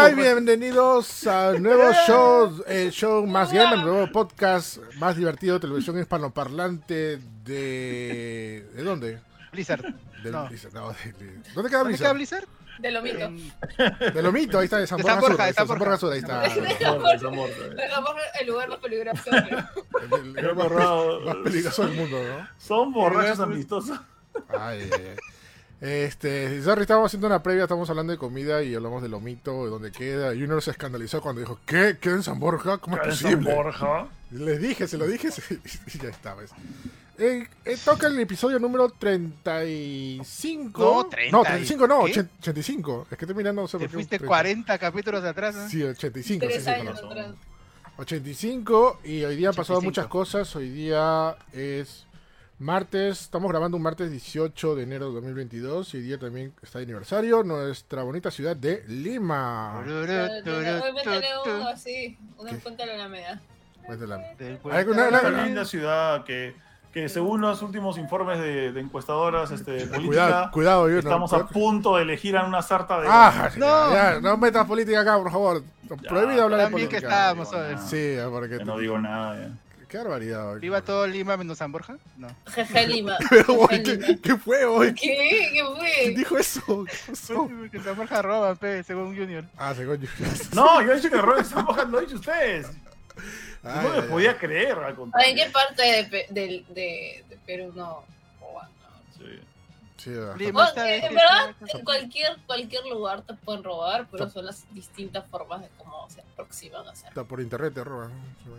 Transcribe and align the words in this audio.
Hola 0.00 0.10
y 0.12 0.14
bienvenidos 0.14 1.26
al 1.26 1.62
nuevo 1.62 1.90
show, 2.06 2.62
el 2.66 2.90
show 2.90 3.26
más 3.26 3.52
gamer, 3.52 3.78
el 3.80 3.84
nuevo 3.84 4.10
podcast 4.10 4.78
más 4.96 5.14
divertido 5.16 5.54
de 5.54 5.60
televisión 5.60 5.98
hispanoparlante 5.98 7.18
de... 7.44 8.66
¿De 8.74 8.82
dónde? 8.82 9.20
Blizzard. 9.52 9.84
Del 10.22 10.32
No. 10.32 10.46
Blizzard, 10.48 10.72
no, 10.72 10.90
de- 10.92 11.12
de- 11.12 11.42
¿Dónde 11.54 11.68
queda 11.70 11.80
¿Dónde 11.80 11.98
queda 11.98 12.12
Blizzard? 12.14 12.14
Blizzard? 12.14 12.44
De 12.78 12.90
lo 12.90 13.02
mito. 13.02 13.18
En- 13.18 13.52
De 14.14 14.22
Lomito, 14.22 14.58
ahí 14.58 14.64
está, 14.64 14.78
de 14.78 14.86
San 14.86 14.96
De 14.98 15.02
Borja 15.02 15.14
San 15.20 15.20
Sur, 15.22 15.28
Borja, 15.30 15.42
ahí 15.44 15.48
de 15.48 15.50
está, 15.50 15.60
San 15.60 15.68
San 15.68 15.78
Borja 15.78 15.98
Sur, 15.98 16.12
ahí 16.12 16.18
está. 16.20 16.40
Dejamos 17.74 18.14
el 18.40 18.46
lugar 18.46 18.68
más 18.70 18.78
peligroso. 18.78 19.22
El- 19.30 20.38
el- 20.38 20.38
el 20.38 20.54
más, 20.56 20.66
pe- 20.68 21.24
más 21.26 21.36
peligroso 21.44 21.86
del 21.86 21.94
mundo, 21.96 22.22
¿no? 22.22 22.48
Son 22.58 22.90
borrachos 22.92 23.40
amistosos. 23.40 24.00
Ay, 24.48 24.88
ay, 24.90 24.90
ay. 24.94 25.16
Este, 25.80 26.62
sorry, 26.62 26.82
estábamos 26.82 27.08
haciendo 27.08 27.26
una 27.26 27.42
previa, 27.42 27.62
estamos 27.62 27.88
hablando 27.88 28.12
de 28.12 28.18
comida 28.18 28.62
y 28.62 28.74
hablamos 28.74 29.02
de 29.02 29.08
lomito, 29.08 29.64
de 29.64 29.70
dónde 29.70 29.90
queda. 29.92 30.34
Y 30.34 30.42
uno 30.42 30.60
se 30.60 30.72
escandalizó 30.72 31.22
cuando 31.22 31.40
dijo, 31.40 31.58
¿qué? 31.64 31.96
¿Queda 31.98 32.16
en 32.16 32.22
San 32.22 32.38
Borja? 32.38 32.76
¿Cómo 32.78 32.96
es 32.96 33.18
San 33.18 33.30
posible? 33.32 33.54
Borja. 33.54 34.08
Les 34.30 34.60
dije, 34.60 34.86
se 34.86 34.98
lo 34.98 35.06
dije 35.06 35.28
y 35.94 35.98
ya 35.98 36.10
está, 36.10 36.34
¿ves? 36.34 36.50
Eh, 37.18 37.46
eh, 37.64 37.76
toca 37.84 38.06
el 38.08 38.18
episodio 38.20 38.58
número 38.58 38.90
35. 38.90 40.82
No, 40.82 41.06
30 41.08 41.36
No, 41.36 41.42
35 41.42 41.86
no, 41.86 42.04
¿qué? 42.04 42.10
80 42.12 42.30
85. 42.40 43.06
Es 43.10 43.18
que 43.18 43.24
estoy 43.24 43.34
mirando, 43.36 43.62
no 43.62 43.68
sé 43.68 43.78
Te 43.78 43.84
por 43.84 43.90
qué. 43.90 43.94
fuiste 43.94 44.18
30. 44.18 44.26
40 44.28 44.78
capítulos 44.78 45.24
atrás. 45.24 45.54
¿no? 45.54 45.68
Sí, 45.68 45.82
85. 45.82 46.46
Tres 46.46 46.56
sí, 46.58 46.62
sí, 46.62 46.70
años 46.70 47.00
conozco. 47.00 47.20
atrás. 47.20 47.34
85 47.96 49.00
y 49.04 49.24
hoy 49.24 49.36
día 49.36 49.48
han 49.50 49.54
pasado 49.54 49.78
85. 49.80 49.84
muchas 49.84 50.06
cosas. 50.06 50.56
Hoy 50.56 50.70
día 50.70 51.36
es 51.52 52.06
martes, 52.60 53.22
estamos 53.22 53.50
grabando 53.50 53.76
un 53.78 53.82
martes 53.82 54.10
18 54.10 54.76
de 54.76 54.82
enero 54.82 55.08
de 55.08 55.14
2022 55.14 55.94
y 55.94 55.96
hoy 55.96 56.02
día 56.02 56.18
también 56.18 56.52
está 56.62 56.78
de 56.78 56.84
aniversario 56.84 57.42
nuestra 57.42 58.02
bonita 58.02 58.30
ciudad 58.30 58.54
de 58.54 58.84
Lima. 58.86 59.78
Hoy 59.80 60.92
me 60.92 61.02
uno 61.56 61.68
así, 61.68 62.18
una 62.36 62.50
la 62.98 63.08
media. 63.08 63.40
Pues 63.86 63.98
una- 64.88 65.44
linda 65.46 65.64
ciudad 65.64 66.22
que, 66.24 66.54
que 66.92 67.08
según 67.08 67.40
los 67.40 67.62
últimos 67.62 67.96
informes 67.96 68.38
de, 68.38 68.72
de 68.72 68.80
encuestadoras 68.80 69.50
este, 69.52 69.86
Cuidado, 69.88 69.94
política, 69.94 70.50
cuidado, 70.52 70.88
yo 70.88 70.94
no- 70.96 70.98
estamos 71.00 71.32
a 71.32 71.46
punto 71.46 71.96
de 71.96 72.02
elegir 72.02 72.36
a 72.36 72.44
una 72.44 72.60
sarta 72.60 73.00
de... 73.00 73.08
Ah, 73.10 73.50
No. 73.56 73.86
no. 73.86 73.92
Ya, 73.94 74.20
no 74.20 74.36
metas 74.36 74.66
política 74.66 75.00
acá, 75.00 75.16
por 75.16 75.32
favor. 75.32 75.62
Prohibido 76.08 76.44
hablar 76.44 76.58
de 76.60 76.64
También 76.66 76.88
que 76.88 76.96
política. 76.96 76.98
estábamos, 76.98 77.48
¿sabes? 77.48 77.80
Sí, 77.88 78.16
porque 78.30 78.62
no 78.64 78.76
digo 78.78 78.98
nada. 78.98 79.40
ya. 79.48 79.50
Qué 79.90 79.98
barbaridad. 79.98 80.52
hoy. 80.52 80.60
¿Viva 80.60 80.80
todo 80.82 81.06
Lima 81.06 81.36
menos 81.36 81.58
San 81.58 81.72
Borja? 81.72 81.98
No. 82.16 82.28
Jeje 82.54 82.86
Lima. 82.86 83.18
Pero, 83.30 83.66
Jeje 83.68 83.82
Lima. 83.84 84.06
¿qué, 84.06 84.20
qué 84.20 84.36
fue 84.36 84.64
hoy? 84.64 84.94
¿Qué? 84.94 85.06
¿Qué 85.06 85.48
¿Quién 85.52 85.66
fue? 85.76 86.14
dijo 86.16 86.38
eso? 86.38 86.84
¿Qué 86.84 86.92
pasó? 87.12 87.50
Que 87.70 87.80
San 87.80 87.96
Borja 87.96 88.22
roba, 88.22 88.54
pe, 88.54 88.82
según 88.84 89.16
Junior. 89.16 89.44
Ah, 89.58 89.74
se 89.74 89.84
coño. 89.84 90.08
No, 90.54 90.80
yo 90.82 90.92
he 90.92 90.96
dicho 90.96 91.10
que 91.10 91.16
Robert 91.20 91.46
San 91.46 91.64
Borja 91.64 91.84
lo 91.84 91.98
han 91.98 92.04
dicho 92.06 92.16
ustedes. 92.16 92.66
Ay, 93.62 93.84
no 93.84 93.90
me 93.90 93.94
ay, 93.96 94.00
ay. 94.04 94.08
podía 94.08 94.38
creer, 94.38 94.78
al 94.78 94.90
¿En 94.90 94.96
contrario. 94.96 95.34
qué 95.36 95.50
parte 95.50 95.82
de, 95.82 96.26
del- 96.30 96.64
de, 96.68 97.24
de 97.28 97.36
Perú 97.44 97.72
no? 97.76 98.02
roban, 98.40 98.68
no? 98.80 99.18
Sí. 99.18 99.40
Sí, 100.02 100.10
está 100.10 100.82
de 100.82 100.90
eh, 100.90 100.96
en 100.96 101.08
fiesta. 101.08 101.08
verdad, 101.08 101.54
en 101.74 101.84
cualquier, 101.84 102.36
cualquier 102.46 102.86
lugar 102.86 103.22
te 103.22 103.34
pueden 103.34 103.62
robar, 103.62 104.06
pero 104.10 104.30
son 104.30 104.46
las 104.46 104.64
distintas 104.72 105.24
formas 105.26 105.60
de 105.60 105.68
cómo 105.76 106.08
se 106.08 106.20
aproximan 106.22 106.86
a 106.88 106.90
hacer. 106.92 107.08
Está 107.08 107.24
por 107.24 107.40
internet 107.40 107.74
te 107.74 107.84
roban. 107.84 108.10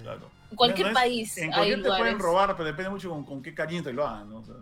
Claro. 0.02 0.30
En 0.52 0.56
cualquier 0.56 0.88
No, 0.88 0.94
no 0.94 1.00
es- 1.00 1.04
país 1.04 1.38
En 1.38 1.44
hay 1.46 1.50
cualquier 1.52 1.78
te 1.78 1.84
lugares. 1.84 2.04
pueden 2.04 2.20
robar, 2.20 2.52
pero 2.56 2.66
depende 2.66 2.90
mucho 2.92 3.10
con, 3.10 3.26
con 3.26 3.42
qué 3.42 3.56
cariño 3.56 3.82
te 3.84 3.94
lo 3.94 4.08
hagan, 4.08 4.30
¿no? 4.30 4.38
O 4.40 4.46
sea, 4.46 4.56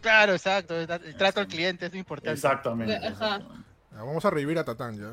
Claro, 0.00 0.32
exacto. 0.32 0.78
El 0.80 1.16
trato 1.16 1.40
al 1.40 1.48
cliente 1.48 1.86
es 1.86 1.92
muy 1.92 1.98
importante. 1.98 2.32
exactamente. 2.32 2.94
Ajá. 2.96 3.08
exactamente. 3.08 3.64
Ah, 3.92 4.02
Vamos 4.04 4.24
a 4.24 4.30
revivir 4.30 4.58
a 4.58 4.64
Tatán 4.64 4.96
ya. 4.96 5.12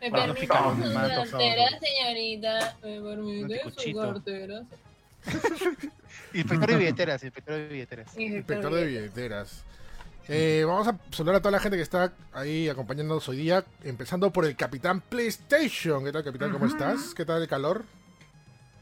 ¿Me 0.00 0.10
permite 0.12 0.40
su 0.42 0.48
cartera, 0.48 1.66
señorita? 1.80 2.76
¿Me 2.82 3.00
permite 3.00 3.60
su 3.76 3.94
cartera? 3.96 4.62
Inspector 6.34 6.70
de 6.70 6.76
billeteras, 6.76 7.22
inspector 7.24 7.54
de 7.54 7.68
billeteras. 7.68 8.18
Inspector 8.18 8.74
de 8.74 8.86
billeteras. 8.86 9.64
Eh, 10.28 10.62
vamos 10.66 10.86
a 10.86 10.98
saludar 11.10 11.36
a 11.36 11.40
toda 11.40 11.52
la 11.52 11.60
gente 11.60 11.78
que 11.78 11.82
está 11.82 12.12
ahí 12.34 12.68
acompañándonos 12.68 13.26
hoy 13.30 13.38
día, 13.38 13.64
empezando 13.82 14.30
por 14.30 14.44
el 14.44 14.56
Capitán 14.56 15.00
PlayStation. 15.00 16.04
¿Qué 16.04 16.12
tal, 16.12 16.22
Capitán? 16.22 16.52
¿Cómo 16.52 16.66
estás? 16.66 17.14
¿Qué 17.14 17.24
tal 17.24 17.40
el 17.40 17.48
calor? 17.48 17.84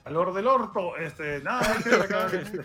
Calor 0.03 0.35
del 0.35 0.47
orto, 0.47 0.97
este, 0.97 1.41
nada, 1.43 1.77
ver 1.85 2.03
acá, 2.03 2.27
este. 2.33 2.65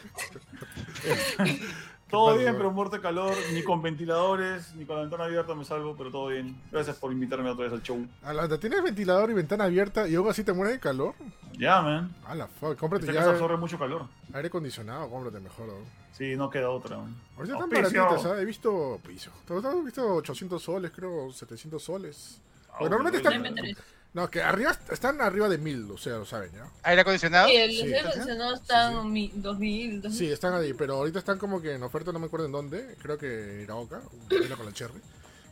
Todo 2.11 2.37
bien, 2.37 2.55
pero 2.57 2.71
muerte 2.71 2.97
de 2.97 3.01
calor, 3.01 3.33
ni 3.53 3.63
con 3.63 3.81
ventiladores, 3.81 4.75
ni 4.75 4.85
con 4.85 4.97
la 4.97 5.01
ventana 5.03 5.23
abierta 5.25 5.55
me 5.55 5.63
salvo, 5.65 5.95
pero 5.97 6.11
todo 6.11 6.27
bien. 6.27 6.55
Gracias 6.71 6.97
por 6.97 7.11
invitarme 7.11 7.49
otra 7.49 7.63
vez 7.65 7.73
al 7.73 7.81
show. 7.81 8.05
Alanda, 8.23 8.59
¿tienes 8.59 8.83
ventilador 8.83 9.31
y 9.31 9.33
ventana 9.33 9.63
abierta 9.63 10.07
y 10.07 10.15
aún 10.15 10.29
así 10.29 10.43
te 10.43 10.53
mueres 10.53 10.73
de 10.75 10.79
calor? 10.79 11.13
Ya, 11.57 11.81
man. 11.81 12.13
A 12.25 12.35
la 12.35 12.47
fuck, 12.47 12.77
cómprate 12.77 13.05
Esta 13.05 13.13
ya 13.13 13.19
casa 13.21 13.31
absorbe 13.31 13.57
mucho 13.57 13.79
calor. 13.79 14.05
aire 14.33 14.47
acondicionado, 14.47 15.09
cómprate 15.09 15.39
mejor. 15.39 15.67
¿no? 15.67 15.73
Sí, 16.11 16.35
no 16.35 16.49
queda 16.49 16.69
otra. 16.69 16.97
man. 16.97 17.15
Ahorita 17.37 17.55
están 17.55 17.69
baratitas, 17.69 18.21
¿sabes? 18.21 18.41
He 18.41 18.45
visto 18.45 18.99
piso. 19.05 19.31
He 19.49 19.83
visto 19.85 20.15
800 20.15 20.61
soles, 20.61 20.91
creo, 20.91 21.31
700 21.31 21.81
soles. 21.83 22.41
Ah, 22.69 22.77
Bueno, 22.81 22.97
normalmente 22.97 23.17
están-. 23.27 23.75
No, 24.13 24.29
que 24.29 24.41
arriba 24.41 24.75
están 24.91 25.21
arriba 25.21 25.47
de 25.47 25.57
1000, 25.57 25.89
o 25.91 25.97
sea, 25.97 26.13
lo 26.17 26.25
saben, 26.25 26.51
¿ya? 26.51 26.67
¿Aire 26.83 27.01
acondicionado? 27.01 27.47
Sí, 27.47 27.55
el 27.55 27.71
Sí. 27.71 27.81
aire 27.83 27.99
acondicionado 28.01 28.55
está 28.55 28.87
Sí, 28.89 28.93
sí. 28.93 28.99
en 29.01 29.11
mi- 29.13 29.31
2000, 29.35 30.01
2000. 30.01 30.17
Sí, 30.19 30.31
están 30.31 30.53
ahí, 30.53 30.73
pero 30.73 30.95
ahorita 30.95 31.19
están 31.19 31.37
como 31.37 31.61
que 31.61 31.75
en 31.75 31.83
oferta, 31.83 32.11
no 32.11 32.19
me 32.19 32.25
acuerdo 32.25 32.45
en 32.47 32.51
dónde. 32.51 32.95
Creo 33.01 33.17
que 33.17 33.53
en 33.55 33.61
Iraoka, 33.61 34.01
una 34.45 34.55
con 34.57 34.65
la 34.65 34.73
Cherry. 34.73 34.99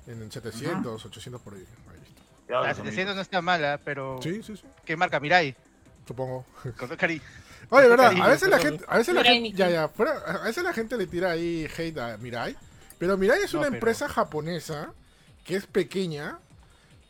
En 0.07 0.29
700, 0.31 1.05
800 1.05 1.41
por 1.41 1.53
ahí. 1.53 1.59
ahí 1.61 2.13
La 2.49 2.61
pues, 2.61 2.77
700 2.77 3.15
no 3.15 3.21
está 3.21 3.41
mala, 3.41 3.79
pero. 3.85 4.19
Sí, 4.21 4.41
sí, 4.43 4.57
sí, 4.57 4.63
¿Qué 4.83 4.97
marca? 4.97 5.19
Mirai. 5.19 5.55
supongo. 6.07 6.43
Con 6.77 6.89
cariño. 6.97 7.21
Oye, 7.69 7.87
verdad, 7.87 8.05
cariño, 8.07 8.23
a 8.23 8.27
veces 8.29 8.49
la 8.49 8.57
gente, 8.57 8.83
a 8.87 8.97
veces 8.97 9.13
la 9.13 9.23
gente, 9.23 9.51
ya, 9.51 9.69
ya, 9.69 9.87
fuera, 9.89 10.17
a 10.17 10.43
veces 10.45 10.63
la 10.63 10.73
gente 10.73 10.97
le 10.97 11.05
tira 11.05 11.29
ahí 11.31 11.67
hate 11.77 11.97
a 11.99 12.17
Mirai, 12.17 12.57
pero 12.97 13.15
Mirai 13.15 13.43
es 13.43 13.53
No, 13.53 13.59
una 13.59 13.67
pero- 13.67 13.77
empresa 13.77 14.09
japonesa 14.09 14.91
que 15.45 15.55
es 15.55 15.67
pequeña, 15.67 16.39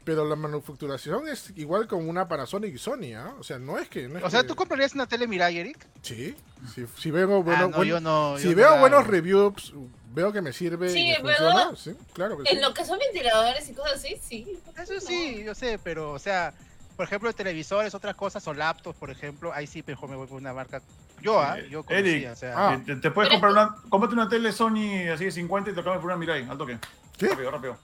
pero 0.10 0.26
la 0.28 0.36
manufacturación 0.36 1.28
es 1.28 1.54
igual 1.56 1.88
como 1.88 2.10
una 2.10 2.28
Panasonic 2.28 2.74
y 2.74 2.78
Sony, 2.80 3.14
¿ah? 3.16 3.36
O 3.40 3.44
sea, 3.44 3.60
no 3.60 3.78
es 3.78 3.88
que... 3.90 4.08
no 4.08 4.18
es 4.18 4.24
O 4.26 4.30
sea, 4.32 4.42
que- 4.42 4.48
¿tú 4.48 4.56
comprarías 4.56 4.96
una 4.96 5.06
tele 5.06 5.28
Mirai, 5.28 5.60
Eric? 5.60 5.86
Sí, 6.02 6.36
si, 6.74 6.84
si 6.98 7.12
veo, 7.12 7.44
bueno, 7.44 7.66
ah, 7.66 7.68
no, 7.70 7.78
buen- 7.78 7.88
yo 7.90 8.00
no. 8.00 8.36
si 8.40 8.50
yo 8.50 8.56
veo 8.56 8.70
no 8.70 8.74
la 8.76 8.80
buenos 8.82 9.06
reviews, 9.06 9.72
veo 10.12 10.34
que 10.34 10.42
me 10.42 10.52
sirve 10.52 10.90
Sí, 10.92 11.12
y 11.12 11.22
me 11.22 11.30
¿verdad? 11.30 11.68
funciona, 11.70 11.76
sí, 12.00 12.06
claro 12.14 12.40
que 12.40 12.46
sí. 12.50 12.56
En 12.56 12.62
lo 12.64 12.74
que 12.74 12.86
son 12.86 12.98
ventiladores 12.98 13.70
y 13.70 13.74
cosas 13.74 13.94
así, 13.98 14.16
sí. 14.20 14.60
Eso 14.82 15.00
sí, 15.00 15.44
yo 15.46 15.54
sé, 15.54 15.78
pero, 15.84 16.12
o 16.14 16.18
sea, 16.18 16.56
por 17.00 17.06
ejemplo, 17.06 17.32
televisores, 17.32 17.96
otras 17.96 18.14
cosas, 18.14 18.46
o 18.46 18.54
laptops, 18.54 19.00
por 19.00 19.10
ejemplo, 19.10 19.54
ahí 19.54 19.66
sí 19.68 19.82
mejor 19.88 20.10
me 20.10 20.18
voy 20.18 20.28
por 20.28 20.36
una 20.38 20.52
marca. 20.52 20.82
Yo, 21.22 21.40
¿ah? 21.40 21.58
Yo 21.70 21.82
conocía, 21.86 22.12
Eric, 22.12 22.30
o 22.34 22.36
sea. 22.36 22.54
Ah. 22.58 22.74
Eh, 22.74 22.84
Te, 22.86 22.96
te 22.98 23.12
puedes 23.12 23.32
comprar 23.32 23.54
una. 23.54 23.74
Cómprate 23.88 24.16
una 24.16 24.28
tele 24.28 24.52
Sony 24.52 25.08
así 25.14 25.24
de 25.24 25.32
50 25.32 25.70
y 25.70 25.74
te 25.74 25.82
cambias 25.82 26.00
por 26.02 26.08
una 26.08 26.18
Mirai, 26.18 26.46
al 26.50 26.58
toque. 26.58 26.78
¿Qué? 27.18 27.30
Rápido, 27.30 27.52
rápido. 27.52 27.78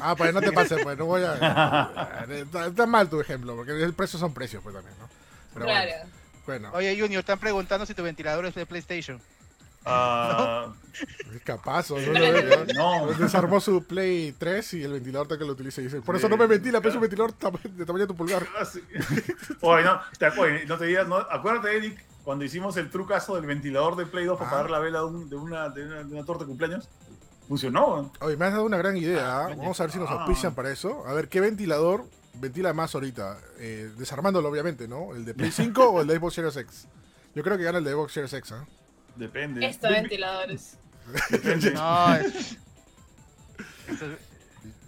Ah, 0.00 0.16
pues 0.16 0.32
no 0.32 0.40
te 0.40 0.52
pases, 0.52 0.82
pues 0.82 0.96
no 0.96 1.04
voy 1.04 1.22
a... 1.22 2.24
está, 2.30 2.66
está 2.68 2.86
mal 2.86 3.10
tu 3.10 3.20
ejemplo, 3.20 3.54
porque 3.56 3.72
el 3.72 3.92
precio 3.92 4.18
son 4.18 4.32
precios, 4.32 4.62
pues 4.62 4.74
también, 4.74 4.96
¿no? 4.98 5.06
Pero 5.52 5.66
Claro. 5.66 5.90
bueno, 6.46 6.70
bueno, 6.70 6.70
Oye, 6.78 6.98
Junior, 6.98 7.20
están 7.20 7.38
preguntando 7.38 7.84
si 7.84 7.92
tu 7.92 8.02
ventilador 8.02 8.46
es 8.46 8.54
de 8.54 8.64
PlayStation. 8.64 9.20
Ah, 9.84 10.72
es 11.34 11.42
capaz, 11.42 11.90
¿o 11.90 11.98
no? 11.98 12.06
lo 12.12 12.20
veo, 12.20 12.64
ya. 12.66 12.74
no. 12.74 13.06
Desarmó 13.14 13.60
su 13.60 13.82
Play 13.84 14.32
3 14.38 14.74
y 14.74 14.82
el 14.84 14.92
ventilador 14.92 15.26
está 15.26 15.38
que 15.38 15.44
lo 15.44 15.52
utiliza. 15.52 15.80
y 15.80 15.84
Dice, 15.84 16.00
por 16.02 16.16
eso 16.16 16.28
no 16.28 16.36
me 16.36 16.46
ventila, 16.46 16.78
pero 16.80 16.90
es 16.90 16.94
un 16.96 17.00
ventilador 17.02 17.32
de 17.34 17.84
tamaño 17.86 18.04
de 18.04 18.06
tu 18.06 18.14
pulgar. 18.16 18.46
Ah, 18.58 18.64
sí. 18.64 18.80
Oye, 19.60 19.84
no, 19.84 20.00
te, 20.18 20.26
oye, 20.40 20.66
no 20.66 20.78
te 20.78 20.84
digas, 20.86 21.08
no, 21.08 21.16
acuérdate, 21.16 21.76
Eric, 21.76 22.04
cuando 22.24 22.44
hicimos 22.44 22.76
el 22.76 22.90
trucazo 22.90 23.34
del 23.36 23.46
ventilador 23.46 23.96
de 23.96 24.06
Play 24.06 24.26
2 24.26 24.38
para 24.38 24.50
Ah. 24.50 24.52
apagar 24.54 24.70
la 24.70 24.78
vela 24.78 24.98
de, 25.00 25.04
un- 25.06 25.28
de 25.30 25.36
una, 25.36 25.68
de, 25.70 25.84
una, 25.86 25.96
de 26.04 26.14
una 26.14 26.24
torta 26.24 26.44
de 26.44 26.48
cumpleaños. 26.48 26.88
Funcionó, 27.48 28.02
¿eh? 28.02 28.18
Oye, 28.20 28.36
me 28.36 28.44
has 28.46 28.52
dado 28.52 28.64
una 28.64 28.76
gran 28.76 28.96
idea. 28.96 29.40
¿ah? 29.46 29.48
Vamos 29.48 29.78
a 29.80 29.84
ver 29.84 29.92
si 29.92 29.98
nos 29.98 30.08
ah. 30.08 30.12
auspician 30.22 30.54
para 30.54 30.70
eso. 30.70 31.04
A 31.06 31.12
ver, 31.12 31.28
¿qué 31.28 31.40
ventilador 31.40 32.04
ventila 32.34 32.72
más 32.72 32.94
ahorita? 32.94 33.38
Eh, 33.58 33.90
desarmándolo, 33.98 34.48
obviamente, 34.48 34.86
¿no? 34.86 35.14
¿El 35.14 35.24
de 35.24 35.34
Play 35.34 35.50
5 35.52 35.88
o 35.90 36.00
el 36.02 36.06
de 36.06 36.18
Xbox 36.18 36.34
Series 36.34 36.56
X? 36.56 36.86
Yo 37.34 37.42
creo 37.42 37.56
que 37.58 37.64
gana 37.64 37.78
el 37.78 37.84
de 37.84 37.92
Xbox 37.92 38.12
Series 38.12 38.32
X, 38.34 38.52
¿ah? 38.52 38.64
Depende. 39.16 39.66
Estos 39.66 39.90
Dep- 39.90 39.94
ventiladores. 39.94 40.78
Depende. 41.30 41.70
No, 41.72 42.14
es. 42.16 42.56
Eso 43.88 44.06
es- 44.12 44.18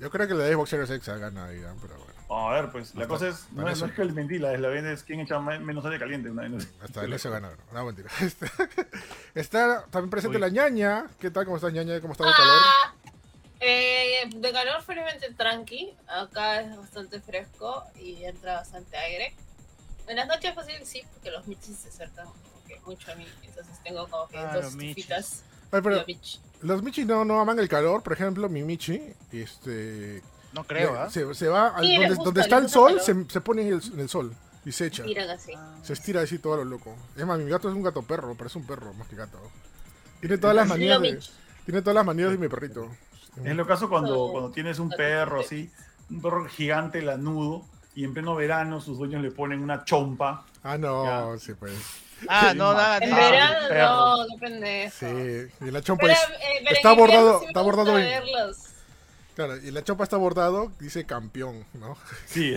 Yo 0.01 0.11
creo 0.11 0.27
que 0.27 0.33
el 0.33 0.39
de 0.39 0.53
Xbox 0.53 0.71
Series 0.71 0.91
X 0.91 1.09
gana 1.09 1.45
¿ah? 1.47 1.75
pero 1.81 1.95
bueno. 1.99 2.15
A 2.31 2.53
ver, 2.55 2.73
pues, 2.73 2.95
la 2.95 3.03
Hasta- 3.03 3.09
cosa 3.09 3.29
es, 3.29 3.47
no, 3.53 3.63
es, 3.63 3.65
no 3.65 3.69
eso. 3.69 3.87
es 3.87 3.93
que 3.93 4.03
el 4.03 4.13
ventila, 4.13 4.53
es 4.53 4.61
la 4.61 4.69
venda 4.69 4.91
es 4.93 5.03
quien 5.05 5.21
echa 5.21 5.39
me- 5.39 5.59
menos 5.59 5.85
aire 5.85 5.99
caliente. 5.99 6.31
Una. 6.31 6.49
Hasta 6.83 7.05
en 7.05 7.13
ese 7.13 7.29
gana. 7.31 7.51
No, 7.73 7.85
mentira. 7.85 8.09
Este, 8.21 8.47
Está 9.35 9.85
también 9.91 10.11
presente 10.11 10.37
Uy. 10.37 10.41
la 10.41 10.49
ñaña. 10.49 11.07
¿Qué 11.21 11.31
tal? 11.31 11.45
¿Cómo 11.45 11.57
estás, 11.57 11.73
ñaña? 11.73 12.01
¿Cómo 12.01 12.13
está 12.13 12.27
el 12.29 12.35
calor? 12.35 12.59
Ah, 12.65 12.95
eh, 13.61 14.31
de 14.35 14.53
calor 14.53 14.83
felizmente 14.83 15.33
tranqui. 15.35 15.95
Acá 16.09 16.61
es 16.61 16.77
bastante 16.77 17.21
fresco 17.21 17.85
y 18.01 18.25
entra 18.25 18.55
bastante 18.55 18.97
aire. 18.97 19.35
En 20.07 20.17
las 20.17 20.27
noches 20.29 20.55
fácil 20.55 20.75
sí, 20.85 21.03
porque 21.13 21.31
los 21.31 21.47
michis 21.47 21.77
se 21.79 21.89
acercan 21.89 22.27
que 22.75 22.81
mucho 22.87 23.13
a 23.13 23.15
mí. 23.15 23.27
Entonces 23.45 23.79
tengo 23.83 24.07
como 24.09 24.29
que 24.29 24.39
Ah, 24.39 24.55
dos 24.55 24.65
los 24.65 24.75
michis. 24.75 25.43
Ay, 25.73 25.81
pero 25.83 26.05
los 26.63 26.83
Michi 26.83 27.05
no, 27.05 27.25
no 27.25 27.41
aman 27.41 27.59
el 27.59 27.69
calor. 27.69 28.03
Por 28.03 28.13
ejemplo, 28.13 28.49
mi 28.49 28.63
Michi, 28.63 29.01
este, 29.33 30.23
No 30.53 30.65
creo, 30.65 30.95
¿ah? 30.99 31.11
Se, 31.11 31.35
se 31.35 31.49
va 31.49 31.69
al- 31.69 31.85
Sí, 31.85 31.95
donde, 31.97 32.09
gusta, 32.11 32.25
donde 32.25 32.41
está 32.43 32.59
el 32.59 32.69
sol, 32.69 33.01
se, 33.01 33.25
se 33.29 33.41
pone 33.41 33.63
en 33.63 33.75
el, 33.75 33.83
en 33.93 34.01
el 34.01 34.09
sol 34.09 34.33
y 34.65 34.71
se 34.73 34.87
echa. 34.87 35.05
Así. 35.35 35.53
Se 35.83 35.93
estira 35.93 36.21
así 36.23 36.39
todo 36.39 36.57
lo 36.59 36.65
loco. 36.65 36.95
Es 37.17 37.27
más, 37.27 37.39
mi 37.39 37.51
gato 37.51 37.69
es 37.69 37.75
un 37.75 37.83
gato 37.83 38.03
perro, 38.03 38.35
parece 38.35 38.59
un 38.59 38.67
perro 38.67 38.95
más 38.95 39.09
que 39.09 39.17
gato. 39.17 39.39
Tiene 40.21 40.39
todas 40.39 40.55
las 40.57 40.69
manías 40.69 41.01
de, 41.03 41.21
tiene 41.67 41.83
todas 41.83 41.95
las 41.97 42.07
manías 42.07 42.31
de 42.31 42.39
mi 42.39 42.49
perrito. 42.49 42.89
Es 43.45 43.57
lo 43.57 43.67
caso 43.67 43.89
cuando, 43.89 44.29
cuando 44.31 44.51
tienes 44.53 44.79
un 44.79 44.91
perro 44.91 45.41
así, 45.41 45.71
un 46.09 46.23
perro 46.23 46.47
gigante, 46.47 47.03
lanudo, 47.03 47.63
y 47.97 48.05
en 48.05 48.15
pleno 48.15 48.35
verano 48.37 48.81
sus 48.81 48.97
dueños 48.97 49.23
le 49.23 49.33
ponen 49.33 49.61
una 49.61 49.85
chompa. 49.85 50.47
Ah, 50.63 50.79
no, 50.79 51.37
sí 51.39 51.53
pues. 51.55 51.75
Ah, 52.29 52.53
no, 52.55 52.73
nada, 52.73 52.99
En 52.99 53.13
Ah, 53.13 53.17
verano 53.17 53.69
perro. 53.69 53.87
no, 54.17 54.27
depende. 54.27 54.91
Sí, 54.91 55.07
y 55.67 55.71
la 55.71 55.83
chompa 55.83 56.03
Pero, 56.07 56.15
es, 56.15 56.21
eh, 56.21 56.61
pero 56.65 56.77
está 56.77 56.93
bordado- 56.93 57.41
sí 57.41 57.47
está 57.47 57.61
bordado 57.63 57.99
en- 57.99 58.23
claro, 59.35 59.57
y 59.57 59.71
la 59.71 59.83
chompa 59.85 60.05
está 60.05 60.17
bordado, 60.17 60.73
dice 60.79 61.05
campeón, 61.07 61.67
¿no? 61.75 61.97
Sí, 62.27 62.55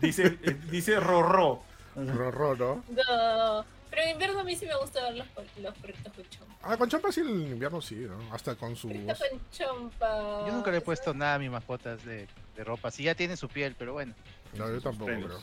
dice, 0.00 0.38
eh, 0.42 0.56
dice 0.70 1.00
Rorró. 1.00 1.62
Rorro, 1.96 2.56
¿no? 2.56 2.84
No, 2.88 3.64
pero 3.88 4.02
en 4.02 4.10
invierno 4.10 4.40
a 4.40 4.44
mí 4.44 4.56
sí 4.56 4.66
me 4.66 4.76
gusta 4.76 5.00
ver 5.04 5.14
los, 5.14 5.26
los 5.62 5.74
perritos 5.78 6.12
con 6.12 6.28
chompa. 6.28 6.54
Ah, 6.62 6.76
con 6.76 6.88
chompa 6.88 7.12
sí 7.12 7.20
en 7.20 7.28
invierno 7.52 7.80
sí, 7.80 7.94
¿no? 7.94 8.34
Hasta 8.34 8.56
con 8.56 8.74
su 8.74 8.88
con 8.88 9.06
chompa. 9.52 10.44
Yo 10.46 10.52
nunca 10.52 10.70
le 10.72 10.78
he 10.78 10.80
puesto 10.80 11.14
nada 11.14 11.34
a 11.34 11.38
mis 11.38 11.50
mascotas 11.50 12.04
de, 12.04 12.26
de 12.56 12.64
ropa. 12.64 12.90
Sí, 12.90 13.04
ya 13.04 13.14
tiene 13.14 13.36
su 13.36 13.48
piel, 13.48 13.76
pero 13.78 13.92
bueno. 13.92 14.14
No, 14.54 14.68
yo 14.68 14.80
tampoco, 14.80 15.06
pelos. 15.12 15.42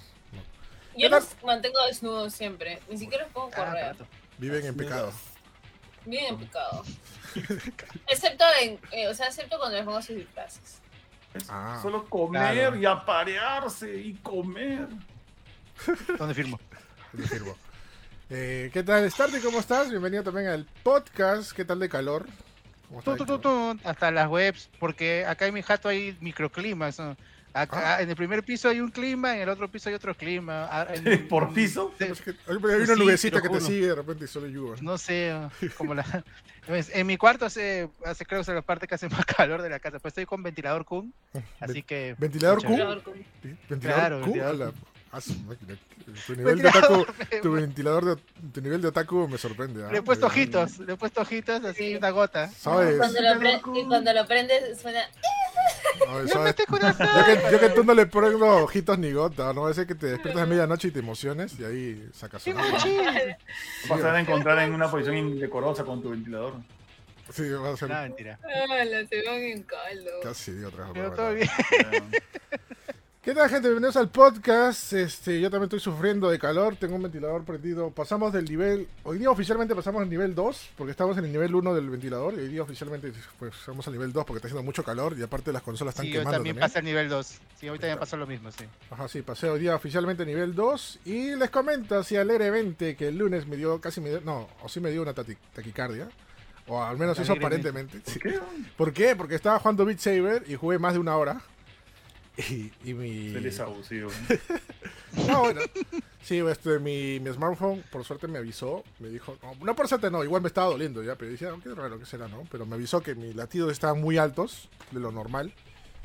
Yo 0.98 1.10
los 1.10 1.26
mantengo 1.44 1.78
desnudos 1.88 2.34
siempre. 2.34 2.80
Ni 2.90 2.98
siquiera 2.98 3.24
los 3.26 3.34
pongo 3.34 3.48
a 3.56 3.62
Ah, 3.62 3.66
correr. 3.66 3.96
viven 4.38 4.66
en 4.66 4.76
pecado. 4.76 5.12
Bien 6.06 6.26
en 6.34 6.38
picado. 6.40 6.84
excepto 8.08 8.44
en, 8.62 8.80
eh, 8.92 9.08
o 9.08 9.14
sea, 9.14 9.28
excepto 9.28 9.58
cuando 9.58 9.78
les 9.78 9.86
pongo 9.86 10.02
sus 10.02 10.16
disfraces. 10.16 10.80
Ah. 11.50 11.80
Solo 11.82 12.06
comer 12.10 12.54
Claro. 12.54 12.76
y 12.76 12.86
aparearse 12.86 13.96
y 13.96 14.14
comer. 14.16 14.88
¿Dónde 16.18 16.34
firmo? 16.34 16.60
Te 17.16 17.28
sirvo. 17.28 17.58
Eh, 18.30 18.70
¿Qué 18.74 18.84
tal, 18.84 19.10
Starty? 19.10 19.40
¿Cómo 19.40 19.60
estás? 19.60 19.90
Bienvenido 19.90 20.24
también 20.24 20.48
al 20.48 20.66
podcast. 20.84 21.52
¿Qué 21.52 21.66
tal 21.66 21.80
de 21.80 21.90
calor? 21.90 22.28
¿Cómo 22.88 23.00
está 23.00 23.12
Tu, 23.16 23.24
el 23.24 23.28
tu, 23.30 23.38
tu, 23.38 23.42
calor? 23.42 23.78
tu, 23.78 23.88
hasta 23.90 24.12
las 24.12 24.28
webs, 24.30 24.70
porque 24.80 25.26
acá 25.26 25.48
en 25.48 25.54
mi 25.54 25.62
jato 25.62 25.90
hay 25.90 26.18
microclimas. 26.22 27.00
¿no? 27.00 27.16
Acá, 27.54 27.98
Ah. 27.98 28.02
En 28.02 28.10
el 28.10 28.16
primer 28.16 28.44
piso 28.44 28.70
hay 28.70 28.80
un 28.80 28.90
clima, 28.90 29.36
en 29.36 29.42
el 29.42 29.50
otro 29.50 29.70
piso 29.70 29.90
hay 29.90 29.96
otro 29.96 30.16
clima. 30.16 30.68
Ah, 30.72 30.88
en- 30.94 31.04
¿Por 31.28 31.54
piso? 31.54 31.94
de- 32.00 32.08
Es 32.08 32.22
que 32.22 32.32
hay 32.48 32.56
una 32.58 32.86
Sí, 32.96 33.00
nubecita 33.00 33.42
que 33.42 33.50
te 33.50 33.60
sigue 33.62 33.88
de 33.88 33.96
repente 33.96 34.26
y 34.26 34.28
solo 34.28 34.48
llueve. 34.48 34.78
No 34.82 34.98
sé, 34.98 35.34
como 35.78 35.94
la... 35.94 36.24
Pues, 36.68 36.90
En 36.94 37.08
mi 37.08 37.18
cuarto 37.18 37.46
hace, 37.46 37.90
hace 38.06 38.26
creo 38.26 38.40
que 38.44 38.52
es 38.52 38.56
la 38.56 38.62
parte 38.62 38.88
que 38.88 38.96
hace 38.96 39.10
más 39.10 39.26
calor 39.26 39.62
de 39.62 39.70
la 39.70 39.80
casa. 39.80 40.00
Pues 40.00 40.12
estoy 40.12 40.26
con 40.26 40.42
ventilador 40.44 40.86
Kun, 40.86 41.14
así 41.60 41.82
que... 41.84 42.16
¿Ventilador 42.18 42.64
Q? 42.64 42.76
Claro, 43.80 44.22
ventilador 44.22 44.74
A 45.12 45.20
su 45.22 45.34
máquina. 45.40 45.76
Tu 46.28 46.36
nivel 46.36 46.62
de 46.62 46.72
tu 47.42 47.52
ventilador 47.54 48.04
de, 48.06 48.16
tu 48.52 48.60
nivel 48.62 48.82
de 48.82 48.88
otaku 48.90 49.28
me 49.30 49.38
sorprende. 49.38 49.86
¿ah? 49.86 49.92
Le 49.92 50.00
he 50.00 50.02
puesto 50.02 50.26
Porque- 50.26 50.42
ojitos, 50.42 50.80
le 50.80 50.94
he 50.94 50.98
puesto 50.98 51.22
ojitos, 51.22 51.64
así 51.64 51.90
Sí. 51.92 51.96
una 51.96 52.10
gota. 52.10 52.50
¿Sabes? 52.52 52.98
Cuando 52.98 53.22
lo, 53.22 53.40
pre- 53.40 53.62
y 53.80 53.86
cuando 53.86 54.14
lo 54.14 54.26
prendes 54.28 54.80
suena. 54.82 55.00
Yo 56.00 56.26
que, 57.26 57.52
yo 57.52 57.60
que 57.60 57.70
tú 57.70 57.84
no 57.84 57.94
le 57.94 58.08
pongo 58.08 58.64
ojitos 58.64 58.98
ni 58.98 59.12
gota, 59.12 59.54
¿no? 59.54 59.70
Ese 59.70 59.86
que 59.86 59.94
te 59.96 60.08
despiertas 60.08 60.42
a 60.42 60.46
medianoche 60.48 60.88
y 60.88 60.92
te 60.92 61.00
emociones 61.00 61.58
y 61.60 61.64
ahí 61.66 62.10
sacas 62.14 62.46
una. 62.48 62.64
Vas 63.90 64.04
a 64.04 64.20
encontrar 64.20 64.60
en 64.60 64.74
una 64.74 64.90
posición 64.90 65.18
indecorosa 65.18 65.84
con 65.84 66.02
tu 66.02 66.10
ventilador. 66.10 66.56
Sí, 67.32 67.48
va 67.52 67.74
a 67.74 67.78
ser 67.78 67.90
No, 67.90 68.02
mentira. 68.02 68.40
Ah, 68.44 68.84
la 68.86 69.06
se 69.08 69.22
van 69.24 69.36
en 69.36 69.64
caldo. 69.64 70.12
casi 70.24 70.52
de 70.54 70.66
otra 70.66 70.88
Pero 70.94 71.14
forma, 71.14 71.16
todo 71.16 71.30
¿no? 71.30 71.34
bien. 71.36 71.50
¿Qué 73.24 73.36
tal, 73.36 73.48
gente? 73.50 73.68
Bienvenidos 73.68 73.98
al 73.98 74.10
podcast. 74.10 74.94
Este, 74.94 75.40
yo 75.40 75.52
también 75.52 75.66
estoy 75.66 75.80
sufriendo 75.80 76.28
de 76.32 76.40
calor, 76.40 76.76
tengo 76.78 76.96
un 76.96 77.04
ventilador 77.04 77.44
prendido. 77.44 77.92
Pasamos 77.92 78.34
del 78.34 78.46
nivel. 78.46 78.88
Hoy 79.04 79.20
día 79.20 79.30
oficialmente 79.30 79.76
pasamos 79.76 80.02
al 80.02 80.10
nivel 80.10 80.34
2, 80.34 80.70
porque 80.76 80.90
estamos 80.90 81.16
en 81.20 81.26
el 81.26 81.32
nivel 81.32 81.54
1 81.54 81.76
del 81.76 81.88
ventilador. 81.92 82.34
Y 82.34 82.38
hoy 82.38 82.48
día 82.48 82.64
oficialmente 82.64 83.14
pues, 83.38 83.54
pasamos 83.56 83.86
al 83.86 83.94
nivel 83.94 84.12
2 84.12 84.26
porque 84.26 84.38
está 84.38 84.48
haciendo 84.48 84.64
mucho 84.64 84.84
calor 84.84 85.16
y 85.16 85.22
aparte 85.22 85.54
las 85.54 85.62
consolas 85.62 85.92
están 85.94 86.08
Sí, 86.08 86.12
yo 86.14 86.22
quemando 86.22 86.38
también 86.38 86.56
también. 86.56 86.68
pasé 86.68 86.80
al 86.80 86.86
nivel 86.86 87.10
2. 87.10 87.40
Sí, 87.60 87.70
hoy 87.70 87.78
también 87.78 88.00
pasó 88.00 88.18
lo 88.18 88.26
mismo, 88.26 88.52
sí. 88.52 88.66
Ajá, 88.90 89.08
sí, 89.08 89.22
pasé 89.22 89.52
hoy 89.52 89.60
día 89.60 89.76
oficialmente 89.76 90.26
nivel 90.26 90.56
2. 90.56 91.02
Y 91.06 91.36
les 91.36 91.52
comento 91.52 92.00
así 92.00 92.16
alegremente 92.16 92.96
que 92.96 93.10
el 93.10 93.20
lunes 93.20 93.46
me 93.46 93.56
dio, 93.56 93.80
casi 93.80 94.02
me 94.02 94.10
dio, 94.10 94.22
no, 94.22 94.50
o 94.64 94.68
sí 94.68 94.80
me 94.80 94.90
dio 94.90 95.04
una 95.04 95.14
taquicardia. 95.14 96.10
O 96.66 96.82
al 96.82 96.98
menos 96.98 97.20
eso 97.20 97.34
aparentemente. 97.34 98.02
Sí. 98.06 98.20
¿Qué? 98.20 98.40
¿Por 98.76 98.92
qué? 98.94 99.16
Porque 99.16 99.36
estaba 99.36 99.60
jugando 99.60 99.86
Beat 99.86 100.00
Saber 100.00 100.44
y 100.48 100.56
jugué 100.56 100.80
más 100.80 100.94
de 100.94 101.00
una 101.00 101.16
hora. 101.18 101.40
Y, 102.50 102.72
y 102.84 102.94
mi. 102.94 103.28
Eres 103.36 103.60
abusivo. 103.60 104.10
No, 105.28 105.42
bueno. 105.42 105.60
Sí, 106.24 106.38
este, 106.40 106.80
mi, 106.80 107.20
mi 107.20 107.32
smartphone 107.34 107.84
por 107.92 108.06
suerte 108.06 108.28
me 108.30 108.38
avisó. 108.38 108.82
Me 109.00 109.10
dijo, 109.10 109.38
no, 109.44 109.54
no 109.66 109.76
por 109.76 109.88
suerte 109.90 110.10
no, 110.10 110.24
igual 110.24 110.42
me 110.42 110.48
estaba 110.48 110.68
doliendo 110.70 111.04
ya, 111.04 111.16
pero 111.16 111.32
decía, 111.32 111.54
"Oh, 111.54 111.60
qué 111.60 111.74
raro 111.76 112.00
que 112.00 112.06
será, 112.06 112.30
¿no? 112.30 112.44
Pero 112.50 112.66
me 112.66 112.76
avisó 112.76 113.02
que 113.02 113.14
mis 113.14 113.36
latidos 113.36 113.74
estaban 113.74 114.00
muy 114.00 114.18
altos 114.18 114.70
de 114.92 115.02
lo 115.02 115.12
normal. 115.12 115.52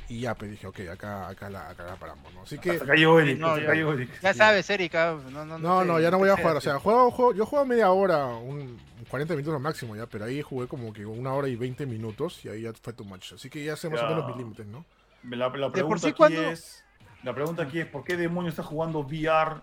Y 0.08 0.20
ya, 0.20 0.34
pues 0.34 0.50
dije, 0.50 0.67
ok, 0.67 0.81
acá, 0.93 1.28
acá, 1.28 1.50
la, 1.50 1.69
acá 1.70 1.84
la 1.84 1.96
paramos, 1.96 2.32
¿no? 2.34 2.43
Así 2.43 2.58
que. 2.58 2.72
Hasta 2.72 2.84
acá 2.84 2.94
llegó 2.94 3.20
Eric, 3.20 3.38
No, 3.38 3.49
acá 3.52 3.62
ya. 3.67 3.75
llegó 3.75 3.93
Eric. 3.93 4.11
Ya 4.20 4.34
sabes, 4.34 4.69
Erika. 4.70 5.17
No, 5.31 5.44
no, 5.44 5.58
No, 5.58 5.81
te- 5.81 5.87
no, 5.87 6.00
ya 6.00 6.11
no 6.11 6.19
voy 6.19 6.29
a 6.31 6.37
jugar. 6.37 6.56
O 6.56 6.61
sea, 6.61 6.79
juego, 6.81 7.11
juego, 7.12 7.32
yo 7.34 7.46
juego 7.46 7.64
media 7.64 7.90
hora, 7.93 8.26
un, 8.26 8.76
40 9.08 9.34
minutos 9.37 9.61
máximo 9.61 9.94
ya, 9.94 10.06
pero 10.06 10.25
ahí 10.25 10.43
jugué 10.43 10.67
como 10.67 10.93
que 10.93 11.06
una 11.06 11.32
hora 11.32 11.46
y 11.49 11.55
20 11.55 11.87
minutos 11.87 12.44
y 12.44 12.49
ahí 12.49 12.62
ya 12.62 12.72
fue 12.72 12.93
too 12.93 13.05
much. 13.05 13.32
Así 13.34 13.49
que 13.49 13.62
ya 13.64 13.76
sé 13.76 13.88
más 13.88 14.02
o 14.02 14.08
menos 14.08 14.26
mis 14.26 14.37
límites, 14.37 14.67
¿no? 14.67 14.84
La, 15.31 15.49
la 15.49 15.50
por 15.50 15.73
pregunta 15.73 15.99
sí, 16.00 16.08
aquí 16.08 16.17
¿cuándo- 16.17 16.43
es, 16.43 16.84
la 17.23 17.34
pregunta 17.34 17.62
aquí 17.62 17.81
es, 17.81 17.87
¿por 17.87 18.05
qué 18.05 18.17
demonios 18.17 18.52
estás 18.52 18.67
jugando 18.67 19.00
VR 19.00 19.61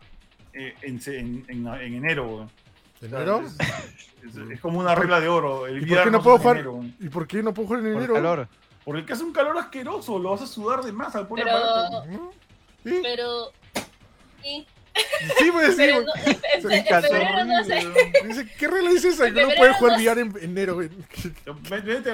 eh, 0.53 0.73
en, 0.81 0.99
en, 1.07 1.45
en- 1.47 1.67
en 1.67 1.93
enero? 1.95 2.27
weón? 2.27 2.51
O 2.95 2.99
sea, 2.99 3.07
¿Enero? 3.09 3.41
Es, 3.41 3.57
es- 4.35 4.51
es 4.51 4.59
como 4.61 4.79
una 4.79 4.95
regla 4.95 5.19
de 5.19 5.27
oro. 5.29 5.67
El 5.67 5.77
¿Y 5.77 5.85
por 5.85 5.89
VR 5.97 6.03
qué 6.05 6.11
no 6.11 6.23
puedo 6.23 6.37
jugar? 6.37 6.55
enero. 6.57 6.79
¿Y 6.99 7.09
por 7.09 7.27
qué 7.27 7.43
no 7.43 7.53
puedo 7.53 7.67
jugar 7.67 7.79
en 7.85 7.93
Por 7.93 8.01
el 8.03 8.09
enero? 8.09 8.13
calor. 8.15 8.47
Porque 8.85 9.13
hace 9.13 9.23
un 9.23 9.31
calor 9.33 9.57
asqueroso, 9.57 10.19
lo 10.19 10.31
vas 10.31 10.41
a 10.41 10.47
sudar 10.47 10.81
de 10.83 10.91
más 10.91 11.15
al 11.15 11.27
poner 11.27 11.45
Pero-. 11.45 12.31
¿Sí? 12.83 12.99
Pero. 13.01 13.51
Sí, 14.41 14.67
Sí, 15.39 15.49
pues 15.51 15.75
sí. 15.75 15.87
no, 15.91 16.01
en, 16.25 16.71
en- 16.71 16.87
en 16.87 17.01
febrero 17.03 17.45
no 17.45 17.63
sé. 17.63 17.81
Dice, 18.27 18.47
¿qué 18.57 18.67
regla 18.67 18.89
dice 18.91 19.09
esa? 19.09 19.31
Que 19.33 19.41
no 19.41 19.49
puedes 19.57 19.75
jugar 19.77 19.99
VR 19.99 20.21
en 20.21 20.37
enero, 20.41 20.77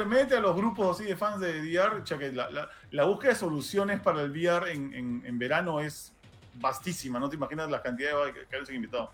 métete 0.05 0.35
a 0.35 0.39
los 0.39 0.55
grupos 0.55 0.99
así 0.99 1.07
de 1.09 1.15
fans 1.17 1.39
de 1.41 1.59
VR, 1.61 2.03
ya 2.05 2.17
que 2.17 2.31
la, 2.31 2.49
la- 2.49 2.69
la 2.91 3.03
búsqueda 3.05 3.31
de 3.33 3.37
soluciones 3.39 3.99
para 3.99 4.21
el 4.21 4.31
VR 4.31 4.71
en, 4.71 4.93
en- 4.93 5.23
en 5.25 5.39
verano 5.39 5.79
es 5.81 6.13
vastísima, 6.55 7.19
no 7.19 7.29
te 7.29 7.35
imaginas 7.35 7.69
la 7.69 7.81
cantidad 7.81 8.25
de 8.25 8.33
que, 8.33 8.45
que 8.45 8.55
han 8.55 8.75
invitado. 8.75 9.11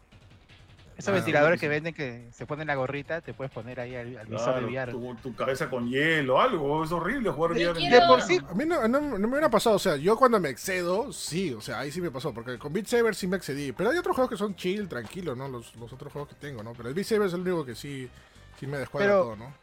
Esos 0.98 1.10
Ah, 1.10 1.16
ventiladores 1.16 1.60
que 1.60 1.68
venden 1.68 1.94
que 1.94 2.30
se 2.32 2.46
ponen 2.46 2.68
la 2.68 2.76
gorrita, 2.76 3.20
te 3.20 3.34
puedes 3.34 3.52
poner 3.52 3.82
ahí 3.82 3.96
al, 3.96 4.18
al 4.18 4.28
visor 4.28 4.46
Claro, 4.54 4.60
de 4.62 4.66
VR. 4.72 4.92
tu, 4.94 5.16
tu 5.16 5.36
cabeza 5.36 5.70
con 5.70 5.90
hielo, 5.90 6.40
algo, 6.40 6.86
es 6.86 6.92
horrible 6.94 7.30
jugar 7.32 7.52
VR 7.52 7.68
en 7.72 7.76
quiero- 7.76 7.96
De 8.00 8.08
por 8.08 8.22
sí, 8.22 8.40
A 8.50 8.54
mí 8.54 8.64
no, 8.66 8.88
no, 8.88 9.02
no 9.02 9.18
me 9.20 9.28
hubiera 9.28 9.50
pasado, 9.50 9.76
o 9.76 9.80
sea, 9.80 9.98
yo 9.98 10.16
cuando 10.16 10.40
me 10.40 10.48
excedo, 10.50 11.12
sí, 11.12 11.54
o 11.54 11.60
sea, 11.60 11.80
ahí 11.80 11.92
sí 11.92 12.00
me 12.00 12.12
pasó, 12.12 12.34
porque 12.34 12.58
con 12.58 12.72
Beat 12.72 12.88
Saber 12.88 13.14
sí 13.14 13.28
me 13.28 13.36
excedí, 13.36 13.74
pero 13.74 13.90
hay 13.90 13.98
otros 13.98 14.16
juegos 14.16 14.30
que 14.32 14.38
son 14.38 14.56
chill, 14.56 14.88
tranquilo, 14.88 15.36
¿no? 15.36 15.50
Los, 15.50 15.76
los 15.76 15.92
otros 15.92 16.14
juegos 16.14 16.30
que 16.30 16.36
tengo, 16.36 16.64
¿no? 16.64 16.72
Pero 16.74 16.88
el 16.88 16.96
Beat 16.96 17.08
Saber 17.08 17.28
es 17.28 17.34
el 17.34 17.42
único 17.42 17.66
que 17.66 17.76
sí, 17.76 18.10
sí 18.58 18.66
me 18.66 18.78
descuadra 18.78 19.08
Pero- 19.10 19.22
todo, 19.24 19.36
¿no? 19.36 19.54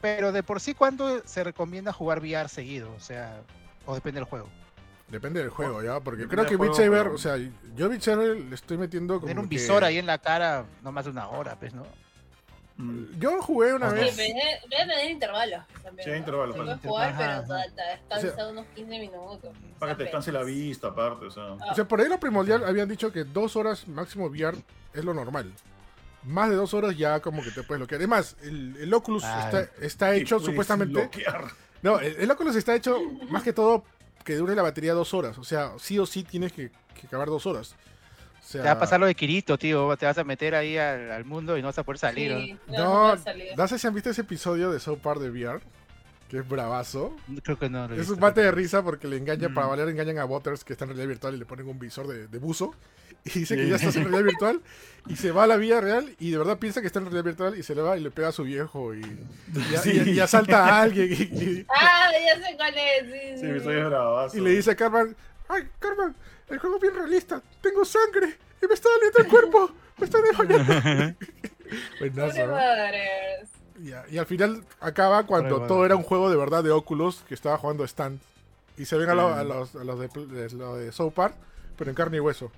pero 0.00 0.32
de 0.32 0.42
por 0.42 0.60
sí, 0.60 0.74
¿cuándo 0.74 1.22
se 1.24 1.44
recomienda 1.44 1.92
jugar 1.92 2.18
VR 2.20 2.48
seguido? 2.48 2.92
O 2.96 3.00
sea, 3.00 3.40
o 3.86 3.94
depende 3.94 4.18
del 4.20 4.28
juego. 4.28 4.48
Depende 5.12 5.40
del 5.40 5.50
juego, 5.50 5.82
¿ya? 5.82 6.00
Porque 6.00 6.22
Depende 6.22 6.46
creo 6.46 6.48
que 6.48 6.56
Beat 6.64 6.74
Saber, 6.74 7.02
pero- 7.04 7.14
o 7.14 7.18
sea, 7.18 7.36
yo 7.76 7.88
Beat 7.90 8.00
Saber 8.02 8.34
le 8.40 8.54
estoy 8.54 8.78
metiendo 8.78 9.16
como 9.16 9.26
Tener 9.26 9.38
un 9.42 9.48
que- 9.48 9.56
visor 9.56 9.84
ahí 9.84 9.98
en 9.98 10.06
la 10.06 10.16
cara, 10.18 10.64
no 10.82 10.90
más 10.90 11.04
de 11.04 11.10
una 11.10 11.28
hora, 11.28 11.54
pues, 11.60 11.74
¿no? 11.74 11.84
Mm. 12.78 13.18
Yo 13.18 13.40
jugué 13.42 13.74
una. 13.74 13.90
Sí, 13.90 13.96
vez... 13.96 14.16
debe 14.16 14.60
tener 14.70 15.10
intervalos 15.10 15.60
también. 15.82 16.04
Sí, 16.04 16.10
¿no? 16.10 16.16
intervalos, 16.16 16.56
puede 16.56 16.70
ajá. 16.72 16.80
jugar, 16.88 17.08
Ajá, 17.10 17.18
pero 17.46 17.58
descansa 17.90 18.28
O 18.32 18.34
sea- 18.36 18.46
unos 18.48 18.66
15 18.74 18.98
minutos. 18.98 19.50
Para 19.78 19.92
que 19.92 19.96
te 19.98 20.02
descanse 20.04 20.32
la 20.32 20.42
vista, 20.42 20.88
aparte, 20.88 21.26
o 21.26 21.30
sea. 21.30 21.44
O 21.52 21.74
sea, 21.74 21.84
por 21.86 22.00
ahí 22.00 22.08
lo 22.08 22.18
primordial 22.18 22.64
habían 22.64 22.88
dicho 22.88 23.12
que 23.12 23.24
dos 23.24 23.54
horas 23.56 23.86
máximo 23.86 24.26
VR 24.26 24.56
es 24.94 25.04
lo 25.04 25.12
normal. 25.12 25.52
Más 26.24 26.48
de 26.48 26.56
dos 26.56 26.72
horas 26.72 26.96
ya 26.96 27.20
como 27.20 27.42
que 27.42 27.50
te 27.50 27.62
puedes 27.62 27.80
bloquear. 27.80 27.98
Además, 28.00 28.36
el, 28.42 28.76
el 28.80 28.94
Oculus 28.94 29.24
Ah, 29.24 29.50
está, 29.52 29.84
está 29.84 30.14
hecho 30.14 30.40
supuestamente... 30.40 30.94
bloquear. 31.00 31.48
No, 31.82 31.98
el, 31.98 32.14
el 32.16 32.30
Oculus 32.30 32.54
está 32.56 32.74
hecho 32.76 32.96
más 33.28 33.42
que 33.42 33.52
todo 33.52 33.84
que 34.24 34.34
dure 34.36 34.54
la 34.54 34.62
batería 34.62 34.94
dos 34.94 35.14
horas. 35.14 35.38
O 35.38 35.44
sea, 35.44 35.72
sí 35.78 35.98
o 35.98 36.06
sí 36.06 36.22
tienes 36.24 36.52
que, 36.52 36.70
que 36.98 37.06
acabar 37.06 37.28
dos 37.28 37.46
horas. 37.46 37.74
O 38.40 38.44
sea, 38.44 38.62
Te 38.62 38.66
va 38.68 38.72
a 38.74 38.78
pasar 38.78 38.98
lo 39.00 39.06
de 39.06 39.14
Kirito, 39.14 39.56
tío. 39.56 39.96
Te 39.96 40.04
vas 40.06 40.18
a 40.18 40.24
meter 40.24 40.54
ahí 40.54 40.76
al, 40.76 41.10
al 41.12 41.24
mundo 41.24 41.56
y 41.56 41.62
no 41.62 41.68
vas 41.68 41.78
a 41.78 41.82
poder 41.84 41.98
salir. 41.98 42.32
¿no? 42.32 42.40
Sí, 42.40 42.58
No, 42.68 42.74
no, 42.74 43.16
no, 43.16 43.22
no 43.56 43.68
sé 43.68 43.78
si 43.78 43.86
han 43.86 43.94
visto 43.94 44.10
ese 44.10 44.22
episodio 44.22 44.70
de 44.70 44.80
South 44.80 44.98
Park 44.98 45.20
de 45.20 45.30
VR. 45.30 45.60
Que 46.32 46.38
es 46.38 46.48
bravazo. 46.48 47.14
Creo 47.42 47.58
que 47.58 47.68
no. 47.68 47.86
lo 47.86 47.94
Es 47.94 48.08
un 48.08 48.18
mate 48.18 48.40
de 48.40 48.50
risa 48.50 48.82
porque 48.82 49.06
le 49.06 49.18
engañan, 49.18 49.52
Mm. 49.52 49.54
para 49.54 49.66
valer, 49.66 49.86
engañan 49.90 50.16
a 50.18 50.24
Butters 50.24 50.64
que 50.64 50.72
está 50.72 50.86
en 50.86 50.90
realidad 50.92 51.08
virtual 51.08 51.34
y 51.34 51.38
le 51.38 51.44
ponen 51.44 51.68
un 51.68 51.78
visor 51.78 52.08
de, 52.08 52.26
de 52.26 52.38
buzo. 52.38 52.74
Y 53.24 53.40
dice 53.40 53.54
que 53.54 53.68
ya 53.68 53.76
está 53.76 53.88
en 54.00 54.10
realidad 54.10 54.24
virtual 54.38 54.62
y 55.08 55.16
se 55.16 55.30
va 55.30 55.44
a 55.44 55.46
la 55.46 55.58
vida 55.58 55.80
real 55.82 56.16
y 56.18 56.30
de 56.30 56.38
verdad 56.38 56.58
piensa 56.58 56.80
que 56.80 56.86
está 56.86 57.00
en 57.00 57.04
realidad 57.04 57.24
virtual 57.24 57.58
y 57.58 57.62
se 57.62 57.74
le 57.74 57.82
va 57.82 57.98
y 57.98 58.00
le 58.00 58.10
pega 58.10 58.28
a 58.28 58.32
su 58.32 58.44
viejo 58.44 58.94
y, 58.94 59.00
y, 59.00 59.76
Sí. 59.82 60.02
y- 60.06 60.10
y 60.12 60.20
asalta 60.20 60.64
a 60.66 60.80
alguien 60.82 61.12
y, 61.12 61.14
y- 61.44 61.66
Ah, 61.68 62.10
ya 62.12 62.42
sé 62.48 62.56
cuál 62.56 62.74
es. 62.78 63.04
Sí, 63.38 63.46
Sí, 63.46 63.52
sí, 63.52 63.60
soy 63.62 63.76
bravazo. 63.82 64.36
y 64.38 64.40
le 64.40 64.50
dice 64.52 64.70
a 64.70 64.74
Carmen, 64.74 65.14
ay 65.48 65.68
Carmen, 65.78 66.14
el 66.48 66.58
juego 66.58 66.76
es 66.76 66.82
bien 66.82 66.94
realista, 66.94 67.42
tengo 67.60 67.84
sangre 67.84 68.38
y 68.62 68.66
me 68.66 68.72
está 68.74 68.88
doliendo 68.88 69.18
el 69.18 69.26
cuerpo, 69.28 69.70
me 69.98 70.04
está 70.06 70.18
desmayando. 70.22 71.14
Buenazo, 72.00 72.46
Y 74.10 74.18
al 74.18 74.26
final 74.26 74.64
acaba 74.80 75.24
cuando 75.24 75.48
Prueba. 75.56 75.66
todo 75.66 75.86
era 75.86 75.96
un 75.96 76.02
juego 76.02 76.30
de 76.30 76.36
verdad 76.36 76.62
de 76.62 76.70
Oculus 76.70 77.22
que 77.28 77.34
estaba 77.34 77.56
jugando 77.58 77.84
Stand. 77.84 78.20
Y 78.76 78.84
se 78.86 78.96
ven 78.96 79.10
a, 79.10 79.14
lo- 79.14 79.32
Sí. 79.34 79.40
a 79.40 79.44
los, 79.44 79.76
a 79.76 79.84
los 79.84 79.98
de, 80.00 80.08
de, 80.26 80.50
lo 80.50 80.76
de 80.76 80.92
South 80.92 81.12
Park, 81.12 81.34
pero 81.76 81.90
en 81.90 81.94
carne 81.96 82.16
y 82.18 82.20
hueso. 82.20 82.50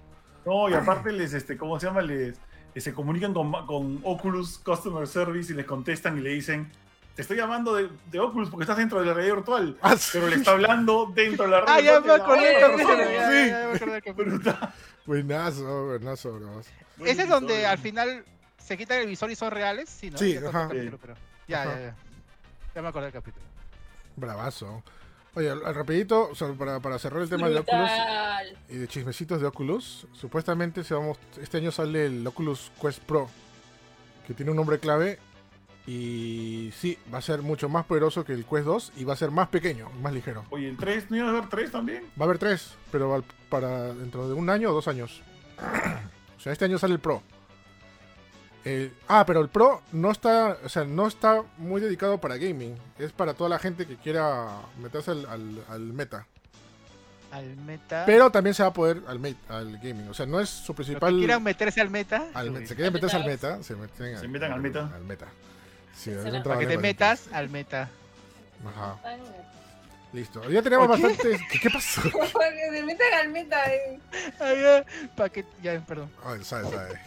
No, 0.46 0.68
y 0.68 0.74
aparte 0.74 1.10
les, 1.12 1.32
este, 1.34 1.56
¿cómo 1.56 1.78
se 1.80 1.86
llama? 1.86 2.02
Les, 2.02 2.36
eh, 2.74 2.80
se 2.80 2.92
comunican 2.92 3.32
con, 3.32 3.50
con 3.66 4.00
Oculus 4.04 4.58
Customer 4.58 5.06
Service 5.06 5.52
y 5.52 5.56
les 5.56 5.64
contestan 5.66 6.18
y 6.18 6.20
le 6.20 6.30
dicen, 6.30 6.70
te 7.16 7.22
estoy 7.22 7.36
llamando 7.36 7.74
de, 7.74 7.88
de 8.10 8.20
Oculus 8.20 8.50
porque 8.50 8.64
estás 8.64 8.76
dentro 8.76 9.00
de 9.00 9.06
la 9.06 9.14
realidad 9.14 9.36
virtual. 9.36 9.76
Ah, 9.80 9.96
sí. 9.96 10.10
Pero 10.12 10.28
le 10.28 10.36
está 10.36 10.52
hablando 10.52 11.10
dentro 11.14 11.44
de 11.46 11.50
la 11.52 11.58
Ah, 11.58 11.64
realidad 11.80 12.02
ya 12.04 12.06
me 12.06 12.12
acordé 12.12 12.58
sí. 14.44 14.50
Buenazo, 15.06 15.86
buenazo, 15.86 16.32
buenazo. 16.32 16.70
Ese 17.04 17.22
es 17.22 17.28
donde 17.28 17.66
al 17.66 17.78
final 17.78 18.24
se 18.64 18.76
quitan 18.76 19.00
el 19.00 19.06
visor 19.06 19.30
y 19.30 19.36
son 19.36 19.50
reales, 19.50 19.88
sí, 19.88 20.10
¿no? 20.10 20.18
Sí, 20.18 20.34
Ya 20.34 20.48
ajá. 20.48 20.68
capítulo, 20.68 20.98
pero- 21.00 21.14
Ya, 21.46 21.62
Ajá. 21.62 21.74
ya, 21.74 21.80
ya. 21.80 21.96
Ya 22.74 22.82
me 22.82 22.88
acordé 22.88 23.06
del 23.06 23.12
capítulo. 23.14 23.44
Bravazo. 24.16 24.82
Oye, 25.34 25.52
rapidito, 25.54 26.28
o 26.30 26.34
sea, 26.34 26.52
para, 26.52 26.78
para 26.80 26.98
cerrar 26.98 27.20
el 27.22 27.28
tema 27.28 27.48
de 27.48 27.58
Oculus 27.58 27.90
Brutal. 27.90 28.56
y 28.68 28.76
de 28.76 28.86
chismecitos 28.88 29.40
de 29.40 29.46
Oculus, 29.48 30.06
supuestamente 30.12 30.82
vamos, 30.90 31.18
este 31.42 31.56
año 31.58 31.72
sale 31.72 32.06
el 32.06 32.24
Oculus 32.26 32.70
Quest 32.80 33.00
Pro, 33.02 33.28
que 34.26 34.32
tiene 34.34 34.52
un 34.52 34.56
nombre 34.56 34.78
clave 34.78 35.18
y 35.86 36.72
sí, 36.78 36.96
va 37.12 37.18
a 37.18 37.22
ser 37.22 37.42
mucho 37.42 37.68
más 37.68 37.84
poderoso 37.84 38.24
que 38.24 38.32
el 38.32 38.44
Quest 38.46 38.64
2 38.64 38.92
y 38.96 39.04
va 39.04 39.14
a 39.14 39.16
ser 39.16 39.32
más 39.32 39.48
pequeño, 39.48 39.90
más 40.00 40.12
ligero. 40.12 40.44
Oye, 40.50 40.68
el 40.68 40.76
3, 40.76 41.10
¿no 41.10 41.16
iba 41.16 41.26
a 41.26 41.30
haber 41.30 41.48
3 41.48 41.70
también? 41.72 42.04
Va 42.18 42.22
a 42.22 42.24
haber 42.24 42.38
tres, 42.38 42.74
pero 42.92 43.12
al- 43.14 43.24
para 43.50 43.92
dentro 43.92 44.28
de 44.28 44.34
un 44.34 44.48
año 44.48 44.70
o 44.70 44.72
dos 44.72 44.86
años. 44.86 45.20
o 46.36 46.40
sea, 46.40 46.52
este 46.52 46.64
año 46.64 46.78
sale 46.78 46.94
el 46.94 47.00
Pro. 47.00 47.22
El- 48.64 48.92
ah, 49.08 49.24
pero 49.26 49.40
el 49.40 49.48
Pro 49.48 49.82
no 49.92 50.10
está, 50.10 50.56
o 50.64 50.68
sea, 50.68 50.84
no 50.84 51.06
está 51.06 51.42
muy 51.58 51.80
dedicado 51.80 52.18
para 52.18 52.36
gaming. 52.38 52.76
Es 52.98 53.12
para 53.12 53.34
toda 53.34 53.50
la 53.50 53.58
gente 53.58 53.86
que 53.86 53.96
quiera 53.96 54.46
meterse 54.80 55.10
al, 55.10 55.26
al- 55.26 55.64
al 55.68 55.80
meta. 55.80 56.26
Al 57.30 57.56
meta. 57.56 58.04
Pero 58.06 58.30
también 58.30 58.54
se 58.54 58.62
va 58.62 58.68
a 58.68 58.72
poder 58.72 59.02
al, 59.08 59.20
al 59.48 59.78
gaming. 59.78 60.08
O 60.08 60.14
sea, 60.14 60.24
no 60.24 60.40
es 60.40 60.48
su 60.48 60.60
Los 60.60 60.66
que 60.68 60.74
principal. 60.84 61.16
quieran 61.18 61.42
meterse 61.42 61.80
al 61.80 61.90
meta. 61.90 62.28
al 62.32 62.66
se 62.66 62.74
quieren 62.74 62.92
meterse 62.92 63.16
al 63.16 63.26
meta, 63.26 63.62
se 63.62 63.74
meten, 63.74 64.18
Se 64.18 64.28
metan 64.28 64.52
al 64.52 64.60
meta. 64.60 64.90
Al 64.94 65.04
meta. 65.04 65.26
Sí, 65.96 66.12
Para 66.44 66.58
que 66.60 66.66
te 66.66 66.78
metas 66.78 67.28
al 67.32 67.50
meta. 67.50 67.88
Ajá, 68.66 68.96
listo. 70.12 70.48
Ya 70.48 70.62
tenemos 70.62 70.86
¿Por 70.86 70.96
qué? 70.96 71.02
bastantes. 71.08 71.40
¿Qué, 71.50 71.58
qué 71.60 71.70
pasó? 71.70 72.02
Porque 72.32 72.68
se 72.72 72.82
metan 72.84 73.14
al 73.20 73.28
meta. 73.30 73.72
eh. 73.72 74.00
Ay, 74.40 74.62
ya, 74.62 74.84
pa' 75.16 75.28
que- 75.28 75.44
ya, 75.62 75.80
perdón. 75.86 76.10
Ay, 76.24 76.42
sabe, 76.44 76.70
sabe. 76.70 77.00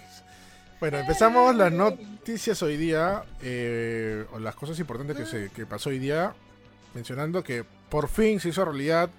Bueno, 0.80 1.00
empezamos 1.00 1.56
las 1.56 1.72
noticias 1.72 2.62
hoy 2.62 2.78
día, 2.78 3.24
eh, 3.42 4.26
o 4.32 4.38
las 4.38 4.56
cosas 4.56 4.80
importantes 4.80 5.18
que, 5.18 5.26
se, 5.26 5.50
que 5.50 5.66
pasó 5.66 5.90
hoy 5.90 5.98
día, 5.98 6.34
mencionando 6.94 7.44
que 7.44 7.66
por 7.90 8.08
fin 8.08 8.40
se 8.40 8.50
hizo 8.50 8.64
realidad, 8.64 9.10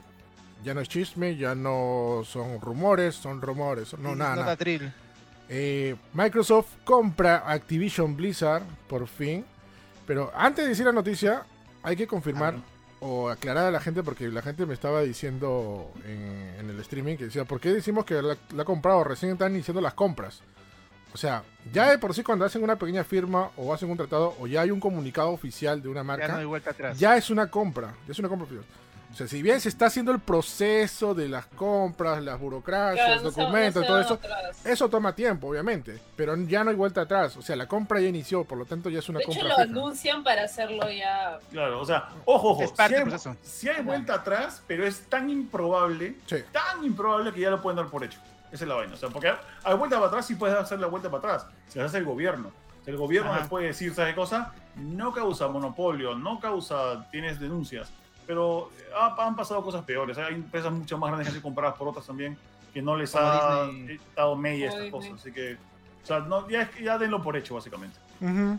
ya 0.62 0.73
no 0.73 0.81
es 0.81 0.88
chisme, 0.88 1.37
ya 1.37 1.57
no 1.57 2.23
son 2.25 2.61
rumores, 2.61 3.17
son 3.17 3.43
rumores, 3.43 3.99
no, 3.99 4.15
nada. 4.15 4.57
Eh, 5.49 5.97
Microsoft 6.12 6.69
compra 6.85 7.43
Activision 7.50 8.17
Blizzard, 8.17 8.62
por 8.87 9.09
fin, 9.09 9.45
pero 10.07 10.31
antes 10.37 10.65
de 10.65 10.69
decir 10.71 10.87
la 10.87 10.93
noticia, 10.93 11.43
hay 11.83 11.97
que 11.97 12.07
confirmar 12.07 12.55
Ah, 12.57 12.62
o 13.00 13.29
aclarar 13.31 13.67
a 13.67 13.71
la 13.71 13.81
gente, 13.81 14.03
porque 14.03 14.29
la 14.29 14.43
gente 14.43 14.67
me 14.67 14.75
estaba 14.75 15.03
diciendo 15.03 15.93
en, 16.05 16.57
en 16.59 16.71
el 16.71 16.81
streaming 16.81 17.17
que 17.17 17.27
decía, 17.27 17.45
¿por 17.45 17.61
qué 17.61 17.73
decimos 17.73 18.05
que 18.05 18.21
la, 18.21 18.37
la 18.55 18.62
ha 18.62 18.65
comprado? 18.65 19.05
Recién 19.05 19.33
están 19.33 19.53
iniciando 19.55 19.81
las 19.81 19.95
compras. 19.95 20.43
O 21.12 21.17
sea, 21.17 21.43
ya 21.73 21.91
de 21.91 21.99
por 21.99 22.15
sí 22.15 22.23
cuando 22.23 22.45
hacen 22.45 22.62
una 22.62 22.77
pequeña 22.77 23.03
firma 23.05 23.50
o 23.57 23.73
hacen 23.73 23.91
un 23.91 23.97
tratado 23.97 24.35
o 24.38 24.47
ya 24.47 24.61
hay 24.62 24.71
un 24.71 24.81
comunicado 24.81 25.31
oficial 25.31 25.83
de 25.83 25.88
una 25.88 26.00
Ya 26.00 26.05
no 26.05 26.07
marca, 26.07 26.37
hay 26.37 26.45
vuelta 26.45 26.71
atrás. 26.71 26.99
ya 26.99 27.17
es 27.17 27.31
una 27.31 27.50
compra, 27.50 27.95
ya 28.07 28.12
es 28.12 28.19
una 28.19 28.29
compra 28.29 28.45
oficial. 28.47 28.65
O 29.11 29.15
sea, 29.17 29.27
si 29.27 29.41
bien 29.43 29.59
se 29.59 29.71
está 29.71 29.87
haciendo 29.87 30.12
el 30.12 30.21
proceso 30.21 31.15
de 31.15 31.31
las 31.31 31.47
compras, 31.47 32.23
las 32.23 32.38
burocracias, 32.38 33.07
Claro, 33.07 33.23
no 33.23 33.31
se- 33.31 33.41
documentos, 33.41 33.81
no 33.83 33.87
todo 33.88 34.00
eso, 34.03 34.15
atrás. 34.15 34.61
eso 34.67 34.88
toma 34.91 35.15
tiempo, 35.15 35.49
obviamente, 35.49 35.99
pero 36.15 36.37
ya 36.37 36.62
no 36.62 36.69
hay 36.71 36.77
vuelta 36.77 37.00
atrás. 37.00 37.35
O 37.38 37.43
sea, 37.43 37.57
la 37.57 37.67
compra 37.67 38.00
ya 38.00 38.09
inició, 38.09 38.45
por 38.45 38.59
lo 38.59 38.67
tanto 38.67 38.91
ya 38.91 38.99
es 38.99 39.09
una 39.09 39.19
De 39.21 39.25
hecho, 39.25 39.33
compra 39.33 39.49
lo 39.49 39.55
fija. 39.57 39.62
anuncian 39.62 40.23
para 40.23 40.43
hacerlo 40.45 40.91
ya. 40.91 41.38
Claro, 41.50 41.81
o 41.81 41.87
sea, 41.87 42.11
ojo, 42.27 42.50
ojo. 42.50 42.62
Es 42.62 42.71
parte 42.71 42.88
si 42.88 42.95
del 42.97 43.03
hay, 43.05 43.09
proceso. 43.09 43.37
sí 43.43 43.69
hay 43.71 43.83
vuelta 43.83 44.12
atrás, 44.15 44.62
pero 44.67 44.87
es 44.87 45.00
tan 45.09 45.31
improbable, 45.31 46.17
Sí. 46.27 46.37
tan 46.53 46.85
improbable 46.85 47.33
que 47.33 47.41
ya 47.41 47.49
lo 47.50 47.62
pueden 47.62 47.79
dar 47.79 47.87
por 47.87 48.05
hecho. 48.05 48.21
Esa 48.52 48.64
es 48.64 48.69
la 48.69 48.75
vaina. 48.76 48.95
O 48.95 48.97
sea, 48.97 49.09
porque 49.11 49.28
a 49.64 49.75
vuelta 49.75 49.97
para 49.97 50.09
atrás 50.09 50.26
sí 50.26 50.35
puedes 50.35 50.57
hacer 50.57 50.78
la 50.81 50.87
vuelta 50.87 51.11
para 51.11 51.35
atrás. 51.37 51.47
Se 51.69 51.81
hace 51.81 51.99
el 51.99 52.05
gobierno. 52.05 52.50
El 52.87 52.97
gobierno 52.97 53.31
Ajá. 53.31 53.40
les 53.40 53.49
puede 53.49 53.67
decir, 53.67 53.95
¿sabes 53.95 54.14
qué 54.14 54.21
cosa? 54.21 54.52
No 54.76 55.12
causa 55.12 55.49
monopolio, 55.49 56.14
no 56.14 56.40
causa, 56.40 57.07
tienes 57.11 57.38
denuncias. 57.38 57.90
Pero 58.26 58.71
ha- 58.99 59.14
han 59.26 59.37
pasado 59.37 59.62
cosas 59.62 59.85
peores. 59.85 60.17
Hay 60.19 60.35
empresas 60.35 60.73
mucho 60.73 60.97
más 60.99 61.09
grandes 61.09 61.26
que 61.26 61.28
han 61.31 61.35
sido 61.35 61.43
compradas 61.43 61.76
por 61.76 61.88
otras 61.88 62.07
también 62.07 62.37
que 62.73 62.81
no 62.83 62.97
les 62.97 63.11
Como 63.11 63.25
ha 63.26 63.67
Disney. 63.67 63.97
eh, 63.97 64.00
dado 64.17 64.37
media 64.37 64.69
estas 64.69 64.83
Disney. 64.85 65.00
cosas. 65.11 65.21
Así 65.21 65.33
que, 65.33 65.55
o 66.02 66.07
sea, 66.07 66.21
no, 66.21 66.49
ya, 66.49 66.71
ya 66.81 66.97
denlo 66.99 67.23
por 67.23 67.37
hecho, 67.37 67.55
básicamente. 67.55 67.99
Ujú. 68.21 68.59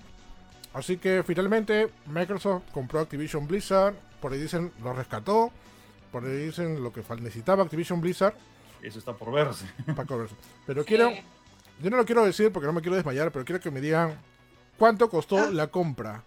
Así 0.74 0.98
que 0.98 1.24
finalmente 1.24 1.90
Microsoft 2.06 2.64
compró 2.72 3.00
Activision 3.00 3.48
Blizzard, 3.48 3.96
por 4.22 4.34
ahí 4.34 4.40
dicen 4.40 4.72
lo 4.84 4.94
rescató, 4.94 5.52
por 6.12 6.24
ahí 6.24 6.46
dicen 6.48 6.84
lo 6.84 6.92
que 6.94 7.02
necesitaba 7.22 7.64
Activision 7.64 8.02
Blizzard 8.02 8.36
Eso 8.82 9.00
está 9.00 9.14
por 9.14 9.32
verse. 9.32 9.66
para 9.96 10.06
cobrarse. 10.06 10.36
Pero 10.66 10.86
quiero, 10.86 11.10
Sí. 11.10 11.22
yo 11.82 11.90
no 11.90 11.98
lo 11.98 12.06
quiero 12.06 12.24
decir 12.26 12.52
porque 12.52 12.68
no 12.68 12.74
me 12.74 12.82
quiero 12.82 12.96
desmayar, 12.96 13.32
pero 13.32 13.44
quiero 13.46 13.60
que 13.62 13.72
me 13.72 13.82
digan 13.82 14.14
cuánto 14.78 15.10
costó 15.10 15.52
la 15.52 15.68
compra 15.68 16.24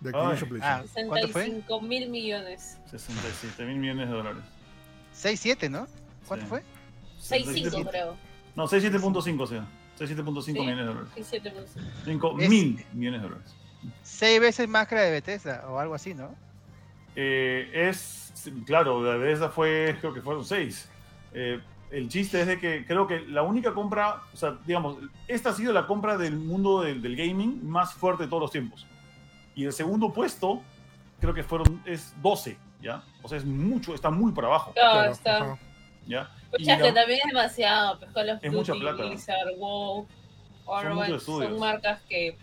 de 0.00 0.10
Activision 0.10 0.44
Ay. 0.44 0.48
Blizzard. 0.50 0.84
Ah, 0.86 1.04
¿cuánto 1.08 1.28
fue? 1.28 1.42
65 1.44 1.80
mil 1.80 2.08
millones. 2.10 2.78
67 2.90 3.64
mil 3.64 3.76
millones 3.78 4.08
de 4.08 4.14
dólares. 4.14 4.42
6-7, 5.20 5.70
¿no? 5.70 5.86
¿Cuánto 6.28 6.44
Sí. 6.46 6.48
fue? 6.50 6.62
6.5 7.20 7.88
creo. 7.90 8.16
No, 8.54 8.68
67.5 8.68 9.42
o 9.42 9.46
sea. 9.46 9.66
67.5 9.98 10.42
Sí. 10.42 10.52
millones 10.60 10.76
de 10.78 10.84
dólares. 10.84 11.08
6.7 11.16 11.50
millones. 11.50 11.70
5 12.04 12.36
Es- 12.40 12.48
mil 12.50 12.86
millones 12.92 13.22
de 13.22 13.28
dólares. 13.28 13.54
6 14.02 14.40
veces 14.40 14.68
más 14.68 14.86
que 14.88 14.94
la 14.94 15.02
de 15.02 15.10
Bethesda 15.10 15.64
o 15.68 15.78
algo 15.78 15.94
así, 15.94 16.12
¿no? 16.14 16.34
Eh, 17.14 17.70
es, 17.88 18.32
claro, 18.66 19.02
la 19.02 19.16
de 19.18 19.32
esa 19.32 19.48
fue, 19.48 19.96
creo 20.00 20.12
que 20.12 20.20
fueron 20.20 20.44
6. 20.44 20.88
El 21.90 22.08
chiste 22.08 22.40
es 22.40 22.46
de 22.46 22.58
que 22.58 22.84
creo 22.86 23.06
que 23.06 23.20
la 23.20 23.42
única 23.42 23.72
compra, 23.74 24.22
o 24.32 24.36
sea, 24.36 24.56
digamos, 24.66 24.96
esta 25.28 25.50
ha 25.50 25.52
sido 25.52 25.72
la 25.72 25.86
compra 25.86 26.16
del 26.16 26.36
mundo 26.36 26.82
del, 26.82 27.00
del 27.02 27.16
gaming 27.16 27.66
más 27.68 27.94
fuerte 27.94 28.24
de 28.24 28.28
todos 28.28 28.42
los 28.42 28.50
tiempos. 28.50 28.86
Y 29.54 29.64
el 29.64 29.72
segundo 29.72 30.12
puesto, 30.12 30.62
creo 31.20 31.32
que 31.32 31.42
fueron, 31.42 31.82
es 31.86 32.14
12, 32.22 32.58
¿ya? 32.82 33.02
O 33.22 33.28
sea, 33.28 33.38
es 33.38 33.44
mucho, 33.44 33.94
está 33.94 34.10
muy 34.10 34.32
por 34.32 34.44
abajo, 34.44 34.72
Claro, 34.72 34.92
Claro, 34.92 35.12
está. 35.12 35.58
¿ya? 36.06 36.30
Y 36.52 36.58
Pucha, 36.58 36.76
que 36.76 36.82
la- 36.84 36.94
también 36.94 37.20
es 37.24 37.26
demasiado. 37.32 37.98
Pues 37.98 38.10
Call 38.12 38.30
of 38.30 38.38
Es 38.42 38.52
mucha 38.52 38.74
plata. 38.74 39.04
Blizzard, 39.04 39.56
WoW, 39.58 40.06
son 41.20 41.58
marcas 41.58 42.00
que 42.08 42.36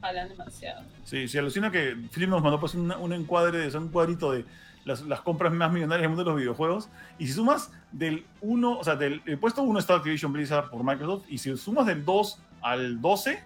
jalan 0.00 0.28
demasiado. 0.28 0.82
Sí, 1.04 1.28
se 1.28 1.38
alucina 1.38 1.70
que 1.70 1.96
Philip 2.12 2.28
nos 2.28 2.42
mandó 2.42 2.58
pues 2.60 2.74
una- 2.74 2.96
un 2.98 3.12
encuadre, 3.12 3.74
un 3.76 3.88
cuadrito 3.88 4.32
de 4.32 4.44
las, 4.84 5.02
las 5.02 5.20
compras 5.20 5.52
más 5.52 5.72
millonarias 5.72 6.02
del 6.02 6.08
mundo 6.10 6.24
de 6.24 6.30
los 6.30 6.38
videojuegos. 6.40 6.88
Y 7.18 7.26
si 7.26 7.32
sumas 7.34 7.70
del 7.92 8.24
1, 8.40 8.78
o 8.78 8.84
sea, 8.84 8.96
del 8.96 9.22
el 9.26 9.38
puesto 9.38 9.62
1 9.62 9.78
está 9.78 9.94
Activision 9.94 10.32
Blizzard 10.32 10.70
por 10.70 10.82
Microsoft, 10.82 11.24
y 11.28 11.38
si 11.38 11.56
sumas 11.56 11.86
del 11.86 12.04
2 12.04 12.38
al 12.62 13.00
12, 13.00 13.42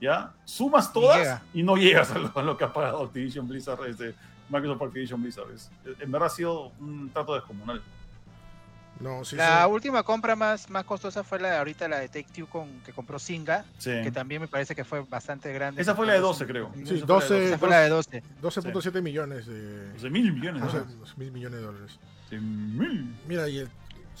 ¿ya? 0.00 0.32
Sumas 0.44 0.92
todas 0.92 1.18
llega. 1.18 1.42
y 1.54 1.62
no 1.62 1.76
llegas 1.76 2.10
a 2.12 2.18
lo, 2.18 2.32
a 2.38 2.42
lo 2.42 2.56
que 2.56 2.64
ha 2.64 2.72
pagado 2.72 3.02
Activision 3.04 3.46
Blizzard, 3.48 3.84
este, 3.86 4.14
Microsoft 4.48 4.78
por 4.78 4.88
Activision 4.88 5.22
Blizzard. 5.22 5.50
Es- 5.52 5.70
en 6.00 6.10
verdad 6.10 6.26
ha 6.28 6.30
sido 6.30 6.72
un 6.80 7.10
trato 7.12 7.34
descomunal. 7.34 7.82
No, 8.98 9.24
sí, 9.24 9.34
la 9.36 9.64
sí. 9.64 9.70
última 9.70 10.02
compra 10.02 10.36
más, 10.36 10.68
más 10.68 10.84
costosa 10.84 11.24
fue 11.24 11.40
la 11.40 11.50
de 11.52 11.56
ahorita, 11.56 11.88
la 11.88 12.00
de 12.00 12.08
Take 12.08 12.26
Two 12.34 12.46
con, 12.46 12.68
que 12.84 12.92
compró 12.92 13.18
Singa, 13.18 13.64
Sí. 13.78 13.92
que 14.02 14.10
también 14.12 14.42
me 14.42 14.48
parece 14.48 14.74
que 14.74 14.84
fue 14.84 15.00
bastante 15.08 15.50
grande. 15.54 15.80
Esa 15.80 15.94
fue 15.94 16.06
la 16.06 16.12
de 16.12 16.20
12, 16.20 16.46
creo. 16.46 16.70
Sí, 16.84 16.96
Esa 16.96 17.06
fue 17.06 17.08
la 17.08 17.20
de 17.20 17.28
12. 17.30 17.46
Esa 17.48 17.58
fue 17.58 17.68
la 17.70 17.80
de 17.80 17.88
12. 17.88 18.22
12.7 18.42 19.00
millones 19.00 19.46
de... 19.46 19.92
12 19.94 20.10
mil 20.10 20.32
millones. 20.34 20.62
12 20.62 20.78
¿no? 20.78 21.06
mil 21.16 21.32
millones 21.32 21.60
de 21.60 21.64
dólares. 21.66 21.98
12 22.24 22.40
mil. 22.42 23.16
Mira, 23.26 23.48
y 23.48 23.58
el- 23.60 23.70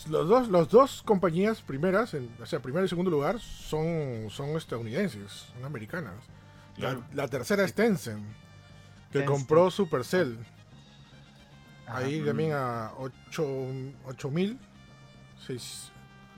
los 0.08 0.28
dos, 0.28 0.48
los 0.48 0.68
dos 0.68 1.02
compañías 1.02 1.60
primeras, 1.62 2.14
en, 2.14 2.30
o 2.40 2.46
sea, 2.46 2.60
primero 2.60 2.84
y 2.84 2.88
segundo 2.88 3.10
lugar, 3.10 3.38
son, 3.40 4.28
son 4.30 4.50
estadounidenses, 4.56 5.30
son 5.52 5.64
americanas. 5.64 6.14
La, 6.76 6.90
Claro. 6.90 7.04
la 7.12 7.28
tercera 7.28 7.64
es 7.64 7.74
Tencent, 7.74 8.22
que 9.12 9.18
Tencent. 9.20 9.26
compró 9.26 9.70
Supercell. 9.70 10.38
Ahí 11.86 12.20
también 12.24 12.52
a 12.52 12.92
8 12.96 13.42
mil. 14.30 14.58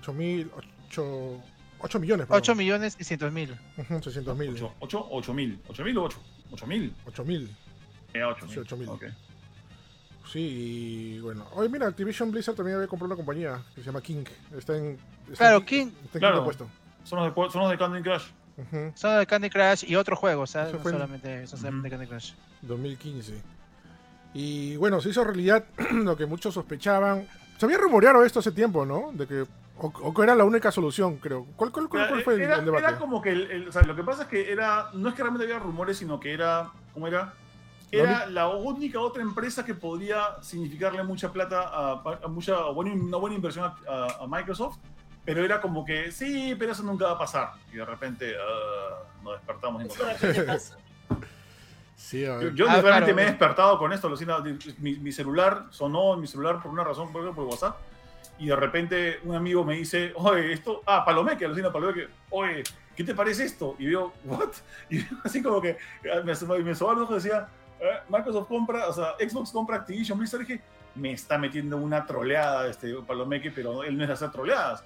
8 0.00 0.12
mil. 0.14 0.50
8, 0.88 1.42
8 1.81 2.00
millones. 2.00 2.26
8 2.31 2.54
millones 2.54 2.95
y 2.99 3.04
600 3.04 3.33
mil. 3.33 3.59
600 4.02 4.37
mil. 4.38 4.50
8, 4.54 4.75
8, 4.81 5.09
8 5.11 5.35
mil. 5.35 5.61
8 5.69 5.85
mil 5.85 5.99
o 5.99 6.02
8. 6.04 6.19
8 6.52 6.66
mil. 6.66 6.95
8 7.07 7.25
mil. 7.25 7.57
Eh, 8.14 8.23
8 8.25 8.47
Sí, 8.49 8.59
8 8.59 8.76
mil. 8.78 8.88
Ok. 8.88 9.04
Sí, 10.33 10.39
y 11.17 11.21
bueno. 11.21 11.47
Oye, 11.55 11.69
mira, 11.69 11.87
Activision 11.87 12.31
Blizzard 12.31 12.55
también 12.55 12.77
había 12.77 12.89
comprado 12.89 13.09
una 13.09 13.17
compañía 13.17 13.61
que 13.75 13.81
se 13.83 13.87
llama 13.87 14.01
King. 14.01 14.25
Está 14.57 14.77
en. 14.77 14.99
Está 15.31 15.37
Claro, 15.45 15.59
en, 15.59 15.65
King. 15.67 15.87
Está 16.05 16.19
en 16.19 16.21
Claro. 16.21 16.35
quinto 16.37 16.45
puesto. 16.45 16.69
Son 17.05 17.19
los 17.19 17.35
de, 17.35 17.51
son 17.53 17.62
los 17.62 17.71
de 17.71 17.79
Candy 17.79 18.03
Crush. 18.03 18.25
Ujú, 18.57 18.93
Son 18.95 19.19
de 19.19 19.27
Candy 19.27 19.51
Crush 19.51 19.85
y 19.87 19.97
otros 19.97 20.19
juegos, 20.19 20.51
¿sabes? 20.51 20.69
Eso 20.75 20.79
No 20.79 20.85
solamente, 20.91 21.47
son 21.47 21.59
solamente 21.59 21.91
Candy 21.91 22.07
Crush. 22.07 22.33
2015. 22.62 23.43
Y 24.35 24.77
bueno, 24.77 25.01
se 25.01 25.11
hizo 25.11 25.25
realidad 25.25 25.65
lo 25.93 26.17
que 26.17 26.25
muchos 26.27 26.55
sospechaban. 26.55 27.27
Se 27.59 27.67
había 27.67 27.79
rumoreado 27.79 28.25
esto 28.25 28.39
hace 28.39 28.53
tiempo, 28.53 28.87
¿no? 28.87 29.11
De 29.12 29.27
que. 29.27 29.45
O, 29.79 29.87
o 29.87 30.15
que 30.15 30.23
era 30.23 30.35
la 30.35 30.45
única 30.45 30.71
solución, 30.71 31.17
creo. 31.17 31.47
¿Cuál, 31.57 31.73
cuál, 31.73 31.89
cuál- 31.89 32.09
cuál 32.09 32.23
fue 32.23 32.35
el, 32.35 32.43
era, 32.43 32.57
el 32.57 32.65
debate? 32.65 32.85
era 32.85 32.99
como 32.99 33.21
que 33.21 33.31
el, 33.31 33.51
el- 33.51 33.69
o 33.69 33.73
sea, 33.73 33.83
lo 33.83 33.97
que 33.97 34.03
pasa 34.05 34.23
es 34.23 34.29
que 34.29 34.53
era 34.53 34.91
no 34.95 35.09
es 35.09 35.15
que 35.15 35.23
realmente 35.23 35.45
había 35.45 35.59
rumores 35.59 35.97
sino 35.99 36.21
que 36.21 36.33
era 36.33 36.71
cómo 36.95 37.07
era 37.09 37.33
era 37.93 38.27
la 38.27 38.49
única 38.49 38.99
otra 39.01 39.23
empresa 39.23 39.65
que 39.65 39.75
podría 39.75 40.43
significarle 40.43 41.03
mucha 41.03 41.31
plata 41.33 41.69
a, 41.69 42.03
a 42.25 42.29
mucha 42.29 42.57
buena- 42.71 42.95
una 42.95 43.17
buena 43.19 43.37
inversión 43.37 43.65
a, 43.67 43.77
a- 43.93 44.25
a 44.25 44.27
Microsoft 44.27 44.79
pero 45.25 45.45
era 45.45 45.61
como 45.61 45.85
que 45.85 46.11
sí 46.11 46.57
pero 46.59 46.73
eso 46.73 46.83
nunca 46.83 47.05
va 47.07 47.13
a 47.13 47.19
pasar 47.19 47.53
y 47.73 47.77
de 47.77 47.85
repente 47.85 48.35
ah, 48.37 49.03
nos 49.23 49.35
despertamos 49.35 49.83
y 49.83 49.85
encontramos. 49.85 50.77
Sí, 51.95 52.25
a 52.25 52.35
yo, 52.35 52.39
ver. 52.39 52.55
yo 52.55 52.67
Ah, 52.69 52.81
realmente 52.81 52.99
claro. 53.13 53.15
me 53.15 53.23
he 53.23 53.27
despertado 53.27 53.79
con 53.79 53.93
esto 53.93 54.09
Lucina. 54.09 54.39
mi, 54.79 54.97
mi 54.97 55.13
celular 55.13 55.67
sonó 55.71 56.15
en 56.15 56.21
mi 56.21 56.27
celular 56.27 56.61
por 56.61 56.73
una 56.73 56.83
razón 56.83 57.13
por, 57.13 57.33
por 57.35 57.45
WhatsApp 57.45 57.77
y 58.39 58.47
de 58.47 58.57
repente 58.57 59.21
un 59.25 59.37
amigo 59.37 59.65
me 59.65 59.75
dice, 59.77 60.13
oye, 60.17 60.53
esto, 60.53 60.83
ah, 60.87 61.05
Palomeque, 61.05 61.45
alucina 61.45 61.71
Palomeque, 61.73 62.09
oye, 62.31 62.65
¿qué 62.97 63.05
te 63.05 63.15
parece 63.15 63.45
esto? 63.45 63.77
Y 63.79 63.87
veo, 63.87 64.13
¿what? 64.25 64.49
Y 64.91 65.05
así 65.23 65.43
como 65.43 65.61
que 65.61 65.77
ah, 66.13 66.23
me, 66.25 66.33
y 66.59 66.63
me 66.65 66.75
sobaba 66.75 66.99
los 67.01 67.09
ojos 67.09 67.25
y 67.25 67.29
decía, 67.29 67.49
Microsoft 68.09 68.49
compra, 68.49 68.89
o 68.89 68.93
sea, 68.93 69.15
Xbox 69.19 69.51
compra 69.51 69.77
Activision 69.77 70.19
Blizzard. 70.19 70.41
Dije, 70.41 70.61
me 70.95 71.12
está 71.12 71.39
metiendo 71.39 71.77
una 71.77 72.07
troleada 72.07 72.69
este 72.69 72.95
Palomeque, 73.07 73.51
pero 73.51 73.83
él 73.83 73.97
no 73.97 74.05
es 74.05 74.11
hacer 74.11 74.31
troleadas. 74.31 74.83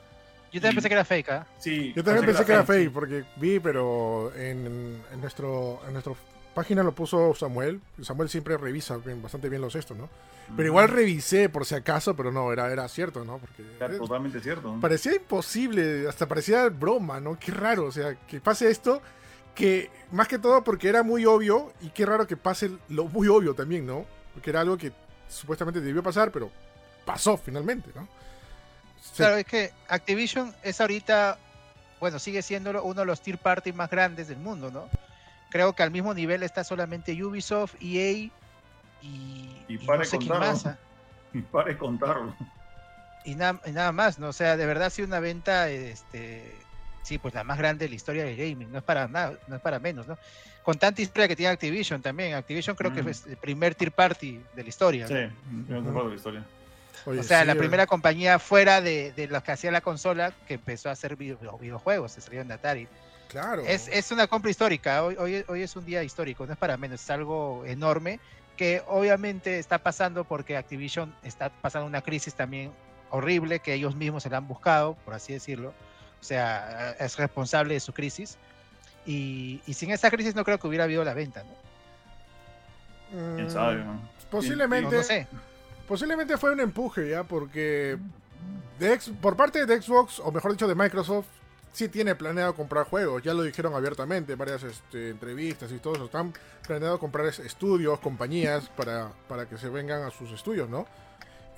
Yo 0.52 0.60
también 0.60 0.72
Y- 0.72 0.76
pensé 0.76 0.88
que 0.88 0.94
era 0.94 1.04
fake, 1.04 1.28
¿ah? 1.30 1.46
Sí, 1.58 1.92
Yo 1.94 2.04
también 2.04 2.24
pensé 2.24 2.44
que 2.44 2.52
era 2.52 2.64
fake, 2.64 2.84
fake, 2.84 2.92
porque 2.92 3.24
vi, 3.36 3.58
pero 3.60 4.32
en, 4.34 5.02
en 5.12 5.20
nuestro 5.20 5.80
en 5.86 5.92
nuestra 5.92 6.12
página 6.54 6.82
lo 6.82 6.92
puso 6.92 7.34
Samuel. 7.34 7.80
Samuel 8.00 8.28
siempre 8.30 8.56
revisa 8.56 8.96
bastante 9.20 9.48
bien 9.48 9.60
los 9.60 9.74
estos, 9.74 9.96
¿no? 9.96 10.08
Pero 10.56 10.68
igual 10.68 10.88
revisé 10.88 11.48
por 11.48 11.66
si 11.66 11.74
acaso, 11.74 12.14
pero 12.14 12.30
no, 12.30 12.52
era, 12.52 12.70
era 12.72 12.86
cierto, 12.88 13.24
¿no? 13.24 13.38
Porque 13.38 13.64
Era 13.78 13.92
eh, 13.94 13.98
totalmente 13.98 14.38
cierto. 14.40 14.72
¿no? 14.72 14.80
parecía 14.80 15.16
imposible, 15.16 16.08
hasta 16.08 16.26
parecía 16.26 16.68
broma, 16.68 17.18
¿no? 17.20 17.36
Qué 17.38 17.50
raro, 17.50 17.86
o 17.86 17.92
sea, 17.92 18.14
que 18.14 18.40
pase 18.40 18.70
esto, 18.70 19.02
que 19.56 19.90
más 20.12 20.28
que 20.28 20.38
todo 20.38 20.62
porque 20.62 20.88
era 20.88 21.02
muy 21.02 21.26
obvio, 21.26 21.72
y 21.80 21.88
qué 21.90 22.06
raro 22.06 22.26
que 22.28 22.36
pase 22.36 22.70
lo 22.88 23.06
muy 23.06 23.26
obvio 23.26 23.54
también, 23.54 23.84
¿no? 23.86 24.06
Porque 24.34 24.50
era 24.50 24.60
algo 24.60 24.76
que 24.78 24.92
supuestamente 25.28 25.80
debió 25.80 26.02
pasar, 26.02 26.30
pero 26.30 26.50
pasó 27.04 27.36
finalmente, 27.36 27.90
¿no? 27.94 28.06
Se- 29.02 29.16
Claro, 29.16 29.36
es 29.36 29.46
que 29.46 29.72
Activision 29.88 30.54
es 30.62 30.80
ahorita, 30.80 31.38
bueno, 31.98 32.18
sigue 32.20 32.42
siendo 32.42 32.82
uno 32.84 33.00
de 33.00 33.06
los 33.06 33.20
tier 33.20 33.38
party 33.38 33.72
más 33.72 33.90
grandes 33.90 34.28
del 34.28 34.38
mundo, 34.38 34.70
¿no? 34.70 34.88
Creo 35.50 35.72
que 35.74 35.82
al 35.82 35.90
mismo 35.90 36.12
nivel 36.14 36.42
está 36.42 36.62
solamente 36.62 37.12
Ubisoft, 37.24 37.74
EA 37.80 38.12
y, 38.12 38.32
Y 39.02 39.64
y 39.68 39.78
para 39.78 39.98
no 39.98 40.04
de 40.04 40.10
sé 40.10 40.18
quién 40.18 40.38
más. 40.38 40.66
¿ah? 40.66 40.78
Y 41.32 41.40
para 41.42 41.68
de 41.70 41.78
contarlo. 41.78 42.34
Y, 43.24 43.34
na- 43.34 43.60
y 43.64 43.70
nada 43.72 43.90
más, 43.92 44.18
¿no? 44.18 44.28
O 44.28 44.32
sea, 44.32 44.56
de 44.56 44.66
verdad 44.66 44.86
ha 44.86 44.90
sido 44.90 45.08
una 45.08 45.18
venta, 45.20 45.68
este, 45.70 46.54
sí, 47.06 47.18
pues 47.18 47.32
la 47.34 47.44
más 47.44 47.56
grande 47.58 47.84
de 47.84 47.88
la 47.90 47.94
historia 47.94 48.24
del 48.24 48.36
gaming, 48.36 48.70
no 48.70 48.78
es 48.78 48.84
para 48.84 49.06
nada, 49.06 49.38
no 49.46 49.56
es 49.56 49.62
para 49.62 49.78
menos, 49.78 50.06
¿no? 50.08 50.18
Con 50.64 50.76
tanta 50.78 51.00
historia 51.00 51.28
que 51.28 51.36
tiene 51.36 51.52
Activision 51.52 52.02
también, 52.02 52.34
Activision 52.34 52.74
creo 52.74 52.92
que 52.92 53.02
Mm. 53.02 53.08
es 53.08 53.26
el 53.26 53.36
primer 53.36 53.74
tier 53.76 53.92
party 53.92 54.40
de 54.54 54.62
la 54.64 54.68
historia. 54.68 55.06
Sí, 55.06 55.14
¿no? 55.68 55.78
acuerdo 55.78 56.04
de 56.04 56.10
la 56.10 56.16
historia. 56.16 56.44
oye, 57.04 57.20
O 57.20 57.22
sea, 57.22 57.42
sí, 57.42 57.46
la 57.46 57.52
eh, 57.52 57.56
primera 57.56 57.86
compañía 57.86 58.38
fuera 58.40 58.80
de, 58.80 59.12
de 59.12 59.28
los 59.28 59.42
que 59.44 59.52
hacía 59.52 59.70
la 59.70 59.80
consola 59.80 60.32
que 60.48 60.54
empezó 60.54 60.88
a 60.88 60.92
hacer 60.92 61.14
video- 61.16 61.56
videojuegos, 61.58 62.10
se 62.12 62.20
salió 62.20 62.40
en 62.40 62.50
Atari. 62.50 62.88
Claro. 63.28 63.62
Es, 63.64 63.86
es 63.88 64.10
una 64.10 64.26
compra 64.26 64.50
histórica, 64.50 65.04
hoy, 65.04 65.14
hoy, 65.18 65.44
hoy 65.46 65.62
es 65.62 65.76
un 65.76 65.84
día 65.86 66.02
histórico, 66.02 66.44
no 66.46 66.52
es 66.52 66.58
para 66.58 66.76
menos, 66.76 67.00
es 67.00 67.10
algo 67.10 67.64
enorme 67.66 68.18
que 68.56 68.82
obviamente 68.88 69.58
está 69.60 69.78
pasando 69.78 70.24
porque 70.24 70.56
Activision 70.56 71.14
está 71.22 71.50
pasando 71.50 71.86
una 71.86 72.00
crisis 72.02 72.34
también 72.34 72.72
horrible 73.10 73.60
que 73.60 73.74
ellos 73.74 73.94
mismos 73.94 74.24
se 74.24 74.30
la 74.30 74.38
han 74.38 74.48
buscado, 74.48 74.94
por 75.04 75.14
así 75.14 75.32
decirlo. 75.32 75.72
O 76.26 76.28
sea, 76.28 76.96
es 76.98 77.16
responsable 77.18 77.74
de 77.74 77.78
su 77.80 77.92
crisis. 77.92 78.36
Y, 79.06 79.62
y 79.64 79.74
sin 79.74 79.92
esa 79.92 80.10
crisis 80.10 80.34
no 80.34 80.44
creo 80.44 80.58
que 80.58 80.66
hubiera 80.66 80.82
habido 80.82 81.04
la 81.04 81.14
venta, 81.14 81.44
¿no? 81.44 83.16
Mm, 83.16 83.36
¿Quién 83.36 83.48
sabe? 83.52 83.76
no? 83.76 83.92
No, 83.94 84.00
Posiblemente, 84.28 84.96
no 84.96 85.02
sé. 85.04 85.28
posiblemente 85.86 86.36
fue 86.36 86.50
un 86.52 86.58
empuje 86.58 87.10
ya, 87.10 87.22
porque 87.22 87.96
de 88.80 88.92
ex- 88.92 89.12
por 89.22 89.36
parte 89.36 89.64
de 89.66 89.80
Xbox, 89.80 90.18
o 90.18 90.32
mejor 90.32 90.50
dicho 90.50 90.66
de 90.66 90.74
Microsoft, 90.74 91.26
sí 91.72 91.88
tiene 91.88 92.16
planeado 92.16 92.56
comprar 92.56 92.86
juegos. 92.86 93.22
Ya 93.22 93.32
lo 93.32 93.44
dijeron 93.44 93.72
abiertamente, 93.76 94.34
varias 94.34 94.64
este, 94.64 95.10
entrevistas 95.10 95.70
y 95.70 95.78
todo 95.78 95.94
eso. 95.94 96.06
Están 96.06 96.34
planeado 96.66 96.98
comprar 96.98 97.26
es- 97.26 97.38
estudios, 97.38 98.00
compañías 98.00 98.68
para, 98.70 99.12
para 99.28 99.48
que 99.48 99.58
se 99.58 99.68
vengan 99.68 100.02
a 100.02 100.10
sus 100.10 100.32
estudios, 100.32 100.68
¿no? 100.68 100.88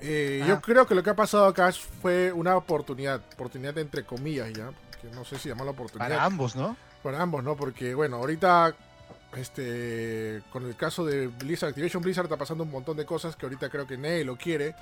Eh, 0.01 0.43
yo 0.47 0.53
Ajá. 0.53 0.61
creo 0.61 0.87
que 0.87 0.95
lo 0.95 1.03
que 1.03 1.09
ha 1.09 1.15
pasado 1.15 1.45
acá 1.45 1.71
fue 1.71 2.31
una 2.31 2.55
oportunidad, 2.55 3.21
oportunidad 3.33 3.77
entre 3.77 4.03
comillas 4.05 4.51
ya, 4.53 4.71
que 5.01 5.09
no 5.13 5.25
sé 5.25 5.37
si 5.37 5.49
llamarlo 5.49 5.71
oportunidad. 5.71 6.07
Para 6.09 6.23
ambos, 6.25 6.55
¿no? 6.55 6.75
Para 7.03 7.21
ambos, 7.21 7.43
¿no? 7.43 7.55
Porque, 7.55 7.93
bueno, 7.93 8.17
ahorita, 8.17 8.73
este, 9.35 10.41
con 10.51 10.65
el 10.65 10.75
caso 10.75 11.05
de 11.05 11.27
Blizzard, 11.27 11.69
Activision 11.69 12.01
Blizzard 12.03 12.25
está 12.25 12.37
pasando 12.37 12.63
un 12.63 12.71
montón 12.71 12.97
de 12.97 13.05
cosas 13.05 13.35
que 13.35 13.45
ahorita 13.45 13.69
creo 13.69 13.87
que 13.87 13.97
nadie 13.97 14.23
lo 14.25 14.37
quiere, 14.37 14.75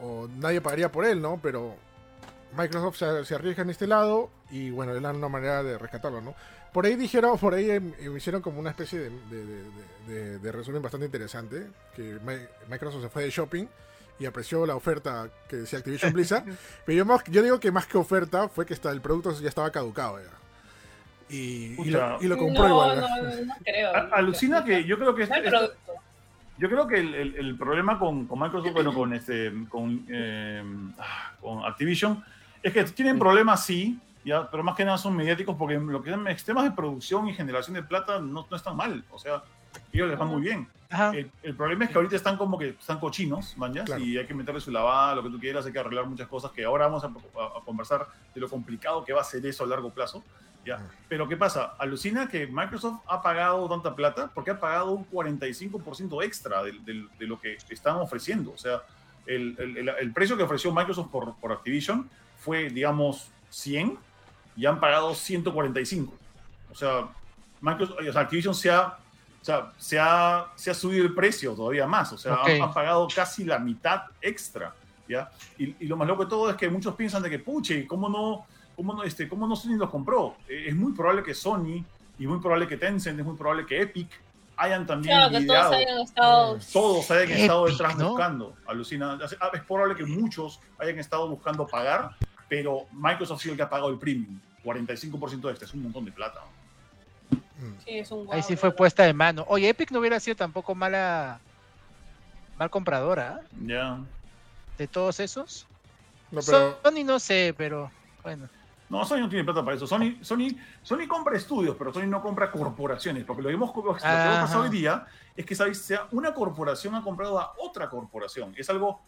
o 0.00 0.28
nadie 0.28 0.60
pagaría 0.60 0.90
por 0.90 1.04
él, 1.04 1.20
¿no? 1.22 1.38
Pero 1.42 1.76
Microsoft 2.56 2.96
se, 2.98 3.24
se 3.24 3.34
arriesga 3.34 3.62
en 3.62 3.70
este 3.70 3.86
lado 3.86 4.30
y, 4.50 4.70
bueno, 4.70 4.94
es 4.94 5.02
la 5.02 5.10
una 5.10 5.28
manera 5.28 5.62
de 5.62 5.78
rescatarlo, 5.78 6.20
¿no? 6.20 6.34
Por 6.72 6.86
ahí 6.86 6.96
dijeron, 6.96 7.38
por 7.38 7.54
ahí 7.54 7.70
em, 7.70 7.92
em, 8.00 8.16
hicieron 8.16 8.40
como 8.42 8.58
una 8.58 8.70
especie 8.70 8.98
de, 8.98 9.10
de, 9.10 9.44
de- 9.46 9.64
de- 10.08 10.38
de 10.38 10.52
resumen 10.52 10.80
bastante 10.82 11.06
interesante, 11.06 11.66
que 11.94 12.18
Mi- 12.24 12.46
Microsoft 12.68 13.02
se 13.02 13.08
fue 13.08 13.24
de 13.24 13.30
shopping 13.30 13.66
y 14.22 14.26
apreció 14.26 14.64
la 14.66 14.76
oferta 14.76 15.28
que 15.48 15.56
decía 15.56 15.80
Activision 15.80 16.12
Blizzard, 16.14 16.44
pero 16.86 16.96
yo, 16.98 17.04
más- 17.04 17.24
yo 17.26 17.42
digo 17.42 17.58
que 17.58 17.72
más 17.72 17.86
que 17.86 17.98
oferta 17.98 18.48
fue 18.48 18.64
que 18.64 18.72
está, 18.74 18.90
el 18.92 19.00
producto 19.00 19.32
ya 19.40 19.48
estaba 19.48 19.70
caducado 19.72 20.18
ya. 20.20 20.30
Y, 21.28 21.74
y 21.80 21.90
lo, 21.90 22.22
y 22.22 22.26
lo 22.28 22.36
compró 22.36 22.62
no, 22.64 22.68
igual. 22.68 23.00
no, 23.00 23.08
¿no? 23.08 23.22
no, 23.22 23.44
no 23.46 23.54
creo. 23.64 23.90
A- 23.96 24.08
Alucina 24.16 24.64
que 24.64 24.84
yo 24.84 24.96
creo 24.98 25.14
que. 25.14 25.26
Yo 26.58 26.68
creo 26.68 26.86
que 26.86 27.00
el, 27.00 27.14
el- 27.14 27.36
el 27.36 27.56
problema 27.58 27.98
con, 27.98 28.26
con 28.26 28.38
Microsoft, 28.38 28.72
bueno, 28.74 28.92
con 28.94 29.12
este, 29.14 29.52
con, 29.68 30.06
eh, 30.08 30.62
ah, 30.98 31.32
con 31.40 31.64
Activision, 31.64 32.22
es 32.62 32.72
que 32.72 32.84
tienen 32.84 33.18
problemas, 33.18 33.64
sí, 33.64 33.98
ya, 34.24 34.48
pero 34.50 34.62
más 34.62 34.76
que 34.76 34.84
nada 34.84 34.98
son 34.98 35.16
mediáticos 35.16 35.56
porque 35.56 35.74
lo 35.78 36.02
que 36.02 36.10
son 36.10 36.26
sistemas 36.28 36.64
de 36.64 36.70
producción 36.72 37.26
y 37.28 37.34
generación 37.34 37.74
de 37.74 37.82
plata 37.82 38.20
no, 38.20 38.46
no 38.48 38.56
están 38.56 38.76
mal, 38.76 39.02
o 39.10 39.18
sea, 39.18 39.42
ellos 39.92 40.08
les 40.10 40.18
van 40.18 40.28
muy 40.28 40.42
bien. 40.42 40.68
El, 41.14 41.30
el 41.42 41.56
problema 41.56 41.84
es 41.84 41.90
que 41.90 41.96
ahorita 41.96 42.16
están 42.16 42.36
como 42.36 42.58
que 42.58 42.68
están 42.70 42.98
cochinos, 43.00 43.56
mañas, 43.56 43.86
Claro. 43.86 44.02
y 44.02 44.18
hay 44.18 44.26
que 44.26 44.34
meterle 44.34 44.60
su 44.60 44.70
lavada, 44.70 45.14
lo 45.14 45.22
que 45.22 45.30
tú 45.30 45.38
quieras, 45.40 45.64
hay 45.66 45.72
que 45.72 45.78
arreglar 45.78 46.06
muchas 46.06 46.28
cosas 46.28 46.50
que 46.52 46.64
ahora 46.64 46.86
vamos 46.86 47.02
a, 47.04 47.06
a- 47.08 47.58
a 47.58 47.64
conversar 47.64 48.06
de 48.34 48.40
lo 48.40 48.48
complicado 48.48 49.04
que 49.04 49.12
va 49.12 49.20
a 49.22 49.24
ser 49.24 49.44
eso 49.46 49.64
a 49.64 49.66
largo 49.66 49.90
plazo. 49.90 50.22
¿ya? 50.64 50.78
Pero 51.08 51.26
¿qué 51.26 51.36
pasa? 51.36 51.74
Alucina 51.78 52.28
que 52.28 52.46
Microsoft 52.46 53.00
ha 53.08 53.20
pagado 53.20 53.68
tanta 53.68 53.96
plata 53.96 54.30
porque 54.32 54.52
ha 54.52 54.60
pagado 54.60 54.92
un 54.92 55.04
45% 55.10 56.22
extra 56.24 56.62
de, 56.62 56.72
de- 56.84 57.06
de 57.18 57.26
lo 57.26 57.40
que 57.40 57.56
están 57.70 57.96
ofreciendo. 57.96 58.52
O 58.52 58.58
sea, 58.58 58.82
el, 59.26 59.56
el- 59.58 59.76
el- 59.78 59.88
el 59.88 60.12
precio 60.12 60.36
que 60.36 60.42
ofreció 60.44 60.72
Microsoft 60.72 61.08
por, 61.10 61.34
por 61.36 61.50
Activision 61.52 62.08
fue, 62.38 62.70
digamos, 62.70 63.30
100 63.50 63.98
y 64.56 64.66
han 64.66 64.78
pagado 64.78 65.14
145. 65.14 66.14
O 66.70 66.74
sea, 66.74 67.08
Microsoft, 67.60 67.98
o 68.08 68.12
sea, 68.12 68.20
Activision 68.22 68.54
se 68.54 68.70
ha, 68.70 68.98
o 69.42 69.44
sea, 69.44 69.72
se, 69.76 69.98
ha, 69.98 70.46
se 70.54 70.70
ha 70.70 70.74
subido 70.74 71.04
el 71.04 71.14
precio 71.14 71.52
todavía 71.54 71.84
más. 71.86 72.12
O 72.12 72.16
sea, 72.18 72.34
Ok. 72.34 72.48
han, 72.48 72.62
han 72.62 72.72
pagado 72.72 73.08
casi 73.14 73.42
la 73.44 73.58
mitad 73.58 74.04
extra. 74.20 74.72
¿ya? 75.08 75.28
Y, 75.58 75.74
y 75.84 75.86
lo 75.88 75.96
más 75.96 76.06
loco 76.06 76.24
de 76.24 76.30
todo 76.30 76.48
es 76.48 76.56
que 76.56 76.70
muchos 76.70 76.94
piensan 76.94 77.22
de 77.24 77.28
que, 77.28 77.40
puche, 77.40 77.84
¿cómo 77.88 78.08
no, 78.08 78.46
cómo 78.76 78.94
no, 78.94 79.02
este, 79.02 79.28
cómo 79.28 79.48
no 79.48 79.56
Sony 79.56 79.76
los 79.76 79.90
compró? 79.90 80.36
Eh, 80.48 80.66
es 80.68 80.76
muy 80.76 80.92
probable 80.92 81.24
que 81.24 81.34
Sony 81.34 81.84
y 82.20 82.26
muy 82.26 82.38
probable 82.38 82.68
que 82.68 82.76
Tencent, 82.76 83.18
es 83.18 83.26
muy 83.26 83.36
probable 83.36 83.66
que 83.66 83.82
Epic 83.82 84.08
hayan 84.56 84.86
también 84.86 85.16
Claro, 85.16 85.38
que 85.38 85.44
todos 85.44 85.72
hayan 85.72 85.98
estado. 85.98 86.58
Todos 86.72 87.10
hayan 87.10 87.24
Epic, 87.24 87.38
estado 87.38 87.66
detrás 87.66 87.96
¿no? 87.98 88.08
buscando. 88.10 88.54
Alucina. 88.66 89.18
Es 89.24 89.62
probable 89.62 89.96
que 89.96 90.04
muchos 90.04 90.60
hayan 90.78 91.00
estado 91.00 91.28
buscando 91.28 91.66
pagar, 91.66 92.10
pero 92.48 92.86
Microsoft 92.92 93.42
sí 93.42 93.50
el 93.50 93.56
que 93.56 93.62
ha 93.62 93.68
pagado 93.68 93.90
el 93.90 93.98
premium. 93.98 94.38
45% 94.64 95.50
extra, 95.50 95.66
es 95.66 95.74
un 95.74 95.82
montón 95.82 96.04
de 96.04 96.12
plata. 96.12 96.42
Mm. 97.62 97.78
Sí, 97.84 97.98
es 97.98 98.10
un 98.10 98.26
Ahí 98.32 98.42
sí 98.42 98.56
fue 98.56 98.68
verdad. 98.70 98.76
puesta 98.78 99.02
de 99.04 99.12
mano. 99.14 99.44
Oye, 99.48 99.68
Epic 99.68 99.90
no 99.90 100.00
hubiera 100.00 100.18
sido 100.20 100.36
tampoco 100.36 100.74
mala 100.74 101.40
mal 102.58 102.70
compradora 102.70 103.40
¿ah? 103.42 103.46
Ya. 103.64 103.98
de 104.78 104.86
todos 104.88 105.20
esos. 105.20 105.66
No, 106.30 106.40
pero. 106.44 106.78
Sony 106.82 107.04
no 107.04 107.18
sé, 107.18 107.54
pero 107.56 107.90
bueno. 108.22 108.48
No, 108.88 109.04
Sony 109.06 109.20
no 109.20 109.28
tiene 109.28 109.44
plata 109.44 109.64
para 109.64 109.76
eso. 109.76 109.86
Sony, 109.86 110.16
Sony, 110.20 110.48
Sony 110.82 111.06
compra 111.08 111.36
estudios, 111.36 111.76
pero 111.78 111.94
Sony 111.94 112.06
no 112.06 112.20
compra 112.20 112.50
corporaciones. 112.50 113.24
Porque 113.24 113.40
lo, 113.42 113.48
hemos, 113.48 113.74
lo 113.74 113.94
que 113.94 114.00
pasado 114.00 114.64
hoy 114.64 114.68
día 114.68 115.06
es 115.34 115.46
que, 115.46 115.54
¿sabes? 115.54 115.80
Sea 115.80 116.08
una 116.10 116.34
corporación 116.34 116.94
ha 116.94 117.02
comprado 117.02 117.38
a 117.38 117.54
otra 117.58 117.88
corporación. 117.88 118.52
Es 118.56 118.68
algo 118.68 119.00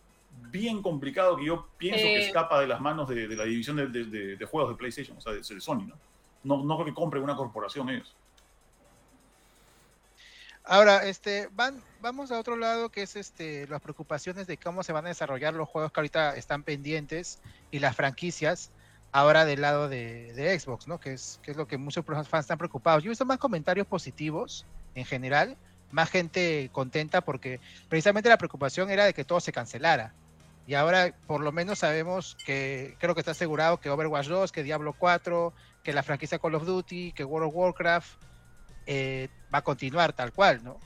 bien 0.51 0.81
complicado 0.81 1.37
que 1.37 1.45
yo 1.45 1.67
pienso 1.77 2.03
que 2.03 2.17
Eh. 2.17 2.27
escapa 2.27 2.61
de 2.61 2.67
las 2.67 2.81
manos 2.81 3.09
de, 3.09 3.29
de 3.29 3.37
la 3.37 3.45
división 3.45 3.77
de, 3.77 3.89
de- 3.89 4.05
de- 4.05 4.37
de 4.37 4.45
juegos 4.47 4.71
de 4.71 4.77
PlayStation, 4.77 5.19
o 5.19 5.21
sea, 5.21 5.33
de, 5.33 5.39
de 5.41 5.61
Sony, 5.61 5.87
¿no? 5.87 5.95
¿no? 6.45 6.65
No 6.65 6.75
creo 6.77 6.87
que 6.87 6.95
compre 6.95 7.21
una 7.21 7.37
corporación 7.37 7.89
ellos. 7.91 8.15
Ahora, 10.67 11.07
este, 11.07 11.51
van, 11.53 11.83
vamos 12.01 12.33
a 12.33 12.39
otro 12.39 12.57
lado 12.57 12.89
que 12.89 13.03
es 13.03 13.17
este, 13.17 13.67
las 13.69 13.83
preocupaciones 13.83 14.47
de 14.47 14.57
cómo 14.57 14.83
se 14.83 14.95
van 14.95 15.05
a 15.05 15.09
desarrollar 15.09 15.53
los 15.53 15.69
juegos 15.69 15.93
que 15.93 16.01
ahorita 16.01 16.37
están 16.37 16.63
pendientes 16.63 17.39
y 17.71 17.81
las 17.81 17.95
franquicias 17.95 18.71
ahora 19.13 19.45
del 19.45 19.61
lado 19.61 19.91
de, 19.91 20.33
de 20.33 20.59
Xbox, 20.59 20.89
¿no? 20.89 20.99
Que 20.99 21.13
es, 21.13 21.39
que 21.43 21.51
es 21.51 21.59
lo 21.59 21.69
que 21.69 21.77
muchos 21.77 22.05
fans 22.07 22.45
están 22.45 22.57
preocupados. 22.57 23.03
Yo 23.03 23.09
he 23.09 23.11
visto 23.11 23.27
más 23.27 23.37
comentarios 23.37 23.87
positivos 23.87 24.65
en 24.95 25.05
general, 25.05 25.59
más 25.93 26.09
gente 26.09 26.71
contenta 26.73 27.21
porque 27.21 27.61
precisamente 27.91 28.31
la 28.31 28.39
preocupación 28.39 28.91
era 28.91 29.05
de 29.05 29.13
que 29.13 29.25
todo 29.25 29.41
se 29.41 29.53
cancelara. 29.53 30.15
Y 30.67 30.75
ahora 30.75 31.15
por 31.27 31.43
lo 31.43 31.53
menos 31.53 31.81
sabemos 31.81 32.39
que 32.47 32.97
creo 32.99 33.15
que 33.15 33.21
está 33.21 33.33
asegurado 33.33 33.81
que 33.81 33.91
Overwatch 33.91 34.29
2, 34.29 34.51
que 34.51 34.63
Diablo 34.63 34.95
4, 34.95 35.53
que 35.83 35.93
la 35.93 36.03
franquicia 36.03 36.39
Call 36.39 36.55
of 36.55 36.65
Duty, 36.65 37.13
que 37.13 37.23
World 37.23 37.49
of 37.49 37.55
Warcraft 37.55 38.25
eh, 38.87 39.29
va 39.53 39.59
a 39.59 39.63
continuar 39.63 40.13
tal 40.13 40.33
cual, 40.33 40.63
¿no? 40.65 40.79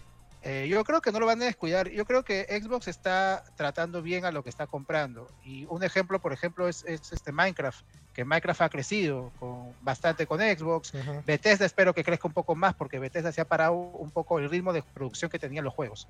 Eh, 0.43 0.69
yo 0.69 0.85
creo 0.85 1.01
que 1.01 1.11
no 1.11 1.19
lo 1.19 1.27
van 1.27 1.43
a 1.43 1.47
descuidar. 1.47 1.89
Yo 1.91 2.05
creo 2.05 2.23
que 2.23 2.47
Xbox 2.63 2.87
está 2.87 3.43
tratando 3.57 4.03
bien 4.03 4.25
a 4.25 4.31
lo 4.31 4.45
que 4.45 4.51
está 4.51 4.69
comprando. 4.69 5.29
Y 5.45 5.65
un 5.69 5.83
ejemplo, 5.83 6.21
por 6.21 6.33
ejemplo, 6.33 6.69
es, 6.69 6.85
es 6.85 7.13
este 7.13 7.33
Minecraft, 7.33 7.85
que 8.15 8.25
Minecraft 8.25 8.63
ha 8.63 8.69
crecido 8.69 9.33
con, 9.41 9.75
bastante 9.83 10.27
con 10.27 10.39
Xbox. 10.41 10.95
Ujú. 10.95 11.23
Bethesda 11.27 11.67
espero 11.67 11.93
que 11.93 12.05
crezca 12.05 12.29
un 12.29 12.35
poco 12.35 12.55
más 12.55 12.75
porque 12.75 13.01
Bethesda 13.01 13.33
se 13.33 13.41
ha 13.41 13.47
parado 13.47 13.73
un 13.75 14.13
poco 14.13 14.39
el 14.39 14.49
ritmo 14.49 14.73
de 14.73 14.83
producción 14.95 15.29
que 15.29 15.41
tenían 15.41 15.65
los 15.65 15.75
juegos. 15.75 16.07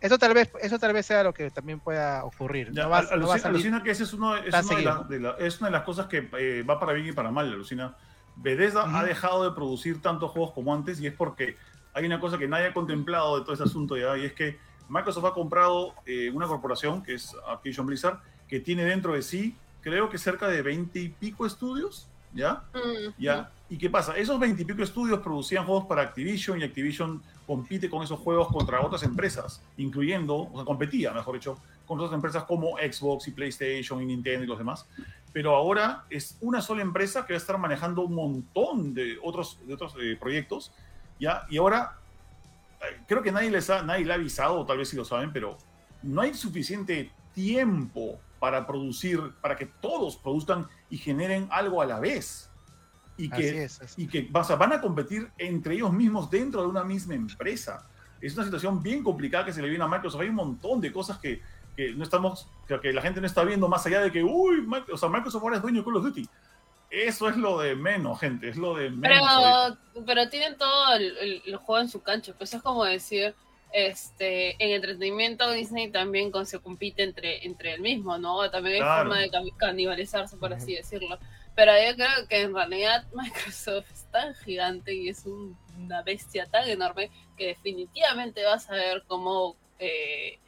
Eso 0.00 0.18
tal 0.18 0.34
vez, 0.34 0.50
eso 0.60 0.78
tal 0.78 0.92
vez 0.92 1.06
sea 1.06 1.22
lo 1.22 1.32
que 1.32 1.50
también 1.50 1.78
pueda 1.78 2.24
ocurrir. 2.24 2.72
Ya, 2.72 2.84
no 2.84 2.90
va, 2.90 2.98
al- 2.98 3.04
no 3.04 3.10
va 3.10 3.34
a 3.34 3.36
alucina, 3.36 3.38
salir- 3.42 3.48
alucina 3.54 3.82
que 3.84 3.90
ese 3.92 4.02
es, 4.02 4.12
uno, 4.14 4.36
es, 4.36 4.52
una 4.52 4.76
de 4.76 4.82
la- 4.82 5.02
de 5.08 5.20
la- 5.20 5.36
es 5.38 5.60
una 5.60 5.68
de 5.68 5.72
las 5.72 5.82
cosas 5.84 6.06
que 6.06 6.28
eh, 6.38 6.64
va 6.68 6.80
para 6.80 6.92
bien 6.94 7.06
y 7.06 7.12
para 7.12 7.30
mal, 7.30 7.46
alucina. 7.46 7.96
Bethesda 8.36 8.98
ha 8.98 9.04
dejado 9.04 9.44
de 9.44 9.54
producir 9.54 10.00
tantos 10.00 10.30
juegos 10.30 10.52
como 10.52 10.74
antes 10.74 11.00
y 11.00 11.06
es 11.06 11.12
porque 11.12 11.56
hay 11.92 12.06
una 12.06 12.20
cosa 12.20 12.38
que 12.38 12.48
nadie 12.48 12.66
ha 12.66 12.74
contemplado 12.74 13.38
de 13.38 13.42
todo 13.42 13.52
este 13.52 13.64
asunto 13.64 13.96
ya, 13.96 14.16
y 14.16 14.24
es 14.24 14.32
que 14.32 14.58
Microsoft 14.88 15.24
ha 15.24 15.32
comprado 15.32 15.94
eh, 16.06 16.30
una 16.32 16.46
corporación, 16.46 17.02
que 17.02 17.14
es 17.14 17.34
Activision 17.48 17.86
Blizzard, 17.86 18.18
que 18.48 18.60
tiene 18.60 18.84
dentro 18.84 19.12
de 19.14 19.22
sí, 19.22 19.54
creo 19.80 20.10
que 20.10 20.18
cerca 20.18 20.48
de 20.48 20.62
20 20.62 20.98
y 20.98 21.08
pico 21.08 21.46
estudios, 21.46 22.08
¿ya? 22.34 22.64
¿Ya? 23.18 23.50
¿Y 23.68 23.78
qué 23.78 23.88
pasa? 23.88 24.16
Esos 24.16 24.38
20 24.40 24.62
y 24.62 24.64
pico 24.64 24.82
estudios 24.82 25.20
producían 25.20 25.64
juegos 25.64 25.86
para 25.86 26.02
Activision 26.02 26.60
y 26.60 26.64
Activision 26.64 27.22
compite 27.46 27.88
con 27.88 28.02
esos 28.02 28.18
juegos 28.18 28.48
contra 28.48 28.80
otras 28.80 29.02
empresas, 29.04 29.62
incluyendo, 29.76 30.36
o 30.36 30.52
sea, 30.56 30.64
competía, 30.64 31.12
mejor 31.12 31.34
dicho, 31.34 31.58
con 31.86 31.98
otras 31.98 32.14
empresas 32.14 32.44
como 32.44 32.76
Xbox 32.76 33.28
y 33.28 33.30
PlayStation 33.32 34.02
y 34.02 34.06
Nintendo 34.06 34.44
y 34.44 34.46
los 34.46 34.58
demás. 34.58 34.86
Pero 35.32 35.54
ahora 35.54 36.04
es 36.10 36.36
una 36.40 36.60
sola 36.60 36.82
empresa 36.82 37.24
que 37.24 37.32
va 37.32 37.36
a 37.36 37.40
estar 37.40 37.58
manejando 37.58 38.02
un 38.02 38.14
montón 38.14 38.94
de 38.94 39.18
otros, 39.22 39.58
de 39.66 39.74
otros 39.74 39.94
eh, 40.00 40.16
proyectos, 40.18 40.72
¿ya? 41.20 41.46
Y 41.48 41.58
ahora, 41.58 41.98
eh, 42.80 43.00
creo 43.06 43.22
que 43.22 43.30
nadie 43.30 43.50
les 43.50 43.70
ha, 43.70 43.82
nadie 43.82 44.04
le 44.04 44.12
ha 44.12 44.16
avisado, 44.16 44.66
tal 44.66 44.78
vez 44.78 44.88
sí 44.88 44.96
lo 44.96 45.04
saben, 45.04 45.32
pero 45.32 45.56
no 46.02 46.20
hay 46.20 46.34
suficiente 46.34 47.12
tiempo 47.34 48.18
para 48.40 48.66
producir, 48.66 49.20
para 49.40 49.56
que 49.56 49.66
todos 49.66 50.16
produzcan 50.16 50.66
y 50.88 50.96
generen 50.96 51.46
algo 51.50 51.80
a 51.80 51.86
la 51.86 52.00
vez. 52.00 52.50
Y 53.16 53.30
Así 53.30 53.42
que, 53.42 53.64
es, 53.64 53.80
así 53.82 54.02
y 54.02 54.06
que 54.08 54.30
o 54.32 54.44
sea, 54.44 54.56
van 54.56 54.72
a 54.72 54.80
competir 54.80 55.30
entre 55.36 55.74
ellos 55.74 55.92
mismos 55.92 56.30
dentro 56.30 56.62
de 56.62 56.68
una 56.68 56.82
misma 56.82 57.14
empresa. 57.14 57.86
Es 58.20 58.34
una 58.34 58.44
situación 58.44 58.82
bien 58.82 59.02
complicada 59.02 59.44
que 59.44 59.52
se 59.52 59.62
le 59.62 59.68
viene 59.68 59.84
a 59.84 59.88
Microsoft. 59.88 60.22
Hay 60.22 60.28
un 60.28 60.34
montón 60.36 60.80
de 60.80 60.90
cosas 60.90 61.18
que, 61.18 61.40
que 61.88 61.94
no 61.94 62.04
estamos, 62.04 62.46
que, 62.68 62.78
que 62.80 62.92
la 62.92 63.00
gente 63.02 63.20
no 63.20 63.26
está 63.26 63.42
viendo 63.44 63.68
más 63.68 63.86
allá 63.86 64.00
de 64.02 64.12
que, 64.12 64.22
uy, 64.22 64.66
o 64.92 64.96
sea, 64.98 65.08
Microsoft 65.08 65.42
ahora 65.42 65.56
es 65.56 65.62
dueño 65.62 65.78
de 65.80 65.84
Call 65.84 65.96
of 65.96 66.04
Duty. 66.04 66.28
Eso 66.90 67.28
es 67.28 67.36
lo 67.36 67.58
de 67.60 67.76
menos, 67.76 68.18
gente, 68.20 68.48
es 68.48 68.56
lo 68.56 68.74
de 68.74 68.90
menos. 68.90 69.78
Pero, 69.94 70.04
pero 70.04 70.28
tienen 70.28 70.58
todo 70.58 70.94
el, 70.94 71.16
el- 71.18 71.42
el 71.46 71.56
juego 71.56 71.80
en 71.80 71.88
su 71.88 72.02
cancha. 72.02 72.34
Pues 72.36 72.52
es 72.52 72.60
como 72.62 72.84
decir, 72.84 73.34
este, 73.72 74.56
en 74.62 74.72
entretenimiento 74.72 75.50
Disney 75.52 75.90
también 75.90 76.30
con- 76.30 76.46
se 76.46 76.58
compite 76.58 77.02
entre, 77.04 77.46
entre 77.46 77.74
el 77.74 77.80
mismo, 77.80 78.18
¿no? 78.18 78.50
También 78.50 78.74
hay 78.76 78.80
Claro. 78.80 79.08
forma 79.10 79.18
de 79.22 79.30
canibalizarse, 79.56 80.36
por 80.36 80.52
así 80.52 80.74
decirlo. 80.74 81.18
Pero 81.54 81.72
yo 81.72 81.94
creo 81.94 82.28
que 82.28 82.42
en 82.42 82.54
realidad 82.54 83.04
Microsoft 83.14 83.90
es 83.92 84.04
tan 84.10 84.34
gigante 84.34 84.92
y 84.94 85.08
es 85.08 85.24
un- 85.26 85.56
una 85.78 86.02
bestia 86.02 86.46
tan 86.46 86.68
enorme 86.68 87.10
que 87.36 87.46
definitivamente 87.46 88.44
va 88.44 88.54
a 88.54 88.58
saber 88.58 89.04
cómo 89.06 89.56
eh, 89.78 90.38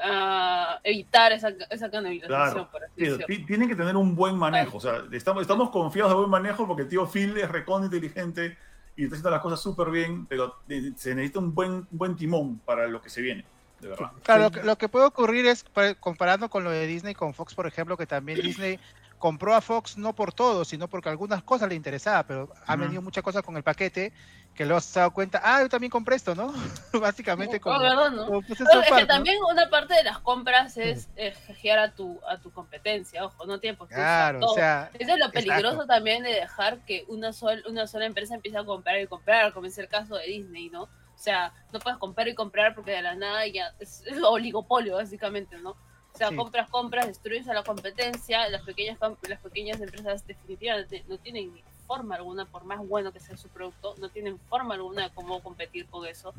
ah, 0.00 0.78
evitar 0.84 1.32
esa, 1.32 1.50
esa 1.70 1.90
canibalización, 1.90 2.28
Claro. 2.28 2.68
por 2.70 2.84
así 2.84 2.92
Sí, 2.96 3.04
decirlo. 3.04 3.26
ti- 3.26 3.44
tienen 3.46 3.68
que 3.68 3.76
tener 3.76 3.96
un 3.96 4.14
buen 4.14 4.36
manejo. 4.36 4.78
O 4.78 4.80
sea, 4.80 5.02
estamos, 5.12 5.42
estamos 5.42 5.70
confiados 5.70 6.12
de 6.12 6.16
buen 6.18 6.30
manejo 6.30 6.66
porque 6.66 6.82
el 6.82 6.88
tío 6.88 7.06
Phil 7.06 7.36
es 7.38 7.48
recon 7.50 7.84
inteligente 7.84 8.56
y 8.96 9.04
está 9.04 9.14
haciendo 9.14 9.30
las 9.30 9.40
cosas 9.40 9.60
súper 9.60 9.90
bien, 9.90 10.26
pero 10.26 10.56
eh, 10.68 10.92
se 10.96 11.14
necesita 11.14 11.38
un 11.38 11.54
buen, 11.54 11.70
un 11.72 11.88
buen 11.92 12.16
timón 12.16 12.58
para 12.58 12.86
lo 12.88 13.00
que 13.00 13.08
se 13.10 13.22
viene, 13.22 13.44
de 13.80 13.88
verdad. 13.88 14.10
Claro, 14.22 14.48
Sí. 14.48 14.54
lo 14.54 14.60
que, 14.60 14.66
lo 14.66 14.76
que 14.78 14.88
puede 14.88 15.06
ocurrir 15.06 15.46
es, 15.46 15.64
pa- 15.64 15.94
comparando 15.94 16.48
con 16.50 16.64
lo 16.64 16.70
de 16.70 16.86
Disney, 16.86 17.14
con 17.14 17.32
Fox, 17.34 17.54
por 17.54 17.66
ejemplo, 17.66 17.96
que 17.96 18.06
también 18.06 18.40
Disney 18.42 18.78
compró 19.22 19.54
a 19.54 19.60
Fox 19.60 19.96
no 19.96 20.16
por 20.16 20.32
todo, 20.32 20.64
sino 20.64 20.88
porque 20.88 21.08
algunas 21.08 21.44
cosas 21.44 21.68
le 21.68 21.76
interesaba, 21.76 22.26
pero 22.26 22.52
ha 22.66 22.72
Ujú. 22.74 22.82
venido 22.82 23.02
muchas 23.02 23.22
cosas 23.22 23.44
con 23.44 23.56
el 23.56 23.62
paquete 23.62 24.12
que 24.52 24.66
lo 24.66 24.76
has 24.76 24.92
dado 24.92 25.12
cuenta, 25.12 25.40
ah, 25.44 25.62
yo 25.62 25.68
también 25.68 25.92
compré 25.92 26.16
esto, 26.16 26.34
¿no? 26.34 26.52
Básicamente 27.00 27.60
como, 27.60 27.76
Oh, 27.76 27.82
¿verdad, 27.82 28.10
no? 28.10 28.26
como, 28.26 28.42
pues, 28.42 28.60
es 28.60 28.66
que 28.66 29.00
¿no? 29.02 29.06
también 29.06 29.36
una 29.48 29.70
parte 29.70 29.94
de 29.94 30.02
las 30.02 30.18
compras 30.18 30.76
es 30.76 31.08
eh, 31.14 31.32
jejear 31.46 31.78
a 31.78 31.94
tu, 31.94 32.20
a 32.28 32.40
tu 32.40 32.50
competencia, 32.50 33.24
ojo, 33.24 33.46
no 33.46 33.60
tiene 33.60 33.76
por 33.76 33.86
qué 33.86 33.94
usar 33.94 34.06
Claro, 34.06 34.40
todo. 34.40 34.50
o 34.50 34.54
sea, 34.56 34.90
Eso 34.92 35.12
es 35.12 35.18
lo 35.20 35.26
exacto. 35.26 35.30
peligroso 35.38 35.86
también 35.86 36.24
de 36.24 36.30
dejar 36.30 36.80
que 36.84 37.04
una, 37.06 37.32
sol, 37.32 37.62
una 37.68 37.86
sola 37.86 38.06
empresa 38.06 38.34
empiece 38.34 38.58
a 38.58 38.64
comprar 38.64 39.00
y 39.00 39.06
comprar, 39.06 39.52
como 39.52 39.66
es 39.66 39.78
el 39.78 39.86
caso 39.86 40.16
de 40.16 40.26
Disney, 40.26 40.68
¿no? 40.68 40.82
O 40.82 40.90
sea, 41.14 41.52
no 41.72 41.78
puedes 41.78 42.00
comprar 42.00 42.26
y 42.26 42.34
comprar 42.34 42.74
porque 42.74 42.90
de 42.90 43.02
la 43.02 43.14
nada 43.14 43.46
ya 43.46 43.72
es, 43.78 44.02
es 44.04 44.20
oligopolio, 44.20 44.96
básicamente, 44.96 45.58
¿no? 45.58 45.76
Sea, 46.22 46.30
Sí. 46.30 46.36
compras, 46.36 46.68
compras, 46.70 47.06
destruyes 47.08 47.48
a 47.48 47.52
la 47.52 47.64
competencia, 47.64 48.48
las 48.48 48.62
pequeñas, 48.62 48.96
las 49.28 49.40
pequeñas 49.40 49.80
empresas 49.80 50.24
definitivamente 50.24 51.02
no 51.08 51.18
tienen 51.18 51.52
forma 51.88 52.14
alguna, 52.14 52.44
por 52.44 52.62
más 52.64 52.78
bueno 52.86 53.12
que 53.12 53.18
sea 53.18 53.36
su 53.36 53.48
producto, 53.48 53.96
no 53.98 54.08
tienen 54.08 54.38
forma 54.48 54.74
alguna 54.74 55.02
de 55.08 55.10
cómo 55.10 55.42
competir 55.42 55.86
con 55.86 56.06
eso. 56.06 56.32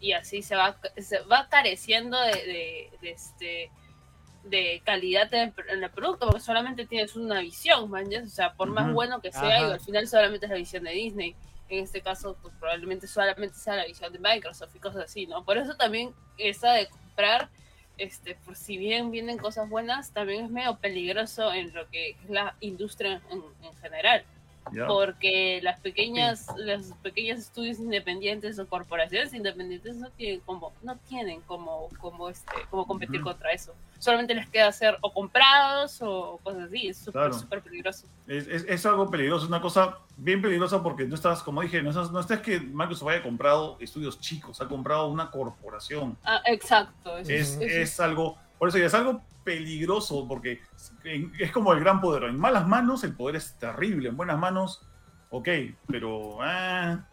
Y 0.00 0.12
así 0.12 0.40
se 0.40 0.56
va, 0.56 0.78
se 0.96 1.18
va 1.24 1.48
careciendo 1.50 2.18
de, 2.18 2.32
de- 2.32 2.90
de 3.02 3.10
este 3.10 3.70
de 4.44 4.80
calidad 4.86 5.32
en, 5.34 5.52
el 5.68 5.90
producto, 5.90 6.26
porque 6.28 6.40
solamente 6.40 6.86
tienes 6.86 7.14
una 7.16 7.40
visión, 7.40 7.90
man, 7.90 8.08
¿ya? 8.08 8.22
o 8.22 8.26
sea, 8.28 8.54
por 8.54 8.68
más 8.70 8.84
Ujú. 8.86 8.94
bueno 8.94 9.20
que 9.20 9.32
sea, 9.32 9.56
Ajá. 9.58 9.68
y 9.68 9.72
al 9.72 9.80
final 9.80 10.08
solamente 10.08 10.46
es 10.46 10.50
la 10.50 10.56
visión 10.56 10.84
de 10.84 10.92
Disney. 10.92 11.34
En 11.68 11.82
este 11.84 12.00
caso, 12.00 12.38
pues, 12.40 12.54
probablemente 12.58 13.06
solamente 13.06 13.56
sea 13.58 13.74
la 13.76 13.84
visión 13.84 14.10
de 14.12 14.18
Microsoft 14.20 14.74
y 14.74 14.78
cosas 14.78 15.04
así, 15.04 15.26
¿no? 15.26 15.44
Por 15.44 15.58
eso 15.58 15.74
también 15.76 16.14
esa 16.38 16.72
de 16.72 16.86
comprar, 16.86 17.50
este, 17.98 18.34
por 18.34 18.56
si 18.56 18.76
bien 18.76 19.10
vienen 19.10 19.38
cosas 19.38 19.68
buenas, 19.68 20.10
también 20.12 20.44
es 20.44 20.50
medio 20.50 20.76
peligroso 20.76 21.52
en 21.52 21.72
lo 21.74 21.88
que 21.90 22.10
es 22.10 22.30
la 22.30 22.54
industria 22.60 23.22
en, 23.30 23.42
en 23.62 23.74
general 23.76 24.24
porque 24.86 25.60
las 25.62 25.80
pequeñas 25.80 26.46
los 26.56 26.86
pequeños 27.02 27.38
estudios 27.40 27.78
independientes 27.78 28.58
o 28.58 28.66
corporaciones 28.66 29.32
independientes 29.34 29.96
no 29.96 30.10
tienen 30.10 30.40
como 30.40 30.72
no 30.82 30.96
tienen 31.08 31.40
como 31.42 31.88
como 32.00 32.28
este 32.28 32.52
como 32.70 32.86
competir 32.86 33.16
Ujú. 33.20 33.30
contra 33.30 33.52
eso 33.52 33.74
solamente 33.98 34.34
les 34.34 34.48
queda 34.48 34.68
hacer 34.68 34.96
o 35.00 35.12
comprados 35.12 35.98
o 36.02 36.38
cosas 36.42 36.64
así 36.64 36.88
es 36.88 36.98
súper 36.98 37.12
Claro. 37.12 37.34
súper 37.38 37.62
peligroso 37.62 38.06
Es, 38.26 38.46
es- 38.48 38.64
es 38.68 38.84
algo 38.86 39.08
peligroso, 39.10 39.44
es 39.44 39.48
una 39.48 39.60
cosa 39.60 39.98
bien 40.16 40.42
peligrosa 40.42 40.82
porque 40.82 41.04
no 41.04 41.14
estás, 41.14 41.42
como 41.44 41.62
dije, 41.62 41.80
no 41.82 41.90
estás, 41.90 42.10
no 42.10 42.18
estás 42.20 42.40
que 42.40 42.58
Microsoft 42.58 43.08
haya 43.10 43.22
comprado 43.22 43.76
estudios 43.80 44.18
chicos, 44.20 44.60
ha 44.60 44.66
comprado 44.66 45.06
una 45.06 45.30
corporación. 45.30 46.16
ah, 46.24 46.40
exacto 46.46 47.16
eso 47.18 47.30
Es, 47.32 47.56
eso 47.60 47.80
es 47.80 48.00
algo, 48.00 48.36
por 48.58 48.68
eso 48.68 48.78
ya 48.78 48.86
es 48.86 48.94
algo 48.94 49.22
peligroso 49.46 50.26
porque 50.28 50.60
es, 51.04 51.52
como 51.52 51.72
el 51.72 51.80
gran 51.80 52.00
poder. 52.00 52.24
En 52.24 52.36
malas 52.38 52.66
manos 52.66 53.04
el 53.04 53.14
poder 53.14 53.36
es 53.36 53.54
terrible, 53.54 54.08
en 54.08 54.16
buenas 54.16 54.38
manos, 54.38 54.82
ok, 55.30 55.48
pero 55.86 56.38
ah, 56.42 57.06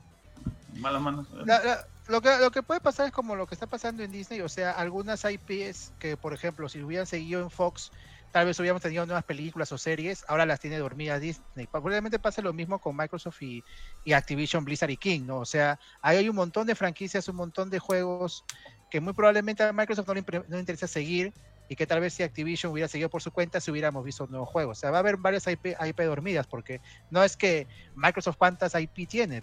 en 0.74 0.82
malas 0.82 1.02
manos. 1.02 1.28
eh. 1.34 1.44
La- 1.46 1.64
la- 1.64 1.88
lo, 2.10 2.22
que, 2.22 2.36
lo 2.40 2.52
que 2.52 2.64
puede 2.64 2.82
pasar 2.82 3.06
es 3.06 3.14
como 3.14 3.36
lo 3.36 3.46
que 3.48 3.54
está 3.56 3.68
pasando 3.68 4.04
en 4.04 4.12
Disney, 4.12 4.42
o 4.42 4.50
sea, 4.50 4.72
algunas 4.72 5.24
IPs 5.24 5.94
que, 6.00 6.18
por 6.18 6.34
ejemplo, 6.34 6.68
si 6.68 6.82
hubieran 6.82 7.06
seguido 7.06 7.40
en 7.42 7.50
Fox, 7.52 7.92
tal 8.32 8.48
vez 8.48 8.60
hubiéramos 8.60 8.82
tenido 8.82 9.06
nuevas 9.06 9.24
películas 9.24 9.72
o 9.72 9.78
series, 9.78 10.26
ahora 10.28 10.46
las 10.48 10.60
tiene 10.60 10.80
dormidas 10.80 11.22
Disney. 11.22 11.68
Probablemente 11.68 12.18
pase 12.20 12.42
lo 12.42 12.52
mismo 12.52 12.80
con 12.80 12.98
Microsoft 12.98 13.42
y, 13.44 13.64
y 14.04 14.14
Activision, 14.14 14.66
Blizzard 14.66 14.90
y 14.90 14.98
King, 14.98 15.22
¿no? 15.28 15.38
O 15.38 15.46
sea, 15.46 15.80
ahí 16.02 16.18
hay 16.18 16.28
un 16.30 16.36
montón 16.36 16.66
de 16.66 16.74
franquicias, 16.76 17.28
un 17.30 17.36
montón 17.36 17.70
de 17.70 17.78
juegos 17.80 18.44
que 18.90 19.00
muy 19.00 19.14
probablemente 19.14 19.64
a 19.64 19.72
Microsoft 19.72 20.08
no 20.08 20.14
le, 20.16 20.22
no 20.24 20.44
le 20.56 20.60
interesa 20.60 20.88
seguir 20.88 21.32
y 21.74 21.76
que 21.76 21.88
tal 21.88 22.00
vez 22.00 22.14
si 22.14 22.22
Activision 22.22 22.72
hubiera 22.72 22.88
seguido 22.88 23.10
por 23.10 23.24
su 23.24 23.32
cuenta, 23.32 23.60
si 23.60 23.72
hubiéramos 23.72 24.04
visto 24.06 24.28
nuevos 24.28 24.48
juegos. 24.48 24.78
O 24.78 24.80
sea, 24.80 24.92
va 24.92 24.98
a 24.98 25.00
haber 25.00 25.18
varias 25.18 25.48
IP, 25.48 25.76
IP 25.84 26.02
dormidas, 26.04 26.46
porque 26.46 26.82
no 27.10 27.24
es 27.24 27.36
que 27.36 27.68
Microsoft 27.96 28.38
cuántas 28.38 28.76
IP 28.76 29.08
tiene, 29.10 29.42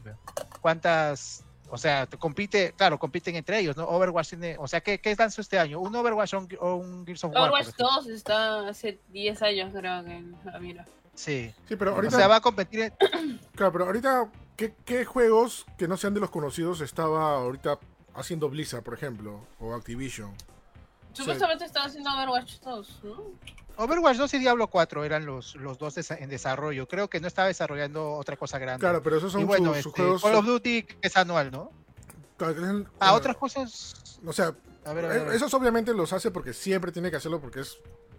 cuántas, 0.61 1.45
o 1.69 1.77
sea, 1.77 2.07
te 2.07 2.17
compite, 2.17 2.73
claro, 2.77 2.99
compiten 3.01 3.35
entre 3.35 3.59
ellos, 3.59 3.77
¿no? 3.77 3.85
Overwatch 3.85 4.29
tiene, 4.31 4.57
o 4.61 4.69
sea, 4.69 4.81
¿qué, 4.81 5.01
qué 5.01 5.15
lanzó 5.17 5.41
este 5.41 5.59
año? 5.59 5.81
¿Un 5.81 5.93
Overwatch 5.97 6.35
o 6.35 6.39
un, 6.39 6.49
o 6.61 6.75
un 6.77 7.05
Gears 7.05 7.25
of 7.25 7.33
War? 7.33 7.43
Overwatch 7.43 7.63
ejemplo? 7.63 7.89
2 7.97 8.07
está 8.09 8.69
hace 8.69 9.01
10 9.09 9.43
años, 9.43 9.73
creo 9.75 10.05
que. 10.05 10.23
mira. 10.61 10.87
Sí. 11.15 11.53
Sí, 11.69 11.75
pero 11.77 11.93
O 11.93 11.95
ahorita, 11.97 12.17
sea, 12.17 12.29
va 12.29 12.37
a 12.37 12.41
competir 12.41 12.81
en- 12.83 13.41
claro, 13.57 13.73
pero 13.73 13.85
ahorita 13.87 14.31
¿qué, 14.57 14.73
qué 14.85 15.05
juegos 15.05 15.67
que 15.77 15.89
no 15.89 15.97
sean 15.97 16.15
de 16.15 16.21
los 16.21 16.31
conocidos 16.31 16.81
estaba 16.81 17.35
ahorita 17.39 17.79
haciendo 18.15 18.49
Blizzard, 18.49 18.85
por 18.85 18.95
ejemplo, 18.95 19.41
o 19.59 19.75
Activision? 19.75 20.33
Supuestamente 21.13 21.65
estaba 21.65 21.87
haciendo 21.87 22.11
Overwatch 22.11 22.61
2, 22.61 23.01
¿no? 23.05 23.25
Overwatch 23.77 24.17
2 24.19 24.35
y 24.35 24.39
Diablo 24.39 24.69
4 24.69 25.05
eran 25.05 25.25
los, 25.27 25.55
los 25.57 25.79
dos 25.79 25.97
desa- 25.97 26.19
en 26.21 26.29
desarrollo. 26.29 26.87
Creo 26.87 27.09
que 27.09 27.19
no 27.21 27.27
estaba 27.29 27.49
desarrollando 27.49 28.13
otra 28.15 28.37
cosa 28.37 28.59
grande. 28.59 28.81
Claro, 28.81 29.03
pero 29.03 29.17
esos 29.17 29.33
son 29.33 29.41
y 29.41 29.45
bueno, 29.45 29.73
sus, 29.75 29.83
sus 29.85 29.87
este, 29.93 30.03
juegos. 30.03 30.23
Call 30.23 30.35
of 30.37 30.45
Duty 30.47 30.83
que 30.83 30.97
es 31.03 31.17
anual, 31.17 31.51
¿no? 31.51 31.71
claro, 32.37 32.71
el- 32.71 32.87
Ah, 32.99 33.15
otras 33.15 33.37
cosas. 33.37 34.19
O 34.25 34.33
sea, 34.33 34.55
A 34.85 34.93
ver, 34.93 35.05
a 35.05 35.09
ver, 35.09 35.21
a 35.21 35.25
ver. 35.25 35.35
esos 35.35 35.53
obviamente 35.55 35.93
los 35.95 36.13
hace 36.13 36.31
porque 36.31 36.53
siempre 36.53 36.93
tiene 36.93 37.11
que 37.11 37.17
hacerlo 37.17 37.41
porque 37.41 37.61
es 37.61 37.79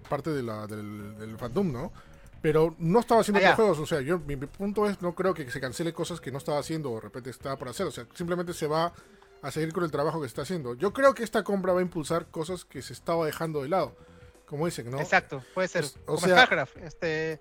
parte 0.09 0.29
de 0.31 0.43
la, 0.43 0.67
del, 0.67 1.17
del 1.17 1.37
fandom, 1.37 1.71
¿no? 1.71 1.91
Pero 2.41 2.75
no 2.79 2.99
estaba 2.99 3.21
haciendo 3.21 3.39
Ah, 3.39 3.51
otros 3.51 3.55
juegos, 3.55 3.79
o 3.79 3.85
sea, 3.85 4.01
yo, 4.01 4.17
mi, 4.19 4.35
mi 4.35 4.47
punto 4.47 4.87
es, 4.87 4.99
no 5.01 5.13
creo 5.13 5.33
que 5.35 5.49
se 5.51 5.61
cancele 5.61 5.93
cosas 5.93 6.19
que 6.19 6.31
no 6.31 6.39
estaba 6.39 6.57
haciendo 6.59 6.91
o 6.91 6.95
de 6.95 7.01
repente 7.01 7.29
estaba 7.29 7.55
por 7.55 7.69
hacer, 7.69 7.85
o 7.85 7.91
sea, 7.91 8.05
simplemente 8.15 8.53
se 8.53 8.65
va 8.67 8.91
a 9.41 9.51
seguir 9.51 9.73
con 9.73 9.83
el 9.83 9.91
trabajo 9.91 10.21
que 10.21 10.27
está 10.27 10.43
haciendo. 10.43 10.73
Yo 10.75 10.93
creo 10.93 11.13
que 11.13 11.23
esta 11.23 11.43
compra 11.43 11.73
va 11.73 11.79
a 11.79 11.83
impulsar 11.83 12.27
cosas 12.27 12.65
que 12.65 12.81
se 12.81 12.93
estaba 12.93 13.25
dejando 13.25 13.61
de 13.63 13.69
lado, 13.69 13.95
como 14.45 14.65
dicen, 14.65 14.89
¿no? 14.91 14.99
Exacto, 14.99 15.43
puede 15.53 15.67
ser. 15.67 15.83
Es- 15.85 15.97
o 16.05 16.15
como 16.15 16.19
sea- 16.19 16.35
StarCraft. 16.35 16.77
Este, 16.77 17.39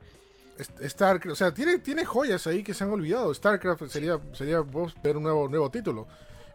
Est- 0.59 0.81
StarCraft, 0.83 1.33
o 1.33 1.37
sea, 1.37 1.53
tiene, 1.55 1.79
tiene 1.79 2.05
joyas 2.05 2.47
ahí 2.47 2.63
que 2.63 2.75
se 2.75 2.85
han 2.85 2.91
olvidado. 2.91 3.33
StarCraft 3.35 3.87
sería, 3.89 4.19
sería 4.33 4.61
vos 4.61 4.95
ver 5.03 5.17
un 5.17 5.23
nuevo, 5.25 5.49
nuevo 5.49 5.71
título. 5.71 6.07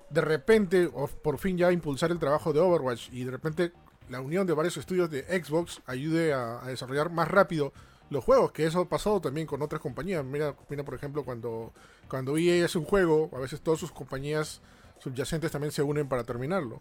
De 0.10 0.22
repente, 0.22 0.90
o 0.94 1.08
por 1.08 1.38
fin 1.40 1.58
ya 1.58 1.72
impulsar 1.72 2.12
el 2.12 2.20
trabajo 2.20 2.54
de 2.54 2.60
Overwatch 2.60 3.10
y 3.12 3.24
de 3.24 3.32
repente 3.32 3.72
la 4.10 4.22
unión 4.22 4.46
de 4.46 4.54
varios 4.54 4.78
estudios 4.78 5.10
de 5.10 5.24
Xbox 5.44 5.82
ayude 5.88 6.32
a, 6.34 6.64
a 6.64 6.68
desarrollar 6.68 7.10
más 7.12 7.28
rápido 7.28 7.74
los 8.12 8.24
juegos, 8.24 8.52
que 8.52 8.66
eso 8.68 8.82
ha 8.82 8.86
pasado 8.88 9.20
también 9.20 9.48
con 9.48 9.64
otras 9.64 9.82
compañías. 9.82 10.24
Mira, 10.24 10.54
mira 10.70 10.84
por 10.86 10.94
ejemplo, 10.94 11.26
cuando, 11.26 11.74
cuando 12.08 12.38
EA 12.38 12.64
hace 12.66 12.78
un 12.78 12.86
juego, 12.86 13.32
a 13.34 13.40
veces 13.40 13.62
todas 13.62 13.80
sus 13.80 13.92
compañías 13.92 14.62
subyacentes 15.00 15.52
también 15.52 15.72
se 15.72 15.82
unen 15.84 16.08
para 16.08 16.24
terminarlo. 16.24 16.76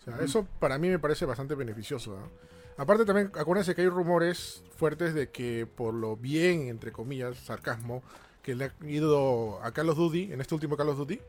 O 0.00 0.04
sea, 0.04 0.16
eso 0.18 0.46
para 0.58 0.78
mí 0.78 0.88
me 0.88 0.98
parece 0.98 1.24
bastante 1.26 1.54
beneficioso. 1.54 2.16
¿ah? 2.18 2.28
Aparte 2.76 3.04
también, 3.04 3.30
acuérdense 3.38 3.74
que 3.74 3.82
hay 3.82 3.88
rumores 3.88 4.64
fuertes 4.76 5.14
de 5.14 5.30
que 5.30 5.66
por 5.66 5.94
lo 5.94 6.16
bien, 6.16 6.68
entre 6.68 6.90
comillas, 6.92 7.36
sarcasmo, 7.38 8.02
que 8.42 8.54
le 8.56 8.64
ha 8.66 8.72
ido 8.86 9.62
a 9.62 9.70
Call 9.72 9.90
of 9.90 9.96
Duty, 9.98 10.32
en 10.32 10.40
este 10.40 10.54
último 10.54 10.76
Call 10.76 10.88
of 10.88 10.96
Duty, 10.98 11.20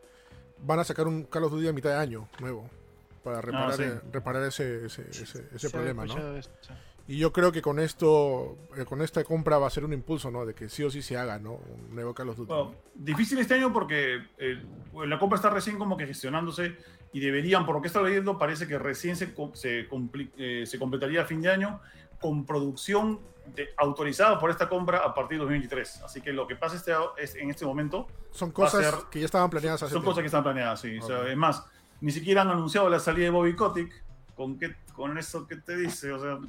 van 0.66 0.80
a 0.80 0.84
sacar 0.84 1.08
un 1.08 1.24
Call 1.26 1.44
of 1.44 1.52
Duty 1.52 1.68
a 1.68 1.74
mitad 1.74 1.90
de 1.92 1.98
año 1.98 2.28
nuevo 2.40 2.68
para 3.24 3.40
reparar, 3.42 3.74
sí. 3.76 3.84
eh, 3.84 4.00
reparar 4.12 4.44
ese, 4.44 4.86
ese, 4.86 5.04
ese- 5.12 5.24
ese 5.54 5.60
se 5.60 5.70
problema, 5.70 6.06
¿no? 6.06 6.14
Y 7.08 7.18
yo 7.18 7.34
creo 7.34 7.52
que 7.52 7.62
con 7.62 7.80
esto, 7.80 8.58
eh, 8.78 8.86
con 8.86 9.02
esta 9.02 9.24
compra 9.26 9.58
va 9.58 9.68
a 9.68 9.70
ser 9.70 9.84
un 9.84 9.92
impulso, 9.92 10.32
¿no? 10.32 10.46
De 10.46 10.54
que 10.54 10.70
sí 10.70 10.84
o 10.84 10.90
sí 10.90 11.02
se 11.02 11.18
haga, 11.18 11.38
¿no? 11.38 11.54
Un 11.56 11.94
nuevo 11.96 12.14
Call 12.14 12.30
of 12.30 12.38
Duty. 12.38 12.48
Bueno, 12.48 12.76
difícil 12.96 13.38
este 13.40 13.56
año 13.56 13.74
porque 13.74 14.22
eh, 14.38 14.64
la 15.06 15.20
compra 15.20 15.36
está 15.36 15.50
recién 15.50 15.78
como 15.78 15.98
que 15.98 16.08
gestionándose 16.08 16.78
y 17.12 17.20
deberían, 17.20 17.66
por 17.66 17.76
lo 17.76 17.82
que 17.82 17.88
está 17.88 18.02
leyendo, 18.02 18.38
parece 18.38 18.68
que 18.68 18.80
recién 18.80 19.18
se, 19.18 19.34
se, 19.54 19.88
eh, 20.38 20.64
se 20.66 20.80
completaría 20.80 21.24
a 21.24 21.26
fin 21.26 21.42
de 21.42 21.52
año 21.52 21.82
con 22.22 22.46
producción 22.46 23.20
de- 23.54 23.70
autorizada 23.76 24.40
por 24.40 24.50
esta 24.50 24.70
compra 24.70 25.00
a 25.00 25.14
partir 25.14 25.38
de 25.40 25.40
2023. 25.44 26.04
Así 26.04 26.22
que 26.22 26.32
lo 26.32 26.48
que 26.48 26.56
pasa 26.56 26.78
este, 26.78 26.94
es, 27.18 27.36
en 27.36 27.50
este 27.50 27.66
momento 27.66 28.08
Son 28.32 28.52
cosas 28.52 28.82
ser- 28.86 29.04
que 29.12 29.20
ya 29.20 29.26
estaban 29.26 29.50
planeadas 29.50 29.84
hace 29.84 29.92
son 29.92 30.02
tiempo. 30.02 30.12
cosas 30.12 30.22
que 30.22 30.28
están 30.28 30.44
planeadas, 30.44 30.80
sí. 30.80 30.98
O 31.00 31.06
sea, 31.06 31.28
es 31.30 31.36
más, 31.36 31.66
ni 32.00 32.12
siquiera 32.12 32.44
han 32.44 32.50
anunciado 32.50 32.88
la 32.90 33.00
salida 33.00 33.26
de 33.26 33.32
Bobby 33.32 33.56
Kotick. 33.58 33.92
¿Con, 34.36 34.58
qué, 34.58 34.74
con 34.96 35.18
eso 35.18 35.46
que 35.46 35.58
te 35.58 35.76
dice? 35.78 36.12
O 36.14 36.20
sea, 36.20 36.40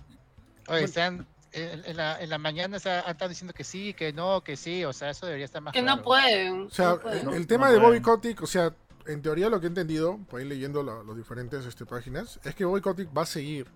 Oye, 0.68 0.84
están, 0.84 1.26
en, 1.52 1.84
en 1.84 1.96
la, 1.96 2.20
en 2.20 2.30
la 2.30 2.38
mañana 2.38 2.78
se 2.78 2.90
han 2.90 3.10
estado 3.10 3.28
diciendo 3.28 3.52
que 3.54 3.64
sí, 3.64 3.94
que 3.94 4.12
no, 4.12 4.42
que 4.42 4.56
sí. 4.56 4.84
O 4.84 4.92
sea, 4.92 5.10
eso 5.10 5.26
debería 5.26 5.44
estar 5.44 5.62
más 5.62 5.72
Que 5.72 5.82
claro. 5.82 5.96
no 5.98 6.02
pueden. 6.02 6.62
O 6.66 6.70
sea, 6.70 6.90
no 6.90 7.00
pueden. 7.00 7.28
el, 7.28 7.34
el 7.34 7.40
No, 7.42 7.46
tema 7.46 7.66
no 7.68 7.72
de 7.74 7.78
Bobby. 7.80 8.00
Kotick, 8.00 8.42
o 8.42 8.46
sea, 8.46 8.74
en 9.06 9.20
teoría 9.22 9.48
lo 9.50 9.60
que 9.60 9.66
he 9.66 9.68
entendido, 9.68 10.18
por 10.30 10.40
ahí 10.40 10.46
leyendo 10.48 10.82
la- 10.82 11.02
las 11.02 11.16
diferentes 11.16 11.64
este, 11.66 11.84
páginas, 11.86 12.40
es 12.44 12.54
que 12.54 12.64
Bobby 12.64 12.80
Kotick 12.80 13.08
va 13.16 13.22
a 13.22 13.26
seguir. 13.26 13.66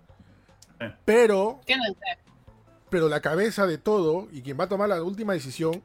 Eh. 0.80 0.94
Pero, 1.04 1.60
pero 2.90 3.08
la 3.08 3.20
cabeza 3.20 3.66
de 3.66 3.78
todo 3.78 4.28
y 4.32 4.42
quien 4.42 4.58
va 4.58 4.64
a 4.64 4.68
tomar 4.68 4.88
la 4.88 5.02
última 5.02 5.34
decisión 5.34 5.82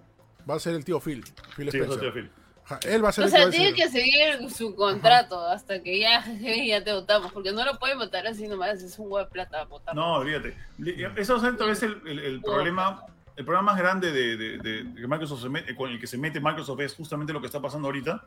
va 0.49 0.55
a 0.55 0.59
ser 0.59 0.75
el 0.75 0.85
tío 0.85 0.99
Phil. 0.99 1.23
Phil 1.55 1.69
sí, 1.71 1.77
Spencer. 1.77 1.99
te 1.99 2.05
lo 2.05 2.13
filo. 2.13 2.29
Ajá, 2.29 2.42
él 2.86 3.04
va 3.04 3.10
a 3.10 3.12
ser 3.12 3.23
O 3.23 3.28
el 3.28 3.34
que 3.34 3.38
va 3.38 3.41
sea, 3.43 3.47
a 3.47 3.52
tiene 3.52 3.73
que 3.73 3.89
seguir 3.89 4.49
su 4.49 4.76
contrato 4.76 5.39
hasta 5.47 5.82
que 5.84 5.99
ya, 5.99 6.23
ya 6.65 6.84
te 6.84 6.93
votamos, 6.93 7.32
porque 7.32 7.52
no 7.52 7.63
lo 7.65 7.78
pueden 7.80 7.97
votar 7.97 8.26
así 8.28 8.47
nomás, 8.47 8.82
es 8.82 8.97
un 8.99 9.06
huevo 9.12 9.19
de 9.19 9.26
plata 9.32 9.63
votar. 9.65 9.93
No, 9.95 10.15
olvídate. 10.15 10.56
Eso 11.17 11.36
es 11.36 11.58
tal 11.58 11.67
vez 11.69 11.84
el, 11.84 12.02
el- 12.06 12.19
el 12.19 12.41
problema. 12.41 13.06
El 13.36 13.45
problema 13.45 13.71
más 13.71 13.80
grande 13.80 14.12
de, 14.12 14.38
de- 14.38 14.58
de- 14.60 14.84
de 14.84 14.93
que 15.02 15.08
Microsoft 15.08 15.41
se 15.41 15.49
mete- 15.49 15.76
con 15.76 15.89
el 15.89 15.99
que 15.99 16.06
se 16.06 16.19
mete 16.19 16.39
Microsoft 16.39 16.80
es 16.82 16.93
justamente 16.93 17.34
lo 17.34 17.41
que 17.41 17.47
está 17.47 17.60
pasando 17.60 17.88
ahorita, 17.88 18.23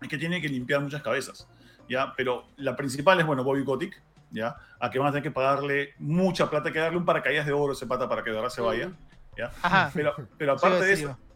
es 0.00 0.08
que 0.08 0.16
tiene 0.16 0.40
que 0.40 0.48
limpiar 0.48 0.80
muchas 0.80 1.02
cabezas, 1.02 1.46
¿ya? 1.86 2.14
Pero 2.16 2.46
la 2.56 2.74
principal 2.74 3.20
es, 3.20 3.26
bueno, 3.26 3.44
Bobby 3.44 3.62
Kotick, 3.62 4.00
¿ya? 4.30 4.56
A 4.80 4.88
que 4.90 4.98
van 4.98 5.08
a 5.08 5.10
tener 5.10 5.22
que 5.22 5.30
pagarle 5.30 5.92
mucha 5.98 6.48
plata, 6.48 6.68
hay 6.68 6.72
que 6.72 6.78
darle 6.78 6.96
un 6.96 7.04
paracaídas 7.04 7.44
de 7.44 7.52
oro 7.52 7.72
a 7.72 7.76
ese 7.76 7.86
pata 7.86 8.08
para 8.08 8.22
que 8.24 8.30
de 8.30 8.36
verdad 8.36 8.48
se 8.48 8.62
vaya, 8.62 8.90
¿ya? 9.36 9.52
Ajá. 9.60 9.90
Pero, 9.92 10.14
pero 10.38 10.54
Eso 10.54 10.66
aparte 10.66 10.86
de 10.86 10.92
eso, 10.94 11.08
sí, 11.08 11.12
eh, 11.12 11.16
y- 11.28 11.31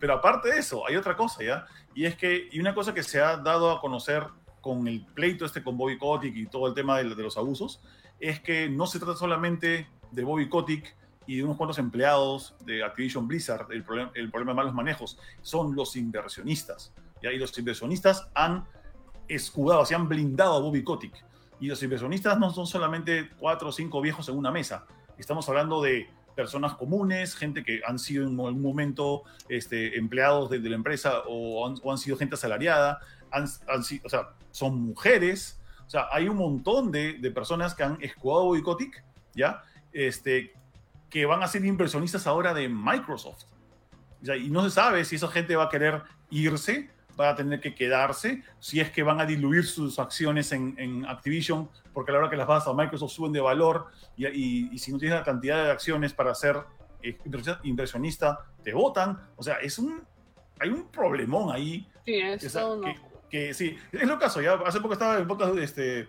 pero 0.00 0.14
aparte 0.14 0.50
de 0.50 0.58
eso, 0.58 0.86
hay 0.86 0.96
otra 0.96 1.16
cosa, 1.16 1.42
¿ya? 1.42 1.66
Y 1.94 2.04
es 2.06 2.16
que, 2.16 2.48
y 2.50 2.60
una 2.60 2.74
cosa 2.74 2.94
que 2.94 3.02
se 3.02 3.20
ha 3.20 3.36
dado 3.36 3.70
a 3.70 3.80
conocer 3.80 4.24
con 4.60 4.88
el 4.88 5.04
pleito 5.04 5.44
este 5.44 5.62
con 5.62 5.76
Bobby 5.76 5.98
Kotick 5.98 6.34
y 6.34 6.46
todo 6.46 6.66
el 6.68 6.74
tema 6.74 6.98
de, 6.98 7.04
los 7.04 7.36
abusos, 7.36 7.82
es 8.18 8.40
que 8.40 8.68
no 8.68 8.86
se 8.86 8.98
trata 8.98 9.16
solamente 9.16 9.88
de 10.10 10.24
Bobby 10.24 10.48
Kotick 10.48 10.96
y 11.26 11.36
de 11.36 11.44
unos 11.44 11.56
cuantos 11.56 11.78
empleados 11.78 12.54
de 12.64 12.82
Activision 12.82 13.28
Blizzard, 13.28 13.66
el 13.70 13.84
problema 13.84 14.52
de 14.52 14.54
malos 14.54 14.74
manejos, 14.74 15.18
son 15.42 15.74
los 15.74 15.96
inversionistas, 15.96 16.92
¿ya? 17.22 17.32
Y 17.32 17.38
los 17.38 17.56
inversionistas 17.58 18.28
han 18.34 18.64
escudado, 19.28 19.84
se 19.84 19.94
han 19.94 20.08
blindado 20.08 20.56
a 20.56 20.60
Bobby 20.60 20.82
Kotick. 20.82 21.24
Y 21.60 21.66
los 21.66 21.82
inversionistas 21.82 22.38
no 22.38 22.50
son 22.50 22.66
solamente 22.66 23.30
cuatro 23.38 23.68
o 23.68 23.72
cinco 23.72 24.00
viejos 24.00 24.28
en 24.28 24.36
una 24.36 24.50
mesa. 24.50 24.86
Estamos 25.16 25.48
hablando 25.48 25.80
de 25.80 26.08
personas 26.34 26.74
comunes, 26.74 27.34
gente 27.34 27.62
que 27.62 27.80
han 27.86 27.98
sido 27.98 28.26
en 28.26 28.38
algún 28.40 28.62
momento 28.62 29.22
este, 29.48 29.98
empleados 29.98 30.50
de, 30.50 30.58
la 30.58 30.74
empresa 30.74 31.22
o 31.26 31.66
han, 31.66 31.98
sido 31.98 32.16
gente 32.16 32.34
asalariada, 32.34 33.00
han, 33.30 33.46
han 33.68 33.80
o 34.04 34.08
sea, 34.08 34.30
son 34.50 34.80
mujeres. 34.80 35.60
O 35.86 35.90
sea, 35.90 36.08
hay 36.12 36.28
un 36.28 36.36
montón 36.36 36.90
de, 36.90 37.14
de 37.14 37.30
personas 37.30 37.74
que 37.74 37.82
han 37.82 37.98
escudado 38.02 38.50
Kotick, 38.62 39.04
¿ya? 39.34 39.62
Este, 39.92 40.54
que 41.10 41.26
van 41.26 41.42
a 41.42 41.48
ser 41.48 41.64
inversionistas 41.64 42.26
ahora 42.26 42.54
de 42.54 42.68
Microsoft. 42.68 43.44
Sea, 44.22 44.36
y 44.36 44.48
no 44.48 44.64
se 44.64 44.70
sabe 44.70 45.04
si 45.04 45.16
esa 45.16 45.28
gente 45.28 45.54
va 45.54 45.64
a 45.64 45.68
querer 45.68 46.02
irse, 46.30 46.90
va 47.18 47.30
a 47.30 47.34
tener 47.36 47.60
que 47.60 47.74
quedarse, 47.74 48.42
si 48.60 48.80
es 48.80 48.90
que 48.90 49.02
van 49.02 49.20
a 49.20 49.26
diluir 49.26 49.64
sus 49.64 49.98
acciones 49.98 50.52
en, 50.52 50.74
en 50.78 51.06
Activision, 51.06 51.68
porque 51.92 52.10
a 52.10 52.14
la 52.14 52.20
hora 52.20 52.30
que 52.30 52.36
las 52.36 52.46
vas 52.46 52.66
a 52.66 52.72
Microsoft 52.74 53.12
suben 53.12 53.32
de 53.32 53.40
valor, 53.40 53.86
y, 54.16 54.26
y- 54.26 54.68
y 54.72 54.78
si 54.78 54.92
no 54.92 54.98
tienes 54.98 55.18
la 55.18 55.24
cantidad 55.24 55.64
de 55.64 55.70
acciones 55.70 56.12
para 56.12 56.34
ser 56.34 56.56
eh, 57.02 57.16
inversionista, 57.64 58.40
te 58.62 58.72
votan. 58.72 59.18
O 59.36 59.42
sea, 59.42 59.54
es 59.56 59.78
un, 59.78 60.02
hay 60.58 60.70
un 60.70 60.88
problemón 60.90 61.54
ahí 61.54 61.86
Sí, 62.04 62.22
o 62.22 62.34
eso 62.34 62.48
sea, 62.50 62.62
no. 62.62 62.80
que, 62.80 62.96
que 63.30 63.54
sí, 63.54 63.76
es 63.92 64.06
lo 64.06 64.18
caso. 64.18 64.40
Ya 64.42 64.54
hace 64.66 64.80
poco 64.80 64.94
estaba 64.94 65.14
en 65.14 65.20
el 65.22 65.26
podcast 65.26 65.54
de, 65.54 65.64
este, 65.64 66.08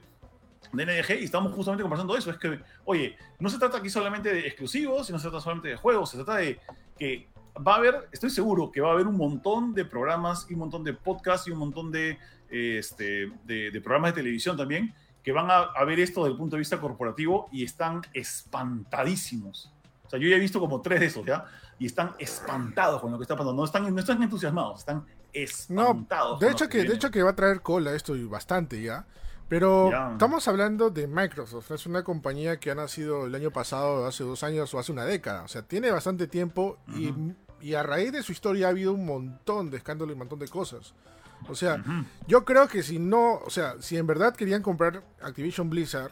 de 0.74 0.86
NDG 0.86 1.22
y 1.22 1.24
estábamos 1.26 1.54
justamente 1.54 1.84
conversando 1.84 2.14
de 2.14 2.20
eso. 2.20 2.32
Es 2.32 2.38
que, 2.38 2.60
oye, 2.86 3.18
no 3.40 3.50
se 3.50 3.58
trata 3.60 3.78
aquí 3.78 3.90
solamente 3.90 4.34
de 4.34 4.40
exclusivos, 4.48 5.10
no 5.10 5.18
se 5.20 5.24
trata 5.30 5.42
solamente 5.42 5.70
de 5.70 5.76
juegos, 5.76 6.10
se 6.12 6.18
trata 6.18 6.36
de 6.38 6.60
que 6.98 7.28
va 7.66 7.74
a 7.74 7.78
haber, 7.78 8.10
estoy 8.12 8.30
seguro 8.30 8.72
que 8.72 8.82
va 8.82 8.90
a 8.90 8.94
haber 8.94 9.08
un 9.08 9.18
montón 9.18 9.74
de 9.74 9.86
programas 9.86 10.48
y 10.50 10.54
un 10.54 10.60
montón 10.60 10.84
de 10.84 10.94
podcasts 10.94 11.48
y 11.48 11.52
un 11.52 11.60
montón 11.60 11.92
de, 11.92 12.18
eh, 12.50 12.78
este, 12.80 13.32
de, 13.46 13.72
de 13.72 13.82
programas 13.82 14.12
de 14.14 14.22
televisión 14.22 14.58
también 14.58 14.94
que 15.24 15.32
van 15.32 15.50
a, 15.50 15.60
a 15.62 15.84
ver 15.86 16.00
esto 16.00 16.22
desde 16.22 16.34
el 16.34 16.38
punto 16.38 16.56
de 16.56 16.60
vista 16.60 16.80
corporativo 16.80 17.50
y 17.52 17.64
están 17.64 18.02
espantadísimos. 18.14 19.72
O 20.06 20.10
sea, 20.10 20.20
yo 20.20 20.28
ya 20.28 20.36
he 20.36 20.40
visto 20.40 20.60
como 20.60 20.82
tres 20.82 21.00
de 21.00 21.06
esos, 21.08 21.26
¿ya? 21.26 21.46
Y 21.80 21.88
están 21.88 22.12
espantados 22.20 23.02
con 23.02 23.12
lo 23.12 23.18
que 23.18 23.24
está 23.24 23.36
pasando. 23.36 23.54
No 23.54 23.66
están, 23.66 23.94
no 23.94 24.00
están 24.00 24.22
entusiasmados, 24.22 24.80
están 24.80 25.04
No, 25.70 25.82
espantados. 25.82 26.40
de 26.40 26.46
con 26.46 26.54
hecho 26.54 26.64
lo 26.66 26.70
que, 26.70 26.84
de 26.84 26.94
hecho 26.94 27.10
que 27.12 27.24
va 27.24 27.32
a 27.32 27.36
traer 27.36 27.62
cola 27.62 27.94
esto 27.94 28.16
y 28.16 28.24
bastante 28.26 28.82
ya. 28.82 29.08
Pero 29.48 29.92
estamos 30.12 30.48
hablando 30.48 30.90
de 30.90 31.08
Microsoft, 31.08 31.70
es 31.72 31.86
una 31.86 32.04
compañía 32.04 32.60
que 32.60 32.72
ha 32.72 32.76
nacido 32.76 33.28
el 33.28 33.36
año 33.36 33.52
pasado, 33.52 34.08
hace 34.08 34.24
dos 34.24 34.44
años 34.44 34.74
o 34.74 34.80
hace 34.80 34.92
una 34.92 35.06
década. 35.06 35.44
O 35.44 35.48
sea, 35.48 35.62
tiene 35.62 35.92
bastante 35.92 36.26
tiempo 36.28 36.78
y, 36.88 37.14
y 37.66 37.74
a 37.74 37.84
raíz 37.84 38.12
de 38.12 38.22
su 38.22 38.32
historia 38.32 38.68
ha 38.68 38.70
habido 38.70 38.94
un 38.94 39.06
montón 39.06 39.72
de 39.72 39.78
escándalos 39.78 40.12
y 40.12 40.14
un 40.14 40.20
montón 40.20 40.40
de 40.40 40.48
cosas. 40.48 40.94
O 41.50 41.56
sea, 41.56 41.84
yo 42.28 42.46
creo 42.46 42.68
que 42.68 42.84
si 42.84 43.00
no, 43.00 43.36
o 43.46 43.50
sea, 43.50 43.76
si 43.80 43.98
en 43.98 44.06
verdad 44.08 44.36
querían 44.36 44.62
comprar 44.62 45.04
Activision 45.22 45.70
Blizzard, 45.70 46.12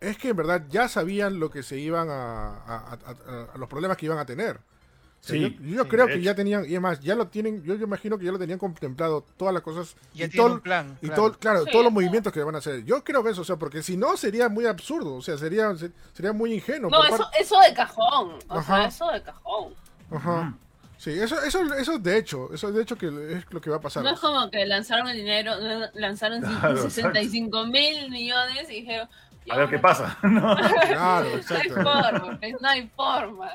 es 0.00 0.16
que 0.18 0.30
en 0.30 0.36
verdad 0.36 0.62
ya 0.68 0.88
sabían 0.88 1.38
lo 1.38 1.50
que 1.50 1.62
se 1.62 1.78
iban 1.78 2.08
a, 2.10 2.48
a- 2.56 2.98
a- 3.06 3.32
a- 3.32 3.52
a 3.54 3.58
los 3.58 3.68
problemas 3.68 3.96
que 3.96 4.06
iban 4.06 4.18
a 4.18 4.26
tener. 4.26 4.56
O 4.56 5.28
sea, 5.28 5.34
Sí, 5.36 5.40
yo 5.40 5.48
yo 5.76 5.82
sí, 5.84 5.88
creo 5.88 6.06
que 6.06 6.14
hecho. 6.14 6.22
ya 6.22 6.34
tenían, 6.34 6.64
y 6.64 6.68
además, 6.68 7.00
ya 7.00 7.14
lo 7.14 7.28
tienen, 7.28 7.62
yo, 7.62 7.74
yo 7.74 7.84
imagino 7.86 8.18
que 8.18 8.26
ya 8.26 8.32
lo 8.32 8.38
tenían 8.38 8.58
contemplado 8.58 9.24
todas 9.36 9.54
las 9.54 9.62
cosas 9.62 9.96
Ya 10.14 10.26
y 10.26 10.28
todo, 10.28 10.54
un 10.54 10.60
plan. 10.60 10.98
y 11.00 11.06
claro. 11.06 11.22
todo, 11.22 11.38
claro, 11.38 11.64
Sí, 11.64 11.70
todos 11.72 11.84
los 11.84 11.92
movimientos 11.92 12.32
que 12.32 12.42
van 12.42 12.54
a 12.54 12.58
hacer. 12.58 12.84
Yo 12.84 13.02
creo 13.02 13.24
que 13.24 13.30
eso, 13.30 13.40
o 13.40 13.44
sea, 13.44 13.56
porque 13.56 13.82
si 13.82 13.96
no 13.96 14.16
sería 14.16 14.48
muy 14.48 14.66
absurdo, 14.66 15.14
o 15.14 15.22
sea, 15.22 15.36
sería, 15.38 15.74
se- 15.76 15.92
sería 16.12 16.32
muy 16.32 16.52
ingenuo. 16.54 16.90
No, 16.90 17.02
eso, 17.04 17.26
eso 17.40 17.58
de 17.60 17.74
cajón. 17.74 18.38
O 18.48 18.58
Ajá. 18.58 18.76
sea, 18.76 18.86
eso 18.88 19.10
de 19.10 19.22
cajón. 19.22 19.74
Ajá. 20.10 20.54
Sí, 20.98 21.10
eso, 21.10 21.40
eso, 21.42 21.62
eso 21.74 21.98
de 21.98 22.16
hecho, 22.18 22.52
eso 22.54 22.72
de 22.72 22.82
hecho 22.82 22.96
que 22.96 23.06
es 23.06 23.44
lo 23.50 23.60
que 23.60 23.68
va 23.70 23.76
a 23.76 23.80
pasar. 23.80 24.02
No 24.02 24.10
es 24.14 24.20
como 24.20 24.50
que 24.50 24.64
lanzaron 24.64 25.08
el 25.08 25.16
dinero, 25.18 25.52
lanzaron 25.94 26.40
Claro, 26.40 26.82
65 26.82 27.66
mil 27.66 28.10
millones 28.10 28.70
y 28.70 28.80
dijeron. 28.80 29.08
A 29.50 29.56
ver 29.58 29.68
qué 29.68 29.78
pasa. 29.78 30.16
¿no? 30.22 30.56
Claro, 30.56 31.26
No 31.28 31.34
hay 31.34 31.36
exacto. 31.36 31.74
forma, 31.74 32.38
pues, 32.40 32.54
no 32.60 32.68
hay 32.68 32.90
forma. 32.96 33.50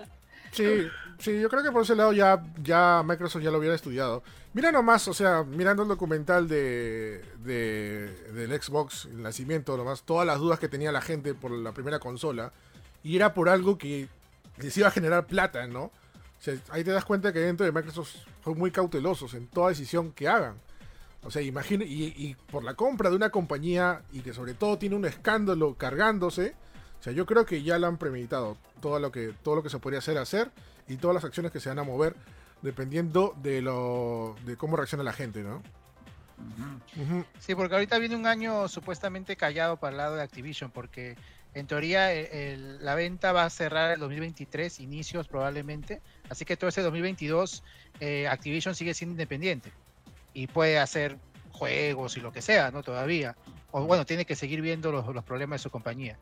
Sí, 0.52 0.88
sí, 1.18 1.40
yo 1.42 1.50
creo 1.50 1.64
que 1.64 1.72
por 1.72 1.82
ese 1.82 1.96
lado 1.96 2.14
ya, 2.14 2.44
ya 2.62 3.02
Microsoft 3.06 3.42
ya 3.42 3.52
lo 3.52 3.58
hubiera 3.58 3.76
estudiado. 3.76 4.22
Mira 4.54 4.72
nomás, 4.72 5.08
o 5.08 5.14
sea, 5.14 5.44
mirando 5.44 5.84
el 5.84 5.90
documental 5.90 6.48
de, 6.48 7.24
de- 7.40 8.14
del 8.34 8.62
Xbox, 8.62 9.06
el 9.06 9.24
nacimiento, 9.24 9.76
nomás, 9.78 10.04
todas 10.04 10.28
las 10.28 10.40
dudas 10.40 10.60
que 10.60 10.68
tenía 10.68 10.92
la 10.92 11.02
gente 11.02 11.34
por 11.34 11.52
la 11.52 11.72
primera 11.72 12.00
consola, 12.00 12.52
y 13.04 13.16
era 13.16 13.34
por 13.34 13.48
algo 13.50 13.78
que 13.78 14.08
les 14.58 14.78
iba 14.78 14.90
a 14.90 14.92
generar 14.92 15.26
plata, 15.26 15.66
¿no? 15.68 15.90
O 16.42 16.44
sea, 16.44 16.56
ahí 16.72 16.84
te 16.84 16.90
das 16.92 17.06
cuenta 17.06 17.32
que 17.32 17.38
dentro 17.40 17.64
de 17.66 17.72
Microsoft 17.72 18.16
son 18.44 18.58
muy 18.58 18.72
cautelosos 18.72 19.36
en 19.36 19.46
toda 19.48 19.70
decisión 19.70 20.12
que 20.12 20.28
hagan. 20.28 20.56
O 21.24 21.30
sea, 21.30 21.44
imagina, 21.44 21.86
y, 21.86 22.06
y 22.18 22.36
por 22.52 22.64
la 22.64 22.74
compra 22.74 23.12
de 23.12 23.16
una 23.16 23.30
compañía 23.30 24.02
y 24.12 24.22
que 24.22 24.34
sobre 24.34 24.56
todo 24.56 24.80
tiene 24.80 24.96
un 24.96 25.06
escándalo 25.06 25.76
cargándose, 25.76 26.56
o 27.00 27.04
sea, 27.04 27.14
yo 27.14 27.28
creo 27.28 27.46
que 27.46 27.62
ya 27.62 27.78
lo 27.78 27.86
han 27.86 27.98
premeditado 27.98 28.58
todo 28.82 29.00
lo 29.00 29.12
que 29.12 29.34
todo 29.44 29.56
lo 29.56 29.62
que 29.64 29.70
se 29.70 29.78
podría 29.78 30.00
hacer 30.00 30.18
hacer 30.18 30.50
y 30.88 30.96
todas 30.98 31.14
las 31.14 31.24
acciones 31.24 31.52
que 31.52 31.60
se 31.60 31.70
van 31.70 31.78
a 31.78 31.84
mover 31.84 32.16
dependiendo 32.64 33.36
de 33.42 33.62
lo 33.62 34.36
de 34.46 34.58
cómo 34.58 34.78
reacciona 34.78 35.04
la 35.04 35.14
gente, 35.14 35.44
¿no? 35.44 35.62
Sí, 37.40 37.54
porque 37.54 37.76
ahorita 37.76 38.00
viene 38.00 38.16
un 38.16 38.26
año 38.26 38.68
supuestamente 38.68 39.36
callado 39.36 39.78
para 39.78 39.92
el 39.92 39.98
lado 39.98 40.16
de 40.16 40.24
Activision, 40.24 40.72
porque 40.72 41.16
en 41.54 41.68
teoría 41.68 42.14
eh, 42.14 42.54
el- 42.54 42.84
la 42.84 42.96
venta 42.96 43.32
va 43.32 43.46
a 43.46 43.50
cerrar 43.52 43.92
el 43.92 44.00
2023, 44.00 44.80
inicios 44.80 45.28
probablemente, 45.28 46.02
así 46.32 46.46
que 46.46 46.58
todo 46.58 46.70
ese 46.70 46.82
2022 46.82 47.64
eh, 48.00 48.28
Activision 48.28 48.74
sigue 48.74 48.94
siendo 48.94 49.12
independiente 49.14 49.72
y 50.34 50.48
puede 50.48 50.80
hacer 50.80 51.18
juegos 51.52 52.18
y 52.18 52.22
lo 52.22 52.32
que 52.32 52.42
sea, 52.42 52.72
¿no? 52.72 52.82
Todavía. 52.84 53.36
O 53.72 53.84
bueno, 53.84 54.06
tiene 54.06 54.26
que 54.26 54.36
seguir 54.36 54.62
viendo 54.62 54.92
los, 54.92 55.06
los 55.14 55.24
problemas 55.24 55.60
de 55.60 55.64
su 55.64 55.70
compañía. 55.70 56.18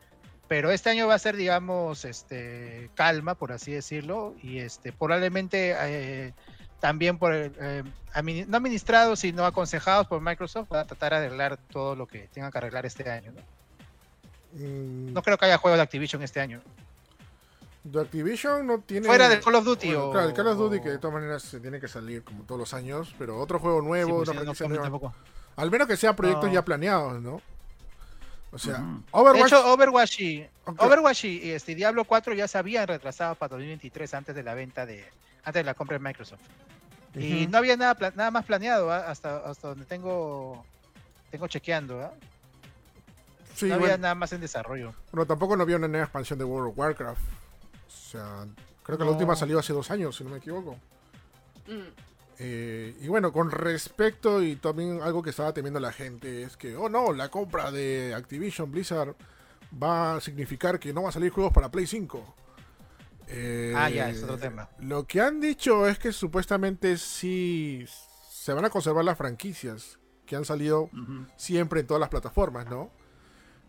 Pero 0.48 0.70
este 0.72 0.90
año 0.90 1.06
va 1.06 1.14
a 1.14 1.18
ser, 1.18 1.36
digamos, 1.36 2.04
este, 2.04 2.90
calma, 2.96 3.36
por 3.36 3.52
así 3.52 3.70
decirlo, 3.72 4.34
y 4.42 4.58
este, 4.58 4.92
probablemente 4.92 5.76
eh, 5.78 6.32
también 6.80 7.18
por 7.18 7.32
el, 7.32 7.52
eh, 7.60 7.84
admini- 8.14 8.46
no 8.46 8.56
administrados, 8.56 9.20
sino 9.20 9.44
aconsejados 9.44 10.08
por 10.08 10.20
Microsoft 10.20 10.66
para 10.68 10.84
tratar 10.86 11.12
de 11.12 11.26
arreglar 11.26 11.56
todo 11.56 11.94
lo 11.94 12.06
que 12.08 12.26
tengan 12.32 12.50
que 12.50 12.58
arreglar 12.58 12.84
este 12.84 13.08
año. 13.08 13.30
¿no? 13.32 13.40
Mm, 14.58 15.12
No 15.12 15.22
creo 15.22 15.38
que 15.38 15.44
haya 15.46 15.58
juegos 15.58 15.78
de 15.78 15.82
Activision 15.84 16.22
este 16.22 16.40
año. 16.40 16.60
De 17.82 18.00
Activision 18.00 18.66
no 18.66 18.80
tiene 18.80 19.06
Fuera 19.06 19.28
de 19.28 19.40
Call 19.40 19.54
of 19.54 19.64
Duty 19.64 19.86
Bueno, 19.88 20.04
o... 20.08 20.12
claro, 20.12 20.28
el 20.28 20.34
Call 20.34 20.46
of 20.48 20.58
Duty 20.58 20.76
o- 20.78 20.82
que 20.82 20.88
de 20.90 20.98
todas 20.98 21.14
maneras 21.14 21.42
se 21.42 21.60
tiene 21.60 21.80
que 21.80 21.88
salir 21.88 22.22
como 22.22 22.44
todos 22.44 22.58
los 22.58 22.74
años, 22.74 23.14
pero 23.18 23.38
otro 23.38 23.58
juego 23.58 23.80
Sí, 23.80 23.86
nuevo, 23.86 24.16
pues, 24.18 24.28
una 24.28 24.40
sí, 24.40 24.46
no, 24.46 24.54
franquicia 24.54 24.64
también 24.64 24.82
nueva. 24.82 24.98
tampoco. 25.10 25.14
al 25.56 25.70
menos 25.70 25.88
que 25.88 25.96
sea 25.96 26.14
proyectos 26.14 26.46
No. 26.48 26.52
ya 26.52 26.64
planeados, 26.64 27.20
¿no? 27.22 27.40
O 28.52 28.58
sea. 28.58 28.78
De 28.78 28.84
Overwatch 29.12 29.46
hecho, 29.46 29.72
Overwatch 29.72 30.20
y. 30.20 30.46
Overwatch 30.66 31.24
este 31.24 31.74
Diablo 31.74 32.04
4 32.04 32.34
ya 32.34 32.48
se 32.48 32.58
habían 32.58 32.86
retrasado 32.88 33.34
para 33.36 33.50
2023 33.50 34.12
antes 34.14 34.34
de 34.34 34.42
la 34.42 34.54
venta 34.54 34.84
de 34.86 35.04
antes 35.44 35.60
de 35.60 35.64
la 35.64 35.74
compra 35.74 35.96
de 35.98 36.04
Microsoft. 36.04 36.40
Y 37.14 37.46
no 37.46 37.58
había 37.58 37.76
nada 37.76 37.94
pla- 37.94 38.12
nada 38.14 38.30
más 38.30 38.44
planeado 38.44 38.90
¿ah? 38.92 39.04
hasta 39.08 39.38
hasta 39.38 39.68
donde 39.68 39.84
tengo 39.84 40.64
tengo 41.30 41.46
chequeando, 41.48 42.00
¿ah? 42.00 42.12
sí, 43.54 43.66
no 43.66 43.74
había 43.74 43.86
bueno, 43.88 44.02
nada 44.02 44.14
más 44.16 44.32
en 44.32 44.40
desarrollo. 44.40 44.94
bueno, 45.12 45.26
tampoco 45.26 45.56
no 45.56 45.62
había 45.62 45.76
una 45.76 45.88
nueva 45.88 46.04
expansión 46.04 46.38
de 46.38 46.44
World 46.44 46.70
of 46.72 46.78
Warcraft. 46.78 47.20
O 47.90 48.10
sea, 48.10 48.46
creo 48.82 48.98
que 48.98 49.04
la 49.04 49.10
última 49.10 49.34
salió 49.36 49.58
hace 49.58 49.72
dos 49.72 49.90
años, 49.90 50.16
si 50.16 50.24
no 50.24 50.30
me 50.30 50.38
equivoco. 50.38 50.76
Mm. 51.66 52.10
Eh, 52.42 52.96
y 53.02 53.08
bueno, 53.08 53.32
con 53.32 53.50
respecto 53.50 54.42
y 54.42 54.56
también 54.56 55.02
algo 55.02 55.22
que 55.22 55.30
estaba 55.30 55.52
temiendo 55.52 55.78
la 55.78 55.92
gente 55.92 56.42
es 56.42 56.56
que, 56.56 56.74
oh 56.74 56.88
no, 56.88 57.12
la 57.12 57.28
compra 57.28 57.70
de 57.70 58.14
Activision 58.14 58.72
Blizzard 58.72 59.14
va 59.80 60.16
a 60.16 60.20
significar 60.20 60.80
que 60.80 60.92
no 60.94 61.02
va 61.02 61.10
a 61.10 61.12
salir 61.12 61.30
juegos 61.30 61.52
para 61.52 61.70
Play 61.70 61.86
5. 61.86 62.34
Eh, 63.28 63.74
Ah, 63.76 63.90
ya, 63.90 64.08
es 64.08 64.22
otro 64.22 64.38
tema. 64.38 64.70
Lo 64.78 65.06
que 65.06 65.20
han 65.20 65.40
dicho 65.40 65.86
es 65.86 65.98
que 65.98 66.12
supuestamente 66.12 66.96
sí 66.96 67.84
se 68.30 68.54
van 68.54 68.64
a 68.64 68.70
conservar 68.70 69.04
las 69.04 69.18
franquicias 69.18 69.98
que 70.24 70.34
han 70.34 70.44
salido 70.44 70.88
siempre 71.36 71.80
en 71.80 71.86
todas 71.86 72.00
las 72.00 72.08
plataformas, 72.08 72.66
¿no? 72.70 72.90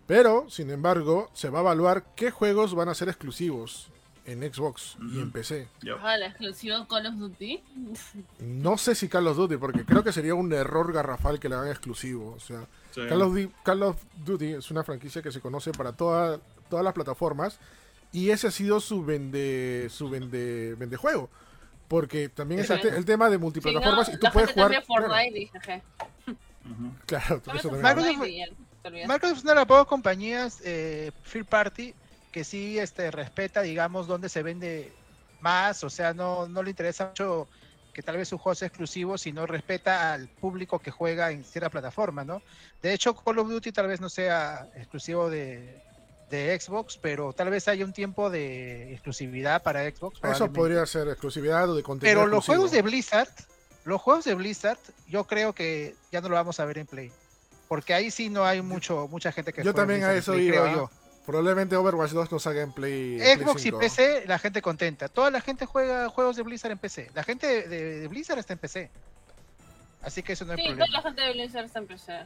Pero, 0.08 0.50
sin 0.50 0.70
embargo, 0.70 1.30
se 1.34 1.50
va 1.50 1.60
a 1.60 1.62
evaluar 1.62 2.14
qué 2.16 2.32
juegos 2.32 2.74
van 2.74 2.88
a 2.88 2.94
ser 2.94 3.10
exclusivos 3.10 3.92
en 4.32 4.54
Xbox 4.54 4.98
y 5.12 5.20
en. 5.20 5.32
PC. 5.32 5.68
Ah, 6.02 6.18
la 6.18 6.28
exclusiva 6.28 6.86
Call 6.88 7.06
of 7.08 7.16
Duty. 7.16 7.62
No 8.40 8.78
sé 8.78 8.96
si 8.96 9.08
Call 9.08 9.28
of 9.28 9.38
Duty, 9.38 9.58
porque 9.58 9.86
creo 9.86 10.04
que 10.04 10.12
sería 10.12 10.34
un 10.36 10.52
error 10.54 10.92
garrafal 10.94 11.40
que 11.40 11.50
le 11.50 11.56
hagan 11.56 11.70
exclusivo. 11.70 12.34
O 12.36 12.40
sea, 12.40 12.66
Sí. 12.92 13.02
Call 13.08 13.22
of, 13.22 13.34
Di- 13.36 13.50
Call 13.64 13.84
of 13.84 14.04
Duty 14.26 14.54
es 14.54 14.70
una 14.72 14.84
franquicia 14.84 15.22
que 15.22 15.32
se 15.32 15.40
conoce 15.40 15.72
para 15.72 15.94
toda- 15.94 16.40
todas 16.70 16.84
las 16.84 16.94
plataformas 16.94 17.58
y 18.12 18.30
ese 18.32 18.48
ha 18.48 18.52
sido 18.52 18.80
su 18.82 19.06
vende 19.06 19.88
su 19.90 20.10
vende, 20.10 20.76
vende 20.78 20.98
juego. 20.98 21.30
Porque 21.88 22.28
también 22.30 22.62
es 22.62 22.70
el, 22.70 22.82
te- 22.82 22.90
el 22.90 23.06
tema 23.06 23.26
de 23.30 23.36
Si 23.36 23.38
no, 23.38 23.44
multiplataformas 23.44 24.10
y 24.10 24.12
tú 24.14 24.20
la 24.24 24.32
puedes 24.32 24.50
gente 24.54 24.82
jugar. 24.82 24.84
Fortnite 25.10 25.40
y 25.40 25.46
jeje. 25.48 25.84
Ujú. 26.28 26.92
Claro, 27.06 27.42
claro, 27.42 27.60
eso 27.60 27.70
también. 27.70 29.08
Microsoft- 29.08 29.38
es 29.38 29.44
una 29.44 29.52
de 29.52 29.56
las 29.56 29.66
pocas 29.66 29.86
compañías 29.88 30.62
eh, 30.66 31.12
third 31.32 31.46
party 31.46 31.94
que 32.32 32.44
sí 32.44 32.80
este, 32.80 33.12
respeta, 33.12 33.62
digamos, 33.62 34.08
dónde 34.08 34.30
se 34.30 34.44
vende 34.44 34.92
más, 35.42 35.84
o 35.84 35.90
sea, 35.90 36.14
no, 36.14 36.48
no 36.48 36.64
le 36.64 36.70
interesa 36.70 37.08
mucho 37.08 37.48
que 37.94 38.02
tal 38.02 38.18
vez 38.18 38.30
su 38.30 38.38
juego 38.38 38.56
sea 38.56 38.68
exclusivo, 38.68 39.18
sino 39.18 39.46
respeta 39.46 40.14
al 40.14 40.28
público 40.30 40.80
que 40.80 40.92
juega 40.92 41.32
en 41.32 41.44
cierta 41.44 41.70
plataforma, 41.70 42.24
¿no? 42.24 42.42
De 42.82 42.94
hecho, 42.94 43.14
Call 43.16 43.40
of 43.40 43.50
Duty 43.50 43.72
tal 43.72 43.88
vez 43.88 44.00
no 44.00 44.10
sea 44.10 44.70
exclusivo 44.76 45.30
de, 45.30 45.82
de 46.30 46.58
Xbox, 46.60 46.98
pero 46.98 47.34
tal 47.34 47.50
vez 47.50 47.68
haya 47.68 47.84
un 47.84 47.94
tiempo 47.94 48.30
de 48.30 48.94
exclusividad 48.94 49.62
para 49.62 49.84
Xbox. 49.90 50.20
Eso 50.24 50.52
podría 50.52 50.86
ser 50.86 51.10
exclusividad 51.10 51.70
o 51.70 51.76
de 51.76 51.84
contenido. 51.84 52.22
Pero 52.22 52.28
los 52.28 52.46
juegos 52.46 52.72
de 52.72 52.82
Blizzard, 52.82 53.30
los 53.84 54.02
juegos 54.02 54.26
de 54.26 54.36
Blizzard, 54.36 54.80
yo 55.08 55.26
creo 55.26 55.54
que 55.54 55.96
ya 56.12 56.22
no 56.22 56.30
lo 56.30 56.36
vamos 56.36 56.60
a 56.60 56.66
ver 56.66 56.78
en 56.78 56.88
Play. 56.88 57.12
Porque 57.68 57.94
ahí 57.94 58.12
sí 58.12 58.30
no 58.30 58.46
hay 58.46 58.62
mucho, 58.62 59.08
mucha 59.10 59.32
gente 59.32 59.54
que 59.54 59.64
Yo 59.64 59.74
también 59.74 60.04
a 60.04 60.12
Blizzard 60.12 60.18
eso 60.18 60.34
Play, 60.34 60.48
iba. 60.48 60.64
creo 60.64 60.76
yo. 60.76 60.92
Probablemente 61.26 61.76
Overwatch 61.76 62.12
2 62.12 62.32
no 62.32 62.40
salga 62.40 62.62
en 62.62 62.72
Play. 62.72 63.20
Xbox 63.20 63.62
y 63.62 63.64
5. 63.66 63.80
PC, 63.80 64.24
la 64.28 64.40
gente 64.40 64.62
contenta. 64.62 65.08
Toda 65.08 65.30
la 65.32 65.40
gente 65.42 65.66
juega 65.66 66.10
juegos 66.10 66.36
de 66.36 66.44
Blizzard 66.44 66.72
en 66.72 66.78
PC. 66.80 67.12
La 67.14 67.24
gente 67.24 67.46
de, 67.48 67.68
de- 67.68 68.00
de 68.02 68.08
Blizzard 68.08 68.40
está 68.40 68.54
en 68.54 68.60
PC. 68.60 68.90
Así 70.02 70.24
que 70.24 70.34
eso 70.34 70.46
no 70.46 70.54
hay 70.54 70.58
Sí, 70.58 70.64
toda 70.64 70.76
problema. 70.78 70.98
la 70.98 71.02
gente 71.04 71.22
de 71.22 71.34
Blizzard 71.34 71.66
está 71.66 71.80
en 71.80 71.88
PC. 71.88 72.20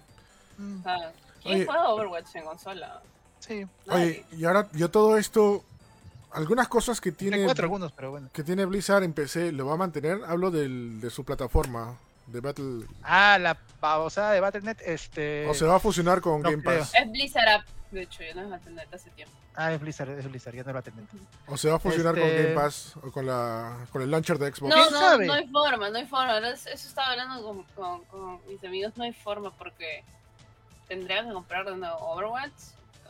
Mm, 0.58 0.80
O 0.80 0.84
sea, 0.84 1.12
¿quién 1.44 1.56
Oye. 1.56 1.66
juega 1.66 1.90
Overwatch 1.90 2.36
en 2.36 2.46
consola? 2.46 3.02
sí. 3.40 3.66
Oye, 3.90 4.26
y 4.32 4.46
ahora 4.46 4.68
yo 4.74 4.90
todo 4.90 5.18
esto. 5.18 5.64
Algunas 6.32 6.68
cosas 6.68 7.00
que 7.00 7.14
Tiene 7.14 7.46
algunos, 7.50 7.94
pero 7.94 8.12
bueno. 8.12 8.30
que 8.34 8.44
tiene 8.44 8.66
Blizzard 8.66 9.04
en 9.04 9.14
PC 9.14 9.54
lo 9.54 9.66
va 9.68 9.76
a 9.76 9.78
mantener. 9.78 10.20
Hablo 10.28 10.52
del, 10.52 11.00
de 11.00 11.10
su 11.10 11.24
plataforma 11.24 11.98
de 12.28 12.40
Battle. 12.42 12.86
Ah, 13.04 13.38
la 13.40 13.58
babosada 13.80 14.32
de 14.32 14.40
Battle.net, 14.40 14.78
este... 14.86 15.48
O 15.48 15.54
se 15.54 15.66
va 15.66 15.76
a 15.76 15.80
fusionar 15.80 16.22
con 16.22 16.42
no 16.42 16.50
Game 16.50 16.64
creo. 16.64 16.80
Pass. 16.80 16.94
Es 16.96 17.12
Blizzard 17.12 17.48
App, 17.48 17.66
de 17.92 18.02
hecho, 18.04 18.24
ya 18.24 18.34
no 18.34 18.42
es 18.44 18.50
Battle.net 18.50 18.88
hace 18.94 19.10
tiempo. 19.12 19.34
Ah, 19.58 19.72
es 19.74 19.80
Blizzard, 19.80 20.10
es 20.10 20.30
Blizzard, 20.30 20.56
ya 20.56 20.64
no 20.64 20.70
es 20.72 20.74
Battle.net. 20.74 21.06
O 21.48 21.56
se 21.58 21.70
va 21.70 21.76
a 21.76 21.80
fusionar 21.80 22.14
con 22.16 22.24
Este- 22.24 22.44
Game 22.44 22.56
Pass 22.56 22.96
o 23.02 23.12
con, 23.12 23.26
la, 23.26 23.78
con 23.92 24.02
el 24.02 24.12
launcher 24.12 24.38
de 24.38 24.48
Xbox. 24.54 24.70
No, 24.76 24.82
¿Quién 24.82 24.94
no, 24.94 25.00
sabe? 25.00 25.26
no 25.28 25.34
hay 25.34 25.48
forma, 25.48 25.90
no 25.90 25.98
hay 25.98 26.06
forma. 26.06 26.38
Eso 26.40 26.70
eso 26.70 26.88
estaba 26.88 27.12
hablando 27.12 27.44
con, 27.44 27.64
con- 27.76 28.04
con 28.06 28.48
mis 28.48 28.64
amigos, 28.64 28.94
no 28.98 29.04
hay 29.04 29.14
forma 29.14 29.52
porque 29.52 30.04
tendrían 30.88 31.28
que 31.28 31.34
comprar 31.34 31.66
de 31.66 31.76
nuevo 31.78 31.96
Overwatch 31.98 32.52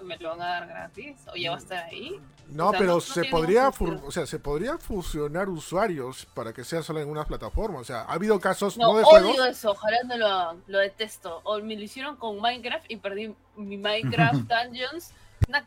me 0.01 0.17
lo 0.17 0.29
van 0.29 0.41
a 0.41 0.45
dar 0.45 0.67
gratis 0.67 1.15
o 1.31 1.35
ya 1.35 1.51
va 1.51 1.55
a 1.57 1.59
estar 1.59 1.83
ahí. 1.85 2.19
No, 2.47 2.67
O 2.67 2.71
sea, 2.71 2.79
pero 2.79 2.89
no- 2.91 2.95
no 2.97 3.01
se 3.01 3.25
podría, 3.25 3.69
o 3.69 4.11
sea, 4.11 4.25
se 4.27 4.37
podría 4.39 4.77
fusionar 4.77 5.49
usuarios 5.49 6.27
para 6.33 6.53
que 6.53 6.63
sea 6.63 6.83
solo 6.83 6.99
en 7.01 7.09
una 7.09 7.25
plataforma. 7.25 7.79
O 7.79 7.83
sea, 7.83 8.01
ha 8.01 8.13
habido 8.13 8.39
casos 8.39 8.77
No, 8.77 8.91
no, 8.93 8.97
de 8.99 9.03
odio 9.03 9.29
juegos. 9.33 9.47
eso, 9.47 9.71
ojalá 9.71 9.97
no 10.05 10.17
lo 10.17 10.27
hagan, 10.27 10.63
lo 10.67 10.77
detesto. 10.79 11.41
O 11.43 11.59
me 11.61 11.75
lo 11.75 11.81
hicieron 11.81 12.15
con 12.17 12.39
Minecraft 12.39 12.85
y 12.89 12.97
perdí 12.97 13.33
mi 13.55 13.77
Minecraft 13.77 14.35
Dungeons. 14.47 15.11
Una, 15.47 15.65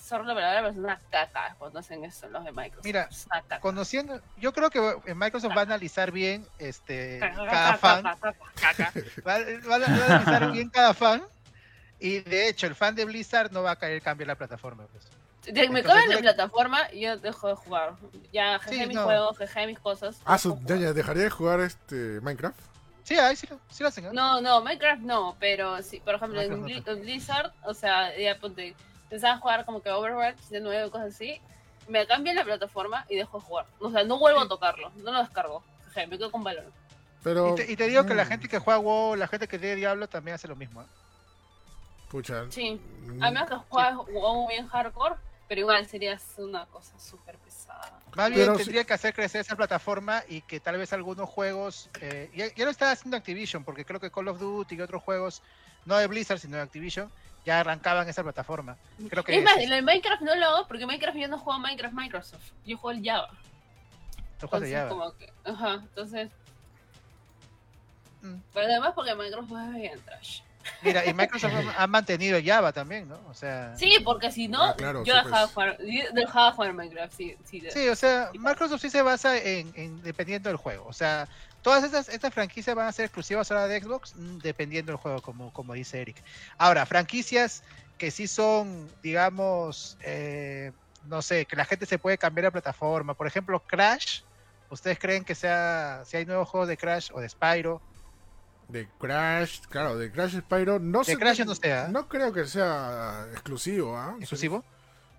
sorry 0.00 0.26
la 0.26 0.34
palabra, 0.34 0.60
pero 0.60 0.70
es 0.72 0.76
una 0.78 0.98
caca 1.10 1.54
cuando 1.58 1.80
hacen 1.80 2.02
eso 2.04 2.26
los 2.30 2.42
de 2.44 2.52
Microsoft. 2.52 2.86
Mira. 2.86 3.08
Conociendo, 3.60 4.18
yo 4.38 4.52
creo 4.54 4.70
que 4.70 4.78
eh, 5.06 5.14
Microsoft 5.14 5.52
va 5.54 5.60
a 5.60 5.64
analizar 5.64 6.10
bien 6.10 6.46
este 6.58 7.18
Caca, 7.20 7.36
cada 7.36 7.72
caca, 7.72 7.76
fan, 7.78 8.02
caca, 8.02 8.34
caca. 8.54 8.92
va, 9.28 9.38
va 9.68 9.74
a 9.76 9.78
va 9.78 9.84
a 9.84 10.06
analizar 10.06 10.52
bien 10.52 10.70
cada 10.70 10.94
fan. 10.94 11.22
Y 12.00 12.20
de 12.20 12.48
hecho, 12.48 12.66
el 12.66 12.74
fan 12.74 12.94
de 12.94 13.04
Blizzard 13.04 13.50
no 13.52 13.62
va 13.62 13.72
a 13.72 13.76
caer 13.76 14.00
cambio 14.02 14.26
la 14.26 14.34
plataforma. 14.36 14.84
pues. 14.92 15.04
De- 15.54 15.68
me 15.70 15.82
de 15.82 16.06
le- 16.08 16.18
plataforma 16.18 16.92
y 16.92 17.00
yo 17.00 17.16
dejo 17.16 17.48
de 17.48 17.54
jugar. 17.54 17.94
Ya, 18.32 18.58
jeje 18.58 18.82
Sí, 18.82 18.86
mis 18.86 18.96
no. 18.96 19.04
juegos, 19.04 19.38
jeje 19.38 19.66
mis 19.66 19.78
cosas. 19.78 20.20
Ah, 20.24 20.36
su, 20.38 20.58
ya, 20.66 20.92
dejaría 20.92 21.22
de 21.24 21.30
jugar 21.30 21.60
este 21.60 22.20
Minecraft. 22.20 22.58
Sí, 23.04 23.16
ahí 23.16 23.34
sí 23.36 23.46
lo, 23.48 23.58
sí 23.70 23.82
lo 23.82 23.88
hacen. 23.88 24.04
¿eh? 24.06 24.10
No, 24.12 24.40
no, 24.42 24.60
Minecraft 24.60 25.00
no, 25.02 25.34
pero 25.40 25.80
sí, 25.82 26.00
por 26.00 26.16
ejemplo, 26.16 26.40
en, 26.42 26.60
Minecraft 26.60 26.86
Bli- 26.88 26.92
en 26.92 27.00
Blizzard, 27.02 27.52
o 27.64 27.72
sea, 27.72 28.14
ya 28.18 28.36
ponte, 28.38 28.74
empezaba 29.04 29.34
a 29.34 29.38
jugar 29.38 29.64
como 29.64 29.80
que 29.82 29.90
Overwatch 29.90 30.38
de 30.50 30.60
nuevo, 30.60 30.90
cosas 30.90 31.14
así, 31.14 31.40
me 31.88 32.06
cambian 32.06 32.36
la 32.36 32.44
plataforma 32.44 33.06
y 33.08 33.16
dejo 33.16 33.38
de 33.38 33.44
jugar. 33.44 33.64
O 33.80 33.90
sea, 33.90 34.04
no 34.04 34.18
vuelvo 34.18 34.40
Sí. 34.40 34.46
a 34.46 34.48
tocarlo, 34.50 34.92
no 34.96 35.12
lo 35.12 35.18
descargo. 35.20 35.64
Jeje, 35.94 36.06
me 36.08 36.18
quedo 36.18 36.30
con 36.30 36.44
valor. 36.44 36.66
Pero. 37.22 37.52
Y 37.52 37.54
te, 37.56 37.72
y 37.72 37.76
te 37.76 37.86
digo 37.88 38.04
que 38.04 38.14
la 38.14 38.24
mm, 38.26 38.28
gente 38.28 38.48
que 38.48 38.58
juega 38.58 38.78
WoW, 38.78 39.16
la 39.16 39.26
gente 39.28 39.48
que 39.48 39.58
lee 39.58 39.74
Diablo 39.76 40.06
también 40.08 40.34
hace 40.34 40.46
lo 40.46 40.56
mismo. 40.56 40.82
¿eh? 40.82 40.86
Pucha. 42.08 42.50
Sí, 42.50 42.80
mm, 43.06 43.22
a 43.22 43.30
menos 43.30 43.48
que 43.48 43.56
juegues 43.68 43.94
WoW 44.14 44.48
bien 44.48 44.66
hardcore, 44.66 45.16
pero 45.46 45.60
igual 45.60 45.86
sería 45.86 46.18
una 46.38 46.66
cosa 46.66 46.98
súper 46.98 47.36
pesada. 47.38 48.00
Más 48.16 48.30
bien 48.30 48.40
Pero 48.46 48.56
tendría 48.56 48.84
que 48.84 48.94
hacer 48.94 49.14
crecer 49.14 49.42
esa 49.42 49.56
plataforma 49.56 50.22
y 50.28 50.40
que 50.42 50.58
tal 50.60 50.76
vez 50.78 50.92
algunos 50.92 51.28
juegos, 51.28 51.90
eh, 52.00 52.30
ya, 52.34 52.52
ya 52.54 52.64
lo 52.64 52.70
está 52.70 52.90
haciendo 52.90 53.16
Activision, 53.16 53.64
porque 53.64 53.84
creo 53.84 54.00
que 54.00 54.10
Call 54.10 54.28
of 54.28 54.38
Duty 54.38 54.74
y 54.76 54.80
otros 54.80 55.02
juegos, 55.02 55.42
no 55.84 55.96
de 55.96 56.06
Blizzard, 56.06 56.38
sino 56.38 56.56
de 56.56 56.62
Activision, 56.62 57.10
ya 57.44 57.60
arrancaban 57.60 58.08
esa 58.08 58.22
plataforma. 58.22 58.76
Creo 59.08 59.22
que 59.22 59.36
es 59.38 59.44
más, 59.44 59.56
lo 59.66 59.74
de 59.74 59.82
Minecraft 59.82 60.22
no 60.22 60.34
lo 60.34 60.46
hago 60.46 60.68
porque 60.68 60.86
Minecraft 60.86 61.18
yo 61.18 61.28
no 61.28 61.38
juego 61.38 61.58
Minecraft 61.60 61.94
Microsoft, 61.94 62.50
yo 62.64 62.76
juego 62.78 62.98
el 62.98 63.04
Java. 63.04 63.28
Los 64.40 64.50
juegos 64.50 64.68
Entonces, 64.68 64.74
Java. 64.74 64.88
como 64.88 65.16
que, 65.16 65.32
ajá, 65.44 65.74
entonces, 65.74 66.30
Mm. 68.20 68.34
pero 68.52 68.66
además 68.66 68.92
porque 68.94 69.14
Minecraft 69.14 69.50
es 69.52 69.74
bien 69.74 70.00
trash. 70.00 70.40
Mira, 70.82 71.04
y 71.06 71.12
Microsoft 71.14 71.52
ha- 71.52 71.82
ha 71.82 71.86
mantenido 71.86 72.38
Java 72.44 72.72
también, 72.72 73.08
¿no? 73.08 73.20
O 73.28 73.34
sea, 73.34 73.74
Sí, 73.76 73.92
porque 74.04 74.30
si 74.30 74.48
no, 74.48 74.62
Ah, 74.62 74.74
claro, 74.76 75.04
yo 75.04 75.14
sí, 75.14 75.18
dejaba, 75.24 75.48
pues. 75.48 75.76
jugar, 75.76 75.78
dejaba 76.12 76.52
jugar 76.52 76.74
Minecraft. 76.74 77.14
Sí, 77.14 77.36
sí, 77.44 77.62
sí, 77.68 77.88
o 77.88 77.96
sea, 77.96 78.30
Sí, 78.32 78.38
Microsoft 78.38 78.80
sí 78.80 78.90
se 78.90 79.02
basa 79.02 79.36
en, 79.36 79.72
en 79.74 80.02
dependiendo 80.02 80.48
del 80.48 80.56
juego. 80.56 80.86
O 80.86 80.92
sea, 80.92 81.28
todas 81.62 81.84
estas, 81.84 82.08
estas 82.08 82.32
franquicias 82.32 82.74
van 82.76 82.86
a 82.86 82.92
ser 82.92 83.06
exclusivas 83.06 83.50
ahora 83.50 83.66
de 83.68 83.80
Xbox, 83.80 84.14
mm, 84.14 84.38
dependiendo 84.38 84.92
del 84.92 84.98
juego, 84.98 85.20
como, 85.20 85.52
como 85.52 85.74
dice 85.74 86.00
Eric. 86.00 86.22
Ahora, 86.58 86.86
franquicias 86.86 87.62
que 87.96 88.10
sí 88.10 88.28
son, 88.28 88.88
digamos, 89.02 89.96
eh, 90.04 90.72
no 91.02 91.22
sé, 91.22 91.46
que 91.46 91.56
la 91.56 91.64
gente 91.64 91.86
se 91.86 91.98
puede 91.98 92.18
cambiar 92.18 92.46
de 92.46 92.52
plataforma. 92.52 93.14
Por 93.14 93.26
ejemplo, 93.26 93.62
Crash. 93.66 94.20
¿Ustedes 94.70 94.98
creen 94.98 95.24
que 95.24 95.34
sea, 95.34 96.02
si 96.04 96.18
hay 96.18 96.26
nuevos 96.26 96.46
juegos 96.48 96.68
de 96.68 96.76
Crash 96.76 97.08
o 97.14 97.20
de 97.20 97.28
Spyro? 97.28 97.82
De 98.68 98.86
Crash, 98.98 99.60
claro, 99.68 99.96
de 99.96 100.10
Crash 100.12 100.38
Spyro. 100.40 100.78
No 100.78 100.98
De 101.00 101.04
sé. 101.06 101.16
Crash 101.18 101.44
no 101.44 101.54
sea. 101.54 101.88
No 101.88 102.06
creo 102.08 102.32
que 102.32 102.44
sea 102.44 103.26
exclusivo, 103.32 103.96
¿ah? 103.96 104.14
¿Exclusivo? 104.20 104.62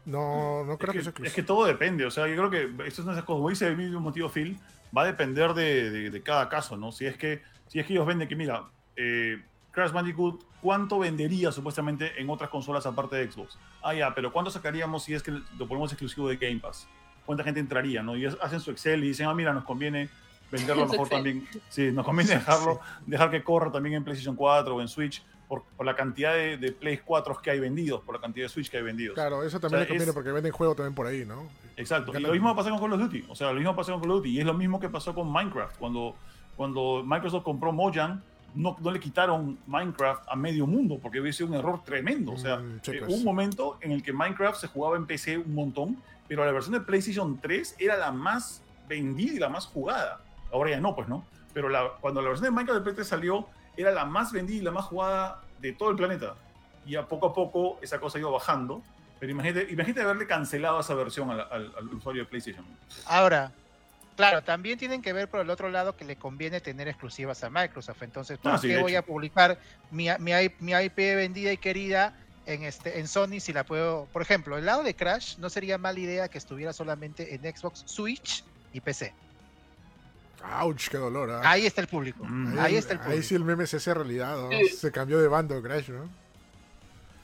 No, 0.06 0.64
no 0.66 0.78
creo 0.78 0.92
es, 0.92 0.98
que, 0.98 1.04
sea 1.04 1.12
que, 1.14 1.24
es 1.24 1.30
exclusivo. 1.30 1.36
que 1.36 1.44
todo 1.44 1.66
depende, 1.66 2.06
o 2.06 2.12
sea, 2.12 2.28
yo 2.28 2.36
creo 2.36 2.50
que 2.50 2.64
esto 2.88 3.02
es 3.02 3.06
una 3.06 3.14
de 3.14 3.20
esas 3.20 3.26
cosas, 3.26 3.38
como 3.40 3.50
dice 3.50 3.68
el 3.68 3.78
mismo 3.78 4.00
motivo 4.00 4.30
Phil, 4.30 4.58
va 4.96 5.04
a 5.04 5.06
depender 5.06 5.54
de, 5.54 5.90
de- 5.92 6.10
de 6.10 6.24
cada 6.24 6.48
caso, 6.50 6.78
¿no? 6.78 6.92
Si 6.92 7.06
es 7.06 7.18
que, 7.18 7.42
si 7.68 7.80
es 7.80 7.86
que 7.86 7.94
ellos 7.94 8.06
venden 8.08 8.28
que, 8.28 8.36
mira, 8.36 8.64
eh, 8.96 9.42
Crash 9.72 9.92
Bandicoot, 9.92 10.44
¿cuánto 10.62 11.00
vendería 11.00 11.52
supuestamente 11.52 12.20
en 12.20 12.30
otras 12.30 12.50
consolas 12.50 12.86
aparte 12.86 13.18
de 13.18 13.32
Xbox? 13.32 13.58
Ah, 13.84 13.94
ya, 13.94 14.16
pero 14.16 14.32
¿cuánto 14.32 14.50
sacaríamos 14.52 15.04
si 15.04 15.14
es 15.14 15.22
que 15.22 15.32
lo 15.32 15.68
ponemos 15.68 15.92
exclusivo 15.92 16.28
de 16.30 16.38
Game 16.38 16.60
Pass? 16.60 16.88
¿Cuánta 17.26 17.44
gente 17.44 17.60
entraría, 17.60 18.02
no? 18.02 18.16
Y 18.16 18.26
es- 18.26 18.38
hacen 18.42 18.60
su 18.62 18.72
Excel 18.72 19.04
y 19.04 19.10
dicen, 19.10 19.28
ah, 19.28 19.34
mira, 19.36 19.54
nos 19.54 19.64
conviene 19.66 20.10
venderlo 20.52 20.84
a 20.84 20.86
lo 20.86 20.92
mejor 20.92 21.10
también, 21.10 21.48
sí, 21.70 21.92
nos 21.92 22.06
conviene 22.06 22.32
dejarlo, 22.36 22.80
dejar 23.06 23.30
que 23.32 23.44
corra 23.44 23.72
también 23.72 23.96
en 23.96 24.04
PlayStation 24.04 24.36
4 24.36 24.76
o 24.76 24.82
en 24.82 24.88
Switch 24.88 25.24
por, 25.48 25.64
por 25.76 25.86
la 25.86 25.96
cantidad 25.96 26.34
de, 26.34 26.58
de 26.58 26.72
Play 26.72 27.00
4 27.04 27.40
que 27.42 27.50
hay 27.52 27.60
vendidos, 27.60 28.02
por 28.04 28.16
la 28.16 28.22
cantidad 28.22 28.46
de 28.46 28.50
Switch 28.50 28.70
que 28.70 28.78
hay 28.78 28.84
vendidos. 28.84 29.16
Claro, 29.16 29.44
eso 29.44 29.60
también 29.60 29.82
O 29.82 29.86
sea, 29.86 29.86
le 29.86 29.88
conviene 29.88 30.10
es- 30.10 30.14
porque 30.16 30.32
venden 30.32 30.52
juego 30.52 30.76
también 30.76 30.94
por 30.96 31.08
ahí, 31.08 31.26
¿no? 31.26 31.48
Exacto. 31.76 32.12
Y 32.18 32.22
lo 32.22 32.32
mismo 32.32 32.48
va 32.48 32.54
a 32.54 32.56
pasar 32.58 32.72
con 32.72 32.82
Call 32.82 32.94
of 32.94 33.00
Duty. 33.00 33.26
O 33.30 33.36
sea, 33.36 33.48
lo 33.50 33.56
mismo 33.56 33.76
pasó 33.76 33.94
con 33.94 34.02
Call 34.02 34.12
of 34.12 34.18
Duty. 34.18 34.30
Y 34.32 34.40
es 34.40 34.46
lo 34.46 34.54
mismo 34.54 34.80
que 34.80 34.90
pasó 34.90 35.16
con 35.16 35.32
Minecraft. 35.32 35.78
Cuando, 35.78 36.14
cuando 36.58 37.02
Microsoft 37.06 37.44
compró 37.44 37.72
Mojang, 37.72 38.22
no, 38.54 38.76
no 38.82 38.92
le 38.92 39.00
quitaron 39.00 39.58
Minecraft 39.66 40.24
a 40.28 40.36
medio 40.36 40.68
mundo 40.68 41.00
porque 41.02 41.20
hubiese 41.22 41.38
sido 41.38 41.50
un 41.50 41.56
error 41.56 41.82
tremendo. 41.84 42.34
O 42.34 42.38
sea, 42.38 42.58
Mm, 42.58 42.82
eh, 42.88 43.02
hubo 43.08 43.14
un 43.16 43.24
momento 43.24 43.78
en 43.82 43.92
el 43.92 44.04
que 44.04 44.12
Minecraft 44.12 44.60
se 44.60 44.68
jugaba 44.68 44.98
en 44.98 45.06
PC 45.06 45.38
un 45.38 45.54
montón, 45.56 45.98
pero 46.28 46.44
la 46.46 46.52
versión 46.52 46.74
de 46.74 46.82
PlayStation 46.82 47.40
3 47.40 47.76
era 47.80 47.96
la 47.98 48.12
más 48.12 48.62
vendida 48.90 49.34
y 49.34 49.40
la 49.40 49.50
más 49.50 49.66
jugada. 49.66 50.20
Ahora 50.52 50.72
ya 50.72 50.80
no, 50.80 50.96
pues 50.96 51.08
no. 51.08 51.26
Pero 51.54 51.70
la- 51.70 51.94
cuando 52.02 52.22
la 52.22 52.30
versión 52.30 52.46
de 52.46 52.52
Minecraft 52.52 52.80
de 52.80 52.84
Play 52.84 52.96
3 52.96 53.08
salió, 53.08 53.48
era 53.78 53.92
la 53.92 54.06
más 54.06 54.32
vendida 54.32 54.58
y 54.58 54.62
la 54.62 54.72
más 54.72 54.86
jugada 54.86 55.42
de 55.60 55.74
todo 55.74 55.90
el 55.90 55.96
planeta. 55.96 56.36
Y 56.86 56.96
a 56.96 57.08
poco 57.08 57.28
a 57.28 57.34
poco 57.34 57.80
esa 57.82 58.00
cosa 58.00 58.18
ha 58.18 58.22
ido 58.22 58.32
bajando. 58.32 58.82
Pero 59.20 59.32
imagínate, 59.32 59.72
imagínate 59.72 60.02
haberle 60.02 60.28
cancelado 60.28 60.80
esa 60.80 60.94
versión 60.96 61.30
al, 61.32 61.42
al- 61.42 61.74
al 61.78 61.88
usuario 61.94 62.24
de 62.24 62.30
PlayStation. 62.30 62.66
Ahora, 63.06 63.52
claro, 64.16 64.42
también 64.44 64.78
tienen 64.80 65.02
que 65.02 65.12
ver 65.12 65.28
por 65.30 65.42
el 65.42 65.50
otro 65.50 65.70
lado 65.70 65.96
que 65.98 66.06
le 66.06 66.16
conviene 66.16 66.62
tener 66.62 66.88
exclusivas 66.88 67.44
a 67.44 67.50
Microsoft. 67.50 68.02
Entonces, 68.02 68.38
¿por 68.38 68.54
Ah, 68.54 68.58
sí, 68.58 68.68
qué 68.70 68.78
voy 68.80 68.92
hecho. 68.94 69.00
a 69.00 69.02
publicar 69.04 69.58
mi, 69.92 70.08
mi, 70.20 70.32
mi 70.60 70.72
IP 70.74 70.98
vendida 71.16 71.52
y 71.52 71.58
querida 71.58 72.14
en, 72.46 72.64
este, 72.64 73.00
en 73.00 73.08
Sony 73.10 73.40
si 73.42 73.52
la 73.52 73.66
puedo? 73.66 74.06
Por 74.14 74.22
ejemplo, 74.22 74.58
el 74.58 74.66
lado 74.66 74.84
de 74.84 74.96
Crash 74.96 75.38
no 75.38 75.50
sería 75.50 75.78
mala 75.78 76.00
idea 76.00 76.28
que 76.30 76.38
estuviera 76.38 76.72
solamente 76.72 77.36
en 77.36 77.42
Xbox, 77.56 77.84
Switch 77.86 78.44
y 78.72 78.80
PC. 78.80 79.14
Ouch, 80.62 80.88
qué 80.90 80.98
dolor, 80.98 81.30
¿ah? 81.32 81.42
Ahí 81.44 81.66
está 81.66 81.82
el 81.82 81.88
público. 81.88 82.24
Mm. 82.26 82.58
Ahí 82.60 82.76
está 82.76 82.94
el 82.94 83.00
Ahí 83.00 83.06
público. 83.06 83.24
sí 83.24 83.36
el 83.36 83.44
meme 83.44 83.68
se 83.68 83.78
hace 83.78 83.94
realidad, 83.94 84.36
¿no? 84.38 84.50
Sí. 84.50 84.70
Se 84.70 84.92
cambió 84.92 85.20
de 85.20 85.28
bando 85.28 85.62
Crash, 85.62 85.90
¿no? 85.90 86.10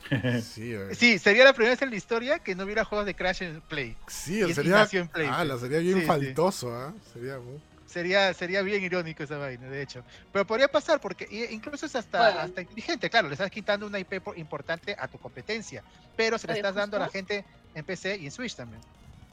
Sí, 0.41 0.72
eh. 0.74 0.89
Sí, 0.93 1.18
sería 1.18 1.43
la 1.45 1.53
primera 1.53 1.72
vez 1.74 1.82
en 1.82 1.89
la 1.89 1.95
historia 1.95 2.39
que 2.39 2.53
no 2.55 2.63
hubiera 2.66 2.86
juegos 2.86 3.05
de 3.07 3.16
Crash 3.16 3.41
en 3.43 3.61
Play. 3.61 3.95
Sí, 4.07 4.53
sería. 4.53 4.74
nació 4.74 5.01
en 5.01 5.07
Play, 5.07 5.28
ah, 5.32 5.41
sí. 5.41 5.47
la 5.47 5.57
sería 5.57 5.80
bien 5.80 6.01
Sí, 6.01 6.05
faltoso, 6.05 6.74
¿ah? 6.76 6.93
Sería 7.13 7.39
muy. 7.39 7.59
Sería, 7.88 8.34
sería 8.34 8.61
bien 8.61 8.84
irónico 8.84 9.24
esa 9.24 9.38
vaina, 9.38 9.68
de 9.70 9.82
hecho. 9.82 10.03
Pero 10.34 10.45
podría 10.45 10.68
pasar 10.68 10.99
porque 10.99 11.28
incluso 11.51 11.86
es 11.86 11.95
hasta, 11.95 12.18
Bueno. 12.20 12.39
hasta 12.41 12.61
inteligente, 12.61 13.09
claro, 13.09 13.30
le 13.30 13.34
estás 13.36 13.49
quitando 13.49 13.88
una 13.88 13.97
IP 13.99 14.20
por- 14.22 14.38
importante 14.38 14.95
a 14.99 15.07
tu 15.07 15.18
competencia, 15.18 15.82
pero 16.18 16.38
se 16.38 16.45
la 16.45 16.53
Oye, 16.53 16.59
estás 16.59 16.76
dando 16.76 16.97
a 16.97 16.99
la 16.99 17.09
gente 17.09 17.45
en 17.74 17.86
PC 17.86 18.18
y 18.18 18.26
en 18.26 18.32
Switch 18.32 18.53
también. 18.55 18.82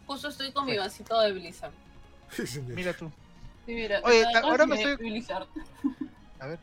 Justo 0.06 0.28
estoy 0.28 0.52
con 0.52 0.64
mi 0.64 0.76
vasito 0.78 1.20
de 1.20 1.32
Blizzard. 1.32 1.72
Sí. 2.46 2.60
Mira 2.68 2.94
tú. 2.94 3.10
Sí, 3.66 3.74
mira, 3.74 4.00
Oye, 4.04 4.24
ahora 4.42 4.66
me 4.66 4.76
estoy- 4.76 4.96
Blizzard. 4.96 5.46
A 6.40 6.46
ver. 6.46 6.58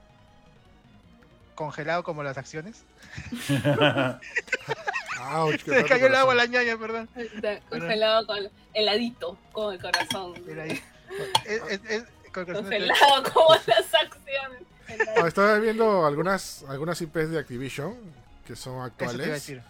Congelado 1.55 2.03
como 2.03 2.23
las 2.23 2.37
acciones. 2.37 2.83
Ouch, 5.31 5.61
Se 5.63 5.85
cayó 5.85 6.07
el 6.07 6.15
agua 6.15 6.33
a 6.33 6.35
la 6.35 6.45
ñaña, 6.45 6.77
perdón. 6.77 7.09
Está 7.15 7.59
congelado 7.69 8.25
con 8.25 8.37
heladito, 8.73 9.37
con 9.51 9.73
el 9.73 9.81
corazón. 9.81 10.33
Mira 10.45 10.63
ahí. 10.63 10.81
Es, 11.45 11.61
es- 11.69 11.81
es- 11.89 12.03
con 12.31 12.45
corazón- 12.45 12.63
Congelado 12.63 13.23
como 13.33 13.55
las 13.65 13.93
acciones. 13.93 14.61
Ah, 15.17 15.27
estaba 15.27 15.59
viendo 15.59 16.05
algunas, 16.05 16.63
algunas 16.67 16.99
IPs 17.01 17.29
de 17.29 17.39
Activision 17.39 17.95
que 18.45 18.55
son 18.55 18.73
Eso 18.85 18.91
te 18.97 19.03
iba 19.03 19.11
a 19.11 19.15
actuales. 19.15 19.27
decir. 19.27 19.61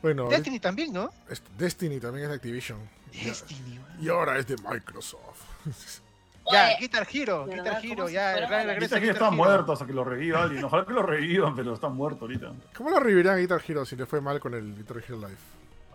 Bueno, 0.00 0.28
Destiny 0.28 0.58
también, 0.60 0.92
¿no? 0.92 1.12
es- 1.28 1.42
Destiny 1.58 2.00
también 2.00 2.24
es 2.24 2.30
de 2.30 2.36
Activision. 2.36 2.78
Y- 3.12 3.24
Destiny. 3.26 3.80
Y 4.00 4.08
ahora 4.08 4.38
es 4.38 4.46
de 4.46 4.56
Microsoft. 4.56 5.42
Ya, 6.50 6.64
Oye, 6.66 6.76
Guitar 6.80 7.06
Hero, 7.12 7.46
Guitar 7.46 7.84
Hero, 7.84 8.08
ya, 8.08 8.34
el 8.36 8.40
de 8.66 8.74
que 8.74 8.80
Guitar 8.80 9.02
está 9.04 9.26
Hero. 9.26 9.30
muerto 9.32 9.72
hasta 9.72 9.86
que 9.86 9.92
lo 9.92 10.02
reviva 10.04 10.42
alguien. 10.42 10.64
Ojalá 10.64 10.84
que 10.84 10.92
lo 10.92 11.02
revivan, 11.02 11.54
pero 11.54 11.72
está 11.74 11.88
muerto 11.88 12.24
ahorita. 12.24 12.52
¿Cómo 12.76 12.90
lo 12.90 12.98
revivirán 12.98 13.34
a 13.34 13.38
Guitar 13.38 13.62
Hero 13.66 13.84
si 13.86 13.94
le 13.94 14.06
fue 14.06 14.20
mal 14.20 14.40
con 14.40 14.54
el 14.54 14.74
Guitar 14.74 14.96
Hero 14.98 15.18
Live? 15.18 15.36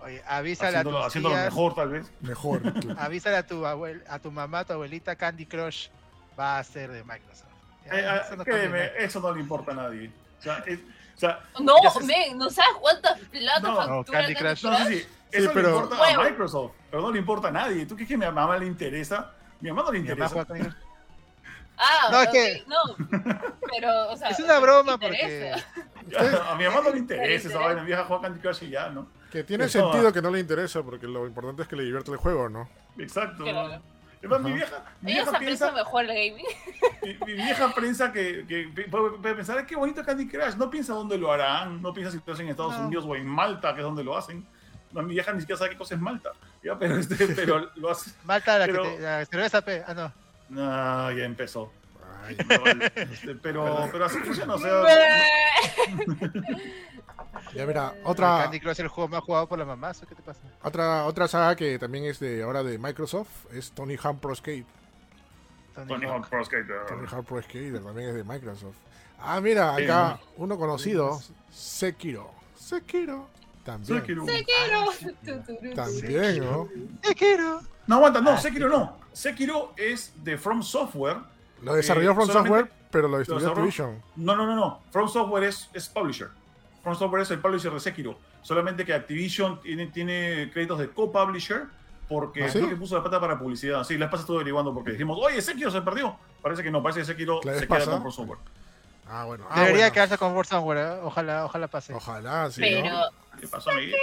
Oye, 0.03 0.23
avísale 0.25 0.77
a 0.77 0.79
Haciéndolo, 0.79 0.97
tus 0.99 1.07
haciéndolo 1.07 1.35
tías, 1.35 1.45
mejor, 1.45 1.75
tal 1.75 1.89
vez. 1.89 2.11
Mejor. 2.21 2.61
que- 2.79 2.95
avísale 2.97 3.35
a 3.35 3.45
tu 3.45 3.65
abuel, 3.65 4.03
a 4.07 4.19
tu 4.19 4.31
mamá, 4.31 4.59
a 4.59 4.65
tu 4.65 4.73
abuelita, 4.73 5.15
Candy 5.17 5.45
Crush 5.45 5.87
va 6.39 6.59
a 6.59 6.63
ser 6.63 6.91
de 6.91 7.03
Microsoft. 7.03 7.47
Ya, 7.85 7.91
Eh, 8.17 8.21
eso 8.25 8.35
no 8.37 8.43
créeme, 8.45 8.63
cambia 8.63 8.85
nada. 8.85 8.97
eso 8.99 9.19
no 9.19 9.33
le 9.33 9.41
importa 9.41 9.71
a 9.71 9.75
nadie. 9.75 10.11
O 10.39 10.41
sea, 10.43 10.63
es- 10.65 10.79
o 10.79 11.19
sea, 11.19 11.39
No, 11.59 11.73
men, 12.05 12.37
no 12.37 12.49
sabes 12.49 12.71
cuántas 12.79 13.19
plata 13.19 13.59
No, 13.59 13.71
no, 13.71 13.75
factura 14.03 14.19
Candy 14.21 14.35
Crush. 14.35 14.63
No, 14.63 14.77
sí, 14.87 14.99
sí. 14.99 15.07
Eso 15.31 15.51
pero- 15.53 15.69
le 15.71 15.75
importa 15.75 16.01
Huevo. 16.01 16.21
a 16.21 16.29
Microsoft, 16.29 16.71
pero 16.89 17.01
no 17.03 17.11
le 17.11 17.19
importa 17.19 17.47
a 17.49 17.51
nadie. 17.51 17.85
¿Tú 17.85 17.95
crees 17.95 18.07
que 18.07 18.13
a 18.13 18.17
mi 18.17 18.25
mamá 18.31 18.57
le 18.57 18.65
interesa? 18.65 19.33
Mi 19.61 19.69
mamá 19.69 19.83
no 19.83 19.91
le 19.91 19.99
interesa. 19.99 20.45
Ah, 21.79 22.07
No, 22.11 22.21
es 22.23 22.27
ok, 22.29 22.33
que- 22.33 22.63
no. 22.67 23.37
Pero, 23.71 24.09
o 24.09 24.17
sea. 24.17 24.29
Es 24.29 24.39
una 24.39 24.57
broma 24.57 24.97
porque. 24.97 25.51
A 26.49 26.55
mi 26.55 26.63
mamá 26.63 26.81
no 26.83 26.89
le 26.91 26.97
interesa 26.97 27.49
esa 27.49 27.59
vaina, 27.59 27.81
mi 27.81 27.87
vieja 27.87 28.03
juega 28.05 28.23
Candy 28.23 28.39
Crush 28.39 28.63
y 28.63 28.69
ya, 28.69 28.89
¿no? 28.89 29.07
Que 29.31 29.43
tiene 29.43 29.65
Eso, 29.65 29.81
sentido 29.91 30.11
que 30.11 30.21
no 30.21 30.31
le 30.31 30.39
interesa, 30.39 30.81
porque 30.81 31.05
lo 31.05 31.27
importante 31.27 31.61
es 31.61 31.67
que 31.67 31.75
le 31.75 31.83
divierte 31.83 32.09
el 32.09 32.17
juego, 32.17 32.49
¿no? 32.49 32.67
Exacto. 32.97 33.43
Claro. 33.43 33.67
¿no? 33.67 33.81
Además, 34.19 34.41
mi 34.41 34.53
vieja, 34.53 34.83
mi 35.01 35.11
Ellos 35.11 35.25
vieja 35.25 35.39
piensa, 35.39 35.71
mejor 35.71 36.05
el 36.05 36.07
gaming. 36.07 36.45
mi, 37.03 37.13
mi 37.27 37.33
vieja 37.33 37.71
piensa 37.75 38.11
que, 38.11 38.45
que 38.47 38.71
pensar, 39.21 39.59
"Ay, 39.59 39.65
qué 39.67 39.75
bonito 39.75 40.03
Candy 40.03 40.27
Crush. 40.27 40.55
No 40.55 40.71
piensa 40.71 40.93
dónde 40.93 41.17
lo 41.19 41.31
harán, 41.31 41.79
no 41.81 41.93
piensa 41.93 42.11
si 42.11 42.19
lo 42.25 42.33
hacen 42.33 42.45
en 42.47 42.51
Estados 42.51 42.75
No. 42.79 42.85
Unidos 42.87 43.05
o 43.07 43.15
en 43.15 43.27
Malta, 43.27 43.75
que 43.75 43.81
es 43.81 43.85
donde 43.85 44.03
lo 44.03 44.17
hacen. 44.17 44.47
No, 44.91 45.01
mi 45.03 45.13
vieja 45.13 45.33
ni 45.33 45.41
siquiera 45.41 45.59
sabe 45.59 45.71
qué 45.71 45.77
cosa 45.77 45.95
es 45.95 46.01
Malta. 46.01 46.31
¿ya? 46.63 46.77
Pero, 46.77 46.97
este, 46.97 47.27
pero 47.35 47.69
lo 47.75 47.91
hace. 47.91 48.11
Malta, 48.23 48.57
la, 48.59 48.65
Pero- 48.65 48.83
que 48.83 48.89
te, 48.89 48.99
la 49.01 49.25
cerveza, 49.25 49.61
pe. 49.61 49.83
Ah, 49.85 49.93
no. 49.93 50.11
Ah, 50.61 51.11
ya 51.15 51.25
empezó. 51.25 51.71
Ay, 52.25 52.37
No, 52.47 52.65
este, 52.95 53.35
pero, 53.35 53.89
pero 53.91 54.05
así 54.05 54.17
funciona, 54.19 54.55
o 54.55 54.59
sea. 54.59 54.71
ya 57.53 57.65
mira, 57.65 57.93
otra, 58.03 58.39
Candy 58.43 58.59
Crush 58.59 58.71
es 58.71 58.79
el 58.79 58.87
juego 58.87 59.07
más 59.07 59.23
jugado 59.23 59.47
por 59.47 59.59
la 59.59 59.65
mamá, 59.65 59.91
¿o 59.91 60.07
¿qué 60.07 60.15
te 60.15 60.21
pasa? 60.21 60.39
otra, 60.63 61.05
otra 61.05 61.27
saga 61.27 61.55
que 61.55 61.79
también 61.79 62.05
es 62.05 62.19
de 62.19 62.43
ahora 62.43 62.63
de 62.63 62.77
Microsoft 62.77 63.29
es 63.53 63.71
Tony 63.71 63.95
Hawk 64.01 64.19
Pro 64.19 64.35
Skate. 64.35 64.65
Tony 65.75 65.87
Tony 65.87 66.05
Hawk. 66.07 66.29
Pro 66.29 66.43
Skater. 66.43 66.85
Tony 66.87 67.07
Hawk 67.07 67.25
Pro 67.25 67.41
Skate 67.41 67.79
también 67.83 68.09
es 68.09 68.15
de 68.15 68.23
Microsoft. 68.23 68.75
Ah, 69.19 69.39
mira, 69.41 69.75
acá 69.75 70.19
uno 70.37 70.57
conocido, 70.57 71.19
Sekiro. 71.51 72.31
Sekiro. 72.55 73.27
También. 73.67 73.99
Sekiro. 73.99 74.25
Quiero. 74.25 75.75
También, 75.75 76.39
¿no? 76.39 76.69
Te 77.01 77.13
quiero. 77.13 77.61
No, 77.85 77.95
aguanta, 77.97 78.19
Ah, 78.19 78.21
no, 78.21 78.37
Sekiro 78.37 78.69
no. 78.69 78.97
Sekiro 79.11 79.73
es 79.75 80.13
de 80.23 80.37
From 80.37 80.63
Software. 80.63 81.17
Lo 81.61 81.73
desarrolló 81.75 82.11
Eh, 82.11 82.15
From 82.15 82.27
Software, 82.29 82.71
pero 82.89 83.09
lo 83.09 83.17
distribuyó 83.19 83.49
Activision. 83.49 84.01
No, 84.15 84.37
no, 84.37 84.45
no, 84.45 84.55
no. 84.55 84.81
From 84.91 85.09
Software 85.09 85.43
es, 85.43 85.69
es 85.73 85.89
publisher. 85.89 86.29
From 86.81 86.95
Software 86.95 87.23
es 87.23 87.31
el 87.31 87.39
publisher 87.39 87.73
de 87.73 87.79
Sekiro. 87.81 88.17
Solamente 88.41 88.85
que 88.85 88.93
Activision 88.93 89.59
tiene, 89.61 89.87
tiene 89.87 90.49
créditos 90.53 90.79
de 90.79 90.89
co-publisher 90.89 91.63
porque 92.07 92.45
¿Ah, 92.45 92.49
sí? 92.49 92.59
creo 92.59 92.69
que 92.69 92.75
puso 92.77 92.95
la 92.95 93.03
pata 93.03 93.19
para 93.19 93.37
publicidad. 93.37 93.83
Sí, 93.83 93.95
la 93.97 94.05
vez 94.05 94.11
pasada 94.11 94.21
estuve 94.23 94.37
averiguando 94.37 94.73
porque 94.73 94.91
dijimos, 94.91 95.19
oye, 95.21 95.41
Sekiro 95.41 95.69
se 95.71 95.81
perdió. 95.81 96.15
Parece 96.41 96.63
que 96.63 96.71
no, 96.71 96.81
parece 96.81 97.01
que 97.01 97.05
Sekiro 97.07 97.41
¿La 97.43 97.51
vez 97.51 97.59
se 97.61 97.67
queda 97.67 97.79
pasada? 97.79 97.97
con 97.97 98.03
From 98.03 98.13
Software. 98.13 98.39
Ah, 99.09 99.25
bueno. 99.25 99.45
Ah, 99.49 99.59
Debería 99.61 99.79
bueno. 99.87 99.93
quedarse 99.93 100.17
con 100.17 100.31
World 100.33 100.49
Software, 100.49 100.77
¿eh? 100.77 100.99
Ojalá, 101.03 101.45
ojalá 101.45 101.67
pase. 101.67 101.93
Ojalá, 101.93 102.49
sí. 102.51 102.61
Pero. 102.61 102.89
¿no? 102.89 103.01
¿Qué 103.39 103.47
pasó, 103.47 103.69
amiguito? 103.71 103.97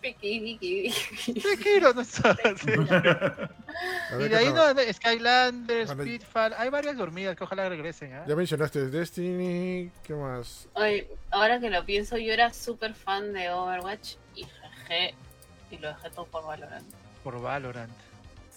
Piqui, 0.00 0.40
piqui, 0.40 0.94
piqui. 1.26 1.40
Te 1.40 1.56
quiero, 1.58 1.92
no. 1.92 2.00
A 2.24 4.20
Y 4.20 4.28
de 4.28 4.36
ahí 4.36 4.50
no, 4.52 4.72
de 4.72 4.92
Skylander, 4.92 5.84
Cuando- 5.86 6.04
Speedfall, 6.04 6.54
hay 6.56 6.70
varias 6.70 6.96
dormidas 6.96 7.36
que 7.36 7.44
ojalá 7.44 7.68
regresen, 7.68 8.14
¿ah? 8.14 8.24
Ya 8.26 8.34
mencionaste 8.34 8.86
Destiny, 8.88 9.90
¿qué 10.02 10.14
más? 10.14 10.68
Ay, 10.74 11.06
ahora 11.30 11.60
que 11.60 11.68
lo 11.70 11.84
pienso, 11.84 12.16
yo 12.16 12.32
era 12.32 12.52
súper 12.52 12.94
fan 12.94 13.32
de 13.34 13.50
Overwatch 13.50 14.14
y 14.34 14.44
dejé 14.46 15.14
y 15.70 15.76
lo 15.78 15.88
dejé 15.88 16.10
todo 16.10 16.24
por 16.26 16.44
Valorant. 16.46 16.86
Por 17.22 17.40
Valorant. 17.40 17.92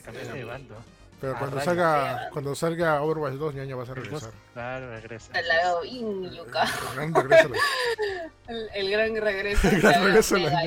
Cambiaste 0.04 0.32
Sí. 0.32 0.38
de 0.40 0.46
bando. 0.46 0.76
Pero 1.24 1.38
cuando 1.40 1.62
salga, 1.62 2.30
cuando 2.34 2.54
salga 2.54 3.02
Overwatch 3.02 3.36
2, 3.36 3.56
ñaña 3.56 3.78
vas 3.78 3.88
a 3.88 3.94
El 3.94 4.00
dos, 4.00 4.08
regresar. 4.10 4.32
Claro, 4.52 4.90
regresa. 4.90 5.32
Al 5.34 5.48
lado 5.48 5.86
Inyuka. 5.86 6.70
Gran 6.96 7.14
regreso. 7.14 7.50
El, 8.50 8.70
el 8.76 8.92
gran 8.92 9.16
regreso. 9.16 9.70
El 9.70 9.82
gran 9.82 10.04
regreso 10.04 10.36
la. 10.36 10.62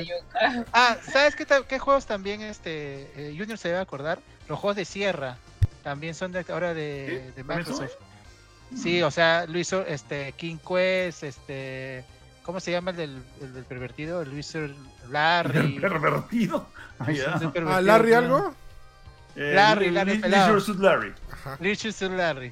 Ah, 0.73 0.97
¿sabes 1.03 1.35
qué, 1.35 1.45
qué 1.67 1.77
juegos 1.77 2.07
también 2.07 2.41
este 2.41 3.11
eh, 3.15 3.35
Junior 3.37 3.59
se 3.59 3.67
debe 3.67 3.81
acordar? 3.81 4.17
Los 4.49 4.57
juegos 4.57 4.77
de 4.77 4.85
Sierra. 4.85 5.37
También 5.83 6.15
son 6.15 6.31
de 6.31 6.43
ahora 6.49 6.73
de, 6.73 7.25
¿Sí? 7.27 7.33
de. 7.35 7.43
Microsoft. 7.43 7.91
Sí, 8.75 9.03
o 9.03 9.11
sea, 9.11 9.45
lo 9.45 9.59
hizo 9.59 9.85
este 9.85 10.31
King 10.31 10.57
Quest, 10.57 11.21
este 11.21 12.03
¿cómo 12.41 12.59
se 12.59 12.71
llama 12.71 12.89
el 12.89 12.97
del, 12.97 13.23
el 13.41 13.53
del 13.53 13.63
pervertido? 13.63 14.25
Lo 14.25 14.35
hizo 14.35 14.57
Larry. 15.11 15.79
Pervertido. 15.81 16.67
El 17.07 17.67
¿Ah, 17.67 17.79
Larry 17.79 18.13
algo? 18.13 18.55
Larry, 19.37 19.87
Li- 19.87 19.91
Larry 19.91 20.13
Li- 20.15 20.19
pelado. 20.21 20.53
Leisure 20.53 20.61
Suit 20.65 20.79
Larry. 20.79 21.13
Larry. 22.17 22.51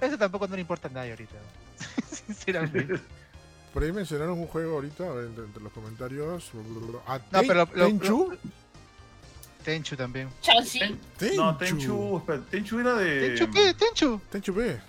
Eso 0.00 0.18
tampoco 0.18 0.46
no 0.48 0.54
le 0.54 0.60
importa 0.62 0.88
a 0.88 0.90
nadie 0.90 1.10
ahorita. 1.10 1.34
Sinceramente. 2.26 3.00
Por 3.72 3.82
ahí 3.82 3.92
mencionaron 3.92 4.38
un 4.38 4.46
juego 4.46 4.76
ahorita, 4.76 5.04
entre, 5.04 5.44
entre 5.44 5.62
los 5.62 5.72
comentarios. 5.72 6.50
Ah, 7.06 7.18
No, 7.30 7.40
pero 7.42 7.54
lo- 7.54 7.68
lo- 7.74 7.86
Tenchu. 7.86 8.36
Tenchu 9.62 9.96
también. 9.96 10.28
Chelsea. 10.40 10.90
Tenchu. 11.18 11.36
No, 11.36 11.56
Tenchu. 11.56 12.16
espera, 12.18 12.40
Tenchu 12.50 12.78
era 12.80 12.94
de. 12.94 13.28
¿Tenchu 13.36 13.52
qué? 13.52 13.74
¿Tenchu? 13.74 14.20
Tenchu 14.30 14.54
B. 14.54 14.80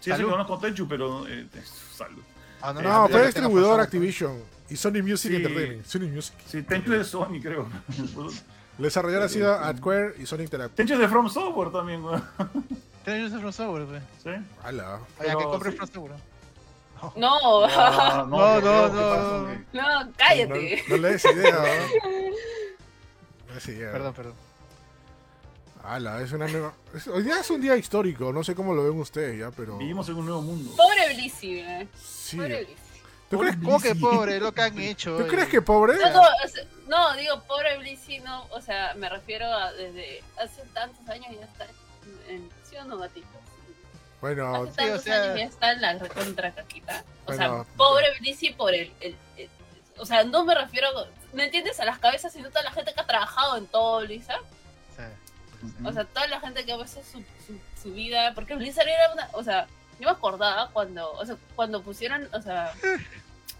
Sí, 0.00 0.10
sí, 0.16 0.22
conozco 0.22 0.58
Tenchu, 0.58 0.88
pero. 0.88 1.26
eh, 1.28 1.46
salud. 1.94 2.22
Ah, 2.62 2.74
Eh, 2.78 2.82
No, 2.82 3.08
fue 3.08 3.20
que 3.20 3.26
distribuidor 3.26 3.80
Activision. 3.80 4.38
Y 4.70 4.76
Sony 4.76 5.02
Music 5.02 5.30
Sí. 5.32 5.36
Entertainment. 5.36 5.84
Sony 5.86 6.06
Music. 6.08 6.34
Sí, 6.46 6.62
Tenchu 6.62 6.92
es 6.92 6.98
de 7.00 7.04
Sony, 7.04 7.40
creo. 7.42 7.68
El 8.80 8.84
desarrollador 8.84 9.26
ha 9.26 9.28
sido 9.28 9.76
Square 9.76 10.14
y 10.18 10.24
Sony 10.24 10.38
Interactive. 10.40 10.74
Tenchu 10.74 10.94
es 10.94 11.00
de 11.00 11.08
From 11.08 11.28
Software 11.28 11.70
también, 11.70 12.00
güey. 12.02 12.18
Tenchu 13.04 13.26
es 13.34 13.40
From 13.40 13.52
Software, 13.52 13.84
güey. 13.84 14.00
¿Sí? 14.22 14.30
Ala. 14.62 14.94
Oye, 14.96 15.04
Pero 15.18 15.38
que 15.38 15.44
compre 15.44 15.70
sí. 15.70 15.76
From 15.76 15.88
Software. 15.90 16.20
No, 17.02 17.10
No, 17.16 17.68
¿qué- 17.68 17.74
no, 18.26 18.60
no. 18.60 19.48
no, 19.72 20.12
cállate. 20.16 20.82
No, 20.88 20.96
no 20.96 21.02
le 21.02 21.10
des 21.12 21.24
idea, 21.26 21.50
¿no? 21.52 21.58
No 23.48 23.54
des 23.54 23.68
idea. 23.68 23.92
Perdón, 23.92 24.14
perdón. 24.14 24.34
Ala, 25.84 26.20
es 26.22 26.32
una 26.32 26.46
nueva. 26.46 26.72
es- 26.94 27.08
hoy 27.08 27.22
día 27.22 27.40
es 27.40 27.50
un 27.50 27.60
día 27.60 27.76
histórico, 27.76 28.32
no 28.32 28.42
sé 28.44 28.54
cómo 28.54 28.74
lo 28.74 28.84
ven 28.84 28.98
ustedes 28.98 29.38
ya, 29.38 29.50
pero. 29.50 29.76
Vivimos 29.76 30.08
en 30.08 30.16
un 30.16 30.24
nuevo 30.24 30.40
mundo. 30.42 30.72
Pobre 30.76 31.14
Blissy, 31.14 31.58
eh. 31.60 31.86
Sí. 32.02 32.36
Pobre 32.38 32.64
Blissy. 32.64 32.79
¿Tú 33.30 33.38
crees, 33.38 33.56
¿Cómo 33.62 33.80
que 33.80 33.94
pobre? 33.94 34.40
Lo 34.40 34.52
que 34.52 34.60
han 34.62 34.78
hecho. 34.80 35.16
¿Tú 35.16 35.22
oye. 35.22 35.28
crees 35.28 35.48
que 35.48 35.62
pobre? 35.62 35.96
No, 35.98 36.10
no, 36.10 36.20
o 36.22 36.48
sea, 36.48 36.64
no, 36.88 37.16
digo, 37.16 37.40
pobre 37.44 37.78
Blissy, 37.78 38.18
no, 38.18 38.44
o 38.50 38.60
sea, 38.60 38.92
me 38.96 39.08
refiero 39.08 39.46
a 39.46 39.72
desde 39.72 40.22
hace 40.36 40.62
tantos 40.74 41.08
años 41.08 41.28
ya 41.38 41.44
está 41.46 41.66
en, 42.28 42.50
¿sí 42.68 42.76
o 42.76 42.84
no, 42.84 42.98
gatito? 42.98 43.28
Bueno, 44.20 44.54
Hace 44.54 44.70
sí, 44.70 44.76
tantos 44.76 44.98
o 44.98 45.02
sea- 45.02 45.22
años 45.22 45.36
ya 45.38 45.44
está 45.44 45.72
en 45.72 45.80
la 45.80 45.92
recontra 45.94 46.50
caquita. 46.52 47.04
O 47.26 47.32
sea, 47.32 47.48
Bueno, 47.48 47.66
pobre 47.76 48.06
Blissy 48.18 48.50
por 48.50 48.74
el, 48.74 48.92
el- 49.00 49.16
el- 49.36 49.48
O 49.98 50.04
sea, 50.06 50.24
no 50.24 50.44
me 50.44 50.54
refiero, 50.54 50.88
¿me 51.32 51.44
entiendes? 51.44 51.78
A 51.78 51.84
las 51.84 51.98
cabezas, 52.00 52.32
sino 52.32 52.48
toda 52.48 52.62
la 52.64 52.72
gente 52.72 52.92
que 52.92 53.00
ha 53.00 53.06
trabajado 53.06 53.56
en 53.58 53.66
todo 53.68 54.00
Blizzard. 54.00 54.42
Sí. 54.96 55.66
O 55.84 55.92
sea, 55.92 56.04
toda 56.04 56.26
la 56.26 56.40
gente 56.40 56.64
que 56.64 56.72
ha 56.72 56.76
puesto 56.76 57.00
su, 57.04 57.18
su, 57.46 57.60
su 57.82 57.92
vida. 57.92 58.32
Porque 58.34 58.56
Blizzard 58.56 58.88
era 58.88 59.12
una. 59.12 59.28
O 59.32 59.44
sea, 59.44 59.66
yo 60.00 60.06
me 60.06 60.10
acordaba 60.12 60.70
cuando. 60.70 61.12
O 61.12 61.24
sea, 61.24 61.36
cuando 61.54 61.82
pusieron. 61.82 62.28
O 62.32 62.42
sea. 62.42 62.72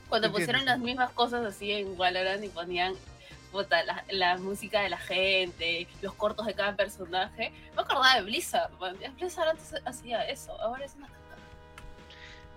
Cuando 0.09 0.33
pusieron 0.33 0.65
las 0.65 0.81
mismas 0.81 1.11
cosas 1.13 1.45
así 1.47 1.71
en 1.71 1.97
Valorant 1.97 2.43
y 2.43 2.49
ponían. 2.49 2.95
puta, 3.53 3.85
la, 3.85 4.05
la 4.11 4.39
música 4.39 4.81
de 4.81 4.89
la 4.89 4.99
gente, 4.99 5.87
los 6.03 6.15
cortos 6.15 6.47
de 6.47 6.55
cada 6.55 6.75
personaje. 6.75 7.53
Me 7.77 7.83
acordaba 7.83 8.17
de 8.17 8.23
Blizzard. 8.23 8.73
man. 8.81 8.97
Blizzard 9.17 9.51
antes 9.51 9.75
hacía 9.85 10.23
eso. 10.29 10.61
Ahora 10.61 10.85
es 10.85 10.95
una. 10.97 11.09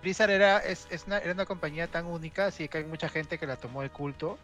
Blizzard 0.02 0.30
era, 0.30 0.58
es, 0.58 0.86
es 0.90 1.04
una, 1.06 1.18
era 1.18 1.32
una 1.32 1.46
compañía 1.46 1.86
tan 1.86 2.06
única, 2.06 2.46
así 2.46 2.68
que 2.68 2.78
hay 2.78 2.84
mucha 2.84 3.08
gente 3.08 3.38
que 3.38 3.46
la 3.46 3.56
tomó 3.56 3.80
de 3.82 3.88
culto 3.88 4.38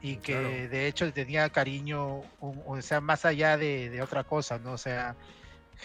y 0.00 0.16
que 0.18 0.34
Claro. 0.34 0.48
de 0.48 0.86
hecho 0.86 1.04
le 1.06 1.12
tenía 1.12 1.48
cariño, 1.48 2.22
o 2.40 2.78
sea, 2.80 3.00
más 3.00 3.24
allá 3.24 3.56
de, 3.56 3.90
de 3.90 4.02
otra 4.02 4.22
cosa, 4.22 4.58
¿no? 4.58 4.72
O 4.72 4.78
sea, 4.78 5.16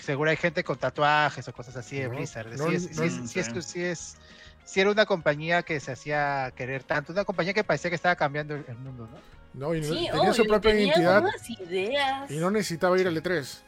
seguro 0.03 0.29
hay 0.29 0.37
gente 0.37 0.63
con 0.63 0.77
tatuajes 0.77 1.47
o 1.47 1.53
cosas 1.53 1.75
así 1.75 1.97
de 1.99 2.07
No, 2.07 2.15
Blizzard. 2.15 2.55
no, 2.57 2.67
sí, 2.69 2.75
es, 2.75 2.83
sí, 2.83 2.89
no, 2.95 3.03
es, 3.03 3.13
sí, 3.31 3.39
es, 3.39 3.45
sí. 3.47 3.61
sí 3.61 3.83
es- 3.83 4.17
sí 4.65 4.79
era 4.79 4.91
una 4.91 5.05
compañía 5.05 5.63
que 5.63 5.79
se 5.79 5.91
hacía 5.91 6.51
querer 6.55 6.83
tanto, 6.83 7.11
una 7.11 7.25
compañía 7.25 7.53
que 7.53 7.63
parecía 7.63 7.89
que 7.89 7.95
estaba 7.95 8.15
cambiando 8.15 8.55
el, 8.55 8.65
el 8.67 8.77
mundo, 8.77 9.07
¿no? 9.11 9.69
no, 9.69 9.75
y 9.75 9.81
no- 9.81 9.87
Sí, 9.87 10.07
tenía 10.11 10.33
su 10.33 10.45
propia 10.45 10.71
tenía 10.71 10.85
identidad 10.87 11.23
ideas. 11.59 12.29
y 12.31 12.37
no 12.37 12.51
necesitaba 12.51 12.99
ir 12.99 13.07
al 13.07 13.17
E3. 13.17 13.61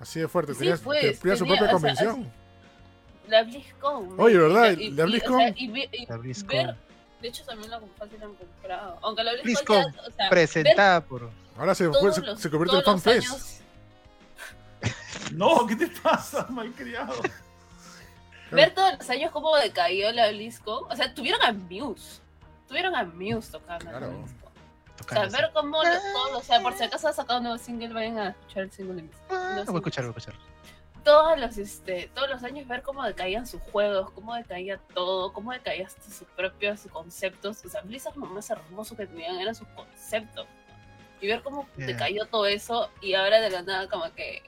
Así 0.00 0.20
de 0.20 0.28
fuerte, 0.28 0.52
Sí, 0.52 0.58
tenía, 0.60 0.76
pues, 0.76 1.18
tenía 1.20 1.36
su 1.36 1.46
propia 1.46 1.62
sea, 1.64 1.72
convención. 1.72 2.32
La 3.28 3.42
BlizzCon. 3.42 4.20
Oye, 4.20 4.36
¿verdad? 4.36 4.72
Y- 4.76 4.90
La 4.90 5.04
y- 5.04 5.06
o 5.06 5.08
BlizzCon- 5.08 5.38
sea, 5.38 5.54
y 5.56 6.06
La 6.06 6.16
BlizzCon. 6.18 6.48
ver- 6.66 6.76
de 7.22 7.28
hecho, 7.28 7.42
también 7.44 7.70
la 7.70 7.80
fácil 7.98 8.22
han 8.22 8.34
comprado. 8.34 8.98
Aunque 9.02 9.24
la 9.24 9.32
BlizzCon, 9.42 9.82
BlizzCon, 9.82 9.92
ya, 9.94 10.00
o 10.02 10.04
sea, 10.10 10.24
ver 10.24 10.30
Presentada 10.30 11.00
por... 11.00 11.30
Ahora 11.56 11.74
se, 11.74 11.84
todos 11.88 12.14
se, 12.16 12.20
los- 12.20 12.38
se 12.40 12.50
convierte 12.50 12.76
en 12.76 12.82
FanFest. 12.84 13.62
No, 15.32 15.66
¿qué 15.66 15.76
te 15.76 15.86
pasa, 15.88 16.46
malcriado? 16.50 17.14
Ver 18.50 18.72
todos 18.74 18.98
los 18.98 19.10
años 19.10 19.30
cómo 19.32 19.56
decayó 19.56 20.12
la 20.12 20.28
BlizzCon. 20.28 20.84
O 20.90 20.96
sea, 20.96 21.12
tuvieron 21.12 21.42
a 21.42 21.52
Muse. 21.52 22.20
Tuvieron 22.68 22.94
a 22.94 23.04
Muse 23.04 23.50
tocando. 23.52 23.86
Claro. 23.86 24.24
O 25.00 25.08
sea, 25.08 25.26
ver 25.26 25.50
cómo 25.52 25.82
lo- 25.82 25.90
todos 26.12 26.32
los. 26.32 26.40
O 26.40 26.44
sea, 26.44 26.60
por 26.60 26.72
si 26.76 26.84
acaso 26.84 27.08
ha 27.08 27.12
sacado 27.12 27.38
un 27.38 27.44
nuevo 27.44 27.58
single, 27.58 27.92
vayan 27.92 28.18
a 28.18 28.28
escuchar 28.28 28.62
el 28.64 28.70
single 28.72 28.94
de 28.96 29.02
Muse. 29.02 29.18
Ah, 29.30 29.52
No 29.56 29.64
lo 29.64 29.72
voy 29.72 29.74
a 29.74 29.78
escuchar, 29.78 30.04
voy 30.04 30.14
a 30.14 30.18
escuchar. 30.18 30.40
todos 31.02 31.38
los 31.38 31.58
este 31.58 32.10
todos 32.14 32.30
los 32.30 32.42
años 32.44 32.66
ver 32.68 32.80
cómo 32.82 33.02
decaían 33.04 33.46
sus 33.46 33.60
juegos, 33.72 34.10
cómo 34.12 34.34
decaía 34.34 34.78
todo, 34.94 35.32
cómo 35.32 35.52
decaía 35.52 35.86
hasta 35.86 36.02
sus 36.10 36.26
propios 36.28 36.82
conceptos. 36.92 37.62
O 37.64 37.68
sea, 37.68 37.80
Blizzard 37.82 38.16
lo 38.16 38.26
más 38.26 38.48
hermoso 38.50 38.96
que 38.96 39.06
tenían 39.06 39.38
eran 39.40 39.54
sus 39.54 39.66
conceptos. 39.68 40.46
Y 41.20 41.26
ver 41.26 41.42
cómo 41.42 41.66
Yeah. 41.76 41.86
decayó 41.88 42.26
todo 42.26 42.46
eso 42.46 42.88
y 43.02 43.14
ahora 43.14 43.40
de 43.40 43.50
la 43.50 43.62
nada 43.62 43.88
como 43.88 44.10
que 44.14 44.42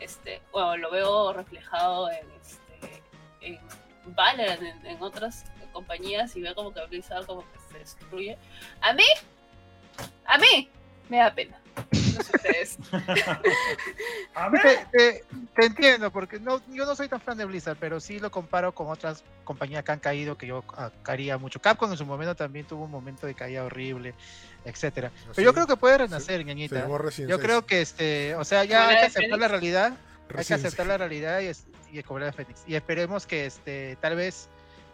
este, 0.00 0.40
bueno, 0.52 0.76
lo 0.76 0.90
veo 0.90 1.32
reflejado 1.32 2.10
en 2.10 2.26
este 2.40 3.02
en 3.40 3.58
Valorant 4.14 4.62
en, 4.62 4.86
en 4.86 5.02
otras 5.02 5.44
compañías 5.72 6.34
y 6.36 6.40
veo 6.42 6.54
como 6.54 6.72
que 6.72 6.84
Blizzard 6.86 7.26
como 7.26 7.42
que 7.52 7.58
se 7.70 7.78
destruye. 7.78 8.38
A 8.80 8.92
mí, 8.92 9.04
a 10.24 10.38
mí, 10.38 10.68
me 11.08 11.18
da 11.18 11.32
pena. 11.32 11.60
Ustedes. 12.20 12.78
A 14.34 14.48
ver. 14.48 14.62
Te, 14.62 14.86
te- 14.98 15.24
te 15.54 15.66
entiendo, 15.66 16.10
porque 16.10 16.38
no, 16.38 16.60
yo 16.68 16.86
no 16.86 16.94
soy 16.94 17.08
tan 17.08 17.20
fan 17.20 17.36
de 17.38 17.44
Blizzard, 17.44 17.76
pero 17.78 18.00
sí 18.00 18.18
lo 18.20 18.30
comparo 18.30 18.72
con 18.72 18.88
otras 18.88 19.24
compañías 19.44 19.82
que 19.84 19.92
han 19.92 19.98
caído 19.98 20.36
que 20.38 20.46
yo 20.46 20.64
ah, 20.76 20.90
caería 21.02 21.38
mucho. 21.38 21.60
Capcom 21.60 21.90
en 21.90 21.96
su 21.98 22.06
momento 22.06 22.34
también 22.34 22.66
tuvo 22.66 22.84
un 22.84 22.90
momento 22.90 23.26
de 23.26 23.34
caída 23.34 23.64
horrible, 23.64 24.14
etcétera. 24.64 25.10
Pero 25.34 25.44
yo 25.46 25.54
creo 25.54 25.66
que 25.66 25.76
puede 25.76 25.98
renacer, 25.98 26.44
ñañita. 26.44 26.86
Yo 26.86 27.10
6. 27.10 27.38
creo 27.40 27.66
que 27.66 27.80
este, 27.80 28.34
o 28.36 28.44
sea, 28.44 28.64
ya 28.64 28.88
hay 28.88 28.96
que 29.00 29.06
aceptar 29.06 29.38
la 29.38 29.48
realidad, 29.48 29.92
hay 30.34 30.44
que 30.44 30.54
aceptar 30.54 30.86
6. 30.86 30.88
la 30.88 30.98
realidad 30.98 31.40
y, 31.40 31.46
es- 31.46 31.66
y 31.92 32.02
la 32.02 32.26
de 32.26 32.32
Fénix. 32.32 32.62
Y 32.66 32.74
esperemos 32.74 33.26
que 33.26 33.46
este, 33.46 33.96
tal 34.00 34.14
vez 34.16 34.48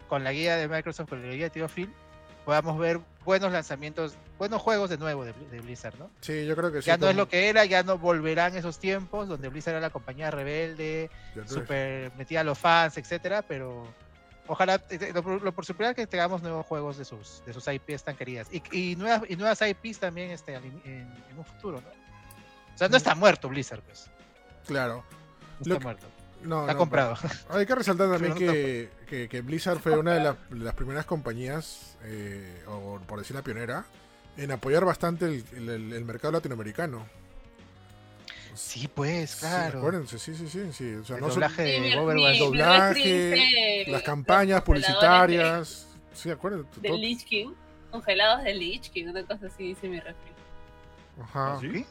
con 0.07 0.23
la 0.23 0.31
guía 0.31 0.55
de 0.55 0.67
Microsoft, 0.67 1.09
con 1.09 1.21
la 1.27 1.33
guía 1.33 1.45
de 1.45 1.49
Tío 1.49 1.67
Phil, 1.67 1.91
podamos 2.45 2.77
ver 2.77 2.99
buenos 3.25 3.51
lanzamientos, 3.51 4.13
buenos 4.37 4.61
juegos 4.61 4.89
de 4.89 4.97
nuevo 4.97 5.25
de, 5.25 5.33
de 5.33 5.59
Blizzard, 5.59 5.97
¿no? 5.97 6.09
Sí, 6.21 6.45
yo 6.45 6.55
creo 6.55 6.71
que 6.71 6.81
sí. 6.81 6.87
ya 6.87 6.97
no 6.97 7.09
es 7.09 7.15
lo 7.15 7.27
que 7.27 7.49
era, 7.49 7.65
ya 7.65 7.83
no 7.83 7.97
volverán 7.97 8.55
esos 8.55 8.77
tiempos 8.79 9.27
donde 9.27 9.49
Blizzard 9.49 9.73
era 9.73 9.81
la 9.81 9.89
compañía 9.89 10.31
rebelde, 10.31 11.09
super 11.45 12.11
metida 12.17 12.41
a 12.41 12.43
los 12.43 12.57
fans, 12.57 12.97
etcétera, 12.97 13.41
pero 13.41 13.87
ojalá 14.47 14.79
eh, 14.91 15.11
lo, 15.13 15.39
lo 15.39 15.51
por 15.51 15.65
supuesto 15.65 15.95
que 15.95 16.05
tengamos 16.05 16.43
nuevos 16.43 16.65
juegos 16.67 16.97
de 16.97 17.05
sus 17.05 17.43
de 17.47 17.53
sus 17.53 17.67
IPs 17.67 18.03
tan 18.03 18.15
queridas 18.15 18.47
y, 18.51 18.61
y 18.71 18.95
nuevas 18.95 19.23
y 19.27 19.35
nuevas 19.35 19.59
IPs 19.61 19.99
también 19.99 20.29
este 20.29 20.53
en, 20.53 20.81
en 20.85 21.37
un 21.37 21.45
futuro, 21.45 21.81
¿no? 21.81 21.89
O 22.75 22.77
sea, 22.77 22.89
no 22.89 22.97
está 22.97 23.15
muerto 23.15 23.49
Blizzard, 23.49 23.81
pues. 23.81 24.09
Claro. 24.67 25.03
No 25.65 25.75
está 25.75 25.79
muerto. 25.83 26.07
No, 26.45 26.61
Está 26.61 26.73
no, 26.73 26.79
comprado. 26.79 27.17
Hay 27.49 27.65
que 27.65 27.75
resaltar 27.75 28.09
también 28.09 28.33
no 28.33 28.39
que, 28.39 28.89
que, 29.07 29.27
que 29.29 29.41
Blizzard 29.41 29.79
fue 29.79 29.97
una 29.97 30.13
de 30.13 30.23
las, 30.23 30.35
de 30.49 30.57
las 30.59 30.73
primeras 30.75 31.05
compañías, 31.05 31.97
eh, 32.03 32.63
o 32.67 32.99
por 33.07 33.19
decir 33.19 33.35
la 33.35 33.41
pionera, 33.41 33.85
en 34.37 34.51
apoyar 34.51 34.85
bastante 34.85 35.25
el, 35.25 35.43
el- 35.69 35.93
el 35.93 36.05
mercado 36.05 36.33
latinoamericano. 36.33 37.05
Sí, 38.53 38.87
pues, 38.87 39.31
Sí, 39.31 39.39
claro. 39.39 39.79
acuérdense, 39.79 40.17
sí, 40.17 40.33
sí, 40.33 40.47
sí. 40.47 40.71
sí. 40.71 40.95
O 40.95 41.03
sea, 41.03 41.17
el 41.17 41.21
no 41.23 41.27
doblaje 41.29 41.75
Sí, 41.75 41.81
de 41.89 41.97
Overwatch. 41.97 42.39
doblaje, 42.39 43.85
las 43.87 44.01
campañas 44.03 44.61
publicitarias. 44.61 45.87
Sí, 46.13 46.29
acuérdense. 46.29 46.79
De, 46.79 46.89
de 46.91 46.97
Lich 46.97 47.25
King. 47.25 47.49
Congelados 47.91 48.43
de 48.43 48.53
Lich 48.53 48.89
King, 48.91 49.07
una 49.07 49.23
cosa 49.23 49.47
así 49.47 49.63
dice 49.63 49.87
mi 49.89 49.99
refri. 49.99 50.31
Ajá. 51.21 51.57
¿Sí? 51.59 51.85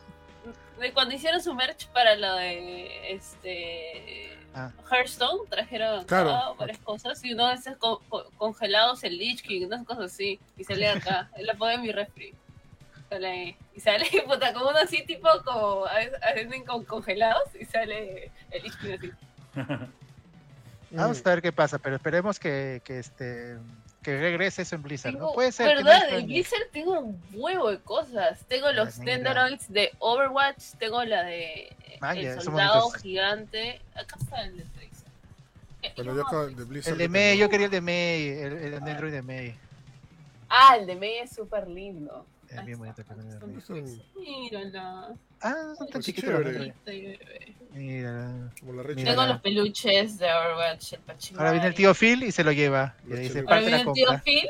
De 0.81 0.93
cuando 0.93 1.15
hicieron 1.15 1.41
su 1.43 1.55
merch 1.55 1.87
para 1.89 2.17
lo 2.17 2.35
de 2.37 3.13
este 3.15 4.31
Ah. 4.57 4.71
Hearthstone, 4.91 5.49
trajeron 5.51 6.05
Claro. 6.05 6.31
acá 6.31 6.53
varias 6.59 6.79
cosas 6.79 7.25
y 7.25 7.33
uno 7.33 7.49
de 7.49 7.55
esos 7.55 7.77
co- 7.77 8.01
co- 8.09 8.31
congelados 8.37 9.03
el 9.03 9.19
Lich 9.19 9.43
King, 9.43 9.67
unas 9.67 9.85
cosas 9.85 10.13
así, 10.13 10.39
y 10.57 10.63
sale 10.63 10.89
acá, 10.89 11.29
la 11.39 11.55
pone 11.55 11.75
en 11.75 11.83
mi 11.83 11.91
refri. 11.91 12.35
Sale 13.09 13.27
ahí. 13.29 13.57
Y 13.75 13.81
sale, 13.81 14.07
puta, 14.27 14.53
como 14.53 14.69
uno 14.71 14.79
así, 14.79 15.05
tipo, 15.05 15.29
como 15.45 15.87
a 15.87 15.95
veces 15.95 16.63
con 16.67 16.85
congelados 16.85 17.43
y 17.59 17.65
sale 17.65 18.31
el 18.53 18.63
Lich 18.63 18.77
King 18.79 18.93
así. 18.97 19.11
Vamos 20.93 21.27
a 21.27 21.31
ver 21.31 21.43
qué 21.43 21.51
pasa, 21.51 21.79
pero 21.81 21.97
esperemos 21.97 22.39
que, 22.39 22.81
que 22.85 23.01
este 23.01 23.57
que 24.05 24.17
regrese 24.21 24.63
eso 24.63 24.77
en 24.77 24.83
Blizzard, 24.83 25.13
¿no? 25.15 25.19
Tengo- 25.19 25.35
Puede 25.35 25.51
ser. 25.51 25.69
que 25.79 25.83
no 25.83 25.91
¿Verdad? 25.91 26.19
En 26.19 26.27
Blizzard 26.27 26.69
tengo 26.73 27.01
un 27.01 27.21
huevo 27.33 27.71
de 27.71 27.79
cosas. 27.81 28.39
Tengo 28.47 28.71
los 28.73 28.99
mira. 28.99 29.15
Tenderoids 29.15 29.73
de 29.73 29.91
Overwatch, 29.99 30.63
tengo 30.79 31.03
la 31.05 31.25
de 31.25 31.75
Ah, 32.01 32.15
ya, 32.15 32.35
El 32.35 32.41
Soldado. 32.43 32.91
Gigante. 32.91 33.81
Acá 33.95 34.17
está 34.21 34.45
el 34.45 34.59
de 34.59 34.63
Tracer. 34.65 35.09
Eh, 35.83 35.93
Bueno, 35.97 36.13
no, 36.13 36.19
yo 36.19 36.25
con- 36.27 36.55
de 36.55 36.65
Blizzard. 36.65 36.93
El 36.93 36.99
de 36.99 37.09
May, 37.09 37.39
yo 37.39 37.49
quería 37.49 37.67
el 37.67 37.73
de 37.73 37.81
May, 37.81 38.29
el, 38.29 38.53
el 38.53 38.75
Android 38.75 39.13
de 39.13 39.23
May. 39.23 39.57
Ah, 40.49 40.77
el 40.79 40.87
de 40.87 40.97
May 40.97 41.19
es 41.19 41.31
súper 41.35 41.67
lindo. 41.67 42.27
Es 42.51 42.65
bien 42.65 42.79
está, 42.85 43.03
bonito. 43.15 43.47
Mírala. 44.15 45.15
Ah, 45.41 45.55
no 45.67 45.75
son 45.77 45.89
tan 45.89 46.03
chiquitos 46.03 46.31
Mira. 47.75 48.31
Como 48.61 48.73
la 48.73 48.83
Rechi. 48.83 49.01
Mira. 49.01 49.11
Tengo 49.13 49.27
los 49.27 49.41
peluches 49.41 50.19
de 50.19 50.33
Overwatch, 50.33 50.93
el 50.95 51.01
Pachimari. 51.01 51.39
Ahora 51.41 51.53
viene 51.53 51.67
el 51.69 51.75
tío 51.75 51.95
Phil 51.95 52.23
y 52.23 52.33
se 52.33 52.45
lo 52.45 52.53
lleva. 52.53 52.95
Y 53.07 53.11
le 53.11 53.19
dice. 53.21 53.41
Ahora 53.41 53.61
viene 53.61 53.71
la 53.73 53.79
el 53.83 53.93
tío. 53.93 54.21
Phil. 54.25 54.49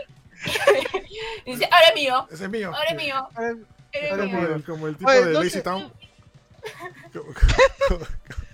y 1.47 1.51
dice, 1.53 1.65
ahora 1.71 1.89
es 1.89 1.95
mío. 1.95 2.29
Ese 2.31 2.45
es 2.45 2.51
mío. 2.51 2.69
Ahora 2.75 2.91
es 2.91 2.97
mío. 2.97 3.29
Ahora- 3.35 3.57
Ahora 4.11 4.25
es 4.25 4.31
Como 4.31 4.41
mío. 4.41 4.41
mío. 4.49 4.55
el, 4.57 4.65
como 4.65 4.89
el 4.89 4.97
tipo 4.97 5.09
Oye, 5.11 5.25
de 5.25 5.33
no 5.33 5.43
Lazy 5.45 5.63
Town. 5.63 5.93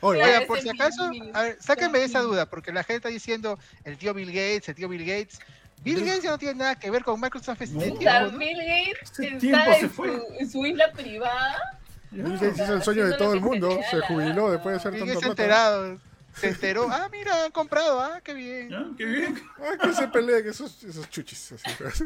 Oye, 0.02 0.18
Claro, 0.18 0.32
Oiga, 0.36 0.46
por 0.46 0.60
si 0.60 0.68
acaso, 0.68 1.10
a 1.34 1.42
ver, 1.42 1.56
sáquenme 1.60 1.98
de 1.98 2.04
esa 2.06 2.20
duda, 2.20 2.46
porque 2.46 2.72
la 2.72 2.82
gente 2.82 2.96
está 2.96 3.08
diciendo 3.08 3.58
el 3.84 3.96
tío 3.98 4.12
Bill 4.14 4.28
Gates, 4.28 4.68
el 4.68 4.74
tío 4.74 4.88
Bill 4.88 5.04
Gates. 5.04 5.38
Bill 5.82 6.00
Gates 6.04 6.22
ya 6.24 6.30
no 6.30 6.38
tiene 6.38 6.54
nada 6.56 6.74
que 6.78 6.90
ver 6.90 7.02
con 7.04 7.18
Microsoft 7.20 7.60
No. 7.70 7.80
tiempo, 7.80 8.02
¿no? 8.32 8.38
Bill 8.38 8.58
Gates 8.58 9.10
está 9.18 9.78
en 9.78 9.90
su, 9.94 10.26
en 10.38 10.50
su 10.50 10.66
isla 10.66 10.92
privada. 10.92 11.80
Bill 12.11 12.32
Gates 12.38 12.58
hizo 12.58 12.74
el 12.74 12.82
sueño 12.82 13.06
de 13.06 13.16
todo 13.16 13.34
el 13.34 13.40
mundo. 13.40 13.78
Se 13.90 14.00
jubiló 14.00 14.50
después 14.50 14.74
de 14.74 14.78
hacer 14.78 14.92
Bill 14.92 15.00
tanto 15.00 15.14
Gates 15.14 15.30
enterado, 15.30 15.98
se 16.34 16.48
enteró. 16.48 16.88
Ah, 16.90 17.08
mira, 17.11 17.44
han 17.44 17.52
comprado, 17.52 18.00
ah, 18.00 18.20
qué 18.22 18.34
bien. 18.34 18.70
¿Ya? 18.70 18.84
Qué 18.96 19.04
bien. 19.04 19.42
Ay, 19.58 19.78
que 19.78 19.92
se 19.92 20.08
peleen 20.08 20.48
esos, 20.48 20.82
esos 20.84 21.08
chuchis. 21.11 21.52
así. 21.52 21.70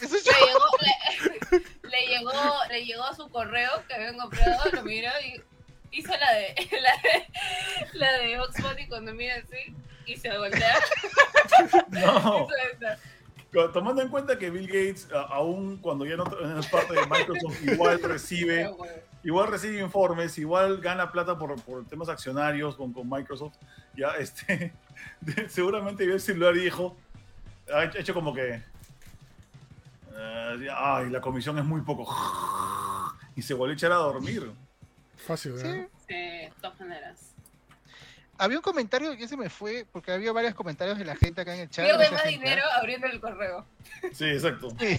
Le 0.00 0.08
llegó, 0.08 0.64
le, 0.80 1.58
le 1.90 2.06
llegó, 2.06 2.32
le 2.68 2.84
llegó 2.84 3.14
su 3.14 3.28
correo 3.28 3.70
que 3.86 3.94
habían 3.94 4.18
comprado, 4.18 4.70
lo 4.72 4.82
miró 4.82 5.10
y 5.24 5.42
hizo 5.92 6.12
la 6.16 6.32
de 6.32 6.54
la 6.80 6.92
de, 7.02 7.98
la 7.98 8.12
de 8.18 8.40
Ox 8.40 8.62
Bunny 8.62 8.88
cuando 8.88 9.14
mira 9.14 9.36
así 9.36 9.74
y 10.06 10.16
se 10.16 10.36
voltea. 10.36 10.80
No. 11.88 12.48
Tomando 13.72 14.02
en 14.02 14.08
cuenta 14.08 14.38
que 14.38 14.50
Bill 14.50 14.66
Gates, 14.66 15.08
aún 15.28 15.78
cuando 15.78 16.04
ya 16.04 16.16
no 16.16 16.24
no 16.24 16.58
es 16.58 16.66
parte 16.66 16.94
de 16.94 17.06
Microsoft, 17.06 17.62
igual 17.62 18.02
recibe, 18.02 18.56
Pero 18.56 18.76
bueno. 18.76 19.13
Igual 19.24 19.48
recibe 19.48 19.80
informes, 19.80 20.38
igual 20.38 20.80
gana 20.80 21.10
plata 21.10 21.36
por, 21.38 21.60
por 21.62 21.84
temas 21.86 22.08
accionarios 22.08 22.76
con, 22.76 22.92
con 22.92 23.08
Microsoft, 23.08 23.56
ya 23.96 24.10
este, 24.18 24.72
seguramente 25.48 26.04
vio 26.04 26.14
el 26.14 26.20
celular 26.20 26.56
y 26.56 26.60
dijo, 26.60 26.96
ha 27.72 27.84
hecho 27.84 28.14
como 28.14 28.32
que, 28.34 28.62
eh, 30.16 30.68
ay, 30.72 31.10
la 31.10 31.20
comisión 31.20 31.58
es 31.58 31.64
muy 31.64 31.80
poco, 31.80 32.06
y 33.34 33.42
se 33.42 33.54
volvió 33.54 33.72
a 33.72 33.74
echar 33.74 33.92
a 33.92 33.96
dormir. 33.96 34.50
Fácil, 35.16 35.58
Sí. 35.58 35.66
¿eh? 35.66 35.88
Sí, 36.06 36.14
de 36.14 36.52
todas 36.60 36.78
maneras. 36.80 37.30
Había 38.36 38.58
un 38.58 38.62
comentario 38.62 39.16
que 39.16 39.28
se 39.28 39.36
me 39.36 39.48
fue, 39.48 39.86
porque 39.90 40.10
había 40.12 40.32
varios 40.32 40.54
comentarios 40.54 40.98
de 40.98 41.04
la 41.04 41.14
gente 41.16 41.40
acá 41.40 41.54
en 41.54 41.60
el 41.62 41.70
chat. 41.70 41.84
Pierde 41.86 42.10
más 42.10 42.22
gente, 42.22 42.28
dinero 42.28 42.62
abriendo 42.76 43.06
el 43.06 43.20
correo. 43.20 43.64
Sí, 44.12 44.26
exacto. 44.26 44.68
Sí. 44.80 44.98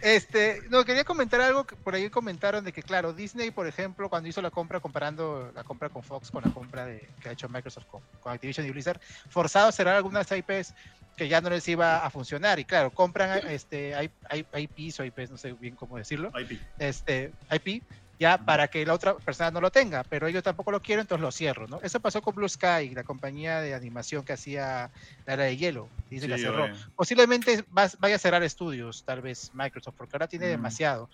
Este, 0.00 0.62
no, 0.70 0.84
quería 0.84 1.04
comentar 1.04 1.40
algo 1.40 1.64
que 1.64 1.74
por 1.76 1.94
ahí 1.94 2.08
comentaron 2.08 2.64
de 2.64 2.72
que, 2.72 2.82
claro, 2.82 3.12
Disney, 3.12 3.50
por 3.50 3.66
ejemplo, 3.66 4.08
cuando 4.08 4.28
hizo 4.28 4.40
la 4.40 4.50
compra, 4.50 4.80
comparando 4.80 5.50
la 5.54 5.64
compra 5.64 5.88
con 5.88 6.02
Fox 6.02 6.30
con 6.30 6.44
la 6.44 6.50
compra 6.50 6.86
de, 6.86 7.08
que 7.20 7.28
ha 7.28 7.32
hecho 7.32 7.48
Microsoft 7.48 7.86
con, 7.86 8.02
con 8.20 8.32
Activision 8.32 8.66
y 8.66 8.70
Blizzard, 8.70 9.00
forzado 9.28 9.68
a 9.68 9.72
cerrar 9.72 9.96
algunas 9.96 10.30
IPs 10.30 10.74
que 11.16 11.28
ya 11.28 11.40
no 11.40 11.50
les 11.50 11.68
iba 11.68 12.04
a 12.04 12.10
funcionar. 12.10 12.58
Y 12.58 12.64
claro, 12.64 12.90
compran 12.90 13.46
este, 13.48 13.92
IPs 14.32 15.00
o 15.00 15.04
IPs, 15.04 15.30
no 15.30 15.36
sé 15.36 15.52
bien 15.54 15.74
cómo 15.74 15.98
decirlo, 15.98 16.32
IP. 16.38 16.60
este, 16.78 17.32
IP, 17.50 17.82
ya 18.18 18.38
para 18.38 18.68
que 18.68 18.84
la 18.86 18.94
otra 18.94 19.18
persona 19.20 19.50
no 19.50 19.60
lo 19.60 19.70
tenga, 19.70 20.04
pero 20.04 20.26
ellos 20.26 20.42
tampoco 20.42 20.72
lo 20.72 20.80
quieren, 20.82 21.02
entonces 21.02 21.22
lo 21.22 21.30
cierro, 21.32 21.68
¿no? 21.68 21.80
Eso 21.82 22.00
pasó 22.00 22.20
con 22.22 22.34
Blue 22.34 22.48
Sky, 22.48 22.90
la 22.94 23.04
compañía 23.04 23.60
de 23.60 23.74
animación 23.74 24.24
que 24.24 24.32
hacía 24.34 24.90
la 25.24 25.32
era 25.34 25.44
de 25.44 25.56
hielo, 25.56 25.94
y 26.08 26.20
se 26.20 26.28
la 26.28 26.36
Sí, 26.36 26.38
cerró 26.38 26.68
oye. 26.68 26.88
posiblemente 26.96 27.64
vas- 27.68 27.96
vaya 28.00 28.16
a 28.16 28.18
cerrar 28.18 28.42
estudios, 28.42 29.04
tal 29.04 29.22
vez 29.22 29.50
Microsoft, 29.52 29.94
porque 29.96 30.16
ahora 30.16 30.28
tiene 30.28 30.46
Mm. 30.46 30.48
demasiado 30.48 31.08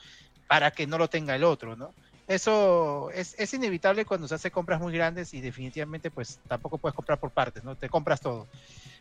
para 0.49 0.71
que 0.73 0.87
no 0.87 0.99
lo 0.99 1.09
tenga 1.09 1.35
el 1.37 1.45
otro, 1.45 1.77
¿no? 1.77 1.97
Eso 2.27 3.11
es, 3.13 3.35
es 3.39 3.53
inevitable 3.55 4.05
cuando 4.07 4.29
se 4.29 4.35
hace 4.37 4.51
compras 4.51 4.81
muy 4.81 4.93
grandes 4.95 5.35
y 5.35 5.41
definitivamente 5.43 6.11
pues 6.11 6.43
tampoco 6.47 6.79
puedes 6.79 6.95
comprar 6.95 7.19
por 7.21 7.33
partes, 7.33 7.65
¿no? 7.65 7.77
Te 7.77 7.89
compras 7.91 8.21
todo. 8.23 8.49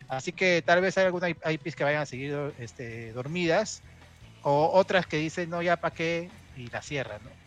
Así 0.08 0.32
que 0.32 0.62
tal 0.62 0.80
vez 0.80 0.98
hay 0.98 1.06
algunas 1.06 1.30
IPs 1.30 1.76
que 1.76 1.84
vayan 1.84 2.02
a 2.02 2.06
seguir 2.06 2.54
este, 2.58 3.12
dormidas 3.12 3.84
o 4.42 4.70
otras 4.74 5.06
que 5.06 5.18
dicen, 5.18 5.50
no, 5.50 5.62
ya 5.62 5.76
para 5.78 5.94
qué, 5.94 6.32
y 6.54 6.68
la 6.70 6.82
cierran, 6.82 7.24
¿no? 7.24 7.38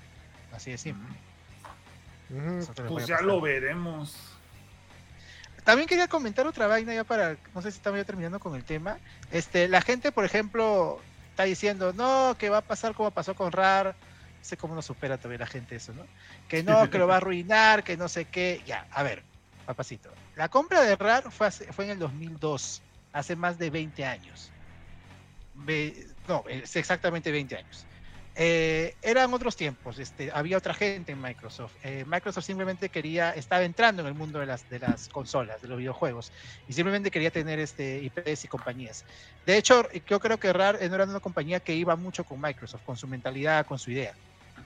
Así 0.58 0.72
de 0.72 0.78
simple. 0.78 1.08
Pues 2.90 3.08
ya 3.08 3.22
lo 3.22 3.40
veremos. 3.42 4.16
También 5.64 5.88
quería 5.88 6.08
comentar 6.08 6.46
otra 6.48 6.68
vaina 6.68 6.94
ya 6.94 7.04
para, 7.04 7.38
no 7.54 7.62
sé 7.62 7.72
si 7.72 7.78
estamos 7.78 8.00
ya 8.00 8.06
terminando 8.06 8.40
con 8.40 8.56
el 8.56 8.64
tema. 8.64 8.98
Este, 9.32 9.68
la 9.68 9.82
gente, 9.82 10.12
por 10.12 10.26
ejemplo, 10.26 11.00
está 11.32 11.44
diciendo, 11.44 11.94
no, 11.94 12.36
que 12.38 12.50
va 12.50 12.58
a 12.60 12.62
pasar 12.62 12.94
como 12.96 13.12
pasó 13.12 13.36
con 13.36 13.52
RAR. 13.52 13.88
No 14.40 14.44
sé 14.44 14.56
cómo 14.58 14.76
no 14.76 14.82
supera 14.82 15.18
todavía 15.18 15.40
la 15.40 15.48
gente 15.48 15.76
eso, 15.76 15.94
¿no? 15.94 16.04
Que 16.48 16.64
no, 16.64 16.90
que 16.90 16.98
lo 16.98 17.08
va 17.08 17.16
a 17.16 17.18
arruinar, 17.18 17.84
que 17.84 17.98
no 17.98 18.08
sé 18.08 18.26
qué. 18.26 18.62
Ya, 18.66 18.88
a 18.92 19.04
ver, 19.04 19.24
papacito. 19.66 20.10
La 20.36 20.48
compra 20.50 20.82
de 20.82 20.96
RAR 20.96 21.32
fue, 21.32 21.48
hace- 21.48 21.72
fue 21.74 21.86
en 21.86 21.92
el 21.92 22.00
2002, 22.00 22.82
hace 23.14 23.36
más 23.36 23.58
de 23.58 23.70
20 23.70 24.06
años. 24.06 24.52
Ve- 25.54 26.08
no, 26.28 26.44
es 26.48 26.76
exactamente 26.78 27.32
20 27.32 27.58
años. 27.58 27.86
Eh, 28.40 28.98
eran 29.02 29.34
otros 29.34 29.56
tiempos, 29.56 29.98
este, 29.98 30.30
había 30.32 30.58
otra 30.60 30.76
gente 30.76 31.12
en 31.14 31.20
Microsoft. 31.20 31.76
Eh, 31.82 32.06
Microsoft 32.06 32.46
simplemente 32.46 32.92
quería, 32.92 33.32
estaba 33.32 33.64
entrando 33.64 34.04
en 34.04 34.08
el 34.08 34.14
mundo 34.14 34.38
de 34.40 34.46
las, 34.46 34.68
de 34.68 34.78
las 34.78 35.10
consolas, 35.10 35.60
de 35.60 35.68
los 35.68 35.80
videojuegos, 35.80 36.32
y 36.68 36.74
simplemente 36.74 37.10
quería 37.10 37.32
tener 37.32 37.58
este 37.58 38.00
IPs 38.04 38.46
y 38.46 38.48
compañías. 38.48 39.06
De 39.44 39.58
hecho, 39.58 39.88
yo 40.06 40.20
creo 40.20 40.38
que 40.38 40.54
Rare 40.54 40.88
no 40.88 40.94
era 40.96 41.06
una 41.06 41.20
compañía 41.20 41.60
que 41.62 41.74
iba 41.74 41.96
mucho 41.96 42.26
con 42.26 42.40
Microsoft, 42.40 42.84
con 42.84 42.96
su 42.96 43.08
mentalidad, 43.08 43.66
con 43.66 43.80
su 43.80 43.90
idea. 43.90 44.16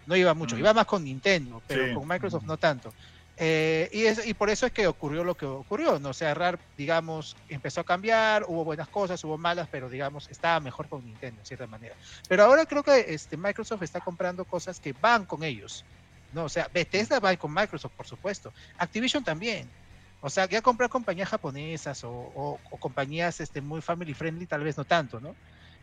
No 0.05 0.15
iba 0.17 0.34
mucho, 0.34 0.57
iba 0.57 0.74
más 0.74 0.86
con 0.86 1.03
Nintendo, 1.03 1.63
pero 1.67 1.88
Sí. 1.88 1.91
con 1.91 2.07
Microsoft 2.07 2.43
no 2.45 2.57
tanto. 2.57 2.95
Eh, 3.38 3.89
y, 3.91 4.05
es- 4.05 4.25
y 4.27 4.34
por 4.34 4.49
eso 4.49 4.65
es 4.65 4.71
que 4.73 4.88
ocurrió 4.88 5.23
lo 5.23 5.36
que 5.36 5.45
ocurrió, 5.45 5.99
¿no? 5.99 6.09
O 6.09 6.13
sea, 6.13 6.34
Rare, 6.34 6.59
digamos, 6.77 7.38
empezó 7.47 7.82
a 7.82 7.84
cambiar, 7.84 8.43
hubo 8.47 8.63
buenas 8.65 8.89
cosas, 8.89 9.23
hubo 9.23 9.38
malas, 9.38 9.67
pero 9.71 9.89
digamos, 9.89 10.27
estaba 10.29 10.59
mejor 10.59 10.88
con 10.89 11.03
Nintendo, 11.05 11.41
en 11.41 11.45
cierta 11.45 11.67
manera. 11.67 11.95
Pero 12.27 12.43
ahora 12.43 12.65
creo 12.65 12.84
que 12.84 12.99
este, 13.13 13.38
Microsoft 13.38 13.84
está 13.84 14.01
comprando 14.01 14.45
cosas 14.45 14.79
que 14.79 14.93
van 14.93 15.25
con 15.25 15.43
ellos, 15.43 15.88
¿no? 16.29 16.45
O 16.45 16.49
sea, 16.49 16.67
Bethesda 16.73 17.19
va 17.19 17.36
con 17.38 17.53
Microsoft, 17.53 17.93
por 17.95 18.05
supuesto. 18.07 18.51
Activision 18.77 19.23
también. 19.23 19.73
O 20.19 20.29
sea, 20.29 20.47
ya 20.47 20.61
comprar 20.61 20.89
compañías 20.89 21.29
japonesas 21.29 22.03
o, 22.03 22.11
o- 22.13 22.61
o 22.63 22.79
compañías 22.79 23.39
este, 23.39 23.61
muy 23.61 23.82
family 23.82 24.13
friendly, 24.13 24.45
tal 24.47 24.63
vez 24.63 24.77
no 24.77 24.86
tanto, 24.86 25.19
¿no? 25.19 25.38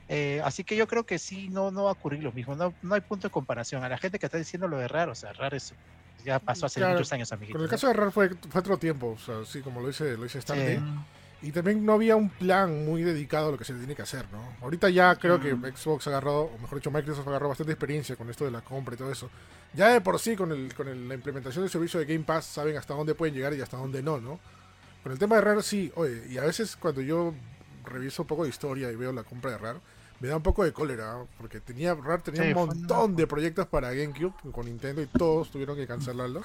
Eh, 0.09 0.41
así 0.45 0.65
que 0.65 0.77
yo 0.77 0.87
creo 0.89 1.05
que 1.07 1.19
sí, 1.21 1.49
no, 1.51 1.71
no 1.71 1.85
va 1.85 1.91
a 1.91 1.93
ocurrir 1.95 2.23
lo 2.25 2.33
mismo. 2.33 2.57
No, 2.57 2.77
no 2.83 2.95
hay 2.95 3.01
punto 3.03 3.29
de 3.29 3.33
comparación. 3.33 3.85
A 3.85 3.89
la 3.91 3.99
gente 3.99 4.19
que 4.19 4.27
está 4.27 4.39
diciendo 4.39 4.69
lo 4.69 4.79
de 4.79 4.89
raro, 4.89 5.13
o 5.13 5.15
sea, 5.15 5.33
raro 5.35 5.57
es, 5.57 5.75
ya 6.25 6.39
pasó 6.39 6.67
hace 6.67 6.81
Claro, 6.81 6.95
muchos 6.95 7.13
años, 7.13 7.31
amiguitos. 7.33 7.59
Con 7.59 7.65
el 7.65 7.71
caso 7.71 7.87
de 7.89 7.93
RAR 7.95 8.13
fue, 8.13 8.29
fue 8.31 8.61
otro 8.61 8.77
tiempo, 8.79 9.17
o 9.17 9.19
sea, 9.19 9.45
sí, 9.45 9.61
como 9.61 9.81
lo 9.81 9.89
dice, 9.89 10.17
lo 10.17 10.25
dice 10.25 10.39
Stanley. 10.39 10.77
Sí. 10.79 10.83
Y 11.41 11.53
también 11.53 11.87
no 11.87 11.93
había 11.93 12.17
un 12.17 12.31
plan 12.31 12.85
muy 12.85 13.03
dedicado 13.05 13.49
a 13.49 13.53
lo 13.53 13.59
que 13.59 13.65
se 13.65 13.73
tiene 13.73 13.95
que 13.95 14.03
hacer, 14.03 14.25
¿no? 14.33 14.43
Ahorita 14.61 14.91
ya 14.91 15.15
creo 15.15 15.39
que. 15.41 15.51
Xbox 15.55 16.09
ha 16.09 16.11
agarrado, 16.11 16.43
o 16.53 16.59
mejor 16.59 16.79
dicho, 16.79 16.91
Microsoft 16.91 17.29
agarró 17.29 17.49
bastante 17.49 17.73
experiencia 17.73 18.17
con 18.17 18.29
esto 18.29 18.45
de 18.45 18.51
la 18.51 18.61
compra 18.61 18.95
y 18.95 18.99
todo 18.99 19.13
eso. 19.13 19.31
Ya 19.73 19.89
de 19.91 20.01
por 20.01 20.19
sí, 20.19 20.35
con, 20.35 20.51
el, 20.51 20.75
con 20.75 20.89
el- 20.89 21.07
la 21.09 21.15
implementación 21.15 21.63
del 21.63 21.71
servicio 21.71 22.01
de 22.01 22.07
Game 22.07 22.25
Pass, 22.25 22.45
saben 22.47 22.77
hasta 22.77 22.95
dónde 22.95 23.15
pueden 23.15 23.37
llegar 23.37 23.55
y 23.55 23.61
hasta 23.61 23.77
dónde 23.77 24.03
no, 24.03 24.21
¿no? 24.21 24.41
Con 25.05 25.13
el 25.13 25.19
tema 25.21 25.37
de 25.37 25.43
RAR, 25.43 25.63
sí, 25.63 25.93
oye, 25.95 26.25
y 26.29 26.39
a 26.39 26.43
veces 26.43 26.75
cuando 26.75 27.03
yo 27.03 27.33
reviso 27.85 28.23
un 28.23 28.27
poco 28.29 28.43
de 28.43 28.49
historia 28.49 28.91
y 28.91 28.97
veo 28.97 29.13
la 29.13 29.23
compra 29.23 29.53
de 29.53 29.59
RAR, 29.59 29.77
me 30.21 30.29
da 30.29 30.37
un 30.37 30.43
poco 30.43 30.65
de 30.65 30.73
cólera, 30.73 31.19
porque 31.39 31.61
tenía 31.61 31.95
RAR 31.95 32.23
tenía 32.23 32.43
Sí, 32.43 32.49
un 32.49 32.55
montón 32.55 33.11
una- 33.13 33.17
de 33.17 33.27
proyectos 33.27 33.67
para 33.67 33.93
GameCube 33.93 34.33
con 34.53 34.67
Nintendo 34.67 35.01
y 35.03 35.07
todos 35.07 35.51
tuvieron 35.51 35.77
que 35.77 35.87
cancelarlos 35.87 36.45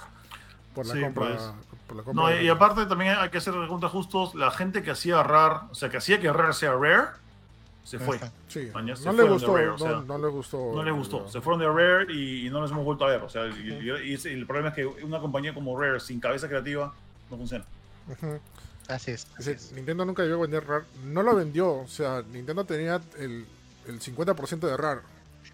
por 0.76 0.86
la 0.86 0.94
Sí, 0.94 1.02
compra. 1.02 1.28
pues. 1.28 1.42
por 1.88 1.98
la 1.98 2.04
compra 2.04 2.24
No, 2.24 2.30
de 2.30 2.44
y 2.44 2.48
RAR. 2.48 2.56
aparte 2.58 2.86
también 2.86 3.16
hay 3.18 3.30
que 3.30 3.38
hacer 3.40 3.54
preguntas 3.54 3.92
justos. 3.92 4.36
La 4.36 4.52
gente 4.52 4.84
que 4.84 4.92
hacía 4.92 5.22
Rare, 5.24 5.66
o 5.72 5.76
sea, 5.76 5.90
que 5.90 5.98
hacía 5.98 6.20
que 6.20 6.32
Rare 6.32 6.54
sea 6.54 6.74
Rare, 6.74 7.08
se 7.84 8.00
fue. 8.00 8.16
Ajá. 8.18 8.32
Sí, 8.48 8.70
Mañana 8.74 8.96
se 8.96 9.06
no 9.06 9.12
le 9.12 9.24
gustó, 9.24 9.56
Rare, 9.56 9.68
o 9.68 9.72
no, 9.72 9.78
sea, 9.78 9.90
no 10.08 10.18
le 10.18 10.28
gustó. 10.30 10.72
No 10.74 10.84
les 10.84 10.94
gustó. 10.94 11.28
Se 11.30 11.42
fueron 11.42 11.60
de 11.60 11.68
Rare 11.68 12.14
y, 12.14 12.48
y 12.48 12.50
no 12.50 12.62
les 12.62 12.72
hemos 12.72 12.86
vuelto 12.86 13.04
a 13.06 13.10
ver. 13.10 13.22
O 13.24 13.30
sea, 13.30 13.46
y, 13.48 13.52
y- 13.60 14.10
y 14.10 14.14
ese- 14.14 14.30
y 14.32 14.36
el 14.36 14.46
problema 14.46 14.70
es 14.70 14.76
que 14.76 14.86
una 14.86 15.20
compañía 15.20 15.54
como 15.54 15.78
Rare 15.80 16.00
sin 16.00 16.20
cabeza 16.22 16.48
creativa 16.48 16.94
no 17.30 17.38
funciona. 17.38 17.66
Así 18.88 19.12
es. 19.12 19.28
así 19.38 19.52
Dice, 19.52 19.52
es. 19.54 19.72
Nintendo 19.74 20.06
nunca 20.06 20.24
llegó 20.24 20.40
a 20.40 20.42
vender 20.42 20.66
RAR. 20.66 20.84
No 21.06 21.24
lo 21.24 21.36
vendió. 21.36 21.72
O 21.74 21.88
sea, 21.88 22.24
Nintendo 22.32 22.66
tenía 22.66 23.02
el, 23.18 23.46
el 23.88 24.00
50% 24.00 24.60
de 24.68 24.78
RAR. 24.78 25.02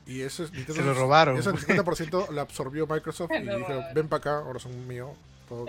Y 0.05 0.21
ese 0.21 0.43
es- 0.45 0.51
Nintendo, 0.51 0.81
Se 0.81 0.87
lo 0.87 0.93
robaron. 0.93 1.37
Ese 1.37 1.49
50% 1.53 2.29
lo 2.31 2.41
absorbió 2.41 2.87
Microsoft 2.87 3.31
y 3.31 3.39
dijeron, 3.41 3.83
ven 3.93 4.07
para 4.07 4.19
acá, 4.19 4.37
ahora 4.45 4.59
son 4.59 4.87
míos. 4.87 5.09
Todo. 5.47 5.65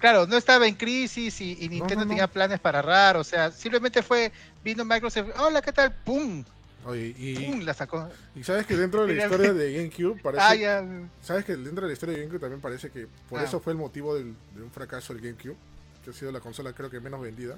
Claro, 0.00 0.26
no 0.26 0.36
estaba 0.36 0.66
en 0.66 0.74
crisis 0.74 1.40
y, 1.40 1.52
y 1.60 1.68
Nintendo 1.68 1.96
no, 1.96 2.04
no. 2.04 2.08
tenía 2.08 2.26
planes 2.26 2.58
para 2.58 2.82
RAR, 2.82 3.16
o 3.16 3.22
sea, 3.22 3.52
simplemente 3.52 4.02
fue, 4.02 4.32
vino 4.64 4.84
Microsoft, 4.84 5.28
hola, 5.38 5.62
¿qué 5.62 5.70
tal? 5.72 5.92
¡Pum! 6.04 6.44
Oye, 6.84 7.14
y, 7.16 7.46
¡Pum! 7.46 7.60
La 7.60 7.72
sacó. 7.74 8.08
y 8.34 8.42
sabes 8.42 8.66
que 8.66 8.74
dentro 8.76 9.06
de 9.06 9.14
la 9.14 9.22
historia 9.24 9.52
de 9.54 9.72
GameCube 9.72 10.20
parece... 10.20 10.42
Ah, 10.44 10.54
ya. 10.56 10.84
¿Sabes 11.22 11.44
que 11.44 11.54
dentro 11.56 11.82
de 11.82 11.88
la 11.88 11.92
historia 11.92 12.14
de 12.16 12.22
GameCube 12.22 12.40
también 12.40 12.60
parece 12.60 12.90
que 12.90 13.06
por 13.28 13.38
Ah. 13.38 13.44
eso 13.44 13.60
fue 13.60 13.72
el 13.72 13.78
motivo 13.78 14.16
del- 14.16 14.34
de 14.56 14.62
un 14.62 14.70
fracaso 14.72 15.14
del 15.14 15.22
GameCube? 15.22 15.56
Que 16.04 16.10
ha 16.10 16.12
sido 16.12 16.32
la 16.32 16.40
consola 16.40 16.72
creo 16.72 16.90
que 16.90 16.98
menos 16.98 17.20
vendida 17.20 17.56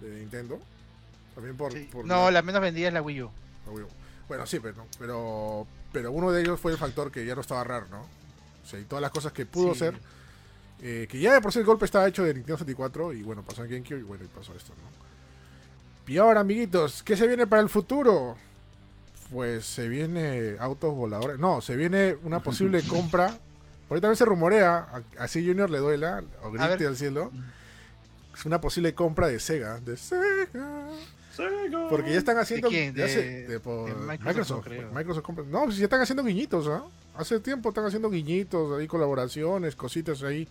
de 0.00 0.10
Nintendo. 0.20 0.60
También 1.34 1.56
por... 1.56 1.72
Sí. 1.72 1.88
por 1.90 2.04
No, 2.04 2.30
la 2.30 2.42
menos 2.42 2.60
vendida 2.62 2.86
es 2.88 2.94
la 2.94 3.02
Wii 3.02 3.22
U. 3.22 3.30
Wii 3.70 3.84
U. 3.84 3.88
Bueno, 4.28 4.46
sí, 4.46 4.58
pero, 4.60 4.86
pero, 4.98 5.66
pero 5.92 6.12
uno 6.12 6.32
de 6.32 6.42
ellos 6.42 6.58
fue 6.60 6.72
el 6.72 6.78
factor 6.78 7.10
que 7.10 7.24
ya 7.24 7.34
no 7.34 7.40
estaba 7.40 7.62
raro, 7.64 7.86
¿no? 7.90 8.00
O 8.00 8.68
sea, 8.68 8.80
y 8.80 8.84
todas 8.84 9.02
las 9.02 9.10
cosas 9.12 9.32
que 9.32 9.46
pudo 9.46 9.72
Sí. 9.74 9.80
ser, 9.80 9.98
eh, 10.82 11.06
que 11.08 11.20
ya 11.20 11.32
de 11.34 11.40
por 11.40 11.52
sí 11.52 11.60
el 11.60 11.64
golpe 11.64 11.84
estaba 11.84 12.08
hecho 12.08 12.24
de 12.24 12.34
Nintendo 12.34 12.58
64 12.58 13.12
y 13.12 13.22
bueno, 13.22 13.42
pasó 13.42 13.64
en 13.64 13.70
GameCube 13.70 14.00
y 14.00 14.02
bueno, 14.02 14.24
y 14.24 14.28
pasó 14.28 14.52
esto, 14.54 14.72
¿no? 14.74 15.06
Y 16.12 16.18
ahora, 16.18 16.40
amiguitos, 16.40 17.02
¿qué 17.02 17.16
se 17.16 17.26
viene 17.26 17.46
para 17.46 17.62
el 17.62 17.68
futuro? 17.68 18.36
Pues 19.30 19.64
se 19.66 19.88
viene 19.88 20.56
autos 20.60 20.94
voladores. 20.94 21.38
No, 21.38 21.60
se 21.60 21.74
viene 21.76 22.16
una 22.22 22.40
posible 22.40 22.82
compra. 22.88 23.26
Ahorita 23.88 24.02
también 24.06 24.16
se 24.16 24.24
rumorea, 24.24 24.86
así 25.18 25.44
Junior 25.46 25.70
le 25.70 25.78
duela, 25.78 26.22
o 26.42 26.50
grite 26.50 26.86
al 26.86 26.96
cielo. 26.96 27.30
Es 28.36 28.44
una 28.44 28.60
posible 28.60 28.94
compra 28.94 29.28
de 29.28 29.38
Sega. 29.40 29.80
De 29.80 29.96
Sega. 29.96 30.88
Sega. 31.36 31.88
Porque 31.88 32.12
ya 32.12 32.18
están 32.18 32.38
haciendo. 32.38 32.68
quién? 32.68 32.94
De- 32.94 33.08
se- 33.08 33.46
de 33.46 33.60
por 33.60 33.88
de 33.88 33.94
Microsoft, 33.94 34.66
Microsoft. 34.94 35.24
compra- 35.24 35.44
No, 35.46 35.64
pues 35.64 35.76
ya 35.76 35.84
están 35.84 36.00
haciendo 36.00 36.24
guiñitos, 36.24 36.66
¿ah? 36.68 36.82
Hace 37.16 37.38
tiempo 37.40 37.68
están 37.70 37.84
haciendo 37.86 38.10
guiñitos, 38.10 38.78
ahí 38.78 38.86
colaboraciones, 38.86 39.74
cositas 39.76 40.22
ahí 40.22 40.46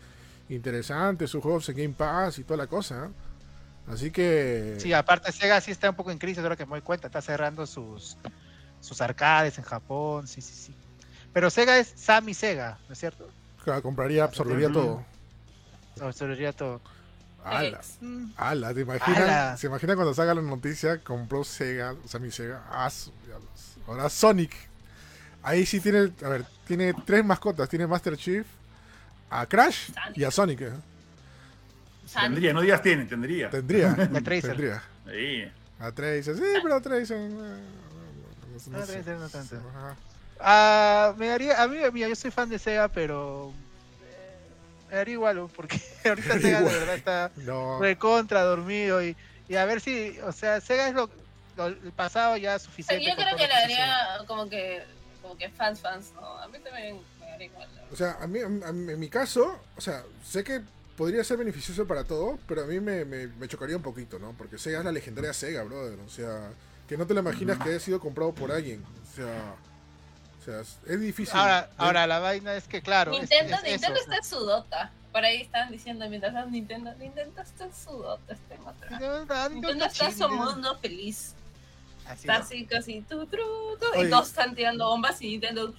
interesantes, 0.49 1.29
sus 1.29 1.41
juegos 1.41 1.67
en 1.69 1.75
Game 1.77 1.93
Pass 1.97 2.39
y 2.39 2.43
toda 2.43 2.57
la 2.57 2.67
cosa. 2.67 3.05
¿ah? 3.05 3.91
Así 3.93 4.11
que. 4.11 4.75
Sí, 4.79 4.93
aparte 4.93 5.31
Sega 5.31 5.61
sí 5.61 5.71
está 5.71 5.89
un 5.89 5.95
poco 5.95 6.11
en 6.11 6.17
crisis, 6.17 6.41
ahora 6.43 6.55
que 6.55 6.65
me 6.65 6.71
doy 6.71 6.81
cuenta, 6.81 7.07
está 7.07 7.21
cerrando 7.21 7.65
sus, 7.67 8.17
sus 8.81 9.01
arcades 9.01 9.57
en 9.57 9.63
Japón, 9.63 10.27
sí, 10.27 10.41
sí, 10.41 10.53
sí. 10.53 10.73
Pero 11.33 11.49
Sega 11.49 11.77
es 11.77 11.91
Sammy 11.95 12.33
Sega, 12.33 12.77
¿no 12.88 12.93
es 12.93 12.99
cierto? 12.99 13.27
claro, 13.63 13.81
compraría, 13.81 14.23
absorbería 14.23 14.67
Ujú. 14.67 14.73
todo. 14.73 15.05
Absorbería 16.01 16.51
todo. 16.53 16.81
Ala. 17.45 17.81
Mm, 18.01 18.25
ala, 18.37 18.73
¿te 18.73 18.81
imaginas? 18.81 19.17
Ala. 19.19 19.57
¿Se 19.57 19.67
imagina 19.67 19.95
cuando 19.95 20.13
salga 20.13 20.33
la 20.33 20.41
noticia? 20.41 20.99
Compró 21.03 21.43
Sega, 21.43 21.93
o 22.03 22.07
sea, 22.07 22.19
mi 22.19 22.31
Sega. 22.31 22.63
Ah. 22.71 22.89
Ahora 23.87 24.09
Sonic. 24.09 24.53
Ahí 25.43 25.65
sí 25.65 25.79
tiene, 25.79 26.11
a 26.23 26.29
ver, 26.29 26.45
tiene 26.65 26.93
tres 27.05 27.23
mascotas. 27.23 27.69
Tiene 27.69 27.85
Master 27.85 28.17
Chief, 28.17 28.45
a 29.29 29.45
Crash 29.45 29.91
y 30.15 30.23
a 30.23 30.31
Sonic. 30.31 30.61
¿eh? 30.61 30.71
Tendría, 32.13 32.53
no 32.53 32.61
digas 32.61 32.81
tiene, 32.81 33.05
tendría. 33.05 33.49
Tendría. 33.49 33.89
La 34.11 34.21
Tracer. 34.21 34.51
tendría. 34.55 34.83
Sí. 35.07 35.43
A 35.79 35.91
Tracer, 35.91 36.35
sí, 36.35 36.43
pero 36.63 36.75
a 36.75 36.81
Tracer. 36.81 37.17
eh, 37.17 37.29
no- 37.29 37.43
no 38.71 38.77
Ah, 38.79 38.85
sé. 38.85 38.93
Tracer 39.03 39.17
no 39.19 39.29
tanto. 39.29 39.55
Ajá. 39.69 39.95
Ah, 40.39 41.13
me 41.17 41.27
daría, 41.27 41.61
a 41.61 41.67
mí, 41.67 41.77
mira, 41.93 42.07
yo 42.07 42.15
soy 42.15 42.31
fan 42.31 42.49
de 42.49 42.57
Sega, 42.57 42.87
pero 42.87 43.53
me 44.89 44.95
daría 44.95 45.13
igual, 45.13 45.36
¿no? 45.38 45.47
porque 45.47 45.79
ahorita 46.05 46.39
Sega 46.39 46.61
de 46.61 46.79
verdad 46.79 46.95
está 46.95 47.31
No, 47.38 47.79
recontra 47.79 48.41
dormido 48.43 49.03
y, 49.03 49.15
y 49.47 49.55
a 49.55 49.65
ver 49.65 49.81
si, 49.81 50.17
o 50.19 50.31
sea, 50.31 50.61
Sega 50.61 50.88
es 50.88 50.93
lo, 50.93 51.09
lo- 51.57 51.67
el 51.67 51.91
pasado 51.95 52.38
ya 52.38 52.55
O 52.55 52.59
sea, 52.59 52.65
suficiente. 52.67 53.05
yo 53.05 53.15
creo 53.15 53.36
que 53.36 53.43
le 53.47 53.53
daría 53.53 54.17
como 54.27 54.49
que, 54.49 54.83
como 55.21 55.38
que 55.38 55.49
fans, 55.49 55.79
fans, 55.81 56.11
¿no? 56.15 56.25
A 56.39 56.47
mí 56.47 56.57
también 56.59 56.99
me 57.19 57.25
daría 57.27 57.47
igual. 57.47 57.67
la 57.75 57.83
o 57.91 57.95
sea, 57.95 58.17
a 58.19 58.27
mí, 58.27 58.39
a 58.39 58.47
mí- 58.49 58.91
en 58.91 58.99
mi 58.99 59.09
caso, 59.09 59.59
o 59.77 59.81
sea, 59.81 60.03
sé 60.23 60.43
que 60.43 60.61
podría 60.97 61.23
ser 61.23 61.38
beneficioso 61.38 61.86
para 61.88 62.03
todo, 62.03 62.39
pero 62.47 62.63
a 62.63 62.65
mí 62.65 62.79
me, 62.79 63.03
me- 63.05 63.27
me 63.27 63.47
chocaría 63.47 63.75
un 63.77 63.83
poquito, 63.83 64.17
¿no? 64.19 64.33
Porque 64.38 64.57
Sega 64.57 64.79
es 64.79 64.86
la 64.86 64.91
legendaria 64.91 65.33
Sega, 65.33 65.63
brother. 65.63 65.99
O 65.99 66.09
sea, 66.09 66.51
que 66.88 66.97
no 66.97 67.05
te 67.07 67.13
lo 67.13 67.19
imaginas 67.21 67.57
que 67.57 67.69
haya 67.69 67.79
sido 67.79 67.99
comprado 67.99 68.33
por 68.33 68.51
alguien. 68.51 68.83
O 68.83 69.15
sea, 69.15 69.55
o 70.47 70.51
sea 70.51 70.61
es- 70.61 70.77
es 70.85 70.99
difícil. 70.99 71.35
Ahora, 71.37 71.61
ver- 71.61 71.69
ahora 71.77 72.07
la 72.07 72.19
vaina 72.19 72.53
es 72.55 72.67
que, 72.67 72.81
claro. 72.81 73.11
es- 73.13 73.19
Nintendo, 73.21 73.55
es 73.57 73.63
Nintendo 73.63 73.95
eso, 73.99 74.03
está 74.03 74.17
en 74.17 74.23
su 74.23 74.39
dota. 74.39 74.91
Por 75.11 75.23
ahí 75.23 75.41
están 75.41 75.71
diciendo 75.71 76.07
mientras 76.09 76.33
Nintendo, 76.51 76.93
Nintendo 76.95 77.41
está 77.41 77.63
en 77.65 77.73
su 77.73 77.91
dota, 77.91 78.33
está 78.33 78.55
en 78.55 78.61
otra. 78.61 78.89
Nintendo- 78.99 79.49
Nintendo 79.49 79.85
está 79.85 80.05
en 80.07 80.17
su 80.17 80.29
mundo 80.29 80.77
feliz. 80.79 81.33
Así 82.05 82.19
Está 82.27 82.35
es. 82.35 82.41
así 82.41 82.65
casi 82.65 83.01
tu, 83.01 83.25
tru, 83.25 83.41
tu, 83.79 83.87
Oye. 83.97 84.07
y 84.07 84.09
todos 84.11 84.27
están 84.27 84.53
tirando 84.53 84.87
bombas 84.87 85.19
y 85.21 85.27
Nintendo. 85.29 85.73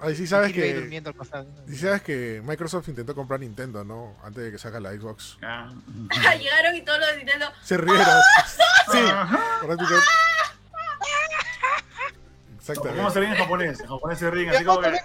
Ahí 0.00 0.14
sí 0.14 0.26
sabes 0.26 0.52
que. 0.52 1.02
Sí 1.68 1.76
sabes 1.76 2.02
que 2.02 2.42
Microsoft 2.44 2.88
intentó 2.88 3.14
comprar 3.14 3.40
Nintendo, 3.40 3.82
¿no? 3.82 4.14
Antes 4.22 4.44
de 4.44 4.50
que 4.52 4.58
salga 4.58 4.78
la 4.78 4.92
Xbox. 4.92 5.38
Ah. 5.42 5.72
Llegaron 6.38 6.76
y 6.76 6.82
todos 6.82 6.98
los 7.00 7.08
de 7.10 7.16
Nintendo. 7.16 7.46
Se 7.62 7.76
rieron. 7.78 8.04
Sí, 8.92 8.98
Ajá. 12.64 12.72
prácticamente. 12.72 13.04
¿Cómo 13.04 13.08
Exactamente. 13.08 13.12
se 13.12 13.20
ríe 13.20 13.28
en 13.28 13.36
japonés? 13.36 13.80
En 13.80 13.86
japonés 13.88 14.18
se 14.18 14.30
ríen 14.30 14.48
así 14.50 14.64
como 14.64 14.80
que... 14.80 14.90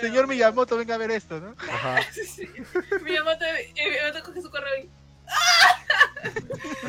Señor 0.00 0.26
Miyamoto, 0.26 0.76
venga 0.76 0.94
a 0.94 0.98
ver 0.98 1.10
esto, 1.12 1.40
¿no? 1.40 1.54
Ajá. 1.70 1.96
Miyamoto, 3.02 3.44
eh, 3.44 3.72
Miyamoto 3.74 4.22
coge 4.24 4.42
su 4.42 4.50
correo 4.50 4.74
y. 4.82 4.90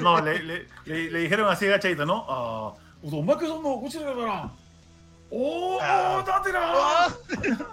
No, 0.01 0.19
le, 0.21 0.39
le, 0.43 0.67
le, 0.85 1.11
le 1.11 1.19
dijeron 1.19 1.49
así 1.49 1.67
agachadito, 1.67 2.05
¿no? 2.05 2.25
Ah. 2.27 2.73
¡Oh! 5.29 5.79
Ah. 5.81 6.23
¡Date 6.25 6.51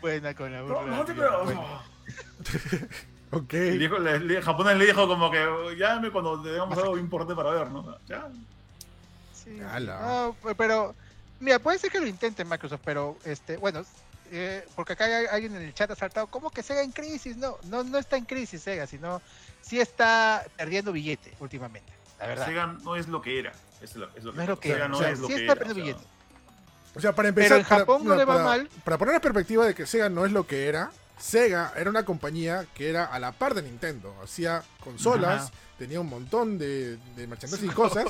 Buena 0.00 0.34
con 0.34 0.52
la 0.52 0.58
No, 0.58 0.64
burla. 0.74 0.96
no 0.96 1.04
Ok. 3.32 3.54
El, 3.54 3.78
dijo- 3.78 3.98
le- 3.98 4.42
japonés 4.42 4.76
le 4.76 4.86
dijo 4.86 5.08
como 5.08 5.30
que 5.30 5.44
llámame 5.78 6.10
cuando 6.10 6.40
tengamos 6.42 6.76
algo 6.78 6.98
importante 6.98 7.34
para 7.34 7.50
ver, 7.50 7.70
¿no? 7.70 7.96
Ya. 8.06 8.28
Sí. 9.34 9.58
No, 9.58 10.36
pero, 10.56 10.94
mira, 11.40 11.58
puede 11.58 11.78
ser 11.78 11.90
que 11.90 11.98
lo 12.00 12.06
intente 12.06 12.44
Microsoft, 12.44 12.82
pero, 12.84 13.16
este, 13.24 13.56
bueno, 13.56 13.84
eh, 14.30 14.64
porque 14.76 14.92
acá 14.92 15.04
hay 15.06 15.26
alguien 15.26 15.56
en 15.56 15.62
el 15.62 15.74
chat 15.74 15.90
ha 15.90 15.96
saltado, 15.96 16.26
¿cómo 16.28 16.50
que 16.50 16.62
Sega 16.62 16.82
en 16.82 16.92
crisis? 16.92 17.36
No, 17.36 17.56
no, 17.64 17.82
no 17.84 17.98
está 17.98 18.16
en 18.16 18.24
crisis 18.24 18.62
Sega, 18.62 18.86
sino 18.86 19.20
sí 19.62 19.80
está 19.80 20.44
perdiendo 20.56 20.92
billete 20.92 21.34
últimamente, 21.40 21.92
la 22.20 22.26
verdad. 22.28 22.46
Sega 22.46 22.66
no 22.84 22.96
es 22.96 23.08
lo 23.08 23.20
que 23.22 23.38
era. 23.40 23.52
Es 23.80 23.96
lo, 23.96 24.08
es 24.14 24.22
lo 24.24 24.32
que, 24.32 24.36
No 24.36 24.42
es 24.42 24.48
lo 24.48 24.60
que 24.60 24.68
Sega 24.68 24.76
era, 24.78 24.88
no 24.88 24.96
o 24.96 25.00
sea, 25.00 25.10
es 25.10 25.18
lo 25.18 25.26
sí 25.26 25.34
que 25.34 25.40
está 25.40 25.52
era, 25.52 25.64
perdiendo 25.64 25.82
o 25.82 25.86
sea, 25.86 25.94
billete. 25.98 26.12
O 26.94 27.00
sea, 27.00 27.12
para 27.14 27.28
empezar. 27.30 27.48
Pero 27.48 27.60
en 27.62 27.66
para- 27.66 27.80
Japón 27.80 28.04
no 28.04 28.14
le 28.14 28.24
va 28.24 28.34
para- 28.34 28.44
mal. 28.44 28.68
Para 28.84 28.98
poner 28.98 29.14
en 29.16 29.20
perspectiva 29.22 29.66
de 29.66 29.74
que 29.74 29.86
Sega 29.86 30.08
no 30.08 30.24
es 30.26 30.32
lo 30.32 30.46
que 30.46 30.68
era, 30.68 30.92
Sega 31.22 31.72
era 31.76 31.88
una 31.88 32.04
compañía 32.04 32.66
que 32.74 32.90
era 32.90 33.04
a 33.04 33.18
la 33.20 33.32
par 33.32 33.54
de 33.54 33.62
Nintendo. 33.62 34.14
Hacía 34.22 34.62
consolas, 34.82 35.44
Ajá. 35.46 35.52
tenía 35.78 36.00
un 36.00 36.08
montón 36.08 36.58
de, 36.58 36.96
de 37.16 37.26
merchandising 37.28 37.70
y 37.70 37.74
cosas, 37.74 38.06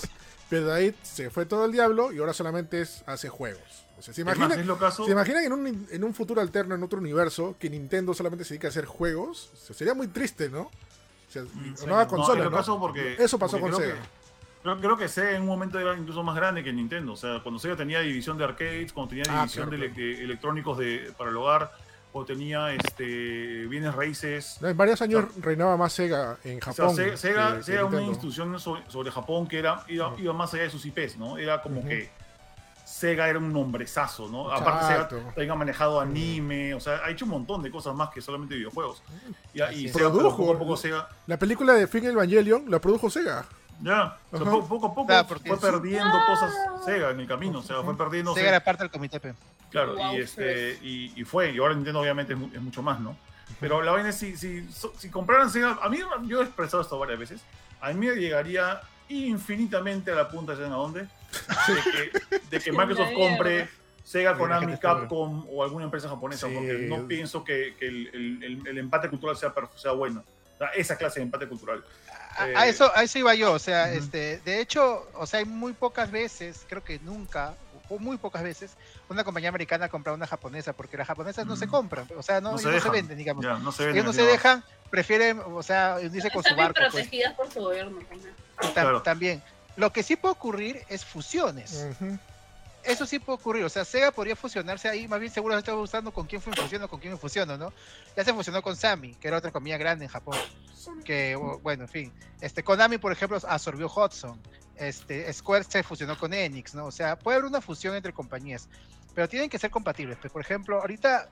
pero 0.48 0.66
de 0.66 0.74
ahí 0.74 0.94
se 1.02 1.28
fue 1.30 1.44
todo 1.44 1.66
el 1.66 1.72
diablo 1.72 2.10
y 2.12 2.18
ahora 2.18 2.32
solamente 2.32 2.80
es, 2.80 3.02
hace 3.06 3.28
juegos. 3.28 3.84
O 3.98 4.02
sea, 4.02 4.14
¿se 4.14 4.22
imaginan, 4.22 4.58
es 4.58 4.66
lo 4.66 4.78
caso. 4.78 5.04
¿se 5.04 5.12
imaginan 5.12 5.44
en, 5.44 5.52
un, 5.52 5.86
en 5.90 6.04
un 6.04 6.14
futuro 6.14 6.40
alterno, 6.40 6.74
en 6.74 6.82
otro 6.82 6.98
universo, 6.98 7.54
que 7.58 7.68
Nintendo 7.70 8.14
solamente 8.14 8.44
se 8.44 8.54
dedica 8.54 8.68
a 8.68 8.70
hacer 8.70 8.86
juegos? 8.86 9.50
O 9.52 9.56
sea, 9.56 9.76
sería 9.76 9.94
muy 9.94 10.08
triste, 10.08 10.48
¿no? 10.48 10.62
O 10.62 10.70
sea, 11.32 11.42
Mm, 11.42 11.74
o 11.82 11.86
nueva 11.86 12.04
no, 12.04 12.08
consola, 12.10 12.50
porque- 12.78 13.16
Eso 13.18 13.38
pasó 13.38 13.58
porque 13.58 13.72
con 13.72 13.80
creo 13.82 13.90
Sega. 13.94 14.02
que- 14.02 14.22
Creo, 14.62 14.78
creo 14.80 14.96
que 14.96 15.08
Sega 15.08 15.32
en 15.32 15.42
un 15.42 15.48
momento 15.48 15.78
era 15.78 15.96
incluso 15.96 16.22
más 16.22 16.36
grande 16.36 16.62
que 16.64 16.72
Nintendo. 16.72 17.12
O 17.12 17.16
sea, 17.16 17.40
cuando 17.42 17.58
Sega 17.58 17.76
tenía 17.76 18.00
división 18.00 18.38
de 18.38 18.44
arcades, 18.44 18.92
cuando 18.92 19.10
tenía 19.10 19.24
Ah, 19.28 19.40
división 19.40 19.68
claro, 19.70 19.82
de, 19.82 19.88
de 19.90 20.22
electrónicos 20.24 20.78
de, 20.78 21.12
para 21.18 21.30
el 21.30 21.36
hogar, 21.36 21.72
o 22.14 22.24
tenía 22.24 22.72
este, 22.74 23.66
bienes 23.66 23.94
raíces. 23.94 24.58
En 24.62 24.76
varios 24.76 25.00
años 25.02 25.24
reinaba 25.40 25.76
más 25.76 25.92
Sega 25.94 26.36
en 26.44 26.58
O 26.58 26.72
sea, 26.72 26.72
Japón. 26.84 26.96
Se- 26.96 27.16
Sega, 27.16 27.52
que- 27.52 27.56
que 27.58 27.62
Sega 27.64 27.78
era 27.78 27.86
una 27.86 28.02
institución 28.02 28.60
sobre, 28.60 28.82
sobre 28.90 29.10
Japón 29.10 29.46
que 29.46 29.58
era, 29.58 29.84
iba, 29.88 30.12
más 30.34 30.52
allá 30.54 30.64
de 30.64 30.70
sus 30.70 30.84
IPs, 30.84 31.16
¿no? 31.16 31.38
Era 31.38 31.62
como 31.62 31.82
que 31.86 32.10
Sega 32.84 33.28
era 33.28 33.38
un 33.38 33.52
nombrezazo, 33.52 34.28
¿no? 34.28 34.50
Aparte 34.50 34.92
Exacto. 34.92 35.16
Sega 35.16 35.26
también 35.30 35.50
ha 35.50 35.54
manejado 35.54 36.00
anime, 36.00 36.74
o 36.74 36.80
sea, 36.80 37.00
ha 37.04 37.10
hecho 37.10 37.24
un 37.24 37.30
montón 37.30 37.62
de 37.62 37.70
cosas 37.70 37.94
más 37.94 38.10
que 38.10 38.20
solamente 38.20 38.54
videojuegos. 38.56 39.02
Y. 39.54 39.88
Sega, 39.88 40.10
Produjo. 40.10 40.52
a 40.52 40.58
poco 40.58 40.76
Sega, 40.76 41.08
La 41.26 41.38
película 41.38 41.72
de 41.72 41.86
Fin 41.86 42.04
Evangelion 42.04 42.70
la 42.70 42.78
produjo 42.80 43.08
Sega. 43.08 43.46
Ya, 43.80 44.16
o 44.30 44.36
sea, 44.38 44.46
poco 44.46 44.86
a 44.86 44.94
poco 44.94 45.06
Claro, 45.06 45.28
fue 45.28 45.58
perdiendo 45.58 46.18
cosas 46.26 46.52
Sega 46.84 47.10
en 47.10 47.20
el 47.20 47.26
camino, 47.26 47.60
o 47.60 47.62
sea, 47.62 47.82
fue 47.82 47.96
perdiendo 47.96 48.34
Sega 48.34 48.48
era 48.50 48.60
parte 48.64 48.84
del 48.84 48.90
comité. 48.90 49.20
Claro, 49.70 49.94
Wow, 49.96 50.14
y, 50.14 50.20
este, 50.20 50.78
y, 50.82 51.12
y 51.20 51.24
fue, 51.24 51.52
y 51.52 51.58
ahora 51.58 51.74
Nintendo 51.74 52.00
obviamente 52.00 52.34
es, 52.34 52.38
mu- 52.38 52.50
es 52.52 52.60
mucho 52.60 52.82
más, 52.82 53.00
¿no? 53.00 53.16
Pero 53.60 53.80
la 53.82 53.92
vaina 53.92 54.10
es, 54.10 54.16
si, 54.16 54.36
si, 54.36 54.68
si 54.98 55.08
compraran 55.10 55.50
Sega, 55.50 55.78
a 55.82 55.88
mí, 55.88 55.98
yo 56.26 56.40
he 56.40 56.44
expresado 56.44 56.82
esto 56.82 56.98
varias 56.98 57.18
veces, 57.18 57.40
a 57.80 57.88
mí 57.92 58.06
me 58.06 58.14
llegaría 58.16 58.80
infinitamente 59.08 60.10
a 60.10 60.14
la 60.14 60.28
punta, 60.28 60.54
¿saben 60.54 60.72
a 60.72 60.76
dónde? 60.76 61.00
De 61.02 61.08
que, 62.30 62.38
de 62.50 62.60
que 62.60 62.72
Microsoft 62.72 63.12
compre. 63.14 63.68
Sega, 64.04 64.36
Konami, 64.36 64.76
Capcom 64.78 65.46
o 65.48 65.62
alguna 65.62 65.84
empresa 65.84 66.08
japonesa, 66.08 66.48
Sí. 66.48 66.54
porque 66.54 66.72
no 66.88 67.06
pienso 67.06 67.44
que, 67.44 67.76
que 67.78 67.86
el, 67.86 68.08
el- 68.12 68.42
el- 68.42 68.66
el 68.66 68.78
empate 68.78 69.08
cultural 69.08 69.36
sea, 69.36 69.54
sea 69.76 69.92
bueno. 69.92 70.24
O 70.56 70.58
sea, 70.58 70.68
esa 70.70 70.96
clase 70.98 71.20
de 71.20 71.24
empate 71.26 71.46
cultural. 71.46 71.84
A, 72.36 72.48
Eh, 72.48 72.54
a 72.56 72.66
eso, 72.66 72.90
a 72.94 73.02
eso 73.02 73.18
iba 73.18 73.34
yo, 73.34 73.52
o 73.52 73.58
sea, 73.58 73.92
este, 73.92 74.38
de 74.40 74.60
hecho, 74.60 75.06
o 75.14 75.26
sea, 75.26 75.40
hay 75.40 75.44
muy 75.44 75.72
pocas 75.72 76.10
veces, 76.10 76.60
creo 76.68 76.82
que 76.82 76.98
nunca, 77.00 77.54
o 77.88 77.98
muy 77.98 78.16
pocas 78.16 78.42
veces, 78.42 78.72
una 79.08 79.22
compañía 79.24 79.50
americana 79.50 79.88
compra 79.88 80.12
una 80.14 80.26
japonesa, 80.26 80.72
porque 80.72 80.96
las 80.96 81.06
japonesas 81.06 81.46
no 81.46 81.56
se 81.56 81.66
Ujú. 81.66 81.72
compran, 81.72 82.06
o 82.16 82.22
sea, 82.22 82.40
no, 82.40 82.52
No 82.52 82.58
ellos 82.58 82.62
se 82.62 82.76
no 82.76 82.80
se 82.80 82.90
venden, 82.90 83.18
digamos. 83.18 83.44
Ya, 83.44 83.58
no 83.58 83.70
se 83.72 83.82
Ellos 83.82 83.94
venden 83.94 84.04
no 84.04 84.10
así 84.10 84.20
se 84.20 84.24
dejan, 84.24 84.64
prefieren, 84.90 85.42
o 85.44 85.62
sea, 85.62 85.96
unirse 86.00 86.30
con 86.30 86.42
su 86.42 86.54
barco, 86.56 86.80
pues, 86.80 86.92
protegidas 86.92 87.34
por 87.34 87.50
su 87.52 87.60
gobierno 87.60 87.98
Claro. 88.72 89.02
también. 89.02 89.42
Lo 89.76 89.90
que 89.92 90.02
sí 90.02 90.16
puede 90.16 90.32
ocurrir 90.32 90.82
es 90.88 91.04
fusiones. 91.04 91.86
Ujú. 92.00 92.18
Eso 92.84 93.06
sí 93.06 93.18
puede 93.18 93.38
ocurrir. 93.38 93.64
O 93.64 93.68
sea, 93.68 93.84
Sega 93.84 94.10
podría 94.10 94.34
fusionarse 94.34 94.88
ahí. 94.88 95.06
Más 95.06 95.20
bien 95.20 95.32
seguro 95.32 95.56
estaba 95.56 95.78
buscando 95.78 96.12
con 96.12 96.26
quién 96.26 96.42
fue 96.42 96.52
fusionó, 96.52 96.88
con 96.88 96.98
quién 96.98 97.12
me 97.12 97.18
fusiono, 97.18 97.56
¿no? 97.56 97.72
Ya 98.16 98.24
se 98.24 98.32
fusionó 98.34 98.60
con 98.62 98.76
Sammy, 98.76 99.14
que 99.14 99.28
era 99.28 99.38
otra 99.38 99.52
compañía 99.52 99.78
grande 99.78 100.04
en 100.04 100.10
Japón. 100.10 100.36
Que, 101.04 101.36
bueno, 101.62 101.84
en 101.84 101.88
fin. 101.88 102.12
Este, 102.40 102.64
Konami, 102.64 102.98
por 102.98 103.12
ejemplo, 103.12 103.38
absorbió 103.46 103.86
Hudson. 103.86 104.40
Este, 104.74 105.32
Square 105.32 105.64
se 105.64 105.82
fusionó 105.84 106.18
con 106.18 106.34
Enix, 106.34 106.74
¿no? 106.74 106.86
O 106.86 106.90
sea, 106.90 107.16
puede 107.16 107.38
haber 107.38 107.48
una 107.48 107.60
fusión 107.60 107.94
entre 107.94 108.12
compañías. 108.12 108.68
Pero 109.14 109.28
tienen 109.28 109.48
que 109.48 109.58
ser 109.58 109.70
compatibles. 109.70 110.18
Pues, 110.20 110.32
por 110.32 110.42
ejemplo, 110.42 110.80
ahorita, 110.80 111.28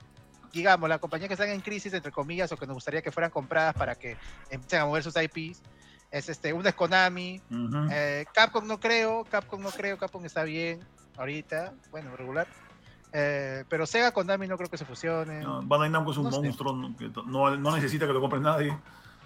digamos, 0.53 0.89
la 0.89 0.99
compañía 0.99 1.27
que 1.27 1.35
están 1.35 1.49
en 1.49 1.61
crisis, 1.63 1.93
entre 1.95 2.13
comillas, 2.13 2.53
o 2.53 2.57
que 2.57 2.67
nos 2.67 2.75
gustaría 2.75 3.03
que 3.03 3.11
fueran 3.11 3.31
compradas 3.33 3.75
para 3.75 3.97
que 3.97 4.17
empiecen 4.51 4.81
a 4.81 4.87
mover 4.87 5.03
sus 5.03 5.15
IPs, 5.17 5.63
es 6.13 6.29
este, 6.29 6.53
una 6.53 6.69
es 6.69 6.75
Konami, 6.75 7.41
Ujú. 7.51 7.89
eh, 7.91 8.25
Capcom 8.33 8.67
no 8.67 8.79
creo, 8.79 9.25
Capcom 9.25 9.61
no 9.61 9.71
creo, 9.71 9.97
Capcom 9.97 10.25
está 10.25 10.43
bien 10.45 10.81
ahorita, 11.21 11.73
bueno, 11.91 12.17
regular. 12.17 12.47
Eh, 13.13 13.65
pero 13.69 13.87
Sega 13.87 14.13
Konami 14.13 14.47
no 14.47 14.57
creo 14.57 14.69
que 14.71 14.79
se 14.79 14.85
fusionen. 14.85 15.41
No, 15.43 15.63
Bandai 15.63 15.91
Namco 15.91 16.13
es 16.13 16.17
un 16.19 16.31
No 16.31 16.43
monstruo 16.43 16.73
no- 16.75 16.97
que 16.97 17.11
no, 17.27 17.57
no 17.57 17.75
necesita 17.77 18.07
que 18.07 18.13
lo 18.13 18.21
compre 18.21 18.41
nadie. 18.41 18.77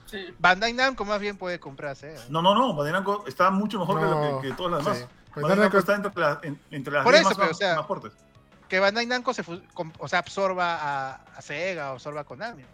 Sí. 0.07 0.35
Bandai 0.39 0.73
Namco 0.73 1.05
más 1.05 1.21
bien 1.21 1.37
puede 1.37 1.61
comprar 1.61 1.95
Sega. 1.97 2.21
No, 2.29 2.41
no, 2.43 2.55
no. 2.55 2.75
Bandai 2.75 2.93
Namco 2.93 3.25
está 3.27 3.51
mucho 3.51 3.79
mejor 3.79 4.01
que, 4.01 4.07
No, 4.07 4.33
lo 4.33 4.41
que, 4.41 4.49
que 4.49 4.55
todas 4.55 4.73
las 4.73 4.85
demás. 4.85 4.99
sí. 4.99 5.05
Bandai 5.35 5.43
Bandai 5.43 5.59
Namco 5.59 5.79
está 5.79 5.95
entre, 5.95 6.13
la- 6.21 6.41
en- 6.43 6.61
entre 6.71 6.95
las 6.95 7.05
Por 7.05 7.13
10 7.13 7.21
eso, 7.21 7.29
más, 7.31 7.37
pero, 7.37 7.49
más- 7.49 7.57
o 7.57 7.59
sea, 7.59 7.77
más 7.77 7.87
fuertes. 7.87 8.13
Que 8.69 8.81
Bandai 8.81 9.07
Namco 9.07 9.35
se 9.35 9.45
o 9.99 10.09
sea, 10.09 10.19
absorba 10.19 10.77
a, 10.77 11.15
a 11.37 11.43
Sega 11.43 11.91
o 11.91 11.95
absorba 11.95 12.23
a 12.23 12.25
Konami. 12.25 12.65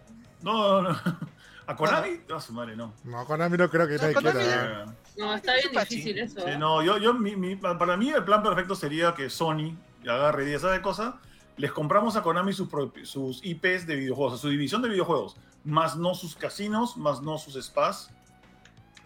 No, 0.43 0.83
no, 0.83 0.93
no. 0.93 0.99
A 1.67 1.77
Konami, 1.77 2.21
a 2.35 2.41
su 2.41 2.53
madre, 2.53 2.75
no. 2.75 2.93
No, 3.05 3.25
Konami 3.27 3.57
no 3.57 3.71
creo 3.71 3.87
que 3.87 3.95
No, 3.95 4.03
nadie 4.03 4.15
Konami- 4.17 4.33
quiera. 4.33 4.87
Eh, 5.17 5.21
No, 5.21 5.35
está 5.35 5.55
bien 5.55 5.71
difícil 5.73 6.19
eso. 6.19 6.41
sí, 6.41 6.51
¿eh? 6.51 6.59
no, 6.59 6.83
yo, 6.83 6.99
yo, 6.99 7.15
mi- 7.15 7.37
mi- 7.37 7.57
para 7.57 7.97
mí 7.97 8.11
el 8.11 8.25
plan 8.25 8.43
perfecto 8.43 8.75
sería 8.75 9.15
que 9.15 9.29
Sony 9.31 9.77
agarre 10.03 10.45
10 10.47 10.63
de 10.63 10.81
cosas, 10.83 11.15
les 11.57 11.73
compramos 11.73 12.17
a 12.17 12.23
Konami 12.23 12.53
sus, 12.53 12.69
sus 13.05 13.45
IPs 13.45 13.87
de 13.87 13.97
videojuegos, 13.97 14.35
a 14.35 14.39
su 14.39 14.49
división 14.49 14.81
de 14.83 14.89
videojuegos, 14.89 15.37
más 15.65 15.97
no 15.97 16.15
sus 16.15 16.35
casinos, 16.37 16.97
más 16.97 17.21
no 17.23 17.37
sus 17.39 17.55
spas, 17.63 18.11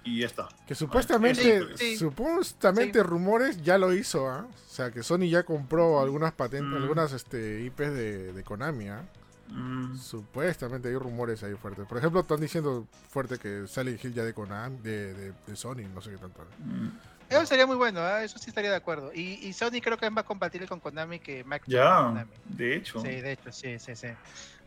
y 0.05 0.21
ya 0.21 0.27
está. 0.27 0.49
Que 0.67 0.75
supuestamente, 0.75 1.43
Sí, 1.43 1.93
sí. 1.93 1.97
supuestamente 1.97 2.99
Sí. 3.01 3.03
rumores 3.03 3.63
ya 3.63 3.79
lo 3.79 3.93
hizo, 3.95 4.29
¿ah? 4.29 4.47
O 4.53 4.69
sea, 4.71 4.91
que 4.91 5.03
Sony 5.03 5.29
ya 5.31 5.43
compró 5.45 5.99
algunas 6.01 6.33
patentes, 6.33 6.71
Mm. 6.71 6.83
algunas 6.83 7.13
este, 7.13 7.63
IPs 7.63 7.93
de, 7.95 8.33
de 8.35 8.45
Konami, 8.45 8.89
¿ah? 8.89 9.03
Mm, 9.49 9.97
Supuestamente 9.97 10.89
hay 10.89 10.97
rumores 10.97 11.43
ahí 11.43 11.55
fuertes. 11.55 11.87
Por 11.87 11.99
ejemplo, 11.99 12.21
están 12.21 12.41
diciendo 12.41 12.87
fuerte 13.11 13.39
que 13.39 13.67
Silent 13.69 14.03
Hill 14.05 14.15
ya 14.15 14.25
de 14.25 14.33
Konami, 14.35 14.79
de, 14.79 15.15
de, 15.15 15.33
de 15.47 15.57
Sony, 15.57 15.83
no 15.95 16.01
sé 16.01 16.11
qué 16.11 16.17
tanto. 16.19 16.45
mm. 16.59 16.89
Eso 17.29 17.47
sería 17.47 17.67
muy 17.67 17.77
bueno, 17.77 18.01
¿ah? 18.01 18.23
eso 18.23 18.39
sí 18.39 18.51
estaría 18.51 18.71
de 18.71 18.77
acuerdo. 18.77 19.11
Y, 19.15 19.39
y 19.47 19.53
Sony 19.55 19.81
creo 19.83 19.97
que 19.97 20.05
es 20.07 20.13
más 20.13 20.25
compatible 20.25 20.69
con 20.69 20.79
Konami 20.79 21.19
que 21.21 21.43
Microsoft 21.43 21.65
con 21.65 21.73
Ya, 21.75 21.97
Konami. 21.97 22.31
de 22.45 22.77
hecho. 22.77 23.01
Sí, 23.01 23.09
de 23.09 23.33
hecho, 23.33 23.51
sí, 23.53 23.79
sí, 23.79 23.97
sí. 23.97 24.09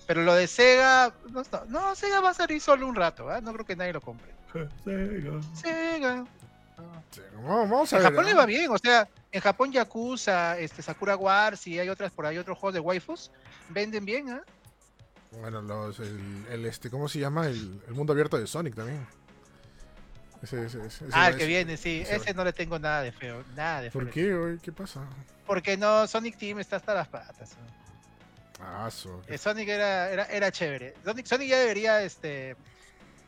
Pero 0.07 0.23
lo 0.23 0.33
de 0.33 0.47
Sega, 0.47 1.13
no, 1.29 1.43
no, 1.67 1.95
Sega 1.95 2.19
va 2.19 2.31
a 2.31 2.33
salir 2.33 2.59
solo 2.59 2.87
un 2.87 2.95
rato, 2.95 3.29
¿ah? 3.29 3.41
no 3.41 3.53
creo 3.53 3.65
que 3.65 3.75
nadie 3.75 3.93
lo 3.93 4.01
compre. 4.01 4.31
Sega. 4.83 5.39
Sega. 5.53 6.25
Sí, 7.11 7.21
Vamos, 7.43 7.93
a 7.93 7.97
En 7.97 8.03
ver. 8.03 8.11
Japón 8.11 8.25
le 8.25 8.33
va 8.33 8.45
bien, 8.45 8.69
o 8.71 8.77
sea, 8.77 9.07
en 9.31 9.41
Japón 9.41 9.71
Yakuza, 9.71 10.57
este, 10.59 10.81
Sakura 10.81 11.15
Wars 11.15 11.65
y 11.67 11.79
hay 11.79 11.89
otras 11.89 12.11
por 12.11 12.25
ahí, 12.25 12.37
otros 12.37 12.57
juegos 12.57 12.73
de 12.73 12.79
waifus, 12.79 13.31
venden 13.69 14.03
bien, 14.05 14.29
¿ah? 14.29 14.41
Bueno, 15.31 15.61
los, 15.61 15.99
el, 15.99 16.45
el, 16.49 16.65
este, 16.65 16.89
¿cómo 16.89 17.07
se 17.09 17.19
llama? 17.19 17.47
El, 17.47 17.81
el 17.87 17.93
mundo 17.93 18.13
abierto 18.13 18.37
de 18.37 18.47
Sonic 18.47 18.75
también. 18.75 19.05
Ese, 20.41 20.65
ese, 20.65 20.77
ese- 20.85 21.05
ese 21.05 21.07
Ah, 21.11 21.29
el 21.29 21.35
que 21.35 21.43
ese- 21.43 21.47
viene, 21.47 21.77
sí, 21.77 22.01
ese 22.01 22.15
ese 22.17 22.33
no 22.33 22.43
le 22.43 22.53
tengo 22.53 22.77
nada 22.79 23.01
de 23.01 23.11
feo, 23.11 23.43
nada 23.55 23.81
de 23.81 23.91
feo. 23.91 24.01
¿Por 24.01 24.11
qué, 24.11 24.33
güey? 24.35 24.57
¿Qué 24.59 24.71
pasa? 24.71 25.01
Porque 25.45 25.77
no, 25.77 26.05
Sonic 26.07 26.37
Team 26.37 26.59
está 26.59 26.75
hasta 26.77 26.93
las 26.93 27.07
patas. 27.07 27.51
¿no? 27.57 28.65
Ah, 28.65 28.89
so, 28.91 29.23
Eh, 29.27 29.37
Sonic 29.37 29.67
era, 29.67 30.09
era, 30.11 30.25
era 30.25 30.51
chévere. 30.51 30.95
Sonic, 31.03 31.25
Sonic 31.25 31.49
ya 31.49 31.59
debería, 31.59 32.01
este, 32.03 32.55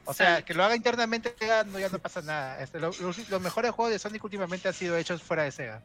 o 0.05 0.13
sea, 0.13 0.41
que 0.43 0.53
lo 0.53 0.63
haga 0.63 0.75
internamente, 0.75 1.35
ya 1.39 1.63
no, 1.63 1.79
ya 1.79 1.89
no 1.89 1.99
pasa 1.99 2.21
nada. 2.21 2.61
Este, 2.61 2.79
lo- 2.79 2.91
los, 2.99 3.29
los 3.29 3.41
mejores 3.41 3.71
juegos 3.71 3.91
de 3.91 3.99
Sonic 3.99 4.23
últimamente 4.23 4.67
han 4.67 4.73
sido 4.73 4.95
hechos 4.97 5.21
fuera 5.21 5.43
de 5.43 5.51
Sega. 5.51 5.81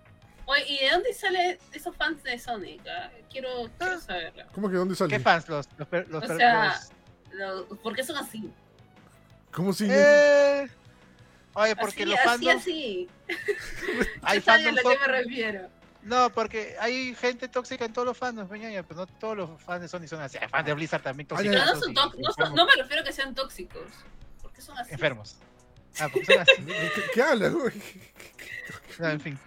Oye, 0.47 0.65
¿y 0.69 0.79
de 0.85 0.91
dónde 0.91 1.13
salen 1.15 1.59
esos 1.73 1.97
fans 1.97 2.23
de 2.23 2.39
Sonic? 2.39 2.83
ah? 2.87 3.11
Quiero, 3.31 3.71
quiero 3.79 3.95
Ah. 3.97 4.01
saberlo. 4.01 4.45
¿Cómo 4.53 4.69
que 4.71 4.77
dónde 4.77 4.95
salió? 4.95 5.17
¿Qué 5.17 5.23
fans? 5.23 5.49
Los, 5.49 5.69
los, 5.79 5.89
per- 5.89 6.09
los, 6.09 6.23
O 6.23 6.27
per- 6.27 6.37
sea, 6.37 6.65
los- 7.33 7.67
Lo- 7.69 7.77
¿Por 7.79 7.97
qué 7.97 8.05
son 8.05 8.17
así? 8.17 8.49
¿Cómo 9.51 9.73
si? 9.73 9.87
Eh, 9.91 10.69
Oye, 11.55 11.75
porque 11.77 12.03
así, 12.03 12.11
los 12.11 12.19
así, 12.21 12.29
fandoms. 12.29 12.57
así. 12.63 13.09
Hay 14.23 14.39
¿Tú 14.41 14.45
sabes 14.45 14.67
a 14.67 14.69
fandoms 14.71 14.83
lo 14.85 14.91
que 14.91 14.99
me 14.99 15.07
refiero? 15.07 15.69
No, 16.03 16.31
porque 16.31 16.77
hay 16.79 17.15
gente 17.15 17.49
tóxica 17.49 17.85
en 17.87 17.93
todos 17.95 18.07
los 18.07 18.19
fandoms, 18.19 18.51
peñaña, 18.51 18.83
pero 18.83 19.01
no 19.01 19.07
todos 19.07 19.37
los 19.39 19.63
fans 19.63 19.81
de 19.81 19.89
Sony 19.89 20.07
son 20.07 20.21
así. 20.21 20.37
Hay 20.39 20.49
fans 20.49 20.67
de 20.67 20.75
Blizzard 20.75 21.03
también 21.03 21.27
Ay, 21.31 21.49
tóxicos. 21.49 21.57
Pero 21.57 21.75
no, 21.75 21.81
son 21.81 21.91
y- 21.91 21.95
tó- 21.95 22.13
y 22.19 22.23
no, 22.23 22.33
son- 22.33 22.55
no 22.55 22.67
me 22.67 22.73
refiero 22.77 23.01
a 23.03 23.05
que 23.05 23.13
sean 23.13 23.35
tóxicos. 23.35 23.83
¿Por 24.43 24.53
qué 24.53 24.61
son 24.61 24.77
así? 24.79 24.93
enfermos. 24.93 25.37
Ah, 25.99 26.09
porque 26.13 26.27
son 26.27 26.41
así. 26.41 26.53
¿Qué, 26.67 27.03
qué 27.15 27.23
hablas, 27.23 27.53
güey? 27.55 27.83
No, 28.99 29.09
en 29.09 29.21
fin. 29.21 29.39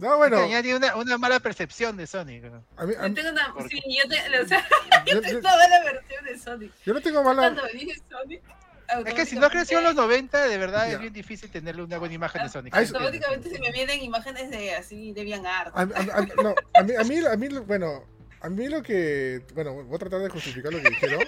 No, 0.00 0.16
bueno, 0.16 0.46
tiene 0.46 0.74
una, 0.76 0.96
una 0.96 1.18
mala 1.18 1.40
percepción 1.40 1.96
de 1.96 2.06
Sonic. 2.06 2.44
¿no? 2.44 2.64
a 2.76 2.86
mí, 2.86 2.94
a 2.98 3.06
Yo 3.08 3.14
tengo 3.14 3.30
una, 3.30 3.52
¿Por 3.54 3.68
sí, 3.68 3.80
yo, 3.86 4.08
te, 4.08 4.40
o 4.40 4.46
sea, 4.48 4.66
yo, 5.06 5.14
yo 5.14 5.20
yo- 5.20 5.22
tengo 5.22 5.42
la 5.42 5.84
versión 5.84 6.24
de 6.24 6.38
Sonic. 6.38 6.72
yo 6.84 6.94
no 6.94 7.00
tengo 7.00 7.22
mala, 7.22 7.42
Cuando 7.42 7.62
me 7.64 7.72
dije 7.72 8.00
Sonic, 8.10 8.42
Es 9.06 9.14
que 9.14 9.26
si 9.26 9.36
no 9.36 9.48
creció 9.50 9.78
en 9.78 9.84
los 9.84 9.92
automáticamente- 9.96 10.38
90, 10.38 10.48
de 10.48 10.58
verdad 10.58 10.86
Ya. 10.86 10.92
es 10.94 11.00
bien 11.00 11.12
difícil 11.12 11.50
tenerle 11.50 11.82
una 11.82 11.98
buena 11.98 12.14
imagen 12.14 12.42
de 12.42 12.48
Sonic. 12.48 12.74
Ah, 12.74 12.80
Automáticamente 12.80 13.50
se 13.50 13.58
me 13.60 13.70
vienen 13.72 14.02
imágenes 14.02 14.50
de 14.50 14.74
así 14.74 15.12
de 15.12 15.22
bien 15.22 15.46
art. 15.46 15.72
A, 15.76 15.82
a- 15.82 15.84
a- 15.84 16.42
no, 16.42 16.54
a 16.74 16.82
mí, 16.82 16.94
a 16.98 17.04
mí, 17.04 17.18
a 17.26 17.36
mí, 17.36 17.48
bueno, 17.66 18.04
a 18.40 18.48
mí 18.48 18.68
lo 18.68 18.82
que, 18.82 19.42
bueno, 19.54 19.74
voy 19.84 19.94
a 19.94 19.98
tratar 19.98 20.20
de 20.20 20.28
justificar 20.30 20.72
lo 20.72 20.80
que 20.82 20.88
dijeron, 20.88 21.20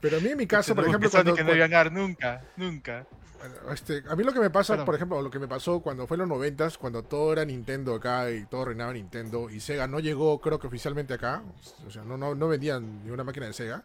pero 0.00 0.16
a 0.16 0.20
mí 0.20 0.28
en 0.30 0.38
mi 0.38 0.46
caso, 0.46 0.74
por 0.74 0.86
ejemplo, 0.86 1.10
cuando, 1.10 1.34
Sonic 1.36 1.44
no 1.52 1.58
ganar 1.58 1.90
nunca, 1.92 2.42
nunca. 2.56 3.04
Este, 3.72 4.02
a 4.08 4.14
mí 4.14 4.22
lo 4.24 4.32
que 4.32 4.40
me 4.40 4.50
pasa, 4.50 4.74
Perdón. 4.74 4.86
por 4.86 4.94
ejemplo, 4.94 5.22
lo 5.22 5.30
que 5.30 5.38
me 5.38 5.48
pasó 5.48 5.80
cuando 5.80 6.06
fue 6.06 6.16
en 6.16 6.20
los 6.20 6.28
noventas, 6.28 6.78
cuando 6.78 7.02
todo 7.02 7.32
era 7.32 7.44
Nintendo 7.44 7.94
acá 7.94 8.30
y 8.30 8.46
todo 8.46 8.66
reinaba 8.66 8.92
Nintendo 8.92 9.50
y 9.50 9.60
Sega 9.60 9.86
no 9.86 9.98
llegó, 10.00 10.40
creo 10.40 10.58
que 10.58 10.66
oficialmente 10.68 11.14
acá, 11.14 11.42
o 11.86 11.90
sea, 11.90 12.02
no, 12.04 12.16
no, 12.16 12.34
no 12.34 12.48
vendían 12.48 13.04
ni 13.04 13.10
una 13.10 13.24
máquina 13.24 13.46
de 13.46 13.52
Sega. 13.52 13.84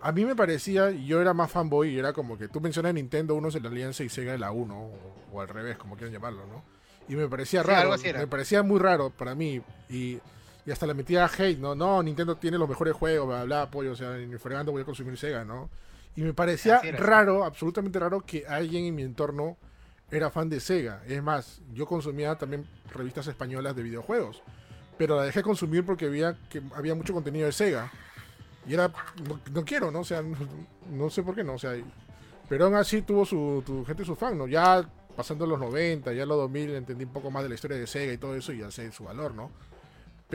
A 0.00 0.12
mí 0.12 0.24
me 0.24 0.36
parecía, 0.36 0.90
yo 0.90 1.20
era 1.20 1.32
más 1.32 1.50
fanboy 1.50 1.88
y 1.94 1.98
era 1.98 2.12
como 2.12 2.36
que 2.36 2.48
tú 2.48 2.60
mencionas 2.60 2.92
Nintendo, 2.94 3.34
uno 3.34 3.48
es 3.48 3.60
la 3.60 3.68
Alianza 3.68 4.04
y 4.04 4.08
Sega 4.08 4.34
es 4.34 4.40
la 4.40 4.52
1, 4.52 4.74
o, 4.78 4.92
o 5.32 5.40
al 5.40 5.48
revés, 5.48 5.76
como 5.78 5.96
quieran 5.96 6.12
llamarlo, 6.12 6.46
¿no? 6.46 6.62
Y 7.08 7.16
me 7.16 7.26
parecía 7.28 7.62
Sí, 7.62 7.68
raro, 7.68 7.94
me 8.18 8.26
parecía 8.26 8.62
muy 8.62 8.78
raro 8.78 9.10
para 9.10 9.34
mí 9.34 9.60
y, 9.88 10.18
y 10.66 10.70
hasta 10.70 10.86
le 10.86 10.94
metía 10.94 11.24
hate, 11.26 11.58
¿no? 11.58 11.74
No, 11.74 12.02
Nintendo 12.02 12.36
tiene 12.36 12.58
los 12.58 12.68
mejores 12.68 12.94
juegos, 12.94 13.26
bla, 13.28 13.44
bla, 13.44 13.70
pollo, 13.70 13.92
o 13.92 13.96
sea, 13.96 14.16
ni 14.16 14.36
fregando 14.38 14.72
voy 14.72 14.82
a 14.82 14.84
consumir 14.84 15.16
Sega, 15.16 15.44
¿no? 15.44 15.68
Y 16.16 16.22
me 16.22 16.32
parecía 16.32 16.80
raro, 16.92 17.44
absolutamente 17.44 17.98
raro, 17.98 18.20
que 18.20 18.46
alguien 18.46 18.84
en 18.84 18.94
mi 18.94 19.02
entorno 19.02 19.56
era 20.10 20.30
fan 20.30 20.48
de 20.48 20.60
Sega. 20.60 21.02
Es 21.06 21.22
más, 21.22 21.60
yo 21.72 21.86
consumía 21.86 22.36
también 22.36 22.66
revistas 22.92 23.26
españolas 23.26 23.74
de 23.74 23.82
videojuegos. 23.82 24.42
Pero 24.96 25.16
la 25.16 25.24
dejé 25.24 25.42
consumir 25.42 25.84
porque 25.84 26.08
veía 26.08 26.38
que 26.48 26.62
había 26.74 26.94
mucho 26.94 27.12
contenido 27.12 27.46
de 27.46 27.52
Sega. 27.52 27.90
Y 28.66 28.74
era, 28.74 28.92
no, 29.28 29.40
no 29.52 29.64
quiero, 29.64 29.90
¿no? 29.90 30.00
O 30.00 30.04
sea, 30.04 30.22
no, 30.22 30.36
no 30.90 31.10
sé 31.10 31.22
por 31.22 31.34
qué 31.34 31.42
no. 31.42 31.54
O 31.54 31.58
sea, 31.58 31.74
pero 32.48 32.66
aún 32.66 32.74
así 32.74 33.02
tuvo 33.02 33.24
su, 33.24 33.62
tu 33.66 33.84
gente, 33.84 34.04
su 34.04 34.14
fan, 34.14 34.38
¿no? 34.38 34.46
Ya 34.46 34.88
pasando 35.16 35.46
los 35.46 35.58
90, 35.58 36.12
ya 36.12 36.26
los 36.26 36.36
2000, 36.36 36.74
entendí 36.74 37.04
un 37.04 37.12
poco 37.12 37.30
más 37.30 37.42
de 37.42 37.48
la 37.48 37.54
historia 37.54 37.76
de 37.76 37.86
Sega 37.86 38.12
y 38.12 38.18
todo 38.18 38.34
eso 38.34 38.52
y 38.52 38.58
ya 38.58 38.70
sé 38.70 38.90
su 38.92 39.04
valor, 39.04 39.34
¿no? 39.34 39.50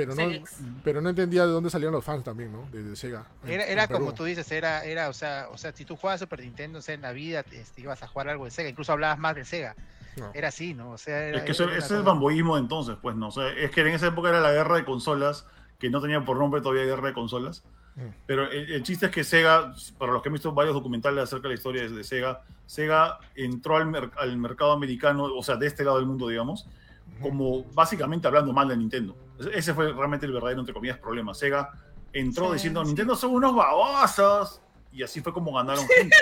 Pero 0.08 0.16
no, 0.16 0.44
pero 0.84 1.02
no 1.02 1.10
entendía 1.10 1.46
de 1.46 1.52
dónde 1.52 1.70
salían 1.70 1.92
los 1.92 2.04
fans 2.04 2.24
también, 2.24 2.52
¿no? 2.52 2.68
De, 2.72 2.84
de 2.84 2.96
Sega. 2.96 3.26
en- 3.44 3.52
Era, 3.52 3.66
en 3.66 3.72
era 3.72 3.88
Perú. 3.88 4.00
como 4.00 4.14
tú 4.14 4.24
dices, 4.26 4.52
era, 4.52 4.84
era, 4.86 5.10
o 5.10 5.14
sea, 5.14 5.48
o 5.52 5.58
sea, 5.58 5.72
si 5.74 5.86
tú 5.86 5.96
jugabas 5.96 6.20
Super 6.20 6.40
Nintendo, 6.42 6.80
o 6.80 6.82
sea, 6.82 6.96
en 6.96 7.02
la 7.02 7.12
vida 7.12 7.44
este, 7.52 7.82
ibas 7.82 8.02
a 8.04 8.08
jugar 8.08 8.30
algo 8.30 8.46
de 8.46 8.52
Sega, 8.52 8.70
incluso 8.70 8.92
hablabas 8.92 9.20
más 9.20 9.36
de 9.36 9.46
Sega. 9.46 9.76
No. 10.18 10.32
Era 10.34 10.48
así, 10.50 10.74
¿no? 10.74 10.92
O 10.92 10.98
sea, 10.98 11.24
era, 11.28 11.38
Es 11.38 11.44
que 11.44 11.52
eso- 11.52 11.70
ese 11.70 11.78
es 11.78 11.92
el 11.92 12.04
bamboísmo 12.04 12.56
de 12.56 12.62
entonces, 12.62 12.96
pues, 13.02 13.16
¿no? 13.16 13.28
O 13.30 13.32
sea, 13.32 13.48
es 13.50 13.72
que 13.72 13.82
en 13.82 13.88
esa 13.90 14.08
época 14.08 14.30
era 14.30 14.42
la 14.42 14.52
guerra 14.52 14.76
de 14.78 14.84
consolas, 14.86 15.46
que 15.78 15.90
no 15.90 16.02
tenía 16.02 16.24
por 16.26 16.38
nombre 16.38 16.62
todavía 16.62 16.84
guerra 16.84 17.08
de 17.10 17.14
consolas. 17.14 17.64
Mm. 17.96 18.02
Pero 18.26 18.50
el, 18.52 18.72
el 18.72 18.84
chiste 18.84 19.06
es 19.08 19.12
que 19.12 19.24
Sega, 19.24 19.74
para 19.98 20.12
los 20.12 20.22
que 20.22 20.30
han 20.30 20.34
visto 20.34 20.52
varios 20.52 20.74
documentales 20.76 21.24
acerca 21.24 21.44
de 21.44 21.50
la 21.50 21.54
historia 21.56 21.84
de, 21.84 21.90
de 21.90 22.04
Sega, 22.04 22.42
Sega 22.66 23.20
entró 23.36 23.78
al, 23.78 23.86
mer- 23.88 24.12
al 24.18 24.38
mercado 24.38 24.72
americano, 24.74 25.24
o 25.24 25.44
sea, 25.44 25.56
de 25.56 25.68
este 25.68 25.84
lado 25.84 25.98
del 25.98 26.06
mundo, 26.06 26.28
digamos, 26.28 26.68
como 27.22 27.64
básicamente 27.74 28.28
hablando 28.28 28.54
mal 28.54 28.68
de 28.68 28.78
Nintendo. 28.78 29.16
Ese- 29.54 29.74
fue 29.74 29.92
realmente 29.94 30.26
el 30.26 30.32
verdadero, 30.34 30.60
entre 30.60 30.74
comillas, 30.74 30.98
problema. 30.98 31.34
Sega 31.34 31.72
entró 32.14 32.48
Sí, 32.48 32.54
diciendo, 32.54 32.82
sí. 32.82 32.88
Nintendo 32.88 33.16
son 33.16 33.32
unos 33.36 33.56
babosos, 33.56 34.62
y 34.92 35.04
así 35.04 35.22
fue 35.22 35.32
como 35.34 35.54
ganaron 35.54 35.86
gente. 35.96 36.16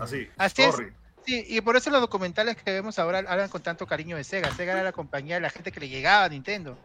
Así, 0.00 0.28
Así 0.36 0.62
es. 0.62 0.74
sorry. 0.74 0.92
Sí, 1.24 1.44
y 1.46 1.60
por 1.60 1.76
eso 1.76 1.90
los 1.90 2.00
documentales 2.00 2.56
que 2.56 2.72
vemos 2.72 2.98
ahora 2.98 3.18
hablan 3.18 3.48
con 3.50 3.62
tanto 3.62 3.86
cariño 3.86 4.16
de 4.16 4.24
Sega. 4.24 4.50
Sega 4.54 4.72
era 4.72 4.82
la 4.82 4.92
compañía 4.92 5.34
de 5.34 5.42
la 5.42 5.50
gente 5.50 5.70
que 5.72 5.80
le 5.80 5.88
llegaba 5.88 6.24
a 6.24 6.28
Nintendo. 6.28 6.78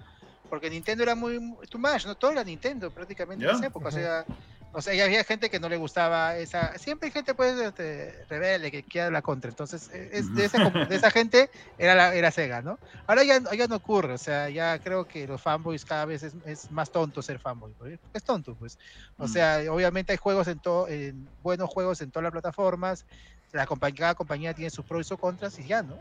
Porque 0.49 0.69
Nintendo 0.69 1.01
era 1.03 1.15
muy, 1.15 1.39
too 1.69 1.79
much, 1.79 2.05
¿no? 2.05 2.15
Todo 2.15 2.31
era 2.31 2.43
Nintendo 2.43 2.91
prácticamente 2.91 3.45
en 3.45 3.51
esa 3.55 3.67
época. 3.67 3.87
O 3.87 3.91
sea, 3.91 4.25
o 4.73 4.81
sea, 4.81 4.93
ya 4.93 5.05
había 5.05 5.23
gente 5.23 5.49
que 5.49 5.59
no 5.59 5.69
le 5.69 5.77
gustaba 5.77 6.35
esa. 6.37 6.77
Siempre 6.77 7.07
hay 7.07 7.11
gente, 7.13 7.33
pues, 7.35 7.57
este, 7.59 8.25
rebelde 8.27 8.71
que 8.71 8.83
quiera 8.83 9.09
la 9.11 9.21
contra. 9.21 9.49
Entonces, 9.49 9.89
eh, 9.93 10.09
es, 10.11 10.33
de, 10.35 10.45
esa, 10.45 10.69
de 10.69 10.95
esa 10.95 11.11
gente 11.11 11.49
era, 11.77 11.95
la, 11.95 12.13
era 12.15 12.31
Sega, 12.31 12.61
¿no? 12.61 12.79
Ahora 13.07 13.23
ya, 13.23 13.39
ya 13.55 13.67
no 13.67 13.75
ocurre. 13.75 14.13
O 14.13 14.17
sea, 14.17 14.49
ya 14.49 14.79
creo 14.79 15.05
que 15.07 15.27
los 15.27 15.41
fanboys 15.41 15.85
cada 15.85 16.05
vez 16.05 16.23
es, 16.23 16.33
es 16.45 16.69
más 16.71 16.91
tonto 16.91 17.21
ser 17.21 17.39
fanboy. 17.39 17.71
porque 17.77 17.99
Es 18.13 18.23
tonto, 18.23 18.55
pues. 18.55 18.77
O 19.17 19.25
Mm. 19.25 19.27
sea, 19.27 19.59
obviamente 19.71 20.11
hay 20.11 20.17
juegos 20.17 20.47
en 20.47 20.59
todo, 20.59 20.87
en 20.87 21.29
buenos 21.41 21.69
juegos 21.69 22.01
en 22.01 22.11
todas 22.11 22.23
las 22.23 22.31
plataformas. 22.31 23.05
La 23.51 23.67
compañía, 23.67 23.99
cada 23.99 24.15
compañía 24.15 24.53
tiene 24.53 24.71
sus 24.71 24.83
pros 24.83 25.05
y 25.05 25.09
sus 25.09 25.19
contras 25.19 25.57
y 25.59 25.67
ya, 25.67 25.83
¿no? 25.83 25.97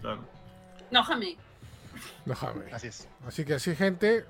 Claro. 0.00 0.24
No, 0.90 1.04
Jame. 1.04 1.36
No, 2.24 2.34
Javi. 2.34 2.60
Así 2.72 2.86
es. 2.86 3.06
Así 3.26 3.44
que 3.44 3.54
así, 3.54 3.74
gente. 3.76 4.24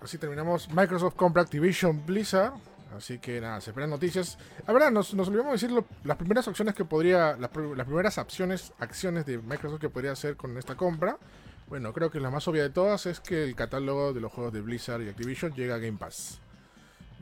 Así 0.00 0.16
terminamos. 0.18 0.70
Microsoft 0.70 1.14
compra 1.14 1.42
Activision 1.42 2.04
Blizzard. 2.06 2.52
Así 2.94 3.18
que 3.18 3.40
nada, 3.40 3.60
se 3.60 3.70
esperan 3.70 3.90
noticias. 3.90 4.38
A 4.66 4.72
ver, 4.72 4.90
nos, 4.92 5.12
nos 5.14 5.28
olvidamos 5.28 5.52
decir 5.52 5.70
lo- 5.70 5.86
las 6.04 6.16
primeras 6.16 6.46
opciones 6.48 6.74
que 6.74 6.84
podría. 6.84 7.36
Las, 7.36 7.50
pr- 7.52 7.74
las 7.76 7.86
primeras 7.86 8.16
acciones, 8.18 8.72
acciones 8.78 9.26
de 9.26 9.38
Microsoft 9.38 9.80
que 9.80 9.88
podría 9.90 10.12
hacer 10.12 10.36
con 10.36 10.56
esta 10.56 10.76
compra. 10.76 11.18
Bueno, 11.68 11.92
creo 11.92 12.10
que 12.10 12.20
la 12.20 12.30
más 12.30 12.46
obvia 12.46 12.62
de 12.62 12.70
todas 12.70 13.06
es 13.06 13.18
que 13.20 13.42
el 13.42 13.56
catálogo 13.56 14.12
de 14.12 14.20
los 14.20 14.32
juegos 14.32 14.52
de 14.52 14.60
Blizzard 14.60 15.02
y 15.02 15.08
Activision 15.08 15.52
llega 15.52 15.74
a 15.74 15.78
Game 15.78 15.98
Pass. 15.98 16.40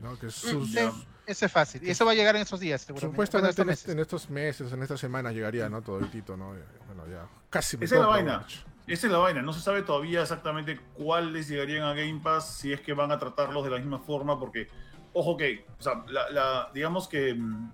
¿no? 0.01 0.19
Que 0.19 0.29
sus- 0.29 0.71
Sí, 0.71 0.77
eso 1.25 1.45
es 1.45 1.51
fácil. 1.51 1.81
Y 1.83 1.89
eso 1.89 2.05
va 2.05 2.11
a 2.11 2.15
llegar 2.15 2.35
en 2.35 2.43
esos 2.43 2.59
días, 2.59 2.81
seguramente. 2.81 3.13
supuestamente 3.13 3.61
en, 3.63 3.69
estos 3.69 3.81
est- 3.85 3.89
en 3.93 3.99
estos 3.99 4.29
meses, 4.29 4.71
en 4.71 4.83
estas 4.83 4.99
semanas 4.99 5.33
llegaría, 5.33 5.67
¿no? 5.69 5.81
Toditito, 5.81 6.37
¿no? 6.37 6.49
Bueno, 6.85 7.07
ya 7.09 7.27
casi 7.49 7.75
me 7.77 7.85
Esa 7.85 7.95
es 7.95 8.01
la 8.01 8.07
vaina. 8.07 8.45
Esa 8.87 9.07
es 9.07 9.11
la 9.11 9.17
vaina. 9.17 9.41
No 9.41 9.51
se 9.51 9.61
sabe 9.61 9.81
todavía 9.81 10.21
exactamente 10.21 10.79
cuáles 10.93 11.47
llegarían 11.47 11.83
a 11.83 11.93
Game 11.95 12.19
Pass, 12.23 12.57
si 12.57 12.71
es 12.71 12.81
que 12.81 12.93
van 12.93 13.11
a 13.11 13.17
tratarlos 13.17 13.63
de 13.63 13.71
la 13.71 13.77
misma 13.77 13.97
forma, 13.97 14.39
porque, 14.39 14.67
ojo 15.15 15.35
que, 15.37 15.65
o 15.79 15.81
sea, 15.81 16.03
la- 16.09 16.29
la- 16.29 16.69
digamos 16.73 17.07
que 17.07 17.33
mm, 17.33 17.71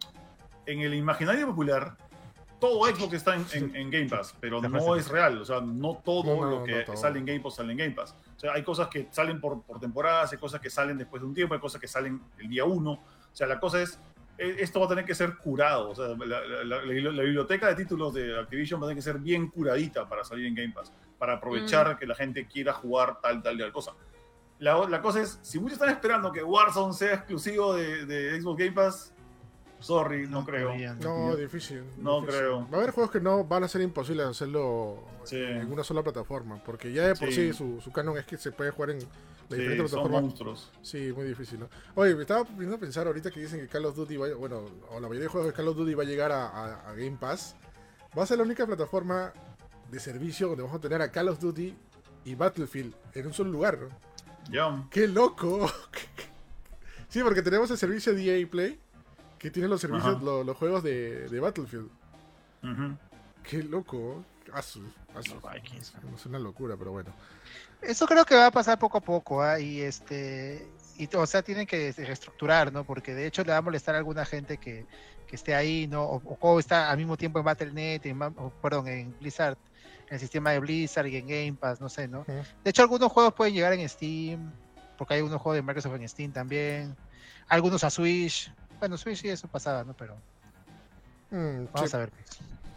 en 0.67 0.79
el 0.81 0.93
imaginario 0.93 1.47
popular, 1.47 1.97
todo 2.59 2.85
Xbox 2.85 3.13
está 3.15 3.35
en, 3.35 3.45
en- 3.53 3.75
en 3.75 3.89
Game 3.89 4.07
Pass, 4.07 4.35
pero 4.39 4.61
La 4.61 4.69
no 4.69 4.95
es 4.95 5.07
real. 5.09 5.39
O 5.39 5.45
sea, 5.45 5.59
no 5.61 5.95
todo 6.05 6.35
No, 6.35 6.41
no, 6.41 6.49
lo 6.51 6.59
no 6.59 6.63
que 6.65 6.83
todo. 6.83 6.95
sale 6.95 7.17
en 7.19 7.25
Game 7.25 7.39
Pass 7.39 7.55
sale 7.55 7.71
en 7.71 7.77
Game 7.79 7.91
Pass. 7.95 8.15
O 8.37 8.39
sea, 8.39 8.53
hay 8.53 8.63
cosas 8.63 8.87
que 8.87 9.07
salen 9.11 9.41
por, 9.41 9.63
por 9.63 9.79
temporadas, 9.79 10.31
hay 10.31 10.37
cosas 10.37 10.61
que 10.61 10.69
salen 10.69 10.97
después 10.97 11.21
de 11.21 11.27
un 11.27 11.33
tiempo, 11.33 11.55
hay 11.55 11.59
cosas 11.59 11.81
que 11.81 11.87
salen 11.87 12.21
el 12.37 12.47
día 12.47 12.63
uno. 12.63 12.91
O 12.91 13.35
sea, 13.35 13.47
la 13.47 13.59
cosa 13.59 13.81
es, 13.81 13.99
eh, 14.37 14.57
esto 14.59 14.79
va 14.79 14.85
a 14.85 14.89
tener 14.89 15.05
que 15.05 15.15
ser 15.15 15.35
curado. 15.37 15.89
O 15.89 15.95
sea, 15.95 16.09
la, 16.09 16.25
la- 16.25 16.63
la- 16.63 16.83
la 16.85 17.23
biblioteca 17.23 17.67
de 17.67 17.75
títulos 17.75 18.13
de 18.13 18.39
Activision 18.39 18.79
va 18.79 18.85
a 18.85 18.89
tener 18.89 18.97
que 18.97 19.09
ser 19.09 19.17
bien 19.17 19.47
curadita 19.49 20.07
para 20.07 20.23
salir 20.23 20.45
en 20.45 20.53
Game 20.53 20.71
Pass, 20.71 20.93
para 21.17 21.33
aprovechar 21.33 21.97
que 21.97 22.05
la 22.05 22.13
gente 22.13 22.45
quiera 22.45 22.73
jugar 22.73 23.19
tal, 23.21 23.41
tal, 23.41 23.57
tal 23.57 23.71
cosa. 23.71 23.93
La, 24.61 24.87
la 24.87 25.01
cosa 25.01 25.21
es, 25.21 25.37
si 25.41 25.59
muchos 25.59 25.73
están 25.73 25.89
esperando 25.89 26.31
que 26.31 26.41
Warzone 26.43 26.93
sea 26.93 27.15
exclusivo 27.15 27.73
de, 27.75 28.05
de 28.05 28.39
Xbox 28.39 28.59
Game 28.59 28.71
Pass, 28.71 29.11
sorry, 29.79 30.27
no, 30.27 30.45
creo. 30.45 30.71
No, 31.01 31.35
difícil. 31.35 31.83
No 31.97 32.21
difícil. 32.21 32.39
creo. 32.39 32.67
Va 32.69 32.77
a 32.77 32.81
haber 32.81 32.91
juegos 32.91 33.11
que 33.11 33.19
no 33.19 33.43
van 33.43 33.63
a 33.63 33.67
ser 33.67 33.81
imposibles 33.81 34.25
hacerlo 34.27 34.99
Sí. 35.23 35.37
en 35.37 35.71
una 35.71 35.83
sola 35.83 36.03
plataforma. 36.03 36.61
Porque 36.63 36.93
ya 36.93 37.07
de 37.07 37.15
por 37.15 37.29
sí, 37.29 37.51
Sí. 37.51 37.53
su, 37.53 37.81
su 37.81 37.91
canon 37.91 38.17
es 38.17 38.25
que 38.25 38.37
se 38.37 38.51
puede 38.51 38.69
jugar 38.71 38.91
en 38.91 38.99
las 38.99 39.07
Sí, 39.49 39.55
diferentes 39.55 39.89
son 39.91 39.99
plataformas. 40.01 40.21
monstruos. 40.21 40.71
Sí, 40.83 41.11
muy 41.15 41.25
difícil, 41.25 41.59
¿no? 41.59 41.69
Oye, 41.95 42.13
me 42.15 42.21
estaba 42.21 42.43
poniendo 42.45 42.75
a 42.75 42.79
pensar 42.79 43.07
ahorita 43.07 43.31
que 43.31 43.39
dicen 43.39 43.59
que 43.59 43.67
Call 43.67 43.85
of 43.85 43.95
Duty 43.95 44.17
va, 44.17 44.27
bueno, 44.35 44.61
o 44.91 44.93
la 44.95 45.01
mayoría 45.07 45.23
de 45.23 45.27
juegos 45.27 45.47
de 45.49 45.53
Call 45.55 45.67
of 45.69 45.75
Duty 45.77 45.93
va 45.95 46.03
a 46.03 46.05
llegar 46.05 46.31
a, 46.31 46.47
a- 46.47 46.89
a 46.91 46.93
Game 46.93 47.17
Pass. 47.19 47.55
Va 48.17 48.21
a 48.23 48.25
ser 48.27 48.37
la 48.37 48.43
única 48.43 48.65
plataforma 48.67 49.33
de 49.89 49.99
servicio 49.99 50.49
donde 50.49 50.61
vamos 50.63 50.77
a 50.77 50.81
tener 50.81 51.01
a 51.01 51.11
Call 51.11 51.29
of 51.29 51.39
Duty 51.39 51.75
y 52.25 52.35
Battlefield 52.35 52.93
en 53.15 53.25
un 53.25 53.33
solo 53.33 53.49
lugar. 53.49 53.79
¿no? 53.79 53.89
¡Qué 54.89 55.07
loco! 55.07 55.71
sí, 57.09 57.21
porque 57.23 57.41
tenemos 57.41 57.69
el 57.71 57.77
servicio 57.77 58.13
de 58.13 58.41
EA 58.41 58.47
Play 58.49 58.79
que 59.37 59.49
tiene 59.49 59.67
los 59.67 59.81
servicios, 59.81 60.21
lo- 60.21 60.43
los 60.43 60.55
juegos 60.57 60.83
de, 60.83 61.27
de 61.29 61.39
Battlefield. 61.39 61.89
Ujú. 62.63 62.97
¡Qué 63.43 63.63
loco! 63.63 64.23
Asu, 64.53 64.81
asu. 65.15 65.35
Los 65.35 65.53
Vikings. 65.53 65.93
Es 66.15 66.25
una 66.25 66.37
locura, 66.39 66.75
pero 66.77 66.91
bueno. 66.91 67.11
Eso 67.81 68.05
creo 68.05 68.25
que 68.25 68.35
va 68.35 68.47
a 68.47 68.51
pasar 68.51 68.77
poco 68.77 68.97
a 68.97 69.01
poco, 69.01 69.41
¿ah? 69.41 69.59
Y 69.59 69.81
este, 69.81 70.67
y, 70.97 71.09
o 71.15 71.25
sea, 71.25 71.41
tienen 71.41 71.65
que 71.65 71.91
reestructurar, 71.97 72.71
¿no? 72.71 72.83
Porque 72.83 73.13
de 73.15 73.25
hecho 73.25 73.43
le 73.43 73.51
va 73.51 73.57
a 73.57 73.61
molestar 73.61 73.95
a 73.95 73.99
alguna 73.99 74.25
gente 74.25 74.57
que, 74.57 74.85
que 75.25 75.35
esté 75.35 75.55
ahí, 75.55 75.87
¿no? 75.87 76.03
O, 76.03 76.59
está 76.59 76.91
al 76.91 76.97
mismo 76.97 77.17
tiempo 77.17 77.39
en 77.39 77.45
Battle.net, 77.45 78.05
en, 78.05 78.19
perdón, 78.61 78.87
en 78.89 79.17
Blizzard, 79.19 79.57
el 80.11 80.19
sistema 80.19 80.51
de 80.51 80.59
Blizzard 80.59 81.07
y 81.07 81.15
en 81.17 81.27
Game 81.27 81.53
Pass, 81.53 81.81
no 81.81 81.89
sé, 81.89 82.07
¿no? 82.07 82.23
De 82.25 82.69
hecho, 82.69 82.81
algunos 82.83 83.11
juegos 83.11 83.33
pueden 83.33 83.53
llegar 83.53 83.73
en 83.73 83.87
Steam, 83.89 84.51
porque 84.97 85.15
hay 85.15 85.21
unos 85.21 85.41
juegos 85.41 85.55
de 85.55 85.61
Microsoft 85.63 85.95
en 85.95 86.07
Steam 86.07 86.31
también. 86.31 86.95
Algunos 87.47 87.83
a 87.83 87.89
Switch. 87.89 88.51
Bueno, 88.79 88.97
Switch 88.97 89.21
sí, 89.21 89.29
eso 89.29 89.47
pasaba, 89.47 89.83
¿no? 89.83 89.93
Pero 89.95 90.17
Mm, 91.31 91.65
vamos 91.71 91.89
sí. 91.89 91.95
a 91.95 91.99
ver. 91.99 92.11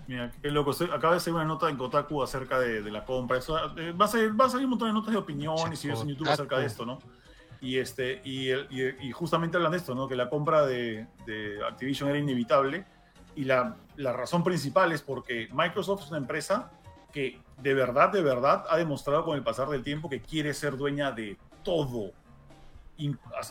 Mira, 0.07 0.31
qué 0.41 0.51
loco. 0.51 0.71
Acaba 0.93 1.15
de 1.15 1.21
salir 1.21 1.35
una 1.35 1.45
nota 1.45 1.69
en 1.69 1.77
Kotaku 1.77 2.23
acerca 2.23 2.59
de, 2.61 2.83
de 2.83 2.91
la 2.91 3.05
compra. 3.05 3.39
Eso, 3.39 3.59
eh, 3.77 3.91
va, 3.93 4.05
a 4.05 4.09
salir, 4.09 4.39
va 4.41 4.45
a 4.47 4.49
salir 4.51 4.65
un 4.67 4.71
montón 4.71 4.89
de 4.89 4.95
notas 4.95 5.11
de 5.13 5.19
opinión 5.19 5.57
y 5.73 5.77
videos 5.77 6.03
en 6.03 6.09
YouTube 6.09 6.29
acerca 6.29 6.59
de 6.59 6.67
esto, 6.67 6.87
¿no? 6.87 6.99
Y, 7.61 7.79
este, 7.79 8.21
y, 8.25 8.51
el- 8.51 8.69
y- 8.71 9.09
y 9.09 9.13
justamente 9.13 9.57
hablan 9.57 9.73
de 9.73 9.79
esto, 9.79 9.95
¿no? 9.95 10.07
Que 10.07 10.15
la 10.15 10.29
compra 10.29 10.67
de, 10.67 11.07
de 11.27 11.59
Activision 11.67 12.11
era 12.11 12.19
inevitable. 12.19 12.85
Y 13.35 13.45
la, 13.45 13.77
la 13.97 14.13
razón 14.13 14.45
principal 14.45 14.93
es 14.93 15.03
porque 15.03 15.49
Microsoft 15.53 16.03
es 16.05 16.09
una 16.11 16.19
empresa 16.19 16.71
que 17.15 17.39
de 17.63 17.73
verdad, 17.73 18.11
de 18.11 18.21
verdad 18.21 18.65
ha 18.69 18.77
demostrado 18.77 19.25
con 19.25 19.37
el 19.37 19.45
pasar 19.45 19.69
del 19.69 19.83
tiempo 19.85 20.11
que 20.11 20.21
quiere 20.21 20.53
ser 20.53 20.77
dueña 20.77 21.13
de 21.13 21.39
todo. 21.63 22.11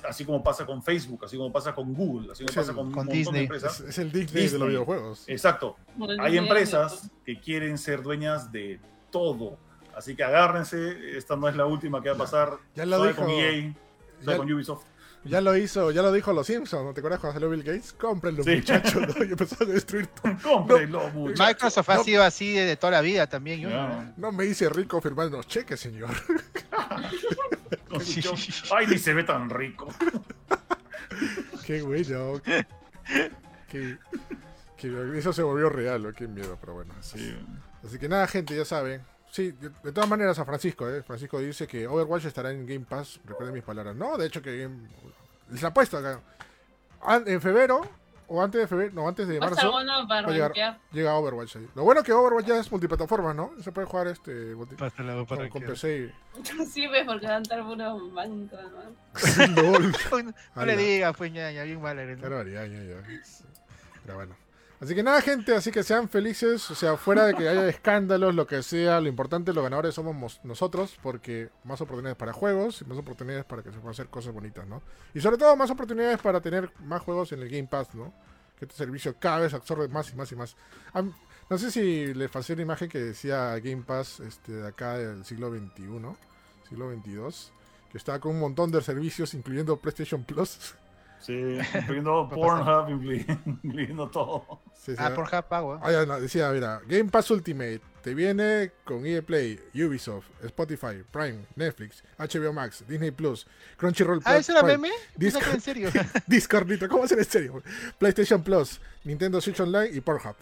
así 0.08 0.24
como 0.26 0.44
pasa 0.44 0.66
con 0.66 0.84
Facebook, 0.84 1.24
así 1.26 1.38
como 1.38 1.52
pasa 1.52 1.74
con 1.74 1.94
Google, 1.94 2.32
así 2.32 2.44
como 2.44 2.52
Sí, 2.54 2.56
pasa 2.60 2.74
con, 2.74 2.76
con 2.76 2.88
un 2.88 2.94
montón 2.96 3.14
Disney. 3.14 3.34
de 3.34 3.40
empresas. 3.42 3.80
Es, 3.80 3.90
es 3.90 3.98
el 4.00 4.12
Disney, 4.12 4.26
de 4.36 4.42
los 4.44 4.52
Disney. 4.52 4.70
videojuegos. 4.70 5.24
Exacto. 5.28 5.76
Bueno, 5.96 6.22
Hay 6.24 6.38
empresas 6.38 7.10
que 7.26 7.40
quieren 7.40 7.78
ser 7.78 8.02
dueñas 8.04 8.52
de 8.52 8.80
todo. 9.12 9.58
Así 9.96 10.16
que 10.16 10.24
agárrense, 10.24 11.18
esta 11.18 11.36
no 11.36 11.48
es 11.48 11.56
la 11.56 11.66
última 11.66 12.02
que 12.02 12.10
va 12.10 12.16
a 12.16 12.18
pasar. 12.18 12.58
Ya 12.76 12.86
Suave 12.86 13.10
dijo- 13.10 13.22
con 13.22 13.30
EA, 13.32 13.74
suave 14.22 14.32
ya- 14.34 14.38
con 14.38 14.52
Ubisoft. 14.54 14.84
Ya 15.26 15.40
lo 15.40 15.56
hizo, 15.56 15.92
ya 15.92 16.02
lo 16.02 16.12
dijo 16.12 16.34
los 16.34 16.46
Simpsons, 16.48 16.84
¿no 16.84 16.94
te 16.94 17.00
acuerdas 17.00 17.20
cuando 17.22 17.36
salió 17.36 17.50
Bill 17.50 17.64
Gates? 17.64 17.94
Cómprenlo, 17.94 18.44
Sí. 18.44 18.56
muchachos, 18.58 18.96
¿no? 19.16 19.24
Y 19.24 19.32
empezaron 19.32 19.70
a 19.70 19.74
destruir 19.74 20.08
todo. 20.08 20.38
Cómprenlo, 20.44 21.10
muchachos. 21.12 21.48
Microsoft 21.48 21.90
ha 21.90 21.96
No. 21.96 22.04
sido 22.04 22.24
así 22.24 22.52
de, 22.54 22.66
de 22.66 22.76
toda 22.76 22.92
la 22.92 23.02
vida 23.02 23.28
también. 23.28 23.62
yo. 23.62 23.70
¿no? 23.70 24.14
No 24.18 24.32
me 24.34 24.46
hice 24.46 24.68
rico 24.70 25.00
firmando 25.00 25.38
los 25.38 25.48
cheques, 25.48 25.80
señor. 25.80 26.10
Ay, 28.76 28.88
ni 28.88 28.98
se 28.98 29.14
ve 29.14 29.24
tan 29.24 29.50
rico. 29.50 29.88
Qué 31.66 31.82
bueno. 31.82 32.42
Qué, 33.70 33.98
qué- 34.78 35.18
eso 35.18 35.32
se 35.32 35.42
volvió 35.44 35.70
real, 35.70 36.04
¿no? 36.04 36.12
qué 36.14 36.28
miedo, 36.28 36.58
pero 36.60 36.74
bueno. 36.74 36.94
Sí. 37.02 37.34
Así 37.86 37.98
que 37.98 38.10
nada, 38.10 38.28
gente, 38.28 38.56
ya 38.56 38.66
saben. 38.66 39.02
Sí, 39.34 39.50
de, 39.52 39.70
de 39.70 39.92
todas 39.92 40.08
maneras 40.08 40.38
a 40.38 40.46
Francisco, 40.46 40.88
¿eh? 40.88 41.02
Francisco 41.02 41.40
dice 41.40 41.66
que 41.66 41.88
Overwatch 41.88 42.26
estará 42.26 42.52
en 42.52 42.68
Game 42.68 42.86
Pass. 42.88 43.20
Recuerden 43.26 43.56
mis 43.56 43.64
palabras. 43.64 43.96
No, 43.96 44.16
de 44.16 44.28
hecho 44.28 44.44
que 44.44 44.60
Game... 44.60 44.88
Les 45.50 45.64
apuesto 45.64 45.98
acá. 45.98 46.20
An- 47.02 47.24
En 47.28 47.42
febrero, 47.42 47.82
o 48.28 48.44
antes 48.44 48.62
de 48.62 48.68
febrero, 48.68 48.92
no, 48.94 49.08
antes 49.08 49.28
de 49.28 49.40
marzo, 49.40 49.72
bueno 49.72 50.08
para 50.08 50.28
va 50.28 50.28
a 50.30 50.32
llegar. 50.34 50.80
llega 50.92 51.16
Overwatch 51.16 51.56
ahí. 51.56 51.68
Lo 51.74 51.82
bueno 51.84 52.02
es 52.02 52.06
que 52.06 52.14
Overwatch 52.14 52.46
ya 52.46 52.60
es 52.60 52.72
multiplataforma, 52.72 53.34
¿no? 53.34 53.54
Se 53.64 53.72
puede 53.72 53.88
jugar 53.88 54.06
este 54.08 54.54
con, 54.54 54.68
para 54.68 55.50
con 55.50 55.62
que- 55.64 55.68
PC. 55.70 56.14
Sí, 56.72 56.86
ves, 56.86 57.04
porque 57.08 57.26
van 57.26 57.38
a 57.38 57.42
estar 57.42 57.64
puro 57.66 57.98
manco, 58.10 58.56
¿no? 58.56 59.80
y-. 59.80 60.34
No, 60.56 60.66
le 60.66 60.78
digas, 60.78 61.16
pues 61.18 61.34
ya, 61.34 61.50
ya 61.52 61.64
bien 61.64 61.82
mal 61.82 61.98
barbaridad, 62.18 62.66
ya, 62.68 62.84
ya. 62.84 63.02
Pero 64.06 64.16
bueno. 64.16 64.36
Así 64.84 64.96
que 64.96 65.02
nada, 65.04 65.22
gente, 65.22 65.56
así 65.56 65.72
que 65.72 65.82
sean 65.82 66.10
felices, 66.10 66.70
o 66.70 66.76
sea, 66.76 66.98
fuera 66.98 67.26
de 67.26 67.36
que 67.36 67.48
haya 67.48 67.70
escándalos, 67.70 68.36
lo 68.36 68.46
que 68.46 68.62
sea, 68.64 69.00
lo 69.00 69.08
importante, 69.08 69.54
los 69.54 69.64
ganadores 69.64 69.96
somos 69.96 70.14
mos- 70.14 70.42
nosotros, 70.44 70.98
porque 71.02 71.50
más 71.64 71.80
oportunidades 71.80 72.18
para 72.18 72.34
juegos 72.34 72.82
y 72.82 72.86
más 72.86 72.98
oportunidades 72.98 73.46
para 73.46 73.64
que 73.64 73.70
se 73.72 73.78
puedan 73.78 73.92
hacer 73.92 74.08
cosas 74.10 74.34
bonitas, 74.34 74.68
¿no? 74.68 74.82
Y 75.14 75.22
sobre 75.22 75.38
todo 75.38 75.56
más 75.56 75.70
oportunidades 75.72 76.20
para 76.20 76.42
tener 76.42 76.70
más 76.82 77.02
juegos 77.02 77.32
en 77.32 77.42
el 77.42 77.48
Game 77.50 77.68
Pass, 77.70 77.96
¿no? 77.96 78.14
Que 78.60 78.66
este 78.66 78.76
servicio 78.76 79.16
cada 79.18 79.40
vez 79.40 79.54
absorbe 79.54 79.88
más 79.88 80.12
y 80.12 80.16
más 80.18 80.30
y 80.34 80.36
más. 80.36 80.58
No 81.50 81.58
sé 81.58 81.72
si 81.72 82.14
les 82.14 82.30
pasé 82.30 82.52
una 82.52 82.64
imagen 82.64 82.90
que 82.90 83.00
decía 83.00 83.58
Game 83.60 83.84
Pass 83.84 84.20
este, 84.20 84.52
de 84.52 84.68
acá 84.68 84.98
del 84.98 85.24
siglo 85.24 85.50
XXI, 85.50 85.84
siglo 86.68 86.92
XXII, 86.92 87.54
que 87.90 87.98
estaba 87.98 88.20
con 88.20 88.32
un 88.32 88.42
montón 88.42 88.70
de 88.70 88.82
servicios, 88.82 89.34
incluyendo 89.34 89.78
PlayStation 89.78 90.26
Plus. 90.26 90.76
Sí, 91.26 91.34
incluyendo 91.80 92.28
Pornhub, 92.30 92.90
incluy- 92.90 93.60
incluyendo 93.64 94.08
todo. 94.12 94.62
Sí, 94.76 94.92
sí, 94.92 94.98
Ah, 95.00 95.10
¿no? 95.10 95.16
por 95.16 95.44
pago. 95.46 95.80
Ah, 95.82 95.92
ya, 95.92 96.06
no, 96.06 96.20
decía, 96.20 96.50
mira, 96.52 96.82
Game 96.86 97.06
Pass 97.10 97.32
Ultimate 97.32 97.82
te 98.02 98.14
viene 98.14 98.72
con 98.84 99.06
EA 99.06 99.22
Play, 99.22 99.58
Ubisoft, 99.74 100.26
Spotify, 100.44 101.04
Prime, 101.10 101.46
Netflix, 101.56 102.04
HBO 102.18 102.52
Max, 102.52 102.84
Disney 102.86 103.12
Plus, 103.12 103.48
Crunchyroll 103.78 104.22
Ah, 104.26 104.36
¿eso 104.36 104.52
era 104.52 104.62
meme? 104.64 104.90
Disco- 105.16 105.40
Disco. 105.40 105.54
en 105.56 105.62
serio? 105.62 105.90
Discord, 106.28 106.68
Nitro, 106.68 106.90
¿cómo 106.90 107.06
hacer 107.06 107.18
en 107.20 107.26
serio? 107.26 107.64
PlayStation 107.98 108.44
Plus, 108.44 108.82
Nintendo 109.06 109.40
Switch 109.40 109.62
Online 109.62 109.90
y 109.94 110.02
Pornhub. 110.02 110.36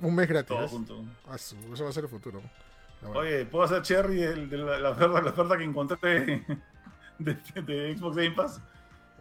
Un 0.00 0.14
mes 0.14 0.28
gratis. 0.28 0.56
Todo 0.56 0.68
junto. 0.68 1.04
Ah, 1.28 1.34
Eso 1.36 1.56
va 1.84 1.90
a 1.90 1.92
ser 1.92 2.04
el 2.04 2.10
futuro. 2.10 2.40
Bueno. 3.02 3.18
Oye, 3.20 3.44
¿puedo 3.46 3.64
hacer 3.64 3.82
Cherry 3.82 4.22
el- 4.22 4.48
de 4.48 4.56
la, 4.58 4.78
la 4.78 4.90
oferta, 4.90 5.20
la 5.20 5.30
oferta 5.30 5.58
que 5.58 5.64
encontré 5.64 5.98
de, 6.24 6.44
de- 7.18 7.62
de 7.62 7.96
Xbox 7.98 8.16
Game 8.16 8.30
Pass? 8.30 8.60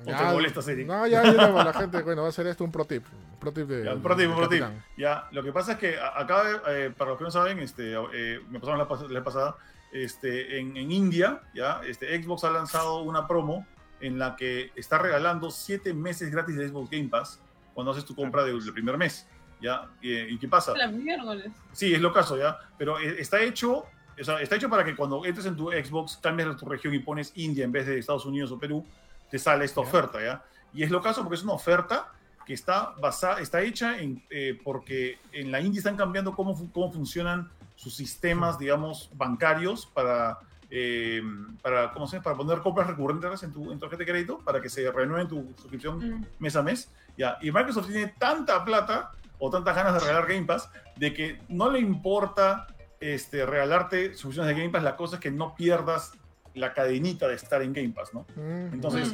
¿O 0.01 0.05
te 0.05 0.23
molestas, 0.33 0.67
Eric? 0.67 0.87
No, 0.87 1.05
ya, 1.07 1.23
ya, 1.23 1.31
la, 1.49 1.63
la 1.63 1.73
gente, 1.73 2.01
bueno, 2.01 2.23
va 2.23 2.29
a 2.29 2.31
ser 2.31 2.47
esto 2.47 2.63
un 2.63 2.71
pro 2.71 2.85
tip. 2.85 3.03
Un 3.33 3.39
pro 3.39 3.51
tip 3.51 3.67
de. 3.67 3.83
Ya, 3.85 3.93
un 3.93 4.01
pro 4.01 4.15
tip, 4.15 4.21
de 4.25 4.27
un 4.27 4.35
pro 4.37 4.47
tip. 4.49 4.63
Ya, 4.97 5.27
lo 5.31 5.43
que 5.43 5.51
pasa 5.51 5.73
es 5.73 5.77
que 5.77 5.97
acá, 5.99 6.61
eh, 6.69 6.91
para 6.97 7.11
los 7.11 7.17
que 7.17 7.23
no 7.25 7.31
saben, 7.31 7.59
este, 7.59 7.93
eh, 8.13 8.39
me 8.49 8.59
pasaron 8.59 8.79
la, 8.79 8.87
pas- 8.87 9.07
la 9.09 9.23
pasada, 9.23 9.55
este, 9.91 10.59
en, 10.59 10.77
en 10.77 10.91
India, 10.91 11.41
ya, 11.53 11.81
este, 11.87 12.21
Xbox 12.21 12.43
ha 12.43 12.51
lanzado 12.51 13.01
una 13.01 13.27
promo 13.27 13.65
en 14.01 14.17
la 14.19 14.35
que 14.35 14.71
está 14.75 14.97
regalando 14.97 15.51
7 15.51 15.93
meses 15.93 16.31
gratis 16.31 16.55
de 16.55 16.69
Xbox 16.69 16.89
Game 16.89 17.09
Pass 17.09 17.41
cuando 17.73 17.91
haces 17.91 18.05
tu 18.05 18.15
compra 18.15 18.43
del, 18.43 18.63
del 18.63 18.73
primer 18.73 18.97
mes. 18.97 19.27
¿ya? 19.61 19.89
¿Y, 20.01 20.13
y 20.13 20.37
qué 20.37 20.47
pasa? 20.47 20.73
La 20.77 20.87
miércoles. 20.87 21.51
Sí, 21.73 21.93
es 21.93 21.99
lo 21.99 22.13
caso, 22.13 22.37
¿ya? 22.37 22.57
Pero 22.77 22.97
eh, 22.99 23.17
está 23.19 23.41
hecho, 23.41 23.79
o 24.19 24.23
sea, 24.23 24.41
está 24.41 24.55
hecho 24.55 24.69
para 24.69 24.85
que 24.85 24.95
cuando 24.95 25.25
entres 25.25 25.45
en 25.47 25.57
tu 25.57 25.69
Xbox, 25.71 26.15
cambies 26.21 26.55
tu 26.55 26.65
región 26.65 26.93
y 26.93 26.99
pones 26.99 27.33
India 27.35 27.65
en 27.65 27.71
vez 27.73 27.85
de 27.85 27.99
Estados 27.99 28.25
Unidos 28.25 28.51
o 28.53 28.57
Perú, 28.59 28.85
te 29.29 29.39
sale 29.39 29.65
esta 29.65 29.81
oferta, 29.81 30.21
¿ya? 30.21 30.43
Y 30.73 30.83
es 30.83 30.91
lo 30.91 31.01
caso 31.01 31.21
porque 31.23 31.35
es 31.35 31.43
una 31.43 31.53
oferta 31.53 32.11
que 32.45 32.53
está 32.53 32.93
basada, 32.99 33.39
está 33.41 33.61
hecha 33.61 33.99
en, 33.99 34.23
eh, 34.29 34.59
porque 34.63 35.19
en 35.31 35.51
la 35.51 35.61
India 35.61 35.79
están 35.79 35.95
cambiando 35.95 36.35
cómo, 36.35 36.57
cómo 36.71 36.91
funcionan 36.91 37.49
sus 37.75 37.95
sistemas, 37.95 38.57
digamos, 38.57 39.09
bancarios 39.13 39.85
para, 39.85 40.39
eh, 40.69 41.21
para, 41.61 41.91
¿cómo 41.91 42.07
se 42.07 42.13
llama? 42.17 42.23
para 42.23 42.35
poner 42.37 42.59
compras 42.59 42.87
recurrentes 42.87 43.43
en 43.43 43.53
tu, 43.53 43.71
en 43.71 43.79
tu 43.79 43.79
tarjeta 43.79 43.99
de 43.99 44.11
crédito, 44.11 44.39
para 44.39 44.61
que 44.61 44.69
se 44.69 44.91
renueven 44.91 45.27
tu 45.27 45.53
suscripción 45.57 45.97
Mm. 45.99 46.25
mes 46.39 46.55
a 46.55 46.61
mes. 46.63 46.91
Ya. 47.17 47.37
Y 47.41 47.51
Microsoft 47.51 47.87
tiene 47.87 48.13
tanta 48.17 48.63
plata 48.65 49.11
o 49.37 49.49
tantas 49.49 49.75
ganas 49.75 49.93
de 49.93 49.99
regalar 49.99 50.27
Game 50.27 50.45
Pass 50.45 50.69
de 50.97 51.13
que 51.13 51.41
no 51.49 51.69
le 51.69 51.79
importa 51.79 52.67
este, 52.99 53.45
regalarte 53.45 54.13
suscripciones 54.13 54.53
de 54.53 54.61
Game 54.61 54.71
Pass. 54.73 54.83
La 54.83 54.95
cosa 54.97 55.15
es 55.15 55.21
que 55.21 55.31
no 55.31 55.55
pierdas 55.55 56.13
la 56.55 56.73
cadenita 56.73 57.27
de 57.27 57.35
estar 57.35 57.61
en 57.61 57.73
Game 57.73 57.89
Pass, 57.89 58.13
¿no? 58.13 58.25
Mm, 58.35 58.73
Entonces. 58.73 59.13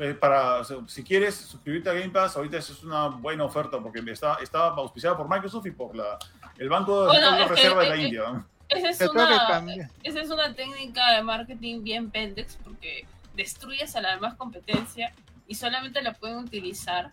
Eh, 0.00 0.14
para, 0.14 0.60
o 0.60 0.64
sea, 0.64 0.76
si 0.86 1.02
quieres 1.02 1.34
suscribirte 1.34 1.90
a 1.90 1.92
Game 1.92 2.10
Pass, 2.10 2.36
ahorita 2.36 2.56
eso 2.58 2.72
es 2.72 2.84
una 2.84 3.08
buena 3.08 3.44
oferta 3.44 3.80
porque 3.80 3.98
está, 4.12 4.34
está 4.40 4.68
auspiciada 4.68 5.16
por 5.16 5.28
Microsoft 5.28 5.66
y 5.66 5.72
por 5.72 5.96
la, 5.96 6.16
el 6.58 6.68
Banco 6.68 7.00
de 7.02 7.06
Bueno, 7.08 7.32
de 7.32 7.40
es 7.42 7.48
que- 7.48 7.54
Reserva 7.56 7.82
de 7.82 7.88
la 7.88 7.96
que- 7.96 8.02
India. 8.02 8.22
¿no? 8.32 8.46
Esa 8.68 8.90
es, 8.90 9.00
una, 9.10 9.64
esa 10.04 10.20
es 10.20 10.30
una 10.30 10.54
técnica 10.54 11.16
de 11.16 11.22
marketing 11.22 11.82
bien 11.82 12.10
pendex 12.10 12.56
porque 12.62 13.06
destruyes 13.34 13.96
a 13.96 14.00
la 14.02 14.10
demás 14.14 14.34
competencia 14.34 15.12
y 15.48 15.54
solamente 15.56 16.00
la 16.02 16.12
pueden 16.12 16.36
utilizar 16.36 17.12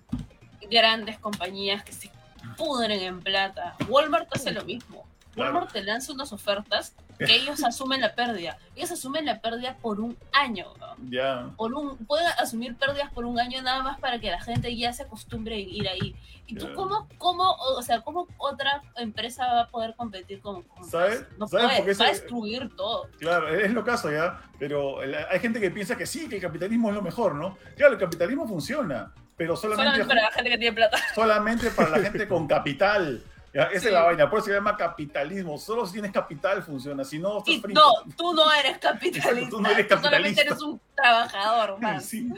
grandes 0.69 1.17
compañías 1.17 1.83
que 1.83 1.93
se 1.93 2.11
pudren 2.57 2.99
en 2.99 3.21
plata. 3.21 3.75
Walmart 3.87 4.27
hace 4.35 4.51
lo 4.51 4.63
mismo. 4.65 5.07
Claro. 5.33 5.53
Walmart 5.53 5.71
te 5.73 5.81
lanza 5.81 6.11
unas 6.13 6.31
ofertas 6.33 6.93
que 7.17 7.35
ellos 7.35 7.63
asumen 7.63 8.01
la 8.01 8.15
pérdida. 8.15 8.57
Ellos 8.75 8.91
asumen 8.91 9.25
la 9.25 9.39
pérdida 9.39 9.77
por 9.81 9.99
un 9.99 10.17
año. 10.31 10.67
¿no? 10.79 11.55
Por 11.55 11.73
un, 11.73 11.97
pueden 12.05 12.27
asumir 12.39 12.75
pérdidas 12.75 13.11
por 13.11 13.25
un 13.25 13.39
año 13.39 13.61
nada 13.61 13.83
más 13.83 13.99
para 13.99 14.19
que 14.19 14.31
la 14.31 14.41
gente 14.41 14.75
ya 14.75 14.93
se 14.93 15.03
acostumbre 15.03 15.55
a 15.55 15.59
ir 15.59 15.87
ahí. 15.87 16.15
¿Y 16.47 16.55
tú 16.55 16.71
cómo, 16.75 17.07
cómo, 17.17 17.53
o 17.53 17.81
sea, 17.81 18.01
cómo 18.01 18.27
otra 18.37 18.83
empresa 18.97 19.47
va 19.47 19.61
a 19.61 19.67
poder 19.67 19.95
competir 19.95 20.41
con, 20.41 20.61
con 20.61 20.87
¿Sabes? 20.87 21.25
No 21.39 21.47
¿Sabes 21.47 21.65
puede, 21.65 21.77
por 21.77 21.85
qué 21.87 21.93
va 22.03 22.05
a 22.05 22.09
destruir 22.09 22.75
todo. 22.75 23.09
Claro, 23.17 23.49
es 23.49 23.71
lo 23.71 23.83
caso 23.83 24.11
ya, 24.11 24.41
pero 24.59 24.99
hay 24.99 25.39
gente 25.39 25.59
que 25.59 25.71
piensa 25.71 25.97
que 25.97 26.05
sí, 26.05 26.29
que 26.29 26.35
el 26.35 26.41
capitalismo 26.41 26.89
es 26.89 26.95
lo 26.95 27.01
mejor, 27.01 27.33
¿no? 27.33 27.57
Claro, 27.75 27.93
el 27.93 27.99
capitalismo 27.99 28.47
funciona, 28.47 29.11
pero 29.35 29.55
solamente, 29.55 30.03
Solamente 30.03 30.07
para 30.07 30.21
la 30.21 30.31
gente 30.31 30.49
que 30.51 30.57
tiene 30.57 30.75
plata. 30.75 30.97
solamente 31.15 31.71
para 31.71 31.89
la 31.89 31.99
gente 31.99 32.27
con 32.27 32.47
capital. 32.47 33.23
¿Ya? 33.55 33.63
Esa 33.63 33.79
Sí. 33.79 33.87
es 33.87 33.93
la 33.93 34.03
vaina, 34.03 34.29
por 34.29 34.39
eso 34.39 34.47
se 34.49 34.53
llama 34.53 34.77
capitalismo. 34.77 35.57
Solo 35.57 35.85
si 35.87 35.93
tienes 35.93 36.11
capital 36.11 36.61
funciona, 36.61 37.03
si 37.03 37.17
no, 37.17 37.39
estás 37.39 37.53
Y 37.55 37.61
frito. 37.61 37.79
no, 37.81 38.13
tú 38.15 38.33
no 38.35 38.51
eres 38.53 38.77
capitalista. 38.77 39.29
Exacto, 39.31 39.55
tú 39.57 39.61
no 39.63 39.69
eres 39.69 39.87
solamente 39.87 39.95
capitalista. 40.09 40.41
eres 40.41 40.61
un 40.61 40.81
trabajador 40.95 41.79
más. 41.81 42.05
Sí. 42.05 42.29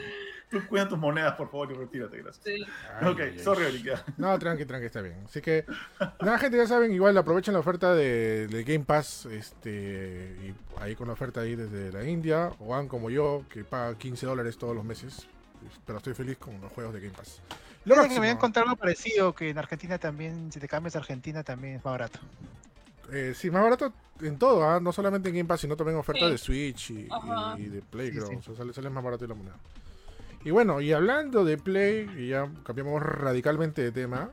Tú 0.50 0.66
cuida 0.66 0.88
tus 0.88 0.96
monedas, 0.98 1.34
por 1.34 1.50
favor, 1.50 1.70
y 1.70 1.74
retírate, 1.74 2.22
gracias. 2.22 2.42
Sí. 2.42 2.64
Ay, 3.02 3.08
ok, 3.12 3.20
ay. 3.20 3.38
sorry, 3.38 3.66
Erika. 3.66 4.02
No, 4.16 4.38
tranqui, 4.38 4.64
tranqui, 4.64 4.86
está 4.86 5.02
bien. 5.02 5.22
Así 5.26 5.42
que, 5.42 5.66
nada, 6.22 6.38
gente, 6.38 6.56
ya 6.56 6.66
saben, 6.66 6.90
igual 6.94 7.18
aprovechen 7.18 7.52
la 7.52 7.60
oferta 7.60 7.94
de, 7.94 8.46
de 8.46 8.64
Game 8.64 8.86
Pass, 8.86 9.26
este, 9.26 10.38
y 10.42 10.54
ahí 10.80 10.94
con 10.94 11.08
la 11.08 11.12
oferta 11.12 11.40
ahí 11.42 11.54
desde 11.54 11.92
la 11.92 12.02
India, 12.08 12.50
o 12.60 12.68
van 12.68 12.88
como 12.88 13.10
yo, 13.10 13.44
que 13.50 13.62
paga 13.62 13.98
15 13.98 14.24
dólares 14.24 14.56
todos 14.56 14.74
los 14.74 14.86
meses, 14.86 15.28
pero 15.84 15.98
estoy 15.98 16.14
feliz 16.14 16.38
con 16.38 16.58
los 16.62 16.72
juegos 16.72 16.94
de 16.94 17.00
Game 17.00 17.12
Pass. 17.14 17.42
Lo 17.88 17.94
Creo 17.94 18.04
que 18.04 18.08
me 18.10 18.14
próximo, 18.16 18.22
habían 18.22 18.36
contado 18.38 18.64
algo 18.66 18.76
parecido, 18.76 19.34
que 19.34 19.50
en 19.50 19.58
Argentina 19.58 19.98
también, 19.98 20.52
si 20.52 20.60
te 20.60 20.68
cambias 20.68 20.94
a 20.96 20.98
Argentina 20.98 21.42
también 21.42 21.76
es 21.76 21.84
más 21.84 21.92
barato. 21.92 22.18
eh, 23.10 23.32
sí, 23.34 23.50
más 23.50 23.62
barato 23.62 23.92
en 24.20 24.38
todo, 24.38 24.62
¿ah? 24.68 24.78
no 24.80 24.92
solamente 24.92 25.28
en 25.30 25.34
Game 25.36 25.48
Pass, 25.48 25.60
sino 25.62 25.76
también 25.76 25.96
ofertas 25.98 26.24
Sí. 26.26 26.30
de 26.32 26.38
Switch 26.38 26.90
y, 26.90 27.08
y 27.58 27.64
de 27.68 27.80
Play, 27.82 28.08
Sí, 28.10 28.16
creo. 28.18 28.26
sí. 28.28 28.34
O 28.36 28.42
sea, 28.42 28.54
sale, 28.56 28.72
sale 28.74 28.90
más 28.90 29.02
barato 29.02 29.24
de 29.24 29.28
la 29.28 29.34
moneda. 29.34 29.56
Y 30.44 30.50
bueno, 30.50 30.80
y 30.80 30.92
hablando 30.92 31.44
de 31.44 31.56
Play, 31.58 32.08
y 32.18 32.28
ya 32.28 32.48
cambiamos 32.64 33.02
radicalmente 33.02 33.82
de 33.82 33.90
tema, 33.92 34.30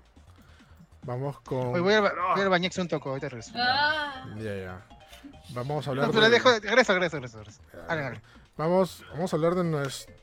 vamos 1.03 1.39
con... 1.41 1.71
Voy 1.71 1.81
ba- 1.81 2.13
voy 2.33 2.41
al 2.41 2.49
bañex 2.49 2.77
un 2.79 2.87
toco, 2.87 3.09
ahorita 3.09 3.29
regreso. 3.29 3.51
Ah, 3.55 4.25
Ya, 4.37 4.55
ya. 4.55 4.85
Vamos 5.53 5.85
a 5.87 5.91
hablar 5.91 6.07
No, 6.07 6.11
pero 6.13 6.25
de- 6.25 6.31
dejo, 6.31 6.49
regreso, 6.59 6.93
regreso, 6.93 7.17
regreso. 7.19 7.61
Vamos, 8.57 9.05
vamos 9.13 9.31
a 9.33 9.35
hablar 9.35 9.55
de 9.55 9.63
nuestro 9.63 10.14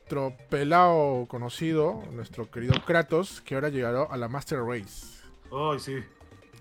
pelao 0.49 1.25
conocido, 1.27 2.03
nuestro 2.11 2.49
querido 2.49 2.73
Kratos, 2.85 3.41
que 3.41 3.55
ahora 3.55 3.69
llegará 3.69 4.03
a 4.03 4.17
la 4.17 4.27
Master 4.27 4.59
Race. 4.63 5.21
Ay, 5.51 5.79
sí. 5.79 6.03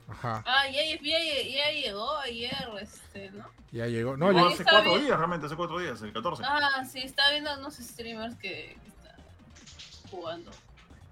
Ajá, 0.09 0.43
Ah, 0.47 0.69
ya, 0.69 0.83
ya, 1.01 1.19
ya 1.21 1.71
llegó 1.73 2.17
ayer, 2.19 2.69
este, 2.81 3.31
¿no? 3.31 3.47
ya 3.71 3.87
llegó. 3.87 4.17
No, 4.17 4.29
Ahí 4.29 4.53
hace 4.53 4.65
cuatro 4.65 4.99
días, 4.99 5.17
realmente, 5.17 5.47
hace 5.47 5.57
cuatro 5.57 5.79
días, 5.79 6.03
el 6.03 6.13
14. 6.13 6.43
Ah, 6.47 6.85
sí, 6.85 7.01
está 7.01 7.31
viendo 7.31 7.55
unos 7.59 7.77
streamers 7.77 8.35
que, 8.37 8.77
que 8.83 8.89
están 8.89 10.11
jugando. 10.11 10.51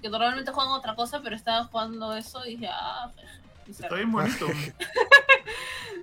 Que 0.03 0.09
normalmente 0.09 0.51
juegan 0.53 0.73
otra 0.73 0.95
cosa, 0.95 1.21
pero 1.23 1.37
estaban 1.37 1.69
jugando 1.69 2.15
eso 2.15 2.45
y 2.47 2.57
dije, 2.57 2.69
ah, 2.71 3.11
se 3.65 3.71
Está 3.85 3.95
bien 3.95 4.13
bonito. 4.13 4.47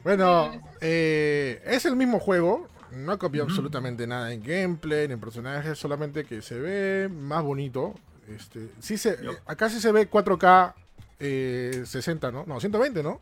Bueno, 0.04 0.62
eh, 0.82 1.62
es 1.66 1.86
el 1.86 1.96
mismo 1.96 2.20
juego. 2.20 2.68
No 2.92 3.12
ha 3.12 3.18
copiado 3.18 3.46
Ujú. 3.46 3.52
absolutamente 3.54 4.08
nada 4.08 4.32
en 4.34 4.42
gameplay, 4.44 5.08
ni 5.08 5.14
en 5.14 5.20
personajes, 5.20 5.78
solamente 5.78 6.26
que 6.26 6.42
se 6.42 6.60
ve 6.60 7.10
más 7.10 7.44
bonito. 7.44 7.94
Este, 8.28 8.70
sí 8.80 8.98
se, 8.98 9.22
Yo. 9.24 9.32
eh, 9.32 9.38
acá 9.46 9.70
sí 9.70 9.80
se 9.80 9.92
ve 9.92 10.10
4K 10.10 10.74
eh, 11.20 11.84
60, 11.86 12.32
¿no? 12.32 12.44
No, 12.46 12.60
120, 12.60 13.02
¿no? 13.04 13.22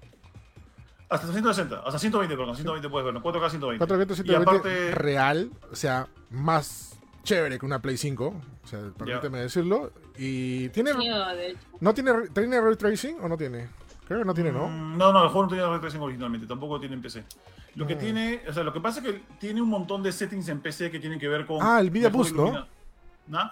Hasta 1.10 1.28
160, 1.32 1.82
hasta 1.86 2.00
120, 2.00 2.36
perdón, 2.36 2.56
120 2.56 2.90
puedes 2.90 3.06
verlo, 3.06 3.22
4K 3.22 3.50
120. 3.52 3.86
4K 3.86 4.16
120 4.16 4.32
Y 4.32 4.36
aparte, 4.36 4.92
real, 4.96 5.52
o 5.72 5.76
sea, 5.76 6.08
más 6.32 6.98
chévere 7.24 7.60
que 7.60 7.66
una 7.66 7.80
Play 7.82 7.98
5, 7.98 8.26
o 8.64 8.68
sea, 8.68 8.80
permíteme 8.98 9.40
decirlo. 9.40 9.92
Y 10.18 10.70
tiene, 10.70 10.94
Sí, 10.94 11.08
de 11.08 11.48
hecho. 11.50 11.60
¿no 11.80 11.94
tiene, 11.94 12.12
tiene 12.34 12.60
ray 12.62 12.76
tracing 12.76 13.18
o 13.22 13.30
no 13.30 13.38
tiene? 13.38 13.68
Creo 14.08 14.20
que 14.20 14.26
no 14.26 14.34
tiene, 14.34 14.52
¿no? 14.52 14.68
Mm, 14.68 14.98
No, 14.98 15.12
no, 15.14 15.24
el 15.24 15.30
juego 15.30 15.44
no 15.44 15.50
tenía 15.50 15.68
ray 15.68 15.80
tracing 15.80 16.00
originalmente, 16.02 16.48
tampoco 16.48 16.80
tiene 16.80 16.96
en 16.96 17.02
PC. 17.04 17.24
Lo 17.76 17.86
que 17.86 17.96
Mm. 17.96 18.00
tiene, 18.00 18.42
o 18.48 18.54
sea, 18.54 18.64
lo 18.64 18.72
que 18.74 18.80
pasa 18.80 19.00
es 19.02 19.06
que 19.06 19.22
tiene 19.40 19.62
un 19.62 19.70
montón 19.70 20.02
de 20.02 20.12
settings 20.12 20.48
en 20.50 20.62
PC 20.62 20.90
que 20.90 21.00
tienen 21.00 21.20
que 21.20 21.28
ver 21.28 21.46
con. 21.46 21.60
Ah, 21.62 21.80
el 21.80 21.90
Nvidia 21.90 22.10
Boost, 22.10 22.36
¿no? 22.36 22.66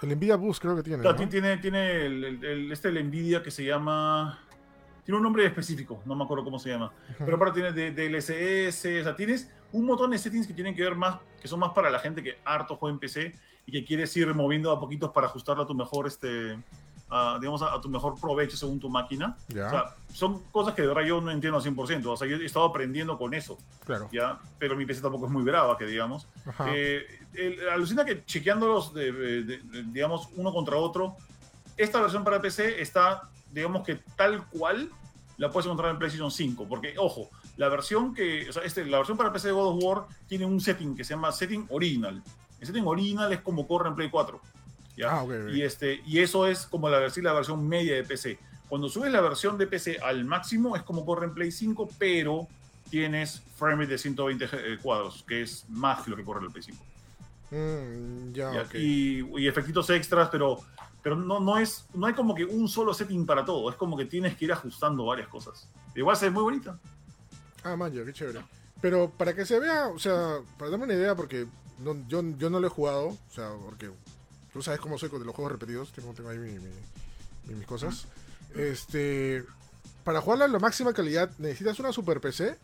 El 0.01 0.09
Nvidia 0.17 0.35
Boost 0.37 0.61
creo 0.61 0.75
que 0.75 0.83
tiene. 0.83 1.01
Claro, 1.01 1.17
¿no? 1.17 1.23
ti- 1.23 1.29
tiene, 1.29 1.57
tiene 1.57 2.05
el, 2.05 2.23
el- 2.23 2.45
el- 2.45 2.71
este 2.71 2.89
el 2.89 3.05
Nvidia 3.07 3.41
que 3.43 3.51
se 3.51 3.65
llama. 3.65 4.39
Tiene 5.03 5.17
un 5.17 5.23
nombre 5.23 5.45
específico, 5.45 6.01
no 6.05 6.15
me 6.15 6.23
acuerdo 6.23 6.45
cómo 6.45 6.57
se 6.57 6.69
llama. 6.69 6.93
Pero 7.17 7.35
aparte 7.35 7.59
tiene 7.61 7.91
DLSS, 7.91 9.01
o 9.01 9.03
sea, 9.03 9.15
tienes 9.15 9.51
un 9.73 9.85
montón 9.85 10.11
de 10.11 10.17
settings 10.17 10.47
que 10.47 10.53
tienen 10.53 10.73
que 10.73 10.81
ver 10.83 10.95
más, 10.95 11.17
que 11.41 11.47
son 11.49 11.59
más 11.59 11.71
para 11.73 11.89
la 11.89 11.99
gente 11.99 12.23
que 12.23 12.37
harto 12.45 12.77
juega 12.77 12.93
en 12.93 12.99
PC 12.99 13.33
y 13.65 13.71
que 13.73 13.83
quieres 13.83 14.15
ir 14.15 14.33
moviendo 14.33 14.71
a 14.71 14.79
poquitos 14.79 15.11
para 15.11 15.27
ajustarlo 15.27 15.63
a 15.63 15.67
tu 15.67 15.73
mejor, 15.75 16.07
este, 16.07 16.57
a, 17.15 17.37
digamos, 17.39 17.61
a, 17.61 17.73
a 17.73 17.79
tu 17.81 17.89
mejor 17.89 18.19
provecho 18.19 18.57
según 18.57 18.79
tu 18.79 18.89
máquina. 18.89 19.37
Ya, 19.49 19.67
O 19.67 19.69
sea, 19.69 19.83
son 20.13 20.41
cosas 20.51 20.73
que 20.73 20.81
de 20.81 20.87
verdad 20.87 21.03
yo 21.03 21.21
no 21.21 21.31
entiendo 21.31 21.57
al 21.59 21.63
100%. 21.63 22.05
O 22.07 22.17
sea, 22.17 22.27
yo 22.27 22.37
he 22.37 22.45
estado 22.45 22.65
aprendiendo 22.65 23.17
con 23.17 23.33
eso, 23.33 23.57
claro. 23.85 24.09
¿ya? 24.11 24.39
Pero 24.59 24.75
mi 24.75 24.85
PC 24.85 25.01
tampoco 25.01 25.25
es 25.27 25.31
muy 25.31 25.43
brava, 25.43 25.77
que 25.77 25.85
digamos. 25.85 26.27
Eh, 26.67 27.05
el- 27.33 27.69
alucina 27.69 28.03
que 28.05 28.25
chequeándolos, 28.25 28.93
de, 28.93 29.11
de- 29.11 29.43
de- 29.43 29.83
digamos, 29.91 30.29
uno 30.35 30.51
contra 30.51 30.77
otro, 30.77 31.15
esta 31.77 32.01
versión 32.01 32.23
para 32.23 32.41
PC 32.41 32.81
está, 32.81 33.29
digamos 33.51 33.85
que 33.85 33.95
tal 34.15 34.47
cual 34.49 34.89
la 35.37 35.49
puedes 35.51 35.65
encontrar 35.65 35.91
en 35.91 35.97
PlayStation 35.97 36.31
5. 36.31 36.65
Porque, 36.67 36.95
ojo, 36.97 37.29
la 37.57 37.69
versión 37.69 38.13
que, 38.13 38.49
o 38.49 38.53
sea, 38.53 38.63
este, 38.63 38.85
la 38.85 38.97
versión 38.97 39.17
para 39.17 39.31
PC 39.33 39.47
de 39.47 39.53
God 39.53 39.75
of 39.77 39.83
War 39.83 40.05
tiene 40.27 40.45
un 40.45 40.59
setting 40.61 40.95
que 40.95 41.03
se 41.03 41.13
llama 41.13 41.31
setting 41.31 41.65
original. 41.69 42.21
El 42.59 42.67
setting 42.67 42.85
original 42.87 43.31
es 43.33 43.41
como 43.41 43.67
corre 43.67 43.89
en 43.89 43.95
Play 43.95 44.09
4. 44.09 44.39
¿Ya? 44.97 45.11
Ah, 45.11 45.23
ok, 45.23 45.31
ok. 45.45 45.49
Y, 45.53 45.61
este, 45.63 46.01
y 46.05 46.19
eso 46.19 46.47
es 46.47 46.65
como 46.65 46.89
la, 46.89 46.99
versión- 46.99 47.23
la 47.25 47.33
versión 47.33 47.67
media 47.67 47.95
de 47.95 48.03
PC. 48.03 48.37
Cuando 48.69 48.89
subes 48.89 49.11
la 49.11 49.21
versión 49.21 49.57
de 49.57 49.67
PC 49.67 49.99
al 49.99 50.25
máximo 50.25 50.75
es 50.75 50.83
como 50.83 51.05
corre 51.05 51.25
en 51.27 51.33
Play 51.33 51.51
5, 51.51 51.89
pero 51.99 52.47
tienes 52.89 53.41
frame 53.57 53.83
rate 53.83 53.91
de 53.93 53.97
120 53.97 54.45
eh, 54.51 54.77
cuadros, 54.81 55.23
que 55.27 55.41
es 55.41 55.65
más 55.69 56.01
que 56.03 56.11
lo 56.11 56.15
que 56.17 56.23
corre 56.23 56.39
en 56.39 56.45
el 56.45 56.51
Play 56.51 56.63
5. 56.63 56.83
Mm, 57.51 58.31
ya, 58.33 58.51
y, 58.79 59.19
y 59.39 59.47
efectitos 59.47 59.89
extras, 59.91 60.29
pero, 60.31 60.59
pero 61.03 61.15
no, 61.15 61.39
no, 61.39 61.57
es, 61.59 61.85
no 61.93 62.07
hay 62.07 62.13
como 62.13 62.33
que 62.33 62.45
un 62.45 62.67
solo 62.67 62.93
setting 62.93 63.25
para 63.25 63.45
todo. 63.45 63.69
Es 63.69 63.75
como 63.75 63.95
que 63.95 64.05
tienes 64.05 64.35
que 64.35 64.45
ir 64.45 64.51
ajustando 64.53 65.05
varias 65.05 65.27
cosas. 65.27 65.67
Igual 65.95 66.17
se 66.17 66.25
ve 66.25 66.31
muy 66.31 66.43
bonita. 66.43 66.79
Ah, 67.63 67.75
man, 67.75 67.93
ya, 67.93 68.03
qué 68.03 68.11
chévere. 68.13 68.41
Pero 68.81 69.09
para 69.11 69.35
que 69.35 69.45
se 69.45 69.59
vea, 69.59 69.87
o 69.87 69.99
sea, 69.99 70.39
para 70.57 70.71
darme 70.71 70.85
una 70.85 70.93
idea, 70.95 71.15
porque 71.15 71.45
no- 71.79 71.95
yo, 72.07 72.23
yo 72.37 72.49
no 72.49 72.59
lo 72.59 72.67
he 72.67 72.69
jugado, 72.71 73.07
o 73.09 73.17
sea, 73.33 73.51
porque 73.63 73.91
tú 74.53 74.61
sabes 74.61 74.79
cómo 74.79 74.97
soy 74.97 75.09
con 75.09 75.23
los 75.25 75.35
juegos 75.35 75.51
repetidos, 75.53 75.91
tengo, 75.91 76.13
tengo 76.13 76.29
ahí 76.29 76.37
mi- 76.37 76.51
mi- 76.59 76.69
mi- 77.47 77.55
mis 77.55 77.67
cosas. 77.67 78.07
Este, 78.55 79.43
para 80.03 80.21
jugarla 80.21 80.45
en 80.45 80.53
la 80.53 80.59
máxima 80.59 80.93
calidad, 80.93 81.29
¿necesitas 81.39 81.79
una 81.79 81.91
super 81.91 82.21
PC? 82.21 82.57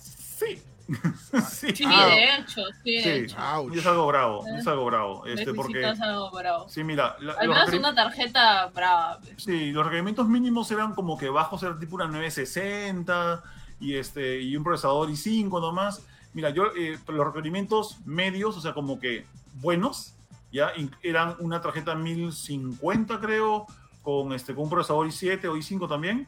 Sí. 0.00 0.62
sí. 1.50 1.76
Sí, 1.76 1.84
Ah. 1.86 2.06
de 2.06 2.24
hecho, 2.36 2.62
sí, 2.82 2.92
de 2.96 3.02
Sí. 3.02 3.08
hecho. 3.10 3.36
Y 3.74 3.78
es 3.78 3.86
algo 3.86 4.06
bravo. 4.06 4.44
Es 4.46 4.66
algo 4.66 4.86
bravo. 4.86 5.26
Este, 5.26 5.52
porque. 5.52 5.74
Necesitas 5.74 6.00
algo 6.08 6.30
bravo. 6.30 6.68
Sí, 6.68 6.82
mira. 6.82 7.14
la- 7.20 7.34
Al 7.34 7.48
menos 7.48 7.72
una 7.74 7.94
tarjeta 7.94 8.66
brava. 8.68 9.18
pues. 9.20 9.34
Sí, 9.44 9.70
los 9.70 9.84
requerimientos 9.84 10.26
mínimos 10.28 10.70
eran 10.70 10.94
como 10.94 11.18
que 11.18 11.28
bajos, 11.28 11.62
era 11.62 11.78
tipo 11.78 11.96
una 11.96 12.06
960 12.08 13.42
y, 13.80 13.94
este, 13.96 14.40
y 14.40 14.56
un 14.56 14.64
procesador 14.64 15.08
i5 15.10 15.60
nomás. 15.60 16.02
Mira, 16.32 16.50
yo, 16.50 16.66
eh, 16.76 16.98
los 17.08 17.26
requerimientos 17.26 17.98
medios, 18.06 18.56
o 18.56 18.60
sea, 18.60 18.72
como 18.72 18.98
que 18.98 19.26
buenos, 19.54 20.14
ya 20.52 20.70
eran 21.02 21.36
una 21.40 21.60
tarjeta 21.60 21.94
1050, 21.94 23.20
creo, 23.20 23.66
con, 24.02 24.32
este, 24.32 24.54
con 24.54 24.64
un 24.64 24.70
procesador 24.70 25.06
i7 25.06 25.44
o 25.46 25.56
i5 25.56 25.88
también. 25.88 26.26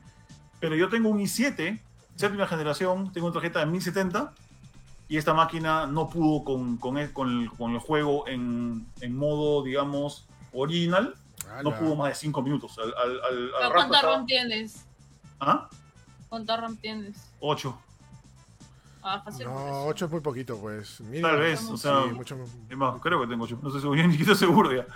Pero 0.60 0.76
yo 0.76 0.88
tengo 0.88 1.08
un 1.08 1.18
i7, 1.20 1.80
séptima 2.16 2.46
generación, 2.46 3.12
tengo 3.12 3.26
una 3.28 3.34
tarjeta 3.34 3.60
de 3.60 3.66
1070 3.66 4.32
y 5.08 5.16
esta 5.16 5.32
máquina 5.34 5.86
no 5.86 6.08
pudo 6.10 6.44
con, 6.44 6.76
con, 6.76 6.98
el, 6.98 7.12
con 7.12 7.28
el- 7.42 7.50
con 7.50 7.72
el 7.72 7.78
juego 7.78 8.28
en, 8.28 8.86
en 9.00 9.16
modo, 9.16 9.62
digamos, 9.62 10.26
original 10.52 11.14
no 11.64 11.70
Ala. 11.70 11.78
pudo 11.78 11.96
más 11.96 12.10
de 12.10 12.14
5 12.16 12.42
minutos. 12.42 12.78
Al, 12.78 12.92
al, 12.94 12.94
al, 12.94 13.20
al 13.20 13.20
¿Pero 13.24 13.50
rato 13.60 13.72
¿Cuánta 13.74 13.96
estaba- 13.96 14.16
RAM 14.16 14.26
tienes? 14.26 14.84
¿Ah? 15.40 15.68
¿Cuánta 16.28 16.56
RAM 16.58 16.76
tienes? 16.76 17.16
8. 17.40 17.76
Ah, 19.02 19.20
fácil. 19.24 19.46
No, 19.46 19.66
eso. 19.66 19.86
8 19.86 20.04
es 20.04 20.10
muy 20.10 20.20
poquito, 20.20 20.58
pues. 20.58 21.00
Mínimo. 21.00 21.28
Tal 21.28 21.38
vez, 21.38 21.62
o 21.64 21.76
sea, 21.76 22.02
Sí, 22.04 22.14
mucho 22.14 22.36
es 22.68 22.76
más, 22.76 23.00
creo 23.00 23.20
que 23.20 23.26
tengo 23.26 23.44
8. 23.44 23.58
No 23.62 23.70
sé 23.70 23.80
seguro, 23.80 24.02
ni 24.06 24.12
siquiera 24.12 24.34
seguro 24.34 24.72
ya. 24.74 24.86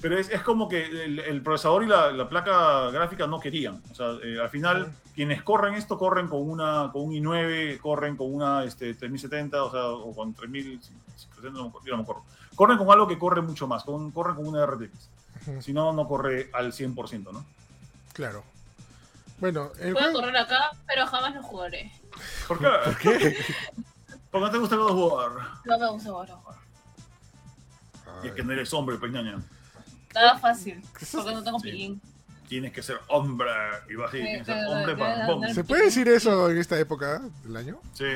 Pero 0.00 0.18
es, 0.18 0.28
es 0.28 0.42
como 0.42 0.68
que 0.68 0.84
el, 0.84 1.18
el 1.20 1.42
procesador 1.42 1.84
y 1.84 1.86
la, 1.86 2.10
la 2.12 2.28
placa 2.28 2.90
gráfica 2.90 3.26
no 3.26 3.40
querían. 3.40 3.80
O 3.90 3.94
sea, 3.94 4.12
eh, 4.22 4.38
al 4.40 4.50
final, 4.50 4.92
quienes 5.14 5.42
corren 5.42 5.74
esto 5.74 5.96
corren 5.96 6.28
con 6.28 6.42
una 6.48 6.90
con 6.92 7.02
un 7.02 7.12
i9, 7.12 7.78
corren 7.78 8.16
con 8.16 8.34
una 8.34 8.64
este, 8.64 8.94
3070, 8.94 9.64
o 9.64 9.70
sea, 9.70 9.86
o 9.86 10.14
con 10.14 10.34
3000, 10.34 10.82
sí, 10.82 10.92
sí, 11.16 11.26
no 11.44 11.50
me 11.50 11.68
acuerdo, 11.68 11.86
yo 11.86 11.90
no 11.92 11.96
me 11.98 12.02
acuerdo. 12.02 12.22
Corren 12.54 12.78
con 12.78 12.90
algo 12.90 13.06
que 13.06 13.18
corre 13.18 13.40
mucho 13.40 13.66
más, 13.66 13.84
con, 13.84 14.10
corren 14.10 14.36
con 14.36 14.46
una 14.46 14.66
RTX. 14.66 15.10
Si 15.60 15.72
no, 15.72 15.92
no 15.92 16.08
corre 16.08 16.50
al 16.52 16.72
100%, 16.72 17.32
¿no? 17.32 17.44
Claro. 18.12 18.42
Bueno, 19.44 19.72
el 19.78 19.92
Puedo 19.92 20.06
juego... 20.06 20.20
correr 20.20 20.36
acá, 20.38 20.70
pero 20.86 21.06
jamás 21.06 21.34
lo 21.34 21.42
jugaré. 21.42 21.92
¿Por 22.48 22.58
qué? 22.58 22.66
¿Por 22.82 22.96
qué? 22.96 23.36
Porque 24.30 24.46
no 24.46 24.50
te 24.50 24.56
gusta 24.56 24.76
God 24.76 24.90
of 24.90 25.12
War. 25.12 25.32
No 25.66 25.78
me 25.78 25.90
gusta 25.90 26.10
God 26.12 26.30
of 26.30 26.46
War. 26.46 26.56
Y 28.22 28.28
es 28.28 28.32
que 28.32 28.42
no 28.42 28.52
eres 28.54 28.72
hombre, 28.72 28.96
pues 28.96 29.12
ñaña. 29.12 29.38
Nada 30.14 30.38
fácil, 30.38 30.80
¿Qué 30.98 31.04
es 31.04 31.10
porque 31.12 31.32
no 31.34 31.42
tengo 31.44 31.58
Sí. 31.60 32.00
Tienes 32.48 32.72
que 32.72 32.82
ser 32.82 33.00
hombre. 33.08 33.50
Y 33.90 33.96
vas 33.96 34.08
a 34.08 34.12
decir, 34.12 34.26
tienes 34.26 34.46
que 34.46 34.54
ser 34.54 34.66
hombre 34.66 34.96
para 34.96 35.26
bom. 35.26 35.42
¿Se 35.52 35.62
puede 35.64 35.84
decir 35.84 36.08
eso 36.08 36.48
en 36.50 36.56
esta 36.56 36.78
época 36.78 37.20
del 37.42 37.56
año? 37.58 37.80
Sí, 37.92 38.06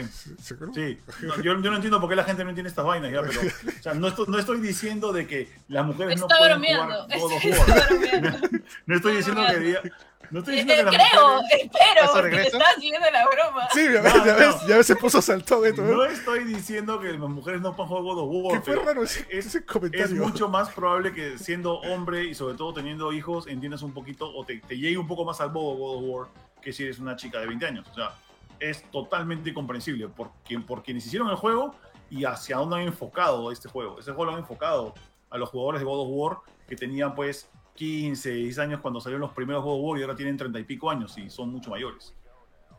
sí. 0.42 0.54
No, 1.22 1.36
yo, 1.42 1.60
yo 1.60 1.70
no 1.70 1.74
entiendo 1.76 2.00
por 2.00 2.08
qué 2.08 2.16
la 2.16 2.24
gente 2.24 2.42
no 2.42 2.50
entiende 2.50 2.70
estas 2.70 2.86
vainas 2.86 3.12
ya, 3.12 3.20
pero. 3.20 3.40
O 3.40 3.82
sea, 3.82 3.92
no 3.92 4.08
estoy, 4.08 4.24
no 4.28 4.38
estoy 4.38 4.60
diciendo 4.62 5.12
de 5.12 5.26
que 5.26 5.52
las 5.68 5.84
mujeres 5.84 6.18
no 6.20 6.26
Está 6.26 6.38
pueden 6.38 6.58
bromeando. 6.60 7.04
jugar 7.04 7.18
God 7.20 7.32
of 7.32 7.44
Está 7.44 7.74
War. 7.74 7.88
bromeando. 7.88 8.48
No 8.86 8.96
estoy 8.96 9.16
diciendo 9.16 9.42
que 9.46 9.58
diga- 9.58 9.82
No 10.30 10.40
estoy 10.40 10.56
diciendo 10.56 10.90
que 10.90 10.96
Eh, 10.96 10.98
las 10.98 11.10
creo, 11.10 11.36
mujeres. 11.36 11.64
espero, 11.64 12.00
¿Eso 12.04 12.12
porque 12.12 12.28
regreso? 12.30 12.56
estás 12.58 12.74
siguiendo 12.74 13.10
la 13.10 13.26
broma. 13.26 13.68
Sí, 13.72 13.84
ya 13.92 14.00
ves, 14.02 14.14
No, 14.14 14.26
ya 14.26 14.32
no. 14.32 14.38
ves, 14.38 14.66
ya 14.66 14.76
ves, 14.76 14.86
se 14.86 14.96
puso 14.96 15.22
saltón 15.22 15.66
esto. 15.66 15.82
No 15.82 16.04
¿eh? 16.04 16.12
estoy 16.12 16.44
diciendo 16.44 17.00
que 17.00 17.08
las 17.12 17.18
mujeres 17.30 17.60
no 17.60 17.74
puedan 17.74 17.88
jugar 17.88 18.02
God 18.04 18.18
of 18.18 18.30
Que 18.30 18.36
War. 18.54 18.62
fue 18.62 18.74
pero 18.74 18.84
raro 18.86 19.02
ese, 19.02 19.26
es- 19.30 19.46
ese 19.46 19.64
comentario. 19.64 20.04
es 20.06 20.12
mucho 20.12 20.48
más 20.48 20.70
probable 20.70 21.12
que 21.14 21.38
siendo 21.38 21.78
hombre 21.80 22.24
y 22.24 22.34
sobre 22.34 22.54
todo 22.56 22.74
teniendo 22.74 23.12
hijos 23.12 23.46
entiendas 23.46 23.82
un 23.82 23.92
poquito 23.94 24.30
o 24.34 24.44
te, 24.44 24.58
te 24.60 24.76
llegue 24.76 24.98
un 24.98 25.06
poco 25.06 25.24
más 25.24 25.40
al 25.40 25.50
bobo 25.50 25.76
God 25.76 25.96
of 25.96 26.02
War 26.04 26.28
que 26.60 26.72
si 26.72 26.82
eres 26.84 26.98
una 26.98 27.16
chica 27.16 27.38
de 27.40 27.46
20 27.46 27.66
años. 27.66 27.86
O 27.90 27.94
sea, 27.94 28.12
es 28.60 28.82
totalmente 28.90 29.54
comprensible 29.54 30.08
por, 30.08 30.30
quien, 30.44 30.64
por 30.64 30.82
quienes 30.82 31.06
hicieron 31.06 31.28
el 31.30 31.36
juego 31.36 31.74
y 32.10 32.24
hacia 32.24 32.56
dónde 32.56 32.76
han 32.76 32.82
enfocado 32.82 33.50
este 33.52 33.68
juego. 33.68 33.98
Ese 34.00 34.10
juego 34.10 34.26
lo 34.26 34.32
han 34.32 34.38
enfocado 34.40 34.94
a 35.30 35.38
los 35.38 35.48
jugadores 35.50 35.80
de 35.80 35.84
God 35.86 36.00
of 36.00 36.08
War 36.10 36.38
que 36.66 36.74
tenían 36.74 37.14
pues 37.14 37.48
15, 37.78 38.30
16 38.30 38.58
años 38.58 38.80
cuando 38.80 39.00
salieron 39.00 39.20
los 39.20 39.30
primeros 39.32 39.62
of 39.64 39.78
War 39.80 39.98
y 39.98 40.02
ahora 40.02 40.16
tienen 40.16 40.36
30 40.36 40.58
y 40.58 40.64
pico 40.64 40.90
años 40.90 41.16
y 41.16 41.30
son 41.30 41.50
mucho 41.50 41.70
mayores. 41.70 42.12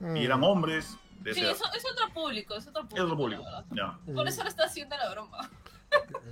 Mm. 0.01 0.17
Y 0.17 0.25
eran 0.25 0.43
hombres 0.43 0.97
de 1.21 1.33
Sí, 1.33 1.39
eso, 1.41 1.63
es 1.73 1.85
otro 1.89 2.13
público, 2.13 2.55
es 2.55 2.67
otro 2.67 2.81
Es 2.83 2.87
público. 2.89 3.05
otro 3.05 3.17
público. 3.17 3.43
verdad. 3.43 3.65
Ya. 3.71 4.13
Por 4.13 4.27
eso 4.27 4.43
le 4.43 4.49
está 4.49 4.65
haciendo 4.65 4.97
la 4.97 5.09
broma. 5.11 5.49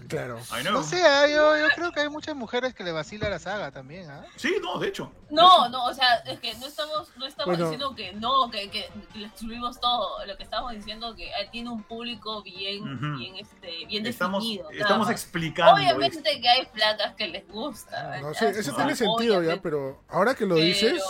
Claro. 0.07 0.39
No 0.71 0.84
sé, 0.84 1.03
ah, 1.03 1.27
yo, 1.27 1.57
yo 1.57 1.67
creo 1.75 1.91
que 1.91 1.99
hay 1.99 2.09
muchas 2.09 2.34
mujeres 2.34 2.73
que 2.73 2.84
le 2.84 2.93
vacila 2.93 3.29
la 3.29 3.39
saga 3.39 3.71
también, 3.71 4.09
¿ah? 4.09 4.25
Sí, 4.38 4.55
no, 4.61 4.79
de 4.79 4.88
hecho. 4.88 5.11
No, 5.29 5.67
no, 5.67 5.84
o 5.85 5.93
sea, 5.93 6.15
es 6.25 6.39
que 6.39 6.53
no 6.55 6.65
estamos, 6.67 7.09
no 7.17 7.25
estamos 7.25 7.57
Bueno. 7.57 7.65
diciendo 7.69 7.93
que 7.95 8.13
no, 8.13 8.49
que, 8.49 8.69
que, 8.69 8.89
que 9.11 9.19
le 9.19 9.27
excluimos 9.27 9.79
todo. 9.81 10.25
Lo 10.25 10.38
que 10.38 10.43
estamos 10.43 10.71
diciendo 10.71 11.13
que 11.15 11.27
eh, 11.27 11.49
tiene 11.51 11.69
un 11.71 11.84
público 11.84 12.41
bien, 12.41 13.17
bien, 13.17 13.35
este, 13.35 13.85
bien 13.88 14.05
Estamos, 14.05 14.43
definido. 14.43 14.69
estamos 14.71 15.09
explicando. 15.09 15.73
Obviamente 15.73 16.17
esto. 16.29 16.41
que 16.41 16.47
hay 16.49 16.65
placas 16.67 17.13
que 17.15 17.27
les 17.27 17.47
gusta. 17.49 18.21
No, 18.21 18.34
sí, 18.34 18.45
eso 18.45 18.71
Ah, 18.71 18.75
tiene 18.77 18.95
sentido 18.95 19.43
ya, 19.43 19.61
pero 19.61 20.01
ahora 20.07 20.35
que 20.35 20.45
lo 20.45 20.55
dices, 20.55 21.03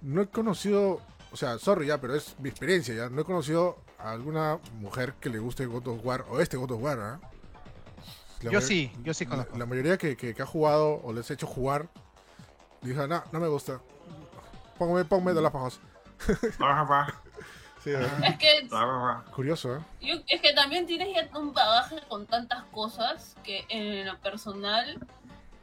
no 0.00 0.22
he 0.22 0.28
conocido 0.28 1.00
o 1.30 1.36
sea, 1.36 1.58
sorry 1.58 1.88
ya, 1.88 2.00
pero 2.00 2.14
es 2.14 2.36
mi 2.38 2.48
experiencia 2.48 2.94
ya. 2.94 3.08
No 3.08 3.22
he 3.22 3.24
conocido 3.24 3.78
a 3.98 4.12
alguna 4.12 4.58
mujer 4.74 5.14
que 5.20 5.28
le 5.28 5.38
guste 5.40 5.66
God 5.66 5.88
of 5.88 6.00
War 6.04 6.24
o 6.30 6.40
este 6.40 6.56
God 6.56 6.70
of 6.70 6.82
War, 6.82 7.00
¿ah? 7.00 7.20
La 8.42 8.50
Yo 8.52 8.60
sí, 8.60 8.92
yo 9.02 9.12
sí 9.14 9.24
La, 9.24 9.30
conozco. 9.30 9.58
la 9.58 9.66
mayoría 9.66 9.98
que, 9.98 10.16
que- 10.16 10.34
que 10.34 10.42
ha 10.42 10.46
jugado 10.46 11.00
o 11.02 11.12
les 11.12 11.30
he 11.30 11.34
hecho 11.34 11.46
jugar, 11.46 11.88
dijo, 12.82 13.06
no, 13.06 13.22
no 13.32 13.40
me 13.40 13.48
gusta. 13.48 13.80
Póngame, 14.78 15.04
póngame 15.04 15.34
de 15.34 15.42
las 15.42 15.52
pajas. 15.52 15.80
Sí. 17.82 17.90
Es 17.92 18.36
que 18.38 18.68
Curioso, 19.34 19.76
¿eh? 19.76 19.80
Yo, 20.00 20.16
es 20.26 20.40
que 20.40 20.52
también 20.52 20.84
tienes 20.86 21.08
ya 21.14 21.38
un 21.38 21.52
bagaje 21.54 22.00
con 22.08 22.26
tantas 22.26 22.64
cosas 22.64 23.36
que 23.44 23.64
en 23.68 24.04
lo 24.04 24.18
personal 24.18 24.98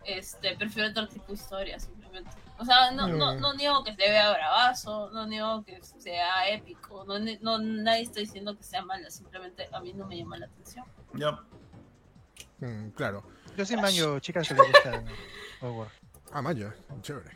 este, 0.05 0.55
prefiero 0.55 0.89
otro 0.89 1.07
tipo 1.09 1.25
de 1.27 1.33
historia 1.33 1.77
simplemente. 1.79 2.31
O 2.57 2.63
sea, 2.63 2.91
no, 2.91 3.07
no, 3.09 3.35
Mm. 3.35 3.39
no 3.41 3.53
niego 3.55 3.83
que 3.83 3.91
se 3.91 3.97
vea 4.09 4.31
bravazo, 4.31 5.09
no 5.11 5.27
niego 5.27 5.63
que 5.65 5.83
sea 5.83 6.47
épico, 6.49 7.03
no, 7.05 7.19
no 7.41 7.57
nadie 7.59 8.03
está 8.03 8.21
diciendo 8.21 8.55
que 8.55 8.63
sea 8.63 8.81
mala, 8.83 9.09
simplemente 9.11 9.67
a 9.73 9.81
mí 9.81 9.91
no 9.93 10.05
me 10.07 10.17
llama 10.17 10.37
la 10.37 10.45
atención. 10.45 10.85
Ya. 11.15 11.37
Mm, 12.59 12.89
claro. 12.89 13.23
Yo 13.57 13.65
sí 13.65 13.75
maño, 13.77 14.19
chicas 14.19 14.47
que 14.47 14.53
les 14.53 14.67
gusta 14.67 15.03
War. 15.61 15.87
Ah, 16.31 16.41
Maya, 16.41 16.73
chévere. 17.01 17.31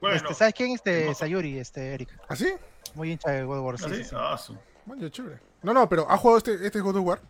Bueno, 0.00 0.16
Este, 0.16 0.34
¿Sabes 0.34 0.54
quién? 0.54 0.72
Este, 0.72 1.00
hermoso. 1.02 1.20
Sayuri, 1.20 1.58
este, 1.58 1.94
Eric. 1.94 2.08
¿Ah, 2.28 2.36
sí? 2.36 2.52
Muy 2.94 3.12
hincha 3.12 3.30
de 3.30 3.44
God 3.44 3.58
of 3.58 3.64
War, 3.66 3.78
sí, 3.78 3.84
¿así? 3.86 3.94
sí, 3.96 4.04
sí. 4.04 4.16
Ah, 4.18 4.36
su- 4.38 4.56
Maya, 4.86 5.10
chévere. 5.10 5.40
No, 5.62 5.72
no, 5.74 5.88
pero 5.88 6.10
¿ha 6.10 6.16
jugado 6.16 6.38
este, 6.38 6.64
este 6.66 6.80
God 6.80 6.96
of 6.96 7.04
War? 7.06 7.20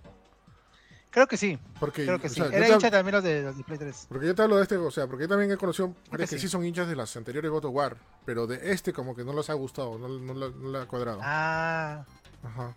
Creo 1.11 1.27
que 1.27 1.39
sí, 1.39 1.59
Porque, 1.81 2.05
creo 2.05 2.21
que 2.21 2.29
sí. 2.29 2.35
sea, 2.37 2.45
yo 2.47 2.53
Era 2.53 2.67
te- 2.67 2.73
hincha 2.75 2.91
también 2.91 3.15
los 3.15 3.25
de, 3.25 3.43
los 3.43 3.57
de 3.57 3.65
Play 3.65 3.79
3. 3.79 4.07
Porque 4.11 4.27
yo 4.27 4.35
te 4.35 4.43
hablo 4.43 4.57
de 4.57 4.63
este, 4.63 4.77
o 4.77 4.91
sea, 4.91 5.07
porque 5.07 5.25
yo 5.25 5.29
también 5.29 5.51
he 5.51 5.57
conocido 5.57 5.95
varios 6.11 6.29
que 6.29 6.37
sí. 6.37 6.43
sí 6.43 6.49
son 6.49 6.65
hinchas 6.67 6.87
de 6.87 6.95
las 6.95 7.17
anteriores 7.17 7.51
God 7.51 7.65
of 7.65 7.75
War, 7.75 7.97
pero 8.27 8.47
de 8.47 8.71
este 8.73 8.93
como 8.93 9.17
que 9.17 9.25
no 9.25 9.33
les 9.33 9.49
ha 9.49 9.55
gustado, 9.55 9.99
no, 9.99 10.07
no, 10.09 10.35
le- 10.35 10.51
no 10.55 10.69
le 10.71 10.79
ha 10.79 10.87
cuadrado. 10.87 11.19
Ah, 11.23 12.05
Ajá. 12.45 12.75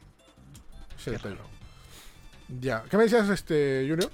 Sí. 0.98 1.12
Ya, 2.60 2.84
¿qué 2.90 2.98
me 2.98 3.04
decías, 3.04 3.30
este, 3.30 3.86
Junior? 3.88 4.12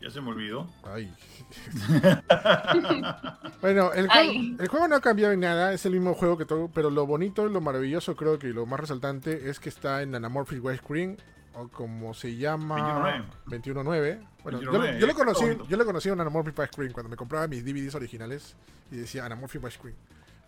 Ya 0.00 0.10
se 0.10 0.20
me 0.20 0.30
olvidó. 0.30 0.66
Ay. 0.82 1.12
bueno, 3.60 3.92
el 3.92 4.08
Ay. 4.10 4.28
juego, 4.28 4.62
el 4.62 4.68
juego 4.68 4.88
no 4.88 4.96
ha 4.96 5.00
cambiado 5.00 5.32
en 5.32 5.40
nada, 5.40 5.72
es 5.72 5.86
el 5.86 5.92
mismo 5.92 6.14
juego 6.14 6.38
que 6.38 6.44
todo, 6.44 6.70
pero 6.74 6.90
lo 6.90 7.06
bonito 7.06 7.46
y 7.46 7.52
lo 7.52 7.60
maravilloso 7.60 8.16
creo 8.16 8.38
que 8.38 8.48
lo 8.48 8.66
más 8.66 8.80
resaltante 8.80 9.48
es 9.48 9.60
que 9.60 9.68
está 9.68 10.02
en 10.02 10.14
Anamorphic 10.14 10.64
Widescreen 10.64 11.18
o 11.54 11.68
como 11.68 12.14
se 12.14 12.36
llama 12.36 13.26
21.9. 13.46 14.26
Bueno, 14.42 14.60
yo, 14.60 14.72
21.9, 14.72 14.98
yo 14.98 15.06
lo 15.06 15.14
conocí, 15.14 15.44
bonito. 15.44 15.66
yo 15.68 15.76
lo 15.76 15.84
conocí 15.84 16.08
en 16.08 16.20
Anamorphic 16.20 16.58
Widescreen 16.58 16.92
cuando 16.92 17.10
me 17.10 17.16
compraba 17.16 17.46
mis 17.46 17.64
DVDs 17.64 17.94
originales 17.94 18.56
y 18.90 18.96
decía 18.96 19.24
Anamorphic 19.26 19.62
Widescreen. 19.62 19.96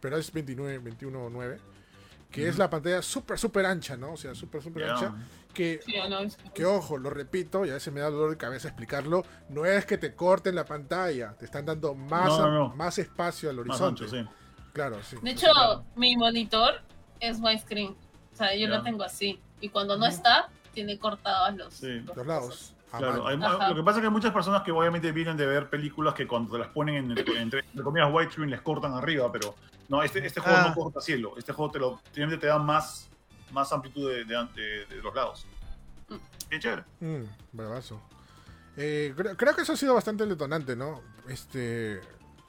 Pero 0.00 0.16
es 0.16 0.32
29 0.32 0.82
21.9, 0.82 1.58
que 2.30 2.48
es 2.48 2.58
la 2.58 2.68
pantalla 2.68 3.02
súper 3.02 3.38
súper 3.38 3.66
ancha, 3.66 3.96
¿no? 3.96 4.14
O 4.14 4.16
sea, 4.16 4.34
súper 4.34 4.62
súper 4.62 4.90
ancha 4.90 5.14
que 5.54 5.80
Sí, 5.86 5.96
¿o 5.98 6.08
no? 6.08 6.18
Es- 6.20 6.36
que 6.52 6.66
ojo, 6.66 6.98
lo 6.98 7.08
repito, 7.10 7.64
y 7.64 7.70
a 7.70 7.74
veces 7.74 7.92
me 7.92 8.00
da 8.00 8.10
dolor 8.10 8.30
de 8.30 8.36
cabeza 8.36 8.68
explicarlo, 8.68 9.24
no 9.48 9.64
es 9.64 9.86
que 9.86 9.96
te 9.96 10.14
corten 10.14 10.54
la 10.54 10.64
pantalla, 10.66 11.34
te 11.38 11.44
están 11.46 11.64
dando 11.64 11.94
más, 11.94 12.26
No, 12.28 12.38
no, 12.40 12.50
no. 12.68 12.76
más 12.76 12.98
espacio 12.98 13.48
al 13.48 13.56
Más 13.56 13.80
horizonte. 13.80 14.04
ancho, 14.04 14.16
sí. 14.16 14.28
Claro, 14.72 14.98
sí. 15.02 15.16
De 15.22 15.30
hecho, 15.30 15.46
mi 15.96 16.16
monitor 16.16 16.74
es 17.20 17.38
widescreen. 17.40 17.92
O 18.32 18.36
sea, 18.36 18.52
yo 18.54 18.66
Ya. 18.66 18.76
lo 18.76 18.82
tengo 18.82 19.04
así. 19.04 19.40
Y 19.60 19.68
cuando 19.68 19.96
no 19.96 20.04
está, 20.06 20.48
tiene 20.72 20.98
cortados 20.98 21.54
los, 21.56 21.72
Sí. 21.74 22.00
Los 22.14 22.26
lados. 22.26 22.74
Claro, 22.90 23.26
hay- 23.26 23.36
lo 23.36 23.74
que 23.74 23.82
pasa 23.82 23.98
es 23.98 24.02
que 24.02 24.06
hay 24.06 24.12
muchas 24.12 24.32
personas 24.32 24.62
que 24.62 24.70
obviamente 24.72 25.10
vienen 25.10 25.36
de 25.36 25.46
ver 25.46 25.68
películas 25.70 26.14
que 26.14 26.26
cuando 26.28 26.52
te 26.52 26.58
las 26.58 26.68
ponen 26.68 27.10
en, 27.10 27.18
entre, 27.18 27.40
entre 27.40 27.82
comillas 27.82 28.12
widescreen 28.12 28.50
les 28.50 28.60
cortan 28.60 28.92
arriba, 28.94 29.30
pero 29.32 29.54
no, 29.88 30.00
este, 30.02 30.24
este 30.24 30.40
juego 30.40 30.58
Ah. 30.60 30.68
no 30.68 30.74
corta 30.74 31.00
cielo, 31.00 31.34
este 31.36 31.52
juego 31.52 31.72
te 31.72 31.78
lo 31.80 32.00
simplemente 32.06 32.38
te 32.38 32.46
da 32.46 32.58
más, 32.58 33.08
más 33.54 33.72
amplitud 33.72 34.10
de, 34.10 34.24
de- 34.24 34.48
de- 34.54 34.86
de 34.86 34.96
los 35.02 35.14
lados. 35.14 35.46
Mm. 36.08 36.14
Qué 36.50 36.58
chévere. 36.60 36.84
Mm, 37.00 37.22
bravazo. 37.52 38.00
Eh, 38.76 39.14
creo, 39.16 39.36
creo 39.36 39.54
que 39.56 39.62
eso 39.62 39.72
ha 39.72 39.76
sido 39.76 39.94
bastante 39.94 40.26
detonante, 40.26 40.76
¿no? 40.76 41.00
Este. 41.28 42.00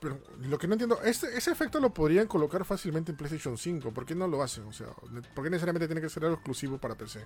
Pero 0.02 0.20
lo 0.42 0.58
que 0.58 0.68
no 0.68 0.74
entiendo, 0.74 1.02
este, 1.04 1.36
ese 1.38 1.52
efecto 1.52 1.80
lo 1.80 1.92
podrían 1.94 2.28
colocar 2.28 2.66
fácilmente 2.66 3.12
en 3.12 3.18
PlayStation 3.18 3.58
5. 3.58 3.92
¿Por 3.92 4.06
qué 4.06 4.14
no 4.14 4.28
lo 4.28 4.44
hacen? 4.44 4.66
O 4.68 4.74
sea, 4.74 4.88
¿por 5.34 5.44
qué 5.44 5.50
necesariamente 5.50 5.88
tiene 5.88 6.02
que 6.02 6.10
ser 6.10 6.24
algo 6.26 6.36
exclusivo 6.36 6.78
para 6.78 6.96
PC? 6.96 7.26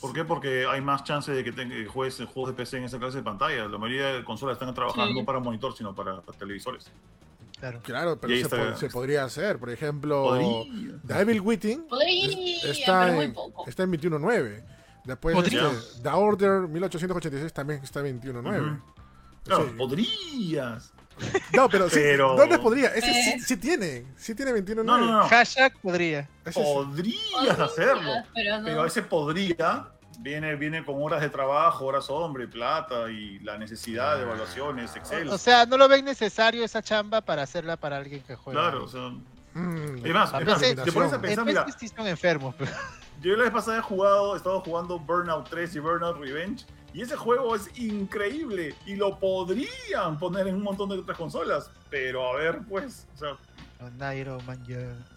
¿Por 0.00 0.12
qué? 0.14 0.24
Porque 0.24 0.66
hay 0.66 0.80
más 0.80 1.04
chance 1.04 1.30
de 1.30 1.44
que, 1.44 1.86
juegues 1.86 2.16
juegos 2.16 2.48
de 2.50 2.54
PC 2.56 2.78
en 2.78 2.84
esa 2.84 2.98
clase 2.98 3.18
de 3.18 3.22
pantalla. 3.22 3.68
La 3.68 3.76
mayoría 3.76 4.06
de 4.14 4.24
consolas 4.24 4.54
están 4.54 4.72
trabajando 4.74 5.12
Sí. 5.12 5.18
no 5.20 5.26
para 5.26 5.38
monitor, 5.40 5.76
sino 5.76 5.94
para, 5.94 6.22
para 6.22 6.38
televisores. 6.38 6.90
Claro. 7.60 7.80
Claro, 7.84 8.20
pero 8.20 8.34
se, 8.34 8.40
está- 8.40 8.70
po- 8.72 8.76
se 8.76 8.88
podría 8.88 9.24
hacer. 9.24 9.58
Por 9.58 9.70
ejemplo, 9.70 10.22
Podría. 10.24 10.94
Devil 11.02 11.40
Witting 11.40 11.86
Podría, 11.86 12.70
está 12.70 13.22
en, 13.22 13.34
está 13.66 13.82
en 13.84 13.92
21.9. 13.92 14.64
Después 15.04 15.36
este, 15.46 15.58
The 16.02 16.08
Order 16.08 16.62
1886 16.68 17.52
también 17.52 17.80
está 17.82 18.00
en 18.00 18.20
21.9. 18.20 18.60
Ujú. 18.60 18.82
Claro, 19.44 19.68
Sí. 19.68 19.74
podrías. 19.76 20.92
No, 21.54 21.68
pero, 21.68 21.88
sí, 21.90 21.96
Pero- 21.96 22.46
les 22.46 22.58
podría. 22.58 22.88
Ese 22.94 23.12
sí, 23.12 23.30
Eh. 23.30 23.40
sí 23.44 23.56
tiene. 23.58 24.06
Sí 24.16 24.34
tiene 24.34 24.52
21.9. 24.52 24.84
No, 24.84 24.98
no, 24.98 25.06
no. 25.22 25.28
Hashtag 25.28 25.78
podría. 25.80 26.28
Ese. 26.44 26.62
Podrías 26.62 27.20
Podría, 27.32 27.64
hacerlo. 27.64 28.12
Pero 28.34 28.58
no. 28.58 28.64
Pero 28.64 28.86
ese 28.86 29.02
podría 29.02 29.88
viene, 30.20 30.54
viene 30.56 30.84
con 30.84 31.02
horas 31.02 31.20
de 31.20 31.30
trabajo, 31.30 31.86
horas 31.86 32.08
hombre, 32.10 32.46
plata 32.46 33.10
y 33.10 33.38
la 33.40 33.58
necesidad 33.58 34.16
de 34.16 34.22
evaluaciones, 34.22 34.94
Excel. 34.94 35.28
O 35.28 35.38
sea, 35.38 35.66
no 35.66 35.76
lo 35.76 35.88
ven 35.88 36.04
necesario 36.04 36.64
esa 36.64 36.82
chamba 36.82 37.20
para 37.20 37.42
hacerla 37.42 37.76
para 37.76 37.96
alguien 37.96 38.22
que 38.22 38.36
juega. 38.36 38.60
claro, 38.60 38.84
o 38.84 38.88
sea. 38.88 39.10
Mm, 39.52 40.06
Es 40.06 40.14
más, 40.14 40.32
es 40.32 40.76
te 40.84 40.92
pones 40.92 41.12
a 41.12 41.16
En 41.16 41.22
pensar, 41.22 41.44
mira, 41.44 41.64
PC 41.64 41.78
sí 41.80 41.88
son 41.88 42.06
enfermos, 42.06 42.54
pero 42.56 42.70
yo 43.20 43.36
la 43.36 43.44
vez 43.44 43.52
pasada 43.52 43.78
he 43.78 43.82
jugado, 43.82 44.34
he 44.34 44.36
estado 44.36 44.60
jugando 44.60 44.98
Burnout 44.98 45.48
3 45.48 45.74
y 45.74 45.78
Burnout 45.80 46.18
Revenge, 46.18 46.64
y 46.92 47.02
ese 47.02 47.16
juego 47.16 47.56
es 47.56 47.68
increíble, 47.76 48.74
y 48.86 48.94
lo 48.94 49.18
podrían 49.18 50.18
poner 50.18 50.46
en 50.46 50.54
un 50.56 50.62
montón 50.62 50.88
de 50.90 50.98
otras 50.98 51.18
consolas, 51.18 51.70
pero 51.88 52.28
a 52.28 52.36
ver, 52.36 52.60
pues, 52.68 53.08
o 53.16 53.18
sea, 53.18 53.36
Nairo, 53.96 54.38
man, 54.42 54.62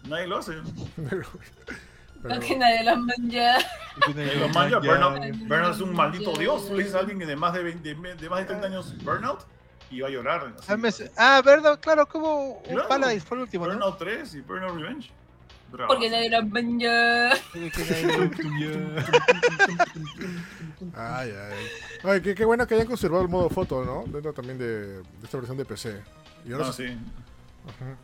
nadie 0.08 0.26
lo 0.26 0.38
hace. 0.38 0.54
pero- 2.24 2.34
No 2.34 2.40
que 2.40 2.56
nadie 2.56 2.82
la 2.84 2.96
manja. 2.96 3.58
Nadie 4.14 4.34
lo 4.36 4.48
manja, 4.48 4.78
Burnout. 4.78 5.38
Burnout 5.46 5.74
es 5.74 5.80
un 5.80 5.92
maldito 5.94 6.32
dios, 6.32 6.66
tú 6.66 6.72
le 6.74 6.78
dices 6.84 6.94
a 6.96 6.98
alguien 7.00 7.18
de 7.18 7.36
más 7.36 7.52
de, 7.54 7.62
20 7.62 7.94
de, 7.94 8.14
de 8.16 8.28
más 8.28 8.40
de 8.40 8.44
30 8.46 8.66
años 8.66 8.94
Burnout, 9.04 9.40
y 9.90 10.00
va 10.00 10.08
a 10.08 10.10
llorar. 10.10 10.54
así. 10.58 10.66
Ah, 10.72 10.76
me 10.76 10.90
su- 10.90 11.04
Ah, 11.16 11.40
verdad, 11.44 11.78
claro, 11.80 12.06
como 12.08 12.52
un 12.58 12.62
Claro. 12.64 12.88
Paladins 12.88 13.22
fue 13.24 13.36
el 13.36 13.42
último, 13.44 13.66
¿no? 13.66 13.72
Burnout 13.74 13.98
3 13.98 14.34
y 14.34 14.40
Burnout 14.40 14.74
Revenge. 14.80 15.10
Bravo. 15.70 15.88
Porque 15.92 16.08
nadie 16.10 16.30
la 16.30 16.40
manja. 16.42 17.30
Que. 17.52 17.70
Ay, 20.94 21.30
ay. 21.30 21.66
Ay, 22.04 22.20
qué, 22.20 22.34
qué 22.34 22.44
bueno 22.44 22.66
que 22.66 22.74
hayan 22.74 22.86
conservado 22.86 23.22
el 23.22 23.28
modo 23.28 23.48
foto, 23.50 23.84
¿no? 23.84 24.04
Dentro 24.06 24.32
también 24.32 24.58
de, 24.58 24.98
de 24.98 25.02
esta 25.22 25.36
versión 25.38 25.56
de 25.56 25.64
PC. 25.64 26.00
Y 26.46 26.52
ahora 26.52 26.66
No, 26.66 26.72
sí- 26.72 26.86
sí, 26.88 26.96
Ajá. 27.66 27.96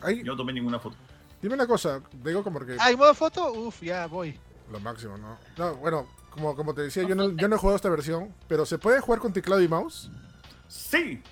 Ay, 0.00 0.18
yo 0.24 0.32
no 0.32 0.36
tomé 0.36 0.52
ninguna 0.52 0.78
foto. 0.78 0.96
Dime 1.42 1.54
una 1.54 1.66
cosa, 1.66 2.00
digo 2.12 2.42
como 2.42 2.60
que 2.60 2.76
Ah, 2.80 2.90
¿y 2.92 2.96
modo 2.96 3.12
foto? 3.14 3.52
Uf, 3.52 3.82
ya 3.82 4.06
voy. 4.06 4.38
lo 4.70 4.80
máximo, 4.80 5.18
¿no? 5.18 5.36
No, 5.58 5.74
bueno, 5.76 6.06
como, 6.30 6.56
como 6.56 6.72
te 6.74 6.82
decía, 6.82 7.02
yo 7.02 7.14
no, 7.14 7.30
yo 7.30 7.48
no 7.48 7.56
he 7.56 7.58
jugado 7.58 7.76
esta 7.76 7.90
versión, 7.90 8.34
pero 8.48 8.64
¿se 8.64 8.78
puede 8.78 9.00
jugar 9.00 9.20
con 9.20 9.32
teclado 9.32 9.60
y 9.60 9.68
mouse? 9.68 10.10
Sí, 10.68 11.22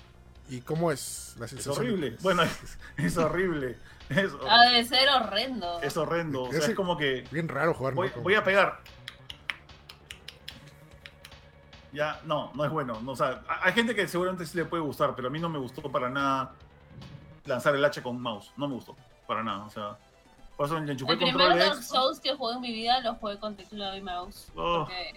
¿Y 0.49 0.59
cómo 0.61 0.91
es 0.91 1.35
la 1.39 1.45
es 1.45 1.51
sensación? 1.51 1.77
horrible. 1.77 2.17
Bueno, 2.21 2.43
es, 2.43 2.77
es 2.97 3.17
horrible. 3.17 3.77
Es, 4.09 4.31
Ha 4.49 4.69
de 4.71 4.83
ser 4.83 5.07
horrendo. 5.07 5.81
es 5.81 5.95
horrendo. 5.95 6.43
O 6.43 6.49
sea, 6.51 6.59
Ese- 6.59 6.71
es 6.71 6.75
como 6.75 6.97
que 6.97 7.23
Bien 7.31 7.47
raro 7.47 7.73
jugar, 7.73 7.93
voy, 7.93 8.11
voy 8.21 8.35
a 8.35 8.43
pegar. 8.43 8.81
Ya, 11.93 12.19
no, 12.25 12.51
no 12.53 12.65
es 12.65 12.71
bueno. 12.71 12.99
No, 13.01 13.11
o 13.11 13.15
sea, 13.15 13.43
ha- 13.47 13.65
hay 13.67 13.73
gente 13.73 13.95
que 13.95 14.07
seguramente 14.07 14.45
sí 14.45 14.57
le 14.57 14.65
puede 14.65 14.83
gustar, 14.83 15.15
pero 15.15 15.27
a 15.27 15.31
mí 15.31 15.39
no 15.39 15.47
me 15.49 15.59
gustó 15.59 15.89
para 15.91 16.09
nada 16.09 16.53
lanzar 17.45 17.73
el 17.75 17.83
hacha 17.83 18.03
con 18.03 18.21
mouse. 18.21 18.51
No 18.57 18.67
me 18.67 18.75
gustó, 18.75 18.95
para 19.31 19.43
nada. 19.43 19.63
O 19.63 19.69
sea, 19.69 19.97
por 20.57 20.65
eso 20.65 20.77
le 20.77 20.91
El 20.91 20.91
el 20.91 20.97
primer 21.05 21.31
control 21.31 21.57
Dark. 21.59 21.83
Souls 21.83 22.19
que 22.19 22.35
jugué 22.35 22.55
en 22.55 22.61
mi 22.61 22.73
vida 22.73 22.99
lo 22.99 23.15
jugué 23.15 23.39
con 23.39 23.55
teclado 23.55 23.95
y 23.95 24.01
mouse. 24.01 24.51
Oh. 24.55 24.79
Porque, 24.79 25.13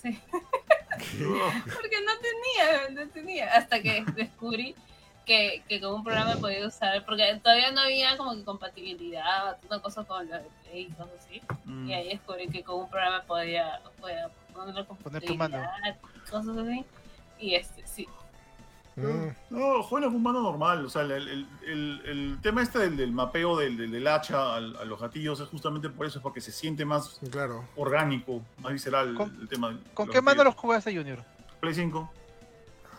sí, 0.00 0.20
Oh, 0.32 1.50
porque 1.64 1.96
no 2.06 2.12
tenía, 2.20 2.88
no 3.04 3.10
tenía. 3.10 3.52
Hasta 3.54 3.82
que 3.82 4.04
descubrí 4.14 4.76
que, 5.26 5.64
que 5.68 5.80
con 5.80 5.94
un 5.94 6.04
programa 6.04 6.36
podía 6.36 6.64
usar, 6.66 7.04
porque 7.04 7.40
todavía 7.42 7.72
no 7.72 7.80
había 7.80 8.16
como 8.16 8.32
que 8.36 8.44
compatibilidad, 8.44 9.58
una 9.68 9.80
cosa 9.80 10.04
con 10.04 10.28
la 10.28 10.38
de 10.38 10.48
Play 10.62 10.82
y 10.82 10.92
cosas 10.92 11.14
así. 11.18 11.42
mm. 11.64 11.88
Y 11.88 11.94
ahí 11.94 12.08
descubrí 12.10 12.46
que 12.46 12.62
con 12.62 12.76
un 12.82 12.88
programa 12.88 13.22
podía, 13.24 13.80
podía 14.00 14.30
ponerlo 14.54 14.86
con 14.86 14.96
Poner 14.98 15.24
tu 15.24 15.34
mando. 15.34 15.58
Cosas 16.30 16.56
así. 16.56 16.84
Y 17.40 17.54
este, 17.56 17.84
sí. 17.86 18.08
Mm, 19.06 19.34
No, 19.50 19.82
juega 19.82 20.06
con 20.08 20.22
mano 20.22 20.42
normal. 20.42 20.84
O 20.84 20.90
sea, 20.90 21.02
el, 21.02 21.10
el- 21.12 21.46
el- 21.66 22.02
el 22.06 22.38
tema 22.42 22.62
este 22.62 22.78
del, 22.78 22.96
del 22.96 23.12
mapeo 23.12 23.56
del, 23.56 23.76
del- 23.76 23.90
del 23.90 24.06
hacha 24.08 24.54
al- 24.56 24.76
a 24.76 24.84
los 24.84 25.00
gatillos 25.00 25.38
es 25.40 25.48
justamente 25.48 25.88
por 25.88 26.06
eso, 26.06 26.18
es 26.18 26.22
porque 26.22 26.40
se 26.40 26.52
siente 26.52 26.84
más 26.84 27.20
claro. 27.30 27.64
orgánico, 27.76 28.42
más 28.62 28.72
visceral 28.72 29.14
¿Con- 29.14 29.36
el 29.40 29.48
tema. 29.48 29.68
del- 29.68 29.80
¿Con 29.94 30.06
los 30.06 30.14
qué 30.14 30.22
mando 30.22 30.44
los 30.44 30.54
jugaste, 30.54 30.94
Junior? 30.96 31.22
Play 31.60 31.74
5. 31.74 32.10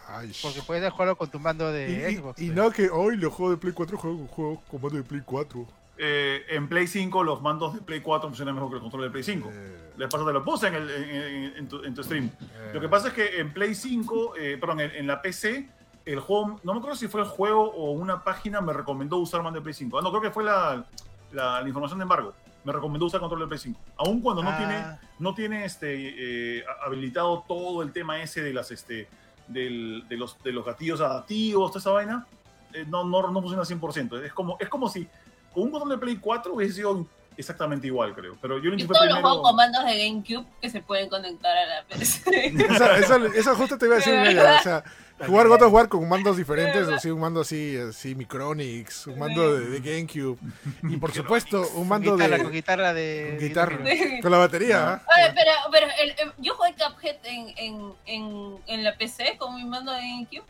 Ay, 0.07 0.31
Porque 0.41 0.61
puedes 0.63 0.91
jugarlo 0.91 1.15
con 1.15 1.29
tu 1.29 1.39
mando 1.39 1.69
y, 1.69 1.73
de 1.73 2.11
y- 2.11 2.15
Xbox. 2.17 2.41
y 2.41 2.45
pues. 2.47 2.55
no 2.57 2.71
que 2.71 2.89
hoy 2.89 3.15
lo 3.17 3.29
juego 3.29 3.51
de 3.51 3.57
Play 3.57 3.73
4, 3.73 3.97
juego, 3.97 4.27
juego 4.27 4.61
con 4.69 4.81
mando 4.81 4.97
de 4.97 5.03
Play 5.03 5.21
4. 5.23 5.67
eh, 6.01 6.45
en 6.49 6.67
Play 6.69 6.87
5 6.87 7.23
los 7.23 7.41
mandos 7.41 7.73
de 7.75 7.81
Play 7.81 7.99
4 8.01 8.29
funcionan 8.29 8.55
mejor 8.55 8.69
que 8.69 8.75
el 8.77 8.81
control 8.81 9.03
de 9.03 9.09
Play 9.11 9.23
5. 9.23 9.49
Eh, 9.51 9.91
Les 9.97 10.07
pasa, 10.09 10.25
te 10.25 10.31
lo 10.31 10.43
puse 10.45 10.67
en, 10.67 10.75
el- 10.75 10.89
en- 10.89 11.11
en- 11.43 11.57
en 11.57 11.67
tu, 11.67 11.83
en 11.83 11.93
tu 11.93 12.01
stream. 12.03 12.25
eh, 12.41 12.71
Lo 12.73 12.79
que 12.79 12.87
pasa 12.89 13.09
es 13.09 13.13
que 13.13 13.39
en 13.39 13.51
Play 13.53 13.75
5, 13.75 14.33
eh, 14.37 14.57
perdón, 14.59 14.79
en, 14.79 14.91
en 14.95 15.05
la 15.07 15.21
PC, 15.21 15.67
el 16.13 16.19
juego, 16.19 16.59
no 16.63 16.73
me 16.73 16.79
acuerdo 16.79 16.95
si 16.97 17.07
fue 17.07 17.21
el 17.21 17.27
juego 17.27 17.71
o 17.71 17.91
una 17.91 18.23
página 18.23 18.61
me 18.61 18.73
recomendó 18.73 19.17
usar 19.17 19.41
mando 19.43 19.59
de 19.59 19.63
Play 19.63 19.73
5. 19.73 19.97
Ah, 19.97 20.01
no, 20.01 20.09
creo 20.09 20.21
que 20.21 20.31
fue 20.31 20.43
la, 20.43 20.85
la- 21.31 21.61
la 21.61 21.67
información 21.67 21.99
de 21.99 22.03
embargo. 22.03 22.33
Me 22.63 22.73
recomendó 22.73 23.05
usar 23.05 23.19
control 23.19 23.41
de 23.41 23.47
Play 23.47 23.59
5. 23.59 23.79
Aun 23.97 24.21
cuando 24.21 24.43
no 24.43 24.49
Ah. 24.49 24.57
tiene, 24.57 24.85
no 25.19 25.33
tiene 25.33 25.65
este, 25.65 26.57
eh, 26.59 26.63
habilitado 26.85 27.43
todo 27.47 27.81
el 27.83 27.91
tema 27.93 28.21
ese 28.21 28.41
de 28.41 28.53
las 28.53 28.71
este, 28.71 29.07
del- 29.47 30.05
de, 30.07 30.17
los, 30.17 30.41
de 30.43 30.51
los 30.51 30.65
gatillos 30.65 30.99
adaptivos, 31.01 31.71
toda 31.71 31.79
esa 31.79 31.91
vaina, 31.91 32.27
eh, 32.73 32.85
no, 32.87 33.03
no, 33.03 33.21
no 33.31 33.41
funciona 33.41 33.61
al 33.61 33.67
100%. 33.67 34.23
Es 34.23 34.33
como, 34.33 34.57
es 34.59 34.69
como 34.69 34.89
si 34.89 35.07
con 35.53 35.63
un 35.63 35.71
control 35.71 35.91
de 35.91 35.97
Play 35.97 36.17
4 36.17 36.53
hubiese 36.53 36.73
sido 36.75 37.05
exactamente 37.39 37.87
igual, 37.87 38.13
creo. 38.13 38.37
Pero 38.41 38.57
yo 38.59 38.69
lo 38.69 38.75
Y 38.75 38.83
todos 38.85 38.89
los 38.89 38.99
primero. 38.99 39.21
juegos 39.21 39.49
comandos 39.49 39.85
de 39.85 39.97
GameCube 40.07 40.45
que 40.61 40.69
se 40.69 40.81
pueden 40.81 41.09
conectar 41.09 41.57
a 41.57 41.65
la 41.65 41.83
PC. 41.85 42.47
Esa, 42.69 42.97
esa, 42.97 43.17
esa 43.35 43.55
justo 43.55 43.77
te 43.77 43.85
iba 43.85 43.95
a 43.95 43.97
decir, 43.99 44.13
verdad. 44.13 44.57
O 44.59 44.63
sea, 44.63 44.83
jugar 45.27 45.47
God 45.49 45.61
of 45.63 45.73
War 45.73 45.89
con 45.89 46.07
mandos 46.07 46.37
diferentes, 46.37 46.87
o 46.87 46.97
sea, 46.99 47.13
un 47.13 47.19
mando 47.19 47.41
así, 47.41 47.75
así 47.77 48.15
Micronix, 48.15 49.07
un 49.07 49.19
mando 49.19 49.57
de, 49.59 49.69
de 49.69 49.79
GameCube. 49.79 50.37
Y 50.83 50.97
por 50.97 51.11
supuesto, 51.13 51.67
un 51.75 51.87
mando 51.87 52.15
guitarra, 52.15 52.37
de 52.37 52.43
con 52.43 52.51
guitarra 52.53 52.93
de. 52.93 53.27
con 53.37 53.47
guitarra. 53.47 53.77
de- 53.77 54.19
con 54.21 54.31
la 54.31 54.37
batería. 54.37 54.93
¿ah? 54.93 55.01
Oye, 55.17 55.33
pero, 55.35 55.51
pero 55.71 55.87
el- 56.01 56.09
el- 56.11 56.33
yo 56.37 56.55
jugué 56.55 56.73
Cuphead 56.73 57.17
en, 57.25 57.53
en, 57.57 57.93
en, 58.05 58.55
en 58.67 58.83
la 58.83 58.95
PC 58.97 59.35
con 59.37 59.55
mi 59.55 59.65
mando 59.65 59.91
de 59.91 59.99
GameCube. 60.01 60.43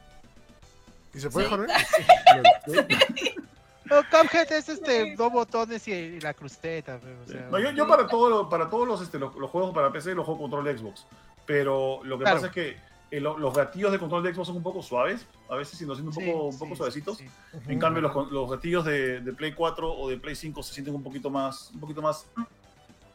¿Y 1.15 1.19
se 1.19 1.29
puede 1.31 1.47
Sí. 1.47 1.53
jugar? 1.55 1.69
No, 3.89 4.03
Cuphead 4.09 4.51
es 4.51 4.69
este, 4.69 5.15
dos 5.15 5.31
botones 5.31 5.87
y, 5.87 5.91
y 5.91 6.19
la 6.19 6.33
cruceta. 6.33 6.99
pero, 7.01 7.21
o 7.23 7.27
sea, 7.27 7.47
No, 7.51 7.59
yo, 7.59 7.71
yo 7.71 7.87
para, 7.87 8.07
todo 8.07 8.29
lo- 8.29 8.49
para 8.49 8.69
todos 8.69 8.87
los, 8.87 9.01
este, 9.01 9.17
los, 9.19 9.35
los 9.35 9.49
juegos 9.49 9.73
para 9.73 9.91
PC 9.91 10.13
los 10.15 10.25
juego 10.25 10.41
control 10.41 10.63
de 10.65 10.77
Xbox. 10.77 11.05
Pero 11.45 12.01
lo 12.03 12.17
que 12.17 12.23
Claro. 12.23 12.37
pasa 12.37 12.47
es 12.47 12.53
que 12.53 12.77
eh, 13.11 13.19
lo- 13.19 13.37
los 13.39 13.53
gatillos 13.55 13.91
de 13.91 13.97
control 13.97 14.21
de 14.21 14.33
Xbox 14.33 14.47
son 14.47 14.57
un 14.57 14.63
poco 14.63 14.83
suaves. 14.83 15.25
A 15.49 15.55
veces 15.55 15.77
siendo 15.77 15.95
siendo 15.95 16.11
un 16.11 16.15
sí, 16.15 16.31
poco, 16.31 16.43
un 16.45 16.53
sí, 16.53 16.59
poco 16.59 16.71
sí, 16.71 16.77
suavecitos. 16.77 17.17
sí. 17.17 17.25
En 17.67 17.79
cambio, 17.79 18.01
los, 18.03 18.31
los 18.31 18.51
gatillos 18.51 18.85
de, 18.85 19.21
de 19.21 19.33
Play 19.33 19.53
4 19.53 19.91
o 19.91 20.09
de 20.09 20.17
Play 20.17 20.35
5 20.35 20.61
se 20.61 20.73
sienten 20.73 20.93
un 20.93 21.01
poquito 21.03 21.29
más, 21.31 21.71
un 21.73 21.79
poquito 21.79 22.01
más 22.03 22.27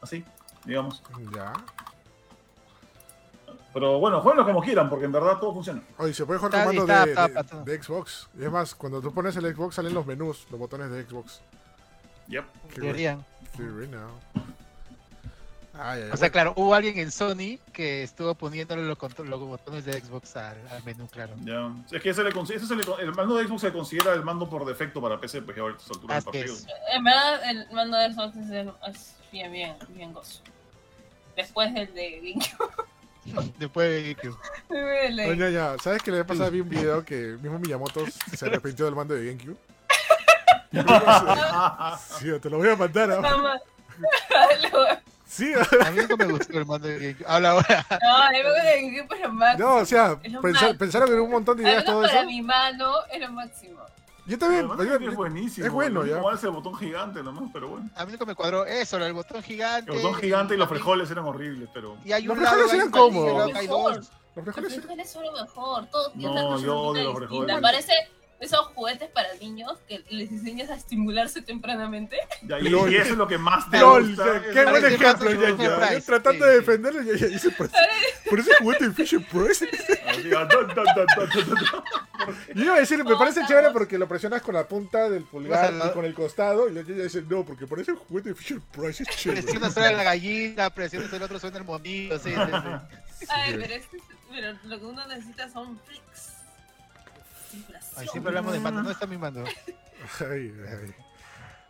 así, 0.01 0.23
digamos. 0.65 1.01
Ya. 1.33 1.53
Pero 3.75 3.99
bueno, 3.99 4.21
jueguenlo 4.21 4.45
como 4.45 4.61
quieran, 4.61 4.89
porque 4.89 5.03
en 5.03 5.11
verdad 5.11 5.37
todo 5.37 5.53
funciona. 5.53 5.81
Oye, 5.97 6.13
se 6.13 6.25
puede 6.25 6.39
jugar 6.39 6.53
Está- 6.53 6.65
con 6.65 6.75
mando 6.77 6.93
está 6.93 7.27
de, 7.27 7.71
de- 7.73 7.83
Xbox. 7.83 8.29
Y 8.39 8.45
es 8.45 8.49
más, 8.49 8.73
cuando 8.73 9.01
tú 9.01 9.13
pones 9.13 9.35
el 9.35 9.53
Xbox 9.53 9.75
salen 9.75 9.93
los 9.93 10.05
menús, 10.05 10.47
los 10.49 10.57
botones 10.57 10.89
de 10.89 11.03
Xbox. 11.03 11.41
Yep. 12.29 12.45
Qué 12.73 12.79
Deberían. 12.79 13.25
Now. 13.91 14.11
Ay, 15.73 16.03
ay, 16.03 16.09
O 16.13 16.15
sea, 16.15 16.29
claro, 16.29 16.53
hubo 16.55 16.73
alguien 16.73 16.97
en 16.99 17.11
Sony 17.11 17.59
que 17.73 18.03
estuvo 18.03 18.33
poniéndole 18.33 18.83
los, 18.83 18.97
los 19.19 19.39
botones 19.41 19.83
de 19.83 19.99
Xbox 19.99 20.37
al, 20.37 20.65
al 20.69 20.81
menú, 20.85 21.05
claro. 21.09 21.33
Ya. 21.43 21.69
Es 21.91 22.01
que 22.01 22.11
ese 22.11 22.23
le 22.23 22.29
ese 22.29 22.65
se 22.65 22.75
le 22.77 22.83
el 23.01 23.13
mando 23.13 23.35
de 23.35 23.45
Xbox 23.45 23.59
se 23.59 23.73
considera 23.73 24.13
el 24.13 24.23
mando 24.23 24.49
por 24.49 24.63
defecto 24.65 25.01
para 25.01 25.19
PC, 25.19 25.41
pues 25.41 25.57
ya 25.57 25.63
ahorita 25.63 25.79
a 25.79 25.83
estas 25.83 25.97
alturas 25.97 26.23
del 26.23 26.31
partido. 26.31 26.55
En 26.93 27.03
verdad, 27.03 27.49
el 27.49 27.71
mando 27.73 27.97
de 27.97 28.13
Xbox 28.13 28.37
es, 28.37 28.49
es 28.87 29.15
bien, 29.33 29.51
bien, 29.51 29.75
bien 29.89 30.13
gozo. 30.13 30.39
Después 31.35 31.73
del 31.73 31.93
de 31.93 32.21
GameCube. 32.21 32.85
Después 33.59 33.89
de 33.89 34.01
El 34.69 35.15
de- 35.15 35.29
Oye, 35.31 35.51
ya, 35.53 35.75
¿sabes 35.81 36.01
que 36.03 36.11
le 36.11 36.23
pasado 36.25 36.51
Vi 36.51 36.61
un 36.61 36.69
video 36.69 37.03
que 37.03 37.15
el 37.31 37.39
mismo 37.39 37.59
Miyamoto 37.59 38.05
se 38.35 38.45
arrepintió 38.45 38.85
del 38.85 38.95
mando 38.95 39.13
de 39.15 39.25
GameCube? 39.25 39.57
Sí, 42.19 42.27
te 42.41 42.49
lo 42.49 42.57
voy 42.57 42.69
a 42.69 42.75
mandar 42.75 43.11
ahora. 43.11 43.61
Sí, 45.27 45.51
A 45.85 45.91
mí 45.91 45.97
nunca 46.01 46.15
me 46.17 46.25
gustó 46.31 46.57
el 46.57 46.65
mando 46.65 46.87
de 46.87 46.99
GameCube. 46.99 47.25
Habla 47.27 47.49
ahora. 47.51 47.85
No, 47.89 48.29
el 48.31 48.43
mando 48.43 48.61
de 48.61 48.81
GameCube 48.81 49.15
es 49.15 49.21
lo 49.21 49.29
máximo. 49.33 49.67
no, 49.69 49.75
o 49.77 49.85
sea, 49.85 50.17
Es 50.23 50.31
lo 50.31 50.41
pensa- 50.41 50.61
máximo. 50.61 50.77
pensaron 50.79 51.13
en 51.13 51.19
un 51.19 51.31
montón 51.31 51.57
de 51.57 51.63
ideas 51.63 51.85
todo 51.85 52.01
para 52.01 52.13
eso. 52.19 52.25
mi 52.25 52.41
mano 52.41 52.93
es 53.11 53.19
lo 53.21 53.31
máximo. 53.31 53.79
Yo 54.27 54.39
también, 54.39 54.65
Además, 54.71 54.87
yo- 55.01 55.09
es 55.09 55.15
buenísimo. 55.15 55.67
es 55.67 55.71
bueno, 55.71 55.99
Lo 56.01 56.05
ya. 56.05 56.13
único 56.13 56.25
malo 56.25 56.37
es 56.37 56.43
el 56.43 56.49
botón 56.51 56.75
gigante 56.75 57.21
nomás, 57.23 57.49
pero 57.53 57.67
bueno. 57.69 57.89
A 57.95 58.05
mí 58.05 58.11
nunca 58.11 58.25
me 58.25 58.33
cuadró 58.35 58.65
eso, 58.65 58.97
el 58.97 59.13
botón 59.13 59.43
gigante. 59.43 59.91
El 59.91 59.97
botón 60.01 60.15
gigante 60.19 60.55
y 60.55 60.57
los 60.57 60.67
frijoles 60.67 61.11
eran 61.11 61.25
horribles, 61.25 61.69
pero. 61.73 61.97
Y 62.03 62.11
hay 62.11 62.23
Los 62.23 62.37
frijoles 62.37 62.73
eran 62.73 62.89
cómodos. 62.91 63.37
los 63.37 64.55
frijoles 64.55 65.11
son 65.11 65.23
lo 65.25 65.31
mejor. 65.33 65.85
Todos 65.87 66.15
No, 66.15 66.59
yo 66.59 66.77
odio 66.79 67.03
los 67.03 67.17
frijoles. 67.17 67.61
Parece 67.61 67.93
esos 68.39 68.65
juguetes 68.67 69.09
para 69.09 69.33
niños 69.35 69.79
que 69.87 70.03
les 70.09 70.29
enseñas 70.31 70.69
a 70.69 70.75
estimularse 70.75 71.41
tempranamente. 71.41 72.17
Ya, 72.43 72.59
y, 72.59 72.67
eso 72.67 73.11
es 73.13 73.17
lo 73.17 73.27
que 73.27 73.37
más 73.37 73.69
te 73.71 73.79
LOL, 73.81 74.07
gusta. 74.09 74.25
ya, 74.25 74.41
qué 74.41 74.63
buen 74.65 74.65
Parece 74.81 74.95
ejemplo, 74.95 75.31
ya, 75.31 75.49
ya. 75.57 75.77
Price, 75.77 75.95
Yo 75.99 76.05
tratando 76.05 76.45
sí, 76.45 76.51
de 76.51 76.55
defenderlo, 76.57 77.01
ya, 77.01 77.17
ya 77.17 77.27
dice, 77.27 77.49
por, 77.57 77.69
por 78.29 78.39
ese 78.39 78.51
juguete 78.55 78.87
de 78.89 78.93
Fisher 78.93 79.25
Price. 79.27 79.67
Yo 82.53 82.63
iba 82.63 82.75
a 82.75 82.79
decir, 82.79 82.97
me 83.03 83.15
parece 83.15 83.39
Todos 83.39 83.47
chévere 83.49 83.71
porque 83.71 83.97
lo 83.97 84.07
presionas 84.07 84.41
con 84.41 84.55
la 84.55 84.67
punta 84.67 85.09
del 85.09 85.23
pulgar 85.23 85.73
y 85.73 85.91
con 85.91 86.05
el 86.05 86.13
costado. 86.13 86.69
Y 86.69 86.77
ella 86.77 86.83
dice, 87.03 87.21
no, 87.23 87.45
porque 87.45 87.67
parece 87.67 87.91
un 87.93 87.97
juguete 87.99 88.29
de 88.29 88.35
Fisher 88.35 88.59
Price, 88.71 89.03
es 89.03 89.09
chévere. 89.09 89.41
Presiona 89.43 89.71
suena 89.71 89.91
la 89.91 90.03
gallina, 90.03 90.69
presiona 90.69 91.07
el 91.11 91.23
otro 91.23 91.39
suena 91.39 91.57
el 91.57 91.63
monito, 91.63 92.17
sí, 92.19 92.31
sí, 92.31 92.35
sí. 92.35 93.25
Ay, 93.29 93.55
pero, 93.59 93.73
es 93.73 93.85
que- 93.87 93.97
pero 94.29 94.53
lo 94.63 94.79
que 94.79 94.85
uno 94.85 95.07
necesita 95.07 95.49
son 95.49 95.79
flicks. 95.85 96.34
Ay, 97.95 98.07
siempre 98.07 98.29
hablamos 98.29 98.53
de 98.53 98.59
mando, 98.59 98.83
no 98.83 98.91
está 98.91 99.07
mi 99.07 99.17
mando. 99.17 99.43
Ay, 100.19 100.53
ay. 100.69 100.93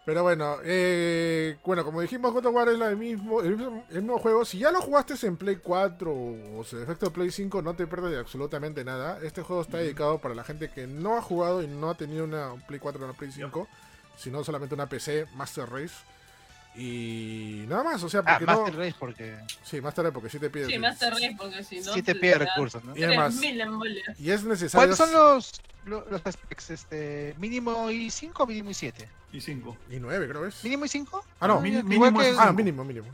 Pero 0.06 0.22
bueno, 0.22 0.58
eh, 0.64 1.58
bueno, 1.66 1.84
como 1.84 2.00
dijimos, 2.00 2.32
God 2.32 2.46
of 2.46 2.54
War 2.54 2.70
es 2.70 2.78
la 2.78 2.90
del 2.90 2.98
mismo, 2.98 3.42
el, 3.42 3.58
mismo, 3.58 3.86
el 3.90 4.02
mismo 4.04 4.20
juego. 4.20 4.46
Si 4.46 4.60
ya 4.60 4.72
lo 4.72 4.80
jugaste 4.80 5.16
en 5.26 5.36
Play 5.36 5.56
4 5.56 6.14
o 6.58 6.64
se 6.64 6.84
efecto 6.84 7.12
Play 7.12 7.32
5, 7.32 7.64
no 7.64 7.76
te 7.76 7.88
pierdes 7.88 8.12
de 8.12 8.20
absolutamente 8.20 8.84
nada. 8.84 9.18
Este 9.24 9.42
juego 9.42 9.64
está 9.64 9.78
dedicado 9.78 10.20
para 10.20 10.36
la 10.36 10.44
gente 10.44 10.70
que 10.70 10.86
no 10.86 11.18
ha 11.18 11.24
jugado 11.24 11.64
y 11.64 11.68
no 11.68 11.90
ha 11.90 11.96
tenido 11.96 12.24
una 12.24 12.54
un 12.54 12.62
Play 12.62 12.80
4 12.80 13.02
o 13.02 13.06
una 13.06 13.18
Play 13.18 13.32
5, 13.32 13.68
sino 14.16 14.44
solamente 14.44 14.76
una 14.76 14.88
PC 14.88 15.26
Master 15.34 15.68
Race. 15.68 15.96
Y 16.78 17.66
nada 17.68 17.84
más, 17.84 18.04
o 18.04 18.10
sea, 18.10 18.22
Ah, 18.26 18.38
porque 18.38 18.46
no. 18.52 18.62
Master 18.62 18.76
Race 18.80 18.96
porque 19.00 19.38
Sí, 19.64 19.80
Master 19.82 20.04
Race, 20.06 20.14
porque 20.14 20.30
sí 20.30 20.40
te 20.40 20.50
pide. 20.50 20.66
Sí, 20.68 20.78
más 20.78 21.00
te 21.00 21.10
ríes 21.10 21.36
porque 21.38 21.64
si 21.64 21.80
no. 21.80 21.94
sí 21.94 22.02
te 22.04 22.16
pide 22.16 22.36
recursos, 22.38 22.84
¿no? 22.84 22.96
Y 22.98 23.04
además- 23.04 23.38
3000 23.40 23.62
embolias. 23.62 24.20
Y 24.20 24.32
es 24.32 24.44
necesario. 24.44 24.80
¿Cuáles 24.82 24.98
son 24.98 25.12
los, 25.14 25.62
los, 25.86 26.10
los 26.12 26.22
specs? 26.34 26.70
Este, 26.72 27.34
¿Mínimo 27.38 27.90
y 27.92 28.10
5 28.10 28.44
o 28.44 28.48
mínimo 28.48 28.70
y 28.72 28.74
7? 28.74 29.08
Y 29.32 29.42
5. 29.42 29.78
Y 29.90 30.00
9, 30.00 30.28
creo 30.28 30.46
es. 30.46 30.64
¿Mínimo 30.64 30.86
y 30.86 30.90
5? 30.90 31.24
Ah, 31.40 31.48
no. 31.48 31.66
Igual 31.66 31.84
mínimo 31.86 32.20
que, 32.20 32.28
Ah, 32.30 32.42
cinco. 32.42 32.54
mínimo, 32.54 32.84
mínimo. 32.84 33.08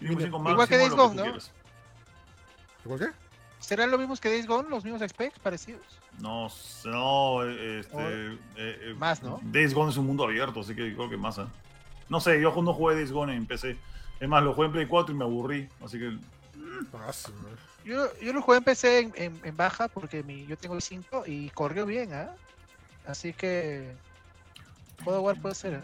Mínimo 0.00 0.20
cinco 0.20 0.50
Igual 0.50 0.68
que 0.68 0.76
Days 0.76 0.90
que 0.90 0.96
Gone, 0.96 1.14
¿no? 1.16 1.22
quieras. 1.22 1.50
¿Igual 2.84 3.00
qué? 3.00 3.06
¿Serán 3.58 3.90
lo 3.90 3.98
mismos 3.98 4.20
que 4.20 4.28
Days 4.30 4.46
Gone? 4.46 4.68
¿Los 4.68 4.84
mismos 4.84 5.02
specs 5.08 5.38
parecidos? 5.40 5.82
No, 6.20 6.48
no, 6.84 7.42
este. 7.44 7.96
O- 7.96 8.00
eh, 8.08 8.38
eh, 8.56 8.94
Más, 8.98 9.22
¿no? 9.22 9.40
Days 9.42 9.74
Gone 9.74 9.90
es 9.90 9.96
un 9.96 10.06
mundo 10.06 10.24
abierto, 10.24 10.60
así 10.60 10.74
que 10.74 10.94
creo 10.94 11.08
que 11.10 11.16
más. 11.16 11.38
¿eh? 11.38 11.44
No 12.08 12.20
sé, 12.20 12.40
yo 12.40 12.54
no 12.62 12.72
jugué 12.72 12.94
Days 12.96 13.12
Gone 13.12 13.34
en 13.34 13.46
PC. 13.46 13.76
Es 14.20 14.28
más, 14.28 14.42
lo 14.42 14.54
jugué 14.54 14.66
en 14.66 14.72
Play 14.72 14.86
4 14.86 15.14
y 15.14 15.18
me 15.18 15.24
aburrí. 15.24 15.68
Así 15.84 15.98
que. 15.98 16.16
Ah, 16.94 17.12
su 17.12 17.32
madre. 17.34 17.56
Yo, 17.84 18.06
yo 18.20 18.32
lo 18.32 18.42
jugué 18.42 18.58
en 18.58 18.64
PC 18.64 18.98
en, 19.00 19.12
en- 19.16 19.40
en 19.44 19.56
baja 19.56 19.88
porque 19.88 20.22
mi, 20.22 20.46
yo 20.46 20.56
tengo 20.56 20.74
el 20.74 20.82
5 20.82 21.24
y 21.26 21.50
corrió 21.50 21.86
bien, 21.86 22.12
¿ah? 22.12 22.30
Así 23.06 23.32
que. 23.32 23.92
Puedo 25.04 25.20
jugar, 25.20 25.40
puede 25.40 25.54
ser. 25.54 25.74
¿eh? 25.74 25.80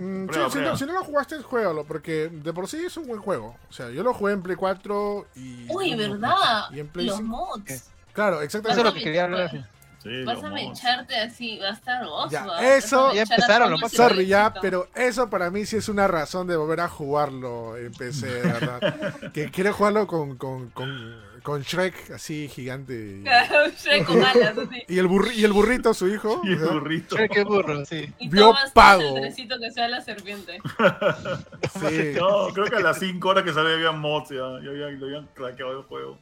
Mm, 0.00 0.22
sí, 0.22 0.26
Prueba, 0.28 0.50
si, 0.50 0.56
no, 0.56 0.62
prueba. 0.62 0.76
si 0.78 0.86
no 0.86 0.92
lo 0.94 1.04
jugaste, 1.04 1.42
juégalo, 1.42 1.84
porque 1.84 2.28
de 2.32 2.52
por 2.52 2.68
sí 2.68 2.78
es 2.84 2.96
un 2.96 3.06
buen 3.06 3.20
juego. 3.20 3.56
O 3.68 3.72
sea, 3.72 3.90
yo 3.90 4.02
lo 4.02 4.14
jugué 4.14 4.32
en 4.32 4.42
Play 4.42 4.56
4 4.56 5.26
y. 5.36 5.66
Uy, 5.70 5.94
¿verdad? 5.94 6.70
Y 6.72 6.80
en 6.80 6.88
Play 6.88 7.06
Los 7.06 7.16
5. 7.18 7.28
mods. 7.28 7.90
Claro, 8.12 8.36
Eso 8.36 8.44
es 8.44 8.54
exactamente. 8.64 8.84
lo 8.84 8.94
que 8.94 9.02
quería 9.02 9.24
hablar. 9.24 9.68
Sí, 10.02 10.24
Vas 10.24 10.36
los 10.36 10.44
a 10.44 10.50
mods. 10.50 10.78
echarte 10.78 11.16
así, 11.16 11.58
va 11.58 11.70
a 11.70 11.72
estar 11.72 12.06
gozo. 12.06 12.30
Ya, 12.30 12.76
eso- 12.76 13.12
Ya 13.14 13.22
empezaron, 13.22 13.68
todos 13.68 13.80
lo 13.80 13.86
ese 13.88 13.96
Sorry 13.96 14.26
ya, 14.26 14.54
pero 14.60 14.88
eso 14.94 15.28
para 15.28 15.50
mí 15.50 15.66
sí 15.66 15.76
es 15.76 15.88
una 15.88 16.06
razón 16.06 16.46
de 16.46 16.56
volver 16.56 16.80
a 16.80 16.88
jugarlo 16.88 17.76
en 17.76 17.92
PC, 17.92 18.26
verdad. 18.42 18.80
que 19.34 19.50
quiero 19.50 19.72
jugarlo 19.72 20.06
con, 20.06 20.36
con, 20.36 20.70
con, 20.70 21.16
con 21.42 21.62
Shrek 21.62 22.12
así 22.12 22.46
gigante. 22.48 23.24
Shrek 23.82 24.04
con 24.06 24.24
alas, 24.24 24.56
así. 24.56 24.82
Y, 24.88 24.98
el, 24.98 25.08
burri- 25.08 25.34
y 25.34 25.44
el 25.44 25.52
burrito, 25.52 25.92
su 25.94 26.06
hijo. 26.08 26.42
Y 26.44 26.52
el 26.52 26.58
burrito. 26.58 27.16
Qué 27.30 27.42
burro, 27.42 27.84
sí. 27.84 28.12
Y 28.20 28.28
Vio 28.28 28.54
pago. 28.72 29.16
el 29.16 29.34
que 29.34 29.70
sea 29.72 29.88
la 29.88 30.00
serpiente. 30.00 30.60
Sí. 31.80 32.12
No, 32.18 32.48
creo 32.54 32.66
que 32.66 32.76
a 32.76 32.80
las 32.80 32.98
5 33.00 33.28
horas 33.28 33.42
que 33.44 33.52
salió 33.52 33.74
había 33.74 33.92
mods, 33.92 34.30
ya, 34.30 34.36
ya 34.36 34.70
habían, 34.70 35.00
lo 35.00 35.06
habían 35.06 35.26
craqueado 35.34 35.78
el 35.80 35.84
juego. 35.86 36.18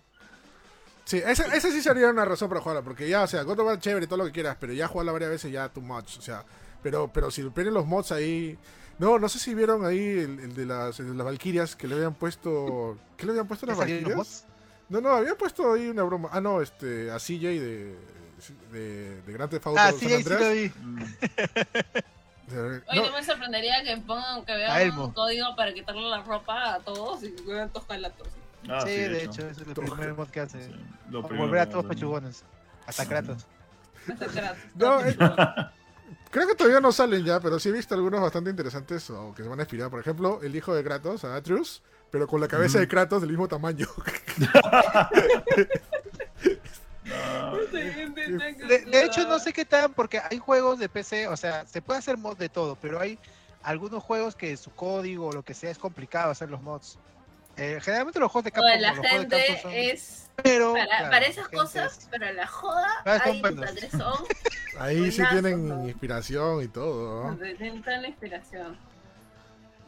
Sí, 1.07 1.23
esa, 1.25 1.45
esa 1.55 1.71
sí 1.71 1.81
sería 1.81 2.09
una 2.11 2.25
razón 2.25 2.49
para 2.49 2.61
jugarla, 2.61 2.83
porque 2.83 3.09
ya, 3.09 3.23
o 3.23 3.27
sea, 3.29 3.43
God 3.45 3.61
of 3.61 3.67
War 3.69 3.79
chévere, 3.79 4.07
todo 4.09 4.17
lo 4.19 4.25
que 4.27 4.33
quieras, 4.33 4.57
pero 4.59 4.73
ya 4.73 4.89
jugarla 4.89 5.13
varias 5.13 5.31
veces 5.31 5.53
ya 5.53 5.69
too 5.69 5.81
much, 5.81 6.19
o 6.19 6.21
sea, 6.21 6.45
pero, 6.83 7.09
pero 7.13 7.31
si 7.31 7.49
tienen 7.51 7.75
los 7.75 7.87
mods 7.87 8.11
ahí, 8.11 8.59
no, 8.99 9.17
no 9.19 9.29
sé 9.29 9.39
si 9.39 9.55
vieron 9.55 9.87
ahí 9.87 10.01
el, 10.01 10.41
el 10.41 10.55
de 10.57 10.67
las, 10.67 10.99
el 10.99 11.07
de 11.11 11.15
las 11.15 11.25
Valkyrias 11.25 11.77
que 11.77 11.87
le 11.87 11.95
habían 11.95 12.15
puesto, 12.15 12.99
¿qué 13.17 13.25
le 13.25 13.31
habían 13.33 13.47
puesto 13.47 13.67
a 13.67 13.69
las 13.69 13.79
¿Ya 13.79 13.83
salieron 13.85 14.03
los 14.11 14.17
Valkyrias? 14.19 14.45
No, 14.89 15.01
no, 15.01 15.11
habían 15.11 15.37
puesto 15.37 15.73
ahí 15.75 15.87
una 15.89 16.03
broma, 16.03 16.29
ah, 16.33 16.41
no, 16.41 16.61
este, 16.61 17.09
a 17.13 17.19
CJ 17.19 17.41
de, 17.61 17.97
de, 18.73 19.23
de 19.23 19.33
Grand 19.33 19.49
Theft 19.51 19.67
Auto 19.69 19.81
Ah, 19.81 19.91
San 19.93 20.01
sí, 20.01 20.07
sí 20.09 20.15
Andreas. 20.15 20.41
lo 20.43 20.51
vi. 20.51 20.73
Mm. 22.49 22.81
Oye, 22.89 23.01
No, 23.01 23.07
no 23.07 23.13
me 23.13 23.25
sorprendería 23.25 23.83
que 23.83 23.97
pongan 23.97 24.45
que 24.45 24.55
vean 24.55 24.97
un 25.01 25.11
código 25.13 25.57
para 25.57 25.75
quitarle 25.75 26.09
la 26.09 26.23
ropa 26.23 26.75
a 26.75 26.79
todos 26.79 27.21
y 27.25 27.35
vean 27.45 27.71
todos 27.71 27.87
calatos. 27.87 28.29
Ah, 28.69 28.81
sí, 28.83 28.91
de 28.91 29.25
hecho, 29.25 29.47
ese 29.49 29.63
es 29.63 29.69
el 29.69 29.75
Todo. 29.75 29.87
primer 29.87 30.15
mod 30.15 30.29
que 30.29 30.41
hace. 30.41 30.65
Sí, 30.65 30.75
lo 31.11 31.23
primero 31.23 31.47
Volver 31.47 31.61
a 31.61 31.69
todos 31.69 31.87
pechugones. 31.87 32.45
Hasta 32.87 33.07
Kratos. 33.07 33.47
Hasta 34.09 34.27
Kratos. 34.27 34.59
No, 34.75 35.01
eh, 35.05 35.17
creo 36.31 36.47
que 36.49 36.55
todavía 36.55 36.81
no 36.81 36.93
salen 36.93 37.25
ya, 37.25 37.41
pero 37.41 37.59
sí 37.59 37.69
he 37.69 37.73
visto 37.73 37.95
algunos 37.95 38.21
bastante 38.21 38.51
interesantes 38.51 39.09
o 39.11 39.35
que 39.35 39.43
se 39.43 39.49
van 39.49 39.59
a 39.59 39.63
inspirar. 39.63 39.91
Por 39.91 40.01
ejemplo, 40.01 40.41
el 40.43 40.55
hijo 40.55 40.75
de 40.75 40.85
Kratos, 40.85 41.25
a 41.25 41.35
Atreus, 41.35 41.83
pero 42.11 42.27
con 42.27 42.41
la 42.41 42.49
cabeza 42.49 42.79
de 42.79 42.87
Kratos 42.89 43.21
del 43.21 43.31
mismo 43.31 43.49
tamaño. 43.49 43.87
De, 48.69 48.85
de 48.85 49.05
hecho, 49.05 49.29
no 49.29 49.39
sé 49.39 49.53
qué 49.53 49.65
tan, 49.65 49.93
porque 49.93 50.21
hay 50.31 50.39
juegos 50.39 50.79
de 50.79 50.89
PC, 50.89 51.29
o 51.29 51.37
sea, 51.37 51.67
se 51.67 51.81
puede 51.81 51.99
hacer 51.99 52.17
mod 52.19 52.37
de 52.37 52.49
todo, 52.49 52.77
pero 52.77 53.01
hay 53.01 53.19
algunos 53.63 54.03
juegos 54.03 54.35
que 54.35 54.57
su 54.57 54.73
código 54.73 55.29
o 55.29 55.33
lo 55.33 55.43
que 55.45 55.55
sea 55.55 55.71
es 55.71 55.79
complicado 55.79 56.31
hacer 56.31 56.51
los 56.51 56.63
mods. 56.63 56.99
Eh, 57.57 57.79
generalmente 57.83 58.19
los 58.21 58.31
juegos 58.31 58.45
de 58.45 58.53
Capcom, 58.53 58.81
la 58.81 58.89
los 58.91 58.99
juegos 58.99 59.03
de 59.03 59.19
gente 59.39 59.47
Capcom 59.55 59.63
son- 59.63 59.73
es 59.73 60.23
pero, 60.43 60.73
para, 60.75 60.87
claro, 60.87 61.11
para 61.11 61.27
esas 61.27 61.49
cosas, 61.49 61.99
es- 61.99 62.09
pero 62.11 62.33
la 62.33 62.47
joda, 62.47 62.89
Ah, 63.07 63.21
tres 63.25 63.91
son, 63.91 64.25
Ahí 64.79 65.11
sí 65.11 65.23
tienen 65.31 65.67
¿no? 65.69 65.89
inspiración 65.89 66.63
y 66.63 66.69
todo. 66.69 67.35
tienen 67.57 67.83
toda 67.83 67.97
la 67.99 68.09
inspiración. 68.09 68.79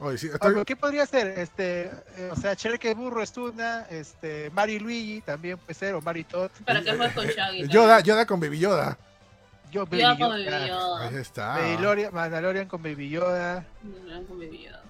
Oye, 0.01 0.17
sí, 0.17 0.29
estoy- 0.33 0.65
¿Qué 0.65 0.77
podría 0.77 1.05
ser? 1.07 1.27
Este, 1.39 1.91
eh, 2.17 2.31
o 2.33 2.37
sea, 2.37 2.55
Cherke 2.57 2.95
Burro 2.95 3.21
es 3.23 3.37
una, 3.37 3.83
este, 3.91 4.49
Mario 4.51 4.81
Luigi 4.81 5.21
también 5.23 5.59
puede 5.59 5.75
ser, 5.75 5.95
o 5.95 6.01
Mario 6.01 6.25
Todd. 6.27 6.51
Para 6.65 6.81
que 6.81 6.93
juegues 6.97 7.15
con 7.15 7.27
Shaggy. 7.27 7.63
eh, 7.63 7.69
Yoda, 7.69 8.01
Yoda 8.01 8.25
con 8.25 8.39
Baby 8.41 8.61
Yoda. 8.61 8.97
Yo, 9.73 9.85
Baby 9.85 9.99
Yoda 10.03 10.17
con 10.19 10.39
Yoda. 10.39 10.51
Baby 10.59 10.69
Yoda. 10.69 11.09
Ahí 11.09 11.15
está. 11.17 11.49
Mandalorian, 11.55 12.15
Mandalorian 12.15 12.69
con 12.69 12.83
Baby 12.83 13.11
Yoda. 13.11 13.67
Yoda 13.83 14.23
con 14.27 14.39
Baby 14.39 14.65
Yoda. 14.67 14.83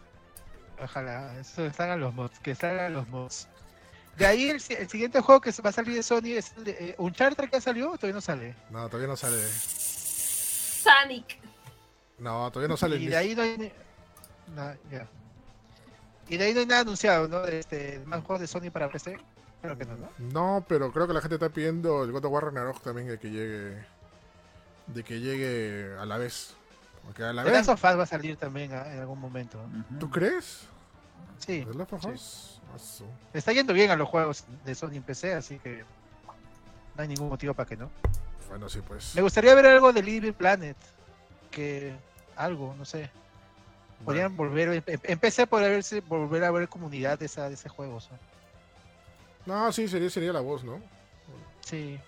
Ojalá, 0.83 1.39
eso 1.41 1.71
salgan 1.73 2.01
los 2.01 2.15
mods, 2.15 2.39
que 2.41 2.55
salgan 2.55 2.93
los 2.93 3.09
mods. 3.09 3.49
De 4.17 4.27
ahí 4.27 4.49
el, 4.51 4.61
si- 4.61 4.75
el 4.75 4.89
siguiente 4.89 5.21
juego 5.21 5.41
que 5.41 5.51
va 5.65 5.71
a 5.71 5.73
salir 5.73 5.95
de 5.95 6.03
Sony 6.03 6.37
es 6.37 6.53
el 6.57 6.65
de, 6.65 6.71
eh, 6.73 6.95
Uncharted 6.99 7.49
que 7.51 7.57
ha 7.57 7.61
salido, 7.61 7.93
todavía 7.97 8.15
no 8.15 8.21
sale. 8.21 8.55
No, 8.71 8.87
todavía 8.89 9.09
no 9.09 9.17
sale. 9.17 9.37
Sonic. 10.83 11.39
No, 12.19 12.51
todavía 12.51 12.69
no 12.69 12.77
sale. 12.77 12.97
y 12.97 13.07
de 13.07 13.17
ahí 13.17 13.35
no 13.35 13.43
hay 13.43 13.73
no, 14.57 14.75
ya. 14.91 15.07
Y 16.29 16.37
de 16.37 16.45
ahí 16.45 16.55
no 16.55 16.61
hay 16.61 16.67
nada 16.67 16.81
anunciado, 16.83 17.29
¿no? 17.29 17.41
De 17.43 17.59
este, 17.61 18.01
más 18.07 18.23
juegos 18.25 18.41
de 18.41 18.47
Sony 18.47 18.71
para 18.73 18.89
PC. 18.91 19.19
Creo 19.63 19.77
que 19.79 19.85
no, 19.85 19.97
¿no? 19.97 20.09
No, 20.19 20.65
pero 20.69 20.93
creo 20.93 21.07
que 21.07 21.13
la 21.15 21.21
gente 21.21 21.35
está 21.37 21.49
pidiendo 21.49 22.05
el 22.05 22.13
God 22.13 22.25
of 22.27 22.33
War 22.33 22.45
Ragnarok 22.45 22.83
también 22.83 23.09
de 23.09 23.19
que 23.19 23.31
llegue. 23.31 23.85
De 24.87 25.03
que 25.05 25.21
llegue 25.21 25.97
a 25.99 26.07
la 26.07 26.17
vez. 26.19 26.55
Porque 27.09 27.25
a 27.25 27.33
la 27.33 27.43
The 27.43 27.51
vez. 27.51 27.67
Last 27.67 27.71
of 27.71 27.91
Us 27.91 27.99
va 27.99 28.03
a 28.03 28.07
salir 28.07 28.37
también 28.37 28.71
ah, 28.75 28.93
en 28.93 29.01
algún 29.01 29.19
momento. 29.19 29.59
¿Tú 29.99 30.11
crees? 30.11 30.67
Sí, 31.39 31.65
¿The 31.65 31.73
Last 31.75 31.93
of. 31.95 32.05
Us? 32.05 32.61
Está 33.33 33.55
yendo 33.55 33.73
bien 33.73 33.91
a 33.91 33.97
los 33.97 34.07
juegos 34.07 34.45
de 34.67 34.75
Sony 34.75 34.97
en 34.97 35.03
PC, 35.03 35.33
así 35.33 35.59
que 35.59 35.85
no 36.95 37.03
hay 37.03 37.09
ningún 37.09 37.31
motivo 37.31 37.55
para 37.55 37.67
que 37.67 37.79
no. 37.79 37.91
Bueno, 38.51 38.69
sí, 38.69 38.81
pues. 38.87 39.15
Me 39.15 39.23
gustaría 39.23 39.55
ver 39.55 39.65
algo 39.65 39.91
de 39.91 40.03
Little 40.03 40.35
Planet. 40.35 40.77
Que 41.51 41.95
algo, 42.37 42.75
no 42.77 42.85
sé. 42.85 43.11
Podrían 44.05 44.37
volver, 44.37 44.69
em- 44.69 44.83
em- 44.87 45.01
empecé 45.05 45.47
por 45.47 45.63
verse, 45.63 46.01
volver 46.03 46.45
a 46.45 46.51
ver 46.51 46.69
comunidad 46.69 47.19
de, 47.19 47.25
esa, 47.25 47.49
de 47.49 47.55
ese 47.55 47.71
juego. 47.71 47.99
¿no? 49.47 49.65
No, 49.67 49.73
sí, 49.73 49.89
sería, 49.89 50.11
sería 50.11 50.33
la 50.35 50.41
voz, 50.41 50.63
¿no? 50.63 50.79
Sí. 51.63 51.99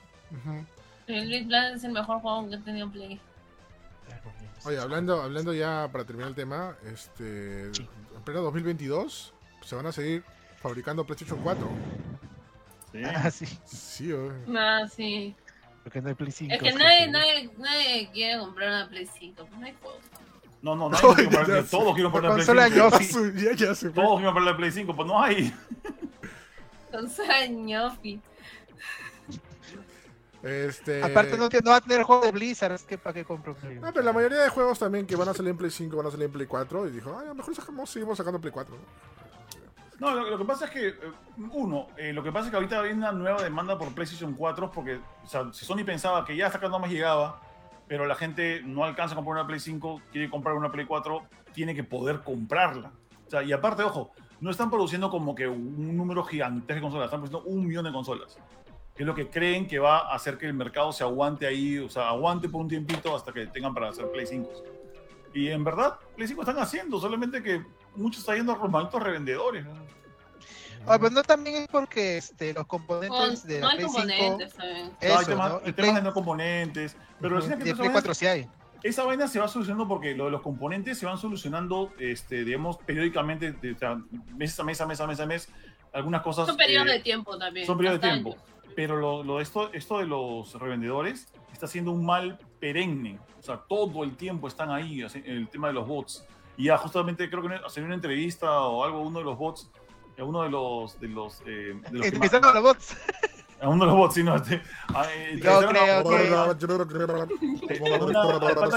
El 1.07 1.27
Big 1.27 1.49
Planet 1.49 1.77
es 1.77 1.85
el 1.85 1.93
mejor 1.93 2.21
juego 2.21 2.49
que 2.51 2.57
he 2.57 2.59
tenido 2.59 2.87
en 2.87 2.93
Play. 2.93 3.21
Oye, 4.65 4.79
hablando, 4.79 5.23
hablando 5.23 5.53
ya 5.55 5.89
para 5.91 6.05
terminar 6.05 6.29
el 6.29 6.35
tema, 6.35 6.77
este, 6.93 7.73
Sí. 7.75 7.89
en 8.15 8.23
pleno 8.23 8.43
2022 8.43 9.33
se 9.65 9.75
van 9.77 9.87
a 9.87 9.93
seguir 9.93 10.23
fabricando 10.61 11.05
PlayStation 11.05 11.41
4. 11.43 11.69
Sí. 12.93 13.03
Ah, 13.05 13.31
sí. 13.31 13.47
Sí, 13.65 14.13
oye. 14.13 14.33
Ah, 14.59 14.87
sí. 14.95 15.35
Porque 15.83 16.03
no 16.03 16.09
hay 16.09 16.15
Play 16.15 16.31
5. 16.31 16.55
Es 16.55 16.61
que 16.61 16.73
nadie, 16.73 17.09
nadie, 17.09 17.51
nadie 17.57 18.11
quiere 18.13 18.39
comprar 18.39 18.69
una 18.69 18.89
Play 18.89 19.07
5. 19.19 19.47
Pues 19.47 19.59
no 19.61 19.67
hay 19.67 19.75
juegos. 19.81 20.01
No, 20.61 20.77
no, 20.77 20.91
nadie 20.91 21.01
quiere 21.15 21.25
comprar- 21.31 21.47
Ya 21.49 21.63
sé. 21.63 21.71
todos 21.71 21.95
quieren 21.95 22.13
comprar 22.13 22.23
la 22.25 22.35
Play 22.35 22.47
Consola 22.47 22.69
5. 22.69 23.21
Yofi. 23.25 23.45
ya, 23.45 23.53
ya. 23.55 23.67
Todos 23.75 23.93
quieren 23.95 24.25
comprar 24.27 24.43
la 24.45 24.57
Play 24.57 24.71
5, 24.73 24.95
pues 24.97 25.09
no 25.09 25.23
hay. 25.23 25.55
Consola 26.91 27.47
ñofi. 27.47 28.21
Este, 30.43 31.03
Aparte 31.03 31.37
no, 31.37 31.49
no 31.49 31.71
va 31.71 31.77
a 31.77 31.81
tener 31.81 32.03
juego 32.03 32.25
de 32.25 32.33
Blizzard, 32.33 32.73
es 32.73 32.83
que 32.83 32.97
para 32.97 33.13
qué 33.13 33.25
compro 33.25 33.55
Play? 33.55 33.79
No, 33.79 33.93
pero 33.93 34.05
la 34.05 34.13
mayoría 34.13 34.39
de 34.39 34.49
juegos 34.49 34.79
también 34.79 35.07
que 35.07 35.15
van 35.15 35.29
a 35.29 35.35
salir 35.35 35.51
en 35.51 35.59
Play 35.59 35.71
5 35.71 35.95
van 35.97 36.07
a 36.07 36.11
salir 36.11 36.27
en 36.27 36.33
Play 36.33 36.47
4 36.47 36.89
y 36.89 36.91
dijo, 36.91 37.15
ay, 37.19 37.27
a 37.27 37.29
lo 37.29 37.35
mejor 37.35 37.55
sacamos, 37.55 37.91
seguimos 37.91 38.17
sacando 38.17 38.41
Play 38.41 38.53
4. 38.53 38.75
¿no? 38.75 39.11
No, 40.01 40.15
lo, 40.15 40.31
lo 40.31 40.39
que 40.39 40.45
pasa 40.47 40.65
es 40.65 40.71
que, 40.71 40.89
eh, 40.89 40.95
uno, 41.53 41.89
eh, 41.99 42.15
lo 42.15 42.23
que 42.23 42.33
pasa 42.33 42.47
es 42.47 42.51
que 42.51 42.57
ahorita 42.57 42.81
hay 42.81 42.93
una 42.93 43.13
nueva 43.13 43.43
demanda 43.43 43.77
por 43.77 43.93
PlayStation 43.93 44.33
4 44.33 44.73
porque, 44.73 44.99
o 45.23 45.27
sea, 45.27 45.53
si 45.53 45.67
Sony 45.67 45.85
pensaba 45.85 46.25
que 46.25 46.35
ya 46.35 46.47
hasta 46.47 46.57
acá 46.57 46.69
no 46.69 46.79
más 46.79 46.91
llegaba, 46.91 47.43
pero 47.87 48.07
la 48.07 48.15
gente 48.15 48.63
no 48.65 48.85
alcanza 48.85 49.13
a 49.13 49.17
comprar 49.17 49.35
una 49.35 49.47
Play 49.47 49.61
5, 49.61 50.01
quiere 50.11 50.31
comprar 50.31 50.55
una 50.55 50.73
Play 50.73 50.87
4, 50.87 51.23
tiene 51.53 51.75
que 51.75 51.85
poder 51.85 52.21
comprarla. 52.21 52.93
O 53.27 53.31
sea, 53.31 53.43
y 53.43 53.53
aparte, 53.53 53.83
ojo, 53.83 54.11
no 54.41 54.51
están 54.51 54.71
produciendo 54.71 55.11
como 55.11 55.35
que 55.35 55.47
un 55.47 55.97
número 55.97 56.25
gigantesco 56.25 56.75
de 56.77 56.81
consolas, 56.81 57.05
están 57.07 57.21
produciendo 57.21 57.51
un 57.51 57.67
millón 57.67 57.85
de 57.85 57.93
consolas. 57.93 58.39
Que 58.95 59.03
es 59.03 59.07
lo 59.07 59.15
que 59.15 59.29
creen 59.31 59.67
que 59.67 59.79
va 59.79 59.99
a 60.11 60.15
hacer 60.15 60.37
que 60.37 60.47
el 60.47 60.55
mercado 60.55 60.93
se 60.93 61.03
aguante 61.05 61.47
ahí, 61.47 61.79
o 61.79 61.89
sea, 61.89 62.09
aguante 62.09 62.49
por 62.49 62.61
un 62.61 62.69
tiempito 62.69 63.15
hasta 63.15 63.33
que 63.33 63.47
tengan 63.47 63.73
para 63.73 63.89
hacer 63.91 64.11
Play 64.11 64.27
5. 64.27 64.51
Y 65.33 65.49
en 65.49 65.63
verdad, 65.65 65.95
Play 66.17 66.29
5 66.29 66.43
están 66.43 66.59
haciendo, 66.59 67.01
solamente 67.01 67.43
que 67.43 67.65
muchos 67.95 68.21
están 68.21 68.37
yendo 68.37 68.53
a 68.53 68.59
los 68.59 68.71
malditos 68.71 69.03
revendedores. 69.03 69.65
¿no? 69.65 69.73
Ah, 70.87 70.99
pero 70.99 71.11
no 71.11 71.23
también 71.23 71.57
es 71.63 71.69
porque 71.69 72.17
este, 72.19 72.53
los 72.53 72.67
componentes 72.67 73.47
de 73.47 73.61
no 73.61 73.67
la 73.67 73.73
hay 73.73 73.77
Play 73.79 73.89
5... 73.89 74.01
componentes 74.03 74.55
también. 74.55 74.87
No, 74.89 74.97
hay 75.01 75.09
Eso, 75.23 75.27
temas, 75.27 75.51
¿no? 75.51 75.57
hay 75.57 75.61
Y 75.61 75.73
temas 75.73 75.75
Play- 75.75 75.95
de 75.95 76.03
no 76.03 76.13
componentes, 76.15 76.97
pero 77.21 77.35
Ujú, 77.37 77.41
recién 77.43 77.59
que 77.59 77.65
esa 77.71 77.77
Play 77.77 77.89
vaina- 77.89 77.93
4 77.93 78.15
sí 78.15 78.27
hay. 78.27 78.49
esa 78.83 79.05
vaina 79.05 79.29
se 79.29 79.39
va 79.39 79.47
solucionando 79.49 79.87
porque 79.87 80.15
lo 80.15 80.25
de 80.27 80.31
los 80.33 80.41
componentes 80.43 80.99
se 80.99 81.07
van 81.07 81.17
solucionando, 81.19 81.93
este, 81.99 82.45
digamos, 82.45 82.77
periódicamente, 82.79 83.53
de, 83.53 83.73
o 83.73 83.79
sea, 83.79 83.99
mes 84.37 84.59
a 84.59 84.65
mes, 84.65 84.81
a 84.81 84.87
mes, 84.87 85.01
a 85.01 85.07
mes, 85.07 85.21
a 85.21 85.27
mes. 85.27 85.49
Algunas 85.93 86.23
cosas. 86.23 86.47
Son 86.47 86.57
periodos 86.57 86.89
eh, 86.89 86.93
de 86.93 87.01
tiempo 87.01 87.37
también. 87.39 87.67
son 87.67 87.77
periodos 87.77 88.01
de 88.01 88.09
tiempo. 88.09 88.31
años. 88.33 88.43
Pero 88.77 88.97
lo, 88.97 89.23
lo 89.25 89.41
esto, 89.41 89.73
esto 89.73 89.99
de 89.99 90.07
los 90.07 90.55
revendedores 90.55 91.33
está 91.53 91.67
siendo 91.67 91.91
un 91.93 92.05
mal 92.07 92.39
perenne. 92.59 93.19
O 93.39 93.43
sea, 93.43 93.57
todo 93.69 94.05
el 94.05 94.17
tiempo 94.17 94.49
están 94.49 94.71
ahí, 94.71 95.03
el 95.25 95.49
tema 95.49 95.69
de 95.69 95.75
los 95.75 95.87
bots. 95.87 96.27
Y 96.57 96.65
ya 96.65 96.77
justamente 96.79 97.29
creo 97.31 97.43
que 97.43 97.55
hacer 97.55 97.85
una 97.85 97.95
entrevista 97.95 98.61
o 98.63 98.85
algo 98.85 99.01
uno 99.01 99.19
de 99.21 99.25
los 99.25 99.39
bots, 99.39 99.71
a 100.19 100.25
uno 100.25 100.43
de 100.43 100.51
los... 100.51 101.01
De 101.01 101.09
los, 101.09 101.41
eh, 101.47 101.81
de 101.91 101.99
los 101.99 102.11
que 102.11 102.41
los 102.41 102.63
bots. 102.63 102.97
a 103.63 103.69
uno 103.69 103.85
de 103.85 103.91
los 103.91 103.97
bots, 103.99 104.15
sino 104.15 104.37
este, 104.37 104.63
a- 104.95 105.05
eh, 105.13 105.39
Yo 105.39 105.41
creo 105.69 105.71
una, 105.71 105.81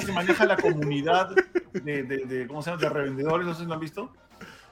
que 0.05 0.11
maneja 0.11 0.45
la 0.45 0.57
comunidad 0.57 1.29
de, 1.73 2.03
de, 2.03 2.17
de- 2.25 2.47
¿cómo 2.47 2.61
se 2.61 2.69
llama? 2.71 2.81
de 2.81 2.89
revendedores, 2.89 3.45
no 3.47 3.53
sé 3.53 3.61
si 3.61 3.67
lo 3.67 3.73
han 3.73 3.79
visto. 3.79 4.13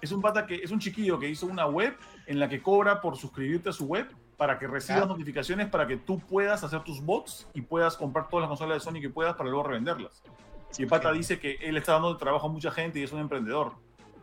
Es 0.01 0.11
un 0.11 0.21
pata 0.21 0.45
que 0.47 0.55
es 0.55 0.71
un 0.71 0.79
chiquillo 0.79 1.19
que 1.19 1.29
hizo 1.29 1.45
una 1.45 1.67
web 1.67 1.95
en 2.25 2.39
la 2.39 2.49
que 2.49 2.61
cobra 2.61 3.01
por 3.01 3.17
suscribirte 3.17 3.69
a 3.69 3.73
su 3.73 3.85
web 3.85 4.07
para 4.41 4.57
que 4.57 4.65
recibas 4.65 5.03
Ah. 5.03 5.05
notificaciones 5.05 5.67
para 5.69 5.85
que 5.85 5.97
tú 5.97 6.17
puedas 6.17 6.63
hacer 6.63 6.81
tus 6.83 6.99
bots 6.99 7.47
y 7.53 7.61
puedas 7.61 7.95
comprar 7.95 8.27
todas 8.27 8.41
las 8.41 8.49
consolas 8.49 8.77
de 8.77 8.79
Sony 8.79 8.99
que 8.99 9.07
puedas 9.11 9.35
para 9.35 9.47
luego 9.51 9.67
revenderlas. 9.67 10.23
Y 10.79 10.81
el 10.81 10.87
pata 10.89 11.11
dice 11.11 11.39
que 11.39 11.59
él 11.61 11.77
está 11.77 11.91
dando 11.93 12.17
trabajo 12.17 12.47
a 12.47 12.49
mucha 12.49 12.71
gente 12.71 12.97
y 12.99 13.03
es 13.03 13.11
un 13.11 13.19
emprendedor. 13.19 13.73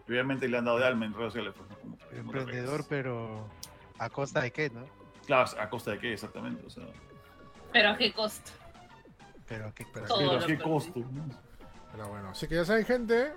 Obviamente 0.08 0.48
le 0.48 0.58
han 0.58 0.64
dado 0.64 0.80
de 0.80 0.86
alma 0.88 1.06
en 1.06 1.14
redes 1.14 1.34
sociales. 1.34 1.54
pues, 1.54 2.18
Emprendedor, 2.18 2.84
pero 2.88 3.46
a 4.00 4.10
costa 4.10 4.40
de 4.40 4.50
qué, 4.50 4.70
¿no? 4.70 4.84
Claro, 5.24 5.48
¿a 5.56 5.68
costa 5.70 5.92
de 5.92 6.00
qué 6.00 6.12
exactamente? 6.14 6.66
O 6.66 6.70
sea, 6.70 6.82
Pero 7.72 7.90
a 7.90 7.96
qué 7.96 8.12
costo. 8.12 8.50
Pero 9.46 9.72
qué 9.72 9.86
Pero- 9.94 10.06
pero 10.18 10.32
¿a 10.40 10.46
qué 10.46 10.58
costo? 10.58 10.98
no? 10.98 11.26
Pero 11.92 12.08
bueno, 12.08 12.30
así 12.30 12.48
que 12.48 12.56
ya 12.56 12.64
saben, 12.64 12.84
gente. 12.84 13.34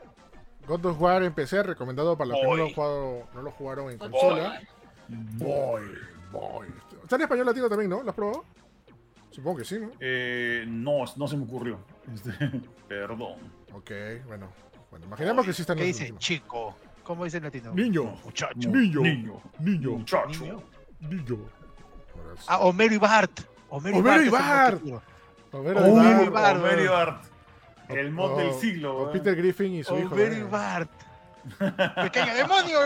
God 0.65 0.83
of 0.87 0.99
War 0.99 1.21
en 1.21 1.31
PC, 1.35 1.61
recomendado 1.61 2.17
para 2.17 2.29
los 2.31 2.39
que 2.39 2.47
no 2.47 2.55
lo, 2.55 2.69
jugado- 2.73 3.27
no 3.35 3.41
lo 3.43 3.51
jugaron 3.51 3.91
en 3.91 3.99
Boy. 3.99 4.09
consola. 4.09 4.61
Boy, 5.09 5.83
boy. 6.31 6.67
Está 7.03 7.15
en 7.15 7.21
español 7.23 7.45
latino 7.45 7.69
también, 7.69 7.89
¿no? 7.89 8.03
¿Lo 8.03 8.09
has 8.09 8.15
probado? 8.15 8.45
Supongo 9.31 9.59
que 9.59 9.65
sí, 9.65 9.79
¿no? 9.79 9.91
Eh, 9.99 10.65
no, 10.67 11.05
no 11.15 11.27
se 11.27 11.37
me 11.37 11.43
ocurrió. 11.43 11.79
Este, 12.13 12.31
perdón. 12.87 13.35
Ok, 13.73 13.91
bueno. 14.27 14.51
Bueno, 14.89 15.05
imaginemos 15.05 15.45
que 15.45 15.53
sí 15.53 15.61
está 15.61 15.73
en 15.73 15.79
¿Qué 15.79 15.85
dice? 15.85 16.13
Chico. 16.17 16.75
¿Cómo 17.03 17.23
dice 17.23 17.37
en 17.37 17.43
latino? 17.43 17.73
Niño, 17.73 18.15
Muchacho. 18.25 18.69
Niño. 18.69 19.01
Niño. 19.01 19.41
niño, 19.59 19.91
Muchacho. 19.91 20.63
Niño. 20.99 21.39
Ah, 22.47 22.59
Homero 22.59 22.93
y 22.93 22.97
Bart. 22.97 23.41
Homero, 23.69 23.97
Homero 23.97 24.23
y 24.23 24.29
Bart. 24.29 24.81
Oh, 25.53 25.63
va. 25.63 26.23
y 26.23 26.29
Bart. 26.29 26.57
Homero 26.57 26.83
y 26.83 26.87
Bart. 26.87 27.25
El 27.87 28.11
mod 28.11 28.37
del 28.37 28.53
siglo. 28.53 28.95
o 28.95 29.05
¿verdad? 29.05 29.13
Peter 29.13 29.35
Griffin 29.35 29.75
y 29.75 29.83
su 29.83 29.97
hijo. 29.97 30.13
Homero 30.13 30.33
y 30.35 30.39
¿eh? 30.39 30.43
Bart. 30.43 30.91
¡Pequeño 32.03 32.35
demonio! 32.35 32.79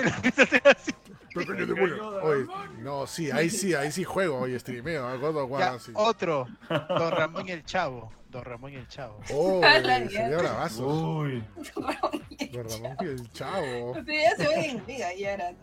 Y. 1.35 1.45
Pequeño 1.45 1.65
demonio. 1.65 2.07
Oye, 2.23 2.45
no, 2.79 3.05
sí, 3.07 3.29
ahí 3.31 3.49
sí, 3.49 3.73
ahí 3.73 3.91
sí 3.91 4.03
juego, 4.03 4.39
oye, 4.39 4.59
streameo. 4.59 5.19
God 5.19 5.37
of 5.37 5.51
War, 5.51 5.61
Ya, 5.61 5.73
así. 5.73 5.91
otro, 5.95 6.47
Don 6.69 7.11
Ramón 7.11 7.47
y 7.47 7.51
el 7.51 7.63
Chavo. 7.65 8.11
Don 8.29 8.43
Ramón 8.43 8.73
y 8.73 8.75
el 8.75 8.87
Chavo. 8.87 9.19
Oh, 9.33 9.61
sería 10.09 10.37
bravazo. 10.37 10.87
Uy. 10.87 11.43
Don 11.55 12.69
Ramón 12.69 12.97
y 12.99 13.05
el 13.05 13.31
chavo. 13.31 13.91
Ustedes 13.91 14.23
ya 14.37 14.43
se 14.43 14.47
ven 14.55 14.63
en 14.77 14.85
vida, 14.85 15.13
ya 15.17 15.31
era. 15.33 15.51
¿no? 15.51 15.57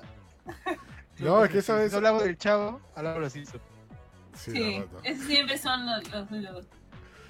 No, 1.18 1.44
es 1.44 1.50
que 1.50 1.58
esa 1.58 1.74
vez. 1.76 1.90
No 1.92 1.98
hablamos 1.98 2.24
del 2.24 2.36
Chavo, 2.38 2.80
hablamos 2.94 3.18
de 3.18 3.24
los 3.24 3.32
Simpsons. 3.32 3.62
Sí, 4.34 4.50
Sí, 4.52 4.84
esos 5.04 5.26
siempre 5.26 5.58
son 5.58 5.84
los, 5.86 6.10
los, 6.10 6.30
los- 6.30 6.66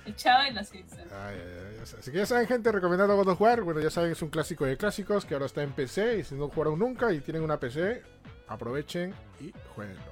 el 0.04 0.16
chavo 0.16 0.44
y 0.50 0.52
los 0.52 0.68
Simpsons. 0.68 1.12
Ay, 1.12 1.36
ay, 1.36 1.58
ay, 1.70 1.76
ya 1.78 1.86
sé. 1.86 1.96
Así 1.98 2.10
que 2.10 2.18
ya 2.18 2.26
saben, 2.26 2.46
gente, 2.48 2.70
recomendando 2.72 3.16
God 3.16 3.28
of 3.28 3.40
War. 3.40 3.62
Bueno, 3.62 3.80
ya 3.80 3.90
saben, 3.90 4.10
es 4.12 4.22
un 4.22 4.30
clásico 4.30 4.64
de 4.64 4.76
clásicos 4.76 5.24
que 5.24 5.34
ahora 5.34 5.46
está 5.46 5.62
en 5.62 5.72
PC. 5.72 6.18
Y 6.18 6.24
si 6.24 6.34
no 6.34 6.48
jugaron 6.48 6.78
nunca 6.78 7.12
y 7.12 7.20
tienen 7.20 7.42
una 7.42 7.58
PC, 7.60 8.02
aprovechen 8.48 9.14
y 9.40 9.52
jueguenlo. 9.74 10.02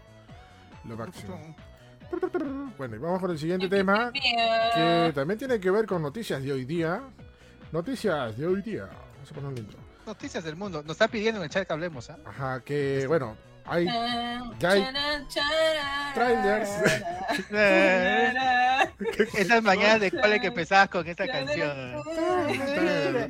Lo 0.84 0.96
máximo. 0.96 1.56
Bueno, 2.76 2.96
y 2.96 2.98
vamos 2.98 3.20
con 3.20 3.30
el 3.30 3.38
siguiente 3.38 3.68
tema. 3.68 4.10
Que 4.12 5.12
también 5.14 5.38
tiene 5.38 5.60
que 5.60 5.70
ver 5.70 5.86
con 5.86 6.02
noticias 6.02 6.42
de 6.42 6.52
hoy 6.52 6.64
día. 6.64 7.02
Noticias 7.72 8.36
de 8.36 8.46
hoy 8.46 8.62
día. 8.62 8.86
Vamos 8.86 9.30
a 9.30 9.34
poner 9.34 9.50
un 9.50 9.58
intro. 9.58 9.78
Noticias 10.06 10.42
del 10.42 10.56
mundo. 10.56 10.82
Nos 10.82 10.92
está 10.92 11.06
pidiendo 11.08 11.40
en 11.40 11.44
el 11.44 11.50
chat 11.50 11.66
que 11.66 11.72
hablemos, 11.72 12.10
¿ah? 12.10 12.18
Ajá, 12.24 12.60
que 12.62 13.06
bueno, 13.06 13.36
hay. 13.64 13.86
Ya 14.58 14.70
hay 14.70 14.86
trailers. 16.14 16.70
Esas 19.34 19.62
mañanas 19.62 20.00
de 20.00 20.10
cole 20.10 20.40
que 20.40 20.48
empezabas 20.48 20.88
con 20.88 21.06
esta 21.06 21.26
canción. 21.26 22.02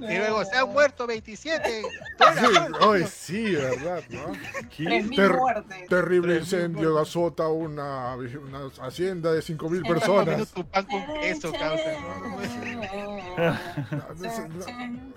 Y 0.08 0.16
luego 0.16 0.44
se 0.44 0.56
han 0.56 0.68
muerto 0.70 1.06
27. 1.06 1.82
Sí, 1.82 2.46
hoy 2.80 3.04
sí, 3.06 3.54
¿verdad? 3.54 4.02
¿no? 4.10 4.32
Ter-. 5.16 5.38
Terrible 5.88 6.36
incendio 6.38 6.98
azota 6.98 7.48
una, 7.48 8.16
una 8.16 8.70
hacienda 8.82 9.32
de 9.32 9.40
5.000 9.40 9.86
personas. 9.86 10.48
Tu 10.52 10.66
pan 10.66 10.84
con 10.86 11.02
queso, 11.20 11.52
causa. 11.52 11.96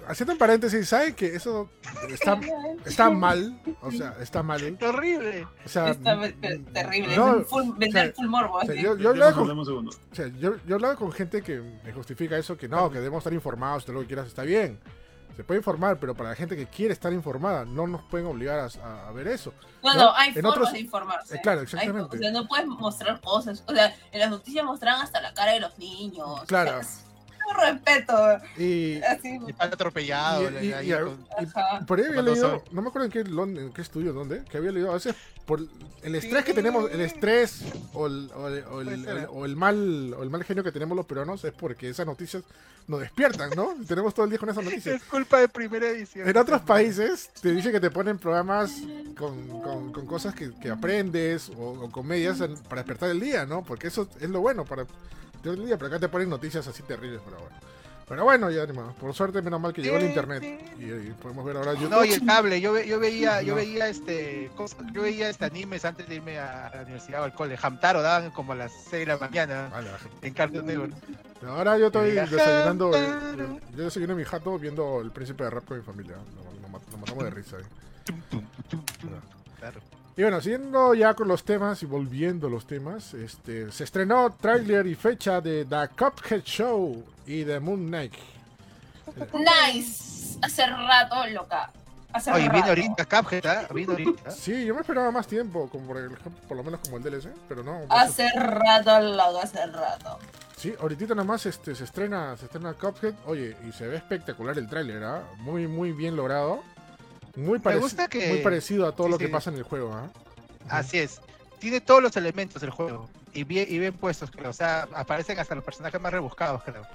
Haciendo 0.08 0.34
un 0.34 0.40
paréntesis, 0.40 0.88
¿saben 0.88 1.14
que 1.14 1.36
eso 1.36 1.70
está, 2.10 2.40
está 2.86 3.10
mal? 3.10 3.60
O 3.82 3.92
sea, 3.92 4.16
está 4.20 4.44
mal. 4.44 4.78
Horrible. 5.04 5.48
O 5.66 5.70
sea, 5.70 5.96
terrible. 6.74 7.16
no, 7.16 7.30
es 7.32 7.36
un 7.38 7.46
full, 7.46 7.70
o 7.70 7.74
vender 7.74 8.06
sea, 8.08 8.14
full 8.16 8.28
morbo. 8.28 8.56
o 8.58 8.62
sea, 8.62 8.72
así. 8.74 8.82
yo, 8.82 8.98
yo 8.98 9.10
hablaba 9.10 9.32
con, 9.34 9.42
hablamos 9.44 9.68
un 9.68 9.74
segundo. 9.74 9.92
o 10.12 10.16
sea, 10.16 10.28
yo, 10.40 10.56
yo 10.66 10.76
hablaba 10.76 10.96
con 10.96 11.12
gente 11.12 11.42
que 11.42 11.60
me 11.84 11.92
justifica 11.94 12.38
eso, 12.38 12.58
que 12.58 12.68
no, 12.68 12.90
que 12.90 12.98
debemos 13.00 13.20
estar 13.20 13.34
informados, 13.34 13.86
todo 13.86 13.96
lo 13.96 14.02
que 14.02 14.08
quieras 14.08 14.28
está 14.28 14.44
bien. 14.44 14.80
Se 15.36 15.44
puede 15.44 15.60
informar, 15.62 15.98
pero 16.00 16.14
para 16.14 16.30
la 16.30 16.36
gente 16.36 16.56
que 16.56 16.68
quiere 16.68 16.94
estar 16.94 17.12
informada, 17.12 17.66
no 17.66 17.88
nos 17.88 18.04
pueden 18.04 18.28
obligar 18.28 18.60
a, 18.60 18.66
a- 18.86 19.08
a 19.08 19.12
ver 19.14 19.28
eso. 19.28 19.52
No, 19.84 19.92
¿no? 19.96 20.00
no, 20.04 20.14
hay 20.16 20.28
En 20.30 20.36
formas 20.36 20.52
otros- 20.58 20.72
de 20.74 20.80
informarse. 20.80 21.36
Eh, 21.36 21.40
claro, 21.42 21.60
Hay- 21.62 21.64
exactamente. 21.64 22.18
o 22.18 22.20
sea, 22.20 22.32
no 22.32 22.48
puedes 22.48 22.68
mostrar 22.68 23.20
cosas. 23.20 23.64
O 23.68 23.74
sea, 23.74 23.96
en 24.12 24.20
las 24.20 24.30
noticias 24.30 24.64
mostraban 24.64 25.02
hasta 25.02 25.20
la 25.22 25.34
cara 25.34 25.54
de 25.54 25.60
los 25.60 25.76
niños. 25.80 26.42
Claro. 26.46 26.78
O 26.80 26.84
sea, 26.84 27.04
respeto. 27.60 28.14
Y, 28.58 29.02
Así. 29.02 29.40
Y 29.48 29.54
pan 29.54 29.74
atropellado. 29.74 30.44
Y- 30.62 30.68
y- 30.68 30.74
y-. 30.92 31.86
Por 31.86 32.00
ahí 32.00 32.06
había 32.06 32.22
leído, 32.22 32.64
no 32.72 32.82
me 32.82 32.88
acuerdo 32.90 33.06
en 33.06 33.12
qué, 33.12 33.20
en 33.22 33.74
qué 33.74 33.82
estudio, 33.82 34.14
dónde, 34.14 34.44
que 34.50 34.58
había 34.58 34.72
leído, 34.72 34.92
a 34.92 34.96
veces 34.96 35.16
por 35.46 35.60
el 36.04 36.16
estrés 36.16 36.46
que 36.46 36.54
tenemos, 36.54 36.90
el 36.92 37.02
estrés 37.02 37.64
o 37.94 38.08
el, 38.08 38.32
o 38.36 38.48
el, 38.48 38.64
o 38.66 38.82
el- 38.82 39.28
o 39.30 39.46
el 39.46 39.56
mal 39.58 40.14
o 40.18 40.24
el 40.24 40.30
mal 40.30 40.44
genio 40.44 40.64
que 40.64 40.72
tenemos 40.72 40.96
los 40.96 41.06
peruanos 41.06 41.44
es 41.44 41.52
porque 41.52 41.90
esas 41.90 42.06
noticias 42.06 42.44
nos 42.88 43.00
despiertan, 43.02 43.50
¿no? 43.56 43.76
Tenemos 43.88 44.14
todo 44.14 44.26
el 44.26 44.30
día 44.30 44.40
con 44.40 44.50
esas 44.50 44.64
noticias. 44.64 44.96
Es 44.96 45.04
culpa 45.04 45.40
de 45.40 45.48
primera 45.50 45.88
edición. 45.88 46.28
En 46.28 46.36
otros 46.38 46.62
países 46.62 47.30
te 47.42 47.52
dicen 47.52 47.72
que 47.72 47.80
te 47.80 47.90
ponen 47.92 48.18
programas 48.18 48.72
con, 49.18 49.48
con- 49.62 49.92
con 49.94 50.06
cosas 50.06 50.34
que, 50.36 50.52
que 50.56 50.70
aprendes 50.70 51.50
o, 51.50 51.72
o 51.84 51.92
comedias 51.92 52.40
para 52.70 52.82
despertar 52.82 53.10
el 53.10 53.20
día, 53.20 53.46
¿no? 53.46 53.64
Porque 53.64 53.88
eso 53.88 54.08
es 54.20 54.30
lo 54.30 54.42
bueno 54.42 54.66
para 54.66 54.86
día, 55.44 55.78
pero 55.78 55.88
acá 55.88 56.00
te 56.00 56.10
ponen 56.10 56.30
noticias 56.30 56.66
así 56.68 56.84
terribles, 56.84 57.22
pero 57.24 57.38
bueno. 57.40 57.56
Pero 58.06 58.26
bueno, 58.26 58.52
ya 58.52 58.66
ni 58.66 58.74
más. 58.74 58.94
Por 58.96 59.14
suerte, 59.14 59.42
menos 59.42 59.62
mal 59.62 59.72
que 59.74 59.82
llegó 59.82 59.96
el 59.96 60.04
internet 60.04 60.44
y, 60.78 60.84
y 60.84 61.16
podemos 61.22 61.46
ver 61.46 61.56
ahora 61.56 61.74
YouTube. 61.74 61.90
No, 61.90 62.04
y 62.04 62.12
el 62.12 62.26
cable, 62.26 62.60
yo, 62.60 62.74
ve- 62.74 62.86
yo 62.86 63.00
veía, 63.00 63.42
yo 63.44 63.56
veía 63.56 63.88
este 63.88 64.52
cosas- 64.58 64.80
yo 64.92 65.04
veía 65.04 65.30
este 65.30 65.46
animes 65.46 65.86
antes 65.86 66.08
de 66.10 66.16
irme 66.16 66.38
a 66.38 66.70
la 66.76 66.82
universidad 66.82 67.22
o 67.22 67.24
al 67.24 67.34
cole. 67.34 67.58
Hamtaro 67.60 68.02
daban 68.02 68.30
como 68.32 68.52
a 68.52 68.56
las 68.56 68.74
6 68.74 68.92
de 68.92 69.06
la 69.06 69.18
mañana 69.18 69.70
en 70.22 70.34
Cartoon 70.34 70.66
Network. 70.66 70.94
Ahora 71.48 71.78
yo 71.78 71.88
estoy 71.88 72.12
desayunando. 72.12 72.92
Hamtaro. 72.94 73.60
Yo 73.76 73.84
desayuno 73.86 74.12
en 74.14 74.18
mi 74.20 74.26
jato 74.26 74.60
viendo 74.60 75.00
el 75.02 75.12
príncipe 75.12 75.46
de 75.46 75.50
rap 75.50 75.64
con 75.66 75.78
mi 75.78 75.84
familia. 75.84 76.16
Nos 76.62 77.00
matamos 77.00 77.24
de 77.24 77.30
risa. 77.32 77.58
eh. 77.58 78.42
Claro. 79.60 79.80
Y 80.16 80.22
bueno, 80.22 80.42
siguiendo 80.42 80.94
ya 80.94 81.16
con 81.16 81.28
los 81.28 81.44
temas 81.44 81.82
y 81.82 81.88
volviendo 81.88 82.46
a 82.46 82.50
los 82.50 82.68
temas, 82.68 83.16
este, 83.16 83.72
se 83.72 83.84
estrenó 83.84 84.32
tráiler 84.40 84.86
y 84.86 84.94
fecha 84.94 85.42
de 85.42 85.66
The 85.66 85.90
Cuphead 85.98 86.44
Show 86.44 87.04
y 87.26 87.44
de 87.44 87.60
Moon 87.60 87.88
Knight. 87.88 88.14
Nice. 89.34 90.38
Hace 90.44 90.68
rato, 90.68 91.26
loca. 91.28 91.72
Hace 92.12 92.32
Oye, 92.32 92.44
rato. 92.44 92.54
viene 92.54 92.70
ahorita 92.70 93.06
Cuphead. 93.06 93.72
Viene 93.74 93.92
ahorita. 93.92 94.30
Sí, 94.30 94.66
yo 94.66 94.76
me 94.76 94.82
esperaba 94.82 95.10
más 95.10 95.26
tiempo, 95.26 95.68
como 95.68 95.88
por, 95.88 95.98
ejemplo, 95.98 96.32
por 96.48 96.58
lo 96.58 96.64
menos 96.64 96.80
como 96.82 96.98
el 96.98 97.04
DLC, 97.04 97.30
pero 97.50 97.64
no. 97.64 97.82
Hace 97.90 98.30
rato, 98.36 99.00
loco, 99.00 99.40
hace 99.42 99.66
rato. 99.66 100.20
Sí, 100.56 100.76
ahorita 100.80 101.08
nada 101.16 101.24
más 101.24 101.48
este, 101.48 101.74
se 101.74 101.86
estrena 101.86 102.38
se 102.38 102.46
estrena 102.46 102.74
Cuphead. 102.74 103.16
Oye, 103.26 103.58
y 103.68 103.72
se 103.72 103.88
ve 103.88 103.98
espectacular 103.98 104.56
el 104.60 104.70
tráiler, 104.70 105.04
¿ah? 105.04 105.24
Muy, 105.40 105.68
muy 105.68 105.92
bien 105.92 106.16
logrado. 106.16 106.62
Muy, 107.36 107.60
pareci- 107.60 107.80
gusta 107.80 108.08
que- 108.08 108.28
muy 108.30 108.40
parecido 108.40 108.88
a 108.88 108.96
todo 108.96 109.08
sí, 109.08 109.12
lo 109.12 109.18
que 109.18 109.26
sí. 109.28 109.32
pasa 109.32 109.50
en 109.50 109.58
el 109.58 109.64
juego, 109.64 109.94
¿ah? 109.94 110.10
Así 110.70 111.00
es. 111.00 111.20
Tiene 111.60 111.82
todos 111.82 112.02
los 112.04 112.16
elementos 112.18 112.62
del 112.62 112.70
juego. 112.72 113.10
Y 113.34 113.44
bien, 113.44 113.66
y 113.70 113.80
bien 113.80 113.94
puestos, 113.94 114.30
creo. 114.30 114.50
O 114.52 114.54
sea, 114.54 114.88
aparecen 114.94 115.40
hasta 115.40 115.56
los 115.56 115.64
personajes 115.64 116.00
más 116.00 116.12
rebuscados, 116.14 116.62
creo. 116.64 116.86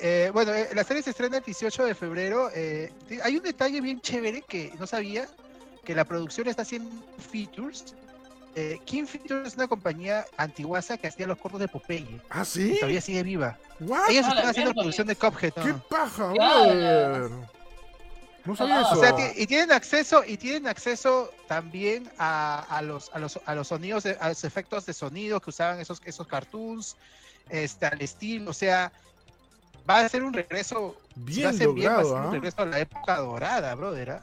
Eh, 0.00 0.30
bueno, 0.32 0.52
eh, 0.54 0.68
la 0.74 0.84
serie 0.84 1.02
se 1.02 1.10
estrena 1.10 1.38
el 1.38 1.42
18 1.44 1.84
de 1.84 1.94
febrero. 1.94 2.50
eh, 2.54 2.92
hay 3.22 3.36
un 3.36 3.42
detalle 3.42 3.80
bien 3.80 4.00
chévere 4.00 4.42
que 4.42 4.72
no 4.78 4.86
sabía, 4.86 5.26
que 5.84 5.94
la 5.94 6.04
producción 6.04 6.48
está 6.48 6.62
haciendo 6.62 6.90
features. 7.30 7.94
Eh, 8.54 8.78
King 8.84 9.06
Features 9.06 9.48
es 9.48 9.54
una 9.56 9.66
compañía 9.66 10.26
antiguaza 10.36 10.98
que 10.98 11.06
hacía 11.08 11.26
los 11.26 11.38
cortos 11.38 11.58
de 11.60 11.68
Popeye. 11.68 12.20
¿Ah, 12.28 12.42
y 12.42 12.44
sí? 12.44 12.76
todavía 12.78 13.00
sigue 13.00 13.22
viva. 13.22 13.58
¿What? 13.80 14.10
Ellos 14.10 14.26
Ah, 14.28 14.34
están 14.34 14.48
haciendo 14.50 14.74
producción 14.74 15.06
de 15.06 15.16
Cuphead. 15.16 15.52
¡Qué 15.54 15.68
¿no? 15.72 15.82
paja, 15.88 16.32
Ya, 16.36 16.62
brother! 16.62 17.30
No 18.44 18.56
sabía 18.56 18.80
Ah. 18.80 18.82
eso. 18.82 19.00
O 19.00 19.02
sea, 19.02 19.32
y 19.36 19.46
tienen 19.46 19.72
acceso 19.72 20.22
y 20.26 20.36
tienen 20.36 20.66
acceso 20.66 21.30
también 21.48 22.10
a, 22.18 22.60
a 22.68 22.82
los 22.82 23.10
a 23.14 23.18
los 23.18 23.38
a 23.46 23.54
los 23.54 23.68
sonidos 23.68 24.02
de- 24.04 24.16
a 24.20 24.28
los 24.30 24.42
efectos 24.44 24.84
de 24.86 24.92
sonido 24.92 25.40
que 25.40 25.50
usaban 25.50 25.78
esos 25.80 26.00
esos 26.04 26.26
cartoons 26.26 26.96
este 27.50 27.86
al 27.86 28.00
estilo 28.00 28.50
o 28.50 28.54
sea 28.54 28.90
va 29.88 30.00
a 30.00 30.08
ser 30.08 30.22
un 30.24 30.32
regreso 30.32 30.96
bien 31.16 31.48
hacen 31.48 31.74
bien, 31.74 31.90
va 31.90 31.94
a 31.98 32.02
logrado, 32.02 32.08
ser 32.14 32.20
un 32.22 32.28
¿ah? 32.28 32.32
regreso 32.32 32.62
a 32.62 32.66
la 32.66 32.78
época 32.80 33.16
dorada 33.18 33.74
brother 33.74 34.10
¿ah? 34.10 34.22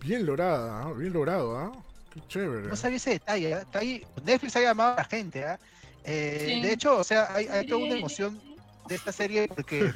Bien 0.00 0.24
lograda. 0.24 0.90
Bien 0.94 1.12
logrado, 1.12 1.58
¿ah? 1.58 1.72
Qué 2.14 2.20
chévere. 2.28 2.68
no 2.68 2.74
sabía 2.76 2.96
ese 2.96 3.10
detalle. 3.10 3.52
Está 3.52 3.80
ahí- 3.80 4.04
Netflix 4.24 4.56
ha 4.56 4.60
llamado 4.62 4.92
a 4.94 4.96
la 4.96 5.04
gente 5.04 5.44
¿ah? 5.44 5.58
Eh, 6.04 6.44
Sí. 6.54 6.60
de 6.62 6.72
hecho 6.72 6.96
o 6.96 7.04
sea 7.04 7.28
hay, 7.34 7.46
hay 7.48 7.66
toda 7.66 7.84
una 7.84 7.94
emoción 7.98 8.40
de 8.88 8.94
esta 8.94 9.12
serie 9.12 9.48
porque 9.48 9.92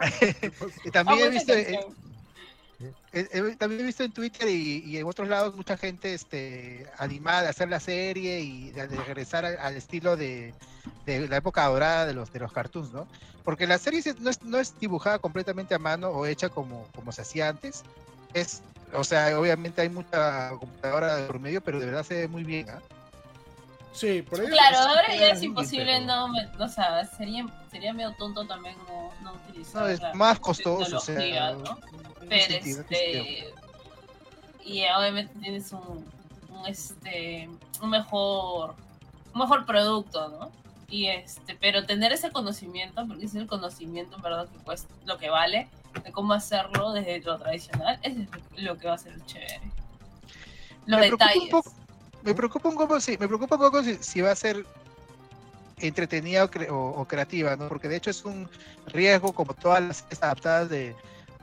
y 0.84 0.90
también 0.90 1.18
he 1.26 1.28
visto 1.30 1.52
eh, 3.12 3.56
también 3.58 3.80
he 3.82 3.84
visto 3.84 4.02
en 4.04 4.12
Twitter 4.12 4.48
y, 4.48 4.82
y 4.84 4.98
en 4.98 5.06
otros 5.06 5.28
lados 5.28 5.54
mucha 5.54 5.76
gente 5.76 6.14
este, 6.14 6.86
animada 6.98 7.42
de 7.42 7.48
hacer 7.48 7.68
la 7.68 7.80
serie 7.80 8.40
y 8.40 8.70
de, 8.72 8.88
de 8.88 8.96
regresar 8.96 9.44
al, 9.44 9.58
al 9.58 9.76
estilo 9.76 10.16
de, 10.16 10.52
de 11.06 11.28
la 11.28 11.36
época 11.36 11.64
dorada 11.66 12.06
de 12.06 12.14
los, 12.14 12.32
de 12.32 12.40
los 12.40 12.52
cartoons, 12.52 12.92
¿no? 12.92 13.06
Porque 13.44 13.66
la 13.66 13.78
serie 13.78 14.02
se- 14.02 14.14
no 14.20 14.30
es, 14.30 14.42
no 14.42 14.58
es 14.58 14.78
dibujada 14.80 15.18
completamente 15.18 15.74
a 15.74 15.78
mano 15.78 16.08
o 16.08 16.26
hecha 16.26 16.48
como, 16.48 16.86
como 16.94 17.12
se 17.12 17.22
hacía 17.22 17.48
antes. 17.48 17.82
Es, 18.32 18.62
o 18.92 19.04
sea, 19.04 19.38
obviamente 19.38 19.82
hay 19.82 19.88
mucha 19.90 20.50
computadora 20.58 21.16
de 21.16 21.26
por 21.26 21.38
medio, 21.40 21.60
pero 21.60 21.78
de 21.78 21.86
verdad 21.86 22.04
se 22.04 22.14
ve 22.14 22.28
muy 22.28 22.42
bien, 22.44 22.68
¿ah? 22.70 22.80
Sí, 23.94 24.22
por 24.22 24.40
ahí. 24.40 24.48
Claro, 24.48 24.78
ahora 24.78 25.14
ya 25.16 25.28
es 25.28 25.42
imposible 25.42 25.84
pero- 26.00 26.04
no, 26.06 26.28
me- 26.28 26.46
o 26.58 26.68
sea, 26.68 27.04
sería, 27.04 27.46
sería 27.70 27.92
medio 27.94 28.12
tonto 28.18 28.44
también 28.46 28.76
no, 28.88 29.10
no 29.22 29.34
utilizar 29.34 29.82
No, 29.82 29.88
es 29.88 30.00
la 30.00 30.12
más 30.14 30.38
costoso, 30.40 30.84
Pero 30.84 31.00
sentido, 31.00 32.80
este 32.80 33.52
y 34.64 34.82
obviamente 34.96 35.32
tienes 35.40 35.70
un, 35.72 36.04
un, 36.50 36.66
este 36.66 37.48
un 37.82 37.90
mejor 37.90 38.74
un 39.32 39.40
mejor 39.40 39.64
producto, 39.66 40.28
¿no? 40.28 40.50
Y 40.88 41.06
este, 41.06 41.54
pero 41.56 41.84
tener 41.86 42.12
ese 42.12 42.30
conocimiento, 42.30 43.04
porque 43.06 43.26
es 43.26 43.34
el 43.34 43.46
conocimiento 43.46 44.16
en 44.16 44.22
verdad 44.22 44.48
que 44.48 44.58
cuesta 44.58 44.92
lo 45.06 45.18
que 45.18 45.28
vale 45.30 45.68
de 46.04 46.12
cómo 46.12 46.32
hacerlo 46.34 46.92
desde 46.92 47.20
lo 47.20 47.38
tradicional, 47.38 47.98
es 48.02 48.16
lo 48.56 48.76
que 48.78 48.88
va 48.88 48.94
a 48.94 48.98
ser 48.98 49.24
chévere. 49.26 49.60
Los 50.86 51.00
Me 51.00 51.06
preocupa 51.06 51.24
un 51.26 51.32
detalles. 51.32 51.50
poco- 51.50 51.72
me 52.24 52.34
preocupa 52.34 52.68
un 52.68 52.76
poco, 52.76 53.00
sí, 53.00 53.16
me 53.20 53.28
preocupa 53.28 53.54
un 53.56 53.60
poco 53.62 53.82
si, 53.82 53.96
si 54.02 54.20
va 54.20 54.32
a 54.32 54.36
ser 54.36 54.64
entretenida 55.78 56.44
o, 56.44 56.50
cre- 56.50 56.70
o- 56.70 57.00
o 57.00 57.04
creativa, 57.06 57.56
¿no? 57.56 57.68
Porque 57.68 57.88
de 57.88 57.96
hecho 57.96 58.10
es 58.10 58.24
un 58.24 58.48
riesgo 58.86 59.32
como 59.32 59.54
todas 59.54 59.82
las 59.82 60.04
adaptadas 60.22 60.68
de, 60.68 60.94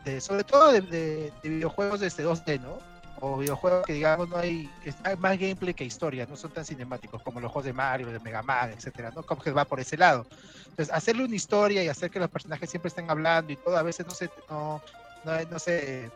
de- 0.06 0.22
sobre 0.22 0.44
todo 0.44 0.72
de, 0.72 0.82
de- 0.82 1.34
de 1.44 1.49
videojuegos 1.49 1.99
de 1.99 2.08
este 2.08 2.24
2D, 2.24 2.60
¿no? 2.60 2.80
o 3.24 3.38
videojuegos 3.38 3.86
que 3.86 3.94
digamos 3.94 4.28
no 4.30 4.38
hay, 4.38 4.68
hay 5.03 5.16
más 5.18 5.38
gameplay 5.38 5.76
que 5.76 5.84
historia, 5.86 6.26
no 6.28 6.36
son 6.36 6.49
tan 6.49 6.66
cinemáticos 6.66 7.22
como 7.22 7.40
los 7.40 7.52
juegos 7.52 7.66
de 7.66 7.74
Mario, 7.74 8.08
de 8.08 8.20
Mega 8.20 8.41
Man, 8.41 8.72
etcétera, 8.72 9.12
¿no? 9.16 9.22
Cuphead 9.22 9.53
va 9.56 9.64
por 9.64 9.80
ese 9.80 9.95
lado. 9.95 10.26
Entonces, 10.70 10.91
hacerle 10.91 11.26
una 11.26 11.36
historia 11.36 11.84
y 11.84 11.88
hacer 11.88 12.10
que 12.10 12.18
los 12.20 12.32
personajes 12.32 12.68
siempre 12.68 12.88
estén 12.90 13.12
hablando 13.12 13.53
y 13.53 13.58
todo, 13.58 13.78
a 13.78 13.84
veces 13.84 14.08
no 14.08 14.16
se, 14.16 14.28
no, 14.49 14.82
no, 15.24 15.32
no 15.52 15.60
se 15.60 16.10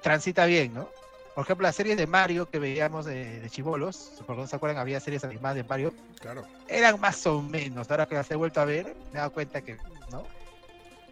transita 0.00 0.46
bien, 0.46 0.72
¿no? 0.72 0.88
Por 1.34 1.44
ejemplo, 1.44 1.66
las 1.66 1.76
series 1.76 1.96
de 1.96 2.06
Mario 2.06 2.46
que 2.48 2.58
veíamos 2.58 3.06
de, 3.06 3.40
de 3.40 3.50
chivolos, 3.50 4.22
por 4.26 4.36
no 4.36 4.46
se 4.46 4.54
acuerdan, 4.56 4.78
había 4.78 5.00
series 5.00 5.24
animadas 5.24 5.56
de 5.56 5.64
Mario, 5.64 5.94
Claro. 6.20 6.44
eran 6.68 7.00
más 7.00 7.26
o 7.26 7.40
menos. 7.40 7.90
Ahora 7.90 8.06
que 8.06 8.14
las 8.14 8.30
he 8.30 8.36
vuelto 8.36 8.60
a 8.60 8.64
ver, 8.66 8.94
me 9.12 9.14
he 9.14 9.16
dado 9.18 9.32
cuenta 9.32 9.62
que, 9.62 9.78
¿no? 10.10 10.26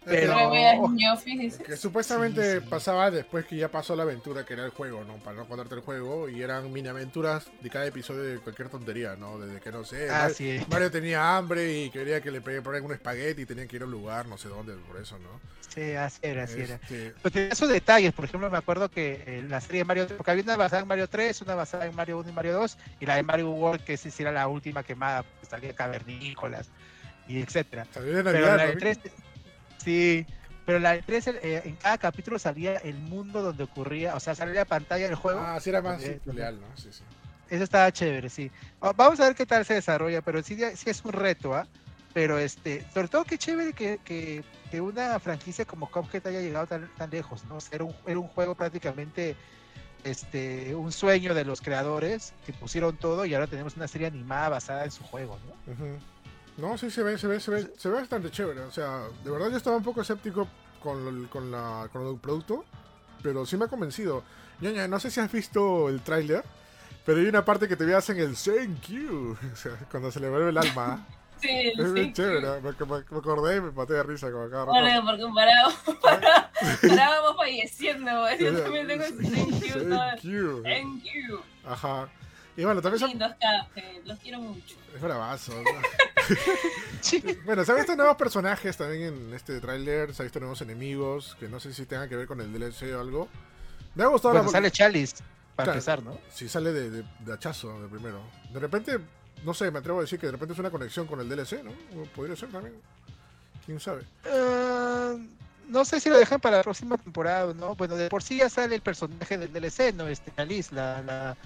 Pero. 0.04 0.34
Que 1.66 1.76
supuestamente 1.76 2.54
Sí, 2.54 2.60
sí. 2.60 2.66
pasaba 2.68 3.10
después 3.10 3.44
que 3.46 3.56
ya 3.56 3.68
pasó 3.68 3.94
la 3.96 4.02
aventura, 4.04 4.44
que 4.44 4.54
era 4.54 4.64
el 4.64 4.70
juego, 4.70 5.04
¿no? 5.04 5.16
Para 5.16 5.36
no 5.36 5.46
contarte 5.46 5.74
el 5.74 5.80
juego, 5.82 6.28
y 6.28 6.42
eran 6.42 6.72
mini 6.72 6.88
aventuras 6.88 7.46
de 7.60 7.70
cada 7.70 7.86
episodio 7.86 8.22
de 8.22 8.38
cualquier 8.38 8.68
tontería, 8.68 9.16
¿no? 9.16 9.38
Desde 9.38 9.60
que 9.60 9.70
no 9.70 9.84
sé, 9.84 10.08
Ah, 10.10 10.22
Mario, 10.22 10.34
sí. 10.34 10.60
Mario 10.70 10.90
tenía 10.90 11.36
hambre 11.36 11.72
y 11.84 11.90
quería 11.90 12.20
que 12.20 12.30
le 12.30 12.40
peguen 12.40 12.84
un 12.84 12.92
espagueti 12.92 13.42
y 13.42 13.46
tenían 13.46 13.68
que 13.68 13.76
ir 13.76 13.82
a 13.82 13.84
un 13.84 13.90
lugar, 13.90 14.26
no 14.26 14.38
sé 14.38 14.48
dónde, 14.48 14.74
por 14.74 15.00
eso, 15.00 15.18
¿no? 15.18 15.40
Sí, 15.68 15.92
así 15.92 16.18
era, 16.22 16.44
así 16.44 16.62
era. 16.62 16.74
Este, 16.76 17.14
Pues 17.22 17.32
tenía 17.32 17.54
sus 17.54 17.68
detalles, 17.68 18.12
por 18.12 18.24
ejemplo, 18.24 18.50
me 18.50 18.58
acuerdo 18.58 18.90
que 18.90 19.22
eh, 19.26 19.44
la 19.48 19.60
serie 19.60 19.78
de 19.80 19.84
Mario, 19.84 20.06
porque 20.08 20.30
había 20.32 20.42
una 20.42 20.56
basada 20.56 20.82
en 20.82 20.88
Mario 20.88 21.08
3, 21.08 21.42
una 21.42 21.54
basada 21.54 21.86
en 21.86 21.94
Mario 21.94 22.18
1 22.18 22.30
y 22.30 22.32
Mario 22.32 22.54
2, 22.54 22.78
y 23.00 23.06
la 23.06 23.16
de 23.16 23.22
Mario 23.22 23.50
World, 23.50 23.84
que 23.84 23.96
sí 23.96 24.10
sí 24.10 24.22
era 24.22 24.32
la 24.32 24.48
última 24.48 24.82
quemada, 24.82 25.22
pues 25.22 25.48
salía 25.48 25.74
cavernícolas 25.74 26.68
y 27.28 27.40
etcétera. 27.40 27.86
Pero 27.94 28.22
la 28.56 28.66
de 28.66 28.76
3, 28.76 28.98
sí, 29.82 30.26
pero 30.66 30.78
la 30.78 30.92
de 30.92 31.02
3, 31.02 31.26
eh, 31.28 31.62
en 31.64 31.76
cada 31.76 31.98
capítulo 31.98 32.38
salía 32.38 32.76
el 32.76 32.94
mundo 32.98 33.42
donde 33.42 33.64
ocurría, 33.64 34.14
o 34.14 34.20
sea, 34.20 34.34
salía 34.34 34.54
la 34.54 34.64
pantalla 34.64 35.06
del 35.06 35.14
juego. 35.16 35.40
Ah, 35.40 35.58
sí 35.60 35.70
era 35.70 35.82
más 35.82 36.02
leal, 36.26 36.60
¿no? 36.60 36.76
Sí, 36.76 36.92
sí. 36.92 37.04
Eso 37.48 37.64
estaba 37.64 37.90
chévere, 37.90 38.28
sí. 38.30 38.50
Va- 38.82 38.92
Vamos 38.92 39.18
a 39.20 39.24
ver 39.26 39.34
qué 39.34 39.46
tal 39.46 39.64
se 39.64 39.74
desarrolla, 39.74 40.22
pero 40.22 40.42
sí, 40.42 40.56
sí 40.76 40.90
es 40.90 41.04
un 41.04 41.12
reto, 41.12 41.54
¿ah? 41.54 41.66
Pero 42.12 42.38
este, 42.38 42.84
sobre 42.92 43.08
todo 43.08 43.24
qué 43.24 43.38
chévere 43.38 43.72
que, 43.72 43.98
que, 44.04 44.44
que 44.70 44.80
una 44.80 45.18
franquicia 45.20 45.64
como 45.64 45.90
Cuphead 45.90 46.26
haya 46.26 46.40
llegado 46.40 46.66
tan, 46.66 46.88
tan 46.96 47.10
lejos, 47.10 47.44
¿no? 47.46 47.56
O 47.56 47.60
sea, 47.60 47.76
Era 47.76 47.84
un, 47.84 47.94
era 48.06 48.18
un 48.18 48.28
juego 48.28 48.54
prácticamente 48.54 49.36
este, 50.04 50.74
un 50.74 50.92
sueño 50.92 51.34
de 51.34 51.44
los 51.44 51.60
creadores 51.60 52.32
que 52.46 52.52
pusieron 52.52 52.96
todo 52.96 53.26
y 53.26 53.34
ahora 53.34 53.46
tenemos 53.46 53.76
una 53.76 53.86
serie 53.88 54.06
animada 54.06 54.48
basada 54.48 54.84
en 54.84 54.90
su 54.90 55.02
juego, 55.04 55.38
¿no? 55.46 55.72
Ujú. 55.72 55.98
No, 56.60 56.76
sí 56.78 56.90
se 56.90 57.02
ve, 57.02 57.16
se 57.18 57.26
ve, 57.26 57.40
se 57.40 57.50
ve, 57.50 57.72
se 57.76 57.88
ve 57.88 57.94
bastante 57.96 58.30
chévere. 58.30 58.60
O 58.62 58.70
sea, 58.70 59.04
de 59.24 59.30
verdad 59.30 59.50
yo 59.50 59.56
estaba 59.56 59.76
un 59.76 59.82
poco 59.84 60.00
escéptico 60.02 60.48
con, 60.82 61.06
el- 61.08 61.28
con, 61.28 61.50
la, 61.50 61.88
con 61.92 62.06
el 62.06 62.18
producto, 62.18 62.64
pero 63.22 63.46
sí 63.46 63.56
me 63.56 63.64
ha 63.64 63.68
convencido. 63.68 64.22
No 64.60 65.00
sé 65.00 65.10
si 65.10 65.20
has 65.20 65.32
visto 65.32 65.88
el 65.88 66.00
tráiler, 66.02 66.44
pero 67.06 67.18
hay 67.18 67.26
una 67.26 67.44
parte 67.44 67.66
que 67.66 67.76
te 67.76 67.84
veas 67.86 68.08
en 68.10 68.18
el 68.18 68.34
thank 68.36 68.88
you, 68.88 69.36
o 69.52 69.56
sea, 69.56 69.72
cuando 69.90 70.10
se 70.12 70.20
le 70.20 70.28
vuelve 70.28 70.50
el 70.50 70.58
alma. 70.58 71.06
Sí, 71.40 71.48
Es 71.74 71.94
bien 71.94 72.12
chévere, 72.12 72.60
me, 72.60 72.70
me- 72.72 73.04
me 73.10 73.18
acordé 73.18 73.56
y 73.56 73.60
me 73.62 73.70
maté 73.70 73.94
de 73.94 74.02
risa 74.02 74.30
como 74.30 74.46
rato. 74.48 74.66
Bueno, 74.66 75.02
porque 75.06 75.22
comparado, 75.22 75.72
parábamos 76.82 77.36
falleciendo. 77.38 78.10
Yo 78.38 78.62
también 78.62 78.86
tengo 78.86 79.04
ese 79.04 79.14
thank 79.22 79.60
you. 79.62 79.88
Thank 79.88 80.20
you. 80.20 80.62
Thank 80.62 81.02
you. 81.04 81.40
Ajá. 81.64 82.10
Y 82.58 82.64
bueno, 82.64 82.82
también 82.82 83.00
son... 83.00 83.08
Lindos 83.08 83.32
Cuphead, 83.36 84.04
los 84.04 84.18
quiero 84.18 84.38
mucho. 84.40 84.76
Es 84.94 85.00
bravazo. 85.00 85.52
¿no? 85.54 85.70
Bueno, 87.44 87.64
se 87.64 87.72
han 87.72 87.78
visto 87.78 87.96
nuevos 87.96 88.16
personajes 88.16 88.76
también 88.76 89.02
en 89.02 89.34
este 89.34 89.60
tráiler, 89.60 90.14
se 90.14 90.22
han 90.22 90.26
visto 90.26 90.38
nuevos 90.40 90.60
enemigos, 90.60 91.36
que 91.40 91.48
no 91.48 91.58
sé 91.58 91.72
si 91.72 91.86
tengan 91.86 92.08
que 92.08 92.16
ver 92.16 92.26
con 92.26 92.40
el 92.40 92.52
DLC 92.52 92.94
o 92.94 93.00
algo. 93.00 93.28
Me 93.94 94.04
ha 94.04 94.06
gustado 94.06 94.34
Bueno, 94.34 94.46
la- 94.46 94.52
sale 94.52 94.70
Chalice, 94.70 95.16
para 95.56 95.64
Claro. 95.66 95.72
empezar, 95.72 96.02
¿no? 96.02 96.18
Si 96.32 96.48
sale 96.48 96.72
de, 96.72 96.90
de, 96.90 97.04
de 97.20 97.32
hachazo 97.32 97.80
de 97.82 97.88
primero. 97.88 98.20
De 98.52 98.60
repente, 98.60 98.98
no 99.44 99.54
sé, 99.54 99.70
me 99.70 99.78
atrevo 99.78 99.98
a 99.98 100.02
decir 100.02 100.18
que 100.18 100.26
de 100.26 100.32
repente 100.32 100.52
es 100.52 100.58
una 100.60 100.70
conexión 100.70 101.06
con 101.06 101.20
el 101.20 101.28
DLC, 101.28 101.62
¿no? 101.64 101.72
Podría 102.14 102.36
ser 102.36 102.50
también. 102.50 102.74
¿Quién 103.64 103.80
sabe? 103.80 104.02
Eh, 104.24 105.28
no 105.68 105.84
sé 105.84 106.00
si 106.00 106.08
lo 106.10 106.18
dejan 106.18 106.40
para 106.40 106.58
la 106.58 106.62
próxima 106.62 106.96
temporada 106.98 107.46
o 107.46 107.54
no. 107.54 107.74
Bueno, 107.76 107.96
de 107.96 108.08
por 108.08 108.22
sí 108.22 108.36
ya 108.38 108.48
sale 108.48 108.74
el 108.74 108.80
personaje 108.82 109.38
del 109.38 109.52
DLC, 109.52 109.94
¿no? 109.94 110.06
Este, 110.08 110.32
Alice, 110.36 110.74
la, 110.74 111.02
la, 111.02 111.36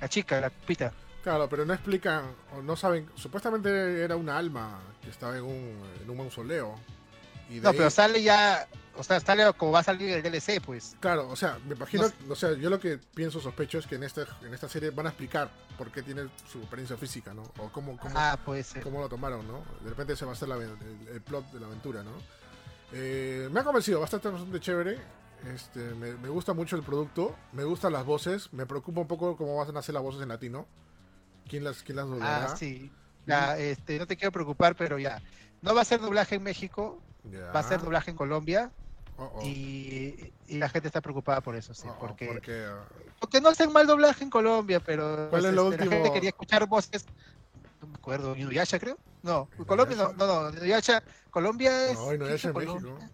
la 0.00 0.08
chica, 0.08 0.40
la 0.40 0.50
pita. 0.50 0.92
Claro, 1.24 1.48
pero 1.48 1.64
no 1.64 1.72
explican, 1.74 2.26
o 2.54 2.60
no 2.62 2.76
saben, 2.76 3.08
supuestamente 3.14 4.02
era 4.04 4.14
una 4.14 4.36
alma 4.36 4.78
que 5.02 5.08
estaba 5.10 5.36
en 5.36 5.42
un, 5.44 5.80
en 6.02 6.08
un 6.10 6.16
mausoleo. 6.18 6.74
Y 7.50 7.60
No, 7.60 7.70
ahí- 7.70 7.76
pero 7.78 7.88
sale 7.90 8.22
ya, 8.22 8.68
o 8.94 9.02
sea, 9.02 9.18
sale 9.20 9.50
como 9.54 9.72
va 9.72 9.78
a 9.80 9.82
salir 9.82 10.10
el 10.10 10.22
DLC, 10.22 10.60
pues. 10.60 10.96
Claro, 11.00 11.28
o 11.30 11.34
sea, 11.36 11.58
me 11.66 11.74
imagino, 11.74 12.04
No 12.26 12.32
o 12.34 12.36
sea, 12.36 12.52
yo 12.52 12.68
lo 12.68 12.78
que 12.78 12.98
pienso, 12.98 13.40
sospecho 13.40 13.78
es 13.78 13.86
que 13.86 13.94
en 13.94 14.02
esta, 14.04 14.26
en 14.42 14.52
esta 14.52 14.68
serie 14.68 14.90
van 14.90 15.06
a 15.06 15.08
explicar 15.10 15.50
por 15.78 15.90
qué 15.90 16.02
tiene 16.02 16.28
su 16.46 16.62
apariencia 16.62 16.96
física, 16.98 17.32
¿no? 17.32 17.42
O 17.58 17.70
cómo, 17.72 17.96
cómo, 17.98 18.14
Ah, 18.16 18.38
cómo 18.82 19.00
lo 19.00 19.08
tomaron, 19.08 19.48
¿no? 19.48 19.64
De 19.82 19.88
repente 19.90 20.12
ese 20.12 20.26
va 20.26 20.32
a 20.32 20.36
ser 20.36 20.48
la 20.48 20.56
el, 20.56 20.76
el 21.10 21.20
plot 21.22 21.50
de 21.52 21.60
la 21.60 21.66
aventura, 21.66 22.02
¿no? 22.02 22.12
Eh, 22.92 23.48
me 23.50 23.60
ha 23.60 23.64
convencido, 23.64 23.98
bastante, 24.00 24.28
bastante 24.28 24.60
chévere. 24.60 24.98
Este, 25.54 25.80
me, 25.94 26.12
me 26.14 26.28
gusta 26.28 26.52
mucho 26.54 26.76
el 26.76 26.82
producto, 26.82 27.34
me 27.52 27.64
gustan 27.64 27.92
las 27.94 28.04
voces, 28.04 28.52
me 28.52 28.64
preocupa 28.66 29.00
un 29.00 29.08
poco 29.08 29.36
cómo 29.36 29.56
van 29.56 29.74
a 29.74 29.80
hacer 29.80 29.94
las 29.94 30.02
voces 30.02 30.20
en 30.22 30.28
latino. 30.28 30.66
¿Quién 31.48 31.64
las, 31.64 31.82
quién 31.82 31.96
las 31.96 32.06
doblará? 32.08 32.52
Ah, 32.52 32.56
sí. 32.56 32.90
Ya, 33.26 33.56
este, 33.58 33.98
no 33.98 34.06
te 34.06 34.16
quiero 34.16 34.32
preocupar, 34.32 34.74
pero 34.76 34.98
ya. 34.98 35.20
No 35.62 35.74
va 35.74 35.80
a 35.82 35.84
ser 35.84 36.00
doblaje 36.00 36.34
en 36.36 36.42
México, 36.42 37.00
Ya. 37.30 37.50
va 37.52 37.60
a 37.60 37.62
ser 37.62 37.80
doblaje 37.80 38.10
en 38.10 38.16
Colombia 38.16 38.70
Oh, 39.16 39.30
oh. 39.36 39.42
y, 39.46 40.32
y 40.48 40.58
la 40.58 40.68
gente 40.68 40.88
está 40.88 41.00
preocupada 41.00 41.40
por 41.40 41.54
eso, 41.54 41.72
sí. 41.72 41.86
Oh, 41.88 41.92
oh, 41.92 41.98
porque, 42.00 42.26
porque, 42.26 42.64
ah, 42.66 42.84
porque 43.20 43.40
no 43.40 43.48
hacen 43.50 43.72
mal 43.72 43.86
doblaje 43.86 44.24
en 44.24 44.30
Colombia, 44.30 44.80
pero 44.80 45.28
¿Cuál 45.30 45.44
es 45.46 45.52
lo 45.54 45.70
este, 45.70 45.76
la 45.76 45.82
último? 45.84 45.90
gente 46.02 46.12
quería 46.12 46.30
escuchar 46.30 46.66
voces. 46.66 47.06
No 47.80 47.86
me 47.86 47.94
acuerdo, 47.94 48.34
Inuyasha 48.36 48.78
creo. 48.80 48.98
No, 49.22 49.48
Colombia 49.66 49.96
no, 49.96 50.12
no, 50.14 50.50
no, 50.50 50.58
Inuyasha, 50.58 51.02
Colombia 51.30 51.90
es. 51.90 51.94
no, 51.94 52.12
y 52.12 52.18
no 52.18 52.24
¿qué 52.26 52.34
es 52.34 52.44
en 52.44 52.50
hizo 52.50 52.58
México. 52.58 52.78
Colombia? 52.80 53.10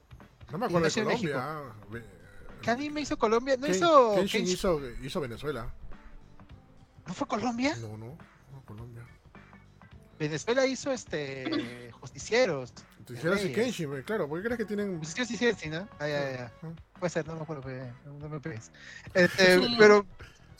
No 0.51 0.59
me 0.59 0.67
acuerdo 0.67 0.89
de 0.89 1.01
Inuyasha 1.01 1.05
México. 1.05 1.33
Colombia. 1.39 2.03
ah, 2.03 2.61
¿Qué 2.63 2.71
anime 2.71 3.01
hizo 3.03 3.19
Colombia? 3.19 3.57
¿No 3.59 3.67
Ken- 3.67 3.75
hizo. 3.77 4.15
Kenshin 4.15 4.41
Kenshin? 4.41 4.55
hizo, 4.55 4.81
hizo 5.03 5.21
Venezuela. 5.21 5.69
¿No 7.11 7.15
fue 7.15 7.27
Colombia? 7.27 7.75
No, 7.81 7.97
no, 7.97 8.17
no, 8.53 8.63
Colombia. 8.67 9.03
Venezuela 10.17 10.65
hizo 10.65 10.93
este. 10.93 11.91
Justicieros. 12.01 12.73
Reyes. 13.09 13.53
Kenshin, 13.53 13.93
eh, 13.97 14.05
claro, 14.05 14.29
¿por 14.29 14.39
qué 14.39 14.45
crees 14.45 14.59
que 14.59 14.65
tienen 14.65 15.01
Justicieros 15.01 15.59
sí, 15.59 15.65
sí, 15.65 15.71
¿no? 15.71 15.89
Ah, 15.99 16.07
ya, 16.07 16.31
ya. 16.31 16.53
Puede 17.01 17.11
ser, 17.11 17.27
no 17.27 17.35
me 17.35 17.43
acuerdo, 17.43 17.69
no 18.21 18.29
me 18.29 18.39
pegues. 18.39 18.71
Este, 19.13 19.59
Sí. 19.59 19.75
pero 19.77 20.07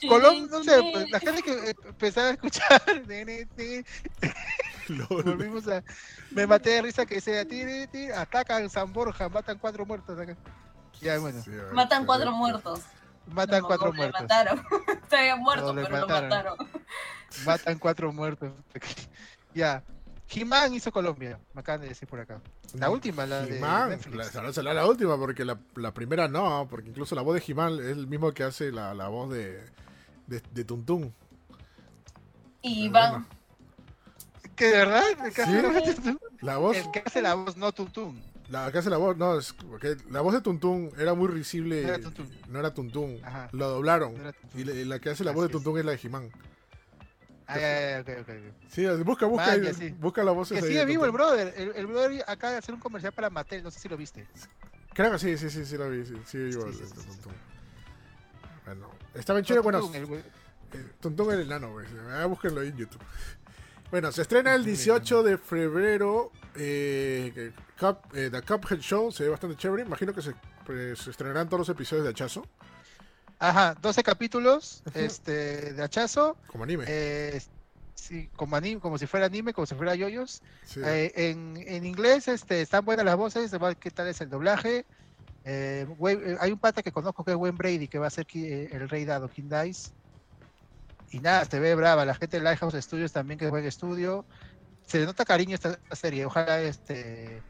Colombia, 0.09 0.47
no 0.51 0.61
sé, 0.61 0.77
sí. 0.77 0.89
pues, 0.91 1.09
la 1.09 1.19
gente 1.21 1.41
que 1.41 1.69
eh, 1.69 1.75
empezaba 1.85 2.27
a 2.27 2.31
escuchar, 2.31 2.83
volvimos 5.09 5.69
a. 5.69 5.81
Me 6.31 6.45
maté 6.45 6.71
de 6.71 6.81
risa 6.81 7.05
que 7.05 7.15
decía, 7.15 7.45
"Tiri, 7.45 7.87
tiri, 7.87 8.11
atacan 8.11 8.69
San 8.69 8.91
Borja, 8.91 9.29
matan 9.29 9.57
cuatro 9.57 9.85
muertos 9.85 10.19
acá. 10.19 10.35
Ya, 10.99 11.17
bueno, 11.17 11.41
Sí, 11.41 11.51
ver, 11.51 11.71
Matan 11.71 12.05
cuatro 12.05 12.33
muertos. 12.33 12.81
Matan 13.27 13.61
No, 13.61 13.67
cuatro 13.67 13.91
le 13.91 13.97
muertos. 13.97 14.21
mataron. 14.21 14.65
Está 15.03 15.21
bien 15.21 15.39
muerto, 15.39 15.73
No, 15.73 15.81
le 15.81 15.87
pero 15.87 16.07
mataron. 16.07 16.29
lo 16.29 16.29
mataron. 16.57 16.57
Matan 17.45 17.79
cuatro 17.79 18.11
muertos. 18.13 18.51
ya. 19.53 19.83
He-Man 20.33 20.73
hizo 20.73 20.93
Colombia, 20.93 21.37
me 21.53 21.59
acaban 21.59 21.81
de 21.81 21.89
decir 21.89 22.07
por 22.07 22.19
acá. 22.21 22.39
La 22.75 22.89
última, 22.89 23.25
la 23.25 23.41
de 23.41 23.57
He-Man, 23.57 23.89
Netflix. 23.89 24.33
la- 24.33 24.53
será 24.53 24.73
la 24.73 24.85
última, 24.85 25.17
porque 25.17 25.43
la, 25.43 25.57
la 25.75 25.93
primera 25.93 26.29
no, 26.29 26.67
porque 26.69 26.87
incluso 26.87 27.15
la 27.15 27.21
voz 27.21 27.35
de 27.35 27.43
He-Man 27.45 27.73
es 27.81 27.87
el 27.97 28.07
mismo 28.07 28.31
que 28.31 28.43
hace 28.43 28.71
la, 28.71 28.93
la 28.93 29.09
voz 29.09 29.29
de, 29.29 29.61
de, 30.27 30.41
de 30.51 30.63
Tuntún. 30.63 31.13
Y 32.61 32.87
van. 32.87 33.27
¿Que 34.55 34.67
de 34.67 34.71
verdad? 34.77 35.03
¿El 35.25 35.33
que, 35.33 35.41
hace 35.41 35.93
Sí. 35.95 36.01
la- 36.03 36.17
La 36.53 36.57
voz, 36.57 36.77
el 36.77 36.91
que 36.91 37.03
hace 37.05 37.21
la 37.21 37.33
voz, 37.33 37.57
no 37.57 37.71
Tuntum. 37.73 38.17
La 38.51 38.71
que 38.71 38.77
hace 38.79 38.89
la 38.89 38.97
voz, 38.97 39.17
no, 39.17 39.37
es 39.37 39.55
la 40.09 40.21
voz 40.21 40.33
de 40.33 40.41
Tuntún 40.41 40.91
era 40.97 41.13
muy 41.13 41.27
risible. 41.29 41.81
No 41.83 41.87
era 41.89 41.99
Tuntún. 41.99 42.29
No 42.49 42.59
era 42.59 42.73
Tuntún. 42.73 43.19
Ajá. 43.23 43.49
Lo 43.53 43.69
doblaron. 43.69 44.13
No 44.15 44.21
era 44.21 44.33
Tuntún. 44.33 44.59
y 44.59 44.63
la, 44.65 44.73
y 44.73 44.85
la 44.85 44.99
que 44.99 45.09
hace 45.09 45.23
la 45.23 45.31
Así 45.31 45.35
voz 45.39 45.47
de. 45.47 45.51
Tuntún 45.53 45.77
es 45.79 45.85
la 45.85 45.91
de 45.93 45.99
He-Man. 46.03 46.29
Ah, 47.47 47.59
ya, 47.59 47.91
ya, 47.91 48.01
ok, 48.01 48.09
ok, 48.21 48.29
ok. 48.29 48.71
Sí, 48.71 48.85
busca, 49.03 49.25
busca, 49.25 49.51
ahí, 49.51 49.73
sí. 49.73 49.89
busca 49.99 50.23
la 50.23 50.31
voz. 50.31 50.49
Que 50.49 50.61
sigue 50.61 50.85
vivo 50.85 51.05
el 51.05 51.11
brother. 51.11 51.53
El, 51.57 51.71
el 51.75 51.87
brother 51.87 52.23
acaba 52.27 52.53
de 52.53 52.59
hacer 52.59 52.73
un 52.75 52.79
comercial 52.79 53.11
para 53.13 53.29
Mattel, 53.29 53.63
no 53.63 53.71
sé 53.71 53.79
si 53.79 53.89
lo 53.89 53.97
viste. 53.97 54.27
Creo 54.93 55.11
que 55.11 55.19
sí, 55.19 55.37
sí, 55.37 55.49
sí, 55.49 55.65
sí 55.65 55.77
lo 55.77 55.89
vi, 55.89 56.05
sí, 56.05 56.37
vivo 56.37 56.61
Sí, 56.71 56.79
el- 56.79 56.87
sí, 56.87 56.93
Tuntún. 56.93 57.33
Bueno, 58.65 58.89
está 59.13 59.33
bien 59.33 59.45
chido, 59.45 59.63
bueno, 59.63 59.89
el. 59.93 60.03
Eh, 60.13 60.23
Tuntún 61.01 61.33
el 61.33 61.41
enano, 61.41 61.71
güey. 61.73 61.85
Ah, 62.11 62.25
búsquenlo 62.25 62.61
ahí 62.61 62.69
en 62.69 62.77
YouTube. 62.77 63.01
Bueno, 63.89 64.11
se 64.11 64.21
estrena 64.21 64.55
el 64.55 64.63
18 64.63 65.23
de 65.23 65.37
febrero. 65.37 66.31
Eh, 66.55 67.51
Cup- 67.79 68.13
eh, 68.15 68.29
The 68.31 68.41
Cuphead 68.41 68.79
Show 68.79 69.11
se 69.11 69.23
ve 69.23 69.29
bastante 69.29 69.55
chévere. 69.55 69.83
Imagino 69.83 70.13
que 70.13 70.21
se, 70.21 70.33
pues, 70.65 70.99
se 70.99 71.11
estrenarán 71.11 71.47
todos 71.47 71.59
los 71.59 71.69
episodios 71.69 72.03
de 72.05 72.11
hachazo, 72.11 72.45
Ajá, 73.39 73.73
12 73.81 74.03
capítulos 74.03 74.83
este, 74.93 75.73
de 75.73 75.83
hachazo. 75.83 76.37
como 76.47 76.63
anime. 76.63 76.85
eh, 76.87 77.41
sí, 77.95 78.29
como, 78.35 78.55
anime, 78.55 78.79
como 78.81 78.97
si 78.99 79.07
fuera 79.07 79.25
anime, 79.25 79.53
como 79.53 79.65
si 79.65 79.73
fuera 79.75 79.95
yoyos. 79.95 80.41
Sí. 80.65 80.79
Eh, 80.83 81.11
en, 81.15 81.55
en 81.65 81.85
inglés 81.85 82.27
este, 82.27 82.61
están 82.61 82.85
buenas 82.85 83.05
las 83.05 83.15
voces, 83.17 83.51
qué 83.79 83.89
tal 83.91 84.07
es 84.07 84.21
el 84.21 84.29
doblaje. 84.29 84.85
Wayne- 85.43 86.37
hay 86.39 86.51
un 86.51 86.59
pata 86.59 86.83
que 86.83 86.91
conozco 86.91 87.23
que 87.23 87.31
es 87.31 87.37
Wayne 87.37 87.57
Brady, 87.57 87.87
que 87.87 87.97
va 87.97 88.07
a 88.07 88.11
ser 88.11 88.27
el 88.33 88.87
rey 88.89 89.05
dado, 89.05 89.27
King 89.27 89.49
Dice. 89.49 89.91
Y 91.09 91.19
nada, 91.19 91.43
se 91.45 91.59
ve 91.59 91.73
brava. 91.75 92.05
La 92.05 92.13
gente 92.13 92.37
de 92.37 92.43
Lighthouse 92.43 92.75
Studios 92.75 93.11
también, 93.11 93.37
que 93.39 93.45
es 93.45 93.51
buen 93.51 93.65
estudio. 93.65 94.23
Se 94.91 94.99
le 94.99 95.05
nota 95.05 95.23
cariño 95.23 95.55
esta, 95.55 95.79
serie. 95.93 96.25
Ojalá 96.25 96.59
este 96.59 97.41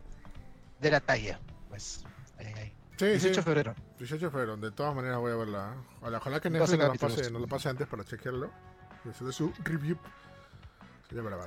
de 0.79 0.91
la 0.91 0.99
talla. 0.99 1.39
Pues, 1.69 2.03
ahí, 2.37 2.53
ahí. 2.55 2.73
Sí, 2.97 3.05
18 3.05 3.27
de 3.29 3.33
sí. 3.33 3.41
febrero. 3.41 3.75
18 3.97 4.25
de 4.25 4.31
febrero. 4.31 4.57
De 4.57 4.69
todas 4.69 4.93
maneras 4.93 5.17
voy 5.17 5.31
a 5.31 5.37
verla. 5.37 5.73
¿eh? 5.73 5.95
Ojalá, 6.01 6.17
ojalá 6.19 6.39
que 6.39 6.49
12 6.51 6.59
Netflix 6.59 6.77
no 6.77 6.77
lo, 6.77 6.87
capítulos. 6.89 7.17
pase, 7.17 7.31
no 7.31 7.39
lo 7.39 7.47
pase 7.47 7.69
antes 7.69 7.87
para 7.87 8.03
chequearlo. 8.05 8.51
Y 9.03 9.09
hacerle 9.09 9.33
su 9.33 9.51
review. 9.63 9.97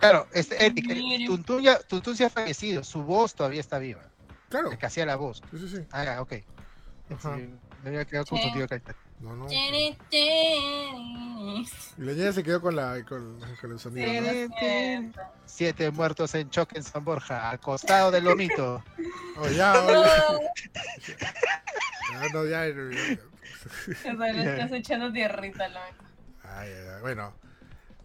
Claro, 0.00 0.26
este, 0.32 0.66
Eric, 0.66 1.26
Tuntún, 1.26 1.62
ya, 1.62 1.78
Tuntún 1.78 2.16
se 2.16 2.24
ha 2.24 2.30
fallecido. 2.30 2.82
Su 2.82 3.04
voz 3.04 3.36
todavía 3.36 3.60
está 3.60 3.78
viva. 3.78 4.02
Claro. 4.48 4.72
El 4.72 4.78
que 4.78 4.86
hacía 4.86 5.06
la 5.06 5.14
voz. 5.14 5.42
Sí, 5.52 5.58
sí, 5.60 5.68
sí. 5.68 5.86
Ah, 5.92 6.16
ok. 6.20 6.32
Ajá. 7.10 7.36
Sí, 7.36 7.54
me 7.84 7.90
había 7.90 8.04
quedado 8.04 8.26
confundido 8.26 8.64
acá. 8.64 8.82
No, 9.20 9.34
no. 9.36 9.46
Y 9.50 9.96
la 11.98 12.12
niña 12.12 12.32
se 12.32 12.42
quedó 12.42 12.60
con, 12.60 12.76
la, 12.76 13.04
con, 13.04 13.38
con 13.60 13.72
el 13.72 13.78
sonido. 13.78 14.08
¿no? 14.20 15.12
Siete 15.46 15.90
muertos 15.90 16.34
en 16.34 16.50
choque 16.50 16.78
en 16.78 16.84
San 16.84 17.04
Borja, 17.04 17.48
al 17.50 17.60
costado 17.60 18.10
del 18.10 18.24
lomito. 18.24 18.82
Oh, 19.36 19.48
ya, 19.48 19.72
oye. 19.84 20.48
Ya, 22.12 22.28
no, 22.32 22.44
ya, 22.46 22.68
ya, 22.68 22.74
ya. 22.74 23.18
O 24.12 24.16
sea, 24.16 24.32
le 24.32 24.52
estás 24.52 24.70
echando 24.70 25.12
tierrita, 25.12 25.66
la 25.68 25.80
Ay, 26.44 26.70
ay, 26.70 26.86
ay, 26.94 27.00
Bueno. 27.02 27.34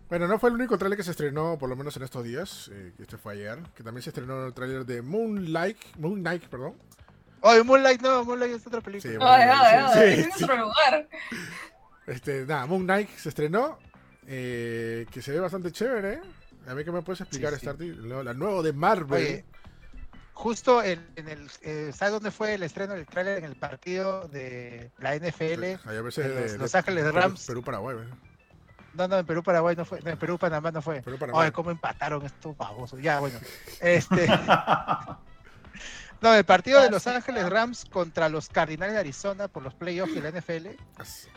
Bueno, 0.10 0.28
no 0.28 0.40
fue 0.40 0.50
el 0.50 0.56
único 0.56 0.76
tráiler 0.80 0.98
que 0.98 1.04
se 1.04 1.12
estrenó, 1.12 1.60
por 1.60 1.70
lo 1.70 1.76
menos 1.76 1.96
en 1.98 2.02
estos 2.04 2.24
días. 2.24 2.72
eh, 2.74 2.94
que 2.98 3.04
este 3.04 3.18
fue 3.20 3.34
ayer. 3.34 3.60
Que 3.76 3.84
también 3.84 4.02
se 4.02 4.10
estrenó 4.10 4.44
el 4.44 4.56
tráiler 4.56 4.84
de 4.88 5.04
Moonlight. 5.04 5.78
Moon 5.98 6.20
Knight, 6.22 6.46
perdón. 6.48 6.74
Oye, 7.42 7.64
Moonlight 7.64 8.02
no, 8.02 8.24
Moonlight 8.26 8.56
es 8.56 8.68
otra 8.68 8.82
película. 8.82 9.94
Sí, 9.94 10.00
es 10.00 10.42
otro 10.44 10.58
lugar. 10.58 11.08
Este, 12.08 12.46
nada, 12.46 12.66
Moon 12.66 12.84
Knight 12.84 13.10
se 13.18 13.30
estrenó. 13.30 13.78
eh, 14.28 15.06
que 15.12 15.22
se 15.22 15.32
ve 15.32 15.40
bastante 15.40 15.72
chévere. 15.72 16.14
¿eh? 16.14 16.22
A 16.68 16.76
mí 16.76 16.84
que 16.84 16.92
me 16.92 17.02
puedes 17.02 17.22
explicar, 17.22 17.52
Sí, 17.54 17.60
sí. 17.60 17.66
Starty? 17.66 17.88
Lo- 17.94 18.24
La 18.24 18.34
nuevo 18.34 18.62
de 18.62 18.74
Marvel. 18.74 19.24
Oye, 19.24 19.46
justo 20.34 20.84
en, 20.84 21.06
en 21.16 21.28
el. 21.30 21.50
eh, 21.62 21.92
¿Sabes 21.96 22.14
dónde 22.14 22.32
fue 22.32 22.54
el 22.56 22.64
estreno 22.64 22.94
del 22.94 23.06
tráiler? 23.08 23.40
En 23.40 23.46
el 23.46 23.56
partido 23.56 24.28
de 24.28 24.92
la 25.00 25.16
NFL. 25.16 25.64
Ay, 25.86 25.98
a 25.98 26.02
veces 26.02 26.26
de 26.28 26.34
de- 26.36 26.42
los- 26.42 26.52
de- 26.54 26.58
Los 26.60 26.76
Ángeles 26.76 27.04
Perú- 27.06 27.16
Rams. 27.20 27.46
Perú-Paraguay. 27.48 27.98
¿eh? 27.98 28.10
No, 28.96 29.08
no, 29.08 29.20
en 29.20 29.26
Perú, 29.26 29.44
Paraguay 29.44 29.76
no 29.76 29.86
fue. 29.86 30.00
no, 30.02 30.10
en 30.12 30.18
Perú, 30.18 30.38
Panamá 30.38 30.72
no 30.72 30.82
fue. 30.82 31.02
Perú-Paraguay. 31.02 31.44
Oye, 31.48 31.52
cómo 31.52 31.72
empataron 31.72 32.26
estos 32.26 32.56
babosos. 32.58 33.00
Ya, 33.02 33.20
bueno. 33.20 33.40
Este. 33.82 34.28
No, 36.22 36.34
el 36.34 36.44
partido 36.44 36.82
de 36.82 36.90
Los 36.90 37.04
sí, 37.04 37.10
Ángeles. 37.10 37.50
Rams 37.50 37.86
contra 37.86 38.28
los 38.28 38.50
Cardinales 38.50 38.94
de 38.94 39.00
Arizona 39.00 39.48
por 39.48 39.64
los 39.64 39.74
playoffs 39.74 40.14
de 40.14 40.22
la 40.22 40.32
NFL. 40.32 40.68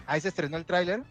Ahí 0.06 0.20
se 0.20 0.28
estrenó 0.28 0.56
el 0.56 0.64
tráiler. 0.64 1.02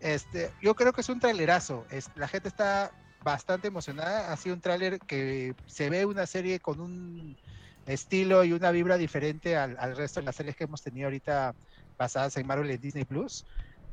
Este, 0.00 0.50
yo 0.60 0.74
creo 0.74 0.92
que 0.92 1.00
es 1.00 1.08
un 1.08 1.20
trailerazo. 1.20 1.86
Es, 1.90 2.10
la 2.16 2.28
gente 2.28 2.48
está 2.48 2.90
bastante 3.22 3.68
emocionada. 3.68 4.32
Ha 4.32 4.36
sido 4.36 4.54
un 4.54 4.60
tráiler 4.60 4.98
que 5.00 5.54
se 5.66 5.88
ve 5.88 6.04
una 6.04 6.26
serie 6.26 6.60
con 6.60 6.80
un 6.80 7.36
estilo 7.86 8.44
y 8.44 8.52
una 8.52 8.70
vibra 8.70 8.98
diferente 8.98 9.56
al, 9.56 9.76
al 9.78 9.96
resto 9.96 10.20
de 10.20 10.26
las 10.26 10.36
series 10.36 10.56
que 10.56 10.64
hemos 10.64 10.82
tenido 10.82 11.06
ahorita 11.06 11.54
basadas 11.98 12.36
en 12.36 12.46
Marvel 12.46 12.70
y 12.70 12.76
Disney 12.76 13.04
Plus. 13.04 13.46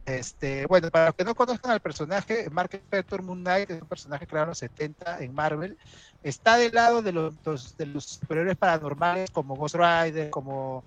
Este, 0.08 0.66
bueno, 0.68 0.90
para 0.90 1.08
los 1.08 1.16
que 1.16 1.26
no 1.26 1.36
conozcan 1.36 1.72
al 1.72 1.82
personaje, 1.82 2.50
Mark 2.50 2.70
Spector 2.74 3.22
Moon 3.24 3.42
Knight 3.42 3.70
es 3.72 3.82
un 3.82 3.90
personaje 3.90 4.26
creado 4.26 4.46
en 4.46 4.50
los 4.52 4.58
70 4.58 5.20
en 5.22 5.34
Marvel. 5.34 5.78
Está 6.24 6.56
del 6.56 6.74
lado 6.74 7.02
de 7.02 7.12
los, 7.12 7.36
los- 7.44 7.76
de 7.76 7.88
los 7.88 8.06
superhéroes 8.06 8.56
paranormales 8.58 9.30
como 9.32 9.58
Ghost 9.58 9.76
Rider, 9.76 10.30
como 10.30 10.86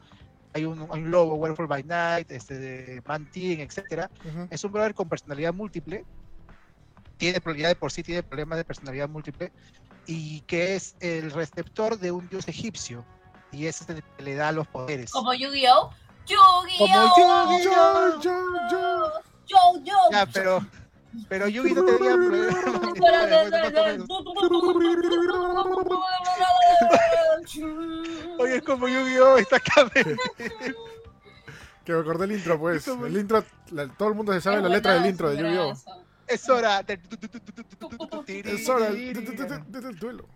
hay 0.55 0.65
un, 0.65 0.81
un 0.81 1.11
lobo, 1.11 1.35
Werewolf 1.35 1.69
by 1.69 1.83
Night, 1.85 2.31
este, 2.31 2.59
de 2.59 3.03
Man-Thing, 3.07 3.59
etcétera. 3.61 4.11
Ujú. 4.25 4.49
Es 4.51 4.65
un 4.65 4.73
brother 4.73 4.95
con 4.95 5.07
personalidad 5.07 5.53
múltiple. 5.53 6.03
Tiene 7.19 7.39
ya 7.59 7.69
de 7.69 7.77
por 7.77 7.93
sí 7.93 8.03
tiene 8.03 8.23
problemas 8.23 8.57
de 8.57 8.65
personalidad 8.65 9.07
múltiple 9.07 9.53
y 10.07 10.41
que 10.43 10.77
es 10.77 10.97
el 11.01 11.31
receptor 11.31 11.99
de 11.99 12.11
un 12.11 12.27
dios 12.27 12.49
egipcio 12.49 13.05
y 13.53 13.67
ese 13.67 13.85
es 13.85 13.91
el 13.91 14.03
que 14.17 14.23
le 14.25 14.35
da 14.35 14.51
los 14.51 14.67
poderes. 14.67 15.11
Como 15.11 15.35
Yu-Gi-Oh! 15.35 15.91
Como 16.79 16.95
¡Yu-Gi-Oh! 16.95 17.59
Yo, 17.63 18.21
yo, 18.21 18.33
yo. 18.71 19.11
Yo, 19.47 19.85
yo. 19.85 19.97
Ya, 20.13 20.27
pero 20.27 20.65
pero 21.29 21.49
Yugi 21.49 21.75
no 21.75 21.85
tenía. 21.85 22.15
Oye, 28.39 28.57
es 28.57 28.63
como 28.63 28.89
Yu-Gi-Oh! 28.89 29.39
Está 29.39 29.57
acá. 29.57 29.91
Que 31.85 31.93
me 31.93 32.01
acordé 32.01 32.25
el 32.27 32.33
intro, 32.33 32.59
pues. 32.59 32.87
El 32.87 33.17
intro, 33.17 33.45
la- 33.71 33.89
todo 33.89 34.09
el 34.11 34.15
mundo 34.15 34.33
se 34.33 34.41
sabe 34.41 34.61
la 34.63 34.69
letra 34.69 34.95
del 34.95 35.07
intro 35.07 35.31
de 35.31 35.39
Yu-Gi-Oh! 35.39 35.75
Es 36.27 36.49
hora 36.49 36.83
del 36.85 37.01
Es 38.27 38.69
hora 38.69 38.91
del 38.91 39.99
duelo. 39.99 40.27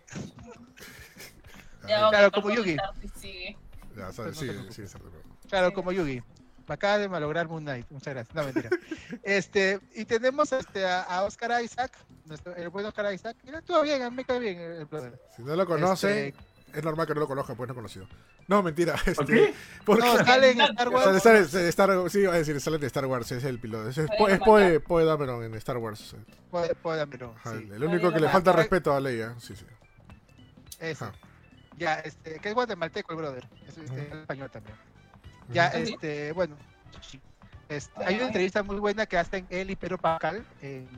Claro, 1.86 2.32
como 2.32 2.50
Yugi. 2.50 2.76
Ya, 3.96 4.12
sabes, 4.12 4.36
sigue, 4.36 4.72
sigue, 4.72 4.88
Claro, 5.48 5.72
como 5.72 5.92
Yugi. 5.92 6.22
Me 6.66 6.74
acaba 6.74 6.96
de 6.98 7.08
malograr 7.08 7.46
Moon 7.46 7.62
Knight. 7.62 7.86
Muchas 7.90 8.14
gracias. 8.14 8.34
No, 8.34 8.44
mentira. 8.44 8.70
Este, 9.22 9.80
y 9.94 10.04
tenemos 10.06 10.50
este, 10.52 10.86
a, 10.86 11.02
a 11.02 11.22
Oscar 11.24 11.62
Isaac, 11.62 11.92
nuestro, 12.24 12.54
el 12.56 12.68
buen 12.70 12.86
Oscar 12.86 13.12
Isaac. 13.12 13.36
Mira, 13.44 13.60
todo 13.62 13.82
bien, 13.82 14.02
a 14.02 14.10
mí 14.10 14.16
me 14.16 14.24
cae 14.24 14.38
bien 14.38 14.58
el, 14.58 14.72
el 14.72 14.84
brother. 14.86 15.20
Si 15.36 15.42
no 15.42 15.54
lo 15.56 15.66
conoce, 15.66 16.28
Este, 16.28 16.44
es 16.78 16.82
normal 16.84 17.06
que 17.06 17.14
no 17.14 17.20
lo 17.20 17.28
conozca, 17.28 17.54
pues 17.54 17.68
no 17.68 17.74
conocido. 17.74 18.06
No, 18.48 18.62
mentira. 18.62 18.94
¿Por 18.94 19.08
Este, 19.08 19.24
qué? 19.26 19.54
porque 19.84 20.02
no, 20.04 20.16
sale 20.24 20.50
en 20.52 20.60
Star 20.62 20.88
Wars. 20.88 21.22
sale- 21.22 21.44
sale- 21.46 21.68
Star, 21.68 22.10
sí, 22.10 22.20
iba 22.20 22.32
a 22.34 22.38
decir, 22.38 22.58
sale 22.60 22.78
de 22.78 22.86
Star 22.86 23.06
Wars, 23.06 23.30
es 23.32 23.44
el 23.44 23.58
piloto. 23.58 23.88
Es, 23.90 23.98
es, 23.98 24.10
es 24.10 24.38
Poe. 24.40 24.80
Poe 24.80 25.04
Dameron 25.04 25.44
en 25.44 25.54
Star 25.56 25.76
Wars. 25.78 26.16
Dámelo, 26.50 27.34
Ajá, 27.36 27.52
sí. 27.58 27.68
El 27.72 27.84
único 27.84 28.10
que 28.12 28.20
le 28.20 28.28
falta 28.28 28.52
respeto 28.52 28.92
a 28.94 29.00
Leia. 29.00 29.34
Sí, 29.38 29.54
sí. 29.54 29.66
Ese. 30.80 31.04
Ajá. 31.04 31.14
Ya, 31.76 31.94
este, 32.00 32.38
que 32.38 32.48
es 32.48 32.54
guatemalteco 32.54 33.12
el 33.12 33.18
brother. 33.18 33.48
Es, 33.68 33.76
este, 33.78 34.00
es 34.08 34.12
español 34.14 34.50
también. 34.50 34.76
Ya, 35.48 35.68
este, 35.68 36.32
bueno. 36.32 36.56
Este, 37.68 37.92
Ay, 37.96 38.06
hay 38.06 38.14
una 38.16 38.26
entrevista 38.26 38.62
muy 38.62 38.76
buena 38.76 39.06
que 39.06 39.18
hacen 39.18 39.46
él 39.50 39.70
y 39.70 39.76
Pedro 39.76 39.98
Pascal 39.98 40.44
en, 40.60 40.88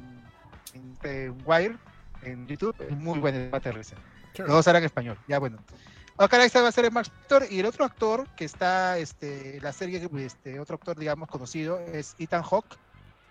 en, 0.74 0.98
en 1.02 1.36
Wire, 1.44 1.76
en 2.22 2.46
YouTube. 2.46 2.74
Es 2.80 2.96
muy 2.96 3.18
buena, 3.18 3.56
es 3.56 3.62
de 3.62 3.72
risa. 3.72 3.96
Chévere. 4.32 4.48
Los 4.48 4.58
dos 4.58 4.68
hablan 4.68 4.84
español, 4.84 5.18
ya 5.28 5.38
bueno. 5.38 5.58
Oscar 6.18 6.46
Isaac 6.46 6.64
va 6.64 6.68
a 6.68 6.72
ser 6.72 6.86
el 6.86 6.92
Max 6.92 7.10
Factor 7.10 7.44
y 7.50 7.60
el 7.60 7.66
otro 7.66 7.84
actor 7.84 8.26
que 8.36 8.46
está 8.46 8.96
este, 8.98 9.58
en 9.58 9.62
la 9.62 9.72
serie, 9.72 10.08
este, 10.18 10.58
otro 10.58 10.76
actor, 10.76 10.98
digamos, 10.98 11.28
conocido 11.28 11.78
es 11.78 12.14
Ethan 12.18 12.42
Hawke, 12.42 12.76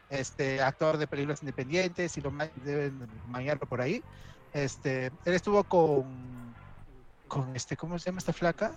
este, 0.09 0.61
actor 0.61 0.97
de 0.97 1.07
películas 1.07 1.41
independientes, 1.41 2.15
y 2.17 2.21
lo 2.21 2.29
ma- 2.29 2.47
deben 2.63 3.07
mañarlo 3.27 3.67
por 3.67 3.81
ahí. 3.81 4.03
Este, 4.53 5.07
él 5.07 5.33
estuvo 5.33 5.63
con, 5.63 6.53
con 7.27 7.55
este, 7.55 7.75
¿cómo 7.75 7.97
se 7.97 8.05
llama 8.05 8.19
esta 8.19 8.33
flaca? 8.33 8.71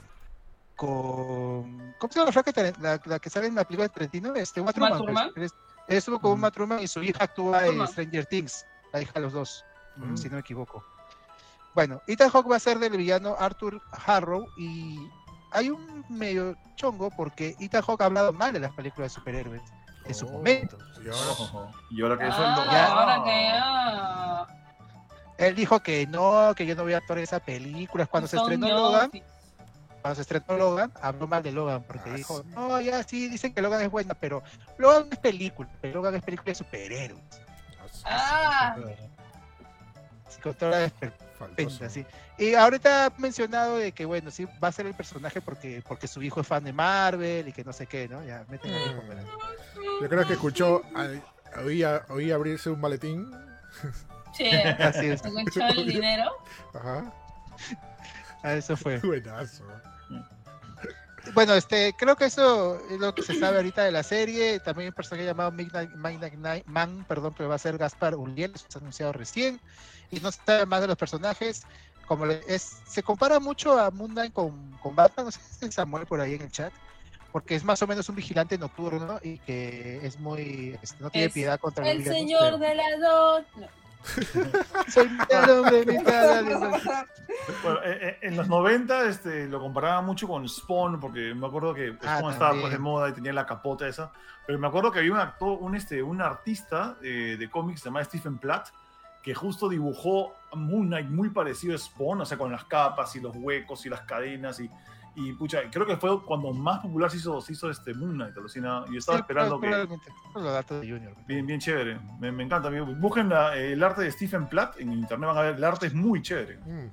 Con, 0.79 1.93
¿cómo 1.99 2.13
se 2.13 2.21
llama 2.21 2.31
la 2.35 2.43
flaca? 2.43 2.53
La, 2.81 3.01
la 3.05 3.19
que 3.19 3.29
sale 3.29 3.49
en 3.49 3.57
la 3.57 3.65
película 3.65 3.89
de 3.89 3.95
Tarantino, 3.95 4.33
este, 4.37 4.61
Uma 4.61 4.71
Uma 4.77 4.97
Thurman, 4.97 5.31
pues. 5.35 5.53
Estuvo 5.89 6.21
con. 6.21 6.33
Uma 6.33 6.53
Thurman 6.53 6.79
y 6.81 6.87
su 6.87 7.03
hija 7.03 7.25
actúa 7.25 7.67
en. 7.67 7.85
Stranger 7.89 8.27
Things, 8.27 8.65
la 8.93 9.03
hija 9.03 9.13
de 9.15 9.21
los 9.23 9.33
dos, 9.33 9.65
Mm. 9.97 10.17
si 10.17 10.29
no 10.29 10.35
me 10.35 10.41
equivoco. 10.41 10.85
Bueno, 11.75 12.01
Ethan 12.07 12.31
Hawke 12.31 12.49
va 12.53 12.57
a 12.57 12.61
ser 12.61 12.79
del 12.79 12.97
villano 12.97 13.35
Arthur 13.39 13.83
Harrow 14.07 14.47
y 14.57 14.99
hay 15.51 15.71
un 15.71 16.05
medio 16.09 16.57
chongo 16.77 17.11
porque 17.11 17.57
Ethan 17.59 17.83
Hawke 17.83 18.03
ha 18.03 18.07
hablado 18.07 18.33
mal 18.33 18.53
de 18.53 18.61
las 18.61 18.73
películas 18.73 19.11
de 19.13 19.15
superhéroes 19.17 19.63
en 20.05 20.15
su 20.15 20.27
Oh, 20.29 20.31
momento. 20.31 20.79
Y 21.05 21.09
ahora, 22.03 22.15
ahora 22.15 22.19
que 22.19 22.25
Ah, 22.25 22.29
eso 22.29 22.63
el 22.63 22.71
Ya. 22.71 22.87
ahora 22.87 23.25
que 23.25 23.43
ya. 25.39 25.47
Él 25.47 25.55
dijo 25.57 25.81
que 25.81 26.07
no, 26.07 26.55
que 26.55 26.67
yo 26.67 26.77
no 26.77 26.85
voy 26.85 26.93
a 26.93 26.99
actuar 26.99 27.19
en 27.19 27.25
esa 27.25 27.41
película. 27.41 28.07
Cuando 28.07 28.29
se 28.29 28.37
estrenó 28.37 28.69
Logan. 28.69 29.11
Cuando 30.09 30.14
se 30.14 30.22
estrenó 30.22 30.59
Logan, 30.59 30.93
habló 31.02 31.26
mal 31.26 31.43
de 31.43 31.52
Logan 31.52 31.82
porque 31.82 32.09
Ah, 32.10 32.14
dijo, 32.14 32.39
sí. 32.43 32.48
no, 32.55 32.80
ya 32.80 33.02
sí, 33.02 33.28
dicen 33.28 33.52
que 33.52 33.60
Logan 33.60 33.82
es 33.82 33.90
buena, 33.90 34.14
pero 34.14 34.43
Logan 34.78 35.09
es 35.12 35.18
película, 35.18 35.68
pero 35.82 35.94
Logan 35.97 36.14
es 36.14 36.22
película 36.22 36.47
de 36.51 36.55
superhéroes. 36.55 37.20
Ah, 38.05 38.74
Así 40.26 40.40
con 40.40 40.55
toda 40.55 40.80
la 40.80 41.89
sí. 41.90 42.06
Y 42.39 42.55
ahorita 42.55 43.06
ha 43.06 43.10
mencionado 43.18 43.76
de 43.76 43.93
que, 43.93 44.05
bueno, 44.06 44.30
sí, 44.30 44.47
va 44.62 44.68
a 44.68 44.72
ser 44.72 44.86
el 44.86 44.94
personaje 44.94 45.40
porque, 45.43 45.82
porque 45.86 46.06
su 46.09 46.22
hijo 46.22 46.40
es 46.40 46.47
fan 46.47 46.64
de 46.64 46.72
Marvel 46.72 47.48
y 47.48 47.52
que 47.52 47.62
no 47.64 47.72
sé 47.72 47.86
qué, 47.86 48.09
¿no? 48.09 48.24
Ya, 48.24 48.44
meten 48.48 48.72
al 48.72 48.80
hijo, 48.90 49.02
pero- 49.09 49.22
Yo 50.01 50.09
creo 50.09 50.26
que 50.26 50.32
escuchó, 50.35 50.82
al- 50.94 51.22
oí, 51.64 51.82
a- 51.82 52.05
oí 52.09 52.30
abrirse 52.32 52.70
un 52.70 52.80
maletín. 52.80 53.30
che. 54.35 54.62
Así 54.70 55.06
es. 55.06 55.20
¿Se 55.20 55.28
escuchó 55.28 55.60
el 55.68 55.86
dinero? 55.86 56.30
Ajá. 56.74 57.12
Ah, 58.43 58.52
Eso 58.55 58.76
fue. 58.76 58.98
Buenazo. 59.01 59.64
Bueno, 61.35 61.55
este, 61.55 61.95
creo 61.99 62.17
que 62.17 62.27
eso 62.27 62.79
es 62.91 62.99
lo 62.99 63.15
que 63.15 63.23
se 63.23 63.39
sabe 63.39 63.57
ahorita 63.59 63.85
de 63.85 63.93
la 63.93 64.03
serie. 64.03 64.59
También 64.61 64.85
hay 64.87 64.89
un 64.89 64.95
personaje 64.95 65.25
llamado 65.27 65.51
Midnight, 65.53 65.91
Midnight 65.95 66.35
Night- 66.35 66.67
Man, 66.67 67.05
perdón, 67.09 67.35
que 67.35 67.45
va 67.45 67.55
a 67.55 67.59
ser 67.59 67.79
Gaspar 67.79 68.15
Uriel, 68.17 68.53
eso 68.55 68.67
se 68.69 68.79
ha 68.79 68.81
anunciado 68.81 69.13
recién. 69.13 69.61
Y 70.11 70.21
no 70.21 70.33
se 70.33 70.41
sabe 70.45 70.67
más 70.67 70.81
de 70.81 70.89
los 70.89 70.97
personajes. 70.97 71.63
como 72.07 72.25
es, 72.25 72.79
se 72.87 73.03
compara 73.03 73.39
mucho 73.39 73.79
a 73.79 73.91
Moon 73.91 74.13
Knight 74.13 74.33
con, 74.33 74.73
con 74.79 74.97
Batman, 74.97 75.27
no 75.27 75.31
sé 75.31 75.41
si 75.61 75.67
es 75.67 75.75
Samuel 75.75 76.07
por 76.07 76.21
ahí 76.23 76.35
en 76.35 76.41
el 76.43 76.51
chat, 76.51 76.73
porque 77.33 77.55
es 77.55 77.65
más 77.65 77.83
o 77.83 77.87
menos 77.87 78.09
un 78.09 78.15
vigilante 78.17 78.57
nocturno 78.57 79.21
y 79.23 79.39
que 79.41 80.01
es 80.03 80.19
muy, 80.19 80.79
este, 80.81 80.97
no 81.03 81.11
tiene 81.11 81.27
Es 81.27 81.35
piedad 81.35 81.61
contra 81.61 81.87
El 81.87 81.99
villanos, 81.99 82.19
señor 82.19 82.59
de 82.59 82.75
la 82.75 82.97
dos. 82.97 83.43
No. 83.57 83.67
Bueno, 87.62 87.79
eh, 87.85 87.99
eh, 88.01 88.19
en 88.23 88.37
los 88.37 88.49
90 88.49 89.09
este, 89.09 89.47
lo 89.47 89.61
comparaba 89.61 90.01
mucho 90.03 90.27
con 90.27 90.49
Spawn, 90.49 91.01
porque 91.01 91.35
me 91.35 91.47
acuerdo 91.47 91.75
que 91.75 91.97
Ah, 92.03 92.19
Spawn 92.19 92.33
estaba 92.33 92.61
pues, 92.61 92.73
de 92.73 92.79
moda 92.79 93.09
y 93.09 93.12
tenía 93.12 93.33
la 93.33 93.47
capota 93.47 93.87
esa. 93.87 94.12
Pero 94.47 94.59
me 94.59 94.66
acuerdo 94.66 94.91
que 94.91 95.01
había 95.01 95.12
un 95.12 95.20
actor, 95.20 95.59
un, 95.61 95.75
este, 95.75 96.03
un 96.03 96.20
artista 96.23 96.97
eh, 97.03 97.37
de 97.39 97.51
cómics 97.51 97.85
llamado 97.85 98.05
Stephen 98.05 98.39
Platt, 98.39 98.69
que 99.23 99.35
justo 99.35 99.69
dibujó 99.69 100.35
a 100.53 100.57
Moon 100.57 100.87
Knight 100.87 101.09
muy 101.09 101.31
parecido 101.31 101.75
a 101.75 101.79
Spawn, 101.79 102.23
o 102.23 102.27
sea, 102.27 102.39
con 102.39 102.51
las 102.51 102.65
capas 102.65 103.15
y 103.16 103.20
los 103.20 103.35
huecos 103.37 103.85
y 103.85 103.91
las 103.91 104.03
cadenas. 104.03 104.61
Y, 104.61 104.70
y 105.20 105.32
pucha, 105.32 105.61
creo 105.70 105.85
que 105.86 105.97
fue 105.97 106.23
cuando 106.24 106.53
más 106.53 106.78
popular 106.81 107.11
se 107.11 107.16
hizo, 107.16 107.40
se 107.40 107.53
hizo 107.53 107.69
este 107.70 107.93
Moon 107.95 108.15
Knight, 108.15 108.36
alucina. 108.36 108.85
Y 108.93 108.97
estaba 108.97 109.19
Sí, 109.19 109.23
esperando 109.23 109.61
que. 109.61 109.66
probablemente, 109.69 110.12
por 110.32 110.43
los 110.43 110.53
datos 110.53 110.81
de 110.81 110.90
Junior. 110.90 111.15
Bien, 111.27 111.45
bien 111.47 111.59
chévere. 111.61 111.99
Me, 112.20 112.31
me 112.32 112.45
encanta. 112.45 112.70
Busquen 112.70 113.28
la- 113.28 113.57
el 113.57 113.82
arte 113.82 114.03
de 114.03 114.12
Stephen 114.12 114.47
Platt 114.49 114.78
en 114.81 114.93
internet, 114.93 115.28
van 115.28 115.39
a 115.39 115.43
ver. 115.43 115.55
El 115.57 115.65
arte 115.65 115.86
es 115.89 115.95
muy 115.95 116.23
chévere. 116.23 116.59
Mm. 116.65 116.90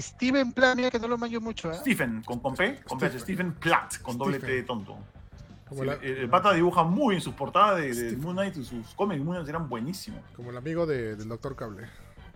Steven 0.00 0.52
Plan, 0.52 0.76
mira 0.76 0.90
que 0.90 0.98
no 0.98 1.08
lo 1.08 1.18
manjo 1.18 1.40
mucho, 1.40 1.70
¿eh? 1.72 1.74
Stephen, 1.76 2.22
con, 2.22 2.40
con 2.40 2.54
P, 2.54 2.80
con 2.84 2.98
P, 2.98 3.06
Stephen. 3.06 3.20
Stephen 3.22 3.52
Platt, 3.54 3.98
con 4.02 4.16
doble 4.18 4.38
T 4.38 4.46
Stephen. 4.46 4.56
de 4.56 4.62
tonto. 4.66 4.96
Como, 5.68 5.80
Sí, 5.80 5.86
la- 5.86 5.94
el, 5.94 6.18
el 6.18 6.28
pata 6.28 6.52
dibuja 6.52 6.82
muy 6.84 7.14
en 7.16 7.20
sus 7.20 7.34
portadas 7.34 7.76
de, 7.78 7.86
de 7.88 7.94
Stephen. 7.94 8.20
Moon 8.20 8.34
Knight 8.36 8.56
y 8.58 8.64
sus 8.64 8.94
cómics 8.94 9.22
Moon 9.24 9.36
Knight 9.36 9.48
eran 9.48 9.68
buenísimos. 9.68 10.20
como 10.36 10.50
el 10.50 10.56
amigo 10.56 10.86
de- 10.86 11.16
del 11.16 11.28
Doctor 11.28 11.56
Cable. 11.56 11.86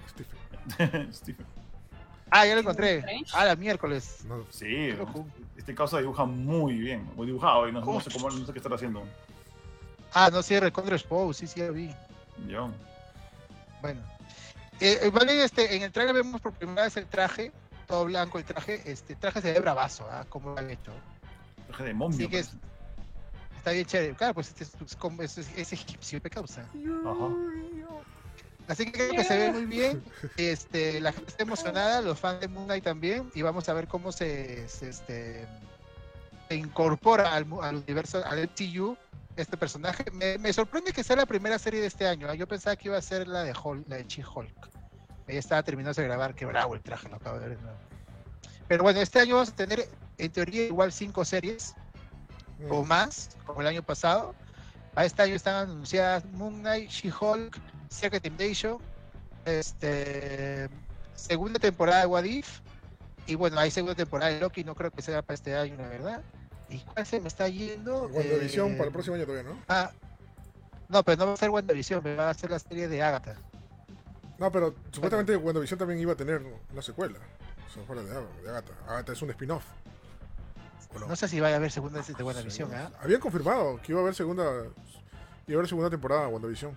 Stephen. 0.08 1.12
Stephen. 1.12 1.46
Ah, 2.30 2.46
ya 2.46 2.54
lo 2.54 2.60
encontré. 2.60 3.04
Ah, 3.32 3.44
la 3.44 3.56
miércoles. 3.56 4.24
No, 4.26 4.44
Sí, 4.50 4.90
este 5.56 5.74
causa 5.74 5.98
dibuja 5.98 6.24
muy 6.24 6.74
bien, 6.78 7.08
muy 7.16 7.26
dibujado 7.26 7.68
y 7.68 7.72
no, 7.72 7.80
no 7.80 8.00
sé 8.00 8.10
cómo, 8.10 8.30
no 8.30 8.46
sé 8.46 8.52
qué 8.52 8.58
estar 8.58 8.72
haciendo. 8.72 9.04
Ah, 10.12 10.30
no, 10.32 10.42
sí, 10.42 10.58
Recontra 10.58 10.96
Expo, 10.96 11.32
sí, 11.32 11.46
sí, 11.46 11.60
lo 11.60 11.72
vi. 11.72 11.94
Yo. 12.46 12.70
Bueno. 13.82 14.00
Eh, 14.80 14.98
eh, 15.02 15.10
vale, 15.10 15.42
este, 15.42 15.74
en 15.76 15.82
el 15.82 15.90
trailer 15.92 16.14
vemos 16.14 16.40
por 16.40 16.52
primera 16.52 16.82
vez 16.84 16.96
el 16.96 17.06
traje, 17.06 17.50
todo 17.86 18.04
blanco 18.04 18.38
el 18.38 18.44
traje, 18.44 18.80
este 18.90 19.16
traje 19.16 19.40
se 19.40 19.52
ve 19.52 19.60
bravazo, 19.60 20.06
¿ah? 20.10 20.24
Como 20.28 20.50
lo 20.50 20.58
han 20.58 20.70
hecho. 20.70 20.92
Traje 21.66 21.84
de 21.84 21.94
momia. 21.94 22.16
Así 22.16 22.28
que 22.28 22.38
es- 22.38 22.52
está 23.56 23.72
bien 23.72 23.84
chévere. 23.86 24.14
Claro, 24.14 24.34
pues 24.34 24.48
este 24.48 24.64
es, 24.64 25.38
es- 25.38 25.58
es 25.58 25.72
egipcio, 25.72 26.22
¿qué 26.22 26.30
causa? 26.30 26.60
Ajá. 26.62 27.28
Así 28.68 28.84
que 28.84 28.92
creo 28.92 29.10
que 29.12 29.24
se 29.24 29.36
ve 29.36 29.52
muy 29.52 29.64
bien. 29.64 30.02
Este, 30.36 31.00
la 31.00 31.12
gente 31.12 31.30
está 31.30 31.42
emocionada, 31.42 32.02
los 32.02 32.18
fans 32.20 32.40
de 32.40 32.48
Moon 32.48 32.66
Knight 32.66 32.84
también, 32.84 33.30
y 33.34 33.42
vamos 33.42 33.68
a 33.68 33.72
ver 33.72 33.88
cómo 33.88 34.12
se, 34.12 34.68
se, 34.68 34.90
este, 34.90 35.46
se 36.48 36.54
incorpora 36.54 37.34
al, 37.34 37.46
al 37.62 37.76
universo, 37.76 38.22
al 38.24 38.42
MCU, 38.44 38.96
este 39.36 39.56
personaje. 39.56 40.04
Me, 40.12 40.38
me 40.38 40.52
sorprende 40.52 40.92
que 40.92 41.02
sea 41.02 41.16
la 41.16 41.26
primera 41.26 41.58
serie 41.58 41.80
de 41.80 41.86
este 41.86 42.06
año. 42.06 42.28
¿ah? 42.28 42.34
Yo 42.34 42.46
pensaba 42.46 42.76
que 42.76 42.88
iba 42.88 42.98
a 42.98 43.02
ser 43.02 43.26
la 43.26 43.42
de 43.42 43.52
Hulk, 43.52 43.88
la 43.88 43.96
de 43.96 44.04
She-Hulk. 44.06 44.68
Ella 45.26 45.38
estaba 45.38 45.62
terminándose 45.62 46.02
de 46.02 46.08
grabar, 46.08 46.34
qué 46.34 46.44
bravo 46.46 46.74
el 46.74 46.80
traje, 46.82 47.08
lo 47.08 47.16
acabo 47.16 47.38
de 47.38 47.48
ver. 47.48 47.60
nuevo. 47.60 47.76
Pero 48.66 48.82
bueno, 48.82 49.00
este 49.00 49.20
año 49.20 49.36
vamos 49.36 49.50
a 49.50 49.56
tener, 49.56 49.88
en 50.18 50.32
teoría, 50.32 50.64
igual 50.64 50.92
cinco 50.92 51.24
series 51.24 51.74
Mm. 52.58 52.72
o 52.72 52.84
más, 52.84 53.30
como 53.46 53.60
el 53.60 53.66
año 53.66 53.82
pasado. 53.82 54.34
A 54.94 55.04
este 55.04 55.22
año 55.22 55.34
están 55.34 55.68
anunciadas 55.68 56.24
Moon 56.32 56.58
Knight, 56.60 56.90
She-Hulk, 56.90 57.56
Secret 57.90 58.24
Invasion, 58.26 58.78
este, 59.44 60.68
segunda 61.14 61.58
temporada 61.58 62.00
de 62.00 62.06
What 62.06 62.24
If, 62.24 62.60
y 63.26 63.34
bueno, 63.34 63.58
hay 63.58 63.70
segunda 63.70 63.94
temporada 63.94 64.32
de 64.32 64.40
Loki, 64.40 64.64
no 64.64 64.74
creo 64.74 64.90
que 64.90 65.02
sea 65.02 65.22
para 65.22 65.34
este 65.34 65.54
año, 65.56 65.76
la 65.76 65.88
verdad. 65.88 66.22
¿Y 66.70 66.78
cuál 66.80 67.06
se 67.06 67.20
me 67.20 67.28
está 67.28 67.48
yendo? 67.48 68.08
WandaVision 68.08 68.72
Eh, 68.72 68.76
para 68.76 68.86
el 68.86 68.92
próximo 68.92 69.16
año 69.16 69.24
todavía, 69.24 69.50
¿no? 69.50 69.58
Ah, 69.68 69.90
no, 70.88 71.02
pero 71.02 71.18
no 71.18 71.26
va 71.28 71.32
a 71.34 71.36
ser 71.36 71.50
WandaVision, 71.50 72.02
me 72.02 72.14
va 72.14 72.30
a 72.30 72.34
ser 72.34 72.50
la 72.50 72.58
serie 72.58 72.88
de 72.88 73.02
Agatha. 73.02 73.36
No, 74.38 74.52
pero 74.52 74.74
supuestamente 74.92 75.36
WandaVision 75.36 75.78
también 75.78 76.00
iba 76.00 76.12
a 76.12 76.16
tener 76.16 76.42
una 76.72 76.82
secuela. 76.82 77.18
Sea, 77.72 77.82
fuera 77.84 78.02
de, 78.02 78.08
de 78.10 78.48
Agatha. 78.50 78.72
Agatha 78.86 79.12
es 79.12 79.22
un 79.22 79.30
spin-off. 79.30 79.64
¿O 80.94 80.98
no? 80.98 81.06
No 81.08 81.16
sé 81.16 81.28
si 81.28 81.40
vaya 81.40 81.56
a 81.56 81.58
haber 81.58 81.70
segunda 81.70 82.00
de 82.02 82.22
WandaVision, 82.22 82.70
Sí. 82.70 82.74
¿ah? 82.76 82.90
Habían 83.02 83.20
confirmado 83.20 83.80
que 83.82 83.92
iba 83.92 84.00
a 84.00 84.02
haber 84.02 84.14
segunda 84.14 84.42
iba 85.46 85.56
a 85.56 85.60
haber 85.60 85.68
segunda 85.68 85.90
temporada 85.90 86.22
de 86.22 86.28
WandaVision. 86.28 86.76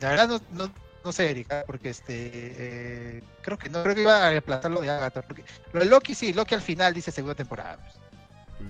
La 0.00 0.10
verdad 0.10 0.28
no, 0.28 0.40
no, 0.52 0.72
no 1.04 1.12
sé, 1.12 1.30
Erika, 1.30 1.64
porque 1.66 1.90
este 1.90 2.12
eh, 3.18 3.22
creo 3.42 3.58
que 3.58 3.68
no 3.68 3.82
creo 3.82 3.94
que 3.94 4.02
iba 4.02 4.26
a 4.26 4.30
reemplazar 4.30 4.70
lo 4.70 4.80
de 4.80 4.90
Agatha, 4.90 5.22
porque 5.22 5.44
lo 5.72 5.80
de 5.80 5.86
Loki 5.86 6.14
sí, 6.14 6.32
Loki 6.32 6.54
al 6.54 6.62
final 6.62 6.94
dice 6.94 7.10
segunda 7.10 7.34
temporada. 7.34 7.78
pues. 7.78 8.68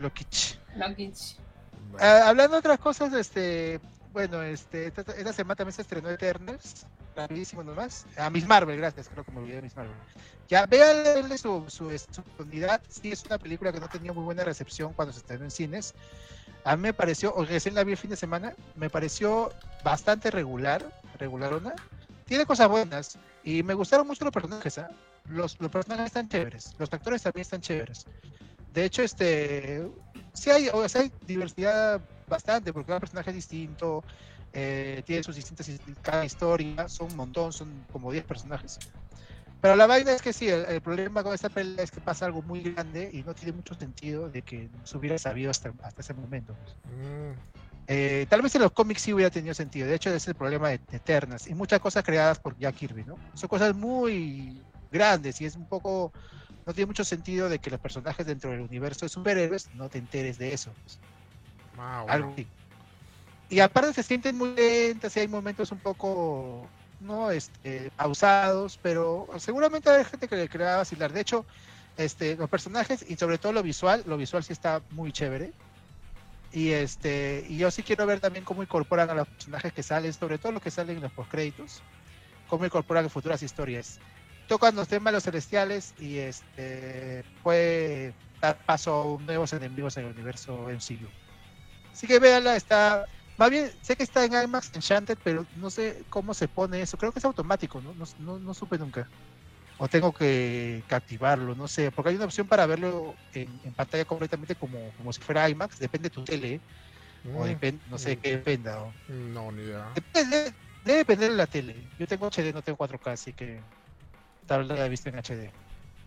Loki. 0.00 0.58
Lockitch. 0.76 1.38
Vale. 1.92 2.04
Ah, 2.04 2.28
hablando 2.28 2.54
de 2.54 2.58
otras 2.58 2.78
cosas, 2.80 3.12
este, 3.12 3.80
bueno, 4.12 4.42
este, 4.42 4.86
esta, 4.86 5.02
esta 5.02 5.32
semana 5.32 5.54
también 5.56 5.72
se 5.72 5.82
estrenó 5.82 6.10
Eternals, 6.10 6.86
rapidísimo 7.14 7.62
nomás. 7.62 8.06
A 8.16 8.28
Miss 8.30 8.46
Marvel, 8.46 8.76
gracias, 8.76 9.08
creo 9.08 9.24
que 9.24 9.30
me 9.30 9.38
olvidé 9.38 9.56
de 9.56 9.62
Miss 9.62 9.76
Marvel. 9.76 9.94
Ya, 10.48 10.66
véanle 10.66 11.38
su, 11.38 11.64
su, 11.68 11.96
su 11.96 12.22
profundidad. 12.22 12.82
Sí, 12.88 13.12
es 13.12 13.24
una 13.24 13.38
película 13.38 13.72
que 13.72 13.80
no 13.80 13.88
tenía 13.88 14.12
muy 14.12 14.24
buena 14.24 14.44
recepción 14.44 14.92
cuando 14.92 15.12
se 15.12 15.20
estrenó 15.20 15.44
en 15.44 15.50
cines. 15.50 15.94
A 16.64 16.76
mí 16.76 16.82
me 16.82 16.94
pareció, 16.94 17.34
o 17.34 17.44
recién 17.44 17.74
la 17.74 17.84
vi 17.84 17.92
el 17.92 17.98
fin 17.98 18.10
de 18.10 18.16
semana, 18.16 18.54
me 18.74 18.88
pareció 18.88 19.52
bastante 19.84 20.30
regular, 20.30 20.82
regularona. 21.18 21.74
Tiene 22.24 22.46
cosas 22.46 22.68
buenas 22.68 23.18
y 23.42 23.62
me 23.62 23.74
gustaron 23.74 24.06
mucho 24.06 24.24
los 24.24 24.32
personajes, 24.32 24.78
¿ah? 24.78 24.90
Los, 25.28 25.60
los 25.60 25.70
personajes 25.70 26.06
están 26.06 26.28
chéveres, 26.28 26.74
los 26.78 26.92
actores 26.92 27.22
también 27.22 27.42
están 27.42 27.60
chéveres. 27.60 28.06
De 28.72 28.84
hecho, 28.84 29.02
este, 29.02 29.86
sí 30.32 30.50
hay, 30.50 30.68
o 30.68 30.88
sea, 30.88 31.02
hay 31.02 31.12
diversidad 31.26 32.00
bastante, 32.28 32.72
porque 32.72 32.88
cada 32.88 33.00
personaje 33.00 33.30
es 33.30 33.36
distinto, 33.36 34.02
eh, 34.52 35.02
tiene 35.04 35.22
sus 35.22 35.36
distintas 35.36 35.68
cada 36.00 36.24
historia, 36.24 36.88
son 36.88 37.10
un 37.10 37.16
montón, 37.16 37.52
son 37.52 37.84
como 37.92 38.10
10 38.10 38.24
personajes. 38.24 38.78
Pero 39.64 39.76
la 39.76 39.86
vaina 39.86 40.12
es 40.12 40.20
que 40.20 40.34
sí, 40.34 40.46
el, 40.46 40.66
el 40.66 40.82
problema 40.82 41.22
con 41.22 41.32
esta 41.32 41.48
pelea 41.48 41.82
es 41.82 41.90
que 41.90 41.98
pasa 42.02 42.26
algo 42.26 42.42
muy 42.42 42.60
grande 42.60 43.08
y 43.10 43.22
no 43.22 43.32
tiene 43.32 43.54
mucho 43.54 43.74
sentido 43.74 44.28
de 44.28 44.42
que 44.42 44.68
se 44.84 44.98
hubiera 44.98 45.16
sabido 45.16 45.50
hasta, 45.50 45.72
hasta 45.82 46.02
ese 46.02 46.12
momento. 46.12 46.54
pues. 46.54 46.76
Mm, 46.94 47.32
Eh, 47.86 48.26
tal 48.28 48.42
vez 48.42 48.54
en 48.56 48.60
los 48.60 48.72
cómics 48.72 49.00
sí 49.00 49.14
hubiera 49.14 49.30
tenido 49.30 49.54
sentido. 49.54 49.86
De 49.88 49.94
hecho, 49.94 50.10
ese 50.10 50.18
es 50.18 50.28
el 50.28 50.34
problema 50.34 50.68
de, 50.68 50.80
de 50.90 50.98
Eternas 50.98 51.46
y 51.46 51.54
muchas 51.54 51.80
cosas 51.80 52.04
creadas 52.04 52.38
por 52.40 52.58
Jack 52.58 52.74
Kirby, 52.74 53.04
¿no? 53.04 53.16
Son 53.32 53.48
cosas 53.48 53.74
muy 53.74 54.54
grandes 54.92 55.40
y 55.40 55.46
es 55.46 55.56
un 55.56 55.66
poco. 55.66 56.12
No 56.66 56.74
tiene 56.74 56.88
mucho 56.88 57.02
sentido 57.02 57.48
de 57.48 57.58
que 57.58 57.70
los 57.70 57.80
personajes 57.80 58.26
dentro 58.26 58.50
del 58.50 58.60
universo 58.60 59.06
de 59.06 59.08
superhéroes 59.08 59.70
no 59.76 59.88
te 59.88 59.96
enteres 59.96 60.36
de 60.36 60.52
eso. 60.52 60.74
pues, 60.82 60.98
ah, 61.78 62.02
bueno. 62.02 62.12
algo 62.12 62.32
así. 62.34 62.46
Y 63.48 63.60
aparte 63.60 63.94
se 63.94 64.02
sienten 64.02 64.36
muy 64.36 64.54
lentas 64.54 65.16
y 65.16 65.20
hay 65.20 65.28
momentos 65.28 65.72
un 65.72 65.78
poco 65.78 66.68
no 67.04 67.30
este, 67.30 67.90
pausados, 67.96 68.78
pero 68.82 69.28
seguramente 69.38 69.90
hay 69.90 70.04
gente 70.04 70.28
que 70.28 70.36
le 70.36 70.48
que 70.48 70.58
le 70.58 70.64
va 70.64 70.74
a 70.74 70.78
vacilar. 70.78 71.12
De 71.12 71.20
hecho, 71.20 71.44
este, 71.96 72.36
los 72.36 72.50
personajes 72.50 73.04
y 73.08 73.16
sobre 73.16 73.38
todo 73.38 73.52
lo 73.52 73.62
visual, 73.62 74.02
lo 74.06 74.16
visual 74.16 74.42
sí 74.42 74.52
está 74.52 74.82
muy 74.90 75.12
chévere. 75.12 75.52
Y 76.52 76.70
este, 76.70 77.44
y 77.48 77.58
yo 77.58 77.70
sí 77.70 77.82
quiero 77.82 78.06
ver 78.06 78.20
también 78.20 78.44
cómo 78.44 78.62
incorporan 78.62 79.10
a 79.10 79.14
los 79.14 79.28
personajes 79.28 79.72
que 79.72 79.82
salen, 79.82 80.12
sobre 80.12 80.38
todo 80.38 80.52
los 80.52 80.62
que 80.62 80.70
salen 80.70 80.96
en 80.96 81.02
los 81.02 81.12
postcréditos, 81.12 81.82
cómo 82.48 82.64
incorporan 82.64 83.10
futuras 83.10 83.42
historias. 83.42 83.98
Tocan 84.46 84.76
los 84.76 84.88
temas 84.88 85.12
los 85.12 85.24
celestiales 85.24 85.94
y 85.98 86.18
este 86.18 87.24
puede 87.42 88.14
dar 88.40 88.56
paso 88.64 89.18
a 89.18 89.22
nuevos 89.22 89.52
enemigos 89.52 89.96
en 89.96 90.06
el 90.06 90.12
universo 90.12 90.68
MCU. 90.68 91.08
Así 91.92 92.06
que 92.06 92.18
véanla, 92.18 92.56
está. 92.56 93.06
Más 93.36 93.50
bien, 93.50 93.70
sé 93.82 93.96
que 93.96 94.04
está 94.04 94.24
en 94.24 94.32
IMAX 94.32 94.70
Enchanted, 94.74 95.18
pero 95.22 95.46
no 95.54 95.70
sé 95.70 96.04
cómo 96.08 96.34
se 96.34 96.48
pone 96.48 96.80
eso. 96.80 96.96
Creo 96.96 97.12
que 97.12 97.18
es 97.18 97.24
automático, 97.24 97.80
¿no? 97.82 97.94
No, 97.94 98.04
no, 98.18 98.38
no 98.38 98.54
supe 98.54 98.78
nunca. 98.78 99.10
O 99.76 99.88
tengo 99.88 100.12
que, 100.12 100.84
activarlo, 100.88 101.54
no 101.56 101.66
sé. 101.66 101.90
Porque 101.90 102.10
hay 102.10 102.16
una 102.16 102.26
opción 102.26 102.46
para 102.46 102.66
verlo 102.66 103.18
en, 103.32 103.58
en 103.62 103.74
pantalla 103.74 104.04
completamente 104.04 104.54
como, 104.54 104.92
como 104.92 105.12
si 105.12 105.20
fuera 105.20 105.48
IMAX. 105.48 105.78
Depende 105.78 106.06
de 106.06 106.10
tu 106.10 106.24
tele, 106.24 106.62
o 107.24 107.42
Mm, 107.44 107.48
depende, 107.48 107.82
no 107.86 107.98
sé 107.98 108.16
mm. 108.16 108.20
qué 108.20 108.30
dependa. 108.36 108.82
o- 108.82 108.96
No, 109.08 109.50
ni 109.50 109.62
idea. 109.62 109.92
Depende, 109.94 110.36
debe, 110.36 110.52
debe 110.84 110.98
depender 110.98 111.30
de 111.30 111.36
la 111.36 111.46
tele. 111.46 111.90
Yo 111.98 112.06
tengo 112.06 112.26
HD, 112.26 112.52
no 112.52 112.62
tengo 112.62 112.78
4K, 112.78 113.12
así 113.12 113.32
que 113.32 113.64
tal 114.46 114.68
vez 114.68 114.78
la 114.78 114.86
he 114.86 114.88
visto 114.88 115.08
en 115.08 115.16
HD. 115.16 115.52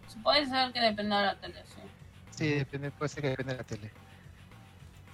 Se 0.06 0.20
puede 0.22 0.46
saber 0.46 0.72
que 0.74 0.80
depende 0.80 1.16
de 1.16 1.22
la 1.24 1.40
tele, 1.40 1.66
sí. 1.66 1.82
Sí, 2.30 2.50
depende, 2.54 2.92
puede 2.92 3.10
ser 3.10 3.24
que 3.24 3.30
depende 3.30 3.54
de 3.54 3.58
la 3.58 3.64
tele. 3.66 3.94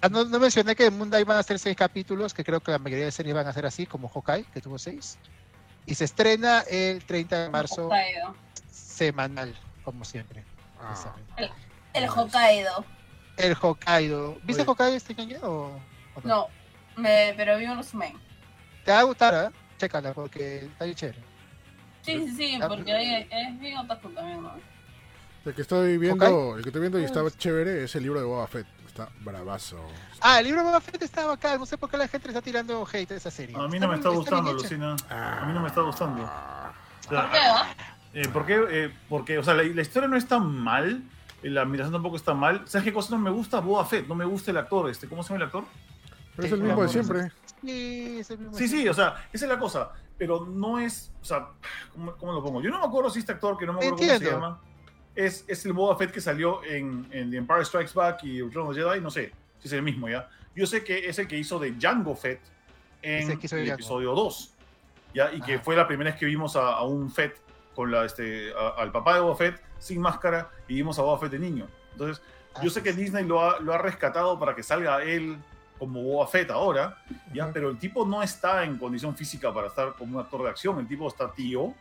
Ah, 0.03 0.09
no, 0.09 0.25
no 0.25 0.38
mencioné 0.38 0.75
que 0.75 0.88
en 0.88 0.97
Mundo 0.97 1.17
van 1.25 1.38
a 1.38 1.43
ser 1.43 1.57
seis 1.57 1.77
capítulos, 1.77 2.34
que 2.34 2.43
creo 2.43 2.59
que 2.59 2.71
la 2.71 2.77
mayoría 2.77 3.05
de 3.05 3.11
series 3.13 3.34
van 3.34 3.47
a 3.47 3.53
ser 3.53 3.65
así, 3.65 3.85
como 3.85 4.09
Hawkeye, 4.09 4.43
que 4.53 4.59
tuvo 4.59 4.77
seis. 4.77 5.17
Y 5.85 5.95
se 5.95 6.03
estrena 6.03 6.59
el 6.69 7.05
30 7.05 7.43
de 7.43 7.49
marzo, 7.49 7.85
Hokkaido. 7.85 8.35
semanal, 8.69 9.57
como 9.85 10.03
siempre. 10.03 10.43
Ah, 10.77 10.93
saben. 10.93 11.23
El 11.93 12.09
Hokkaido. 12.09 12.84
El 13.38 13.55
Hokkaido. 13.61 14.38
¿Viste 14.43 14.63
Oye. 14.63 14.71
Hokkaido 14.71 14.95
este 14.97 15.21
año 15.21 15.38
o, 15.41 15.67
o 16.15 16.21
no? 16.21 16.27
No, 16.27 16.47
me, 16.97 17.34
pero 17.38 17.57
vi 17.57 17.65
un 17.65 17.77
resumen. 17.77 18.19
Te 18.84 18.91
va 18.91 18.99
a 18.99 19.03
gustar, 19.03 19.34
¿eh? 19.53 19.55
Chécala, 19.77 20.13
porque 20.13 20.65
está 20.65 20.84
bien 20.84 20.97
chévere. 20.97 21.19
Sí, 22.01 22.27
sí, 22.27 22.35
sí, 22.35 22.59
porque 22.67 23.27
es 23.31 23.57
bien 23.57 23.77
otaku 23.77 24.09
también, 24.09 24.43
¿no? 24.43 24.51
El 25.45 25.53
que 25.53 25.61
estoy 25.61 25.97
viendo, 25.97 26.57
el 26.57 26.63
que 26.63 26.69
estoy 26.69 26.81
viendo 26.81 26.99
y 26.99 27.05
estaba 27.05 27.31
chévere 27.31 27.85
es 27.85 27.95
el 27.95 28.03
libro 28.03 28.19
de 28.19 28.25
Boba 28.25 28.47
Fett. 28.47 28.67
Está 28.94 29.10
bravazo. 29.22 29.78
Ah, 30.22 30.38
el 30.40 30.45
libro 30.45 30.60
de 30.61 30.68
Boba 30.68 30.80
Fett 30.80 31.02
estaba 31.02 31.34
acá. 31.34 31.57
No 31.57 31.65
sé 31.65 31.80
por 31.80 31.90
qué 31.90 31.98
la 31.98 32.07
gente 32.07 32.28
le 32.28 32.34
está 32.34 32.44
tirando 32.44 32.86
hate 32.86 33.10
a 33.11 33.15
esa 33.15 33.32
serie. 33.32 33.56
A 33.57 33.68
mí 33.68 33.80
no 33.80 33.88
me 33.88 33.95
está 33.95 34.10
gustando. 34.10 34.53
Lucina. 34.53 34.95
A 35.10 35.45
mí 35.48 35.53
no 35.53 35.61
me 35.61 35.68
está 35.68 35.82
gustando. 35.82 36.22
O 36.24 37.10
sea, 37.10 37.22
¿Por 37.24 37.32
qué? 37.32 38.22
Eh, 38.22 38.28
¿Por 38.30 38.45
qué? 38.45 38.65
Eh, 38.70 38.94
porque, 39.10 39.40
o 39.40 39.44
sea, 39.44 39.56
la, 39.56 39.64
la 39.64 39.82
historia 39.82 40.07
no 40.07 40.15
está 40.15 40.38
mal, 40.38 41.02
la 41.41 41.61
admiración 41.64 41.91
tampoco 41.91 42.18
está 42.18 42.36
mal. 42.36 42.61
¿Sabes 42.68 42.86
qué 42.86 42.94
cosa 42.94 43.15
no 43.15 43.18
me 43.18 43.32
gusta? 43.32 43.60
Boba 43.61 43.84
Fett, 43.84 44.07
no 44.07 44.14
me 44.14 44.26
gusta 44.26 44.52
el 44.52 44.57
actor, 44.57 44.88
este, 44.91 45.07
¿cómo 45.07 45.24
se 45.24 45.30
llama 45.30 45.38
el 45.38 45.48
actor? 45.48 45.64
Pero 46.36 46.48
es 46.48 46.53
el 46.53 46.61
mismo 46.61 46.84
de 46.84 46.90
siempre. 46.90 47.32
Sí, 47.61 48.18
es 48.20 48.30
el 48.30 48.38
mismo 48.38 48.53
Sí, 48.56 48.68
sí, 48.68 48.88
o 48.88 48.94
sea, 48.94 49.28
esa 49.34 49.45
es 49.45 49.49
la 49.52 49.57
cosa, 49.57 49.90
pero 50.20 50.45
no 50.45 50.78
es, 50.78 51.11
o 51.20 51.26
sea, 51.26 51.48
¿cómo, 51.94 52.15
cómo 52.18 52.32
lo 52.34 52.44
pongo? 52.44 52.61
Yo 52.61 52.70
no 52.70 52.78
me 52.80 52.86
acuerdo 52.86 53.10
si 53.10 53.18
este 53.20 53.32
actor, 53.32 53.57
que 53.57 53.65
no 53.65 53.74
me 53.74 53.80
acuerdo 53.80 53.98
cómo 53.98 54.07
se 54.07 54.14
Entiendo. 54.14 54.38
llama, 54.40 54.61
es, 55.15 55.45
es 55.48 55.65
el 55.65 55.73
Boba 55.73 55.95
Fett 55.98 56.11
que 56.11 56.22
salió 56.22 56.64
en, 56.64 57.07
en 57.11 57.30
The 57.31 57.38
Empire 57.38 57.65
Strikes 57.65 57.94
Back 57.94 58.23
y 58.23 58.41
Return 58.41 58.68
of 58.68 58.76
the 58.76 58.81
Jedi, 58.84 58.99
no 59.02 59.11
sé 59.11 59.31
si 59.60 59.68
es 59.68 59.73
el 59.73 59.81
mismo 59.84 60.10
ya. 60.10 60.30
Yo 60.56 60.65
sé 60.65 60.84
que 60.84 61.07
es 61.07 61.18
el 61.19 61.27
que 61.27 61.38
hizo 61.38 61.60
de 61.60 61.72
Django 61.72 62.15
Fett 62.15 62.40
en 63.02 63.27
el 63.57 63.65
episodio 63.76 64.14
2, 64.15 64.53
ya, 65.14 65.34
y 65.34 65.41
que 65.41 65.60
fue 65.60 65.76
la 65.76 65.88
primera 65.88 66.11
vez 66.11 66.19
que 66.19 66.26
vimos 66.26 66.56
a, 66.56 66.73
a 66.73 66.84
un 66.84 67.11
Fett 67.11 67.38
con 67.76 67.91
la, 67.91 68.06
este, 68.06 68.52
a- 68.53 68.81
al 68.81 68.91
papá 68.91 69.15
de 69.15 69.22
Boba 69.22 69.35
Fett 69.35 69.61
sin 69.80 69.99
máscara 70.02 70.49
y 70.68 70.76
vimos 70.76 70.98
a 70.99 71.02
Boba 71.02 71.19
Fett 71.19 71.31
de 71.31 71.40
niño. 71.40 71.68
Entonces, 71.91 72.23
yo 72.61 72.69
sé 72.69 72.81
que 72.84 72.94
Disney 72.94 73.26
lo 73.26 73.41
ha, 73.44 73.60
lo 73.60 73.73
ha 73.73 73.77
rescatado 73.80 74.40
para 74.40 74.56
que 74.56 74.61
salga 74.64 75.03
él 75.03 75.38
como 75.80 76.02
Boba 76.03 76.27
Fett 76.27 76.49
ahora, 76.52 76.98
ya, 77.34 77.52
pero 77.52 77.69
el 77.69 77.77
tipo 77.77 78.06
no 78.06 78.22
está 78.23 78.64
en 78.64 78.77
condición 78.77 79.15
física 79.15 79.53
para 79.53 79.68
estar 79.68 79.94
como 79.95 80.18
un 80.18 80.23
actor 80.23 80.44
de 80.44 80.49
acción. 80.49 80.80
El 80.80 80.88
tipo 80.88 81.07
está 81.07 81.31
tío, 81.31 81.73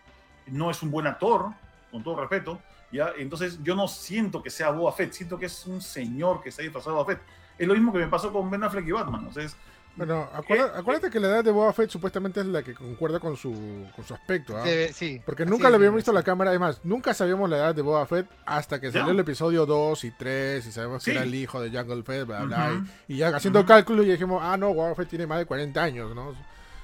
no 0.46 0.70
es 0.70 0.82
un 0.82 0.90
buen 0.90 1.06
actor, 1.06 1.50
con 1.90 2.02
todo 2.02 2.16
respeto, 2.20 2.58
ya. 2.92 3.12
Entonces, 3.18 3.58
yo 3.62 3.74
no 3.74 3.88
siento 3.88 4.42
que 4.42 4.50
sea 4.50 4.70
Boba 4.70 4.92
Fett, 4.92 5.12
siento 5.12 5.38
que 5.38 5.46
es 5.46 5.66
un 5.66 5.80
señor 5.80 6.42
que 6.42 6.50
está 6.50 6.62
disfrazado 6.62 6.96
de 6.96 7.02
Boba 7.02 7.14
Fett. 7.14 7.22
Es 7.58 7.66
lo 7.68 7.74
mismo 7.74 7.92
que 7.92 7.98
me 7.98 8.08
pasó 8.08 8.32
con 8.32 8.50
Ben 8.50 8.62
Affleck 8.62 8.86
y 8.86 8.92
Batman. 8.92 9.20
Entonces, 9.28 9.56
Bueno, 9.94 10.26
acuerda- 10.32 10.72
acuérdate 10.78 11.10
que 11.10 11.20
la 11.20 11.28
edad 11.28 11.44
de 11.44 11.50
Boba 11.50 11.70
Fett 11.74 11.90
supuestamente 11.90 12.40
es 12.40 12.46
la 12.46 12.62
que 12.62 12.72
concuerda 12.72 13.20
con 13.20 13.36
su, 13.36 13.52
con 13.94 14.02
su 14.06 14.14
aspecto. 14.14 14.56
¿ah? 14.56 14.64
Sí. 14.94 15.20
Porque 15.26 15.44
nunca 15.44 15.68
le 15.68 15.76
habíamos 15.76 15.96
visto 15.96 16.12
la 16.14 16.22
cámara. 16.22 16.48
Además, 16.48 16.80
nunca 16.82 17.12
sabíamos 17.12 17.50
la 17.50 17.58
edad 17.58 17.74
de 17.74 17.82
Boba 17.82 18.06
Fett 18.06 18.26
hasta 18.46 18.80
que 18.80 18.86
Ya. 18.86 19.00
salió 19.00 19.10
el 19.12 19.20
episodio 19.20 19.66
2 19.66 20.04
y 20.04 20.10
3 20.12 20.66
y 20.66 20.72
sabemos 20.72 21.02
Sí. 21.02 21.10
que 21.10 21.16
era 21.18 21.26
el 21.26 21.34
hijo 21.34 21.60
de 21.60 21.68
Jungle 21.70 22.02
Fett, 22.04 22.26
bla, 22.26 22.82
y, 23.06 23.12
y 23.12 23.16
ya 23.18 23.36
haciendo 23.36 23.58
Ujú. 23.60 23.68
cálculo 23.68 24.02
y 24.02 24.10
dijimos, 24.10 24.40
ah, 24.42 24.56
no, 24.56 24.72
Boba 24.72 24.94
Fett 24.94 25.08
tiene 25.10 25.26
más 25.26 25.38
de 25.40 25.44
40 25.46 25.82
años, 25.82 26.14
¿no? 26.14 26.34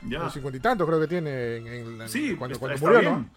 ya. 0.07 0.29
50 0.29 0.59
y 0.59 0.61
tantos 0.61 0.87
creo 0.87 1.01
que 1.01 1.09
tiene 1.09 1.57
en, 1.57 1.67
en 1.67 1.99
la- 1.99 2.09
Sí, 2.09 2.37
cuando, 2.37 2.55
está, 2.57 2.61
cuando 2.61 2.75
está 2.75 2.87
murió, 2.87 3.01
bien. 3.01 3.31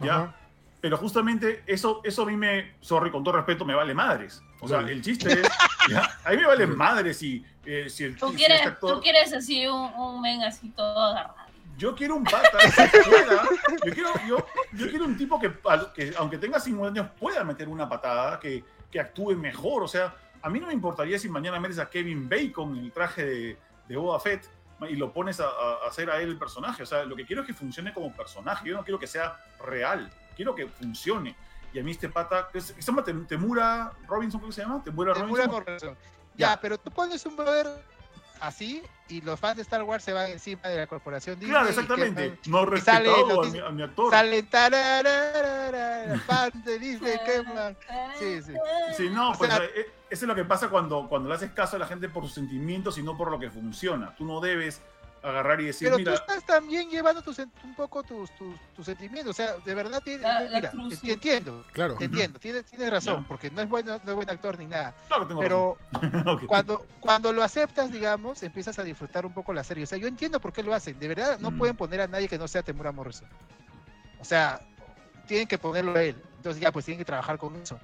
¿no? 0.00 0.06
Ya. 0.06 0.14
Ajá. 0.16 0.34
Pero 0.80 0.96
justamente 0.96 1.64
eso, 1.66 2.00
eso 2.04 2.22
a 2.22 2.26
mí 2.26 2.36
me, 2.36 2.76
sorry, 2.80 3.10
con 3.10 3.24
todo 3.24 3.36
respeto, 3.36 3.64
me 3.64 3.74
vale 3.74 3.94
madres. 3.94 4.42
O 4.60 4.68
sea, 4.68 4.80
el 4.80 5.02
chiste 5.02 5.32
es, 5.32 5.48
ya, 5.90 6.18
a 6.24 6.30
mí 6.30 6.36
me 6.36 6.46
vale 6.46 6.66
madres 6.66 7.18
si, 7.18 7.44
eh, 7.64 7.88
si 7.88 8.04
el 8.04 8.16
Tú 8.16 8.30
si 8.30 8.36
quieres, 8.36 8.58
este 8.58 8.68
actor... 8.68 8.94
tú 8.94 9.00
quieres 9.00 9.32
así 9.32 9.66
un, 9.66 9.92
un 9.94 10.20
men 10.20 10.42
así 10.42 10.70
todo 10.70 11.00
agarrado. 11.00 11.48
Yo 11.76 11.94
quiero 11.94 12.16
un 12.16 12.24
pata 12.24 12.58
que 12.90 12.98
pueda, 13.08 13.48
yo 13.86 13.92
quiero, 13.92 14.10
yo, 14.26 14.46
yo 14.72 14.88
quiero 14.88 15.04
un 15.04 15.16
tipo 15.16 15.38
que, 15.38 15.52
aunque 16.16 16.38
tenga 16.38 16.58
50 16.58 17.00
años, 17.00 17.12
pueda 17.18 17.44
meter 17.44 17.68
una 17.68 17.88
patada, 17.88 18.40
que, 18.40 18.64
que 18.90 18.98
actúe 18.98 19.36
mejor. 19.36 19.84
O 19.84 19.88
sea, 19.88 20.14
a 20.42 20.50
mí 20.50 20.58
no 20.58 20.66
me 20.66 20.72
importaría 20.72 21.20
si 21.20 21.28
mañana 21.28 21.60
metes 21.60 21.78
a 21.78 21.88
Kevin 21.88 22.28
Bacon 22.28 22.76
en 22.76 22.84
el 22.86 22.92
traje 22.92 23.24
de, 23.24 23.58
de 23.86 23.96
Boba 23.96 24.18
Fett 24.18 24.48
y 24.88 24.96
lo 24.96 25.12
pones 25.12 25.40
a 25.40 25.48
hacer 25.88 26.10
a 26.10 26.20
él 26.20 26.30
el 26.30 26.38
personaje. 26.38 26.82
O 26.82 26.86
sea, 26.86 27.04
lo 27.04 27.16
que 27.16 27.24
quiero 27.24 27.42
es 27.42 27.48
que 27.48 27.54
funcione 27.54 27.92
como 27.92 28.12
personaje. 28.12 28.68
Yo 28.68 28.76
no 28.76 28.84
quiero 28.84 28.98
que 28.98 29.06
sea 29.06 29.40
real. 29.64 30.10
Quiero 30.38 30.54
que 30.54 30.68
funcione. 30.68 31.34
Y 31.74 31.80
a 31.80 31.82
mí 31.82 31.90
este 31.90 32.08
pata, 32.08 32.48
que 32.52 32.60
se 32.60 32.80
llama 32.80 33.04
Temura 33.04 33.90
Robinson, 34.06 34.40
¿cómo 34.40 34.52
se 34.52 34.62
llama? 34.62 34.80
Temura 34.84 35.12
Temura 35.12 35.46
Robinson. 35.48 35.96
Ya. 36.36 36.50
Ya, 36.50 36.60
pero 36.60 36.78
tú 36.78 36.92
pones 36.92 37.26
un 37.26 37.34
brother 37.34 37.66
así 38.40 38.80
y 39.08 39.20
los 39.20 39.40
fans 39.40 39.56
de 39.56 39.62
Star 39.62 39.82
Wars 39.82 40.04
se 40.04 40.12
van 40.12 40.30
encima 40.30 40.68
de 40.68 40.76
la 40.76 40.86
corporación 40.86 41.34
Disney. 41.40 41.50
Claro, 41.50 41.68
exactamente. 41.68 42.38
que 42.40 42.50
No 42.50 42.62
y 42.72 42.80
sale 42.80 43.08
respetado 43.08 43.66
a 43.66 43.72
mi, 43.72 43.82
actor. 43.82 44.12
Salen 44.12 44.48
fans 46.20 46.64
de 46.64 46.78
Disney, 46.78 47.18
qué 47.26 47.42
mal. 47.42 47.76
Sí, 48.16 48.40
sí. 48.40 48.52
Sí, 48.96 49.10
no, 49.10 49.32
O 49.32 49.34
pues 49.34 49.52
sea- 49.52 49.64
eh, 49.64 49.90
eso 50.08 50.24
es 50.24 50.28
lo 50.28 50.36
que 50.36 50.44
pasa 50.44 50.68
cuando, 50.68 51.08
cuando 51.08 51.28
le 51.28 51.34
haces 51.34 51.50
caso 51.50 51.74
a 51.74 51.80
la 51.80 51.88
gente 51.88 52.08
por 52.08 52.22
sus 52.22 52.34
sentimientos 52.34 52.96
y 52.96 53.02
no 53.02 53.16
por 53.16 53.32
lo 53.32 53.40
que 53.40 53.50
funciona. 53.50 54.14
Tú 54.14 54.24
no 54.24 54.40
debes 54.40 54.80
agarrar 55.22 55.60
y 55.60 55.66
decir, 55.66 55.86
Pero 55.86 55.96
tú 55.96 56.00
mira, 56.00 56.14
estás 56.14 56.44
también 56.44 56.88
llevando 56.90 57.22
tus 57.22 57.38
un 57.38 57.74
poco 57.76 58.02
tus, 58.02 58.30
tus, 58.36 58.54
tus 58.74 58.86
sentimientos. 58.86 59.30
O 59.30 59.32
sea, 59.34 59.56
de 59.64 59.74
verdad, 59.74 60.00
tienes, 60.02 60.22
La- 60.22 60.40
la 60.42 60.56
mira, 60.58 60.70
cruz, 60.70 61.00
te, 61.00 61.12
entiendo, 61.12 61.64
Claro. 61.72 61.94
te 61.96 62.04
entiendo, 62.04 62.38
tienes, 62.38 62.64
tienes 62.64 62.90
razón, 62.90 63.24
porque 63.24 63.50
no 63.50 63.60
es, 63.62 63.68
bueno, 63.68 64.00
no 64.04 64.10
es 64.10 64.16
buen 64.16 64.30
actor 64.30 64.58
ni 64.58 64.66
nada. 64.66 64.94
claro 65.08 65.22
que 65.24 65.28
tengo 65.28 65.40
Pero 65.40 65.78
razón. 65.92 66.26
Ok. 66.28 66.46
cuando, 66.46 66.86
cuando 67.00 67.32
lo 67.32 67.42
aceptas, 67.42 67.90
digamos, 67.90 68.42
empiezas 68.42 68.78
a 68.78 68.84
disfrutar 68.84 69.26
un 69.26 69.32
poco 69.32 69.52
la 69.52 69.64
serie. 69.64 69.84
O 69.84 69.86
sea, 69.86 69.98
yo 69.98 70.08
entiendo 70.08 70.40
por 70.40 70.52
qué 70.52 70.62
lo 70.62 70.72
hacen. 70.74 70.98
De 70.98 71.08
verdad, 71.08 71.38
no 71.38 71.50
Mm. 71.50 71.58
pueden 71.58 71.76
poner 71.76 72.00
a 72.00 72.06
nadie 72.06 72.28
que 72.28 72.38
no 72.38 72.46
sea 72.48 72.62
Temura 72.62 72.92
Morrison. 72.92 73.28
O 74.20 74.24
sea, 74.24 74.60
tienen 75.26 75.46
que 75.46 75.58
ponerlo 75.58 75.94
a 75.96 76.02
él. 76.02 76.16
Entonces 76.36 76.60
ya, 76.62 76.70
pues 76.72 76.84
tienen 76.84 76.98
que 76.98 77.04
trabajar 77.04 77.36
con 77.38 77.54
eso. 77.56 77.78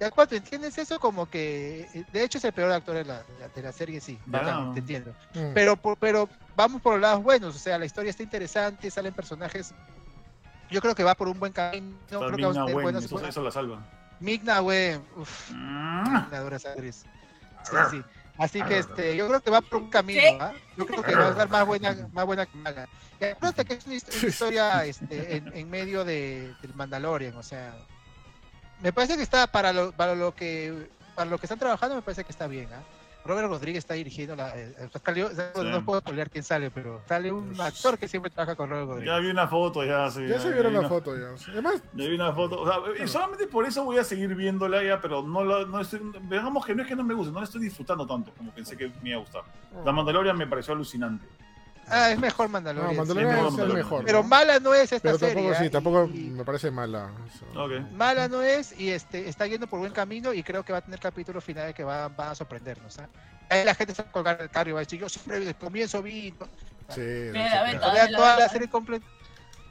Ya 0.00 0.10
cuando 0.12 0.36
entiendes 0.36 0.78
eso, 0.78 1.00
como 1.00 1.28
que, 1.28 1.80
eh, 1.92 2.04
de 2.12 2.22
hecho 2.22 2.38
es 2.38 2.44
el 2.44 2.52
peor 2.52 2.70
actor 2.70 2.94
de 2.94 3.04
la, 3.04 3.22
de 3.54 3.62
la, 3.62 3.72
serie, 3.72 4.00
sí, 4.00 4.16
bacán, 4.26 4.72
te 4.74 4.80
entiendo. 4.80 5.12
Mm. 5.34 5.52
Pero, 5.54 5.76
por- 5.76 5.96
pero 5.98 6.28
vamos 6.56 6.80
por 6.80 6.92
los 6.94 7.00
lados 7.02 7.22
buenos, 7.22 7.56
o 7.56 7.58
sea, 7.58 7.78
la 7.78 7.84
historia 7.86 8.10
está 8.10 8.22
interesante, 8.22 8.90
salen 8.90 9.12
personajes. 9.12 9.74
Yo 10.70 10.80
creo 10.80 10.94
que 10.94 11.02
va 11.02 11.14
por 11.16 11.26
un 11.28 11.40
buen 11.40 11.52
camino. 11.52 11.96
Está 12.04 12.18
creo 12.18 12.30
que 12.30 12.36
Ming 12.36 12.42
vamos 12.42 12.56
a 12.56 12.60
Na 12.60 12.66
tener 12.66 12.76
Wen, 12.76 12.82
buenas. 12.84 13.04
eso, 13.04 13.26
eso 13.26 13.42
la 13.42 13.50
salva. 13.50 13.80
Migna, 14.20 14.60
güey. 14.60 14.96
Uf, 15.16 15.50
Mm. 15.50 16.30
Sí, 17.64 17.76
sí. 17.90 18.04
Así 18.36 18.62
que 18.62 18.78
este, 18.78 19.16
yo 19.16 19.26
creo 19.26 19.40
que 19.40 19.50
va 19.50 19.60
por 19.60 19.82
un 19.82 19.90
camino. 19.90 20.20
¿ah? 20.40 20.52
Yo 20.76 20.86
creo 20.86 21.02
que 21.02 21.14
va 21.14 21.26
a 21.26 21.30
estar 21.30 21.48
más 21.48 21.66
buena, 21.66 22.08
más 22.12 22.24
buena 22.24 22.46
que 22.46 22.56
mala. 22.56 22.88
Y 23.20 23.24
acuérdate 23.24 23.64
que 23.64 23.74
es 23.74 23.86
una 23.86 23.94
historia 24.28 24.84
este, 24.84 25.36
en, 25.38 25.50
en 25.56 25.68
medio 25.70 26.04
de, 26.04 26.54
del 26.62 26.74
Mandalorian, 26.74 27.34
o 27.36 27.42
sea. 27.42 27.74
Me 28.82 28.92
parece 28.92 29.16
que 29.16 29.22
está 29.22 29.46
para 29.46 29.72
lo, 29.72 29.92
para 29.92 30.14
lo 30.14 30.34
que 30.34 30.88
para 31.14 31.28
lo 31.28 31.38
que 31.38 31.46
están 31.46 31.58
trabajando, 31.58 31.96
me 31.96 32.02
parece 32.02 32.22
que 32.24 32.30
está 32.30 32.46
bien, 32.46 32.68
¿ah? 32.72 32.82
Robert 33.24 33.48
Rodríguez 33.48 33.78
está 33.80 33.94
dirigiendo 33.94 34.36
la. 34.36 34.56
eh, 34.56 34.72
eh, 34.78 34.88
salió- 35.04 35.28
no 35.64 35.84
puedo 35.84 36.00
spoilear 36.00 36.30
quién 36.30 36.44
sale, 36.44 36.70
pero 36.70 37.02
sale 37.08 37.30
un 37.32 37.60
actor 37.60 37.98
que 37.98 38.06
siempre 38.08 38.30
trabaja 38.30 38.54
con 38.54 38.70
Robert 38.70 38.86
Rodríguez. 38.88 39.12
Ya 39.12 39.18
vi 39.18 39.26
una 39.30 39.48
foto, 39.48 39.84
ya. 39.84 40.08
Sí, 40.10 40.26
Ya 40.26 40.38
se 40.40 40.50
vieron 40.52 40.68
vi 40.68 40.74
la 40.74 40.80
una- 40.80 40.88
foto 40.88 41.14
ya. 41.16 41.52
Además, 41.52 41.82
Ya 41.92 42.08
vi 42.08 42.14
una 42.14 42.32
foto. 42.32 42.60
O 42.62 42.66
sea, 42.66 43.04
y 43.04 43.08
solamente 43.08 43.46
por 43.48 43.66
eso 43.66 43.84
voy 43.84 43.98
a 43.98 44.04
seguir 44.04 44.34
viéndola 44.34 44.82
ya, 44.82 45.00
pero 45.00 45.22
no 45.22 45.44
la, 45.44 45.66
no 45.66 45.80
estoy, 45.80 46.00
digamos 46.22 46.64
que 46.64 46.74
no 46.74 46.82
es 46.82 46.88
que 46.88 46.96
no 46.96 47.04
me 47.04 47.12
guste, 47.12 47.32
no 47.32 47.40
la 47.40 47.44
estoy 47.44 47.60
disfrutando 47.60 48.06
tanto 48.06 48.32
como 48.34 48.50
pensé 48.52 48.76
que 48.76 48.90
me 49.02 49.10
iba 49.10 49.18
a 49.18 49.20
gustar. 49.22 49.42
La 49.84 49.92
Mandalorian 49.92 50.36
me 50.38 50.46
pareció 50.46 50.72
alucinante. 50.72 51.26
Ah, 51.90 52.10
es 52.10 52.18
mejor 52.18 52.46
no, 52.46 52.52
Mandalorian. 52.52 52.90
sí. 52.92 52.96
Mandalorian 52.98 53.30
sí, 53.30 53.34
es 53.34 53.38
el 53.38 53.44
Mandalorian. 53.50 53.76
mejor. 53.78 54.04
Pero 54.04 54.22
¿no? 54.22 54.28
mala 54.28 54.58
no 54.60 54.74
es 54.74 54.92
esta 54.92 55.00
Pero 55.00 55.18
serie. 55.18 55.34
tampoco, 55.34 55.54
¿ah? 55.54 55.62
sí, 55.62 55.70
tampoco 55.70 56.04
Y- 56.14 56.18
me 56.30 56.44
parece 56.44 56.70
mala. 56.70 57.10
eso. 57.34 57.46
Ok. 57.64 57.90
Mala 57.92 58.28
no 58.28 58.42
es 58.42 58.78
y 58.78 58.90
este 58.90 59.28
está 59.28 59.46
yendo 59.46 59.66
por 59.66 59.78
buen 59.80 59.92
camino 59.92 60.32
y 60.32 60.42
creo 60.42 60.64
que 60.64 60.72
va 60.72 60.78
a 60.78 60.82
tener 60.82 61.00
capítulos 61.00 61.42
finales 61.44 61.74
que 61.74 61.84
van, 61.84 62.14
van 62.16 62.28
a 62.30 62.34
sorprendernos. 62.34 62.98
¿ah? 62.98 63.08
Ahí 63.50 63.64
la 63.64 63.74
gente 63.74 63.94
se 63.94 64.02
va 64.02 64.08
a 64.08 64.12
colgar 64.12 64.38
del 64.38 64.50
carro 64.50 64.70
y 64.70 64.72
va 64.72 64.80
a 64.80 64.82
decir, 64.84 65.00
yo 65.00 65.08
siempre 65.08 65.38
desde 65.38 65.50
el 65.50 65.56
comienzo 65.56 66.02
vi. 66.02 66.34
¿no? 66.38 66.46
Sí, 66.94 67.00
Mira, 67.00 67.50
sí, 67.66 67.66
vete, 67.66 67.78
claro. 67.78 67.92
Vean 67.94 68.12
toda 68.12 68.28
la 68.30 68.36
verdad. 68.36 68.52
serie 68.52 68.68
completa. 68.68 69.06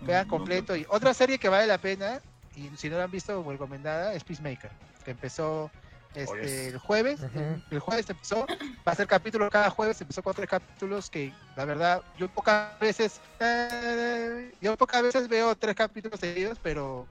Vean 0.01 0.27
completo. 0.27 0.75
Y 0.75 0.85
otra 0.89 1.13
serie 1.13 1.37
que 1.39 1.49
vale 1.49 1.65
la 1.67 1.77
pena, 1.79 2.19
y 2.55 2.69
si 2.77 2.89
no 2.89 2.97
la 2.97 3.03
han 3.05 3.11
visto 3.11 3.43
recomendada, 3.47 4.13
es 4.13 4.23
Peacemaker, 4.23 4.69
que 5.03 5.11
empezó 5.11 5.71
este, 6.15 6.31
Oh, 6.31 6.41
yes. 6.41 6.51
el 6.51 6.77
jueves. 6.79 7.19
El, 7.21 7.63
el 7.69 7.79
jueves 7.79 8.09
empezó, 8.09 8.45
va 8.87 8.91
a 8.91 8.95
ser 8.95 9.07
capítulo 9.07 9.49
cada 9.49 9.69
jueves, 9.69 9.99
empezó 10.01 10.23
con 10.23 10.33
tres 10.33 10.49
capítulos 10.49 11.09
que 11.09 11.33
la 11.55 11.65
verdad, 11.65 12.01
yo 12.17 12.27
pocas 12.27 12.79
veces, 12.79 13.21
eh, 13.39 14.51
yo 14.61 14.75
pocas 14.77 15.03
veces 15.03 15.27
veo 15.27 15.55
tres 15.55 15.75
capítulos 15.75 16.19
seguidos, 16.19 16.57
pero 16.61 17.07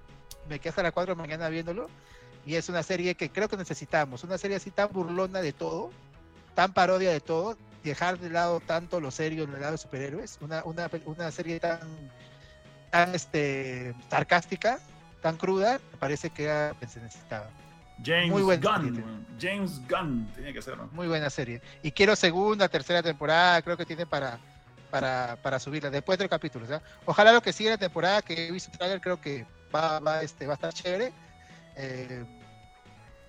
me 0.48 0.58
quedé 0.58 0.70
hasta 0.70 0.82
las 0.82 0.92
4 0.92 1.14
de 1.14 1.16
la 1.16 1.22
mañana 1.22 1.48
viéndolo. 1.48 1.88
Y 2.44 2.54
es 2.54 2.68
una 2.68 2.82
serie 2.82 3.16
que 3.16 3.30
creo 3.30 3.48
que 3.48 3.56
necesitamos, 3.56 4.22
una 4.22 4.38
serie 4.38 4.56
así 4.56 4.70
tan 4.70 4.88
burlona 4.92 5.40
de 5.40 5.52
todo, 5.52 5.90
tan 6.54 6.72
parodia 6.72 7.10
de 7.10 7.20
todo, 7.20 7.56
dejar 7.82 8.18
de 8.18 8.30
lado 8.30 8.60
tanto 8.60 9.00
lo 9.00 9.10
serio 9.10 9.44
en 9.44 9.54
el 9.54 9.60
lado 9.60 9.72
de 9.72 9.78
superhéroes, 9.78 10.38
una, 10.40 10.62
una, 10.64 10.88
una 11.06 11.30
serie 11.32 11.58
tan, 11.58 11.80
tan 12.90 13.14
este, 13.14 13.94
sarcástica, 14.10 14.78
tan 15.22 15.36
cruda, 15.36 15.80
me 15.92 15.98
parece 15.98 16.30
que 16.30 16.44
era 16.44 16.68
lo 16.68 16.78
que 16.78 16.86
se 16.86 17.00
necesitaba. 17.00 17.50
James 18.04 18.30
Muy 18.30 18.42
buen 18.42 18.60
Gunn. 18.60 18.94
serie. 18.94 19.04
James 19.40 19.80
Gunn 19.88 20.30
tenía 20.34 20.52
que 20.52 20.62
ser, 20.62 20.76
¿no? 20.78 20.88
Muy 20.92 21.06
buena 21.08 21.28
serie. 21.30 21.60
Y 21.82 21.90
quiero 21.92 22.16
segunda, 22.16 22.68
tercera 22.68 23.02
temporada, 23.02 23.60
creo 23.62 23.76
que 23.76 23.84
tiene 23.86 24.06
para, 24.06 24.38
para, 24.90 25.36
para 25.42 25.58
subirla, 25.58 25.90
después 25.90 26.18
del 26.18 26.28
capítulo. 26.28 26.66
¿ya? 26.66 26.80
Ojalá 27.04 27.32
lo 27.32 27.42
que 27.42 27.52
siga 27.52 27.70
la 27.70 27.78
temporada, 27.78 28.22
que 28.22 28.48
he 28.48 28.52
visto 28.52 28.70
trailer, 28.76 29.00
creo 29.00 29.20
que 29.20 29.46
va, 29.74 29.98
va, 30.00 30.22
este, 30.22 30.46
va 30.46 30.52
a 30.52 30.56
estar 30.56 30.72
chévere. 30.72 31.12
Eh, 31.76 32.24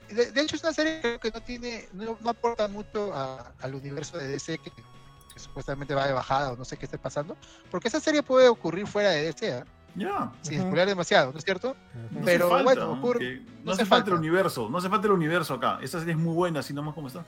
de, 0.10 0.31
de 0.31 0.41
hecho, 0.41 0.56
es 0.56 0.64
una 0.64 0.72
serie 0.73 0.99
creo 1.02 1.19
que 1.19 1.31
no 1.31 1.41
tiene, 1.41 1.88
no, 1.94 2.18
no 2.22 2.30
aporta 2.30 2.68
mucho 2.69 3.14
a- 3.14 3.52
al 3.60 3.76
universo 3.76 4.18
de 4.18 4.27
DC 4.30 4.57
que, 4.60 4.72
que 4.72 5.39
supuestamente 5.39 5.94
va 5.94 6.07
de 6.07 6.14
bajada 6.14 6.53
o 6.53 6.56
no 6.56 6.64
sé 6.64 6.77
qué 6.77 6.85
esté 6.85 6.98
pasando, 6.98 7.35
porque 7.69 7.89
esa 7.89 7.99
serie 7.99 8.23
puede 8.23 8.48
ocurrir 8.48 8.88
fuera 8.88 9.10
de 9.10 9.23
DC. 9.23 9.52
¿ah? 9.53 9.65
Ya. 9.98 10.32
sin 10.41 10.60
Ujú. 10.60 10.68
spoilear 10.68 10.88
demasiado, 10.88 11.32
¿no 11.32 11.38
es 11.40 11.44
cierto? 11.44 11.76
No 12.11 12.22
Pero 12.24 12.49
falta, 12.49 12.64
bueno, 12.64 12.82
¿no? 12.82 12.95
no 12.95 13.02
no 13.02 13.72
hace 13.72 13.82
hace 13.82 13.86
falta 13.86 14.11
el 14.11 14.18
universo, 14.18 14.69
no 14.69 14.78
hace 14.78 14.90
falta 14.90 15.07
el 15.07 15.14
universo 15.14 15.56
acá. 15.56 15.80
Esta 15.82 15.99
serie 15.99 16.14
es 16.14 16.19
muy 16.19 16.34
buena, 16.36 16.60
así 16.60 16.74
nomás 16.74 16.94
como 16.94 17.07
está. 17.07 17.26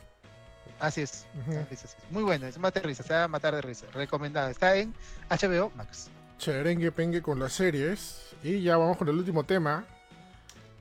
Así 0.79 1.01
es. 1.01 1.25
Ujú. 1.41 1.51
así 1.59 1.73
es, 1.73 1.83
así 1.85 1.97
es. 1.97 2.11
Muy 2.11 2.23
buena, 2.23 2.47
es 2.47 2.57
mate 2.57 2.79
de 2.79 2.87
risa, 2.87 3.03
se 3.03 3.13
va 3.13 3.23
a 3.25 3.27
matar 3.27 3.53
de 3.55 3.61
risa. 3.61 3.85
Recomendada. 3.93 4.49
Está 4.51 4.75
en 4.77 4.93
HBO 5.29 5.71
Max. 5.75 6.09
Cherengue 6.37 6.91
pengue 6.91 7.21
con 7.21 7.37
las 7.39 7.51
series. 7.53 8.21
Y 8.43 8.61
ya 8.61 8.77
vamos 8.77 8.95
con 8.97 9.09
el 9.09 9.15
último 9.17 9.43
tema. 9.43 9.83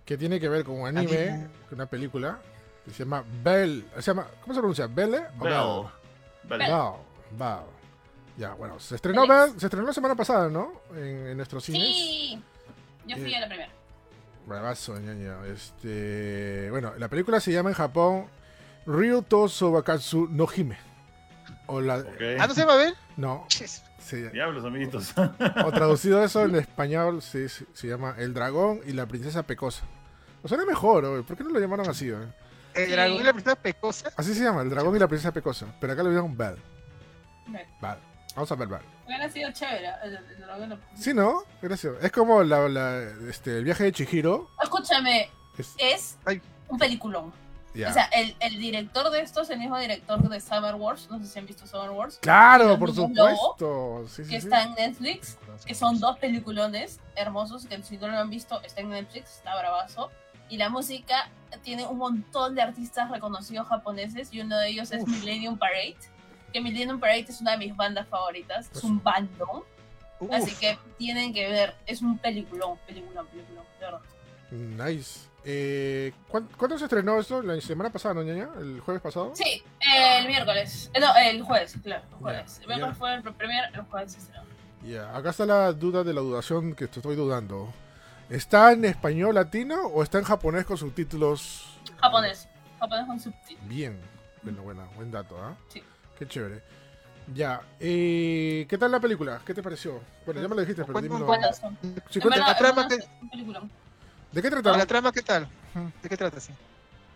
Que 0.04 0.16
tiene 0.16 0.38
que 0.38 0.48
ver 0.48 0.64
con 0.64 0.80
un 0.80 0.86
anime, 0.86 1.28
Anime. 1.30 1.48
con 1.68 1.78
una 1.78 1.86
película. 1.86 2.38
Que 2.84 2.92
se 2.92 3.00
llama 3.04 3.24
Bell. 3.42 3.86
Se 3.96 4.02
llama, 4.02 4.26
¿Cómo 4.42 4.54
se 4.54 4.60
pronuncia? 4.60 4.86
¿Belle? 4.86 5.22
o 5.38 5.42
Bell. 5.44 6.58
Bell. 6.58 6.58
Bell. 6.70 6.92
Bell. 7.32 7.77
Ya, 8.38 8.54
bueno, 8.54 8.78
se 8.78 8.94
estrenó 8.94 9.26
se 9.58 9.66
estrenó 9.66 9.86
la 9.86 9.92
semana 9.92 10.14
pasada, 10.14 10.48
¿no? 10.48 10.72
En, 10.94 11.26
en 11.28 11.36
nuestros 11.36 11.64
cines. 11.64 11.82
Sí. 11.82 12.42
Yo 13.06 13.16
fui 13.16 13.32
Eh, 13.34 13.36
a 13.36 13.40
la 13.40 13.48
primera. 13.48 13.70
Bravazo, 14.46 14.98
ñaña. 14.98 15.44
Este, 15.46 16.68
bueno, 16.70 16.92
la 16.98 17.08
película 17.08 17.40
se 17.40 17.52
llama 17.52 17.70
en 17.70 17.74
Japón 17.74 18.26
Ryuto 18.86 19.48
Sobakatsu 19.48 20.28
no 20.30 20.46
Hime. 20.54 20.78
O 21.66 21.80
la, 21.80 21.96
Ok. 21.98 22.22
Ah, 22.38 22.46
¿no 22.46 22.54
se 22.54 22.64
va 22.64 22.74
a 22.74 22.76
ver? 22.76 22.94
no, 23.16 23.44
se- 23.48 24.30
Diablos, 24.30 24.64
amiguitos. 24.64 25.12
o 25.18 25.70
traducido 25.72 26.22
eso 26.24 26.42
en 26.44 26.54
español 26.56 27.20
se, 27.20 27.48
se- 27.50 27.66
se 27.74 27.88
llama 27.88 28.14
El 28.16 28.32
dragón 28.32 28.80
y 28.86 28.92
la 28.92 29.04
princesa 29.06 29.42
pecosa. 29.42 29.82
O 30.42 30.48
suena 30.48 30.64
mejor, 30.64 31.04
oye, 31.04 31.22
¿por 31.24 31.36
qué 31.36 31.44
no 31.44 31.50
lo 31.50 31.58
llamaron 31.60 31.86
así? 31.90 32.10
oye? 32.10 32.26
El 32.74 32.90
dragón 32.92 33.16
y 33.20 33.22
la 33.24 33.32
princesa 33.32 33.56
pecosa. 33.56 34.12
Así 34.16 34.32
se 34.32 34.44
llama, 34.44 34.62
El 34.62 34.70
dragón 34.70 34.94
y 34.96 34.98
la 35.00 35.08
princesa 35.08 35.32
pecosa. 35.32 35.66
Pero 35.80 35.92
acá 35.92 36.02
le 36.04 36.10
dieron 36.10 36.34
Bell. 36.36 36.56
Bell. 37.48 37.98
Vamos 38.38 38.52
a 38.52 38.54
ver 38.54 38.68
Bell. 38.68 38.80
Hubiera 39.04 39.28
sido 39.28 39.50
chévere. 39.50 39.88
el- 40.04 40.14
el- 40.14 40.24
el 40.36 40.40
dragón 40.42 40.68
no- 40.68 40.78
Sí, 40.94 41.12
¿no? 41.12 41.42
Gracias. 41.60 41.94
Es 42.00 42.12
como 42.12 42.44
la, 42.44 42.68
la- 42.68 43.02
este, 43.28 43.58
el 43.58 43.64
viaje 43.64 43.82
de 43.82 43.90
Chihiro. 43.92 44.48
Escúchame, 44.62 45.28
Es, 45.58 45.74
es 45.76 46.18
un 46.68 46.78
peliculón. 46.78 47.32
ya. 47.74 47.90
O 47.90 47.92
sea, 47.92 48.04
el, 48.12 48.36
el 48.38 48.56
director 48.60 49.10
de 49.10 49.20
esto 49.22 49.40
es 49.42 49.50
el 49.50 49.58
mismo 49.58 49.76
director 49.76 50.20
de 50.28 50.40
Summer 50.40 50.76
Wars. 50.76 51.08
No 51.10 51.18
sé 51.18 51.26
si 51.26 51.36
han 51.40 51.46
visto 51.46 51.66
Summer 51.66 51.90
Wars. 51.90 52.18
claro, 52.22 52.78
por 52.78 52.94
supuesto. 52.94 54.04
Sí, 54.08 54.22
sí, 54.22 54.30
Que 54.30 54.40
sí. 54.40 54.46
está 54.46 54.62
en 54.62 54.74
Netflix. 54.74 55.36
Que 55.66 55.74
son 55.74 55.98
dos 55.98 56.16
peliculones 56.20 57.00
hermosos. 57.16 57.66
Que 57.66 57.82
si 57.82 57.96
no 57.98 58.06
lo 58.06 58.18
han 58.18 58.30
visto, 58.30 58.62
está 58.62 58.80
en 58.82 58.90
Netflix. 58.90 59.38
Está 59.38 59.58
bravazo. 59.58 60.10
Y 60.48 60.58
la 60.58 60.68
música 60.68 61.28
tiene 61.64 61.86
un 61.88 61.98
montón 61.98 62.54
de 62.54 62.62
artistas 62.62 63.10
reconocidos 63.10 63.66
japoneses. 63.66 64.32
Y 64.32 64.40
uno 64.42 64.56
de 64.58 64.68
ellos 64.68 64.92
es 64.92 65.02
Uf. 65.02 65.08
Millennium 65.08 65.58
Parade. 65.58 65.96
Que 66.52 66.60
Millennium 66.60 66.98
Parade 67.00 67.26
es 67.28 67.40
una 67.40 67.52
de 67.52 67.58
mis 67.58 67.76
bandas 67.76 68.06
favoritas. 68.08 68.70
Es 68.74 68.82
un 68.84 69.02
bandón. 69.02 69.62
Uf, 70.20 70.32
Así 70.32 70.54
que 70.56 70.78
tienen 70.96 71.32
que 71.32 71.48
ver. 71.48 71.74
Es 71.86 72.02
un 72.02 72.18
peliculón, 72.18 72.78
peliculón, 72.86 73.26
peliculón. 73.28 73.64
De 73.78 73.84
verdad. 73.86 74.00
Nice. 74.50 75.20
Eh, 75.44 76.12
¿cuán- 76.26 76.48
¿Cuándo 76.56 76.76
se 76.78 76.84
estrenó 76.84 77.18
esto? 77.20 77.40
¿La 77.42 77.60
semana 77.60 77.90
pasada, 77.90 78.14
no, 78.14 78.22
ñaña? 78.22 78.48
¿El 78.58 78.80
jueves 78.80 79.00
pasado? 79.02 79.32
Sí, 79.34 79.62
el 80.18 80.26
miércoles. 80.26 80.90
Eh, 80.92 81.00
No, 81.00 81.14
el 81.16 81.42
jueves, 81.42 81.76
claro, 81.82 82.02
el 82.10 82.16
jueves. 82.16 82.58
El 82.60 82.66
miércoles 82.66 82.98
fue 82.98 83.14
el 83.14 83.22
premier, 83.34 83.64
el 83.74 83.82
jueves 83.82 84.12
se 84.12 84.18
estrenó. 84.18 84.44
Ya, 84.84 85.16
acá 85.16 85.30
está 85.30 85.46
la 85.46 85.72
duda 85.72 86.02
de 86.04 86.12
la 86.12 86.20
dudación 86.20 86.74
que 86.74 86.86
te 86.88 86.98
estoy 86.98 87.14
dudando. 87.16 87.72
¿Está 88.28 88.72
en 88.72 88.84
español 88.84 89.34
latino 89.36 89.86
o 89.86 90.02
está 90.02 90.18
en 90.18 90.24
japonés 90.24 90.64
con 90.66 90.76
subtítulos? 90.76 91.78
Japonés, 92.00 92.48
japonés 92.78 93.06
con 93.06 93.20
subtítulos. 93.20 93.68
Bien. 93.68 93.98
Bueno, 94.42 94.62
bueno, 94.62 94.88
buen 94.96 95.10
dato, 95.10 95.36
¿ah? 95.42 95.56
Sí. 95.68 95.82
Qué 96.18 96.26
chévere. 96.26 96.62
Ya, 97.34 97.60
eh, 97.78 98.66
¿qué 98.68 98.78
tal 98.78 98.90
la 98.90 99.00
película? 99.00 99.40
¿Qué 99.44 99.52
te 99.52 99.62
pareció? 99.62 100.00
Bueno, 100.24 100.40
ya 100.40 100.48
me 100.48 100.54
lo 100.54 100.62
dijiste, 100.62 100.82
pero 100.84 101.00
dímelo. 101.00 101.26
Sí, 102.10 102.20
la 102.20 102.56
trama 102.56 102.88
que-. 102.88 102.96
¿De 104.32 104.42
qué 104.42 104.50
¿La 104.50 104.62
trata? 104.62 104.86
trama 104.86 105.12
qué 105.12 105.22
tal? 105.22 105.48
¿De 106.02 106.08
qué 106.08 106.16
trata? 106.16 106.40
Sí. 106.40 106.52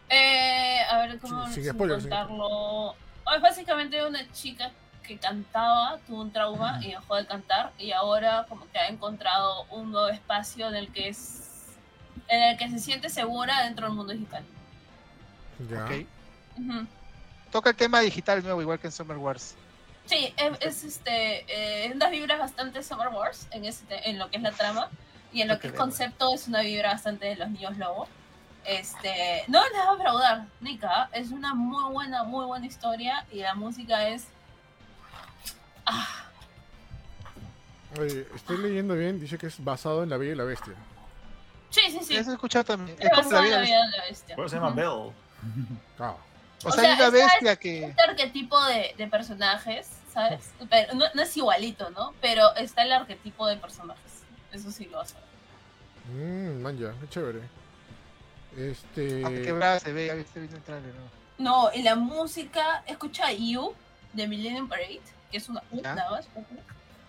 Eh, 0.08 0.80
a 0.90 0.98
ver, 0.98 1.18
¿cómo 1.18 1.44
Sin- 1.46 1.54
sin 1.54 1.64
sin 1.64 1.78
contarlo? 1.88 2.94
Es 3.34 3.40
básicamente 3.40 4.04
una 4.06 4.30
chica 4.32 4.70
que 5.02 5.16
cantaba, 5.16 5.98
tuvo 6.06 6.20
un 6.20 6.30
trauma 6.32 6.78
y 6.82 6.90
dejó 6.90 7.16
de 7.16 7.26
cantar 7.26 7.72
y 7.78 7.92
ahora 7.92 8.46
como 8.48 8.70
que 8.70 8.78
ha 8.78 8.88
encontrado 8.88 9.64
un 9.70 9.90
nuevo 9.90 10.08
espacio 10.08 10.68
en 10.68 10.76
el 10.76 10.92
que 10.92 11.08
es 11.08 11.38
en 12.28 12.42
el 12.42 12.56
que 12.58 12.68
se 12.70 12.78
siente 12.78 13.08
segura 13.08 13.62
dentro 13.64 13.86
del 13.86 13.96
mundo 13.96 14.12
digital. 14.12 14.44
Ya. 15.70 15.84
Ok. 15.84 16.06
Ujú. 16.58 16.86
Toca 17.52 17.70
el 17.70 17.76
tema 17.76 18.00
digital 18.00 18.42
nuevo, 18.42 18.60
igual 18.62 18.80
que 18.80 18.88
en 18.88 18.92
Summer 18.92 19.18
Wars. 19.18 19.54
Sí, 20.06 20.34
es, 20.36 20.52
es, 20.60 20.82
este, 20.84 21.44
eh, 21.86 21.92
unas 21.94 22.10
vibras 22.10 22.38
bastante 22.40 22.82
Summer 22.82 23.08
Wars 23.08 23.46
en, 23.52 23.64
este, 23.64 24.10
en 24.10 24.18
lo 24.18 24.28
que 24.30 24.38
es 24.38 24.42
la 24.42 24.50
trama 24.50 24.88
y 25.32 25.42
en 25.42 25.48
lo 25.48 25.60
que 25.60 25.68
es 25.68 25.72
Ok. 25.74 25.78
concepto 25.78 26.34
es 26.34 26.48
una 26.48 26.62
vibra 26.62 26.92
bastante 26.94 27.26
de 27.26 27.36
los 27.36 27.48
niños 27.50 27.76
lobo. 27.78 28.08
Este, 28.64 29.44
no 29.48 29.60
les 29.62 29.72
va 29.80 29.92
a 29.92 29.96
fraudar, 29.96 30.46
Nika, 30.60 31.08
es 31.12 31.30
una 31.30 31.54
muy 31.54 31.92
buena, 31.92 32.24
muy 32.24 32.44
buena 32.46 32.66
historia 32.66 33.24
y 33.30 33.40
la 33.40 33.54
música 33.54 34.08
es... 34.08 34.24
Ah, 35.86 36.06
Oye, 38.00 38.26
estoy 38.34 38.56
leyendo 38.58 38.94
bien, 38.94 39.20
dice 39.20 39.36
que 39.36 39.46
es 39.48 39.62
basado 39.62 40.02
en 40.02 40.08
La 40.10 40.16
Bella 40.16 40.32
y 40.32 40.36
la 40.36 40.44
Bestia. 40.44 40.72
sí, 41.70 41.80
sí, 41.90 41.98
sí. 42.02 42.16
Eso 42.16 42.30
he 42.30 42.34
escuchado 42.34 42.64
también. 42.64 42.96
Es 42.98 43.06
Es 43.06 43.12
como 43.12 43.30
la 43.32 43.38
en 43.38 43.44
vida. 43.64 43.86
la 43.90 44.04
bestia. 44.08 44.36
Por 44.36 44.46
eso 44.46 44.56
se 44.56 44.62
llama. 44.62 44.70
Bell. 44.74 45.12
Ah, 45.98 46.14
O 46.64 46.68
O 46.68 46.72
sea, 46.72 46.82
sea, 46.82 46.92
hay 46.92 46.96
una 46.98 47.06
esta 47.06 47.18
es- 47.18 47.24
bestia 47.32 47.56
que. 47.56 47.84
Este 47.86 48.02
arquetipo 48.02 48.62
de, 48.64 48.94
de 48.96 49.06
personajes, 49.08 49.88
¿sabes? 50.12 50.50
Pero 50.70 50.94
no, 50.94 51.04
no 51.14 51.22
es 51.22 51.36
igualito, 51.36 51.90
¿no? 51.90 52.14
Pero 52.20 52.54
está 52.56 52.82
el 52.82 52.92
arquetipo 52.92 53.46
de 53.46 53.56
personajes. 53.56 54.22
Eso 54.52 54.70
sí 54.70 54.84
lo 54.86 55.00
hace. 55.00 55.14
mmm, 56.12 56.60
man, 56.62 56.78
ya, 56.78 56.92
qué 57.00 57.08
chévere. 57.08 57.40
Este. 58.56 59.24
Aunque 59.24 59.42
quebrada 59.42 59.80
se 59.80 59.92
ve, 59.92 60.06
ya 60.08 60.14
viste 60.14 60.40
bien 60.40 60.52
el 60.54 60.62
trailer, 60.62 60.94
¿no? 60.94 61.22
No, 61.38 61.70
y 61.74 61.82
la 61.82 61.96
música, 61.96 62.82
escucha 62.86 63.32
You 63.32 63.74
de 64.12 64.28
Millennium 64.28 64.68
Parade, 64.68 65.00
que 65.30 65.38
es 65.38 65.48
una 65.48 65.62
nada 65.70 66.10
más, 66.10 66.28
U, 66.34 66.40
U, 66.40 66.44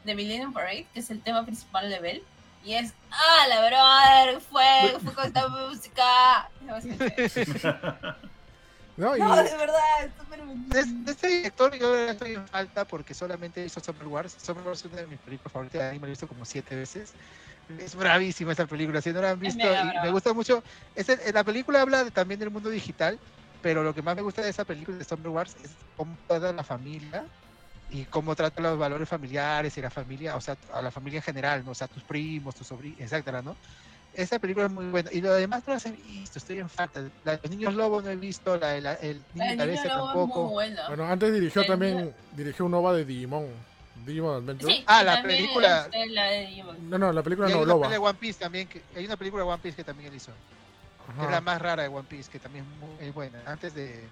de 0.06 0.16
Millennium 0.16 0.54
Parade, 0.54 0.88
que 0.94 1.02
es 1.02 1.10
el 1.12 1.22
tema 1.22 1.44
principal 1.44 1.90
de 1.90 2.00
Bell. 2.00 2.24
Y 2.64 2.76
es, 2.76 2.94
¡ah, 3.12 3.46
la 3.50 3.68
brother! 3.68 4.40
Fue, 4.42 4.98
fue 5.04 5.14
con 5.14 5.26
esta 5.26 5.48
música. 5.50 6.50
No, 6.62 6.78
No, 8.96 9.18
y, 9.18 9.22
no, 9.22 9.36
de 9.36 9.58
verdad, 9.58 9.80
es 10.06 10.14
súper 10.16 10.44
De, 10.46 10.84
de 11.04 11.12
este 11.12 11.28
director 11.28 11.76
yo 11.76 11.96
estoy 11.98 12.36
en 12.36 12.48
falta 12.48 12.86
porque 12.86 13.14
solamente 13.14 13.66
hizo 13.66 13.80
Summer 13.80 14.08
Wars. 14.08 14.36
Summer 14.40 14.64
Wars 14.66 14.86
es 14.86 14.92
una 14.92 15.02
de 15.02 15.08
mis 15.08 15.20
películas 15.20 15.52
favoritas, 15.52 15.82
a 15.82 15.92
mí 15.92 16.00
me 16.00 16.08
la 16.08 16.10
he 16.10 16.12
visto 16.12 16.28
como 16.28 16.46
siete 16.46 16.76
veces. 16.76 17.14
Es 17.68 17.96
bravísima 17.96 18.52
esa 18.52 18.68
película, 18.68 19.02
si 19.02 19.12
no 19.12 19.22
la 19.22 19.32
han 19.32 19.40
visto, 19.40 19.68
y 19.68 20.00
me 20.02 20.12
gusta 20.12 20.34
mucho. 20.34 20.64
Es 20.94 21.10
el- 21.10 21.34
la 21.34 21.44
película 21.44 21.82
habla 21.82 22.04
de- 22.04 22.12
también 22.12 22.40
del 22.40 22.52
mundo 22.52 22.70
digital, 22.70 23.20
pero 23.62 23.82
lo 23.84 23.94
que 23.94 24.02
más 24.04 24.16
me 24.16 24.22
gusta 24.22 24.42
de 24.44 24.50
esa 24.50 24.66
película 24.66 24.98
de 24.98 25.06
Summer 25.06 25.30
Wars 25.30 25.56
es 25.64 25.76
cómo 25.96 26.16
trata 26.28 26.54
la 26.54 26.64
familia 26.64 27.28
y 27.88 28.06
cómo 28.06 28.36
trata 28.36 28.62
los 28.62 28.78
valores 28.78 29.10
familiares 29.10 29.78
y 29.78 29.82
la 29.82 29.90
familia, 29.90 30.36
o 30.36 30.42
sea, 30.42 30.56
a 30.72 30.82
la 30.82 30.92
familia 30.92 31.18
en 31.18 31.24
general, 31.24 31.64
¿no? 31.66 31.72
o 31.72 31.76
sea, 31.76 31.88
tus 31.88 32.04
primos, 32.04 32.56
tus 32.56 32.68
sobrinos, 32.68 33.00
etcétera, 33.00 33.42
¿no? 33.42 33.58
Esa 34.14 34.38
película 34.40 34.68
es 34.68 34.72
muy 34.72 34.86
buena. 34.88 35.10
Y 35.12 35.22
lo 35.22 35.34
demás 35.34 35.64
no 35.66 35.74
las 35.74 35.86
he 35.88 35.92
visto, 35.92 36.38
estoy 36.40 36.60
en 36.60 36.70
falta. 36.70 37.02
La 37.26 37.34
de 37.34 37.40
los 37.42 37.52
niños 37.52 37.74
lobos 37.74 38.04
no 38.04 38.10
he 38.12 38.16
visto, 38.16 38.58
la 38.58 38.70
de 38.70 38.82
la- 38.82 38.94
el 38.96 39.22
niño 39.34 39.52
El 39.52 39.58
la 39.58 39.66
niño 39.66 39.68
bestia 39.82 39.96
lobo 39.98 40.10
es 40.10 40.16
muy 40.16 40.24
tampoco. 40.28 40.50
buena. 40.50 40.88
bueno, 40.90 41.06
antes 41.08 41.34
dirigió 41.34 41.62
El 41.62 41.68
también, 41.68 42.14
dirigió 42.34 42.66
un 42.66 42.74
OVA 42.76 42.94
de 42.94 43.06
Digimon. 43.06 43.48
Digimon 44.06 44.36
Adventure. 44.44 44.74
Sí, 44.74 44.84
Ah, 44.86 45.04
la 45.04 45.22
película- 45.24 45.90
la 46.12 46.26
de 46.26 46.40
Digimon. 46.48 46.90
No, 46.90 46.98
no, 46.98 47.12
la 47.12 47.24
película 47.24 47.50
Y 47.50 47.54
no, 47.54 47.66
Loba. 47.66 47.88
de 47.90 47.98
One 47.98 48.14
Piece 48.20 48.40
también, 48.40 48.68
que, 48.68 48.82
hay 48.96 49.06
una 49.06 49.18
película 49.18 49.44
de 49.44 49.50
One 49.50 49.60
Piece 49.64 49.76
que 49.78 49.84
también 49.84 50.10
él 50.10 50.16
hizo. 50.16 50.32
que 51.06 51.12
Ajá. 51.12 51.26
es 51.26 51.32
la 51.32 51.42
más 51.42 51.62
rara 51.62 51.84
de 51.84 51.90
One 51.90 52.06
Piece, 52.08 52.32
que 52.32 52.40
también 52.40 52.64
es 52.66 52.80
muy 52.80 53.08
es 53.08 53.14
buena. 53.14 53.42
Antes 53.46 53.74
de... 53.76 54.04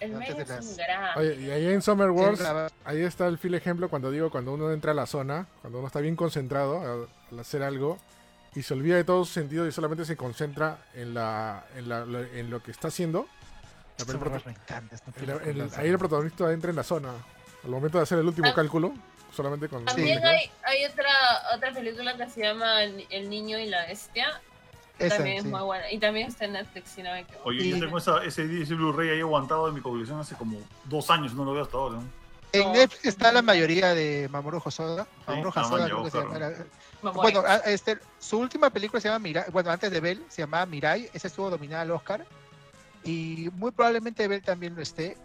El 0.00 0.14
Antes 0.16 0.36
de 0.36 0.44
las- 0.46 0.76
gran. 0.76 1.18
Oye, 1.18 1.34
y 1.40 1.50
ahí 1.50 1.66
en 1.66 1.82
Summer 1.82 2.10
Wars, 2.10 2.40
la- 2.40 2.70
ahí 2.84 3.00
está 3.02 3.26
el 3.26 3.36
fiel 3.38 3.54
ejemplo 3.54 3.88
cuando 3.90 4.10
digo, 4.10 4.30
cuando 4.30 4.52
uno 4.54 4.72
entra 4.72 4.92
a 4.92 4.94
la 4.94 5.06
zona, 5.06 5.46
cuando 5.60 5.78
uno 5.80 5.86
está 5.86 6.00
bien 6.00 6.16
concentrado 6.16 7.06
al 7.30 7.38
hacer 7.38 7.62
algo 7.62 7.98
y 8.54 8.62
se 8.62 8.74
olvida 8.74 8.96
de 8.96 9.04
todos 9.04 9.28
sus 9.28 9.34
sentidos 9.34 9.68
y 9.68 9.72
solamente 9.72 10.04
se 10.04 10.16
concentra 10.16 10.78
en, 10.94 11.14
la, 11.14 11.64
en, 11.76 11.88
la- 11.88 12.04
lo- 12.04 12.22
en 12.24 12.50
lo 12.50 12.62
que 12.62 12.70
está 12.70 12.88
haciendo. 12.88 13.26
la- 13.98 14.16
Wars 14.16 14.46
me 14.46 14.52
encanta. 14.52 14.94
esta 14.94 15.10
el- 15.20 15.30
el- 15.30 15.38
película. 15.38 15.70
ahí 15.80 15.88
el 15.88 15.98
protagonista 15.98 16.52
entra 16.52 16.70
en 16.70 16.76
la 16.76 16.82
zona. 16.84 17.10
Al 17.64 17.70
momento 17.70 17.98
de 17.98 18.02
hacer 18.04 18.18
el 18.18 18.26
último 18.26 18.48
Ah. 18.48 18.54
cálculo, 18.54 18.92
solamente 19.32 19.68
con... 19.68 19.84
También 19.84 20.24
hay, 20.24 20.50
hay 20.64 20.84
otra, 20.84 21.10
otra 21.54 21.72
película 21.72 22.16
que 22.16 22.28
se 22.28 22.42
llama 22.42 22.82
El, 22.82 23.30
niño 23.30 23.58
y 23.58 23.66
la 23.66 23.86
bestia. 23.86 24.40
Esa, 24.98 25.16
también 25.16 25.40
sí. 25.42 25.46
es 25.48 25.52
muy 25.52 25.60
buena. 25.62 25.90
Y 25.90 25.98
también 25.98 26.28
está 26.28 26.44
en 26.44 26.52
Netflix, 26.52 26.90
si 26.90 27.02
no 27.02 27.10
me 27.10 27.20
equivoco. 27.20 27.48
Oye, 27.48 27.64
Y- 27.64 27.70
yo 27.70 27.80
tengo 27.80 27.98
esa, 27.98 28.22
ese, 28.24 28.42
ese 28.62 28.74
Blu-ray 28.74 29.10
ahí 29.10 29.20
aguantado 29.20 29.66
en 29.68 29.74
mi 29.74 29.80
colección 29.80 30.20
hace 30.20 30.34
como 30.36 30.58
dos 30.84 31.10
años, 31.10 31.34
no 31.34 31.44
lo 31.44 31.52
veo 31.52 31.62
hasta 31.64 31.76
ahora. 31.76 31.96
¿no? 31.96 32.23
En 32.60 32.72
Netflix 32.72 33.04
está 33.06 33.32
la 33.32 33.42
mayoría 33.42 33.94
de 33.94 34.28
Mamoru 34.30 34.60
Hosoda. 34.64 35.06
Mamoru 35.26 35.52
ah, 35.54 35.60
Hosoda, 35.62 35.84
creo 35.86 36.04
que 36.04 36.10
se 36.10 36.18
llama 36.18 36.30
muero. 37.02 37.12
Bueno, 37.14 37.40
a- 37.46 37.56
este, 37.70 37.98
su 38.18 38.38
última 38.38 38.70
película 38.70 39.00
se 39.00 39.08
llama 39.08 39.18
Mirai, 39.20 39.50
bueno, 39.50 39.70
antes 39.70 39.90
de 39.90 40.00
Bell, 40.00 40.24
se 40.28 40.42
llamaba 40.42 40.64
Mirai, 40.66 41.10
esa 41.12 41.26
estuvo 41.28 41.50
dominada 41.50 41.82
al 41.82 41.90
Oscar, 41.90 42.24
y 43.04 43.50
muy 43.54 43.70
probablemente 43.72 44.26
Bell 44.28 44.42
también 44.42 44.74
lo 44.74 44.82
esté. 44.82 45.16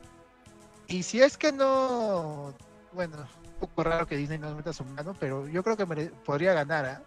Y 0.88 1.04
si 1.04 1.22
es 1.22 1.38
que 1.38 1.52
no, 1.52 2.54
bueno, 2.94 3.18
un 3.18 3.60
poco 3.60 3.84
raro 3.84 4.06
que 4.08 4.18
Disney 4.18 4.38
no 4.40 4.54
meta 4.56 4.74
su 4.74 4.84
mano, 4.84 5.16
pero 5.20 5.48
yo 5.48 5.64
creo 5.64 5.78
que 5.78 5.86
mere- 5.86 6.12
podría 6.26 6.54
ganar, 6.54 6.86
¿ah? 6.86 7.02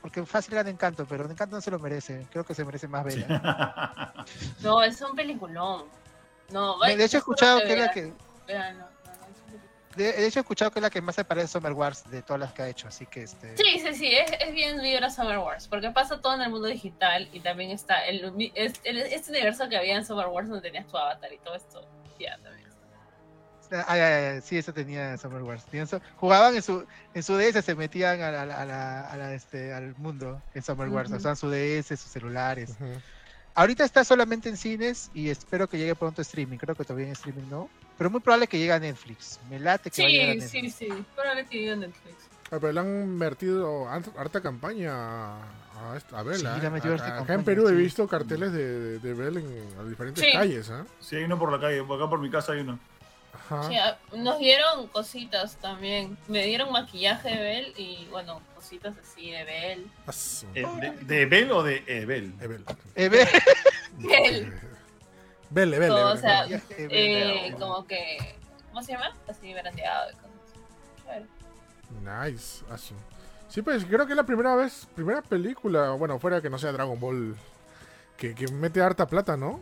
porque 0.00 0.24
fácil 0.24 0.54
gana 0.54 0.70
Encanto, 0.70 1.04
pero 1.04 1.28
Encanto 1.28 1.56
no 1.56 1.60
se 1.60 1.70
lo 1.72 1.80
merece. 1.80 2.26
Creo 2.30 2.44
que 2.44 2.54
se 2.54 2.64
merece 2.64 2.86
más 2.86 3.04
Bella. 3.04 3.26
No, 4.62 4.80
es 4.82 5.00
un 5.02 5.16
peliculón. 5.16 5.86
No, 6.50 6.78
de 6.78 7.04
hecho, 7.04 7.16
he 7.16 7.18
escuchado 7.18 7.58
que 7.58 7.74
vean, 7.74 7.90
que. 7.92 8.12
De, 9.96 10.12
de 10.12 10.26
hecho, 10.26 10.38
he 10.38 10.42
escuchado 10.42 10.70
que 10.70 10.78
es 10.78 10.82
la 10.82 10.90
que 10.90 11.00
más 11.00 11.14
se 11.14 11.24
parece 11.24 11.46
a 11.46 11.48
Summer 11.48 11.72
Wars 11.72 12.08
de 12.10 12.22
todas 12.22 12.38
las 12.40 12.52
que 12.52 12.62
ha 12.62 12.68
hecho, 12.68 12.86
así 12.88 13.06
que 13.06 13.22
este. 13.22 13.56
Sí, 13.56 13.80
sí, 13.80 13.94
sí, 13.94 14.06
es, 14.14 14.30
es 14.40 14.54
bien 14.54 14.80
vibra 14.80 15.08
Summer 15.10 15.38
Wars, 15.38 15.66
porque 15.68 15.90
pasa 15.90 16.20
todo 16.20 16.34
en 16.34 16.42
el 16.42 16.50
mundo 16.50 16.68
digital 16.68 17.28
y 17.32 17.40
también 17.40 17.70
está 17.70 18.04
el, 18.06 18.24
uni- 18.26 18.52
es- 18.54 18.80
el- 18.84 18.98
este 18.98 19.30
universo 19.30 19.68
que 19.68 19.76
había 19.76 19.96
en 19.96 20.04
Summer 20.04 20.26
Wars 20.26 20.48
donde 20.48 20.62
tenías 20.62 20.86
tu 20.86 20.96
avatar 20.96 21.32
y 21.32 21.38
todo 21.38 21.54
esto. 21.54 21.86
Ya, 22.20 22.36
también. 22.42 22.66
Ah, 23.72 23.84
ay, 23.88 24.00
ay, 24.00 24.24
ay, 24.36 24.40
sí, 24.42 24.58
eso 24.58 24.72
tenía 24.72 25.16
Summer 25.18 25.42
Wars. 25.42 25.64
Jugaban 26.18 26.54
en 26.54 26.62
su, 26.62 26.86
en 27.14 27.22
su 27.24 27.36
DS, 27.36 27.62
se 27.64 27.74
metían 27.74 28.20
a 28.20 28.30
la, 28.30 28.42
a 28.42 28.64
la- 28.64 29.00
a 29.10 29.16
la, 29.16 29.34
este, 29.34 29.72
al 29.72 29.96
mundo 29.96 30.40
en 30.54 30.62
Summer 30.62 30.88
Wars. 30.88 31.08
Ujú. 31.08 31.18
Usaban 31.18 31.36
su 31.36 31.50
DS, 31.50 31.88
sus 31.88 32.10
celulares. 32.12 32.76
Ahorita 33.56 33.84
está 33.84 34.04
solamente 34.04 34.48
en 34.50 34.56
cines 34.58 35.10
y 35.14 35.30
espero 35.30 35.66
que 35.68 35.78
llegue 35.78 35.94
pronto 35.94 36.20
a 36.20 36.22
streaming. 36.22 36.58
Creo 36.58 36.74
que 36.74 36.84
todavía 36.84 37.06
en 37.06 37.12
streaming 37.12 37.48
no. 37.50 37.68
Pero 37.96 38.10
muy 38.10 38.20
probable 38.20 38.46
que 38.46 38.58
llegue 38.58 38.72
a 38.72 38.78
Netflix. 38.78 39.40
Me 39.48 39.58
late 39.58 39.90
que 39.90 40.02
va 40.02 40.08
a 40.08 40.10
llegar 40.10 40.28
a 40.28 40.32
Sí, 40.32 40.38
Netflix. 40.60 40.74
sí, 40.74 40.86
sí, 40.90 41.04
probablemente 41.14 41.56
vive 41.56 41.72
en 41.72 41.80
Netflix. 41.80 42.14
Ah, 42.50 42.58
pero 42.60 42.72
le 42.72 42.80
han 42.80 43.16
metido 43.16 43.86
hart- 43.88 44.14
harta 44.18 44.40
campaña 44.42 44.92
a, 44.92 45.38
a, 45.92 45.96
esta- 45.96 46.18
a 46.18 46.22
Bell. 46.22 46.38
Sí, 46.38 46.46
han 46.46 46.72
metido 46.72 46.92
A- 46.92 46.96
harta 46.98 47.06
Acá 47.06 47.18
en 47.18 47.24
campaña, 47.26 47.44
Perú 47.44 47.68
he 47.68 47.70
sí. 47.72 47.76
visto 47.78 48.06
carteles 48.06 48.52
de, 48.52 48.78
de, 48.80 48.98
de 48.98 49.14
Bell 49.14 49.38
en 49.38 49.88
diferentes 49.88 50.22
Sí. 50.22 50.32
calles. 50.32 50.68
¿ah? 50.70 50.84
Sí, 51.00 51.16
hay 51.16 51.24
uno 51.24 51.38
por 51.38 51.50
la 51.50 51.58
calle, 51.58 51.80
acá 51.80 52.10
por 52.10 52.20
mi 52.20 52.30
casa 52.30 52.52
hay 52.52 52.60
uno. 52.60 52.78
Ajá. 53.36 53.68
Sí, 53.68 53.76
ah, 53.76 53.98
nos 54.14 54.38
dieron 54.38 54.86
cositas 54.88 55.56
también. 55.56 56.16
Me 56.28 56.44
dieron 56.44 56.72
maquillaje 56.72 57.28
de 57.28 57.36
Belle 57.42 57.72
y, 57.76 58.06
bueno, 58.10 58.40
cositas 58.54 58.94
así 58.98 59.30
de 59.30 59.44
Belle. 59.44 59.86
Asu. 60.06 60.46
Eh, 60.54 60.66
¿De, 60.80 60.90
de 61.04 61.26
Bell 61.26 61.52
o 61.52 61.62
de 61.62 61.82
Ebel? 61.86 62.32
Bell. 62.38 62.64
Eh, 62.94 63.08
ve- 63.08 63.28
Belle. 63.98 64.52
Bell, 65.50 65.70
Bell, 65.70 65.88
No, 65.88 65.96
o 65.96 66.08
Bell. 66.08 66.18
sea, 66.18 66.46
eh, 66.78 67.54
como 67.58 67.86
que, 67.86 68.34
¿cómo 68.68 68.82
se 68.82 68.92
llama? 68.92 69.14
Así 69.28 69.52
brandeado 69.54 70.10
y 70.10 70.14
cosas 70.14 70.30
así. 70.44 71.02
Chévere. 71.04 71.26
Nice. 72.30 72.64
asu. 72.70 72.94
Sí, 73.48 73.62
pues 73.62 73.84
creo 73.84 74.06
que 74.06 74.12
es 74.12 74.16
la 74.16 74.24
primera 74.26 74.56
vez, 74.56 74.88
primera 74.94 75.22
película, 75.22 75.90
bueno, 75.92 76.18
fuera 76.18 76.40
que 76.42 76.50
no 76.50 76.58
sea 76.58 76.72
Dragon 76.72 76.98
Ball, 76.98 77.36
que, 78.16 78.34
que 78.34 78.48
mete 78.48 78.82
harta 78.82 79.06
plata, 79.06 79.36
¿no? 79.36 79.60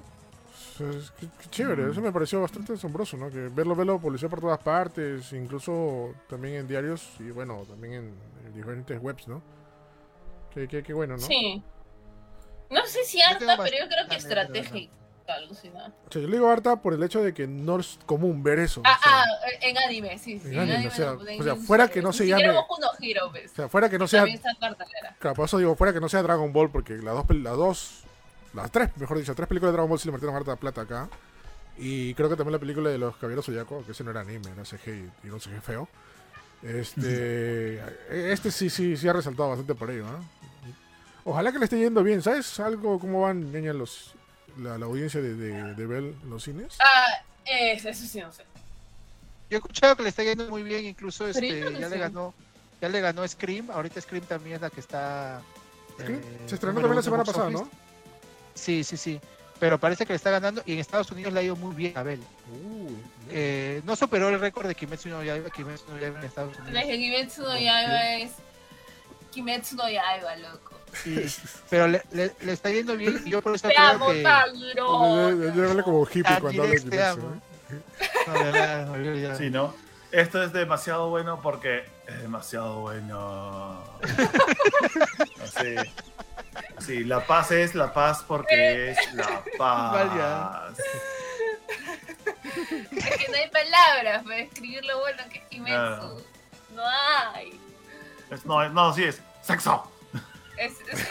O 0.75 0.77
sea, 0.77 0.91
es- 0.91 1.11
qué, 1.13 1.27
qué 1.41 1.49
chévere, 1.51 1.83
Mm. 1.85 1.91
eso 1.93 2.01
me 2.01 2.11
pareció 2.13 2.41
bastante 2.41 2.73
asombroso, 2.73 3.17
¿no? 3.17 3.31
Que 3.31 3.49
verlo, 3.49 3.77
verlo 3.77 3.99
publicado 4.01 4.31
por 4.31 4.41
todas 4.41 4.59
partes, 4.59 5.33
incluso 5.33 6.15
también 6.29 6.55
en 6.57 6.67
diarios 6.69 7.11
y 7.21 7.31
bueno, 7.31 7.63
también 7.69 7.95
en, 7.95 8.15
en 8.47 8.55
diferentes 8.55 8.99
webs, 9.01 9.29
¿no? 9.29 9.41
Qué, 10.53 10.67
qué, 10.69 10.83
qué 10.83 10.93
bueno, 10.93 11.15
¿no? 11.17 11.23
Sí. 11.23 11.63
No 12.71 12.85
sé 12.87 13.05
si 13.05 13.21
harta, 13.21 13.57
pero 13.63 13.77
yo 13.85 13.89
creo 13.89 14.09
que 14.09 14.17
estratégica, 14.17 14.93
alucina. 15.29 15.93
O 16.09 16.13
sea, 16.13 16.23
yo 16.23 16.29
le 16.29 16.37
digo 16.37 16.51
harta 16.51 16.77
por 16.83 16.93
el 16.95 17.03
hecho 17.03 17.23
de 17.23 17.33
que 17.35 17.47
no 17.47 17.79
es 17.79 17.99
común 18.07 18.43
ver 18.43 18.59
eso. 18.59 18.83
Ah, 18.85 18.97
o 18.99 19.03
sea, 19.03 19.23
ah, 19.23 19.27
en 19.63 19.79
anime, 19.79 20.19
sí, 20.19 20.39
sí. 20.39 20.49
En 20.53 20.59
anime, 20.61 20.89
o 20.89 20.91
sea, 20.91 21.13
no, 21.13 21.21
o 21.41 21.43
sea, 21.43 21.57
fuera 21.57 21.89
que 21.89 22.03
no 22.03 22.13
se 22.13 22.27
llame- 22.27 22.53
Boku 22.53 22.77
no 22.81 22.89
Hero, 23.01 23.29
pues. 23.31 23.53
o 23.53 23.55
sea, 23.55 23.69
fuera 23.69 23.89
que 23.89 23.99
no 23.99 24.07
sea 24.09 24.21
También 24.21 24.37
está 24.37 24.51
en 24.51 24.57
cartelera. 24.57 25.17
Claro, 25.19 25.37
por 25.37 25.45
eso 25.47 25.59
digo, 25.59 25.75
fuera 25.77 25.93
que 25.93 26.01
no 26.01 26.09
sea 26.09 26.23
Dragon 26.23 26.53
Ball, 26.53 26.71
porque 26.71 26.95
las 26.97 27.15
dos, 27.15 27.25
pel- 27.27 27.43
las 27.43 27.57
dos, 27.57 28.03
las 28.55 28.70
tres, 28.70 28.90
mejor 28.97 29.18
dicho, 29.18 29.35
tres 29.35 29.48
películas 29.48 29.72
de 29.72 29.76
Dragon 29.76 29.90
Ball 29.90 29.98
sí 29.98 30.06
le 30.09 30.12
metieron 30.12 30.36
harta 30.36 30.56
plata 30.56 30.82
acá. 30.82 31.09
Y 31.76 32.14
creo 32.14 32.28
que 32.28 32.36
también 32.36 32.52
la 32.52 32.59
película 32.60 32.89
de 32.90 32.98
los 32.98 33.16
Caballeros 33.16 33.47
Zodiaco, 33.47 33.85
que 33.85 33.93
ese 33.93 34.05
no 34.05 34.10
era 34.12 34.20
anime, 34.20 34.51
era 34.52 34.64
CG 34.64 35.10
y, 35.22 35.26
y 35.26 35.31
no 35.31 35.40
CG 35.40 35.60
feo. 35.60 35.89
Este, 36.62 37.82
este 38.32 38.51
sí, 38.51 38.70
sí, 38.70 38.97
sí 38.97 39.09
ha 39.09 39.12
resaltado 39.12 39.48
bastante 39.51 39.74
por 39.74 39.90
ello, 39.90 40.06
¿ah? 40.09 40.20
Ojalá 41.24 41.52
que 41.52 41.59
le 41.59 41.64
esté 41.64 41.78
yendo 41.78 42.02
bien, 42.02 42.22
¿sabes 42.22 42.60
algo 42.60 42.98
cómo 42.98 43.22
van, 43.22 43.51
ñaña, 43.51 43.72
los, 43.72 44.12
la, 44.59 44.76
la 44.78 44.86
audiencia 44.86 45.20
de, 45.22 45.35
de, 45.35 45.74
de 45.74 45.86
Bell 45.86 46.14
en 46.22 46.31
los 46.31 46.44
cines? 46.44 46.76
Ah, 46.81 47.22
es- 47.47 47.85
eso 47.85 48.05
sí, 48.06 48.20
no 48.20 48.31
sé. 48.32 48.43
Yo 49.51 49.56
he 49.56 49.60
escuchado 49.60 49.97
que 49.97 50.02
le 50.02 50.10
está 50.10 50.22
yendo 50.22 50.48
muy 50.51 50.62
bien, 50.62 50.85
incluso 50.85 51.26
este, 51.26 51.60
ya 51.78 51.89
le 51.89 51.98
ganó, 51.98 52.35
ya 52.81 52.89
le 52.89 53.01
ganó 53.01 53.26
Scream, 53.26 53.70
ahorita 53.70 54.01
Scream 54.01 54.24
también 54.26 54.56
es 54.56 54.62
la 54.62 54.70
que 54.70 54.81
está. 54.81 55.40
Scream, 55.94 56.20
eh, 56.20 56.40
Se 56.47 56.55
estrenó 56.56 56.74
también 56.81 56.97
la 56.97 57.02
semana 57.02 57.24
pasada, 57.24 57.47
office. 57.47 57.62
¿no? 57.62 57.84
Sí, 58.55 58.85
sí, 58.85 58.97
sí. 58.97 59.20
Pero 59.60 59.78
parece 59.78 60.05
que 60.05 60.12
le 60.12 60.16
está 60.16 60.31
ganando 60.31 60.62
y 60.66 60.72
en 60.74 60.78
Estados 60.81 61.10
Unidos 61.12 61.32
le 61.32 61.40
ha 61.40 61.43
ido 61.43 61.56
muy 61.56 61.74
bien 61.74 61.97
a 61.97 62.02
Bell. 62.02 62.20
Uh, 62.51 62.90
Eh, 63.31 63.81
no 63.85 63.97
superó 63.97 64.28
el 64.28 64.39
récord 64.39 64.66
de 64.66 64.74
Kimetsu 64.74 65.09
no 65.09 65.22
Yaiba, 65.24 65.48
Kimetsu 65.48 65.85
no 65.90 65.98
Yaiba 65.98 66.18
en 66.18 66.24
Estados 66.26 66.56
Unidos. 66.59 66.74
Desde 66.74 66.98
Kimetsu 66.98 67.43
no 67.43 67.56
Yaiba 67.59 68.16
es 68.16 68.32
Kimetsu 69.31 69.76
no 69.76 69.89
Yaiba, 69.89 70.36
loco. 70.36 70.78
Sí, 71.02 71.24
pero 71.70 71.89
le, 71.89 72.02
le- 72.12 72.32
le 72.43 72.52
está 72.52 72.70
yendo 72.70 72.97
bien 72.97 73.22
y 73.24 73.31
yo 73.31 73.40
por 73.43 73.55
eso 73.55 73.66
Te 73.68 73.74
creo 73.74 73.86
amo, 73.89 74.09
que... 74.10 74.22
Yo 74.76 75.52
yo 75.55 75.70
hablé 75.70 75.82
como 75.82 76.05
hippie 76.06 76.39
cuando 76.40 76.62
habla 76.64 76.74
de 76.74 76.81
Kimetsu. 76.81 77.20
¿eh? 77.20 77.40
No, 78.26 78.32
de 78.35 78.44
verdad, 78.44 78.86
no, 78.86 78.98
yo 79.02 79.14
ya- 79.14 79.35
Sí, 79.36 79.51
¿no? 79.51 79.74
Esto 80.12 80.43
es 80.43 80.52
demasiado 80.52 81.09
bueno 81.09 81.40
porque 81.43 81.85
es 82.06 82.20
demasiado 82.22 82.81
bueno. 82.82 83.82
Sí. 85.59 85.74
Sí, 86.79 87.05
la 87.05 87.25
paz 87.27 87.51
es 87.53 87.75
la 87.75 87.93
paz 87.93 88.25
porque 88.27 88.91
es 88.91 89.15
la 89.15 89.43
paz. 89.59 90.77
Es 92.93 93.17
que 93.17 93.29
no 93.29 93.37
hay 93.37 93.49
palabras 93.51 94.23
para 94.25 94.37
describir 94.37 94.85
lo 94.85 95.01
bueno 95.01 95.23
que 95.31 95.39
es 95.39 95.45
Kimetsu. 95.47 96.23
No 96.75 96.83
hay. 97.33 97.59
Es- 98.31 98.45
no, 98.45 98.69
no, 98.71 98.93
sí 98.95 99.05
es 99.05 99.21
sexo. 99.43 99.91
Es, 100.57 100.73
es... 100.93 101.09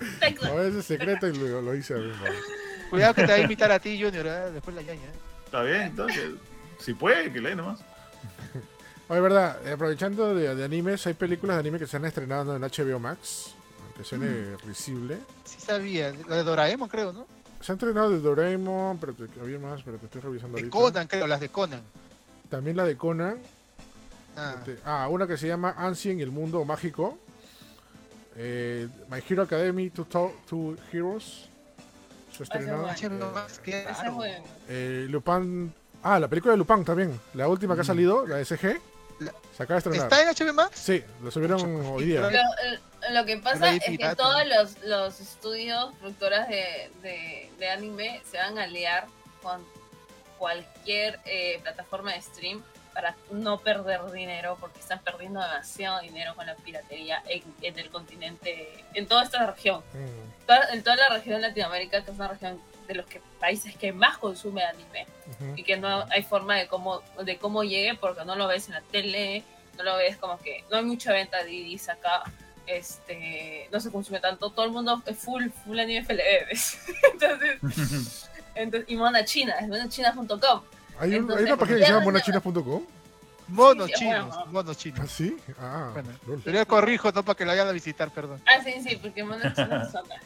Sexo. 0.18 0.46
No, 0.46 0.62
ese 0.62 0.78
es 0.78 0.86
secreto 0.86 1.26
y 1.28 1.34
lo, 1.36 1.60
lo 1.60 1.74
hice 1.74 1.92
a 1.92 1.98
ver, 1.98 2.06
¿no? 2.16 2.88
Cuidado 2.88 3.12
que 3.14 3.22
te 3.22 3.32
va 3.32 3.34
a 3.34 3.40
invitar 3.40 3.70
a 3.70 3.78
ti, 3.78 4.00
Junior, 4.02 4.26
¿eh? 4.26 4.50
después 4.50 4.74
la 4.74 4.80
ñaña. 4.82 5.04
¿eh? 5.08 5.12
Está 5.44 5.62
bien, 5.62 5.82
entonces. 5.82 6.30
Si 6.78 6.94
puede, 6.94 7.30
que 7.30 7.38
lee 7.40 7.54
nomás. 7.54 7.80
Oye, 9.08 9.20
verdad, 9.20 9.58
eh, 9.66 9.72
aprovechando 9.72 10.34
de, 10.34 10.54
de 10.54 10.64
animes, 10.64 11.06
hay 11.06 11.12
películas 11.14 11.56
de 11.56 11.60
anime 11.60 11.78
que 11.78 11.86
se 11.86 11.98
han 11.98 12.06
estrenado 12.06 12.56
en 12.56 12.62
HBO 12.62 12.98
Max, 12.98 13.54
aunque 14.00 14.04
suene 14.04 14.26
Mm. 14.56 14.66
risible. 14.66 15.18
Sí 15.44 15.60
sabía, 15.60 16.12
la 16.28 16.36
de 16.36 16.42
Doraemon 16.44 16.88
creo, 16.88 17.12
¿no? 17.12 17.26
Se 17.60 17.72
han 17.72 17.76
estrenado 17.76 18.10
de 18.10 18.20
Doraemon, 18.20 18.98
pero 18.98 19.12
te, 19.14 19.24
había 19.40 19.58
más, 19.58 19.82
pero 19.82 19.98
te 19.98 20.06
estoy 20.06 20.22
revisando 20.22 20.56
De 20.56 20.62
ahorita. 20.62 20.76
Conan, 20.78 21.06
creo, 21.06 21.26
las 21.26 21.40
de 21.40 21.48
Conan. 21.50 21.82
También 22.48 22.76
la 22.76 22.84
de 22.84 22.96
Conan. 22.96 23.38
Ah, 24.36 24.54
Este, 24.58 24.78
Ah, 24.84 25.08
una 25.08 25.26
que 25.26 25.36
se 25.36 25.46
llama 25.48 25.74
Ancien 25.76 26.18
y 26.18 26.22
el 26.22 26.30
mundo 26.30 26.64
mágico. 26.64 27.18
Eh, 28.36 28.88
My 29.10 29.18
Hero 29.28 29.42
Academy, 29.42 29.90
Two, 29.90 30.04
To- 30.06 30.32
Two 30.48 30.76
Heroes. 30.92 31.48
Se 32.34 32.44
estrenó. 32.44 32.86
Bueno. 34.14 34.44
Eh, 34.68 35.06
Lupin. 35.10 35.74
Ah, 36.02 36.18
la 36.18 36.28
película 36.28 36.52
de 36.52 36.58
Lupin 36.58 36.84
también. 36.84 37.20
La 37.34 37.48
última 37.48 37.74
que 37.74 37.80
ha 37.80 37.84
Mm. 37.84 37.86
salido, 37.86 38.26
la 38.26 38.36
de 38.36 38.44
CG. 38.46 38.80
La- 39.18 39.34
Se 39.54 39.62
acaba 39.64 39.74
de 39.74 39.78
estrenar. 39.90 40.04
¿Está 40.04 40.22
en 40.22 40.28
HBO 40.28 40.54
Max? 40.54 40.78
Sí, 40.78 41.02
lo 41.22 41.30
subieron 41.30 41.60
hoy 41.86 42.04
día. 42.06 42.22
Pero- 42.26 42.40
Lo, 43.10 43.24
que 43.24 43.38
pasa 43.38 43.70
es 43.74 43.82
que 43.96 43.96
todos 44.16 44.46
los, 44.46 44.78
los 44.84 45.20
estudios, 45.20 45.94
productoras 45.96 46.48
de, 46.48 46.90
de, 47.02 47.50
de 47.58 47.70
anime 47.70 48.20
se 48.30 48.36
van 48.38 48.58
a 48.58 48.64
aliar 48.64 49.06
con 49.42 49.64
cualquier 50.38 51.18
eh, 51.24 51.58
plataforma 51.62 52.12
de 52.12 52.22
stream 52.22 52.62
para 52.94 53.14
no 53.30 53.58
perder 53.60 54.00
dinero, 54.10 54.56
porque 54.60 54.80
están 54.80 54.98
perdiendo 55.00 55.40
demasiado 55.40 56.00
dinero 56.00 56.34
con 56.34 56.46
la 56.46 56.56
piratería 56.56 57.22
en, 57.28 57.42
en 57.62 57.78
el 57.78 57.88
continente, 57.90 58.84
en 58.94 59.06
toda 59.06 59.22
esta 59.24 59.46
región. 59.46 59.82
Mm, 59.92 60.46
Toda- 60.46 60.68
en 60.72 60.82
toda 60.82 60.96
la 60.96 61.08
región 61.10 61.40
de 61.40 61.48
Latinoamérica, 61.48 62.02
que 62.04 62.10
es 62.10 62.16
una 62.16 62.28
región 62.28 62.60
de 62.88 62.94
los 62.96 63.06
que, 63.06 63.20
países 63.38 63.76
que 63.76 63.92
más 63.92 64.18
consume 64.18 64.64
anime 64.64 65.06
y 65.56 65.62
que 65.62 65.76
no 65.76 66.04
hay 66.10 66.24
forma 66.24 66.56
de 66.56 66.66
cómo 66.66 67.02
de 67.22 67.38
cómo 67.38 67.62
llegue 67.62 67.94
porque 67.94 68.24
no 68.24 68.34
lo 68.34 68.48
ves 68.48 68.66
en 68.66 68.74
la 68.74 68.80
tele 68.80 69.44
no 69.76 69.84
lo 69.84 69.96
ves 69.96 70.16
como 70.16 70.38
que 70.40 70.64
no 70.70 70.78
hay 70.78 70.82
mucha 70.84 71.12
venta 71.12 71.36
de 71.44 71.44
DVDs 71.52 71.88
acá 71.88 72.24
este 72.76 73.68
no 73.72 73.80
se 73.80 73.90
consume 73.90 74.20
tanto 74.20 74.50
todo 74.50 74.64
el 74.66 74.72
mundo 74.72 75.02
es 75.06 75.16
full 75.18 75.48
full 75.64 75.78
anime 75.78 76.04
FLV 76.04 76.48
¿ves? 76.48 76.78
entonces, 77.12 78.28
entonces 78.54 78.88
y 78.90 78.96
mona 78.96 79.24
china 79.24 79.54
es 79.60 79.68
monachina.com 79.68 80.62
Hay, 80.98 81.14
un- 81.16 81.30
hay 81.32 81.44
una 81.44 81.56
página 81.56 81.78
que 81.78 81.84
se 81.84 81.90
llama 81.92 82.04
monachina.com. 82.04 82.82
Monos 83.48 83.86
Sí, 83.88 83.92
sí, 83.94 83.98
chinos, 84.04 84.28
bueno. 84.28 84.46
monos 84.52 84.76
chinos. 84.78 85.00
¿Ah, 85.02 85.06
sí? 85.08 85.36
Ah, 85.58 85.90
Bueno, 85.92 86.10
yo 86.44 86.66
corrijo, 86.68 87.10
no 87.10 87.24
para 87.24 87.36
que 87.36 87.44
lo 87.44 87.50
vayan 87.50 87.66
a 87.66 87.72
visitar, 87.72 88.08
perdón. 88.10 88.40
ah 88.46 88.62
sí 88.62 88.74
sí 88.86 88.94
porque 88.96 89.24
mona 89.24 89.52
china 89.52 89.82
es 89.88 89.94
otra. 89.94 90.16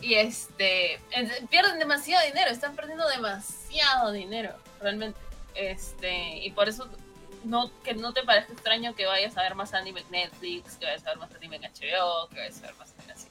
y 0.00 0.14
este 0.14 1.00
en- 1.10 1.48
pierden 1.48 1.80
demasiado 1.80 2.24
dinero 2.26 2.50
están 2.52 2.76
perdiendo 2.76 3.08
demasiado 3.08 4.12
dinero 4.12 4.52
realmente 4.80 5.18
este 5.56 6.38
y 6.46 6.50
por 6.52 6.68
eso 6.68 6.88
no 7.44 7.70
que 7.82 7.94
no 7.94 8.12
te 8.12 8.22
parezca 8.22 8.52
extraño 8.52 8.94
que 8.94 9.06
vayas 9.06 9.36
a 9.36 9.42
ver 9.42 9.54
más 9.54 9.74
anime 9.74 10.00
en 10.00 10.10
Netflix 10.10 10.76
que 10.76 10.86
vayas 10.86 11.06
a 11.06 11.10
ver 11.10 11.18
más 11.18 11.34
anime 11.34 11.56
en 11.56 11.62
HBO 11.62 12.28
que 12.28 12.36
vayas 12.38 12.58
a 12.62 12.66
ver 12.66 12.74
más 12.76 12.92
anime 12.98 13.12
así 13.12 13.28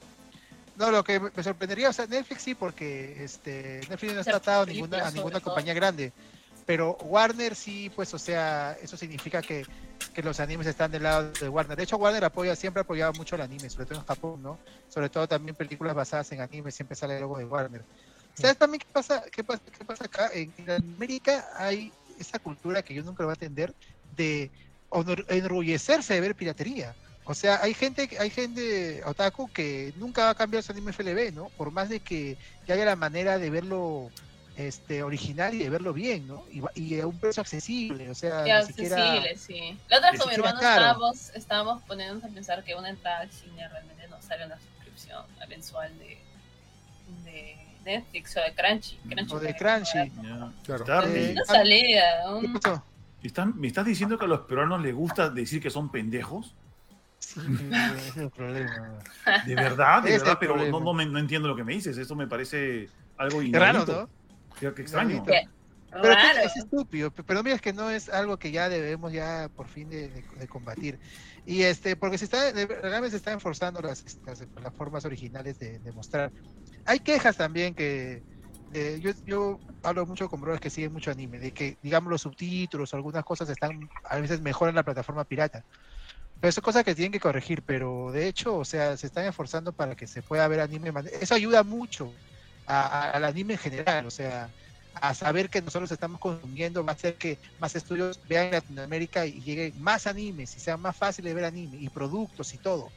No, 0.76 0.90
lo 0.90 1.02
que 1.02 1.18
me 1.18 1.42
sorprendería, 1.42 1.88
o 1.88 1.92
sea, 1.92 2.06
Netflix 2.06 2.42
sí, 2.42 2.54
porque 2.54 3.24
este 3.24 3.80
Netflix 3.88 4.14
no 4.14 4.20
ha 4.20 4.24
tratado 4.24 4.62
a 4.62 4.66
ninguna, 4.66 5.06
a 5.06 5.10
ninguna 5.10 5.40
todo. 5.40 5.50
compañía 5.50 5.74
grande. 5.74 6.12
Pero 6.66 6.96
Warner 7.00 7.54
sí, 7.56 7.90
pues, 7.96 8.12
o 8.12 8.18
sea, 8.18 8.76
eso 8.82 8.96
significa 8.96 9.40
que, 9.40 9.64
que 10.14 10.22
los 10.22 10.38
animes 10.38 10.66
están 10.66 10.90
del 10.90 11.02
lado 11.02 11.32
de 11.32 11.48
Warner. 11.48 11.76
De 11.78 11.84
hecho, 11.84 11.96
Warner 11.96 12.22
apoya, 12.26 12.54
siempre 12.54 12.80
ha 12.80 12.82
apoyado 12.82 13.14
mucho 13.14 13.36
el 13.36 13.40
anime, 13.40 13.70
sobre 13.70 13.86
todo 13.86 13.98
en 14.00 14.04
Japón, 14.04 14.42
¿no? 14.42 14.58
Sobre 14.88 15.08
todo 15.08 15.26
también 15.26 15.56
películas 15.56 15.94
basadas 15.94 16.30
en 16.32 16.42
anime, 16.42 16.70
siempre 16.70 16.94
sale 16.94 17.14
el 17.14 17.22
logo 17.22 17.38
de 17.38 17.46
Warner. 17.46 17.82
¿Sabes 18.34 18.58
también 18.58 18.80
qué 18.80 18.86
pasa, 18.92 19.24
qué 19.32 19.42
pasa, 19.42 19.62
qué 19.76 19.84
pasa 19.84 20.04
acá? 20.04 20.30
En, 20.34 20.52
en 20.58 20.70
América 20.70 21.48
hay 21.56 21.90
esa 22.20 22.38
cultura 22.38 22.82
que 22.82 22.92
yo 22.94 23.02
nunca 23.02 23.22
lo 23.22 23.28
voy 23.28 23.32
a 23.32 23.40
entender 23.40 23.74
de 24.18 24.50
honor- 24.90 25.24
enorgullecerse 25.30 26.12
de 26.14 26.20
ver 26.20 26.34
piratería. 26.34 26.94
O 27.24 27.34
sea, 27.34 27.60
hay 27.62 27.72
gente, 27.74 28.08
hay 28.18 28.30
gente 28.30 29.02
otaku 29.04 29.50
que 29.52 29.92
nunca 29.96 30.24
va 30.24 30.30
a 30.30 30.34
cambiar 30.34 30.62
su 30.62 30.72
anime 30.72 30.92
FLB, 30.92 31.32
¿no? 31.34 31.48
Por 31.56 31.70
más 31.70 31.88
de 31.88 32.00
que, 32.00 32.36
que 32.66 32.72
haya 32.72 32.84
la 32.84 32.96
manera 32.96 33.38
de 33.38 33.48
verlo 33.50 34.10
este 34.56 35.02
original 35.04 35.54
y 35.54 35.58
de 35.58 35.70
verlo 35.70 35.92
bien, 35.92 36.26
¿no? 36.26 36.42
Y, 36.74 36.98
a 36.98 37.06
un 37.06 37.18
precio 37.18 37.40
accesible, 37.42 38.10
o 38.10 38.14
sea, 38.14 38.44
siquiera... 38.66 38.96
accesible, 38.96 39.36
sí. 39.36 39.78
La 39.88 39.98
otra 39.98 40.10
vez 40.10 40.20
con 40.20 40.28
mi 40.30 40.34
hermano 40.34 40.58
estábamos, 40.58 41.30
estábamos 41.34 41.82
poniéndonos 41.84 42.24
a 42.24 42.28
pensar 42.28 42.64
que 42.64 42.74
una 42.74 42.88
entrada 42.88 43.20
al 43.20 43.30
cine 43.30 43.68
realmente 43.68 44.08
no 44.08 44.20
sale 44.22 44.46
una 44.46 44.56
suscripción 44.58 45.24
mensual 45.48 45.96
de, 45.98 46.18
de 47.30 47.56
Netflix 47.84 48.36
o 48.36 48.40
de 48.40 48.52
Crunchy. 48.54 48.96
Crunchy 49.08 49.34
O 49.34 49.38
de 49.38 49.54
Crunchy. 49.54 50.10
Claro. 50.64 51.06
Eh, 51.14 51.32
Una 51.32 51.44
salida, 51.44 52.02
¿Qué 52.40 52.46
un- 52.46 52.52
pasó? 52.58 52.82
¿Están- 53.22 53.58
¿Me 53.58 53.66
estás 53.68 53.84
diciendo 53.84 54.18
que 54.18 54.24
a 54.24 54.28
los 54.28 54.40
peruanos 54.42 54.80
les 54.82 54.94
gusta 54.94 55.30
decir 55.30 55.60
que 55.60 55.70
son 55.70 55.90
pendejos? 55.90 56.54
Sí, 57.18 57.40
ese 57.40 58.08
es 58.08 58.16
el 58.16 58.30
problema. 58.30 58.98
De 59.44 59.54
verdad, 59.54 60.02
de 60.02 60.14
es 60.14 60.22
verdad, 60.22 60.38
pero 60.40 60.56
no, 60.56 60.80
no, 60.80 60.94
me- 60.94 61.04
no 61.06 61.18
entiendo 61.18 61.48
lo 61.48 61.56
que 61.56 61.64
me 61.64 61.74
dices. 61.74 61.98
Eso 61.98 62.14
me 62.14 62.26
parece 62.28 62.88
algo 63.16 63.40
Qué 63.40 63.58
raro. 63.58 63.84
¿no? 63.84 64.08
Qué, 64.58 64.68
extraño. 64.68 65.24
Qué 65.24 65.42
Pero 65.90 66.14
raro. 66.14 66.38
es 66.44 66.56
estúpido, 66.56 67.10
pe- 67.10 67.24
pero 67.24 67.42
mira, 67.42 67.56
es 67.56 67.62
que 67.62 67.72
no 67.72 67.90
es 67.90 68.08
algo 68.08 68.38
que 68.38 68.50
ya 68.52 68.68
debemos 68.68 69.12
ya 69.12 69.50
por 69.56 69.68
fin 69.68 69.88
de, 69.88 70.08
de- 70.08 70.24
de 70.38 70.46
combatir. 70.48 71.00
Y 71.44 71.62
este, 71.62 71.96
porque 71.96 72.18
se 72.18 72.26
está, 72.26 72.52
realmente 72.52 73.10
se 73.10 73.16
están 73.16 73.40
forzando 73.40 73.80
las, 73.80 74.04
las, 74.26 74.40
las 74.62 74.74
formas 74.74 75.04
originales 75.04 75.58
de, 75.58 75.78
de 75.78 75.92
mostrar. 75.92 76.30
Hay 76.84 77.00
quejas 77.00 77.36
también 77.36 77.74
que 77.74 78.22
eh, 78.72 79.00
yo, 79.24 79.60
hablo 79.82 80.06
mucho 80.06 80.28
con 80.28 80.40
brothers 80.40 80.60
que 80.60 80.70
siguen 80.70 80.92
mucho 80.92 81.10
anime, 81.10 81.38
de 81.38 81.52
que 81.52 81.78
digamos 81.82 82.10
los 82.10 82.22
subtítulos 82.22 82.94
algunas 82.94 83.24
cosas 83.24 83.48
están 83.48 83.88
a 84.04 84.18
veces 84.20 84.40
mejor 84.40 84.68
en 84.68 84.74
la 84.76 84.84
plataforma 84.84 85.24
pirata. 85.24 85.64
Pero 86.40 86.52
son 86.52 86.62
cosas 86.62 86.84
que 86.84 86.94
tienen 86.94 87.12
que 87.12 87.20
corregir, 87.20 87.62
pero 87.64 88.12
de 88.12 88.28
hecho, 88.28 88.56
o 88.58 88.64
sea, 88.64 88.96
se 88.96 89.06
están 89.08 89.26
esforzando 89.26 89.72
para 89.72 89.96
que 89.96 90.06
se 90.06 90.22
pueda 90.22 90.46
ver 90.48 90.60
anime. 90.60 90.92
Eso 91.20 91.34
ayuda 91.34 91.64
mucho 91.64 92.20
a- 92.66 93.10
al 93.12 93.24
anime 93.24 93.54
en 93.54 93.58
general, 93.60 94.06
o 94.06 94.10
sea, 94.10 94.54
a 94.94 95.14
saber 95.14 95.50
que 95.50 95.62
nosotros 95.62 95.90
estamos 95.90 96.18
consumiendo 96.20 96.84
va 96.84 96.92
a 96.92 96.94
hacer 96.94 97.16
que 97.18 97.40
más 97.58 97.74
estudios 97.76 98.20
vean 98.24 98.50
Latinoamérica 98.52 99.26
y 99.26 99.42
lleguen 99.42 99.74
más 99.80 100.06
animes 100.06 100.56
y 100.56 100.60
sea 100.60 100.76
más 100.76 100.96
fácil 100.96 101.24
de 101.24 101.34
ver 101.34 101.44
anime 101.44 101.78
y 101.78 101.88
productos 101.90 102.54
y 102.54 102.58
todo 102.58 102.94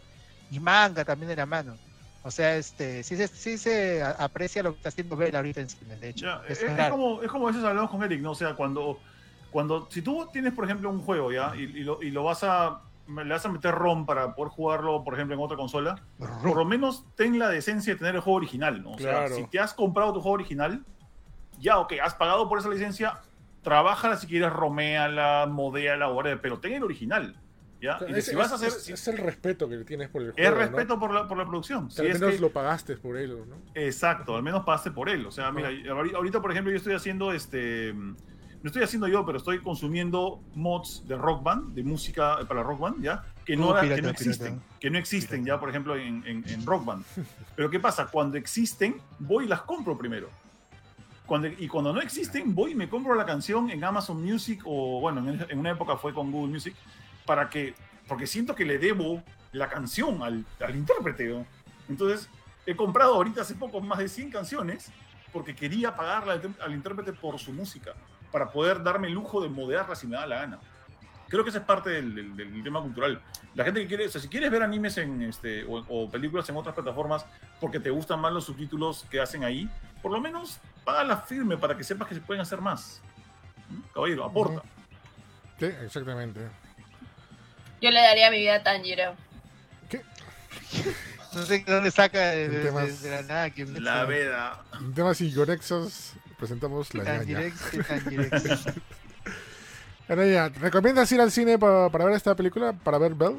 y 0.49 0.59
manga 0.59 1.05
también 1.05 1.29
de 1.29 1.35
la 1.35 1.45
mano 1.45 1.79
o 2.23 2.29
sea 2.31 2.55
este 2.55 3.03
sí 3.03 3.17
se, 3.17 3.27
sí 3.27 3.57
se 3.57 4.03
a- 4.03 4.11
aprecia 4.11 4.61
lo 4.63 4.71
que 4.71 4.77
está 4.77 4.89
haciendo 4.89 5.15
Bell 5.15 5.35
ahorita 5.35 5.61
en 5.61 5.69
cine 5.69 5.95
de 5.95 6.09
hecho 6.09 6.25
Ya, 6.25 6.41
es, 6.47 6.61
es 6.61 6.69
es 6.77 6.89
como, 6.89 7.21
es 7.21 7.29
como 7.29 7.47
a 7.47 7.51
veces 7.51 7.65
hablamos 7.65 7.89
con 7.89 8.03
Eric, 8.03 8.21
¿no? 8.21 8.31
O 8.31 8.35
sea, 8.35 8.53
cuando, 8.55 8.99
cuando 9.49 9.87
si 9.91 10.01
tú 10.01 10.27
tienes, 10.31 10.53
por 10.53 10.65
ejemplo, 10.65 10.89
un 10.89 11.01
juego, 11.01 11.31
¿ya? 11.31 11.53
Y, 11.55 11.61
y 11.63 11.83
lo, 11.83 12.01
y 12.01 12.11
lo 12.11 12.23
vas 12.23 12.43
a, 12.43 12.81
le 13.07 13.23
vas 13.33 13.45
a 13.45 13.49
meter 13.49 13.73
ROM 13.73 14.05
para 14.05 14.35
poder 14.35 14.51
jugarlo, 14.51 15.03
por 15.03 15.15
ejemplo, 15.15 15.35
en 15.35 15.41
otra 15.41 15.57
consola, 15.57 15.95
por 16.17 16.55
lo 16.57 16.63
menos 16.65 17.03
ten 17.15 17.37
la 17.39 17.49
decencia 17.49 17.93
de 17.93 17.99
tener 17.99 18.15
el 18.15 18.21
juego 18.21 18.37
original, 18.37 18.81
¿no? 18.83 18.91
O 18.91 18.97
sea, 18.99 19.09
Claro. 19.25 19.35
si 19.35 19.43
te 19.47 19.59
has 19.59 19.73
comprado 19.73 20.13
tu 20.13 20.21
juego 20.21 20.35
original, 20.35 20.85
ya, 21.59 21.79
ok, 21.79 21.93
has 22.03 22.13
pagado 22.15 22.47
por 22.47 22.59
esa 22.59 22.69
licencia, 22.69 23.19
trabájala 23.63 24.15
si 24.17 24.27
quieres, 24.27 24.51
roméala, 24.53 25.47
modéala, 25.49 26.09
whatever, 26.09 26.39
pero 26.39 26.59
ten 26.59 26.73
el 26.73 26.83
original, 26.83 27.35
¿ya? 27.81 27.97
Y 28.07 28.13
Es, 28.13 28.25
si 28.25 28.35
vas 28.35 28.51
a 28.51 28.55
hacer... 28.55 28.69
es- 28.69 28.89
es 28.89 29.07
el 29.07 29.17
respeto 29.17 29.67
que 29.67 29.75
le 29.77 29.83
tienes 29.85 30.09
por 30.09 30.21
el 30.21 30.29
es 30.29 30.33
juego. 30.35 30.51
¿no? 30.51 30.55
respeto 30.57 30.99
por, 30.99 31.13
la, 31.13 31.27
por 31.27 31.37
la 31.37 31.45
producción. 31.45 31.89
Si 31.91 32.01
al 32.01 32.07
es 32.07 32.19
menos 32.19 32.35
que- 32.35 32.41
lo 32.41 32.49
pagaste 32.51 32.95
por 32.97 33.17
él, 33.17 33.37
¿no? 33.49 33.55
Exacto, 33.75 34.35
al 34.35 34.43
menos 34.43 34.63
pase 34.63 34.91
por 34.91 35.09
él. 35.09 35.25
O 35.25 35.31
sea, 35.31 35.51
mira, 35.51 35.69
ahori- 35.71 36.13
ahorita, 36.15 36.41
por 36.41 36.51
ejemplo, 36.51 36.71
yo 36.71 36.77
estoy 36.77 36.93
haciendo 36.93 37.31
este. 37.33 37.93
No 37.93 38.67
estoy 38.67 38.83
haciendo 38.83 39.07
yo, 39.07 39.25
pero 39.25 39.39
estoy 39.39 39.57
consumiendo 39.59 40.39
mods 40.53 41.03
de 41.07 41.15
Rock 41.15 41.41
Band, 41.41 41.73
de 41.73 41.81
música 41.81 42.37
para 42.47 42.61
Rock 42.61 42.79
Band, 42.79 43.01
¿ya? 43.01 43.23
Que 43.43 43.57
no, 43.57 43.71
era- 43.71 43.81
pirata, 43.81 43.95
que 43.95 44.01
no 44.03 44.07
pirata. 44.09 44.23
existen. 44.23 44.61
Que 44.79 44.89
no 44.91 44.97
existen 44.99 45.43
Pirata. 45.43 45.55
ya, 45.55 45.59
por 45.59 45.69
ejemplo, 45.69 45.95
en, 45.97 46.23
en- 46.27 46.47
en 46.47 46.65
Rock 46.65 46.85
Band. 46.85 47.03
Pero 47.55 47.71
¿qué 47.71 47.79
pasa? 47.79 48.05
Cuando 48.05 48.37
existen, 48.37 49.01
voy 49.17 49.45
y 49.45 49.47
las 49.47 49.63
compro 49.63 49.97
primero. 49.97 50.29
Cuando, 51.25 51.47
y 51.47 51.67
cuando 51.67 51.93
no 51.93 52.01
existen, 52.01 52.53
voy 52.53 52.73
y 52.73 52.75
me 52.75 52.89
compro 52.89 53.15
la 53.15 53.25
canción 53.25 53.69
en 53.71 53.83
Amazon 53.83 54.21
Music 54.21 54.61
o, 54.65 54.99
bueno, 54.99 55.27
en, 55.27 55.43
en 55.49 55.59
una 55.59 55.71
época 55.71 55.95
fue 55.95 56.13
con 56.13 56.29
Google 56.31 56.51
Music, 56.51 56.75
para 57.25 57.49
que, 57.49 57.73
porque 58.07 58.27
siento 58.27 58.55
que 58.55 58.65
le 58.65 58.77
debo 58.77 59.23
la 59.51 59.69
canción 59.69 60.21
al, 60.23 60.45
al 60.59 60.75
intérprete. 60.75 61.25
¿no? 61.27 61.45
Entonces, 61.89 62.29
he 62.65 62.75
comprado 62.75 63.15
ahorita 63.15 63.41
hace 63.41 63.55
poco 63.55 63.81
más 63.81 63.99
de 63.99 64.07
100 64.07 64.31
canciones 64.31 64.91
porque 65.33 65.55
quería 65.55 65.95
pagarle 65.95 66.33
al, 66.33 66.55
al 66.61 66.73
intérprete 66.73 67.13
por 67.13 67.39
su 67.39 67.53
música, 67.53 67.93
para 68.31 68.51
poder 68.51 68.83
darme 68.83 69.07
el 69.07 69.13
lujo 69.13 69.41
de 69.41 69.49
modearla 69.49 69.95
si 69.95 70.07
me 70.07 70.15
da 70.17 70.25
la 70.27 70.37
gana. 70.41 70.59
Creo 71.29 71.43
que 71.43 71.49
esa 71.49 71.59
es 71.59 71.65
parte 71.65 71.89
del, 71.89 72.13
del- 72.13 72.35
del 72.35 72.63
tema 72.63 72.81
cultural. 72.81 73.21
La 73.55 73.63
gente 73.63 73.81
que 73.81 73.87
quiere, 73.87 74.05
o 74.07 74.09
sea, 74.09 74.19
si 74.19 74.27
quieres 74.27 74.51
ver 74.51 74.61
animes 74.63 74.97
en 74.97 75.21
este, 75.21 75.63
o, 75.63 75.83
o 75.87 76.09
películas 76.09 76.47
en 76.49 76.57
otras 76.57 76.75
plataformas 76.75 77.25
porque 77.61 77.79
te 77.79 77.89
gustan 77.89 78.19
más 78.19 78.33
los 78.33 78.45
subtítulos 78.45 79.05
que 79.09 79.21
hacen 79.21 79.43
ahí, 79.45 79.69
por 80.01 80.11
lo 80.11 80.19
menos 80.19 80.59
págala 80.83 81.15
firme 81.17 81.55
para 81.57 81.77
que 81.77 81.83
sepas 81.85 82.07
que 82.09 82.15
se 82.15 82.21
pueden 82.21 82.41
hacer 82.41 82.59
más. 82.59 83.01
¿Mm? 83.69 83.79
Caballero, 83.93 84.25
aporta. 84.25 84.61
Sí, 85.59 85.65
exactamente. 85.65 86.41
Yo 87.81 87.89
le 87.91 87.99
daría 88.01 88.29
mi 88.31 88.37
vida 88.39 88.55
a 88.55 88.63
Tanjiro. 88.63 89.15
no 91.33 91.43
sé 91.45 91.59
de 91.59 91.71
dónde 91.73 91.91
saca 91.91 92.19
de, 92.31 92.49
de- 92.49 92.63
temas- 92.71 93.01
de 93.01 93.09
la 93.11 93.21
nada 93.23 93.49
que 93.49 93.65
La 93.65 94.05
veda. 94.05 94.63
En 94.79 94.93
temas 94.93 95.19
inconexos, 95.21 96.13
presentamos 96.37 96.93
la 96.93 97.03
tan 97.03 97.17
ñaña. 97.19 97.25
directo, 97.25 97.83
tan 97.87 98.05
directo. 98.09 98.71
Ahora 100.07 100.27
ya, 100.27 100.49
¿recomiendas 100.49 101.11
ir 101.11 101.21
al 101.21 101.31
cine 101.31 101.57
pa- 101.57 101.89
para 101.89 102.05
ver 102.05 102.15
esta 102.15 102.35
película? 102.35 102.73
¿Para 102.73 102.97
ver 102.97 103.13
Bell? 103.15 103.37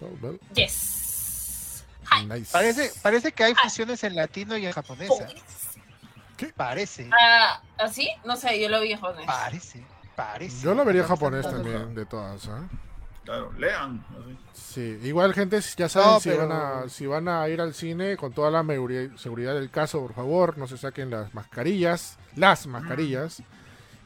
Bell, 0.00 0.16
Bell. 0.20 0.40
Yes. 0.54 1.84
Nice. 2.28 2.50
parece 2.52 2.92
parece 3.00 3.32
que 3.32 3.42
hay 3.44 3.54
fusiones 3.54 4.04
en 4.04 4.14
latino 4.14 4.56
y 4.58 4.66
en 4.66 4.72
japonesa 4.72 5.26
parece 6.56 7.08
Ah, 7.18 7.62
¿así? 7.78 8.06
No 8.24 8.36
sé, 8.36 8.60
yo 8.60 8.68
lo 8.68 8.80
vi 8.82 8.92
en 8.92 9.00
japonés. 9.00 9.24
parece 9.26 9.82
parece 10.14 10.62
Yo 10.62 10.74
lo 10.74 10.84
vería 10.84 11.02
en 11.02 11.08
japonés 11.08 11.42
también, 11.42 11.94
de 11.94 12.04
todas. 12.04 12.44
¿eh? 12.44 12.50
Claro, 13.24 13.52
lean. 13.56 14.04
así. 14.10 14.36
Sí, 14.52 14.98
igual 15.04 15.32
gente, 15.32 15.60
ya 15.76 15.88
saben 15.88 16.08
No, 16.10 16.20
si, 16.20 16.28
pero- 16.30 16.48
van 16.48 16.52
a, 16.84 16.88
si 16.88 17.06
van 17.06 17.28
a 17.28 17.48
ir 17.48 17.60
al 17.60 17.72
cine 17.74 18.16
con 18.16 18.32
toda 18.32 18.50
la 18.50 18.64
seguridad 19.16 19.54
del 19.54 19.70
caso, 19.70 20.00
por 20.00 20.12
favor, 20.14 20.58
no 20.58 20.66
se 20.66 20.76
saquen 20.76 21.10
las 21.10 21.32
mascarillas, 21.34 22.18
las 22.36 22.66
mascarillas. 22.66 23.42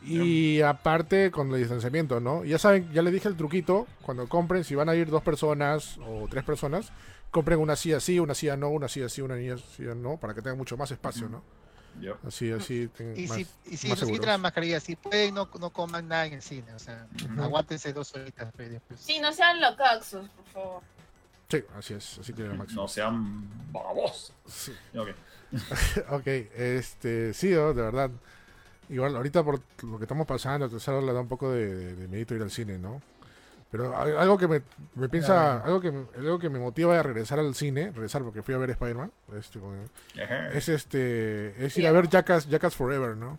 Y 0.02 0.60
aparte 0.60 1.30
con 1.32 1.50
el 1.52 1.58
distanciamiento, 1.58 2.20
¿no? 2.20 2.44
Ya 2.44 2.58
saben, 2.58 2.92
ya 2.92 3.02
les 3.02 3.12
dije 3.12 3.28
el 3.28 3.36
truquito, 3.36 3.86
cuando 4.02 4.28
compren, 4.28 4.62
si 4.62 4.74
van 4.76 4.88
a 4.88 4.94
ir 4.94 5.08
dos 5.10 5.22
personas 5.22 5.98
o 6.06 6.28
tres 6.30 6.44
personas, 6.44 6.92
compren 7.32 7.58
una 7.58 7.74
silla 7.74 7.96
así, 7.96 8.20
una 8.20 8.34
silla 8.34 8.56
no, 8.56 8.68
una 8.68 8.86
silla 8.86 9.06
así, 9.06 9.20
una 9.22 9.34
silla 9.36 9.94
no, 9.96 10.16
para 10.18 10.32
que 10.34 10.42
tengan 10.42 10.58
mucho 10.58 10.76
más 10.76 10.90
espacio, 10.92 11.28
¿no? 11.28 11.42
Así, 12.26 12.50
así, 12.50 12.88
y 13.16 13.26
más, 13.26 13.36
si, 13.36 13.46
y 13.66 13.76
si 13.76 13.88
más 13.88 14.00
no 14.00 14.06
se 14.06 14.12
quitan 14.12 14.14
seguros. 14.14 14.26
las 14.26 14.40
mascarillas, 14.40 14.82
si 14.82 14.96
pueden, 14.96 15.34
no, 15.34 15.48
no 15.58 15.70
coman 15.70 16.08
nada 16.08 16.26
en 16.26 16.34
el 16.34 16.42
cine. 16.42 16.72
O 16.74 16.78
sea, 16.78 17.06
Ujú. 17.30 17.42
aguántense 17.42 17.92
dos 17.92 18.14
horitas. 18.14 18.52
pues, 18.54 18.70
después. 18.70 19.00
Sí, 19.00 19.18
no 19.18 19.32
sean 19.32 19.60
locaxos, 19.60 20.28
por 20.30 20.44
favor. 20.46 20.82
Sí, 21.48 21.62
así 21.76 21.94
es, 21.94 22.18
así 22.18 22.32
la 22.32 22.54
máxima. 22.54 22.82
No 22.82 22.88
sean 22.88 23.72
babos. 23.72 24.32
Sí. 24.46 24.72
Ok. 24.96 25.08
ok, 26.10 26.26
este, 26.26 27.32
sí, 27.32 27.50
¿no? 27.50 27.72
de 27.72 27.82
verdad. 27.82 28.10
Igual, 28.88 29.16
ahorita 29.16 29.42
por 29.42 29.60
lo 29.82 29.98
que 29.98 30.04
estamos 30.04 30.26
pasando, 30.26 30.68
Tesoro 30.68 31.00
le 31.00 31.12
da 31.12 31.20
un 31.20 31.28
poco 31.28 31.50
de, 31.50 31.66
de, 31.74 31.94
de 31.96 32.08
miedito 32.08 32.34
ir 32.34 32.42
al 32.42 32.50
cine, 32.50 32.78
¿no? 32.78 33.00
Pero 33.70 33.96
al- 33.96 34.16
algo 34.16 34.38
que 34.38 34.46
me, 34.48 34.62
me 34.94 35.08
piensa, 35.08 35.58
algo 35.64 35.80
que, 35.80 35.90
me- 35.90 36.06
algo 36.16 36.38
que 36.38 36.48
me 36.48 36.58
motiva 36.58 36.98
a 36.98 37.02
regresar 37.02 37.38
al 37.40 37.54
cine, 37.54 37.90
regresar 37.92 38.22
porque 38.22 38.42
fui 38.42 38.54
a 38.54 38.58
ver 38.58 38.70
Spider-Man, 38.70 39.10
este, 39.38 39.58
es 40.56 40.68
este, 40.68 41.64
es 41.66 41.76
ir 41.76 41.86
a 41.86 41.92
ver 41.92 42.08
Jackass, 42.08 42.48
Jackass 42.48 42.74
Forever, 42.76 43.16
¿no? 43.16 43.38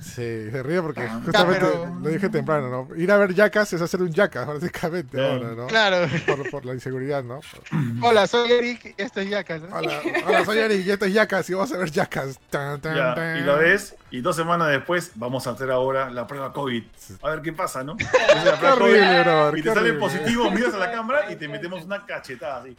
Sí, 0.00 0.50
se 0.50 0.62
ríe 0.62 0.80
porque 0.80 1.02
Ah. 1.02 1.20
justamente 1.24 1.60
pero- 1.60 1.98
lo 2.02 2.08
dije 2.08 2.28
temprano, 2.28 2.68
¿no? 2.88 2.96
Ir 2.96 3.10
a 3.10 3.16
ver 3.18 3.34
Jackass 3.34 3.72
es 3.74 3.80
hacer 3.82 4.00
un 4.00 4.12
Jackass, 4.12 4.46
básicamente, 4.60 5.20
ahora, 5.20 5.54
¿no? 5.54 5.66
Claro. 5.66 6.08
Por, 6.26 6.50
por 6.50 6.64
la 6.64 6.74
inseguridad, 6.74 7.22
¿no? 7.24 7.40
Hola, 8.02 8.26
soy 8.26 8.50
Eric. 8.52 8.94
Esto 8.96 9.20
es 9.20 9.28
Yaka, 9.30 9.58
¿no? 9.58 9.76
Hola, 9.76 10.00
hola, 10.26 10.44
soy 10.44 10.58
Eric 10.58 10.86
y 10.86 10.90
esto 10.90 11.04
es 11.04 11.12
Jackass 11.14 11.50
y 11.50 11.54
vamos 11.54 11.72
a 11.72 11.78
ver 11.78 11.90
Jackass. 11.90 12.38
Tan, 12.50 12.80
tan, 12.80 12.96
Ya, 12.96 13.14
tan. 13.14 13.36
y 13.38 13.40
lo 13.40 13.58
ves, 13.58 13.96
y 14.10 14.20
dos 14.20 14.36
semanas 14.36 14.68
después 14.70 15.10
vamos 15.16 15.46
a 15.46 15.50
hacer 15.50 15.70
ahora 15.70 16.10
la 16.10 16.26
prueba 16.26 16.52
COVID. 16.52 16.84
A 17.22 17.30
ver 17.30 17.42
qué 17.42 17.52
pasa, 17.52 17.82
¿no? 17.84 17.96
Haces 18.30 18.44
la 18.44 18.58
prueba 18.58 18.74
horrible, 18.76 19.00
COVID, 19.00 19.22
brother, 19.24 19.58
y 19.58 19.62
te 19.62 19.68
sale 19.68 19.80
horrible. 19.80 19.98
positivo, 20.00 20.50
miras 20.52 20.74
a 20.74 20.78
la 20.78 20.92
cámara 20.92 21.30
y 21.30 21.36
te 21.36 21.48
metemos 21.48 21.84
una 21.84 22.04
cachetada 22.06 22.60
así. 22.62 22.76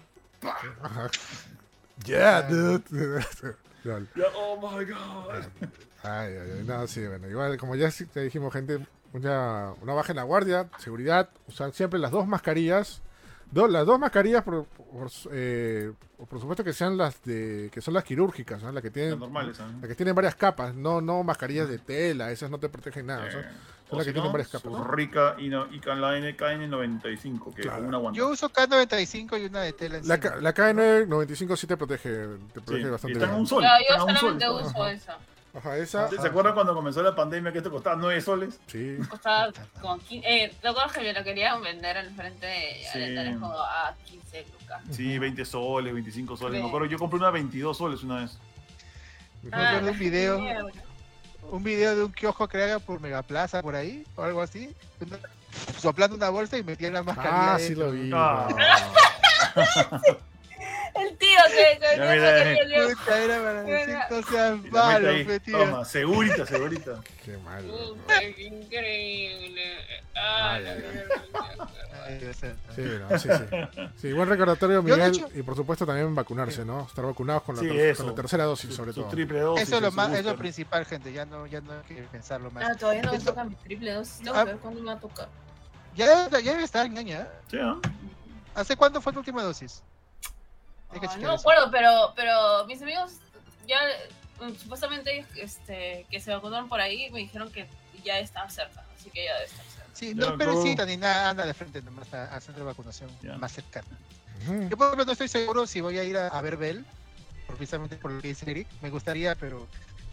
Yeah, 2.06 2.42
dude. 2.44 2.84
Lol. 3.86 4.08
Oh 4.36 4.58
my 4.58 4.84
god. 4.86 5.46
Ay, 6.04 6.34
ay, 6.34 6.52
ay, 6.58 6.64
no, 6.66 6.86
sí, 6.88 7.06
bueno, 7.08 7.30
igual, 7.30 7.58
como 7.58 7.76
ya 7.76 7.90
te 8.12 8.22
dijimos, 8.22 8.52
gente, 8.52 8.80
una, 9.14 9.74
una 9.82 9.94
baja 9.94 10.12
en 10.12 10.18
la 10.18 10.24
guardia, 10.24 10.68
seguridad, 10.78 11.30
usar 11.48 11.72
siempre 11.72 12.00
las 12.00 12.12
dos 12.12 12.28
mascarillas. 12.28 13.02
Do- 13.52 13.68
las 13.68 13.86
dos 13.86 14.00
mascarillas, 14.00 14.44
por, 14.44 14.66
por, 14.66 15.10
eh, 15.32 15.94
por 16.30 16.40
supuesto 16.40 16.64
que 16.64 16.74
sean 16.74 16.98
las 16.98 17.22
de 17.24 17.70
que 17.72 17.80
son 17.80 17.94
las 17.94 18.04
quirúrgicas, 18.04 18.62
¿no? 18.64 18.72
las 18.72 18.82
que 18.82 18.88
Las 18.90 18.94
tienen 18.94 19.20
normales, 19.20 19.60
¿ah? 19.60 19.70
las 19.80 19.88
que 19.88 19.96
tienen 19.96 20.16
varias 20.16 20.36
capas, 20.36 20.74
no 20.76 21.00
no 21.00 21.24
mascarillas 21.24 21.70
de 21.70 21.78
tela, 21.78 22.32
esas 22.32 22.50
no 22.50 22.60
te 22.60 22.70
protegen 22.70 23.06
nada. 23.06 23.28
Eh, 23.28 23.32
son 23.32 23.44
o 23.90 23.98
que 23.98 24.04
si 24.04 24.12
tienen 24.14 24.24
no, 24.26 24.32
varias 24.32 24.50
capas. 24.50 24.72
su 24.72 24.84
rica 24.84 25.36
y, 25.38 25.48
no, 25.50 25.68
y 25.72 25.80
con 25.80 26.02
la 26.02 26.18
N- 26.18 26.36
KN95, 26.36 27.54
que 27.54 27.62
Claro. 27.64 27.84
una 27.88 27.98
aguanta. 27.98 28.18
Yo 28.18 28.30
uso 28.30 28.50
K95 28.52 29.42
y 29.42 29.46
una 29.46 29.62
de 29.62 29.74
tela 29.74 30.00
La, 30.04 30.18
la 30.42 30.54
KN95 30.54 31.56
sí 31.56 31.68
te 31.68 31.78
protege, 31.78 32.10
te 32.10 32.26
Sí, 32.38 32.62
protege 32.66 32.90
bastante 32.90 33.14
están 33.14 33.30
a 33.30 33.32
bien. 33.34 33.42
un 33.42 33.48
sol. 33.48 33.64
No, 33.64 33.70
yo 33.70 34.06
un 34.06 34.10
sol. 34.10 34.18
solamente 34.20 34.50
uso 34.50 34.84
Ajá. 34.84 34.92
esa. 34.92 35.18
Ajá, 35.58 35.78
esa. 35.78 36.10
¿Se 36.10 36.18
ah, 36.18 36.22
se 36.22 36.28
acuerdan 36.28 36.54
cuando 36.54 36.74
comenzó 36.74 37.02
la 37.02 37.16
pandemia 37.16 37.50
que 37.54 37.60
esto 37.60 37.72
costaba 37.72 37.96
9 37.96 38.20
soles? 38.20 38.60
Sí. 38.68 38.98
Costaba 39.10 39.54
como 39.80 40.00
15. 40.00 40.28
Eh, 40.28 40.54
recuerdo 40.62 40.92
que 40.92 41.00
me 41.00 41.14
la 41.14 41.24
querían 41.24 41.62
vender 41.62 41.98
al 41.98 42.10
frente 42.14 42.46
de 42.46 42.84
Sí. 42.92 43.16
A 43.18 43.96
15 44.04 44.46
lucas. 44.52 44.82
Sí, 44.92 45.18
20 45.18 45.46
soles, 45.46 45.94
25 45.94 46.36
soles. 46.36 46.58
Sí. 46.58 46.62
Me 46.62 46.68
acuerdo, 46.68 46.88
yo 46.88 46.98
compré 46.98 47.20
una 47.20 47.30
22 47.32 47.78
soles 47.78 48.04
una 48.04 48.22
vez. 48.22 48.38
Me 49.44 49.50
acuerdo 49.56 49.88
Ah, 49.88 49.92
un 49.92 50.00
video, 50.00 50.40
mierda. 50.40 50.72
Un 51.52 51.64
video 51.64 51.96
de 51.96 52.04
un 52.04 52.12
kiosco 52.12 52.48
que 52.48 52.62
haga 52.64 52.80
por 52.80 53.00
Megaplaza, 53.02 53.62
por 53.62 53.76
ahí, 53.76 54.06
o 54.16 54.24
algo 54.24 54.42
así. 54.42 54.74
una- 55.00 55.20
soplando 55.80 56.16
una 56.16 56.30
bolsa 56.30 56.58
y 56.58 56.64
metía 56.64 56.92
la 56.92 57.04
mascarilla. 57.04 57.56
Ah, 57.56 57.60
sí 57.60 57.76
lo 57.76 57.92
vi. 57.92 58.12
Ah. 58.14 58.48
El 60.96 61.18
tío 61.18 61.38
que, 61.50 61.80
que, 61.80 62.86
eh. 62.86 62.96
Puta, 62.96 63.20
era 63.24 63.38
para 63.40 63.64
decir, 63.64 63.98
no 64.10 64.24
seas 64.24 64.64
malo, 64.72 65.40
tío. 65.44 65.58
Toma, 65.60 65.86
segurita, 65.86 66.46
segurita. 66.46 67.02
Qué 67.24 67.38
mal. 67.38 67.64
Puta, 67.66 68.20
qué 68.20 68.44
increíble. 68.44 69.78
Ah, 70.16 70.60
Sí, 72.76 72.82
no, 72.82 73.18
sí, 73.20 73.30
sí. 73.30 73.90
Sí, 73.98 74.14
buen 74.14 74.30
recordatorio, 74.30 74.84
Miguel. 74.84 75.02
hecho- 75.16 75.30
Y 75.34 75.42
por 75.42 75.56
supuesto 75.56 75.86
también 75.86 76.14
vacunarse, 76.14 76.64
¿no? 76.64 76.86
Estar 76.86 77.06
vacunados 77.06 77.44
con 77.44 77.56
la, 77.56 77.62
Sí, 77.62 77.68
ter- 77.68 77.80
eso. 77.90 78.04
con 78.04 78.12
la 78.12 78.16
tercera 78.16 78.44
dosis, 78.44 78.70
Su- 78.70 78.76
sobre 78.76 78.94
su 78.94 79.02
todo. 79.02 79.10
triple 79.10 79.40
dosis. 79.40 79.68
Eso 79.68 79.78
es 79.78 79.82
lo 79.82 79.92
más, 79.92 80.14
es 80.14 80.26
lo 80.26 80.36
principal, 80.38 80.86
gente. 80.86 81.12
Ya 81.12 81.26
no, 81.26 81.48
ya 81.48 81.62
no 81.62 81.72
hay 81.74 81.80
que 81.96 82.02
pensarlo 82.04 82.52
más. 82.52 82.64
Ah, 82.70 82.76
todavía 82.76 83.02
no 83.04 83.12
me 83.12 83.20
toca 83.20 83.44
mi 83.44 83.56
triple 83.56 83.92
dosis. 83.94 84.20
Tengo 84.24 84.36
Ah. 84.38 84.46
que 84.46 84.52
ver 84.52 84.58
cuándo 84.60 84.80
me 84.82 84.88
va 84.88 84.94
a 84.94 85.00
tocar. 85.00 85.28
Ya, 85.96 86.30
ya 86.30 86.52
debe 86.52 86.64
estar 86.64 86.86
año, 86.86 87.18
¿eh? 87.18 87.28
Sí, 87.50 87.58
¿ah? 87.62 87.78
¿Hace 88.54 88.76
cuándo 88.76 89.02
fue 89.02 89.12
tu 89.12 89.20
última 89.20 89.42
dosis? 89.44 89.82
Chequear 90.94 91.20
no 91.20 91.28
me 91.30 91.34
eso. 91.36 91.42
acuerdo, 91.42 91.72
pero, 91.72 92.14
pero 92.16 92.66
mis 92.68 92.82
amigos 92.82 93.14
ya 93.68 93.80
mm, 94.42 94.54
supuestamente 94.56 95.26
este, 95.36 96.06
que 96.10 96.20
se 96.20 96.32
vacunaron 96.34 96.70
por 96.70 96.80
ahí 96.82 97.10
me 97.12 97.20
dijeron 97.20 97.52
que 97.52 97.68
ya 98.04 98.20
estaba 98.20 98.50
cerca, 98.50 98.84
así 98.98 99.10
que 99.10 99.26
ya 99.26 99.34
debe 99.34 99.46
estar 99.46 99.66
cerca. 99.66 99.90
Sí, 99.94 100.10
Ya, 100.10 100.16
no 100.16 100.32
esperes 100.32 100.62
cita 100.64 100.86
ni 100.86 100.98
nada, 100.98 101.30
anda 101.32 101.46
de 101.46 101.54
frente 101.54 101.82
nomás 101.82 102.14
a- 102.14 102.34
al 102.34 102.42
centro 102.42 102.64
de 102.64 102.68
vacunación 102.72 103.10
Ya. 103.22 103.38
más 103.38 103.52
cercano. 103.52 103.88
Ujú. 104.44 104.70
Yo 104.70 104.78
por 104.78 104.88
ejemplo 104.88 105.06
no 105.06 105.12
estoy 105.14 105.28
seguro 105.28 105.66
si 105.68 105.82
voy 105.82 105.98
a 105.98 106.04
ir 106.04 106.18
a, 106.18 106.28
a 106.28 106.42
ver 106.42 106.58
Bell, 106.58 106.86
precisamente 107.48 107.96
por 107.96 108.12
lo 108.12 108.22
que 108.22 108.28
dice 108.30 108.50
Eric. 108.50 108.68
Me 108.82 108.90
gustaría, 108.90 109.36
pero 109.36 109.68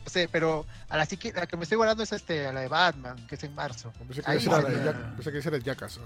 no 0.04 0.10
sé, 0.10 0.28
pero 0.28 0.66
a 0.88 0.96
la, 0.96 1.06
que, 1.06 1.32
la 1.32 1.46
que 1.46 1.56
me 1.56 1.64
estoy 1.64 1.76
guardando 1.76 2.02
es 2.02 2.12
este, 2.12 2.46
a 2.46 2.52
la 2.52 2.60
de 2.60 2.68
Batman, 2.68 3.26
que 3.26 3.34
es 3.34 3.44
en 3.44 3.54
marzo. 3.54 3.92
Pensé 3.98 4.22
que 4.22 4.30
Ahí 4.30 4.38
era 4.44 4.60
sería- 4.62 4.68
el 4.78 4.84
Jack- 4.84 5.14
pensé 5.16 5.32
que 5.32 5.38
ese 5.38 5.48
era 5.48 5.56
el 5.58 5.62
Jackass. 5.64 6.00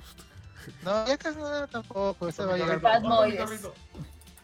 No, 0.82 1.06
ya 1.06 1.16
casi 1.16 1.38
no 1.38 1.68
tampoco, 1.68 2.28
esa 2.28 2.44
va 2.46 2.54
a 2.54 2.56
llegar. 2.56 2.80
Carrito. 2.80 3.74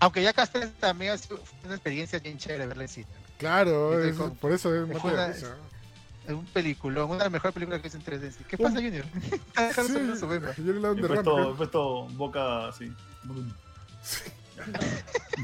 Aunque 0.03 0.23
ya 0.23 0.33
Castel 0.33 0.73
también 0.81 1.13
ha 1.13 1.19
sido 1.19 1.39
una 1.65 1.75
experiencia 1.75 2.19
bien 2.19 2.37
chévere 2.37 2.67
verla 2.67 2.83
en 2.83 2.89
cine. 2.89 3.07
Claro, 3.39 4.03
es- 4.03 4.17
con- 4.17 4.35
por 4.37 4.51
eso 4.53 4.75
es 4.75 4.99
fue 5.01 5.11
de 5.13 5.17
una-. 5.17 5.29
Es 5.29 6.31
un 6.35 6.45
peliculón, 6.47 7.07
una 7.11 7.19
de 7.19 7.25
las 7.25 7.33
mejores 7.33 7.55
películas 7.55 7.81
que 7.81 7.89
hice 7.89 7.97
en 7.99 8.05
3D. 8.05 8.45
¿Qué 8.49 8.59
pasa, 8.59 8.75
Junior? 8.77 9.05
Está 9.33 9.67
dejando 9.69 10.15
Sí, 10.15 10.21
su- 10.21 10.29
beba. 10.29 10.55
yo 10.57 10.73
le 10.73 10.89
un 10.91 10.99
He 10.99 11.03
puesto, 11.09 11.39
he 11.39 11.43
creo. 11.43 11.57
puesto 11.57 12.05
boca 12.09 12.69
así. 12.69 12.93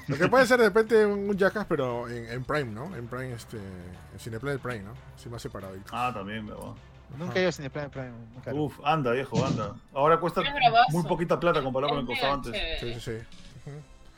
Lo 0.07 0.17
que 0.17 0.29
puede 0.29 0.47
ser 0.47 0.59
de 0.59 0.67
repente 0.67 1.05
un 1.07 1.37
Jackass, 1.37 1.67
pero 1.69 2.09
en, 2.09 2.29
en 2.31 2.45
Prime, 2.45 2.73
¿no? 2.73 2.95
En 2.95 3.07
Prime, 3.09 3.33
este. 3.33 3.57
En 3.57 4.19
Cineplay 4.19 4.59
Prime, 4.59 4.83
¿no? 4.83 4.95
Sí, 5.17 5.29
más 5.29 5.43
separadito. 5.43 5.91
Ah, 5.93 6.11
también, 6.15 6.47
¿verdad? 6.47 6.73
Nunca 7.17 7.37
he 7.39 7.41
ido 7.41 7.49
a 7.49 7.53
Cineplan 7.53 7.91
Prime. 7.91 8.13
Nunca. 8.35 8.53
Uf, 8.55 8.79
anda, 8.85 9.13
viejo, 9.13 9.45
anda. 9.45 9.75
Ahora 9.95 10.21
cuesta 10.21 10.43
Es 10.43 10.95
muy 10.95 11.03
poquita 11.05 11.41
plata 11.41 11.63
comparado 11.63 11.95
con 11.95 12.03
lo 12.03 12.07
que 12.07 12.13
Es 12.13 12.19
costaba 12.21 12.35
antes. 12.35 12.81
Sí, 12.81 12.95
sí, 12.95 13.01
sí. 13.01 13.71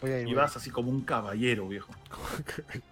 A 0.09 0.21
ir. 0.21 0.23
Y 0.23 0.25
voy 0.33 0.39
a 0.39 0.43
vas 0.43 0.57
así 0.57 0.71
como 0.71 0.91
un 0.91 1.03
caballero, 1.03 1.69
viejo. 1.69 1.93
ir. 2.75 2.83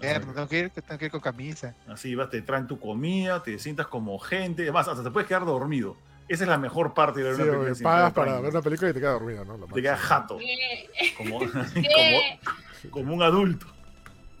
Tengo 0.00 0.48
que 0.48 0.58
ir, 0.58 0.70
tengo 0.70 0.98
que 0.98 1.04
ir 1.06 1.10
con 1.10 1.20
camisa. 1.20 1.74
Así 1.88 2.14
vas, 2.14 2.30
te 2.30 2.42
traen 2.42 2.66
tu 2.66 2.78
comida, 2.78 3.42
te 3.42 3.58
sientas 3.58 3.86
como 3.86 4.18
gente. 4.18 4.62
Además, 4.62 4.88
hasta 4.88 5.02
te 5.02 5.10
puedes 5.10 5.26
quedar 5.28 5.44
dormido. 5.44 5.96
Esa 6.28 6.42
es 6.44 6.48
la 6.50 6.58
mejor 6.58 6.92
parte 6.92 7.20
de 7.20 7.26
ver 7.30 7.36
Sí, 7.36 7.42
una 7.42 7.58
película. 7.64 7.82
pagas 7.90 8.12
para 8.12 8.40
ver 8.40 8.50
una 8.50 8.62
película 8.62 8.90
y 8.90 8.92
te 8.92 8.98
quedas 9.00 9.12
dormido, 9.14 9.44
¿no? 9.44 9.56
Lo 9.56 9.66
Te 9.68 9.80
quedas 9.80 10.00
jato, 10.00 10.38
¿Qué? 10.38 11.14
como, 11.16 11.38
como, 11.38 12.90
como 12.90 13.14
un 13.14 13.22
adulto. 13.22 13.66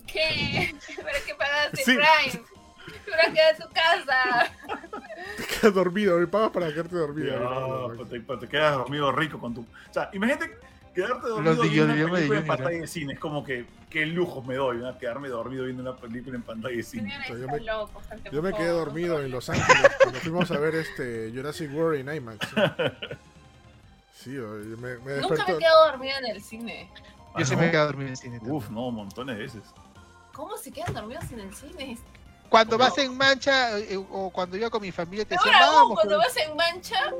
¿Qué? 0.06 0.74
¿Pero 0.96 1.18
qué 1.26 1.34
pagaste 1.34 1.76
Sí. 1.84 1.94
Prime? 1.96 2.44
Pero 3.04 3.32
queda 3.34 3.50
en 3.50 3.56
su 3.56 3.68
casa. 3.68 4.52
Te 5.36 5.44
quedas 5.60 5.74
dormido, 5.74 6.20
y 6.22 6.26
pagas 6.26 6.50
para 6.50 6.68
quedarte 6.72 6.96
dormido. 6.96 7.32
Ya, 7.32 7.38
¿no? 7.38 7.92
pues 7.96 8.08
te, 8.08 8.20
pues 8.20 8.40
te 8.40 8.48
quedas 8.48 8.76
dormido 8.76 9.12
rico 9.12 9.38
con 9.38 9.54
tu. 9.54 9.60
O 9.60 9.92
sea, 9.92 10.10
imagínate 10.12 10.58
quedarte 10.96 11.28
dormido 11.28 11.54
Los 11.54 11.70
viendo 11.70 11.92
una 11.92 11.96
yo 12.00 12.08
me 12.08 12.12
película 12.14 12.38
en 12.40 12.46
pantalla 12.46 12.80
de 12.80 12.86
cine. 12.86 13.12
Es 13.12 13.18
como 13.20 13.44
que, 13.44 13.66
qué 13.88 14.06
lujo 14.06 14.42
me 14.42 14.54
doy, 14.56 14.78
¿no? 14.78 14.98
Quedarme 14.98 15.28
dormido 15.28 15.64
viendo 15.64 15.82
una 15.82 15.96
película 15.96 16.34
en 16.36 16.42
pantalla 16.42 16.76
de 16.76 16.82
cine. 16.82 17.12
Yo 17.28 17.34
están 17.36 17.50
me- 17.52 17.60
gente, 18.08 18.30
Yo 18.32 18.42
me 18.42 18.52
quedé 18.52 18.68
dormido 18.68 19.22
en 19.22 19.30
Los 19.30 19.48
Ángeles 19.48 19.92
cuando 20.02 20.18
fuimos 20.20 20.50
a 20.50 20.58
ver 20.58 20.74
este 20.74 21.30
Jurassic 21.34 21.72
World 21.72 22.08
en 22.08 22.16
IMAX. 22.16 22.38
Sí, 24.12 24.30
me, 24.30 24.98
me 24.98 25.16
Nunca 25.20 25.44
me 25.46 25.58
quedado 25.58 25.86
dormida 25.90 26.18
en 26.18 26.26
el 26.26 26.42
cine. 26.42 26.90
Yo 27.38 27.44
sí 27.44 27.54
me 27.54 27.68
he 27.68 27.70
quedado 27.70 27.86
dormido 27.88 28.08
en 28.10 28.16
cine. 28.16 28.38
también. 28.38 28.56
Uf, 28.56 28.70
no, 28.70 28.90
montones 28.90 29.36
de 29.36 29.42
veces. 29.44 29.62
¿Cómo 30.32 30.56
se 30.56 30.72
quedan 30.72 30.94
dormidos 30.94 31.30
en 31.30 31.40
el 31.40 31.54
cine? 31.54 31.96
Cuando 32.48 32.76
No. 32.76 32.84
vas 32.84 32.98
en 32.98 33.16
mancha 33.16 33.78
eh, 33.78 33.96
o 33.96 34.30
cuando 34.30 34.56
iba 34.56 34.68
con 34.70 34.80
mi 34.82 34.90
familia 34.90 35.24
te 35.24 35.36
aún 35.36 35.44
vamos. 35.52 35.94
cuando 35.94 36.16
pues". 36.16 36.28
vas 36.34 36.36
en 36.44 36.56
mancha, 36.56 37.12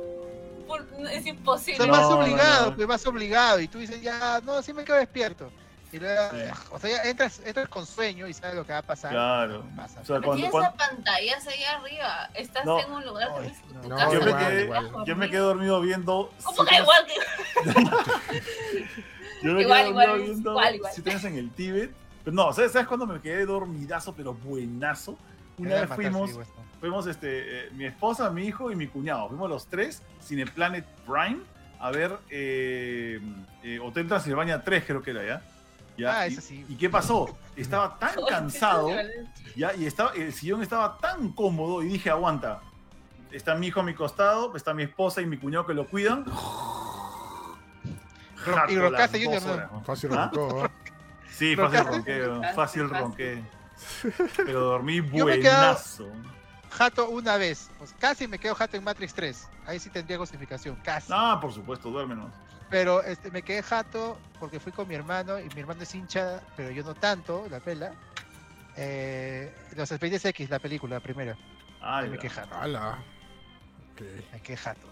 por- 0.67 0.87
es 1.11 1.27
imposible. 1.27 1.87
No, 1.87 1.93
más 1.93 2.03
no, 2.03 2.19
obligado, 2.19 2.71
no. 2.71 2.77
pues 2.77 2.87
vas 2.89 3.07
obligado. 3.07 3.61
Y 3.61 3.69
tú 3.69 3.79
dices, 3.79 4.01
ya, 4.03 4.41
no, 4.45 4.61
sí 4.63 4.73
me 4.73 4.85
quedo 4.85 4.97
despierto. 4.97 5.51
Y 5.93 5.99
luego, 6.01 6.31
Sí. 6.33 6.39
o 6.73 6.79
sea, 6.81 6.91
ya 6.91 7.09
entras, 7.09 7.41
entras 7.45 7.69
con 7.69 7.87
sueño 7.87 8.27
y 8.27 8.35
sabes 8.35 8.57
lo 8.57 8.67
que 8.67 8.73
va 8.73 8.79
a 8.79 8.83
pasar. 8.83 9.13
Claro. 9.13 9.65
Pasa. 9.77 10.01
O 10.01 10.05
sea, 10.05 10.17
cuando, 10.17 10.35
tienes 10.35 10.51
cuando- 10.51 10.69
esa 10.69 10.77
pantalla 10.77 11.37
ahí 11.49 11.65
arriba. 11.65 12.31
Estás 12.35 12.65
No. 12.67 12.81
en 12.81 12.93
un 12.93 13.05
lugar 13.07 13.29
que 13.41 13.47
Ay, 13.47 13.55
tu 13.83 13.89
no. 13.89 13.97
casa. 13.97 14.07
No, 14.07 14.13
yo, 14.13 14.21
me 14.21 14.27
igual, 14.31 14.47
quedé, 14.49 14.63
igual. 14.65 15.05
yo 15.07 15.17
me 15.17 15.31
quedé 15.31 15.39
dormido 15.41 15.81
viendo. 15.81 16.33
¿Cómo 16.45 16.65
si 16.65 16.69
que 16.69 16.77
igual 16.77 17.07
que 17.07 17.15
Yo 19.43 19.53
me 19.53 19.63
Igual, 19.63 19.81
quedé 19.81 19.91
igual, 19.91 20.07
dormido 20.09 20.27
viendo 20.33 20.51
igual, 20.51 20.75
igual. 20.75 20.93
si 20.93 21.03
tienes 21.03 21.25
en 21.25 21.37
el 21.39 21.51
Tíbet. 21.51 21.93
Pero 22.25 22.35
no, 22.35 22.53
¿sabes, 22.53 22.73
¿sabes 22.73 22.89
cuándo 22.89 23.07
me 23.07 23.21
quedé 23.21 23.47
dormidazo, 23.47 24.13
pero 24.13 24.35
buenazo? 24.35 25.17
Una 25.59 25.81
vez 25.81 25.91
fuimos, 25.91 26.31
fuimos 26.81 27.07
este, 27.07 27.67
eh, 27.67 27.71
mi 27.73 27.87
esposa, 27.87 28.31
mi 28.31 28.45
hijo 28.45 28.71
y 28.71 28.77
mi 28.77 28.87
cuñado. 28.87 29.29
Fuimos 29.29 29.49
los 29.49 29.67
tres, 29.67 30.03
Cineplanet 30.23 30.85
Prime, 31.07 31.39
a 31.79 31.91
ver 31.91 32.19
eh, 32.31 33.21
eh, 33.63 33.79
Hotel 33.81 34.07
Transilvania 34.07 34.63
3, 34.63 34.85
creo 34.87 35.03
que 35.03 35.11
era, 35.13 35.25
¿ya? 35.25 35.43
¿Ya? 35.97 36.21
Ah, 36.21 36.29
y, 36.29 36.33
ese 36.33 36.43
sí. 36.43 36.67
¿Y 36.69 36.77
qué 36.77 36.91
pasó? 36.91 37.37
Estaba 37.57 37.99
tan 37.99 38.15
cansado, 38.29 38.91
¿ya? 39.55 39.75
Y 39.75 39.87
estaba, 39.87 40.13
el 40.15 40.33
sillón 40.33 40.63
estaba 40.63 40.99
tan 40.99 41.31
cómodo 41.31 41.83
y 41.83 41.89
dije, 41.89 42.11
aguanta. 42.11 42.61
Está 43.33 43.55
mi 43.55 43.69
hijo 43.69 43.81
a 43.81 43.83
mi 43.83 43.95
costado, 43.95 44.55
está 44.57 44.73
mi 44.73 44.85
esposa 44.85 45.21
y 45.21 45.27
mi 45.27 45.37
cuñado 45.37 45.67
que 45.67 45.75
lo 45.75 45.89
cuidan. 45.89 46.25
Jato 48.37 48.73
y 48.73 48.79
rocaste, 48.79 49.41
¿no? 49.41 49.83
Fácil 49.85 50.11
¿Ah? 50.13 50.31
roncó, 50.33 50.65
¿eh? 50.65 50.71
Sí, 51.33 51.57
fácil 51.57 51.85
ronqué, 51.85 52.21
weón, 52.21 52.43
Fácil, 52.55 52.89
ronqué. 52.89 53.43
Pero 54.37 54.61
dormí 54.61 55.01
buenazo. 55.01 56.09
Jato 56.71 57.09
una 57.11 57.37
vez. 57.37 57.71
Pues 57.79 57.95
casi 57.99 58.27
me 58.29 58.39
quedo 58.39 58.55
jato 58.55 58.77
en 58.77 58.85
Matrix 58.85 59.15
3. 59.15 59.49
Ahí 59.67 59.79
sí 59.79 59.89
tendría 59.91 60.19
justificación, 60.19 60.77
casi. 60.85 61.13
Ah, 61.15 61.39
por 61.41 61.53
supuesto, 61.53 61.91
duérmenos. 61.91 62.31
Pero 62.69 63.03
este, 63.03 63.31
me 63.31 63.43
quedé 63.43 63.63
jato 63.63 64.19
porque 64.41 64.59
fui 64.61 64.73
con 64.73 64.89
mi 64.89 64.95
hermano 64.95 65.39
y 65.39 65.45
mi 65.55 65.61
hermano 65.61 65.83
es 65.83 65.95
hincha, 65.95 66.41
pero 66.57 66.71
yo 66.71 66.83
no 66.83 66.95
tanto, 66.95 67.47
la 67.51 67.61
pela. 67.61 67.93
Eh, 68.77 69.55
los 69.77 69.91
Expedientes 69.91 70.25
X, 70.27 70.51
la 70.51 70.59
película, 70.59 70.97
la 70.97 71.01
primera. 71.01 71.37
Ah, 71.81 72.03
me 72.03 72.19
quedé 72.19 72.31
jato. 72.31 72.57
Me 74.33 74.41
quedé 74.43 74.57
jato. 74.57 74.87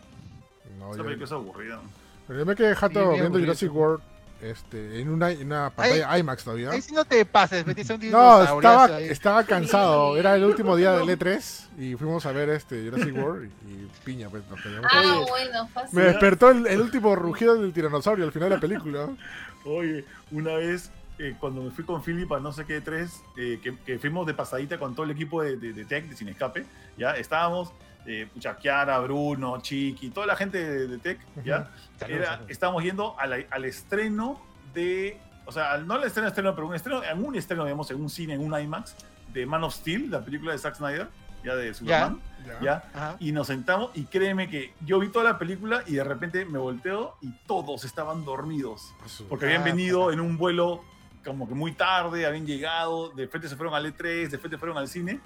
No, 0.78 0.88
Esa 0.90 0.98
yo, 0.98 1.04
película 1.04 1.26
es 1.26 1.32
aburrida. 1.32 1.80
pero 2.26 2.38
yo 2.38 2.46
me 2.46 2.54
quedé 2.56 2.74
jato 2.74 2.92
Sí, 3.00 3.06
viendo 3.08 3.24
aburrido. 3.26 3.46
Jurassic 3.46 3.74
World 3.74 4.02
este, 4.42 5.00
en 5.00 5.08
una, 5.08 5.30
en 5.30 5.46
una 5.46 5.70
pantalla 5.70 6.18
IMAX 6.18 6.44
todavía. 6.44 6.70
Ahí 6.70 6.82
sí 6.82 6.92
no 6.92 7.04
te 7.04 7.24
pases, 7.24 7.66
metiste 7.66 7.94
un 7.94 8.10
No, 8.10 8.42
estaba, 8.42 9.00
estaba 9.00 9.44
cansado. 9.44 10.16
Era 10.18 10.34
el 10.36 10.44
último 10.44 10.76
día 10.76 10.92
del 10.92 11.08
E3 11.08 11.64
y 11.78 11.94
fuimos 11.94 12.26
a 12.26 12.32
ver 12.32 12.50
este 12.50 12.88
Jurassic 12.88 13.16
World 13.16 13.50
y, 13.66 13.72
y 13.72 13.90
piña, 14.04 14.28
pues 14.28 14.42
nos. 14.48 14.60
Ah, 14.90 15.00
Oye, 15.18 15.30
bueno, 15.30 15.68
fácil. 15.68 15.98
me 15.98 16.04
despertó 16.04 16.50
el, 16.50 16.66
el 16.66 16.80
último 16.80 17.16
rugido 17.16 17.54
del 17.56 17.72
tiranosaurio 17.72 18.24
al 18.24 18.32
final 18.32 18.50
de 18.50 18.54
la 18.56 18.60
película. 18.60 19.08
Oye, 19.64 20.04
una 20.30 20.54
vez 20.54 20.90
eh, 21.18 21.34
cuando 21.38 21.62
me 21.62 21.70
fui 21.70 21.84
con 21.84 22.02
Philip 22.02 22.30
a 22.32 22.40
no 22.40 22.52
sé 22.52 22.64
qué 22.64 22.80
tres, 22.80 23.22
eh, 23.36 23.60
que, 23.62 23.76
que 23.78 23.98
fuimos 23.98 24.26
de 24.26 24.34
pasadita 24.34 24.78
con 24.78 24.94
todo 24.94 25.04
el 25.04 25.12
equipo 25.12 25.42
de, 25.42 25.56
de, 25.56 25.72
de 25.72 25.84
Tech, 25.84 26.08
de 26.08 26.16
Sin 26.16 26.28
Escape, 26.28 26.66
ya 26.98 27.12
estábamos, 27.12 27.72
eh, 28.06 28.28
pucha, 28.32 28.56
Kiara, 28.56 28.98
Bruno, 29.00 29.60
Chiqui, 29.60 30.10
toda 30.10 30.26
la 30.26 30.36
gente 30.36 30.58
de, 30.62 30.86
de 30.88 30.98
Tech, 30.98 31.18
ya, 31.44 31.70
era- 32.06 32.26
saludos. 32.26 32.50
estábamos 32.50 32.82
yendo 32.82 33.16
la- 33.26 33.44
al 33.50 33.64
estreno 33.64 34.40
de, 34.74 35.18
o 35.46 35.52
sea, 35.52 35.78
no 35.78 35.94
al 35.94 36.04
estreno, 36.04 36.28
estreno, 36.28 36.54
pero 36.54 36.66
un 36.66 36.74
estreno, 36.74 37.02
en 37.02 37.24
un 37.24 37.34
estreno, 37.36 37.64
digamos, 37.64 37.90
en 37.90 38.00
un 38.00 38.10
cine, 38.10 38.34
en 38.34 38.40
un 38.44 38.58
IMAX, 38.58 38.94
de 39.32 39.46
Man 39.46 39.64
of 39.64 39.74
Steel, 39.74 40.10
la 40.10 40.20
película 40.24 40.52
de 40.52 40.58
Zack 40.58 40.76
Snyder, 40.76 41.08
ya 41.44 41.54
de 41.56 41.74
Superman, 41.74 42.20
Ya. 42.46 42.60
ya, 42.60 42.84
Ajá. 42.94 43.16
y 43.20 43.32
nos 43.32 43.46
sentamos 43.48 43.90
y 43.94 44.04
créeme 44.04 44.48
que 44.48 44.74
yo 44.84 44.98
vi 44.98 45.08
toda 45.08 45.24
la 45.24 45.38
película 45.38 45.82
y 45.86 45.94
de 45.94 46.04
repente 46.04 46.44
me 46.44 46.58
volteo 46.58 47.16
y 47.20 47.30
todos 47.46 47.84
estaban 47.84 48.24
dormidos. 48.24 48.94
Porque 49.28 49.46
habían 49.46 49.62
Ah, 49.62 49.64
venido 49.64 50.12
en 50.12 50.20
un 50.20 50.36
vuelo 50.38 50.82
como 51.24 51.48
que 51.48 51.54
muy 51.54 51.72
tarde, 51.72 52.26
habían 52.26 52.46
llegado, 52.46 53.08
de 53.10 53.26
frente 53.28 53.48
se 53.48 53.56
fueron 53.56 53.74
al 53.74 53.86
E3, 53.86 54.28
de 54.30 54.38
frente 54.38 54.58
fueron 54.58 54.76
al 54.78 54.88
cine. 54.88 55.20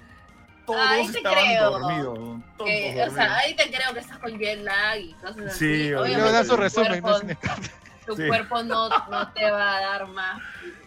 Todos 0.73 0.87
Ahí 0.89 1.07
te 1.11 1.17
estaban 1.17 1.45
creo. 1.45 1.71
dormidos. 1.71 2.13
Todos 2.13 2.41
o 2.59 2.63
dormidos. 2.73 3.13
sea, 3.13 3.35
ahí 3.37 3.55
te 3.55 3.71
creo 3.71 3.93
que 3.93 3.99
estás 3.99 4.17
con 4.19 4.37
jet 4.39 4.59
lag 4.61 4.99
y 4.99 5.13
cosas 5.13 5.35
Sí, 5.35 5.43
así. 5.47 5.93
obviamente. 5.93 6.17
Luego 6.17 6.31
dan 6.31 6.43
su 6.45 6.49
tu 6.51 6.57
resumen, 6.57 7.01
¿no? 7.01 7.09
cuerpo- 7.09 7.27
escape. 7.31 7.69
Tu 8.05 8.15
Sí. 8.15 8.27
cuerpo 8.27 8.63
no, 8.63 8.89
no 8.89 9.31
te 9.33 9.51
va 9.51 9.77
a 9.77 9.81
dar 9.81 10.07
más. 10.07 10.41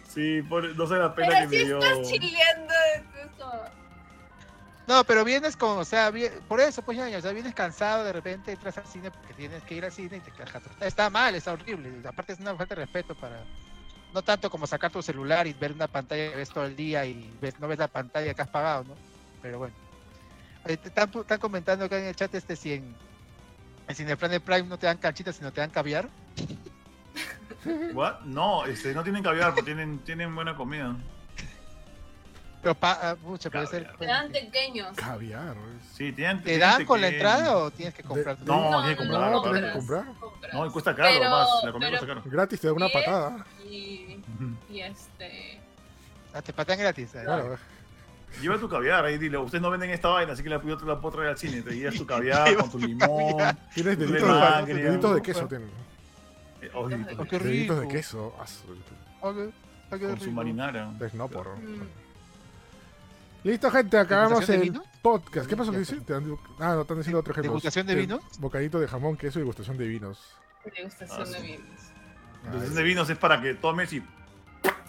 Sí, 0.09 0.43
por- 0.43 0.77
no 0.77 0.87
sé 0.87 0.95
la 0.97 1.15
pena 1.15 1.29
Pero 1.29 1.51
que 1.51 1.57
si 1.57 1.63
me 1.63 1.65
dio. 1.69 1.79
estás 1.79 2.09
chileando, 2.11 2.75
es 2.95 3.31
como- 3.39 3.63
No, 4.89 5.05
pero 5.05 5.25
vienes 5.25 5.57
con, 5.57 5.79
o 5.79 5.85
sea, 5.85 6.11
vie- 6.11 6.41
por 6.49 6.61
eso, 6.61 6.83
pues 6.83 6.99
ya, 6.99 7.07
o 7.17 7.21
sea, 7.21 7.33
vienes 7.33 7.55
cansado, 7.55 8.05
de 8.05 8.13
repente 8.13 8.53
entras 8.53 8.77
al 8.79 8.87
cine 8.87 9.11
porque 9.11 9.33
tienes 9.35 9.63
que 9.63 9.75
ir 9.77 9.85
al 9.85 9.93
cine 9.93 10.17
y 10.17 10.21
te 10.21 10.33
cajas. 10.33 10.63
Está 10.81 11.09
mal, 11.09 11.35
está 11.35 11.53
horrible. 11.53 12.07
Aparte 12.07 12.33
es 12.33 12.41
una 12.41 12.55
falta 12.57 12.75
de 12.75 12.83
respeto 12.83 13.15
para. 13.15 13.45
No 14.13 14.21
tanto 14.23 14.51
como 14.51 14.67
sacar 14.67 14.91
tu 14.91 15.01
celular 15.01 15.47
y 15.47 15.55
ver 15.55 15.73
una 15.73 15.87
pantalla 15.87 16.31
que 16.31 16.37
ves 16.37 16.51
todo 16.51 16.67
el 16.67 16.77
día 16.77 17.05
y 17.07 17.33
ves, 17.41 17.59
no 17.61 17.67
ves 17.69 17.79
la 17.79 17.89
pantalla 17.89 18.35
que 18.35 18.43
has 18.43 18.49
pagado, 18.49 18.85
¿no? 18.85 18.95
Pero 19.43 19.59
bueno. 19.59 19.75
Eh, 20.67 20.79
Están, 20.85 21.11
están 21.15 21.39
comentando 21.41 21.85
acá 21.85 21.99
en 21.99 22.05
el 22.07 22.15
chat 22.17 22.33
este 22.35 22.55
si 22.57 22.75
en, 22.75 22.95
en 23.89 23.95
Cineplan 23.97 24.31
de 24.31 24.41
Prime 24.41 24.63
no 24.65 24.79
te 24.79 24.87
dan 24.87 24.97
canchitas, 24.99 25.37
sino 25.37 25.53
te 25.53 25.61
dan 25.61 25.71
caviar. 25.71 26.09
What? 27.93 28.21
No, 28.25 28.65
este, 28.67 28.93
no 28.95 29.03
tienen 29.03 29.23
caviar, 29.23 29.55
pero 29.55 29.65
tienen, 29.65 29.99
tienen 30.01 30.35
buena 30.35 30.57
comida. 30.57 30.97
Pero 32.61 32.77
pa, 32.77 33.17
pucha, 33.17 33.51
puede 33.51 33.67
ser. 33.67 33.93
Te 33.99 34.07
dan 34.07 34.31
pequeños. 34.31 34.97
Caviar. 34.97 35.57
Sí, 35.95 36.13
tienen, 36.13 36.39
¿Te 36.39 36.45
tienen 36.45 36.61
dan 36.61 36.85
con 36.85 37.01
la 37.01 37.09
entrada 37.09 37.57
o 37.57 37.71
tienes 37.73 37.93
que 37.93 38.05
comprar? 38.05 38.39
de- 38.39 38.45
No, 38.47 38.83
tiene 38.83 38.97
que 38.97 38.97
comprar, 39.09 39.33
No, 39.33 39.43
tenés 39.43 39.65
que 39.65 39.79
comprar. 39.79 40.05
No, 40.53 40.67
y 40.67 40.71
cuesta 40.71 40.95
caro 40.95 41.09
Pero- 41.19 41.31
más. 41.31 41.49
La 41.65 41.73
comida 41.73 41.89
pero- 41.89 41.99
cuesta 41.99 42.07
caro. 42.07 42.23
Gratis 42.25 42.61
te 42.61 42.67
da 42.69 42.73
una 42.73 42.89
patada. 42.89 43.45
Y, 43.69 44.23
y 44.71 44.81
este. 44.81 45.61
Ah, 46.33 46.41
te 46.41 46.53
patean 46.53 46.79
gratis. 46.79 47.11
ah. 47.17 47.23
Claro. 47.25 47.59
Lleva 48.41 48.59
tu 48.59 48.69
caviar 48.69 49.05
ahí, 49.05 49.19
dile, 49.19 49.37
ustedes 49.39 49.61
no 49.63 49.71
venden 49.71 49.91
esta 49.91 50.09
vaina, 50.09 50.33
así 50.33 50.43
que 50.43 50.49
la, 50.49 50.61
yo 50.63 50.77
te 50.77 50.85
la 50.87 51.01
puedo 51.01 51.15
traer 51.17 51.31
al 51.31 51.39
cine. 51.39 51.63
Te 51.63 51.77
llevas 51.77 51.95
tu 51.97 52.07
caviar 52.07 52.55
con 52.57 52.71
tu 52.71 52.79
limón. 52.79 53.37
Tienes 53.75 53.99
De 53.99 54.07
deditos, 54.07 55.11
de, 55.11 55.15
de 55.17 55.23
queso. 55.23 55.47
Tienes. 55.49 55.69
eh, 56.63 56.71
oye, 56.75 57.07
Oh, 57.19 57.25
qué 57.25 57.39
Deditos 57.39 57.77
de 57.77 57.83
rico. 57.83 57.89
queso. 57.93 58.35
Con 59.21 59.39
su 59.39 60.25
rico. 60.25 60.31
marinara. 60.33 60.91
Es 61.01 61.15
no 61.15 61.29
por. 61.29 61.57
Mm. 61.59 61.83
Listo, 63.45 63.71
gente, 63.71 63.99
acabamos 63.99 64.31
¿Degustación 64.47 64.61
de 64.61 64.67
el 64.67 64.73
vino? 64.73 64.85
podcast. 65.03 65.49
¿Qué 65.49 65.57
pasó 65.57 65.73
dice? 65.73 66.01
Te 66.01 66.13
dan- 66.13 66.37
Ah, 66.61 66.75
no, 66.75 66.83
están 66.83 66.97
diciendo 66.99 67.19
otro 67.21 67.33
ejemplo. 67.33 67.51
¿Degustación 67.53 67.87
de 67.87 67.93
Eh, 67.93 67.97
vino? 67.97 68.21
Bocadito 68.39 68.79
de 68.81 68.87
jamón, 68.89 69.17
queso 69.17 69.39
y 69.41 69.43
degustación 69.43 69.77
de 69.77 69.87
vinos. 69.89 70.21
Degustación 70.77 71.21
Ah, 71.21 71.25
de 71.31 71.43
vinos. 71.43 71.67
Degustación 72.45 72.75
de 72.77 72.83
vinos 72.85 73.11
es 73.11 73.19
para 73.19 73.41
que 73.43 73.55
tomes 73.55 73.93
y, 73.93 74.03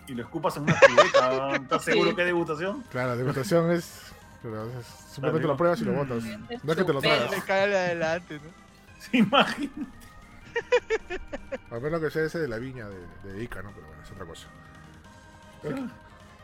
y 0.07 0.13
lo 0.13 0.23
escupas 0.23 0.57
en 0.57 0.63
una 0.63 0.79
cubeta. 0.79 1.55
¿Estás 1.55 1.83
Sí. 1.85 1.91
seguro 1.91 2.15
que 2.15 2.21
hay 2.21 2.27
degustación? 2.27 2.83
Claro, 2.91 3.15
degustación 3.17 3.71
es. 3.71 4.11
pero 4.41 4.65
es- 4.79 4.85
simplemente 5.11 5.47
lo 5.47 5.55
pruebas 5.57 5.79
y 5.81 5.85
lo 5.85 5.93
botas. 5.93 6.23
No 6.63 6.71
es 6.71 6.77
que 6.77 6.83
te 6.83 6.93
lo 6.93 7.01
tragas. 7.01 7.31
Le 7.31 7.41
cae 7.41 7.67
la 7.67 7.77
adelante, 7.85 8.35
¿no? 8.35 8.49
¿Se 8.99 9.17
imagina? 9.17 9.71
A 11.71 11.79
menos 11.79 11.99
que 12.01 12.09
sea 12.11 12.23
ese 12.25 12.39
de 12.39 12.47
la 12.47 12.57
viña 12.57 12.87
de, 12.87 13.31
de 13.33 13.43
Ica, 13.43 13.61
¿no? 13.61 13.71
Pero 13.73 13.87
bueno, 13.87 14.01
es 14.03 14.11
otra 14.11 14.25
cosa. 14.25 14.47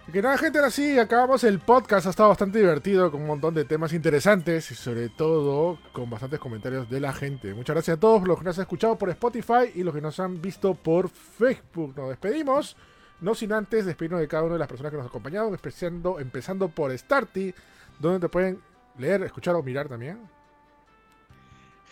Y 0.08 0.12
que 0.12 0.22
nada, 0.24 0.38
gente, 0.38 0.58
ahora 0.58 0.72
sí, 0.72 0.98
acabamos 0.98 1.44
el 1.44 1.60
podcast. 1.60 2.08
Ha 2.08 2.10
estado 2.10 2.30
bastante 2.30 2.58
divertido, 2.58 3.12
con 3.12 3.22
un 3.22 3.28
montón 3.28 3.54
de 3.54 3.64
temas 3.66 3.94
interesantes 3.94 4.72
y 4.72 4.76
sobre 4.76 5.10
todo 5.10 5.78
con 5.92 6.10
bastantes 6.10 6.40
comentarios 6.40 6.90
de 6.90 7.00
la 7.00 7.14
gente. 7.14 7.54
Muchas 7.54 7.76
gracias 7.76 7.98
a 7.98 8.00
todos 8.00 8.24
los 8.28 8.40
que 8.40 8.46
nos 8.46 8.58
han 8.58 8.64
escuchado 8.64 8.98
por 8.98 9.10
Spotify 9.12 9.72
y 9.76 9.84
los 9.84 9.94
que 9.94 10.02
nos 10.02 10.20
han 10.20 10.42
visto 10.42 10.74
por 10.74 11.10
Facebook. 11.10 11.94
Nos 11.96 12.10
despedimos, 12.10 12.76
no 13.22 13.36
sin 13.36 13.54
antes 13.54 13.86
despedirnos 13.86 14.20
de 14.20 14.28
cada 14.28 14.44
una 14.44 14.54
de 14.54 14.60
las 14.60 14.68
personas 14.68 14.92
que 14.92 14.98
nos 14.98 15.08
acompañaron, 15.08 15.54
empezando, 15.54 16.20
empezando 16.20 16.70
por 16.70 16.98
Starty, 16.98 17.54
donde 18.00 18.20
te 18.20 18.30
pueden 18.30 18.62
leer, 18.98 19.24
escuchar 19.24 19.56
o 19.56 19.64
mirar 19.64 19.88
también. 19.88 20.20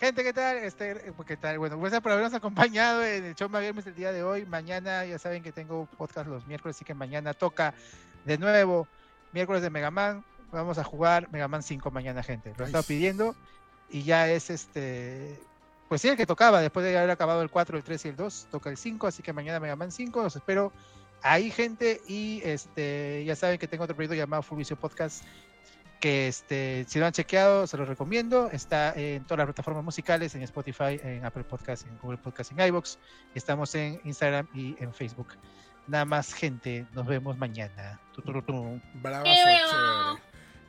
Gente, 0.00 0.22
¿qué 0.22 0.32
tal? 0.32 0.58
Este, 0.58 1.12
¿qué 1.26 1.36
tal? 1.36 1.58
Bueno, 1.58 1.78
gracias 1.80 2.00
por 2.00 2.12
habernos 2.12 2.32
acompañado 2.32 3.04
en 3.04 3.24
el 3.24 3.34
show 3.34 3.48
Games 3.48 3.84
el 3.84 3.96
día 3.96 4.12
de 4.12 4.22
hoy. 4.22 4.46
Mañana 4.46 5.04
ya 5.04 5.18
saben 5.18 5.42
que 5.42 5.50
tengo 5.50 5.86
podcast 5.98 6.28
los 6.28 6.46
miércoles, 6.46 6.76
así 6.76 6.84
que 6.84 6.94
mañana 6.94 7.34
toca 7.34 7.74
de 8.24 8.38
nuevo 8.38 8.86
miércoles 9.32 9.60
de 9.60 9.70
Mega 9.70 9.90
Man. 9.90 10.24
Vamos 10.52 10.78
a 10.78 10.84
jugar 10.84 11.28
Mega 11.32 11.48
Man 11.48 11.64
5 11.64 11.90
mañana, 11.90 12.22
gente. 12.22 12.54
Lo 12.56 12.64
he 12.64 12.66
estado 12.68 12.84
pidiendo 12.84 13.34
y 13.90 14.04
ya 14.04 14.30
es 14.30 14.50
este. 14.50 15.36
Pues 15.88 16.00
sí, 16.00 16.08
el 16.08 16.16
que 16.16 16.26
tocaba 16.26 16.60
después 16.60 16.86
de 16.86 16.96
haber 16.96 17.10
acabado 17.10 17.42
el 17.42 17.50
4, 17.50 17.76
el 17.76 17.82
3 17.82 18.04
y 18.04 18.08
el 18.08 18.16
2, 18.16 18.46
toca 18.52 18.70
el 18.70 18.76
5, 18.76 19.08
así 19.08 19.22
que 19.24 19.32
mañana 19.32 19.58
Mega 19.58 19.74
Man 19.74 19.90
5. 19.90 20.22
Los 20.22 20.36
espero 20.36 20.72
ahí, 21.22 21.50
gente. 21.50 22.00
Y 22.06 22.40
este 22.44 23.24
ya 23.24 23.36
saben 23.36 23.58
que 23.58 23.66
tengo 23.68 23.84
otro 23.84 23.96
proyecto 23.96 24.14
llamado 24.14 24.42
Full 24.42 24.58
Vicio 24.58 24.76
Podcast 24.76 25.24
que 26.00 26.28
este, 26.28 26.84
si 26.88 26.98
lo 27.00 27.06
han 27.06 27.12
chequeado, 27.12 27.66
se 27.66 27.76
los 27.76 27.88
recomiendo. 27.88 28.48
Está 28.52 28.92
en 28.94 29.24
todas 29.24 29.38
las 29.38 29.46
plataformas 29.46 29.84
musicales, 29.84 30.34
en 30.34 30.42
Spotify, 30.42 31.00
en 31.02 31.24
Apple 31.24 31.44
Podcasts, 31.44 31.86
en 31.88 31.98
Google 31.98 32.18
Podcasts, 32.18 32.52
en 32.56 32.64
iVoox. 32.66 32.96
Estamos 33.34 33.74
en 33.74 34.00
Instagram 34.04 34.46
y 34.54 34.76
en 34.78 34.94
Facebook. 34.94 35.28
Nada 35.88 36.04
más, 36.04 36.32
gente. 36.32 36.86
Nos 36.92 37.06
vemos 37.06 37.36
mañana. 37.36 38.00
Bravazo. 38.94 39.30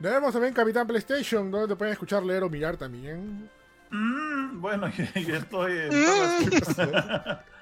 Nos 0.00 0.12
vemos 0.12 0.32
también 0.32 0.54
Capitán 0.54 0.86
PlayStation, 0.86 1.50
donde 1.50 1.68
te 1.68 1.76
pueden 1.76 1.92
escuchar, 1.92 2.22
leer 2.24 2.42
o 2.42 2.50
mirar 2.50 2.76
también. 2.76 3.48
Mm, 3.90 4.60
bueno, 4.60 4.88
yo 5.14 5.36
estoy 5.36 5.78
en 5.78 5.90
Paralas- 5.90 7.40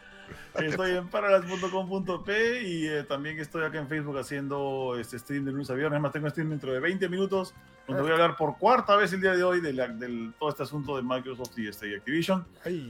estoy 0.66 0.90
en 0.92 1.08
paralas.com.p 1.08 2.62
y 2.62 2.86
eh, 2.86 3.02
también 3.04 3.38
estoy 3.38 3.64
acá 3.64 3.78
en 3.78 3.88
Facebook 3.88 4.18
haciendo 4.18 4.96
este 4.98 5.18
stream 5.18 5.44
de 5.44 5.52
lunes 5.52 5.70
a 5.70 5.74
viernes. 5.74 6.00
Más 6.00 6.12
tengo 6.12 6.28
stream 6.30 6.50
dentro 6.50 6.72
de 6.72 6.80
20 6.80 7.08
minutos, 7.08 7.54
donde 7.86 8.02
voy 8.02 8.10
a 8.10 8.14
hablar 8.14 8.36
por 8.36 8.58
cuarta 8.58 8.96
vez 8.96 9.12
el 9.12 9.20
día 9.20 9.32
de 9.32 9.42
hoy 9.42 9.60
de 9.60 9.72
la- 9.72 9.88
del 9.88 10.34
todo 10.38 10.48
este 10.50 10.62
asunto 10.62 10.96
de 10.96 11.02
Microsoft 11.02 11.56
y, 11.58 11.68
este, 11.68 11.90
y 11.90 11.94
Activision. 11.94 12.46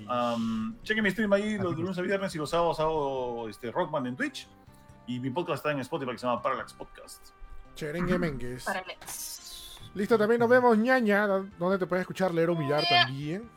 Um, 0.08 0.74
chequen 0.82 1.02
mi 1.04 1.10
stream 1.10 1.32
ahí 1.32 1.58
los 1.58 1.76
de 1.76 1.82
lunes 1.82 1.98
a 1.98 2.02
viernes 2.02 2.34
y 2.34 2.38
los 2.38 2.50
sábados 2.50 2.80
hago 2.80 3.48
este, 3.48 3.70
Rockman 3.70 4.06
en 4.06 4.16
Twitch. 4.16 4.48
Y 5.06 5.20
mi 5.20 5.30
podcast 5.30 5.58
está 5.58 5.72
en 5.72 5.80
Spotify 5.80 6.12
que 6.12 6.18
se 6.18 6.26
llama 6.26 6.42
Parallax 6.42 6.72
Podcast. 6.74 7.28
cherengue 7.74 8.18
mengues. 8.18 8.66
Listo, 9.94 10.18
también 10.18 10.38
nos 10.38 10.50
vemos 10.50 10.76
ñaña, 10.76 11.26
donde 11.26 11.78
te 11.78 11.86
pueden 11.86 12.02
escuchar, 12.02 12.32
leer 12.34 12.50
o 12.50 12.54
mirar 12.54 12.84
también. 12.88 13.48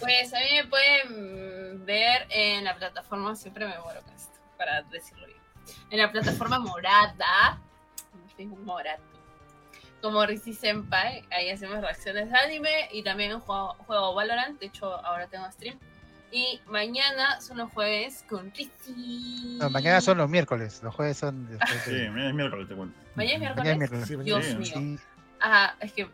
Pues 0.00 0.32
a 0.32 0.38
mí 0.38 0.46
me 0.54 0.64
pueden 0.66 1.84
ver 1.84 2.26
en 2.30 2.64
la 2.64 2.74
plataforma, 2.76 3.34
siempre 3.36 3.66
me 3.66 3.78
muero 3.80 4.00
con 4.02 4.14
esto, 4.14 4.38
para 4.56 4.82
decirlo 4.82 5.26
bien. 5.26 5.38
En 5.90 5.98
la 5.98 6.10
plataforma 6.10 6.58
morada, 6.60 7.58
en 8.14 8.30
Facebook 8.36 8.60
morado, 8.64 9.02
como 10.00 10.24
Rizzy 10.24 10.54
Senpai, 10.54 11.24
ahí 11.30 11.50
hacemos 11.50 11.80
reacciones 11.80 12.30
de 12.30 12.38
anime 12.38 12.88
y 12.92 13.02
también 13.02 13.38
juego, 13.40 13.74
juego 13.86 14.14
Valorant, 14.14 14.58
de 14.60 14.66
hecho 14.66 14.94
ahora 15.04 15.26
tengo 15.26 15.50
stream. 15.50 15.78
Y 16.30 16.60
mañana 16.66 17.40
son 17.40 17.56
los 17.56 17.72
jueves 17.72 18.22
con 18.28 18.52
Rizzy. 18.54 19.56
No, 19.58 19.70
mañana 19.70 20.00
son 20.02 20.18
los 20.18 20.28
miércoles. 20.28 20.80
Los 20.82 20.94
jueves 20.94 21.16
son 21.16 21.48
después 21.48 21.82
Sí, 21.84 21.90
de- 21.92 22.04
es 22.28 22.34
miércoles, 22.34 22.68
te 22.68 22.74
cuento. 22.74 22.98
Mañana 23.14 23.48
es 23.50 23.56
Mañana 23.56 23.70
es 23.72 23.78
miércoles. 23.78 24.24
Dios 24.26 24.44
Sí, 24.44 24.54
mío. 24.56 24.64
Sí. 24.76 24.98
Ajá, 25.40 25.74
es 25.80 25.92
que 25.92 26.06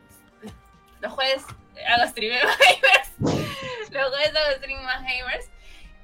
los 1.00 1.12
jueves 1.12 1.42
hago 1.88 2.08
stream 2.10 2.32
de. 2.40 2.40
los 3.20 4.08
jueves 4.10 4.32
hago 4.36 4.56
stream 4.58 4.82
más 4.84 5.02
gamers. 5.02 5.46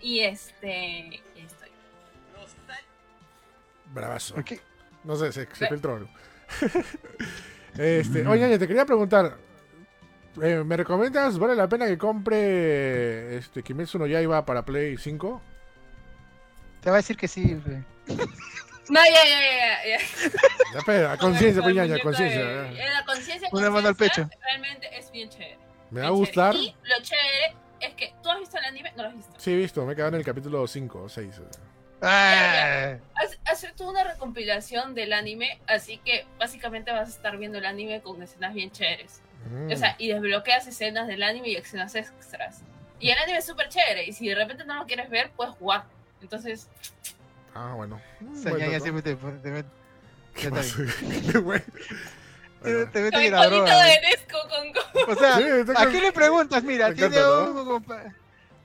Y 0.01 0.21
este. 0.21 1.23
y 1.37 1.41
estoy. 1.45 1.69
Bravazo. 3.93 4.35
Ok. 4.37 4.53
No 5.05 5.17
sé, 5.17 5.33
se, 5.33 5.49
se 5.55 5.67
filtró 5.69 5.97
algo. 5.97 6.11
este, 7.79 8.27
oye, 8.27 8.41
ñaña, 8.43 8.59
te 8.59 8.67
quería 8.69 8.85
preguntar. 8.85 9.37
eh, 10.43 10.63
¿Me 10.65 10.77
recomiendas, 10.77 11.39
vale 11.39 11.55
la 11.55 11.69
pena 11.69 11.87
que 11.87 11.97
compre 11.99 13.37
este 13.37 13.63
Kimetsu 13.63 13.99
no 13.99 14.07
Yaiba 14.07 14.45
para 14.45 14.65
Play 14.65 14.97
5? 14.97 15.43
Te 16.83 16.91
va 16.91 16.97
a 16.97 16.99
decir 16.99 17.17
que 17.17 17.29
sí. 17.29 17.61
No, 18.91 18.99
ya, 19.05 19.25
ya, 19.25 19.41
ya, 19.41 19.85
ya. 19.85 19.99
Ya, 20.73 20.79
espera, 20.81 21.13
a 21.13 21.17
conciencia, 21.17 21.63
Con 21.63 21.73
pues 21.73 22.03
conciencia. 22.03 22.43
la 22.43 23.05
conciencia. 23.07 23.49
Una 23.53 23.71
mano 23.71 23.87
al 23.87 23.95
pecho. 23.95 24.29
Realmente 24.43 24.99
es 24.99 25.13
bien 25.13 25.29
chévere. 25.29 25.60
Me 25.91 26.01
va 26.01 26.09
a 26.09 26.11
gustar. 26.11 26.55
Y 26.55 26.75
lo 26.85 27.03
chévere 27.03 27.57
es 27.81 27.95
que 27.95 28.15
tú 28.23 28.29
has 28.31 28.39
visto 28.39 28.59
el 28.59 28.65
anime, 28.65 28.93
no 28.97 29.03
lo 29.05 29.09
has 29.11 29.17
visto. 29.17 29.33
Sí, 29.39 29.53
he 29.53 29.57
visto, 29.57 29.85
me 29.85 29.93
he 29.93 29.97
quedado 29.97 30.11
en 30.11 30.15
el 30.17 30.25
capítulo 30.25 30.67
5 30.67 31.03
o 31.03 31.09
6. 31.09 31.41
Ah, 32.03 32.97
Hace- 33.15 33.39
Hacer 33.45 33.73
toda 33.75 33.91
una 33.91 34.05
recompilación 34.05 34.95
del 34.95 35.13
anime, 35.13 35.61
así 35.67 35.99
que 35.99 36.27
básicamente 36.39 36.93
vas 36.93 37.09
a 37.09 37.11
estar 37.13 37.37
viendo 37.37 37.59
el 37.59 37.67
anime 37.67 38.01
con 38.01 38.23
escenas 38.23 38.55
bien 38.55 38.71
chéveres. 38.71 39.21
Mm. 39.51 39.73
O 39.73 39.77
sea, 39.77 39.97
y 39.99 40.09
desbloqueas 40.09 40.67
escenas 40.67 41.07
del 41.09 41.23
anime 41.23 41.49
y 41.49 41.57
escenas 41.57 41.95
extras. 41.95 42.63
Y 43.01 43.11
el 43.11 43.19
anime 43.19 43.39
es 43.39 43.47
súper 43.47 43.69
chévere, 43.69 44.05
y 44.05 44.13
si 44.13 44.29
de 44.29 44.35
repente 44.35 44.65
no 44.65 44.75
lo 44.77 44.87
quieres 44.87 45.11
ver, 45.11 45.31
puedes 45.33 45.55
jugar. 45.55 45.85
Entonces, 46.23 46.69
Ah, 47.55 47.73
bueno. 47.75 48.01
Mm, 48.21 48.35
esa 48.35 48.51
bueno, 48.51 48.65
ñaña 48.67 48.79
¿no? 48.79 48.85
siempre 48.85 49.03
te, 49.03 49.17
te, 49.17 49.49
met- 49.51 49.65
¿Qué 50.35 50.49
está 52.69 52.93
te, 52.93 52.97
te 53.01 53.03
meten 53.03 53.13
con 53.13 53.21
en 53.21 53.27
el 53.27 53.33
la 53.33 53.47
droga. 53.47 53.85
de 53.85 54.01
Nesco 54.01 54.39
con, 54.49 55.13
O 55.13 55.15
sea, 55.19 55.37
Sí, 55.37 55.43
está 55.45 55.73
¿a 55.81 55.85
con- 55.85 55.93
qué 55.93 56.01
le 56.01 56.13
preguntas? 56.13 56.63
Mira, 56.65 56.89
Me 56.89 56.95
tiene 56.95 57.17
encanta, 57.17 57.55
¿no? 57.55 57.75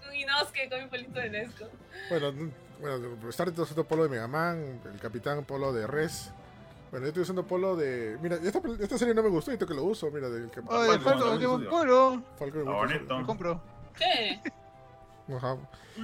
un 0.10 0.16
Inosuke, 0.16 0.70
con 0.70 0.84
mi 0.84 0.90
pelito 0.90 1.20
de 1.20 1.30
Nesco. 1.30 1.66
Bueno, 2.10 2.34
bueno, 2.80 3.30
estar 3.30 3.48
estoy 3.48 3.64
usando 3.64 3.84
polo 3.86 4.04
de 4.04 4.10
Mega 4.10 4.28
Man, 4.28 4.82
el 4.92 5.00
capitán 5.00 5.44
polo 5.46 5.72
de 5.74 5.88
Res. 5.88 6.32
Bueno, 6.92 7.06
yo 7.06 7.08
estoy 7.10 7.24
usando 7.24 7.46
polo 7.46 7.76
de. 7.76 8.18
Mira, 8.22 8.38
esta, 8.42 8.62
esta 8.80 8.98
serie 8.98 9.14
no 9.14 9.24
me 9.24 9.30
gustó 9.30 9.52
y 9.52 9.58
tengo 9.58 9.70
que 9.70 9.76
lo 9.78 9.84
uso. 9.86 10.10
Mira, 10.12 10.30
del 10.30 10.50
que 10.50 10.60
Oye, 10.62 10.88
Bueno, 10.88 11.04
Falco, 11.04 11.20
bueno, 11.26 11.38
qué 11.40 11.44
eso 11.44 11.52
buen 11.52 11.64
ya. 11.64 11.70
polo. 11.70 12.24
Falcon 12.38 12.62
y 12.62 12.66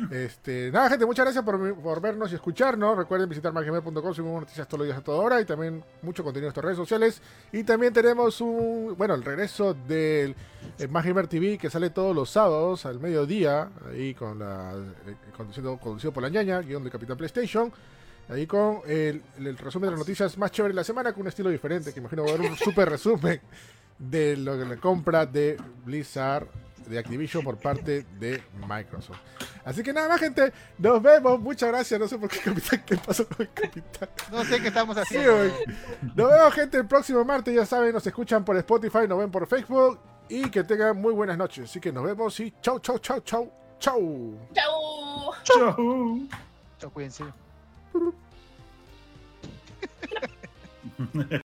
Este, 0.09 0.72
nada, 0.72 0.90
gente, 0.90 1.06
muchas 1.06 1.25
gracias 1.25 1.43
por, 1.43 2.01
vernos 2.01 2.32
y 2.32 2.35
escucharnos. 2.35 2.98
Recuerden 2.98 3.30
visitar 3.30 3.53
magimel.com, 3.53 4.14
subimos 4.14 4.41
noticias 4.41 4.67
todos 4.67 4.80
los 4.80 4.88
días 4.88 4.98
a 4.98 5.03
toda 5.03 5.19
hora 5.19 5.40
y 5.40 5.45
también 5.45 5.83
mucho 6.01 6.24
contenido 6.24 6.48
en 6.48 6.50
nuestras 6.50 6.66
redes 6.66 6.77
sociales. 6.77 7.22
Y 7.51 7.64
también 7.64 7.93
tenemos 7.93 8.41
un, 8.41 8.95
bueno, 8.98 9.14
el 9.14 9.24
regreso 9.24 9.74
del 9.74 10.35
eh, 10.80 10.88
Magimer 10.88 11.27
TV 11.27 11.58
que 11.58 11.69
sale 11.69 11.90
todos 11.91 12.16
los 12.16 12.30
sábados 12.30 12.85
al 12.85 13.00
mediodía, 13.00 13.69
ahí 13.90 14.14
con 14.14 14.40
la, 14.40 14.74
eh, 15.06 15.16
conducido, 15.35 15.77
por 15.77 16.24
la 16.24 16.30
ñaña, 16.30 16.61
guion 16.61 16.83
de 16.83 16.90
Capitán 16.90 17.17
PlayStation. 17.17 17.72
Ahí 18.30 18.48
con 18.48 18.82
el, 18.88 19.22
el 19.38 19.58
resumen 19.58 19.88
de 19.88 19.91
las 19.91 20.00
noticias 20.00 20.38
más 20.38 20.51
chévere 20.51 20.72
de 20.74 20.77
la 20.77 20.83
semana 20.83 21.11
con 21.11 21.22
un 21.22 21.27
estilo 21.27 21.50
diferente, 21.50 21.93
que 21.93 22.00
imagino 22.00 22.24
va 22.24 22.32
a 22.32 22.33
haber 22.35 22.50
un 22.50 22.58
super 22.58 22.90
resumen 22.90 23.41
de 24.00 24.38
lo 24.38 24.58
que 24.58 24.66
la 24.66 24.77
compra 24.77 25.25
de 25.25 25.58
Blizzard 25.85 26.48
de 26.92 27.00
Activision 27.00 27.44
por 27.44 27.58
parte 27.58 28.06
de 28.20 28.44
Microsoft. 28.68 29.20
Así 29.64 29.82
que 29.82 29.94
nada 29.94 30.10
más, 30.10 30.20
gente. 30.20 30.52
Nos 30.78 31.02
vemos. 31.02 31.40
Muchas 31.40 31.70
gracias. 31.70 32.00
No 32.00 32.08
sé 32.08 32.18
por 32.18 32.30
qué, 32.30 32.40
capitán. 32.40 32.84
¿Qué 32.86 32.98
pasó 32.98 33.28
con 33.28 33.42
el 33.42 33.53
capitán? 33.53 34.10
No 34.32 34.44
sé 34.44 34.61
qué 34.61 34.68
estamos 34.68 34.98
haciendo. 34.98 35.32
Nos 36.16 36.32
vemos, 36.32 36.53
gente, 36.53 36.78
el 36.78 36.86
próximo 36.86 37.24
martes. 37.24 37.56
Ya 37.56 37.66
saben, 37.66 37.94
nos 37.94 38.06
escuchan 38.06 38.44
por 38.44 38.58
Spotify, 38.58 39.08
nos 39.08 39.20
ven 39.20 39.32
por 39.32 39.48
Facebook. 39.48 40.00
Y 40.30 40.50
que 40.50 40.64
tengan 40.64 40.98
muy 40.98 41.14
buenas 41.14 41.38
noches. 41.38 41.70
Así 41.70 41.80
que 41.80 41.92
nos 41.92 42.03
vemos 42.03 42.40
y 42.40 42.53
chau, 42.61 42.80
chau, 42.80 43.00
chau, 43.00 43.20
chau, 43.22 43.52
chau. 43.80 44.38
¡Chao! 44.53 45.34
Chao. 45.44 46.20
Chao, 46.78 46.90
cuídense. 46.92 47.24